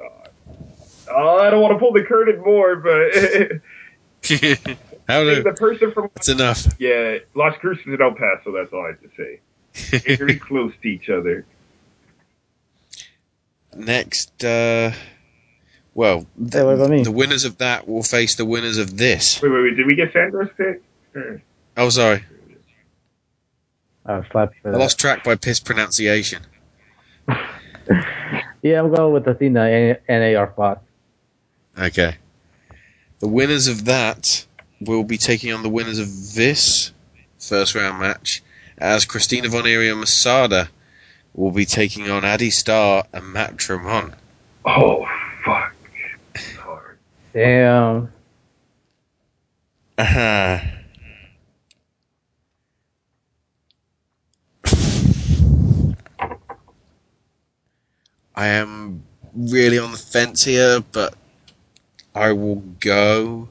Uh, 0.00 0.28
oh, 1.10 1.38
I 1.38 1.50
don't 1.50 1.60
want 1.60 1.74
to 1.74 1.78
pull 1.78 1.92
the 1.92 2.02
curtain 2.02 2.40
more, 2.40 2.76
but 2.76 3.12
How 5.08 5.24
do? 5.24 5.42
the 5.42 5.52
person 5.52 5.92
from 5.92 6.08
That's 6.14 6.28
enough. 6.28 6.66
yeah, 6.78 7.18
Las 7.34 7.56
Cruces 7.58 7.84
and 7.86 8.00
El 8.00 8.12
Paso. 8.14 8.52
That's 8.52 8.72
all 8.72 8.84
I 8.84 8.88
have 8.88 9.00
to 9.02 9.10
say. 9.16 10.00
They're 10.06 10.16
very 10.16 10.38
close 10.38 10.72
to 10.82 10.88
each 10.88 11.10
other. 11.10 11.44
Next, 13.74 14.44
uh, 14.44 14.92
well, 15.94 16.26
Hey, 16.52 16.62
what 16.62 16.74
about 16.74 16.90
me? 16.90 17.02
the 17.02 17.10
winners 17.12 17.44
of 17.44 17.58
that 17.58 17.88
will 17.88 18.02
face 18.02 18.34
the 18.34 18.44
winners 18.44 18.78
of 18.78 18.96
this. 18.96 19.40
Wait, 19.42 19.50
wait, 19.50 19.62
wait. 19.62 19.76
Did 19.76 19.86
we 19.86 19.94
get 19.94 20.12
Sandro's 20.12 20.48
pick? 20.56 20.82
Hmm. 21.14 21.36
Oh, 21.76 21.88
sorry, 21.90 22.24
I'll 24.06 24.24
slap 24.30 24.52
for 24.62 24.68
I 24.68 24.72
that. 24.72 24.78
lost 24.78 24.98
track 24.98 25.22
by 25.24 25.34
piss 25.36 25.60
pronunciation. 25.60 26.42
Yeah, 28.62 28.78
I'm 28.80 28.94
going 28.94 29.12
with 29.12 29.26
Athena 29.26 29.60
and, 29.64 29.98
and 30.06 30.36
AR 30.36 30.46
Fox. 30.54 30.80
Okay, 31.76 32.16
the 33.18 33.26
winners 33.26 33.66
of 33.66 33.86
that 33.86 34.46
will 34.80 35.02
be 35.02 35.18
taking 35.18 35.52
on 35.52 35.64
the 35.64 35.68
winners 35.68 35.98
of 35.98 36.34
this 36.34 36.92
first 37.40 37.74
round 37.74 37.98
match, 38.00 38.40
as 38.78 39.04
Christina 39.04 39.48
Von 39.48 39.66
Eerie 39.66 39.92
Masada 39.94 40.68
will 41.34 41.50
be 41.50 41.64
taking 41.64 42.08
on 42.08 42.24
Addy 42.24 42.50
Starr 42.50 43.04
and 43.12 43.32
Matt 43.32 43.56
Tremont. 43.56 44.14
Oh, 44.64 45.06
fuck. 45.44 45.71
Damn. 47.32 48.12
Uh-huh. 49.96 50.60
I 58.34 58.46
am 58.46 59.02
really 59.34 59.78
on 59.78 59.92
the 59.92 59.98
fence 59.98 60.44
here, 60.44 60.80
but 60.92 61.14
I 62.14 62.32
will 62.32 62.62
go 62.80 63.48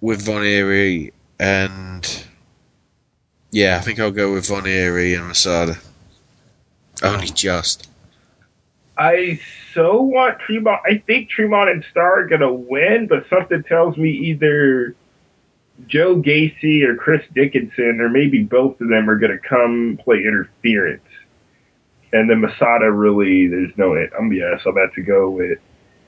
with 0.00 0.24
Von 0.24 0.44
Eerie 0.44 1.12
and 1.40 2.24
yeah, 3.50 3.76
I 3.76 3.80
think 3.80 3.98
I'll 3.98 4.10
go 4.10 4.32
with 4.32 4.46
Von 4.46 4.66
Eerie 4.66 5.14
and 5.14 5.26
Masada. 5.26 5.78
Only 7.02 7.26
just. 7.26 7.88
I 9.02 9.40
so 9.74 10.00
want 10.00 10.38
Tremont. 10.38 10.80
I 10.86 10.98
think 10.98 11.28
Tremont 11.28 11.70
and 11.70 11.84
Starr 11.90 12.20
are 12.20 12.26
gonna 12.28 12.52
win, 12.52 13.08
but 13.08 13.28
something 13.28 13.64
tells 13.64 13.96
me 13.96 14.10
either 14.10 14.94
Joe 15.88 16.16
Gacy 16.16 16.84
or 16.84 16.94
Chris 16.94 17.22
Dickinson, 17.34 18.00
or 18.00 18.08
maybe 18.08 18.44
both 18.44 18.80
of 18.80 18.88
them, 18.88 19.10
are 19.10 19.18
gonna 19.18 19.38
come 19.38 19.98
play 20.04 20.18
interference. 20.18 21.02
And 22.12 22.30
then 22.30 22.42
Masada 22.42 22.92
really, 22.92 23.48
there's 23.48 23.76
no. 23.76 23.96
I'm 23.96 24.32
yes, 24.32 24.60
I'm 24.64 24.72
about 24.72 24.94
to 24.94 25.02
go 25.02 25.30
with 25.30 25.58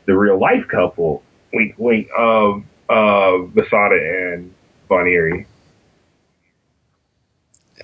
the 0.07 0.17
real 0.17 0.39
life 0.39 0.69
couple. 0.69 1.25
Wink, 1.53 1.75
wink. 1.79 2.09
Of 2.17 2.63
of 2.89 3.57
Masada 3.57 3.97
and 3.97 4.55
Von 4.89 5.09
Eerie. 5.09 5.47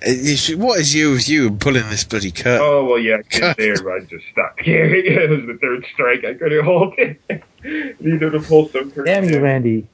Uh, 0.05 0.09
you 0.11 0.35
should- 0.35 0.59
What 0.59 0.79
is 0.79 0.93
you 0.95 1.11
with 1.11 1.29
you 1.29 1.51
pulling 1.51 1.89
this 1.89 2.03
bloody 2.03 2.31
curtain? 2.31 2.59
Oh 2.61 2.85
well, 2.85 2.99
yeah, 2.99 3.17
I 3.33 3.53
there, 3.57 3.75
but 3.83 3.91
I 3.93 3.99
just 4.01 4.25
stopped. 4.31 4.61
it 4.65 5.29
was 5.29 5.45
the 5.47 5.57
third 5.61 5.85
strike. 5.93 6.23
I 6.25 6.33
couldn't 6.33 6.63
hold 6.65 6.93
it. 6.97 7.19
Needed 8.01 8.31
to 8.31 8.39
pull 8.39 8.67
some. 8.69 8.89
Damn 9.05 9.25
you, 9.29 9.39
Randy. 9.39 9.87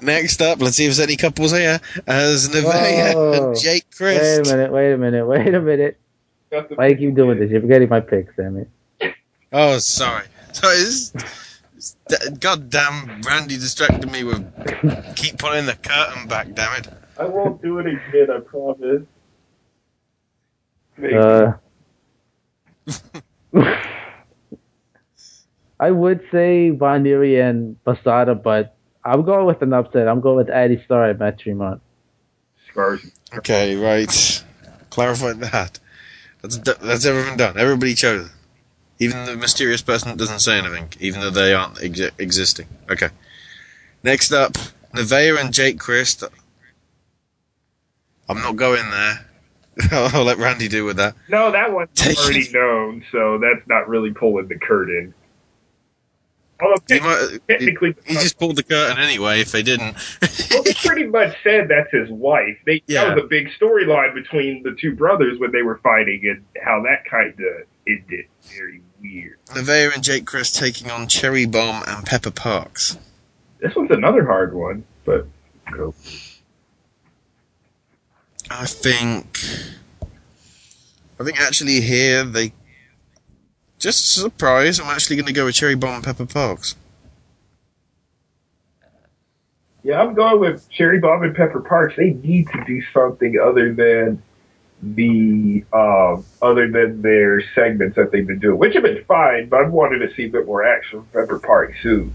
Next 0.00 0.42
up, 0.42 0.60
let's 0.60 0.76
see 0.76 0.84
if 0.84 0.88
there's 0.88 1.00
any 1.00 1.16
couples 1.16 1.52
here. 1.52 1.80
As 2.06 2.48
Nevaeh 2.48 3.14
Whoa. 3.14 3.48
and 3.50 3.58
Jake 3.60 3.84
Oh. 4.00 4.04
Wait 4.04 4.38
a 4.38 4.42
minute, 4.44 4.72
wait 4.72 4.92
a 4.92 4.98
minute, 4.98 5.26
wait 5.26 5.54
a 5.54 5.60
minute. 5.60 5.98
Why 6.50 6.92
do 6.92 7.00
you 7.00 7.08
keep 7.08 7.16
doing 7.16 7.38
this? 7.38 7.50
You're 7.50 7.60
forgetting 7.60 7.88
my 7.88 8.00
picks, 8.00 8.34
damn 8.36 8.56
it. 8.56 9.14
Oh, 9.52 9.78
sorry. 9.78 10.24
Sorry, 10.52 10.76
this, 10.76 11.10
this, 11.10 11.22
goddamn 12.40 13.22
Randy 13.22 13.56
distracted 13.56 14.10
me 14.10 14.24
with 14.24 14.44
keep 15.16 15.38
pulling 15.38 15.66
the 15.66 15.74
curtain 15.74 16.28
back, 16.28 16.54
damn 16.54 16.78
it. 16.78 16.88
I 17.18 17.24
won't 17.26 17.62
do 17.62 17.78
it 17.78 17.86
again. 17.86 18.30
I 18.30 18.40
promise. 18.40 19.02
Maybe. 20.96 21.16
Uh, 21.16 21.52
I 25.80 25.90
would 25.90 26.20
say 26.30 26.70
Von 26.70 27.04
Eerie 27.06 27.40
and 27.40 27.76
Masada, 27.86 28.34
but 28.34 28.76
I'm 29.04 29.24
going 29.24 29.46
with 29.46 29.60
an 29.62 29.72
upset. 29.72 30.08
I'm 30.08 30.20
going 30.20 30.36
with 30.36 30.50
Addy 30.50 30.82
Starr 30.84 31.10
and 31.10 31.18
Matt 31.18 31.38
Tremont. 31.38 31.80
Scars. 32.70 33.04
Okay, 33.34 33.76
right. 33.76 34.44
Clarify 34.90 35.32
that. 35.34 35.78
That's 36.42 36.58
that's 36.58 37.06
everything 37.06 37.36
done. 37.36 37.58
Everybody 37.58 37.94
chose. 37.94 38.30
Even 39.04 39.24
the 39.26 39.36
mysterious 39.36 39.82
person 39.82 40.08
that 40.10 40.18
doesn't 40.18 40.40
say 40.40 40.58
anything, 40.58 40.88
even 41.00 41.20
though 41.20 41.30
they 41.30 41.52
aren't 41.54 41.82
ex- 41.82 42.12
existing. 42.18 42.66
Okay. 42.90 43.08
Next 44.02 44.32
up, 44.32 44.52
Nevaeh 44.94 45.40
and 45.40 45.52
Jake 45.52 45.78
Crist. 45.78 46.24
I'm 48.28 48.38
not 48.38 48.56
going 48.56 48.90
there. 48.90 49.26
I'll 49.92 50.24
let 50.24 50.38
Randy 50.38 50.68
do 50.68 50.84
with 50.84 50.96
that. 50.98 51.14
No, 51.28 51.50
that 51.50 51.72
one's 51.72 51.90
already 52.18 52.48
known, 52.52 53.04
so 53.10 53.38
that's 53.38 53.66
not 53.68 53.88
really 53.88 54.12
pulling 54.12 54.48
the 54.48 54.58
curtain. 54.58 55.12
Although 56.62 56.76
You 56.88 57.00
might- 57.00 57.38
technically, 57.48 57.94
He 58.06 58.14
just 58.14 58.38
pulled 58.38 58.56
the 58.56 58.62
curtain 58.62 58.98
anyway. 59.02 59.40
If 59.40 59.50
they 59.50 59.62
didn't, 59.64 59.96
well, 60.52 60.62
they 60.62 60.72
pretty 60.74 61.04
much 61.06 61.36
said 61.42 61.68
that's 61.68 61.90
his 61.90 62.08
wife. 62.10 62.56
They 62.64 62.82
Yeah. 62.86 63.06
that 63.06 63.16
was 63.16 63.24
a 63.24 63.26
big 63.26 63.48
storyline 63.60 64.14
between 64.14 64.62
the 64.62 64.76
two 64.80 64.94
brothers 64.94 65.38
when 65.40 65.50
they 65.50 65.62
were 65.62 65.78
fighting, 65.82 66.20
and 66.24 66.44
how 66.64 66.82
that 66.84 67.04
kind 67.10 67.34
of 67.34 67.66
ended. 67.88 68.26
Very 68.56 68.80
weird. 69.04 69.38
Nevaeh 69.46 69.94
and 69.94 70.02
Jake 70.02 70.26
Crist 70.26 70.56
taking 70.56 70.90
on 70.90 71.08
Cherry 71.08 71.46
Bomb 71.46 71.84
and 71.86 72.04
Pepper 72.04 72.30
Parks. 72.30 72.98
This 73.60 73.74
one's 73.74 73.90
another 73.90 74.24
hard 74.24 74.54
one, 74.54 74.84
but 75.04 75.26
go. 75.70 75.94
I 78.50 78.66
think. 78.66 79.38
I 81.20 81.24
think 81.24 81.40
actually 81.40 81.80
here 81.80 82.24
they. 82.24 82.52
Just 83.78 84.16
a 84.16 84.20
surprise, 84.20 84.80
I'm 84.80 84.86
actually 84.86 85.16
going 85.16 85.26
to 85.26 85.32
go 85.32 85.44
with 85.44 85.54
Cherry 85.54 85.74
Bomb 85.74 85.96
and 85.96 86.04
Pepper 86.04 86.26
Parks. 86.26 86.74
Yeah, 89.82 90.00
I'm 90.00 90.14
going 90.14 90.40
with 90.40 90.68
Cherry 90.70 90.98
Bomb 90.98 91.22
and 91.22 91.36
Pepper 91.36 91.60
Parks. 91.60 91.94
They 91.96 92.10
need 92.10 92.48
to 92.48 92.64
do 92.64 92.82
something 92.94 93.38
other 93.38 93.74
than 93.74 94.22
the 94.94 95.64
um, 95.72 96.24
other 96.42 96.70
than 96.70 97.02
their 97.02 97.42
segments 97.54 97.96
that 97.96 98.12
they've 98.12 98.26
been 98.26 98.38
doing, 98.38 98.58
which 98.58 98.74
have 98.74 98.82
been 98.82 99.04
fine. 99.04 99.48
But 99.48 99.60
I 99.60 99.68
wanted 99.68 100.06
to 100.06 100.14
see 100.14 100.24
a 100.24 100.28
bit 100.28 100.46
more 100.46 100.64
action 100.64 101.00
from 101.00 101.22
Pepper 101.22 101.38
Parks, 101.38 101.78
who 101.82 102.10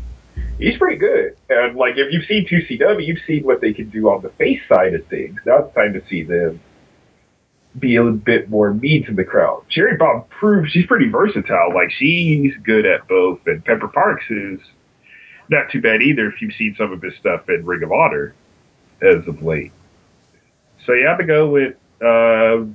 he's 0.58 0.78
pretty 0.78 0.98
good. 0.98 1.36
And 1.50 1.76
like 1.76 1.96
if 1.98 2.14
you've 2.14 2.26
seen 2.26 2.46
2CW, 2.48 3.06
you've 3.06 3.24
seen 3.26 3.44
what 3.44 3.62
they 3.62 3.74
can 3.74 3.90
do 3.90 4.10
on 4.10 4.22
the 4.22 4.30
face 4.30 4.62
side 4.68 4.94
of 4.94 5.06
things. 5.08 5.40
Now 5.46 5.64
it's 5.64 5.76
time 5.76 5.94
to 5.94 6.04
see 6.08 6.24
them 6.24 6.60
be 7.78 7.96
a 7.96 8.04
bit 8.04 8.50
more 8.50 8.74
mean 8.74 9.06
to 9.06 9.14
the 9.14 9.24
crowd. 9.24 9.64
Cherry 9.70 9.96
Bomb 9.96 10.24
proves 10.30 10.72
she's 10.72 10.86
pretty 10.86 11.08
versatile. 11.10 11.74
Like 11.74 11.92
she's 11.92 12.54
good 12.64 12.86
at 12.86 13.08
both, 13.08 13.40
and 13.46 13.64
Pepper 13.64 13.88
Parks 13.88 14.26
is 14.30 14.60
not 15.50 15.72
too 15.72 15.82
bad 15.82 16.02
either 16.02 16.28
if 16.28 16.42
you've 16.42 16.54
seen 16.54 16.76
some 16.78 16.92
of 16.92 17.02
his 17.02 17.16
stuff 17.20 17.50
in 17.50 17.66
Ring 17.66 17.84
of 17.84 17.92
Honor 17.92 18.34
as 19.02 19.28
of 19.28 19.42
late. 19.42 19.72
So 20.86 20.94
yeah, 20.94 21.10
I'm 21.10 21.18
gonna 21.18 21.28
go 21.28 21.50
with 21.50 21.76
uh, 22.02 22.66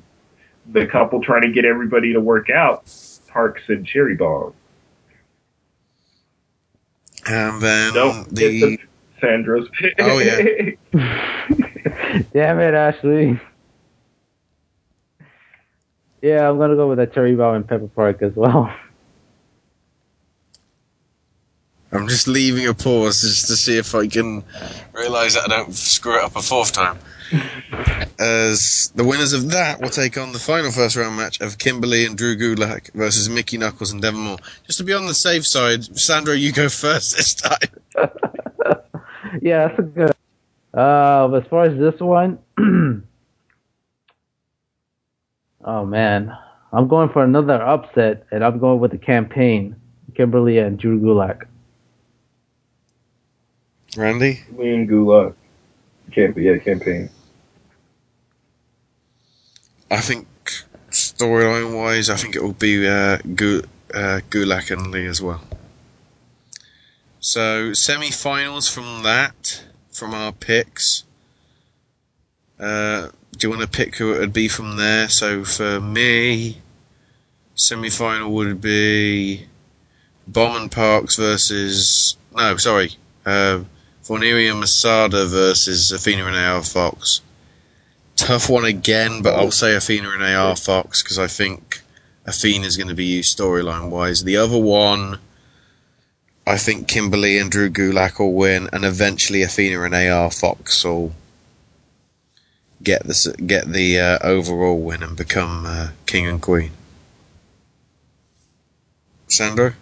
the 0.73 0.87
couple 0.87 1.23
trying 1.23 1.43
to 1.43 1.51
get 1.53 1.65
everybody 1.65 2.13
to 2.13 2.21
work 2.21 2.51
out, 2.51 2.85
Parks 3.29 3.63
and 3.69 3.87
Cherry 3.87 4.15
Bomb. 4.17 4.55
And 7.27 7.61
then 7.61 7.95
No, 7.95 8.25
the. 8.25 8.75
it's 8.75 8.83
Sandro's 9.21 9.69
pick. 9.79 9.95
Oh, 9.99 10.19
yeah. 10.19 10.71
Damn 12.33 12.61
it, 12.61 12.75
Ashley. 12.75 13.41
Yeah, 16.21 16.49
I'm 16.49 16.59
gonna 16.59 16.77
go 16.77 16.89
with 16.89 16.99
the 16.99 17.07
Cherry 17.07 17.35
Bomb 17.35 17.57
and 17.57 17.69
Pepper 17.69 17.89
Park 17.89 18.23
as 18.23 18.33
well. 18.35 18.75
I'm 21.93 22.09
just 22.09 22.27
leaving 22.27 22.67
a 22.67 22.75
pause 22.75 23.21
just 23.21 23.47
to 23.47 23.57
see 23.57 23.79
if 23.79 23.95
I 23.95 24.07
can 24.09 24.43
realise 24.93 25.35
that 25.35 25.45
I 25.45 25.57
don't 25.59 25.73
screw 25.75 26.17
it 26.19 26.25
up 26.25 26.35
a 26.35 26.43
fourth 26.43 26.73
time. 26.73 26.99
As 28.19 28.93
the 28.95 29.05
winners 29.05 29.33
of 29.33 29.51
that 29.51 29.81
will 29.81 29.89
take 29.89 30.17
on 30.19 30.33
the 30.33 30.39
final 30.39 30.71
first 30.71 30.97
round 30.97 31.17
match 31.17 31.41
of 31.41 31.59
Kimber 31.59 31.87
Lee 31.87 32.07
and 32.07 32.17
Drew 32.17 32.37
Gulak 32.37 32.93
versus 32.93 33.29
Mickey 33.29 33.59
Knuckles 33.59 33.93
and 33.93 34.01
Devon 34.01 34.21
Moore. 34.21 34.39
Just 34.67 34.79
to 34.79 34.85
be 34.85 34.93
on 34.93 35.07
the 35.07 35.15
safe 35.15 35.47
side, 35.47 35.85
Sandro, 35.99 36.35
you 36.35 36.53
go 36.53 36.69
first 36.71 37.17
this 37.17 37.35
time. 37.35 37.69
yeah, 39.43 39.69
that's 39.69 39.79
a 39.79 39.83
good. 39.83 40.13
Uh, 40.73 41.33
as 41.35 41.47
far 41.49 41.65
as 41.65 41.79
this 41.79 42.01
one, 42.01 42.39
oh 45.65 45.87
man, 45.87 46.37
I'm 46.73 46.89
going 46.89 47.09
for 47.11 47.23
another 47.23 47.63
upset, 47.63 48.27
and 48.31 48.45
I'm 48.45 48.59
going 48.59 48.81
with 48.81 48.91
the 48.91 48.99
campaign, 48.99 49.77
Kimber 50.15 50.41
Lee 50.41 50.59
and 50.59 50.79
Drew 50.79 51.01
Gulak. 51.01 51.47
Randy? 53.97 54.41
Me 54.51 54.75
and 54.75 54.89
Gulak. 54.89 55.35
Camp- 56.13 56.37
yeah, 56.37 56.59
campaign. 56.59 57.11
I 59.91 60.01
think 60.01 60.27
storyline 60.91 61.77
wise, 61.77 62.11
I 62.11 62.17
think 62.17 62.37
it 62.37 62.43
will 62.43 62.53
be 62.53 62.87
uh, 62.87 63.19
uh, 63.19 64.21
Gulak 64.31 64.71
and 64.71 64.91
Lee 64.91 65.07
as 65.07 65.21
well. 65.21 65.43
So 67.21 67.73
semi-finals 67.73 68.69
from 68.69 69.03
that, 69.03 69.65
from 69.91 70.15
our 70.15 70.33
picks. 70.33 71.05
Uh, 72.59 73.09
do 73.33 73.47
you 73.47 73.51
want 73.51 73.63
to 73.63 73.69
pick 73.69 73.97
who 73.97 74.13
it 74.13 74.19
would 74.19 74.33
be 74.33 74.49
from 74.49 74.77
there? 74.77 75.09
So 75.09 75.45
for 75.45 75.81
me, 75.81 76.59
semi-final 77.55 78.33
would 78.33 78.61
be 78.61 79.47
Bowman 80.27 80.69
Parks 80.69 81.17
versus 81.17 82.17
no, 82.35 82.57
sorry, 82.57 82.97
uh, 83.25 83.65
Vorneria 84.05 84.59
Masada 84.59 85.27
versus 85.27 85.91
Athena 85.91 86.27
and 86.27 86.37
AR 86.37 86.63
Fox. 86.63 87.23
Tough 88.17 88.51
one 88.51 88.67
again, 88.67 89.23
but 89.23 89.35
I'll 89.35 89.51
say 89.51 89.75
Athena 89.75 90.11
and 90.11 90.23
AR 90.23 90.57
Fox 90.57 91.03
because 91.03 91.19
I 91.19 91.27
think 91.27 91.81
Athena 92.27 92.67
is 92.67 92.77
going 92.77 92.89
to 92.89 92.95
be 92.95 93.07
used 93.07 93.37
storyline 93.37 93.89
wise. 93.89 94.23
The 94.23 94.37
other 94.37 94.59
one, 94.59 95.19
I 96.47 96.59
think 96.59 96.87
Kimber 96.87 97.17
Lee 97.17 97.39
and 97.39 97.51
Drew 97.51 97.71
Gulak 97.71 98.19
will 98.19 98.35
win, 98.35 98.69
and 98.73 98.85
eventually 98.85 99.43
Athena 99.43 99.83
and 99.83 99.95
AR 99.95 100.31
Fox 100.31 100.85
will 100.85 101.15
get 102.83 103.05
the 103.05 103.35
get 103.47 103.73
the 103.73 103.99
uh, 103.99 104.19
overall 104.23 104.79
win 104.79 105.03
and 105.03 105.17
become 105.17 105.65
uh, 105.65 105.89
king 106.05 106.27
and 106.27 106.43
queen. 106.43 106.73
Sandro. 109.29 109.73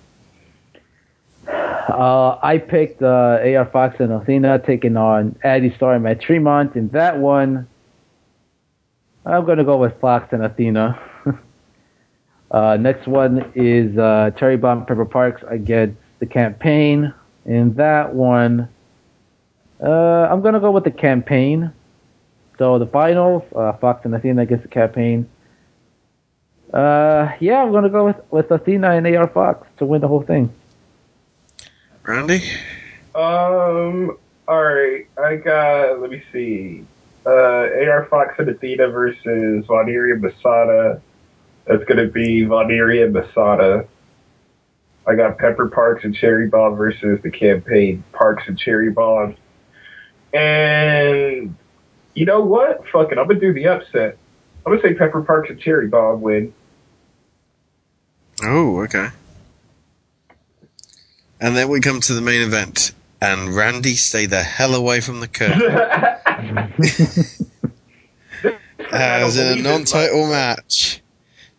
Uh, 1.89 2.39
I 2.43 2.59
picked 2.59 3.03
uh, 3.03 3.41
AR 3.43 3.69
Fox 3.73 3.97
and 3.99 4.13
Athena 4.13 4.61
taking 4.67 4.97
on 4.97 5.37
Addy 5.43 5.75
Starr 5.77 5.95
and 5.95 6.05
Matt 6.05 6.21
Tremont. 6.21 6.77
In 6.77 6.89
that 6.91 7.19
one, 7.19 7.67
I'm 9.27 9.45
going 9.45 9.59
to 9.59 9.65
go 9.65 9.79
with 9.79 9.99
Fox 10.01 10.33
and 10.33 10.45
Athena. 10.45 11.01
uh, 12.51 12.77
next 12.79 13.09
one 13.09 13.53
is 13.55 13.97
uh, 13.99 14.31
Cherry 14.39 14.57
Bomb 14.57 14.87
Pepper 14.87 15.05
Parks 15.05 15.43
against 15.49 15.99
the 16.21 16.27
campaign. 16.27 17.13
In 17.47 17.75
that 17.75 18.15
one, 18.15 18.69
uh, 19.83 19.91
I'm 20.31 20.41
going 20.41 20.55
to 20.55 20.61
go 20.61 20.71
with 20.71 20.85
the 20.85 20.93
campaign. 20.93 21.73
So 22.59 22.79
the 22.79 22.87
finals, 22.87 23.43
uh, 23.57 23.73
Fox 23.75 24.05
and 24.05 24.15
Athena 24.15 24.43
against 24.43 24.63
the 24.63 24.69
campaign. 24.69 25.29
Uh, 26.73 27.33
yeah, 27.41 27.63
I'm 27.63 27.73
going 27.73 27.85
to 27.85 27.91
go 27.91 28.07
with, 28.07 28.17
with 28.31 28.51
Athena 28.51 28.91
and 28.93 29.07
AR 29.17 29.29
Fox 29.29 29.67
to 29.79 29.85
win 29.85 30.01
the 30.01 30.09
whole 30.09 30.23
thing. 30.23 30.55
Randy? 32.05 32.43
Um. 33.15 34.17
All 34.49 34.65
right. 34.65 35.07
I 35.23 35.37
got. 35.37 36.01
Let 36.01 36.11
me 36.11 36.23
see. 36.33 36.85
Uh, 37.25 37.31
AR 37.31 38.07
Fox 38.11 38.35
and 38.39 38.49
Athena 38.49 38.89
versus 38.89 39.65
Valeria 39.67 40.17
Masada. 40.17 41.01
That's 41.67 41.85
going 41.85 42.05
to 42.05 42.13
be 42.13 42.45
Valeria 42.45 43.09
Masada. 43.09 43.87
I 45.07 45.15
got 45.15 45.39
Pepper 45.39 45.69
Parks 45.69 46.05
and 46.05 46.15
Cherry 46.15 46.49
Bomb 46.49 46.77
versus 46.77 47.21
the 47.23 47.31
campaign 47.31 48.03
Parks 48.13 48.45
and 48.47 48.59
Cherry 48.59 48.91
Bomb. 48.91 49.37
And 50.33 51.55
you 52.15 52.25
know 52.25 52.41
what? 52.41 52.83
Fuck 52.89 53.13
it. 53.13 53.19
I'm 53.19 53.27
going 53.27 53.41
to 53.41 53.47
do 53.47 53.53
the 53.53 53.69
upset. 53.69 54.17
I'm 54.65 54.73
going 54.73 54.83
to 54.83 54.89
say 54.89 54.95
Pepper 54.95 55.23
Parks 55.23 55.51
and 55.51 55.61
Cherry 55.61 55.89
Bomb 55.89 56.21
win. 56.21 56.55
Oh, 58.43 58.81
okay. 58.83 59.09
And 61.43 61.57
then 61.57 61.69
we 61.69 61.81
come 61.81 61.99
to 61.99 62.15
the 62.15 62.21
main 62.21 62.41
event, 62.41 62.93
and 63.21 63.53
Randy 63.53 63.97
stay 63.97 64.27
the 64.27 64.45
hell 64.45 64.77
away 64.77 65.01
from 65.01 65.19
the 65.19 65.27
curtain. 65.27 65.61
As 68.93 69.37
in 69.37 69.59
a 69.59 69.61
non-title 69.61 70.29
match, 70.29 71.03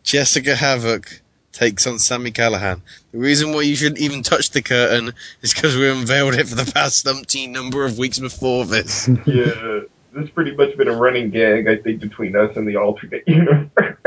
Jessicka 0.05 0.55
Havok 0.55 1.19
takes 1.51 1.85
on 1.85 1.99
Sami 1.99 2.31
Callihan. 2.31 2.79
The 3.11 3.17
reason 3.17 3.51
why 3.51 3.63
you 3.63 3.75
shouldn't 3.75 3.99
even 3.99 4.23
touch 4.23 4.51
the 4.51 4.61
curtain 4.61 5.11
is 5.41 5.53
because 5.53 5.75
we 5.75 5.89
unveiled 5.89 6.35
it 6.35 6.47
for 6.47 6.55
the 6.55 6.71
past 6.71 7.05
umpteen 7.05 7.49
number 7.49 7.83
of 7.83 7.97
weeks 7.97 8.19
before 8.19 8.63
this. 8.63 9.09
yeah, 9.25 9.81
this 10.13 10.29
pretty 10.29 10.55
much 10.55 10.77
been 10.77 10.87
a 10.87 10.95
running 10.95 11.29
gag, 11.29 11.67
I 11.67 11.75
think, 11.75 11.99
between 11.99 12.37
us 12.37 12.55
and 12.55 12.65
the 12.65 12.77
alternate 12.77 13.23
universe. 13.27 13.97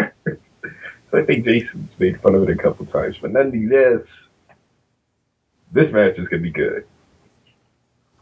so 1.10 1.18
I 1.18 1.22
think 1.22 1.44
Jason's 1.44 1.90
made 1.98 2.18
fun 2.22 2.34
of 2.34 2.44
it 2.44 2.58
a 2.58 2.62
couple 2.62 2.86
times, 2.86 3.18
but 3.20 3.32
nonetheless, 3.32 4.00
this 5.76 5.92
match 5.92 6.18
is 6.18 6.28
going 6.28 6.42
to 6.42 6.50
be 6.50 6.50
good. 6.50 6.84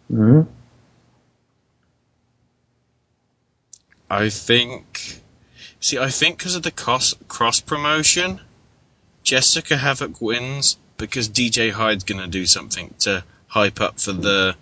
hmm 0.08 0.42
I 4.10 4.28
think. 4.28 5.22
See, 5.80 5.98
I 5.98 6.08
think 6.08 6.38
because 6.38 6.54
of 6.54 6.62
the 6.62 6.70
cross 6.70 7.14
cross 7.26 7.60
promotion, 7.60 8.40
Jessicka 9.24 9.78
Havok 9.78 10.20
wins 10.20 10.78
because 10.96 11.28
DJ 11.28 11.72
Hyde's 11.72 12.04
going 12.04 12.20
to 12.20 12.28
do 12.28 12.46
something 12.46 12.94
to 13.00 13.24
hype 13.48 13.80
up 13.80 13.98
for 13.98 14.12
the 14.12 14.56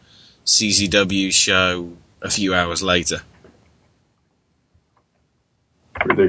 CZW 0.47 1.33
show 1.33 1.93
a 2.23 2.31
few 2.31 2.55
hours 2.55 2.83
later. 2.83 3.23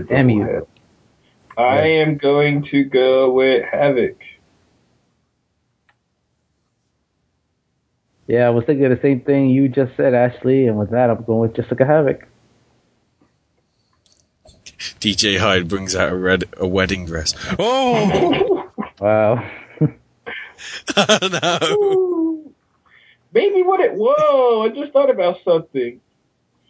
Damn 0.07 0.29
you. 0.29 0.67
I 1.57 1.87
am 1.87 2.17
going 2.17 2.63
to 2.65 2.83
go 2.83 3.31
with 3.31 3.63
Havok. 3.63 4.17
Yeah, 8.27 8.47
I 8.47 8.49
was 8.51 8.63
thinking 8.65 8.89
the 8.89 8.99
same 9.01 9.21
thing 9.21 9.49
you 9.49 9.67
just 9.67 9.95
said, 9.97 10.13
Ashley, 10.13 10.67
and 10.67 10.77
with 10.77 10.91
that, 10.91 11.09
I'm 11.09 11.23
going 11.23 11.39
with 11.39 11.53
Jessicka 11.53 11.85
Havok. 11.85 12.23
DJ 14.99 15.37
Hyde 15.37 15.67
brings 15.67 15.95
out 15.95 16.11
a 16.11 16.15
red 16.15 16.45
a 16.57 16.67
wedding 16.67 17.05
dress. 17.05 17.33
Oh 17.59 18.69
wow! 18.99 19.49
oh, 20.97 21.19
no! 21.41 22.53
Maybe 23.33 23.63
what 23.63 23.79
it? 23.79 23.93
Whoa! 23.93 24.63
I 24.63 24.69
just 24.69 24.91
thought 24.91 25.09
about 25.09 25.37
something. 25.43 25.99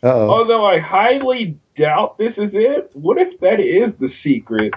Uh-oh. 0.02 0.30
Although 0.30 0.66
I 0.66 0.80
highly 0.80 1.58
doubt 1.78 2.18
this 2.18 2.34
is 2.38 2.52
it, 2.54 2.92
what 2.94 3.18
if 3.18 3.40
that 3.40 3.60
is 3.60 3.94
the 4.00 4.12
secret? 4.24 4.74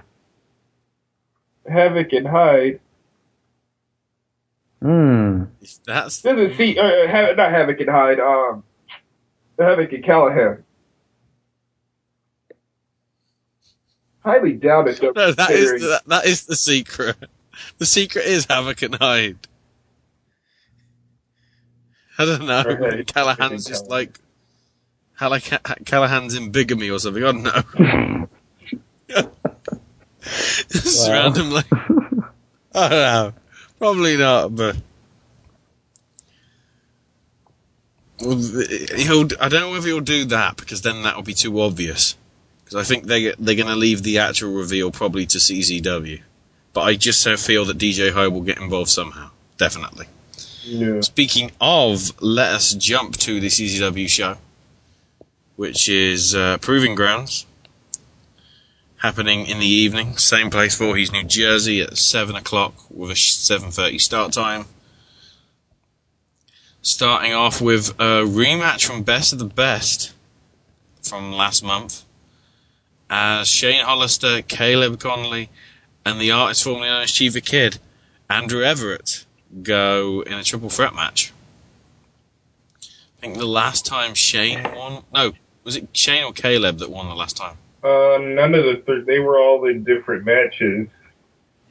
Havok 1.70 2.16
and 2.16 2.26
Hyde. 2.26 2.80
Hmm. 4.82 5.44
That's 5.86 6.22
doesn't 6.22 6.56
see 6.56 6.78
uh, 6.78 7.08
ha- 7.08 7.32
not 7.36 7.50
Havok 7.52 7.80
and 7.80 7.90
Hyde. 7.90 8.20
Um, 8.20 8.62
Havok 9.58 9.94
and 9.94 10.04
Callihan. 10.04 10.62
Highly 14.24 14.52
doubt 14.54 14.88
it. 14.88 15.00
though, 15.00 15.12
No, 15.14 15.32
that 15.32 15.50
is 15.50 15.70
considering- 15.70 15.82
that, 15.90 16.02
that 16.06 16.26
is 16.26 16.46
the 16.46 16.56
secret. 16.56 17.16
The 17.78 17.86
secret 17.86 18.26
is 18.26 18.44
Havok 18.46 18.82
and 18.82 18.94
Hyde. 18.96 19.38
I 22.18 22.26
don't 22.26 22.46
know. 22.46 22.62
Right. 22.64 23.06
Callihan's 23.14 23.64
just 23.64 23.88
like 23.88 24.18
Callihan's 25.18 26.34
in 26.34 26.50
bigamy 26.50 26.90
or 26.90 26.98
something. 26.98 27.24
I 27.24 27.32
don't 27.32 27.42
know. 27.42 28.28
just 30.68 31.08
Wow. 31.08 31.12
randomly. 31.14 31.62
I 32.74 32.88
don't 32.88 32.90
know. 32.90 33.32
Probably 33.78 34.16
not, 34.16 34.54
but 34.54 34.76
well, 38.20 38.36
he'll. 38.38 39.28
I 39.40 39.48
don't 39.48 39.60
know 39.60 39.70
whether 39.70 39.86
he'll 39.88 40.00
do 40.00 40.24
that 40.26 40.56
because 40.56 40.82
then 40.82 41.02
that 41.02 41.16
will 41.16 41.22
be 41.22 41.34
too 41.34 41.60
obvious. 41.60 42.16
Because 42.64 42.76
I 42.76 42.84
think 42.84 43.04
they 43.04 43.34
they're 43.38 43.54
going 43.54 43.68
to 43.68 43.76
leave 43.76 44.02
the 44.02 44.18
actual 44.18 44.52
reveal 44.54 44.90
probably 44.90 45.26
to 45.26 45.38
CZW. 45.38 46.20
But 46.72 46.82
I 46.82 46.94
just 46.96 47.20
so 47.22 47.36
feel 47.36 47.64
that 47.66 47.78
DJ 47.78 48.12
Hyde 48.12 48.32
will 48.32 48.42
get 48.42 48.58
involved 48.58 48.90
somehow. 48.90 49.30
Definitely. 49.58 50.06
Yeah. 50.64 51.00
Speaking 51.02 51.52
of, 51.60 52.20
let 52.22 52.52
us 52.54 52.74
jump 52.74 53.16
to 53.18 53.40
the 53.40 53.48
CZW 53.48 54.08
show. 54.08 54.36
which 55.56 55.88
is 55.88 56.34
uh, 56.34 56.58
Proving 56.58 56.94
Grounds, 56.94 57.46
happening 58.98 59.46
in 59.46 59.58
the 59.58 59.66
evening. 59.66 60.16
Same 60.16 60.50
place, 60.50 60.76
Voorhees, 60.76 61.12
New 61.12 61.24
Jersey, 61.24 61.80
at 61.80 61.96
seven 61.96 62.36
o'clock 62.36 62.74
with 62.90 63.10
a 63.10 63.16
seven 63.16 63.70
thirty 63.70 63.98
start 63.98 64.32
time. 64.32 64.66
Starting 66.82 67.32
off 67.32 67.60
with 67.60 67.90
a 67.98 68.22
rematch 68.24 68.86
from 68.86 69.02
Best 69.02 69.32
of 69.32 69.38
the 69.38 69.44
Best 69.44 70.12
from 71.02 71.32
last 71.32 71.62
month, 71.62 72.04
as 73.10 73.48
Shane 73.48 73.84
Hollister, 73.84 74.42
Caleb 74.42 74.98
Konley, 74.98 75.48
and 76.04 76.20
the 76.20 76.30
artist 76.30 76.64
formerly 76.64 76.88
known 76.88 77.02
as 77.02 77.12
Chief 77.12 77.34
Kid, 77.44 77.78
Andrew 78.30 78.62
Everett, 78.62 79.24
go 79.62 80.22
in 80.22 80.34
a 80.34 80.42
triple 80.42 80.70
threat 80.70 80.94
match. 80.94 81.32
I 82.82 83.20
think 83.20 83.38
the 83.38 83.46
last 83.46 83.86
time 83.86 84.14
Shane 84.14 84.62
won. 84.62 85.02
No, 85.12 85.32
was 85.64 85.76
it 85.76 85.88
Shane 85.92 86.24
or 86.24 86.32
Caleb 86.32 86.78
that 86.78 86.90
won 86.90 87.08
the 87.08 87.14
last 87.14 87.36
time? 87.36 87.56
Uh, 87.82 88.18
none 88.20 88.54
of 88.54 88.64
the 88.64 88.82
th- 88.86 89.06
they 89.06 89.18
were 89.18 89.38
all 89.38 89.66
in 89.68 89.84
different 89.84 90.24
matches. 90.24 90.88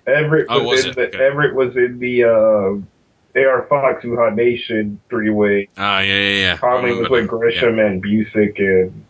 Everett 0.07 0.45
Oh, 0.49 0.63
was, 0.63 0.85
was 0.85 0.85
in 0.85 0.91
it? 0.91 0.95
the 0.95 1.07
Okay. 1.07 1.25
Everett 1.25 1.55
was 1.55 1.75
in 1.75 1.99
the 1.99 2.23
uh, 2.23 3.39
AR 3.39 3.65
Fox 3.67 4.03
Wuhan 4.05 4.35
Nation 4.35 4.99
three 5.09 5.29
way. 5.31 5.67
Ah, 5.77 5.99
yeah, 5.99 6.13
yeah, 6.13 6.29
yeah. 6.39 6.57
Konley 6.57 6.95
I 6.95 6.99
was 6.99 7.09
with. 7.09 7.27
Gresham 7.27 7.79
and 7.79 8.01
Busick, 8.03 8.59
and 8.59 9.05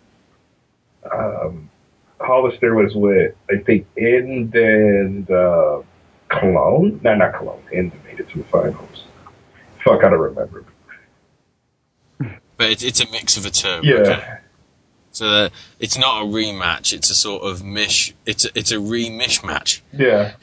um, 1.11 1.69
Hollister 2.19 2.73
was 2.75 2.95
with 2.95 3.35
I 3.51 3.57
think 3.57 3.85
End 3.97 4.55
and 4.55 5.29
uh, 5.29 5.81
Cologne. 6.29 6.99
No, 7.03 7.13
not 7.15 7.33
Cologne. 7.35 7.61
End 7.73 7.91
made 8.05 8.19
it 8.19 8.29
to 8.29 8.37
the 8.39 8.43
finals. 8.45 9.03
Fuck, 9.83 10.03
I 10.03 10.09
don't 10.09 10.19
remember. 10.19 10.63
But 12.57 12.69
it's, 12.71 12.83
it's 12.83 13.01
a 13.01 13.11
mix 13.11 13.35
of 13.37 13.43
the 13.43 13.49
two. 13.51 13.81
Yeah. 13.83 13.95
Okay. 13.95 14.37
So 15.15 15.29
that 15.29 15.51
it's 15.79 15.97
not 15.97 16.23
a 16.23 16.25
rematch. 16.25 16.91
It's 16.91 17.09
a 17.09 17.15
sort 17.15 17.43
of 17.43 17.63
mish. 17.63 18.13
It's 18.25 18.43
a, 18.43 18.49
it's 18.53 18.71
a 18.71 18.79
re-mish 18.81 19.43
match. 19.45 19.81
Yeah. 19.93 20.33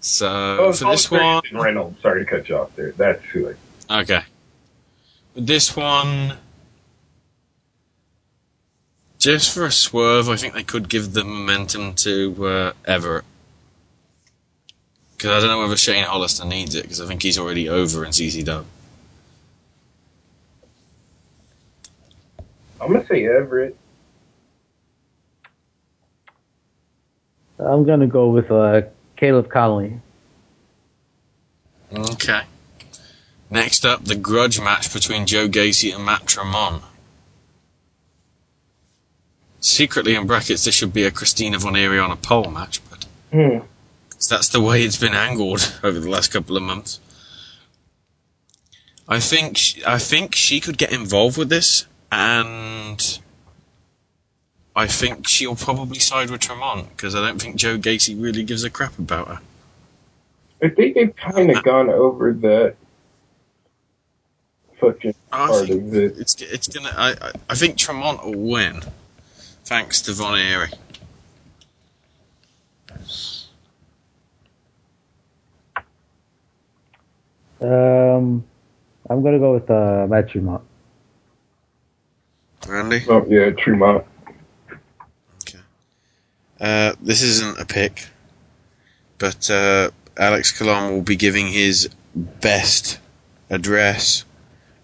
So 0.00 0.58
Oh, 0.60 0.72
for 0.74 0.90
this 0.90 1.10
one, 1.10 1.42
Reynolds. 1.50 2.00
Sorry 2.02 2.24
to 2.26 2.30
cut 2.30 2.46
you 2.48 2.58
off 2.58 2.76
there. 2.76 2.92
That's 2.92 3.24
who 3.24 3.54
I 3.88 4.00
okay. 4.02 4.20
This 5.34 5.74
one, 5.74 6.34
just 9.18 9.54
for 9.54 9.64
a 9.64 9.72
swerve, 9.72 10.28
I 10.28 10.36
think 10.36 10.52
they 10.52 10.62
could 10.62 10.90
give 10.90 11.14
the 11.14 11.24
momentum 11.24 11.94
to 11.94 12.46
uh, 12.46 12.72
Everett. 12.84 13.24
Because 15.16 15.42
I 15.42 15.46
don't 15.46 15.56
know 15.56 15.62
whether 15.62 15.76
Shane 15.78 16.04
Hollister 16.04 16.44
needs 16.44 16.74
it, 16.74 16.82
because 16.82 17.00
I 17.00 17.06
think 17.06 17.22
he's 17.22 17.38
already 17.38 17.68
over 17.70 18.04
in 18.04 18.10
CZW. 18.10 18.64
I'm 22.80 22.92
gonna 22.92 23.06
say 23.06 23.26
Everett. 23.26 23.76
I'm 27.58 27.84
gonna 27.84 28.06
go 28.06 28.28
with 28.30 28.50
uh, 28.50 28.82
Caleb 29.16 29.48
Konley. 29.48 30.00
Okay. 31.92 32.42
Next 33.48 33.86
up, 33.86 34.04
the 34.04 34.16
grudge 34.16 34.60
match 34.60 34.92
between 34.92 35.26
Joe 35.26 35.48
Gacy 35.48 35.94
and 35.94 36.04
Matt 36.04 36.26
Tremont. 36.26 36.82
Secretly 39.60 40.14
in 40.14 40.26
brackets, 40.26 40.64
this 40.64 40.74
should 40.74 40.92
be 40.92 41.04
a 41.04 41.10
Christina 41.10 41.58
Von 41.58 41.76
Eerie 41.76 41.98
on 41.98 42.10
a 42.10 42.16
pole 42.16 42.50
match, 42.50 42.80
but 42.90 43.06
Hmm. 43.32 43.58
'cause 44.10 44.28
that's 44.28 44.48
the 44.48 44.60
way 44.60 44.82
it's 44.82 44.96
been 44.98 45.14
angled 45.14 45.72
over 45.82 45.98
the 45.98 46.10
last 46.10 46.30
couple 46.32 46.56
of 46.56 46.62
months. 46.62 47.00
I 49.08 49.20
think 49.20 49.58
I 49.86 49.98
think 49.98 50.34
she 50.34 50.60
could 50.60 50.76
get 50.76 50.92
involved 50.92 51.38
with 51.38 51.48
this, 51.48 51.86
and 52.12 53.18
I 54.74 54.86
think 54.86 55.26
she'll 55.28 55.56
probably 55.56 55.98
side 55.98 56.30
with 56.30 56.40
Tremont 56.40 56.88
because 56.90 57.14
I 57.14 57.26
don't 57.26 57.40
think 57.40 57.56
Joe 57.56 57.78
Gacy 57.78 58.20
really 58.20 58.42
gives 58.44 58.64
a 58.64 58.70
crap 58.70 58.98
about 58.98 59.28
her. 59.28 59.40
I 60.62 60.68
think 60.70 60.94
they've 60.94 61.14
kind 61.16 61.50
of 61.50 61.62
gone 61.62 61.90
over 61.90 62.32
that 62.32 62.76
fucking 64.80 65.14
I 65.32 65.46
part 65.48 65.66
think 65.68 65.82
of 65.82 65.94
it. 65.94 66.14
it's 66.18 66.40
it's 66.40 66.68
gonna. 66.68 66.92
I 66.96 67.10
I- 67.20 67.32
I 67.50 67.54
think 67.54 67.76
Tremont 67.76 68.24
will 68.24 68.34
win, 68.50 68.80
thanks 69.64 70.00
to 70.02 70.12
Von 70.12 70.38
Eerie. 70.38 70.70
Um, 77.60 78.44
I'm 79.08 79.22
gonna 79.22 79.38
go 79.38 79.54
with 79.54 79.70
uh, 79.70 80.06
Matt 80.08 80.28
Tremont. 80.28 80.62
Randy. 82.68 83.04
Oh 83.08 83.24
yeah, 83.28 83.50
Tremont. 83.50 84.04
Uh, 86.58 86.94
this 87.02 87.20
isn't 87.22 87.60
a 87.60 87.66
pick, 87.66 88.06
but 89.18 89.50
uh, 89.50 89.90
Alex 90.16 90.56
Colon 90.58 90.90
will 90.92 91.02
be 91.02 91.16
giving 91.16 91.48
his 91.48 91.90
best 92.14 92.98
address 93.50 94.24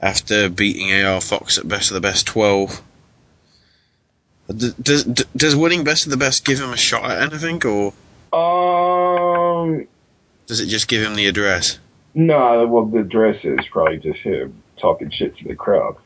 after 0.01 0.51
beating 0.51 0.93
AR 0.93 1.21
Fox 1.23 1.57
at 1.57 1.67
Best 1.67 1.91
of 1.91 1.95
the 1.95 2.01
Best 2.03 2.27
12. 2.27 2.83
D- 4.55 4.71
Does, 4.83 5.05
does 5.05 5.57
winning 5.57 5.83
Best 5.83 6.05
of 6.05 6.11
the 6.11 6.19
Best 6.19 6.45
give 6.45 6.61
him 6.61 6.71
a 6.75 6.77
shot 6.77 7.11
at 7.11 7.23
anything, 7.23 7.65
or 7.65 7.95
Um, 8.37 9.87
does 10.47 10.61
it 10.61 10.67
just 10.67 10.89
give 10.89 11.03
him 11.03 11.15
the 11.15 11.27
address? 11.27 11.79
no, 12.15 12.67
well, 12.67 12.85
the 12.85 12.99
address 12.99 13.43
is 13.45 13.67
probably 13.71 13.97
just 13.97 14.19
him 14.21 14.63
talking 14.77 15.09
shit 15.11 15.39
to 15.39 15.45
the 15.49 15.55
crowd. 15.55 15.97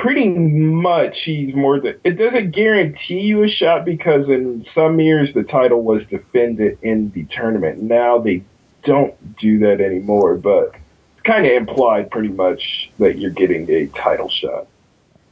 Pretty 0.00 0.30
much, 0.30 1.18
he's 1.24 1.54
more 1.54 1.78
than. 1.78 2.00
It 2.04 2.12
doesn't 2.12 2.52
guarantee 2.52 3.20
you 3.20 3.42
a 3.42 3.48
shot 3.48 3.84
because 3.84 4.30
in 4.30 4.64
some 4.74 4.98
years 4.98 5.34
the 5.34 5.42
title 5.42 5.82
was 5.82 6.02
defended 6.06 6.78
in 6.80 7.10
the 7.10 7.24
tournament. 7.24 7.82
Now 7.82 8.18
they 8.18 8.42
don't 8.82 9.36
do 9.36 9.58
that 9.58 9.82
anymore, 9.82 10.38
but 10.38 10.74
it's 11.12 11.22
kind 11.24 11.44
of 11.44 11.52
implied 11.52 12.10
pretty 12.10 12.30
much 12.30 12.90
that 12.98 13.18
you're 13.18 13.30
getting 13.30 13.70
a 13.70 13.88
title 13.88 14.30
shot. 14.30 14.68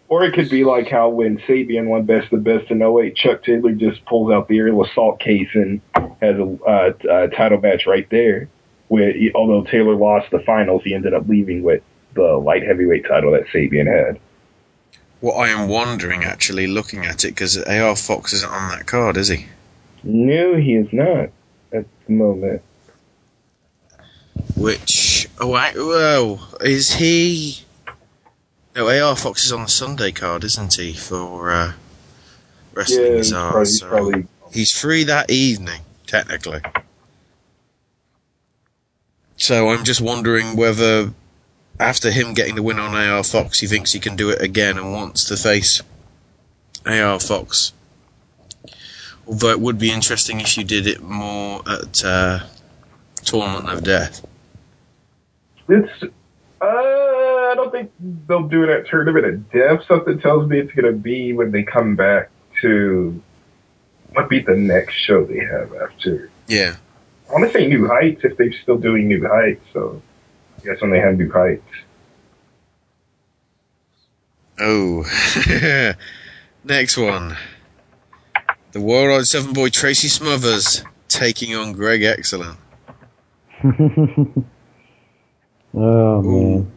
Or 0.08 0.24
it 0.24 0.34
could 0.34 0.50
be 0.50 0.64
like 0.64 0.88
how 0.88 1.08
when 1.08 1.38
Sabian 1.38 1.86
won 1.86 2.04
Best 2.04 2.30
of 2.34 2.44
Best 2.44 2.70
in 2.70 2.82
08, 2.82 3.16
Chuck 3.16 3.44
Taylor 3.44 3.72
just 3.72 4.04
pulls 4.04 4.30
out 4.30 4.48
the 4.48 4.58
aerial 4.58 4.84
assault 4.84 5.18
case 5.18 5.48
and 5.54 5.80
has 6.20 6.36
a, 6.36 6.58
uh, 6.66 6.92
a 7.08 7.28
title 7.28 7.58
match 7.58 7.86
right 7.86 8.08
there. 8.10 8.50
Where 8.88 9.12
he, 9.12 9.32
although 9.34 9.64
Taylor 9.64 9.94
lost 9.94 10.30
the 10.30 10.40
finals, 10.40 10.82
he 10.84 10.94
ended 10.94 11.14
up 11.14 11.26
leaving 11.26 11.62
with 11.62 11.82
the 12.12 12.36
light 12.36 12.64
heavyweight 12.64 13.06
title 13.06 13.32
that 13.32 13.46
Sabian 13.46 13.86
had. 13.86 14.20
What 15.20 15.34
I 15.34 15.48
am 15.48 15.68
wondering, 15.68 16.24
actually, 16.24 16.66
looking 16.68 17.04
at 17.04 17.24
it, 17.24 17.28
because 17.28 17.56
AR 17.58 17.96
Fox 17.96 18.32
isn't 18.32 18.50
on 18.52 18.70
that 18.70 18.86
card, 18.86 19.16
is 19.16 19.28
he? 19.28 19.46
No, 20.04 20.54
he 20.56 20.74
is 20.76 20.92
not 20.92 21.30
at 21.72 21.84
the 22.06 22.12
moment. 22.12 22.62
Which, 24.56 25.28
oh, 25.40 25.52
I, 25.54 25.72
well, 25.74 26.48
is 26.60 26.94
he? 26.94 27.64
No, 28.76 28.88
AR 28.88 29.16
Fox 29.16 29.44
is 29.44 29.52
on 29.52 29.62
the 29.62 29.68
Sunday 29.68 30.12
card, 30.12 30.44
isn't 30.44 30.74
he? 30.74 30.92
For 30.92 31.50
uh, 31.50 31.72
Wrestling 32.74 33.00
Yeah, 33.06 33.16
he's 33.16 33.26
Bizarre. 33.30 33.50
probably- 33.50 33.64
he's 33.66 33.80
so 33.80 33.88
probably- 33.88 34.26
he's 34.52 34.80
free 34.80 35.04
that 35.04 35.30
evening, 35.30 35.80
technically. 36.06 36.60
So 39.36 39.70
I'm 39.70 39.84
just 39.84 40.00
wondering 40.00 40.56
whether, 40.56 41.12
after 41.80 42.10
him 42.10 42.34
getting 42.34 42.54
the 42.54 42.62
win 42.62 42.78
on 42.78 42.94
AR 42.94 43.22
Fox, 43.22 43.60
he 43.60 43.66
thinks 43.66 43.92
he 43.92 44.00
can 44.00 44.16
do 44.16 44.30
it 44.30 44.40
again 44.40 44.78
and 44.78 44.92
wants 44.92 45.24
to 45.26 45.36
face 45.36 45.82
AR 46.86 47.20
Fox. 47.20 47.72
Although 49.26 49.50
it 49.50 49.60
would 49.60 49.78
be 49.78 49.92
interesting 49.92 50.40
if 50.40 50.56
you 50.56 50.64
did 50.64 50.86
it 50.86 51.02
more 51.02 51.62
at 51.68 52.02
uh, 52.04 52.40
Tournament 53.24 53.68
of 53.68 53.84
Death. 53.84 54.26
It's 55.68 56.02
uh, 56.60 56.64
I 56.64 57.52
don't 57.54 57.70
think 57.70 57.92
they'll 58.26 58.48
do 58.48 58.64
it 58.64 58.70
at 58.70 58.86
Tournament 58.88 59.26
of 59.26 59.50
Death. 59.50 59.84
Something 59.86 60.18
tells 60.18 60.48
me 60.48 60.58
it's 60.58 60.72
going 60.72 60.92
to 60.92 60.98
be 60.98 61.32
when 61.32 61.52
they 61.52 61.62
come 61.62 61.94
back 61.94 62.30
to 62.62 63.22
what 64.12 64.28
be 64.28 64.40
the 64.40 64.56
next 64.56 64.94
show 64.94 65.24
they 65.24 65.40
have 65.40 65.74
after. 65.74 66.30
Yeah. 66.46 66.76
I 67.28 67.32
want 67.32 67.52
to 67.52 67.52
say 67.52 67.66
New 67.66 67.86
Heights 67.86 68.24
if 68.24 68.36
they're 68.38 68.52
still 68.62 68.78
doing 68.78 69.06
New 69.06 69.28
Heights. 69.28 69.64
So 69.72 70.02
Guess 70.64 70.80
when 70.80 70.90
they 70.90 71.00
have 71.00 71.16
New 71.16 71.30
Heights. 71.30 71.62
Oh. 74.60 75.04
Next 76.64 76.96
one. 76.96 77.36
The 78.72 78.80
World 78.80 79.10
Wide 79.10 79.26
Seven 79.26 79.52
Boy 79.52 79.68
Tracy 79.68 80.08
Smothers 80.08 80.84
taking 81.08 81.54
on 81.54 81.72
Greg 81.72 82.02
Excellent. 82.02 82.58
oh 85.74 86.22
man. 86.22 86.72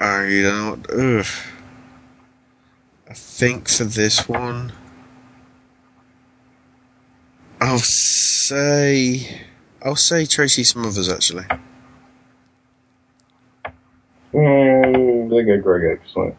I 0.00 0.40
don't. 0.42 0.86
Ugh. 0.90 1.26
I 3.08 3.14
think 3.14 3.68
for 3.68 3.84
this 3.84 4.28
one, 4.28 4.72
I'll 7.64 7.78
say. 7.78 9.40
I'll 9.82 9.96
say 9.96 10.26
Tracy 10.26 10.64
Smothers 10.64 11.08
actually. 11.08 11.44
Mm, 14.34 15.30
they 15.30 15.44
got 15.44 15.62
Greg 15.62 15.98
Excellent. 15.98 16.36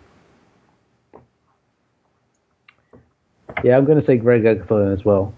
Yeah, 3.64 3.76
I'm 3.76 3.86
going 3.86 4.00
to 4.00 4.06
say 4.06 4.18
Greg 4.18 4.46
Excellent 4.46 5.00
as 5.00 5.04
well. 5.04 5.34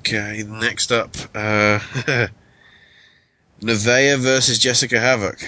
Okay, 0.00 0.42
next 0.42 0.90
up, 0.90 1.14
uh, 1.36 1.78
Nevaeh 3.60 4.18
versus 4.18 4.58
Jessicka 4.58 4.98
Havok. 4.98 5.44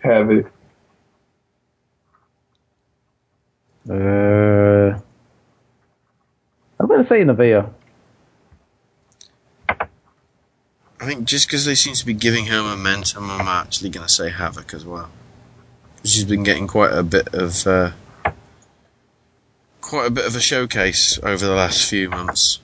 Have 0.00 0.30
it. 0.30 0.46
Uh, 3.88 4.98
I'm 6.78 6.86
going 6.86 7.02
to 7.02 7.08
say 7.08 7.22
Nevaeh. 7.22 7.70
I 11.00 11.06
think 11.06 11.24
just 11.24 11.46
because 11.46 11.64
they 11.64 11.74
seem 11.74 11.94
to 11.94 12.04
be 12.04 12.12
giving 12.12 12.46
her 12.46 12.62
momentum, 12.62 13.30
I'm 13.30 13.48
actually 13.48 13.90
going 13.90 14.06
to 14.06 14.12
say 14.12 14.30
Havok 14.30 14.74
as 14.74 14.84
well. 14.84 15.10
She's 16.04 16.24
been 16.24 16.42
getting 16.42 16.66
quite 16.66 16.92
a 16.92 17.02
bit 17.02 17.28
of 17.34 17.66
uh, 17.66 17.92
quite 19.80 20.06
a 20.06 20.10
bit 20.10 20.26
of 20.26 20.36
a 20.36 20.40
showcase 20.40 21.18
over 21.22 21.46
the 21.46 21.54
last 21.54 21.88
few 21.88 22.10
months. 22.10 22.60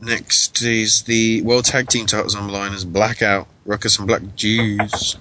Next 0.00 0.62
is 0.62 1.02
the 1.02 1.42
World 1.42 1.64
Tag 1.64 1.88
Team 1.88 2.06
titles 2.06 2.34
on 2.34 2.46
the 2.46 2.52
line 2.52 2.72
as 2.72 2.84
Blackout, 2.84 3.48
Ruckus 3.66 3.98
and 3.98 4.06
Black 4.06 4.22
Jews, 4.36 5.16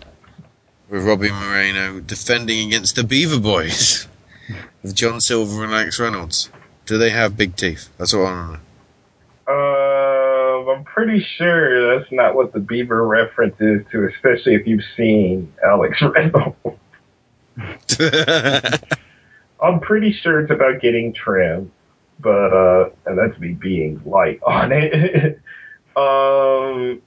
with 0.90 1.06
Robbie 1.06 1.30
Mireno 1.30 2.06
defending 2.06 2.68
against 2.68 2.96
the 2.96 3.04
Beaver 3.04 3.40
Boys, 3.40 4.08
with 4.84 4.96
John 4.96 5.20
Silver 5.22 5.64
and 5.64 5.74
Alex 5.74 6.00
Reynolds. 6.00 6.50
Do 6.86 6.98
they 6.98 7.10
have 7.10 7.36
big 7.38 7.56
teeth? 7.56 7.90
That's 7.98 8.14
what 8.14 8.22
I 8.22 8.24
want 8.24 8.48
to 8.48 8.54
know. 8.54 8.60
Uh, 9.50 10.72
I'm 10.72 10.84
pretty 10.84 11.26
sure 11.38 11.98
that's 12.00 12.12
not 12.12 12.36
what 12.36 12.54
the 12.54 12.60
Beaver 12.60 13.06
reference 13.06 13.56
is 13.60 13.82
to, 13.92 14.08
especially 14.14 14.56
if 14.56 14.68
you've 14.68 14.84
seen 14.96 15.54
Alex 15.64 16.02
Reynolds. 16.02 16.58
I'm 19.62 19.80
pretty 19.80 20.14
sure 20.14 20.42
it's 20.42 20.52
about 20.52 20.82
getting 20.82 21.14
trimmed, 21.14 21.72
but 22.20 22.54
uh, 22.54 22.90
and 23.06 23.18
that's 23.18 23.40
me 23.40 23.54
being 23.54 24.02
light 24.06 24.40
on 24.46 24.72
it. 24.72 25.40
um, 25.96 27.02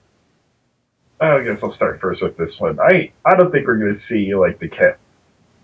I 1.21 1.43
guess 1.43 1.59
I'll 1.63 1.75
start 1.75 2.01
first 2.01 2.23
with 2.23 2.37
this 2.37 2.59
one. 2.59 2.79
I 2.81 3.13
I 3.25 3.35
don't 3.37 3.51
think 3.53 3.67
we're 3.67 3.77
gonna 3.77 4.01
see 4.09 4.35
like 4.35 4.59
the 4.59 4.69
cat, 4.69 4.99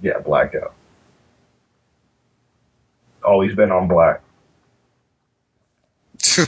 yeah, 0.03 0.19
blackout. 0.19 0.75
Always 3.25 3.55
been 3.55 3.73
on 3.73 3.89
black. 3.89 4.23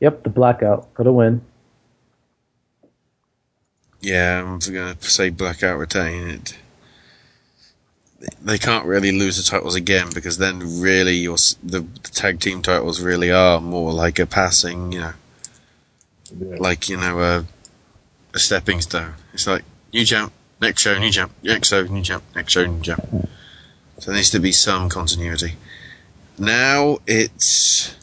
Yep, 0.00 0.24
the 0.24 0.30
blackout. 0.30 0.92
Got 0.94 1.04
to 1.04 1.12
win. 1.12 1.40
Yeah, 4.00 4.40
I'm 4.40 4.58
going 4.58 4.96
to 4.96 5.10
say 5.10 5.30
Blackout 5.30 5.78
retain 5.78 6.28
it. 6.28 6.58
They 8.42 8.58
can't 8.58 8.86
really 8.86 9.12
lose 9.12 9.36
the 9.36 9.42
titles 9.42 9.74
again 9.74 10.10
because 10.14 10.38
then 10.38 10.80
really 10.80 11.16
your 11.16 11.36
the, 11.62 11.80
the 11.80 12.10
tag 12.12 12.40
team 12.40 12.62
titles 12.62 13.00
really 13.00 13.30
are 13.30 13.60
more 13.60 13.92
like 13.92 14.18
a 14.18 14.26
passing, 14.26 14.92
you 14.92 15.00
know, 15.00 15.12
like 16.32 16.88
you 16.88 16.96
know 16.96 17.20
a, 17.20 17.46
a 18.34 18.38
stepping 18.38 18.80
stone. 18.80 19.14
It's 19.32 19.46
like 19.46 19.64
new 19.92 20.04
jump, 20.04 20.32
next 20.60 20.82
show, 20.82 20.98
new 20.98 21.10
jump, 21.10 21.32
next 21.42 21.68
show, 21.68 21.82
new 21.82 22.02
jump, 22.02 22.24
next 22.34 22.52
show, 22.52 22.66
new 22.66 22.80
jump. 22.80 23.04
So 23.98 24.10
there 24.10 24.16
needs 24.16 24.30
to 24.30 24.40
be 24.40 24.52
some 24.52 24.88
continuity. 24.88 25.54
Now 26.38 26.98
it's 27.06 27.96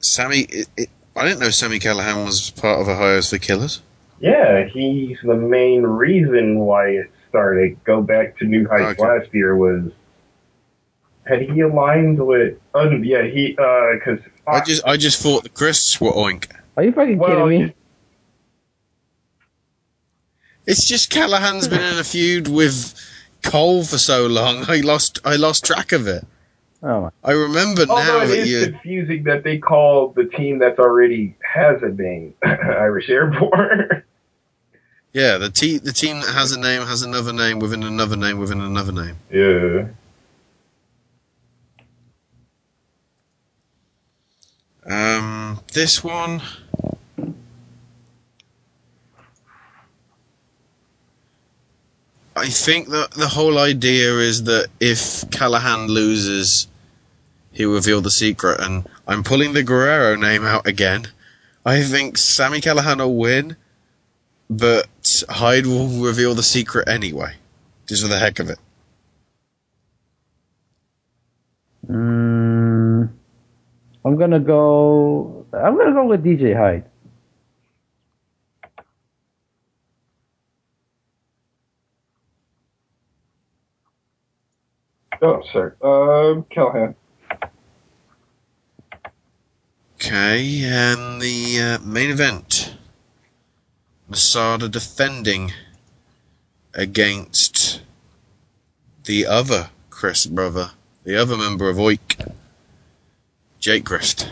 Sami. 0.00 0.40
It, 0.40 0.68
it, 0.76 0.90
I 1.14 1.24
didn't 1.24 1.40
know 1.40 1.50
Sami 1.50 1.78
Callihan 1.78 2.24
was 2.24 2.50
part 2.50 2.80
of 2.80 2.88
Ohio's 2.88 3.30
for 3.30 3.38
Killers. 3.38 3.80
Yeah, 4.20 4.64
he's 4.64 5.18
the 5.22 5.36
main 5.36 5.82
reason 5.82 6.58
why 6.58 6.88
it 6.88 7.10
started. 7.28 7.82
Go 7.84 8.02
back 8.02 8.38
to 8.38 8.44
New 8.44 8.66
Heights 8.68 8.98
last 8.98 9.32
year 9.32 9.54
was 9.56 9.92
had 11.26 11.42
he 11.42 11.60
aligned 11.60 12.24
with? 12.24 12.58
Oh 12.74 12.90
yeah, 12.90 13.24
he 13.24 13.56
uh, 13.58 13.94
because 13.94 14.20
I 14.46 14.60
just 14.64 14.84
I 14.86 14.96
just 14.96 15.20
thought 15.22 15.42
the 15.42 15.48
crisps 15.48 16.00
were 16.00 16.12
oink. 16.12 16.50
Are 16.76 16.84
you 16.84 16.92
fucking 16.92 17.18
Well, 17.18 17.46
kidding 17.48 17.66
me? 17.68 17.74
It's 20.66 20.86
just 20.86 21.10
Callihan's 21.10 21.68
been 21.68 21.80
in 21.82 21.98
a 21.98 22.04
feud 22.04 22.48
with 22.48 22.94
Cole 23.42 23.84
for 23.84 23.98
so 23.98 24.26
long. 24.26 24.64
I 24.68 24.80
lost 24.80 25.18
I 25.24 25.36
lost 25.36 25.64
track 25.64 25.92
of 25.92 26.06
it. 26.08 26.24
Oh 26.82 27.02
my. 27.02 27.10
I 27.24 27.32
remember 27.32 27.86
Although 27.88 28.02
now 28.02 28.22
it 28.22 28.26
that 28.28 28.38
is 28.38 28.48
you. 28.50 28.70
confusing 28.72 29.24
that 29.24 29.42
they 29.44 29.58
call 29.58 30.08
the 30.08 30.24
team 30.24 30.58
that's 30.58 30.78
already 30.78 31.34
has 31.42 31.82
a 31.82 31.88
name 31.88 32.34
Irish 32.44 33.08
Airborne. 33.08 34.02
Yeah, 35.12 35.38
the 35.38 35.48
te- 35.50 35.78
the 35.78 35.92
team 35.92 36.20
that 36.20 36.34
has 36.34 36.52
a 36.52 36.60
name 36.60 36.82
has 36.82 37.02
another 37.02 37.32
name 37.32 37.58
within 37.58 37.82
another 37.82 38.16
name 38.16 38.38
within 38.38 38.60
another 38.60 38.92
name. 38.92 39.16
yeah. 39.30 39.86
Um, 44.88 45.60
this 45.72 46.02
one. 46.04 46.40
I 52.36 52.48
think 52.48 52.88
that 52.90 53.12
the 53.12 53.28
whole 53.28 53.58
idea 53.58 54.18
is 54.18 54.44
that 54.44 54.68
if 54.78 55.22
Callihan 55.30 55.88
loses, 55.88 56.68
he'll 57.52 57.72
reveal 57.72 58.02
the 58.02 58.10
secret. 58.10 58.60
And 58.60 58.86
I'm 59.08 59.24
pulling 59.24 59.54
the 59.54 59.62
Guerrero 59.62 60.16
name 60.16 60.44
out 60.44 60.66
again. 60.66 61.08
I 61.64 61.82
think 61.82 62.18
Sami 62.18 62.60
Callihan 62.60 62.98
will 62.98 63.16
win, 63.16 63.56
but 64.50 65.24
Hyde 65.28 65.66
will 65.66 65.88
reveal 66.04 66.34
the 66.34 66.42
secret 66.42 66.88
anyway, 66.88 67.34
just 67.86 68.02
for 68.02 68.08
the 68.08 68.18
heck 68.18 68.38
of 68.38 68.50
it. 68.50 68.58
Mm, 71.88 72.25
I'm 74.06 74.16
gonna 74.16 74.38
go. 74.38 75.46
I'm 75.52 75.76
gonna 75.76 75.92
go 75.92 76.04
with 76.04 76.22
DJ 76.22 76.56
Hyde. 76.56 76.84
Oh, 85.20 85.42
sorry. 85.52 85.72
Um, 85.82 86.44
Callihan. 86.54 86.94
Okay, 89.96 90.62
and 90.62 91.20
the 91.20 91.60
uh, 91.60 91.78
main 91.84 92.10
event. 92.10 92.76
Masada 94.08 94.68
defending 94.68 95.52
against 96.74 97.82
the 99.02 99.26
other 99.26 99.70
Crist 99.90 100.32
brother, 100.32 100.70
the 101.02 101.16
other 101.16 101.36
member 101.36 101.68
of 101.68 101.78
Oik, 101.78 102.34
Jake 103.60 103.84
Crist. 103.84 104.30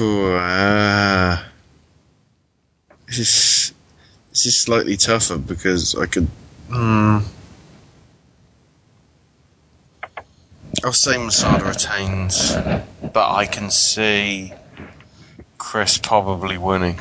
Ooh, 0.00 0.34
ah. 0.36 1.44
this 3.06 3.18
is 3.18 3.74
this 4.30 4.46
is 4.46 4.58
slightly 4.58 4.96
tougher 4.96 5.38
because 5.38 5.94
I 5.96 6.06
could. 6.06 6.28
Hmm. 6.70 7.18
I'll 10.84 10.92
say 10.92 11.16
Masada 11.18 11.64
retains, 11.64 12.54
but 13.12 13.34
I 13.34 13.46
can 13.46 13.70
see 13.70 14.52
Crist 15.58 16.02
probably 16.02 16.58
winning. 16.58 17.00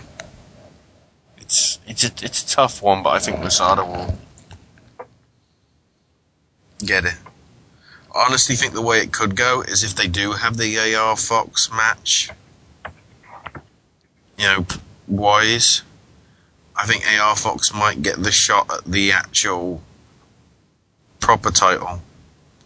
It's 1.38 1.80
it's 1.88 2.03
a, 2.03 2.26
it's 2.26 2.44
a 2.44 2.56
tough 2.56 2.82
one, 2.82 3.03
but 3.03 3.11
I 3.11 3.20
think 3.20 3.40
Masada 3.40 3.86
will 3.86 4.18
get 6.86 7.06
it. 7.06 7.16
I 8.14 8.25
honestly 8.27 8.56
think 8.56 8.73
the 8.73 8.81
way 8.81 8.99
it 8.99 9.11
could 9.11 9.35
go 9.35 9.61
is 9.61 9.83
if 9.83 9.95
they 9.95 10.07
do 10.07 10.31
have 10.33 10.57
the 10.57 10.95
AR 10.95 11.15
Fox 11.15 11.72
match, 11.72 12.30
you 14.38 14.45
know, 14.45 14.65
wise. 15.07 15.83
I 16.75 16.85
think 16.85 17.03
AR 17.07 17.35
Fox 17.35 17.73
might 17.73 18.01
get 18.01 18.22
the 18.22 18.31
shot 18.31 18.72
at 18.73 18.85
the 18.85 19.11
actual 19.11 19.81
proper 21.19 21.51
title 21.51 22.01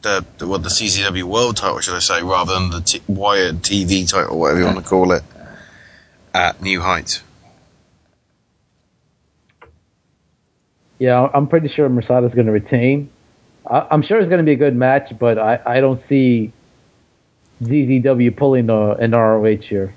the, 0.06 0.26
the 0.38 0.48
well 0.48 0.60
the 0.60 0.70
CZW 0.70 1.24
World 1.24 1.58
title, 1.58 1.80
should 1.80 1.96
I 1.96 2.00
say, 2.00 2.24
rather 2.24 2.54
than 2.54 2.70
the 2.70 2.82
t- 2.82 3.02
Wired 3.08 3.64
TV 3.64 4.10
title, 4.10 4.40
whatever 4.40 4.60
you 4.60 4.66
want 4.66 4.78
to 4.78 4.84
call 4.84 5.12
it, 5.12 5.24
at 6.34 6.62
New 6.62 6.80
Heights. 6.80 7.22
Yeah, 11.00 11.28
I'm 11.34 11.48
pretty 11.48 11.68
sure 11.68 11.90
Masada's 11.90 12.34
going 12.34 12.46
to 12.46 12.54
retain. 12.54 13.10
I, 13.68 13.88
I'm 13.92 14.02
sure 14.02 14.20
it's 14.20 14.30
going 14.30 14.40
to 14.40 14.46
be 14.46 14.54
a 14.54 14.58
good 14.58 14.76
match, 14.76 15.14
but 15.18 15.38
I, 15.38 15.60
I 15.66 15.80
don't 15.80 16.02
see 16.08 16.52
CZW 17.62 18.36
pulling 18.36 18.68
the, 18.68 18.92
an 19.00 19.12
ROH 19.12 19.68
here. 19.68 19.94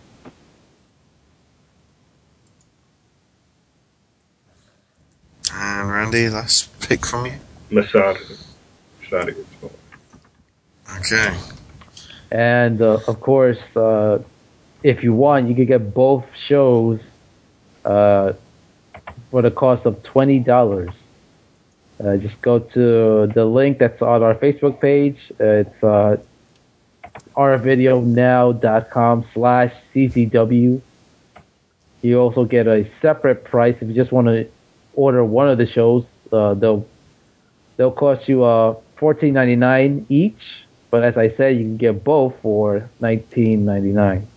And 5.52 5.90
Randy, 5.90 6.28
last 6.28 6.78
pick 6.80 7.04
from 7.06 7.26
you. 7.26 7.34
Masada. 7.70 8.18
It's 9.02 9.12
not 9.12 9.28
a 9.28 9.32
good 9.32 9.46
spot. 9.52 9.72
Okay. 10.98 11.36
And 12.30 12.80
uh, 12.80 13.00
of 13.06 13.20
course, 13.20 13.58
uh, 13.74 14.18
if 14.82 15.02
you 15.02 15.14
want, 15.14 15.48
you 15.48 15.54
could 15.54 15.66
get 15.66 15.94
both 15.94 16.24
shows 16.46 17.00
uh, 17.84 18.32
for 19.30 19.42
the 19.42 19.50
cost 19.50 19.86
of 19.86 20.02
twenty 20.02 20.38
dollars. 20.38 20.90
Uh, 22.02 22.16
just 22.16 22.40
go 22.42 22.60
to 22.60 23.26
the 23.26 23.44
link 23.44 23.78
that's 23.78 24.00
on 24.00 24.22
our 24.22 24.34
Facebook 24.34 24.80
page. 24.80 25.18
It's 25.40 25.82
uh, 25.82 26.16
rvideonow.com 27.36 29.26
slash 29.34 29.72
czw. 29.94 30.80
You 32.00 32.20
also 32.20 32.44
get 32.44 32.68
a 32.68 32.88
separate 33.02 33.42
price 33.44 33.76
if 33.80 33.88
you 33.88 33.94
just 33.94 34.12
want 34.12 34.28
to 34.28 34.48
order 34.94 35.24
one 35.24 35.48
of 35.48 35.58
the 35.58 35.66
shows. 35.66 36.04
Uh, 36.30 36.54
they'll 36.54 36.86
they'll 37.76 37.90
cost 37.90 38.28
you 38.28 38.44
uh, 38.44 38.76
fourteen 38.96 39.34
ninety 39.34 39.56
nine 39.56 40.06
each. 40.08 40.64
But 40.90 41.02
as 41.02 41.16
I 41.16 41.30
said, 41.36 41.56
you 41.56 41.64
can 41.64 41.76
get 41.76 42.04
both 42.04 42.34
for 42.40 42.88
nineteen 43.00 43.64
ninety 43.64 43.92
nine. 43.92 44.28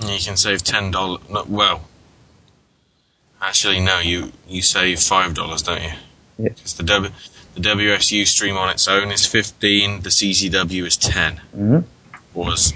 You 0.00 0.18
can 0.20 0.36
save 0.36 0.62
ten 0.62 0.90
dollars. 0.90 1.22
Well, 1.48 1.88
actually, 3.40 3.80
no. 3.80 4.00
You 4.00 4.32
you 4.46 4.60
save 4.60 5.00
five 5.00 5.32
dollars, 5.34 5.62
don't 5.62 5.82
you? 5.82 5.92
Yeah. 6.38 6.48
Because 6.50 6.74
the 6.74 6.82
w, 6.82 7.12
the 7.54 7.60
WSU 7.60 8.26
stream 8.26 8.56
on 8.56 8.70
its 8.70 8.88
own 8.88 9.10
is 9.12 9.26
fifteen. 9.26 10.00
The 10.00 10.10
CZW 10.10 10.86
is 10.86 10.96
10 10.96 11.40
Mm-hmm. 11.56 11.78
Was. 12.34 12.74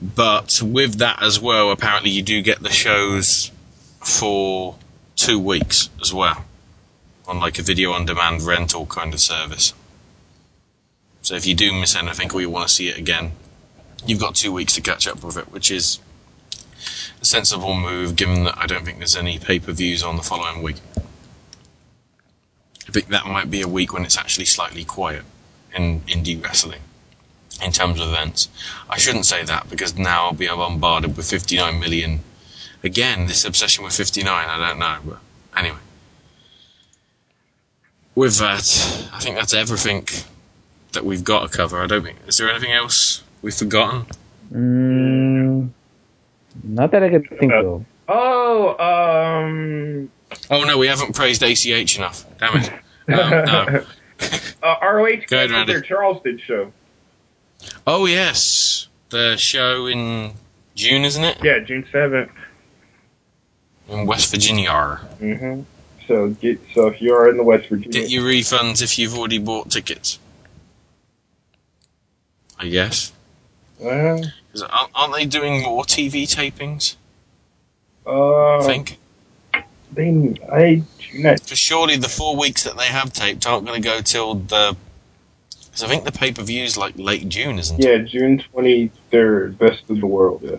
But 0.00 0.60
with 0.62 0.98
that 0.98 1.22
as 1.22 1.40
well, 1.40 1.70
apparently 1.70 2.10
you 2.10 2.22
do 2.22 2.42
get 2.42 2.62
the 2.62 2.70
shows 2.70 3.50
for 4.00 4.76
two 5.16 5.38
weeks 5.38 5.88
as 6.00 6.12
well, 6.12 6.44
on 7.26 7.40
like 7.40 7.58
a 7.58 7.62
video 7.62 7.92
on 7.92 8.04
demand 8.04 8.42
rental 8.42 8.86
kind 8.86 9.14
of 9.14 9.20
service. 9.20 9.72
So 11.22 11.34
if 11.34 11.46
you 11.46 11.54
do 11.54 11.72
miss 11.72 11.96
anything 11.96 12.30
or 12.32 12.40
you 12.40 12.50
want 12.50 12.68
to 12.68 12.74
see 12.74 12.88
it 12.88 12.98
again, 12.98 13.32
you've 14.06 14.20
got 14.20 14.36
two 14.36 14.52
weeks 14.52 14.74
to 14.74 14.80
catch 14.80 15.08
up 15.08 15.24
with 15.24 15.36
it, 15.36 15.50
which 15.50 15.70
is 15.70 15.98
a 17.20 17.24
sensible 17.24 17.74
move 17.74 18.14
given 18.14 18.44
that 18.44 18.56
I 18.58 18.66
don't 18.66 18.84
think 18.84 18.98
there's 18.98 19.16
any 19.16 19.38
pay 19.38 19.58
per 19.58 19.72
views 19.72 20.02
on 20.04 20.16
the 20.16 20.22
following 20.22 20.62
week. 20.62 20.76
I 22.88 22.92
think 22.92 23.08
that 23.08 23.26
might 23.26 23.50
be 23.50 23.62
a 23.62 23.68
week 23.68 23.92
when 23.92 24.04
it's 24.04 24.16
actually 24.16 24.44
slightly 24.44 24.84
quiet 24.84 25.24
in 25.74 26.00
indie 26.02 26.42
wrestling 26.42 26.80
in 27.62 27.72
terms 27.72 28.00
of 28.00 28.08
events. 28.08 28.48
I 28.88 28.98
shouldn't 28.98 29.26
say 29.26 29.44
that 29.44 29.68
because 29.68 29.96
now 29.96 30.26
I'll 30.26 30.32
be 30.32 30.46
bombarded 30.46 31.16
with 31.16 31.28
59 31.28 31.80
million. 31.80 32.20
Again, 32.84 33.26
this 33.26 33.44
obsession 33.44 33.84
with 33.84 33.94
59, 33.94 34.26
I 34.26 34.68
don't 34.68 34.78
know, 34.78 34.98
but 35.04 35.18
anyway. 35.58 35.78
With 38.14 38.38
that, 38.38 39.08
I 39.12 39.18
think 39.20 39.36
that's 39.36 39.54
everything 39.54 40.08
that 40.92 41.04
we've 41.04 41.24
got 41.24 41.50
to 41.50 41.56
cover. 41.56 41.82
I 41.82 41.86
don't 41.86 42.02
think. 42.02 42.18
Is 42.26 42.38
there 42.38 42.50
anything 42.50 42.72
else 42.72 43.22
we've 43.42 43.54
forgotten? 43.54 44.06
Mm, 44.52 45.70
not 46.62 46.90
that 46.92 47.02
I 47.02 47.08
can 47.10 47.24
think 47.24 47.52
of. 47.52 47.84
Oh, 48.08 48.78
um, 48.78 50.10
Oh 50.50 50.64
no, 50.64 50.78
we 50.78 50.86
haven't 50.86 51.14
praised 51.14 51.42
ACH 51.42 51.96
enough. 51.96 52.24
Damn 52.38 52.56
it. 52.56 52.70
Um, 52.72 52.80
no. 53.08 53.84
uh, 54.62 54.76
ROH 54.82 55.26
Go 55.28 55.44
ahead, 55.44 55.66
their 55.68 55.80
Charleston 55.80 56.38
show. 56.38 56.72
Oh 57.86 58.06
yes, 58.06 58.88
the 59.10 59.36
show 59.36 59.86
in 59.86 60.32
June, 60.74 61.04
isn't 61.04 61.22
it? 61.24 61.38
Yeah, 61.42 61.58
June 61.60 61.86
seventh. 61.90 62.30
In 63.88 64.06
West 64.06 64.30
Virginia. 64.30 65.00
Mm-hmm. 65.20 65.62
So 66.08 66.28
get 66.30 66.60
so 66.74 66.86
if 66.88 67.00
you 67.00 67.14
are 67.14 67.28
in 67.28 67.36
the 67.36 67.42
West 67.44 67.68
Virginia, 67.68 67.90
Get 68.00 68.10
your 68.10 68.24
refunds 68.24 68.82
if 68.82 68.98
you've 68.98 69.16
already 69.16 69.38
bought 69.38 69.70
tickets. 69.70 70.18
I 72.58 72.68
guess. 72.68 73.12
well, 73.78 74.22
'Cause 74.52 74.62
aren't 74.62 74.90
aren't 74.94 75.14
they 75.14 75.26
doing 75.26 75.62
more 75.62 75.84
TV 75.84 76.24
tapings? 76.24 76.96
uh, 78.06 78.58
I 78.58 78.62
think. 78.64 78.98
They 79.96 80.36
I 80.52 80.82
do 81.10 81.18
not 81.18 81.42
Because 81.42 81.58
surely 81.58 81.96
the 81.96 82.08
four 82.08 82.36
weeks 82.36 82.62
that 82.64 82.76
they 82.76 82.86
have 82.86 83.12
taped 83.12 83.46
aren't 83.46 83.66
going 83.66 83.82
to 83.82 83.88
go 83.88 84.00
till 84.00 84.34
the. 84.34 84.76
Because 85.50 85.82
I 85.82 85.88
think 85.88 86.04
the 86.04 86.12
pay 86.12 86.32
per 86.32 86.42
view 86.42 86.62
is 86.62 86.76
like 86.76 86.94
late 86.96 87.28
June, 87.28 87.58
isn't 87.58 87.82
it? 87.82 87.84
Yeah, 87.84 87.98
June 87.98 88.38
twenty 88.52 88.90
third, 89.10 89.58
Best 89.58 89.90
of 89.90 90.00
the 90.00 90.06
World. 90.06 90.42
Yeah. 90.44 90.56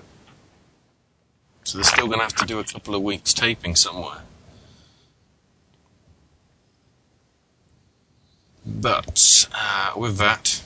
So 1.64 1.78
they're 1.78 1.86
still 1.86 2.08
going 2.08 2.20
to 2.20 2.24
have 2.24 2.36
to 2.36 2.46
do 2.46 2.60
a 2.60 2.64
couple 2.64 2.96
of 2.96 3.02
weeks 3.02 3.34
taping 3.34 3.76
somewhere. 3.76 4.22
But 8.66 9.48
uh, 9.54 9.94
with 9.96 10.18
that, 10.18 10.62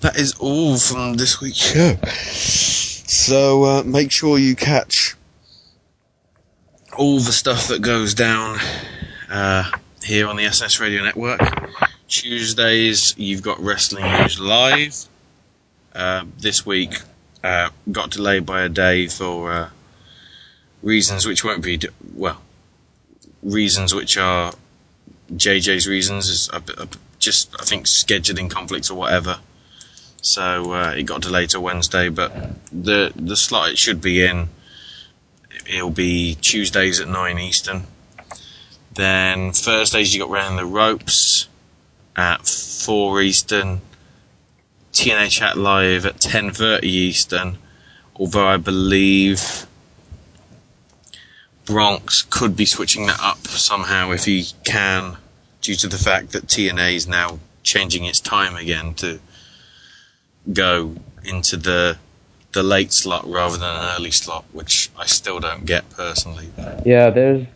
that 0.00 0.16
is 0.16 0.34
all 0.38 0.76
from 0.76 1.14
this 1.14 1.40
week's 1.40 1.56
show. 1.56 1.94
So 2.04 3.64
uh, 3.64 3.82
make 3.84 4.10
sure 4.10 4.38
you 4.38 4.56
catch 4.56 5.16
all 6.96 7.18
the 7.18 7.32
stuff 7.32 7.68
that 7.68 7.80
goes 7.80 8.14
down 8.14 8.58
uh, 9.30 9.70
here 10.02 10.28
on 10.28 10.36
the 10.36 10.44
SNS 10.44 10.80
Radio 10.80 11.02
Network. 11.02 11.40
Tuesdays, 12.08 13.14
you've 13.16 13.42
got 13.42 13.58
Wrestling 13.60 14.04
News 14.04 14.38
Live. 14.38 15.06
Uh, 15.94 16.24
this 16.38 16.64
week, 16.64 17.00
uh, 17.44 17.70
got 17.90 18.10
delayed 18.10 18.46
by 18.46 18.62
a 18.62 18.68
day 18.68 19.06
for 19.08 19.52
uh, 19.52 19.70
reasons 20.82 21.26
which 21.26 21.44
won't 21.44 21.62
be, 21.62 21.76
d- 21.76 21.88
well, 22.14 22.40
reasons 23.42 23.94
which 23.94 24.16
are 24.16 24.52
JJ's 25.32 25.86
reasons, 25.86 26.28
is 26.28 26.50
just, 27.18 27.54
I 27.58 27.64
think, 27.64 27.86
scheduling 27.86 28.50
conflicts 28.50 28.90
or 28.90 28.94
whatever. 28.98 29.38
So 30.22 30.72
uh, 30.72 30.94
it 30.96 31.02
got 31.04 31.22
delayed 31.22 31.50
to 31.50 31.60
Wednesday, 31.60 32.08
but 32.08 32.32
the 32.70 33.12
the 33.16 33.36
slot 33.36 33.70
it 33.70 33.78
should 33.78 34.00
be 34.00 34.24
in, 34.24 34.48
it'll 35.66 35.90
be 35.90 36.36
Tuesdays 36.36 37.00
at 37.00 37.08
9 37.08 37.38
Eastern. 37.38 37.84
Then 38.94 39.52
Thursdays 39.52 40.14
you 40.14 40.20
got 40.20 40.30
Round 40.30 40.58
the 40.58 40.66
Ropes 40.66 41.48
at 42.16 42.46
4 42.46 43.22
Eastern. 43.22 43.80
TNA 44.92 45.30
Chat 45.30 45.56
Live 45.56 46.04
at 46.04 46.16
10.30 46.16 46.84
Eastern. 46.84 47.58
Although 48.16 48.46
I 48.46 48.58
believe 48.58 49.66
Bronx 51.64 52.22
could 52.22 52.56
be 52.56 52.66
switching 52.66 53.06
that 53.06 53.20
up 53.20 53.46
somehow 53.46 54.10
if 54.10 54.26
he 54.26 54.48
can, 54.64 55.16
due 55.62 55.76
to 55.76 55.88
the 55.88 55.96
fact 55.96 56.32
that 56.32 56.46
TNA 56.46 56.94
is 56.94 57.08
now 57.08 57.38
changing 57.62 58.04
its 58.04 58.20
time 58.20 58.56
again 58.56 58.94
to 58.94 59.20
go 60.52 60.96
into 61.24 61.56
the 61.56 61.96
the 62.52 62.62
late 62.62 62.92
slot 62.92 63.26
rather 63.26 63.56
than 63.56 63.68
an 63.68 63.96
early 63.96 64.10
slot, 64.10 64.44
which 64.52 64.90
I 64.98 65.06
still 65.06 65.40
don't 65.40 65.64
get 65.64 65.88
personally. 65.90 66.48
Yeah, 66.84 67.10
there's 67.10 67.46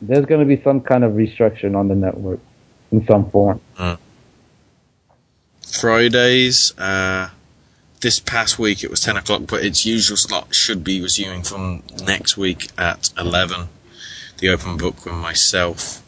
there's 0.00 0.26
going 0.26 0.46
to 0.46 0.56
be 0.56 0.62
some 0.62 0.80
kind 0.80 1.04
of 1.04 1.12
restructuring 1.12 1.76
on 1.76 1.88
the 1.88 1.94
network 1.94 2.40
in 2.92 3.06
some 3.06 3.30
form. 3.30 3.60
Mm. 3.78 3.98
Fridays, 5.66 6.78
uh, 6.78 7.30
this 8.00 8.20
past 8.20 8.58
week 8.58 8.84
it 8.84 8.90
was 8.90 9.00
10 9.00 9.16
o'clock, 9.16 9.42
but 9.46 9.64
its 9.64 9.86
usual 9.86 10.16
slot 10.16 10.54
should 10.54 10.84
be 10.84 11.00
resuming 11.00 11.42
from 11.42 11.82
next 12.04 12.36
week 12.36 12.68
at 12.78 13.10
11. 13.18 13.68
The 14.38 14.50
open 14.50 14.76
book 14.76 15.04
with 15.04 15.14
myself. 15.14 16.02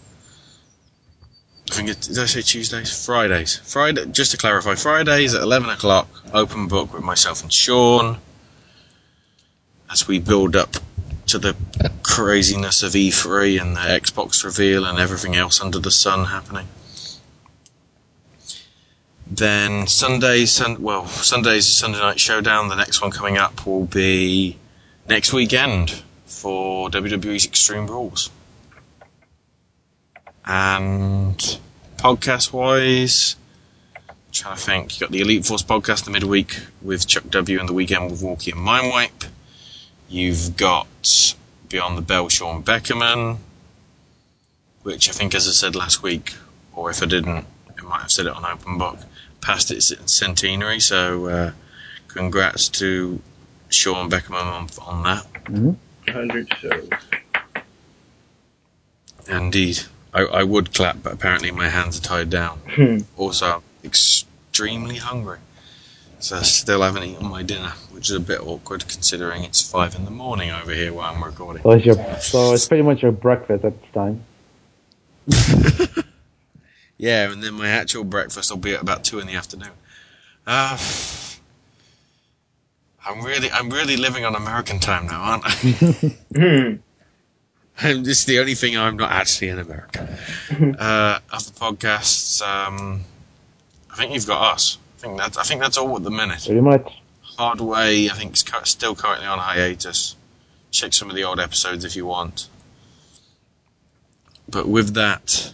I 1.71 1.75
think 1.75 2.01
did 2.01 2.19
I 2.19 2.27
say 2.27 2.43
Tuesdays? 2.43 3.05
Fridays. 3.05 3.57
Friday, 3.57 4.07
just 4.07 4.31
to 4.31 4.37
clarify, 4.37 4.75
Fridays 4.75 5.35
at 5.35 5.43
11 5.43 5.69
o'clock, 5.71 6.09
open 6.33 6.69
book 6.69 6.93
with 6.95 7.03
myself 7.03 7.43
and 7.43 7.53
Sean. 7.53 8.19
As 9.91 10.07
we 10.07 10.19
build 10.19 10.55
up 10.57 10.77
to 11.27 11.39
the 11.39 11.55
craziness 12.03 12.83
of 12.83 12.93
E3 12.93 13.61
and 13.61 13.77
the 13.77 13.81
Xbox 13.81 14.45
reveal 14.45 14.85
and 14.85 14.99
everything 14.99 15.37
else 15.37 15.61
under 15.61 15.79
the 15.79 15.91
sun 15.91 16.27
happening. 16.27 16.67
Then 19.27 19.87
Sunday, 19.87 20.47
sun, 20.47 20.83
well, 20.83 21.07
Sunday's 21.07 21.67
Sunday 21.67 21.99
Night 21.99 22.19
Showdown. 22.19 22.69
The 22.69 22.77
next 22.77 23.03
one 23.03 23.11
coming 23.11 23.37
up 23.37 23.67
will 23.67 23.85
be 23.85 24.57
next 25.07 25.35
weekend 25.35 26.03
for 26.25 26.89
WWE's 26.89 27.45
Extreme 27.45 27.89
Rules. 27.89 28.31
And 30.49 31.37
podcast 31.99 32.55
wise, 32.55 33.37
trying 34.33 34.57
to 34.57 34.63
think, 34.63 34.95
you 34.95 35.05
got 35.05 35.13
the 35.13 35.21
Elite 35.21 35.45
Force 35.45 35.63
podcast 35.63 36.07
the 36.07 36.11
midweek 36.11 36.59
with 36.81 37.07
Chuck 37.07 37.25
W 37.29 37.61
and 37.61 37.69
the 37.69 37.75
weekend 37.75 38.11
with 38.11 38.23
Walkie 38.23 38.53
and 38.53 38.61
Mindwipe. 38.61 39.29
You've 40.09 40.57
got 40.57 41.35
Beyond 41.69 41.99
the 41.99 42.03
Bell, 42.03 42.31
Sean 42.31 42.63
Beckerman, 42.63 43.37
which 44.85 45.11
I 45.11 45.13
think, 45.13 45.35
as 45.35 45.47
I 45.47 45.51
said 45.51 45.77
last 45.77 46.03
week, 46.03 46.35
or 46.75 46.89
if 46.89 47.03
I 47.03 47.07
didn't, 47.07 47.45
I 47.79 47.83
might 47.83 48.01
have 48.01 48.11
said 48.11 48.25
it 48.25 48.33
on 48.33 48.47
Open 48.47 48.79
Book, 48.79 49.01
passed 49.43 49.71
its 49.71 49.93
centenary. 50.11 50.81
So, 50.81 51.27
uh, 51.27 51.53
congrats 52.09 52.71
to 52.71 53.21
Sean 53.69 54.09
Beckerman 54.09 54.47
on, 54.47 54.69
on 54.81 55.03
that. 55.03 55.27
Mm-hmm. 55.45 56.11
Hundred 56.11 56.49
shows. 56.59 56.89
Indeed. 59.29 59.81
I, 60.13 60.23
I 60.23 60.43
would 60.43 60.75
clap, 60.75 61.03
but 61.03 61.13
apparently 61.13 61.51
my 61.51 61.69
hands 61.69 61.99
are 61.99 62.03
tied 62.03 62.31
down. 62.31 62.59
Hmm. 62.69 62.99
Also, 63.17 63.47
I'm 63.47 63.63
extremely 63.85 64.97
hungry. 64.97 65.39
So 66.21 66.37
I 66.37 66.43
still 66.43 66.83
haven't 66.83 67.05
eaten 67.05 67.29
my 67.29 67.43
dinner, 67.43 67.75
which 67.93 68.11
is 68.11 68.17
a 68.17 68.21
bit 68.21 68.41
awkward 68.41 68.89
considering 68.89 69.45
it's 69.45 69.63
five 69.63 69.95
in 69.95 70.05
the 70.05 70.11
morning 70.11 70.51
over 70.51 70.73
here 70.73 70.93
where 70.93 71.05
I'm 71.05 71.23
recording. 71.23 71.63
So 71.63 71.71
it's 71.71 71.87
your 71.87 72.21
so 72.21 72.53
it's 72.55 72.67
pretty 72.67 72.83
much 72.83 73.03
your 73.03 73.13
breakfast 73.13 73.65
at 73.65 73.81
this 73.81 73.91
time. 73.93 74.25
Yeah, 76.99 77.31
and 77.31 77.43
then 77.43 77.55
my 77.55 77.69
actual 77.69 78.03
breakfast 78.03 78.51
will 78.51 78.59
be 78.59 78.75
at 78.75 78.83
about 78.83 79.05
two 79.05 79.21
in 79.21 79.29
the 79.29 79.37
afternoon. 79.37 79.71
Uh, 80.45 80.77
I'm 83.07 83.25
really, 83.25 83.51
I'm 83.53 83.71
really 83.71 83.97
living 83.97 84.25
on 84.25 84.35
American 84.35 84.81
time 84.81 85.07
now, 85.07 85.21
aren't 85.21 85.45
I? 85.47 86.79
And 87.81 88.05
this 88.05 88.21
is 88.21 88.25
the 88.25 88.41
only 88.41 88.55
thing 88.55 88.77
I'm 88.77 88.97
not 88.97 89.11
actually 89.11 89.49
in 89.49 89.59
America. 89.59 90.09
uh, 90.79 91.19
other 91.31 91.53
podcasts, 91.53 92.43
um, 92.43 93.03
I 93.91 93.97
think 93.97 94.13
you've 94.13 94.27
got 94.27 94.55
us. 94.55 94.79
I 94.97 95.01
think 95.01 95.19
that's, 95.19 95.39
I 95.39 95.43
think 95.45 95.61
that's 95.61 95.79
all 95.79 95.97
at 95.97 96.03
the 96.03 96.11
minute. 96.11 96.45
Pretty 96.45 96.61
much. 96.61 96.93
Hardway, 97.39 98.09
I 98.09 98.15
think, 98.15 98.35
is 98.35 98.45
still 98.65 98.97
currently 98.97 99.27
on 99.27 99.39
hiatus. 99.39 100.17
Check 100.71 100.93
some 100.93 101.09
of 101.09 101.17
the 101.17 101.25
old 101.25 101.39
episodes 101.39 101.85
if 101.85 101.95
you 101.95 102.05
want. 102.05 102.49
But 104.49 104.67
with 104.67 104.95
that, 104.95 105.53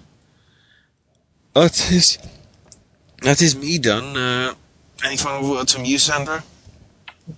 that 1.55 1.91
is 1.91 2.19
that 3.23 3.43
is 3.43 3.57
me 3.57 3.79
done. 3.79 4.17
Uh, 4.17 4.55
any 5.05 5.17
final 5.17 5.51
words 5.51 5.75
from 5.75 5.85
you, 5.85 5.99
Sandro? 5.99 6.41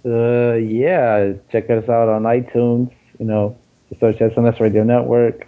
Uh, 0.05 0.55
yeah, 0.55 1.33
check 1.51 1.71
us 1.71 1.89
out 1.89 2.09
on 2.09 2.23
iTunes. 2.23 2.93
You 3.19 3.27
know, 3.27 3.57
just 3.89 4.01
search 4.01 4.19
SNS 4.19 4.61
Radio 4.61 4.83
Network. 4.85 5.47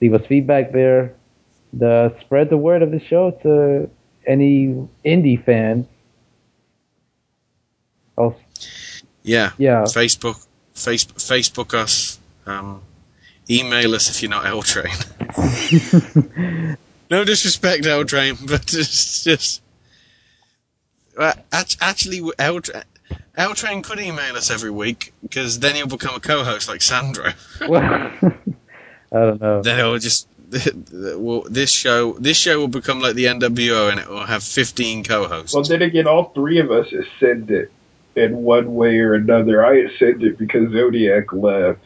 Leave 0.00 0.14
us 0.14 0.26
feedback 0.26 0.72
there. 0.72 1.14
The 1.72 2.14
spread 2.20 2.50
the 2.50 2.56
word 2.56 2.82
of 2.82 2.90
the 2.90 3.00
show 3.00 3.30
to 3.42 3.90
any 4.26 4.88
indie 5.04 5.42
fan. 5.44 5.86
Oh, 8.18 8.34
Yeah. 9.22 9.52
Yeah. 9.58 9.82
Facebook, 9.82 10.44
Facebook, 10.74 11.16
Facebook 11.16 11.74
us. 11.74 12.18
Um, 12.46 12.80
email 13.50 13.94
us 13.94 14.08
if 14.08 14.22
you're 14.22 14.30
not 14.30 14.46
L 14.46 14.62
Train. 14.62 14.94
no 17.10 17.24
disrespect, 17.24 17.84
L 17.86 18.04
Train, 18.04 18.36
but 18.46 18.62
it's 18.72 19.24
just. 19.24 19.62
Uh, 21.18 21.32
act- 21.52 21.78
actually, 21.80 22.20
L 22.38 22.60
L 23.36 23.54
Train 23.54 23.82
could 23.82 24.00
email 24.00 24.36
us 24.36 24.50
every 24.50 24.70
week 24.70 25.12
because 25.22 25.58
then 25.58 25.74
he'll 25.74 25.86
become 25.86 26.14
a 26.14 26.20
co-host 26.20 26.68
like 26.68 26.82
Sandro. 26.82 27.32
well, 27.68 27.82
I 27.82 28.10
don't 29.12 29.40
know. 29.40 29.62
then 29.62 29.78
it'll 29.78 29.98
just. 29.98 30.28
Well, 30.92 31.42
this 31.50 31.72
show, 31.72 32.12
this 32.20 32.36
show 32.36 32.58
will 32.60 32.68
become 32.68 33.00
like 33.00 33.14
the 33.16 33.24
NWO, 33.24 33.90
and 33.90 33.98
it 33.98 34.08
will 34.08 34.24
have 34.24 34.44
15 34.44 35.02
co-hosts. 35.02 35.54
Well, 35.54 35.64
then 35.64 35.82
again, 35.82 36.06
all 36.06 36.30
three 36.34 36.60
of 36.60 36.70
us 36.70 36.86
ascend 36.92 37.50
it 37.50 37.72
in 38.14 38.42
one 38.42 38.74
way 38.74 38.98
or 38.98 39.14
another. 39.14 39.64
I 39.64 39.78
ascended 39.78 40.38
because 40.38 40.72
Zodiac 40.72 41.32
left. 41.32 41.80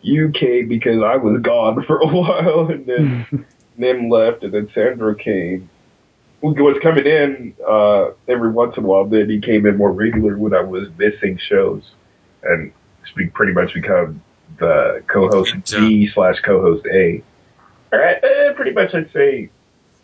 You 0.00 0.30
came 0.30 0.68
because 0.68 1.02
I 1.02 1.16
was 1.16 1.42
gone 1.42 1.82
for 1.86 1.98
a 1.98 2.06
while, 2.06 2.70
and 2.70 2.86
then 2.86 3.46
Nim 3.76 4.08
left, 4.08 4.44
and 4.44 4.52
then 4.54 4.70
Sandro 4.74 5.14
came. 5.14 5.68
Who 6.40 6.54
was 6.62 6.78
coming 6.82 7.06
in 7.06 7.54
uh, 7.66 8.10
every 8.28 8.50
once 8.50 8.76
in 8.76 8.84
a 8.84 8.86
while. 8.86 9.04
Then 9.04 9.28
he 9.28 9.40
came 9.40 9.66
in 9.66 9.76
more 9.76 9.92
regular 9.92 10.36
when 10.36 10.54
I 10.54 10.60
was 10.60 10.88
missing 10.96 11.36
shows, 11.38 11.82
and 12.42 12.72
we 13.16 13.26
pretty 13.26 13.52
much 13.52 13.74
become 13.74 14.22
the 14.58 15.02
co-host 15.06 15.54
B 15.70 16.08
slash 16.14 16.40
co-host 16.40 16.86
A. 16.86 17.22
All 17.92 17.98
right, 17.98 18.22
eh, 18.22 18.52
pretty 18.52 18.72
much 18.72 18.94
I'd 18.94 19.12
say 19.12 19.50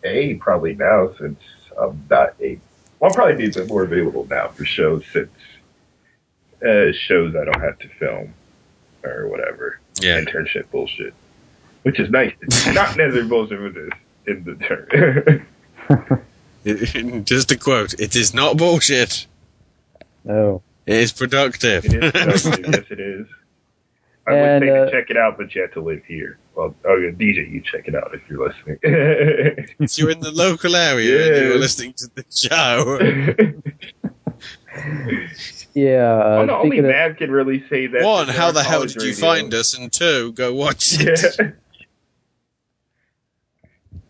A 0.03 0.35
probably 0.35 0.75
now 0.75 1.13
since 1.19 1.39
I'm 1.79 2.05
not 2.09 2.33
A. 2.41 2.59
Well, 2.99 3.09
I'll 3.09 3.15
probably 3.15 3.35
be 3.35 3.47
a 3.47 3.53
bit 3.53 3.67
more 3.69 3.83
available 3.83 4.27
now 4.29 4.47
for 4.49 4.65
shows 4.65 5.03
since 5.11 5.29
uh, 6.65 6.91
shows 6.93 7.35
I 7.35 7.45
don't 7.45 7.61
have 7.61 7.79
to 7.79 7.87
film 7.99 8.33
or 9.03 9.27
whatever. 9.27 9.79
Yeah. 10.01 10.19
Internship 10.19 10.69
bullshit. 10.71 11.13
Which 11.83 11.99
is 11.99 12.09
nice. 12.09 12.33
It's 12.41 12.65
not 12.67 12.75
necessarily 12.97 13.27
bullshit 13.27 13.61
with 13.61 13.75
this 13.75 13.89
in 14.27 14.43
the 14.43 14.55
term. 14.65 15.45
Just 17.25 17.51
a 17.51 17.57
quote: 17.57 17.93
"It 17.99 18.15
is 18.15 18.33
not 18.33 18.57
bullshit. 18.57 19.27
No. 20.23 20.61
It 20.85 20.95
is 20.95 21.11
productive." 21.11 21.85
it 21.85 21.93
is 22.03 22.43
productive. 22.43 22.65
yes, 22.73 22.85
it 22.91 22.99
is. 22.99 23.27
I 24.27 24.33
And, 24.33 24.65
would 24.65 24.69
say 24.73 24.79
uh, 24.79 24.85
to 24.85 24.91
check 24.91 25.09
it 25.11 25.17
out, 25.17 25.37
but 25.37 25.53
you 25.53 25.61
have 25.61 25.73
to 25.73 25.81
live 25.81 26.03
here. 26.05 26.39
Well, 26.55 26.73
oh, 26.85 26.95
yeah, 26.97 27.11
DJ, 27.11 27.51
you 27.51 27.61
check 27.61 27.87
it 27.87 27.93
out 27.93 28.11
if 28.15 28.21
you're 28.27 28.47
listening. 28.47 28.79
if 29.79 29.97
you're 29.99 30.09
in 30.09 30.21
the 30.21 30.31
local 30.31 30.75
area 30.75 31.27
and 31.37 31.45
you're 31.45 31.59
listening 31.59 31.93
to 31.97 32.07
the 32.15 32.25
show, 32.33 32.97
Yeah. 35.73 36.13
Uh, 36.13 36.35
well, 36.37 36.45
no, 36.45 36.55
only 36.59 36.77
speaking 36.77 36.85
of- 36.85 36.91
Mav 36.91 37.17
can 37.17 37.31
really 37.31 37.63
say 37.69 37.87
that. 37.87 38.03
one, 38.03 38.27
how 38.27 38.51
the 38.51 38.63
hell 38.63 38.81
did 38.83 38.95
you 38.95 39.09
radio. 39.09 39.15
find 39.27 39.53
us? 39.53 39.77
And 39.77 39.91
two, 39.91 40.31
go 40.33 40.53
watch 40.53 40.95
it. 40.99 41.19
Yeah. 41.39 41.51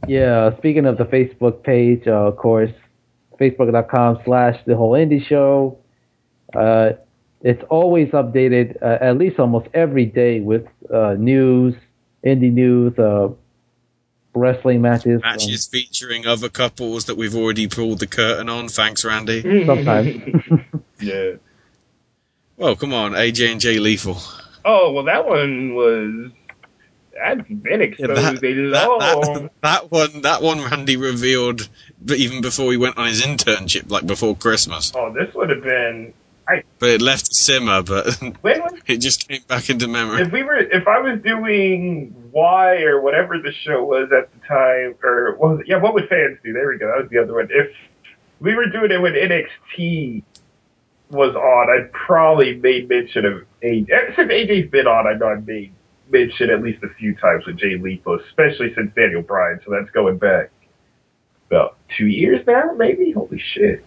Yeah, 0.08 0.56
speaking 0.58 0.86
of 0.86 0.98
the 0.98 1.06
Facebook 1.06 1.64
page, 1.64 2.08
uh, 2.08 2.28
of 2.28 2.38
course, 2.38 2.72
facebook.com 3.40 4.20
slash 4.26 4.60
the 4.66 4.76
whole 4.76 4.92
indie 4.92 5.26
show. 5.26 5.78
Uh, 6.56 6.94
it's 7.42 7.64
always 7.70 8.10
updated, 8.10 8.82
uh, 8.82 8.98
at 9.02 9.18
least 9.18 9.40
almost 9.40 9.68
every 9.74 10.06
day 10.06 10.40
with 10.40 10.66
uh, 10.94 11.16
news, 11.18 11.76
indie 12.26 12.52
news, 12.52 12.98
uh, 12.98 13.30
wrestling 14.34 14.82
matches. 14.82 15.22
um, 15.24 15.38
featuring 15.72 16.26
other 16.26 16.50
couples 16.50 17.06
that 17.06 17.18
we've 17.18 17.36
already 17.36 17.68
pulled 17.68 18.00
the 18.00 18.08
curtain 18.08 18.50
on. 18.50 18.68
Thanks, 18.68 19.06
Randy. 19.06 19.42
Sometimes. 19.66 20.22
yeah. 21.00 21.32
Well, 22.58 22.76
come 22.76 22.94
on, 22.94 23.12
AJ 23.12 23.52
and 23.52 23.62
Jay 23.62 23.80
Lethal. 23.80 24.18
Oh 24.64 24.92
well, 24.94 25.04
that 25.04 25.28
one 25.28 25.76
was. 25.76 26.32
That's 27.16 27.48
been 27.48 27.82
exposed 27.82 28.44
a 28.44 28.54
long. 28.60 28.72
That, 28.72 29.52
that 29.62 29.92
one, 29.92 30.22
that 30.22 30.42
one, 30.42 30.62
Randy 30.62 30.98
revealed, 30.98 31.68
but 32.02 32.18
even 32.18 32.42
before 32.42 32.72
he 32.72 32.78
went 32.78 32.98
on 32.98 33.08
his 33.08 33.22
internship, 33.22 33.90
like 33.90 34.06
before 34.06 34.36
Christmas. 34.36 34.92
Oh, 34.94 35.14
this 35.14 35.34
would 35.34 35.50
have 35.50 35.64
been. 35.64 36.14
I 36.48 36.64
But 36.78 36.90
it 36.90 37.02
left 37.02 37.28
to 37.28 37.34
simmer, 37.34 37.82
but 37.82 38.14
when 38.42 38.62
was 38.62 38.74
it 38.86 38.98
just 38.98 39.28
came 39.28 39.42
back 39.48 39.70
into 39.70 39.88
memory. 39.88 40.22
if 40.22 40.32
we 40.32 40.44
were 40.44 40.58
if 40.58 40.88
I 40.88 41.00
was 41.00 41.22
doing 41.22 42.14
Y 42.32 42.82
or 42.82 43.02
whatever 43.02 43.40
the 43.40 43.52
show 43.52 43.84
was 43.84 44.12
at 44.12 44.32
the 44.32 44.48
time, 44.48 44.96
or 45.02 45.36
what 45.38 45.52
was 45.52 45.60
it? 45.62 45.68
yeah, 45.68 45.78
what 45.78 45.94
would 45.94 46.08
fans 46.10 46.38
do? 46.44 46.54
There 46.54 46.68
we 46.70 46.78
go. 46.78 46.88
That 46.88 47.02
was 47.02 47.10
the 47.10 47.20
other 47.20 47.34
one. 47.34 47.48
If 47.50 47.72
we 48.42 48.54
were 48.56 48.68
doing 48.68 48.92
it 48.92 49.02
when 49.02 49.14
NXT 49.14 50.22
was 51.10 51.36
on, 51.36 51.70
I'd 51.70 51.92
probably 51.94 52.58
made 52.58 52.90
mention 52.90 53.26
of 53.26 53.46
AJ. 53.64 54.16
Since 54.16 54.32
AJ's 54.32 54.70
been 54.70 54.86
on, 54.86 55.08
I 55.08 55.14
know 55.14 55.28
I 55.28 55.36
made 55.36 55.74
mention 56.10 56.50
at 56.50 56.62
least 56.62 56.84
a 56.84 56.90
few 56.90 57.16
times 57.16 57.46
with 57.46 57.58
Jay 57.58 57.78
Lethal, 57.78 58.20
especially 58.28 58.74
since 58.76 58.94
Daniel 58.96 59.22
Bryan. 59.22 59.60
So 59.66 59.72
that's 59.72 59.90
going 59.92 60.18
back 60.18 60.52
about 61.50 61.78
two 61.98 62.08
years 62.08 62.46
now, 62.46 62.74
maybe. 62.78 63.12
Holy 63.12 63.40
shit! 63.40 63.86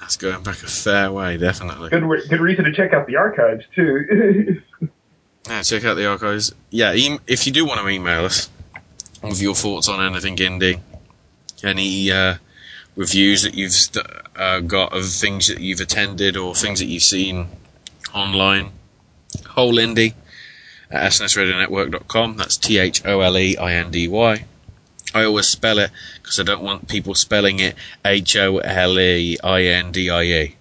That's 0.00 0.16
going 0.16 0.42
back 0.42 0.62
a 0.62 0.66
fair 0.66 1.12
way, 1.12 1.36
definitely. 1.36 1.90
Good, 1.90 2.02
re- 2.04 2.26
good 2.28 2.40
reason 2.40 2.64
to 2.64 2.72
check 2.72 2.92
out 2.92 3.06
the 3.06 3.16
archives 3.16 3.64
too. 3.74 4.62
Yeah, 5.48 5.62
check 5.62 5.84
out 5.84 5.94
the 5.94 6.06
archives. 6.06 6.54
Yeah, 6.68 6.92
em 6.92 7.18
if 7.26 7.46
you 7.46 7.52
do 7.52 7.64
want 7.64 7.80
to 7.80 7.88
email 7.88 8.24
us 8.26 8.50
with 9.22 9.40
your 9.40 9.54
thoughts 9.54 9.88
on 9.88 10.00
anything 10.04 10.36
indie, 10.36 10.80
any 11.64 12.12
uh, 12.12 12.36
reviews 12.94 13.42
that 13.42 13.54
you've 13.54 13.72
st- 13.72 14.06
uh, 14.36 14.60
got 14.60 14.92
of 14.92 15.06
things 15.06 15.48
that 15.48 15.58
you've 15.58 15.80
attended 15.80 16.36
or 16.36 16.54
things 16.54 16.78
that 16.80 16.86
you've 16.86 17.02
seen 17.02 17.48
online, 18.14 18.70
whole 19.48 19.74
indie 19.74 20.14
at 20.90 21.12
snsradionetwork.com. 21.12 22.36
That's 22.36 22.56
T 22.56 22.78
H 22.78 23.04
O 23.04 23.20
L 23.20 23.38
E 23.38 23.56
I 23.56 23.74
N 23.74 23.90
D 23.90 24.08
Y. 24.08 24.44
I 25.12 25.24
always 25.24 25.46
spell 25.46 25.78
it 25.78 25.90
because 26.22 26.38
I 26.38 26.44
don't 26.44 26.62
want 26.62 26.88
people 26.88 27.14
spelling 27.14 27.58
it 27.58 27.74
H 28.04 28.36
O 28.36 28.58
L 28.58 28.98
E 28.98 29.36
I 29.42 29.62
N 29.62 29.92
D 29.92 30.10
I 30.10 30.22
E. 30.22 30.56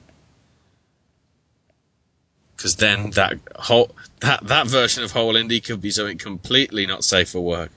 Because 2.56 2.76
then 2.76 3.12
that 3.12 3.38
whole 3.56 3.92
that 4.22 4.46
that 4.48 4.68
version 4.68 5.04
of 5.04 5.12
whole 5.12 5.36
indie 5.36 5.64
could 5.64 5.82
be 5.82 5.92
something 5.92 6.18
completely 6.18 6.86
not 6.86 7.04
safe 7.04 7.30
for 7.30 7.42
work. 7.42 7.72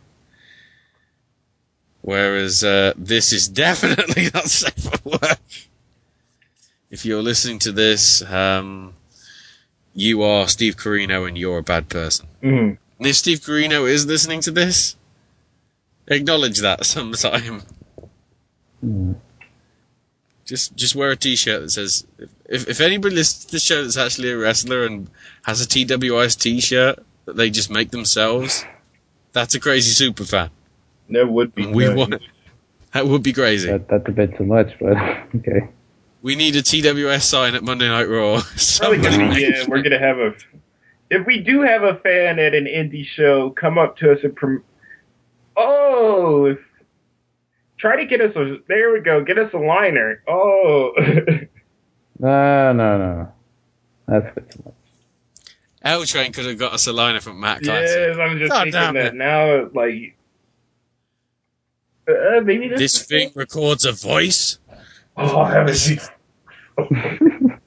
Whereas 2.00 2.64
uh, 2.64 2.94
this 2.96 3.32
is 3.32 3.46
definitely 3.48 4.28
not 4.34 4.48
safe 4.48 4.74
for 4.74 5.10
work. 5.10 5.38
If 6.90 7.06
you're 7.06 7.22
listening 7.22 7.60
to 7.60 7.72
this, 7.72 8.22
um, 8.22 8.94
you 9.94 10.22
are 10.22 10.48
Steve 10.48 10.76
Corino 10.76 11.26
and 11.28 11.36
you're 11.36 11.58
a 11.58 11.62
bad 11.62 11.88
person. 11.88 12.26
Mhm. 12.42 12.78
And 12.98 13.06
if 13.06 13.16
Steve 13.16 13.40
Corino 13.40 13.88
is 13.88 14.06
listening 14.06 14.40
to 14.42 14.50
this, 14.50 14.96
acknowledge 16.08 16.58
that 16.60 16.84
sometime. 16.94 17.62
Just 20.44 20.74
just 20.76 20.96
wear 20.96 21.10
a 21.12 21.16
T-shirt 21.16 21.62
that 21.62 21.70
says 21.70 22.04
if 22.48 22.68
if 22.68 22.80
anybody 22.80 23.14
listens 23.14 23.44
to 23.46 23.52
the 23.52 23.58
show 23.60 23.82
that's 23.82 23.96
actually 23.96 24.30
a 24.30 24.36
wrestler 24.36 24.84
and 24.84 25.08
has 25.44 25.60
a 25.60 25.66
TWIS 25.68 26.36
T-shirt 26.36 26.98
that 27.26 27.36
they 27.36 27.48
just 27.50 27.70
make 27.70 27.90
themselves, 27.90 28.64
That's 29.32 29.54
a 29.54 29.60
crazy 29.60 29.92
super 29.92 30.24
fan. 30.24 30.50
That 31.10 31.28
would 31.28 31.54
be. 31.54 31.66
We 31.66 31.84
good. 31.84 31.96
want. 31.96 32.14
That 32.92 33.06
would 33.06 33.22
be 33.22 33.32
crazy. 33.32 33.70
That, 33.70 33.88
that's 33.88 34.08
a 34.08 34.12
bit 34.12 34.36
too 34.36 34.44
much, 34.44 34.74
but 34.80 34.96
okay. 35.36 35.68
We 36.22 36.36
need 36.36 36.56
a 36.56 36.62
TWS 36.62 37.22
sign 37.22 37.54
at 37.54 37.62
Monday 37.62 37.88
Night 37.88 38.08
Raw. 38.08 38.40
Probably 38.40 38.56
Somebody 38.56 39.02
gonna 39.02 39.34
be, 39.34 39.42
yeah, 39.42 39.64
we're 39.68 39.82
gonna 39.82 39.98
have 39.98 40.18
a. 40.18 40.34
If 41.10 41.26
we 41.26 41.40
do 41.40 41.60
have 41.62 41.82
a 41.82 41.96
fan 41.96 42.38
at 42.38 42.54
an 42.54 42.64
indie 42.64 43.04
show, 43.04 43.50
come 43.50 43.76
up 43.76 43.96
to 43.98 44.12
us 44.12 44.20
and 44.22 44.34
prom- 44.34 44.64
oh, 45.56 46.46
if, 46.46 46.58
try 47.76 47.96
to 47.96 48.06
get 48.06 48.20
us 48.20 48.34
a. 48.36 48.58
There 48.68 48.92
we 48.92 49.00
go. 49.00 49.22
Get 49.24 49.38
us 49.38 49.52
a 49.52 49.58
liner. 49.58 50.22
Oh, 50.28 50.92
No, 52.22 52.72
no, 52.72 52.98
no. 52.98 53.32
That's 54.06 54.36
a 54.36 54.40
too 54.40 54.62
much. 54.64 54.74
L 55.82 56.04
Train 56.04 56.32
could 56.32 56.46
have 56.46 56.58
got 56.58 56.72
us 56.72 56.86
a 56.86 56.92
liner 56.92 57.20
from 57.20 57.40
Matt 57.40 57.64
yes. 57.64 58.16
I'm 58.16 58.38
just 58.38 58.52
God 58.52 58.62
thinking 58.62 58.94
that 58.94 59.06
it. 59.06 59.14
now. 59.14 59.68
Like, 59.74 60.16
uh, 62.08 62.40
maybe 62.42 62.68
this. 62.68 62.78
This 62.78 63.06
thing 63.06 63.32
records 63.34 63.84
a 63.84 63.90
voice. 63.92 64.60
Oh, 65.16 65.40
I 65.40 65.52
haven't 65.52 65.74
seen. 65.74 65.98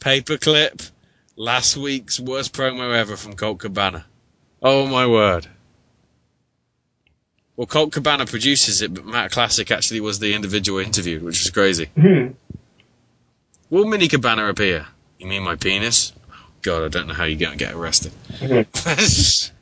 Paperclip. 0.00 0.90
Last 1.36 1.76
week's 1.76 2.18
worst 2.18 2.52
promo 2.52 2.94
ever 2.96 3.16
from 3.16 3.34
Colt 3.34 3.60
Cabana. 3.60 4.04
Oh 4.60 4.86
my 4.86 5.06
word. 5.06 5.46
Well, 7.56 7.66
Colt 7.66 7.92
Cabana 7.92 8.26
produces 8.26 8.82
it, 8.82 8.92
but 8.94 9.04
Matt 9.04 9.30
Classic 9.32 9.70
actually 9.70 10.00
was 10.00 10.18
the 10.18 10.34
individual 10.34 10.78
interviewed, 10.78 11.22
which 11.22 11.42
was 11.42 11.50
crazy. 11.50 11.90
Will 13.70 13.84
Mini 13.84 14.08
Cabana 14.08 14.48
appear? 14.48 14.86
You 15.18 15.26
mean 15.26 15.42
my 15.42 15.56
penis? 15.56 16.12
God, 16.62 16.84
I 16.84 16.88
don't 16.88 17.06
know 17.08 17.14
how 17.14 17.24
you're 17.24 17.38
going 17.38 17.58
to 17.58 17.64
get 17.64 17.74
arrested. 17.74 18.12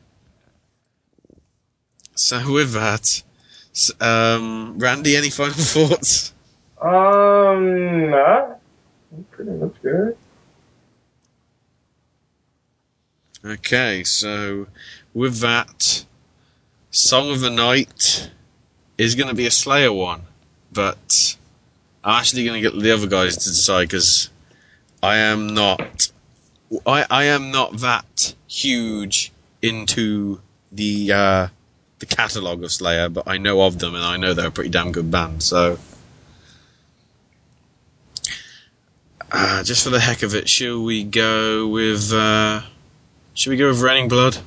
so 2.15 2.52
with 2.52 2.73
that, 2.73 3.23
um, 4.01 4.78
Randy, 4.78 5.17
any 5.17 5.31
final 5.31 5.55
thoughts? 5.57 6.33
Um, 6.81 8.15
pretty 9.31 9.51
much 9.53 9.75
good. 9.83 10.17
Okay, 13.45 14.03
so 14.05 14.67
with 15.15 15.39
that, 15.39 16.05
Song 16.91 17.31
of 17.31 17.41
the 17.41 17.51
Night 17.51 18.31
is 18.99 19.15
going 19.15 19.29
to 19.29 19.35
be 19.35 19.47
a 19.47 19.51
Slayer 19.51 19.93
one, 19.93 20.23
but 20.73 21.37
I'm 22.03 22.19
actually 22.19 22.45
going 22.45 22.63
to 22.63 22.71
get 22.71 22.81
the 22.81 22.93
other 22.93 23.07
guys 23.07 23.37
to 23.37 23.49
decide 23.49 23.89
because 23.89 24.31
I 25.03 25.19
am 25.19 25.55
not, 25.55 26.11
I, 26.87 27.07
I 27.09 27.25
am 27.25 27.51
not 27.51 27.79
that 27.79 28.35
huge 28.49 29.33
into 29.63 30.41
the 30.73 31.13
uh, 31.13 31.49
the 31.99 32.07
catalog 32.07 32.63
of 32.63 32.73
Slayer, 32.73 33.09
but 33.09 33.25
I 33.27 33.39
know 33.39 33.63
of 33.63 33.79
them 33.79 33.95
and 33.95 34.05
I 34.05 34.17
know 34.17 34.35
they're 34.35 34.49
a 34.49 34.51
pretty 34.51 34.71
damn 34.71 34.93
good 34.93 35.11
band. 35.11 35.43
So, 35.43 35.79
uh, 39.36 39.62
just 39.62 39.84
for 39.84 39.90
the 39.90 40.00
heck 40.00 40.23
of 40.23 40.34
it, 40.34 40.48
shall 40.48 40.82
we 40.82 41.05
go 41.05 41.68
with? 41.68 42.12
Uh, 42.12 42.62
should 43.34 43.50
we 43.50 43.56
go 43.56 43.68
with 43.68 43.81
Raining 43.81 44.08
Blood? 44.08 44.39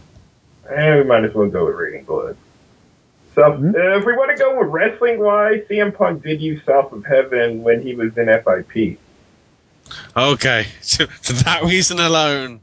And 0.69 0.99
we 0.99 1.03
might 1.03 1.23
as 1.23 1.33
well 1.33 1.47
go 1.47 1.65
with 1.65 1.75
Raining 1.75 2.05
Blood. 2.05 2.35
So, 3.35 3.43
uh, 3.43 3.97
if 3.97 4.05
we 4.05 4.13
want 4.13 4.35
to 4.35 4.43
go 4.43 4.57
with 4.57 4.67
wrestling 4.69 5.19
wise, 5.19 5.63
CM 5.69 5.95
Punk 5.95 6.23
did 6.23 6.41
use 6.41 6.61
South 6.65 6.91
of 6.91 7.05
Heaven 7.05 7.61
when 7.63 7.81
he 7.81 7.93
was 7.95 8.17
in 8.17 8.25
FIP. 8.25 8.99
Okay, 10.17 10.65
so 10.81 11.05
for 11.21 11.33
that 11.43 11.63
reason 11.63 11.99
alone, 11.99 12.59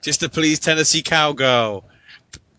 just 0.00 0.20
to 0.20 0.28
please 0.28 0.58
Tennessee 0.58 1.02
Cowgirl. 1.02 1.84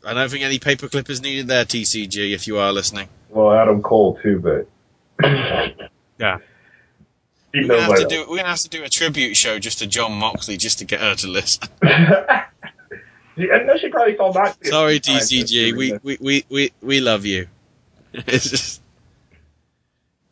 I 0.05 0.13
don't 0.13 0.29
think 0.29 0.43
any 0.43 0.59
paperclip 0.59 1.09
is 1.09 1.21
needed 1.21 1.47
there, 1.47 1.65
TCG, 1.65 2.33
if 2.33 2.47
you 2.47 2.57
are 2.57 2.71
listening. 2.71 3.09
Well, 3.29 3.51
Adam 3.51 3.81
Cole 3.81 4.17
too, 4.21 4.39
but 4.39 4.67
Yeah. 6.19 6.37
You 7.53 7.61
We're 7.61 7.77
gonna, 7.77 7.81
have 7.81 7.95
to 7.95 8.07
do, 8.07 8.25
we're 8.29 8.37
gonna 8.37 8.49
have 8.49 8.59
to 8.59 8.69
do 8.69 8.83
a 8.83 8.89
tribute 8.89 9.35
show 9.37 9.57
just 9.57 9.79
to 9.79 9.87
Jon 9.87 10.13
Moxley 10.13 10.57
just 10.57 10.79
to 10.79 10.85
get 10.85 10.99
her 10.99 11.15
to 11.15 11.27
listen. 11.27 11.67
Yeah, 13.37 13.53
I 13.53 13.63
know 13.63 13.77
she 13.77 13.89
probably 13.89 14.17
saw 14.17 14.33
back. 14.33 14.57
Sorry, 14.65 14.99
TCG, 14.99 15.77
we, 15.77 15.93
we, 16.01 16.17
we, 16.19 16.45
we, 16.49 16.71
we 16.81 16.99
love 16.99 17.25
you. 17.25 17.47
It's 18.13 18.49
just, 18.49 18.81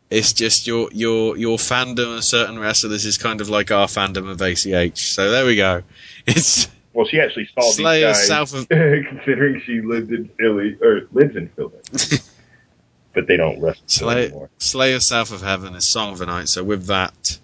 it's 0.09 0.33
just 0.33 0.65
your 0.65 0.89
your 0.91 1.37
your 1.37 1.57
fandom 1.57 2.17
of 2.17 2.23
certain 2.23 2.57
wrestlers 2.57 3.05
is 3.05 3.17
kind 3.19 3.41
of 3.41 3.49
like 3.49 3.69
our 3.69 3.85
fandom 3.85 4.27
of 4.29 4.41
ACH. 4.41 4.97
So 5.13 5.29
there 5.29 5.45
we 5.45 5.55
go. 5.55 5.83
It's 6.27 6.67
Well, 6.93 7.05
she 7.05 7.19
actually 7.19 7.47
saw 7.53 7.69
Slayer 7.69 8.07
these 8.07 8.17
guys, 8.17 8.27
south 8.27 8.53
of- 8.55 8.69
considering 8.69 9.61
she 9.65 9.81
lived 9.81 10.11
in 10.11 10.29
Philly 10.39 10.75
or 10.81 11.07
lives 11.11 11.35
in 11.35 11.49
Philly, 11.49 11.73
but 13.15 13.27
they 13.27 13.37
don't 13.37 13.59
wrestle 13.59 13.83
Slay, 13.87 14.25
anymore. 14.25 14.49
Slayer 14.59 14.99
South 14.99 15.31
of 15.31 15.41
Heaven 15.41 15.73
is 15.73 15.85
Song 15.85 16.11
of 16.11 16.19
the 16.19 16.25
Night. 16.25 16.49
So 16.49 16.63
with 16.63 16.85
that, 16.87 17.39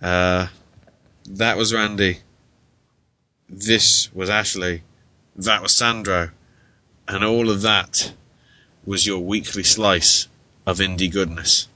uh, 0.00 0.48
that 1.26 1.56
was 1.56 1.74
Randy. 1.74 2.18
This 3.48 4.12
was 4.14 4.30
Ashley. 4.30 4.82
That 5.34 5.62
was 5.62 5.72
Sandro. 5.72 6.30
And 7.08 7.24
all 7.24 7.50
of 7.50 7.62
that 7.62 8.12
was 8.84 9.06
your 9.06 9.20
weekly 9.20 9.62
slice 9.62 10.28
of 10.66 10.78
indie 10.78 11.10
goodness. 11.10 11.68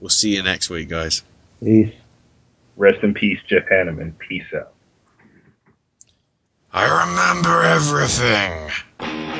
We'll 0.00 0.08
see 0.08 0.36
you 0.36 0.42
next 0.42 0.70
week, 0.70 0.88
guys. 0.88 1.22
Peace. 1.62 1.94
Rest 2.76 3.02
in 3.02 3.12
peace, 3.14 3.38
Jeff 3.48 3.64
Hanneman. 3.70 4.18
Peace 4.18 4.46
out. 4.54 4.72
I 6.72 7.06
remember 7.06 7.62
everything. 7.62 9.31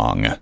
Wrong. 0.00 0.39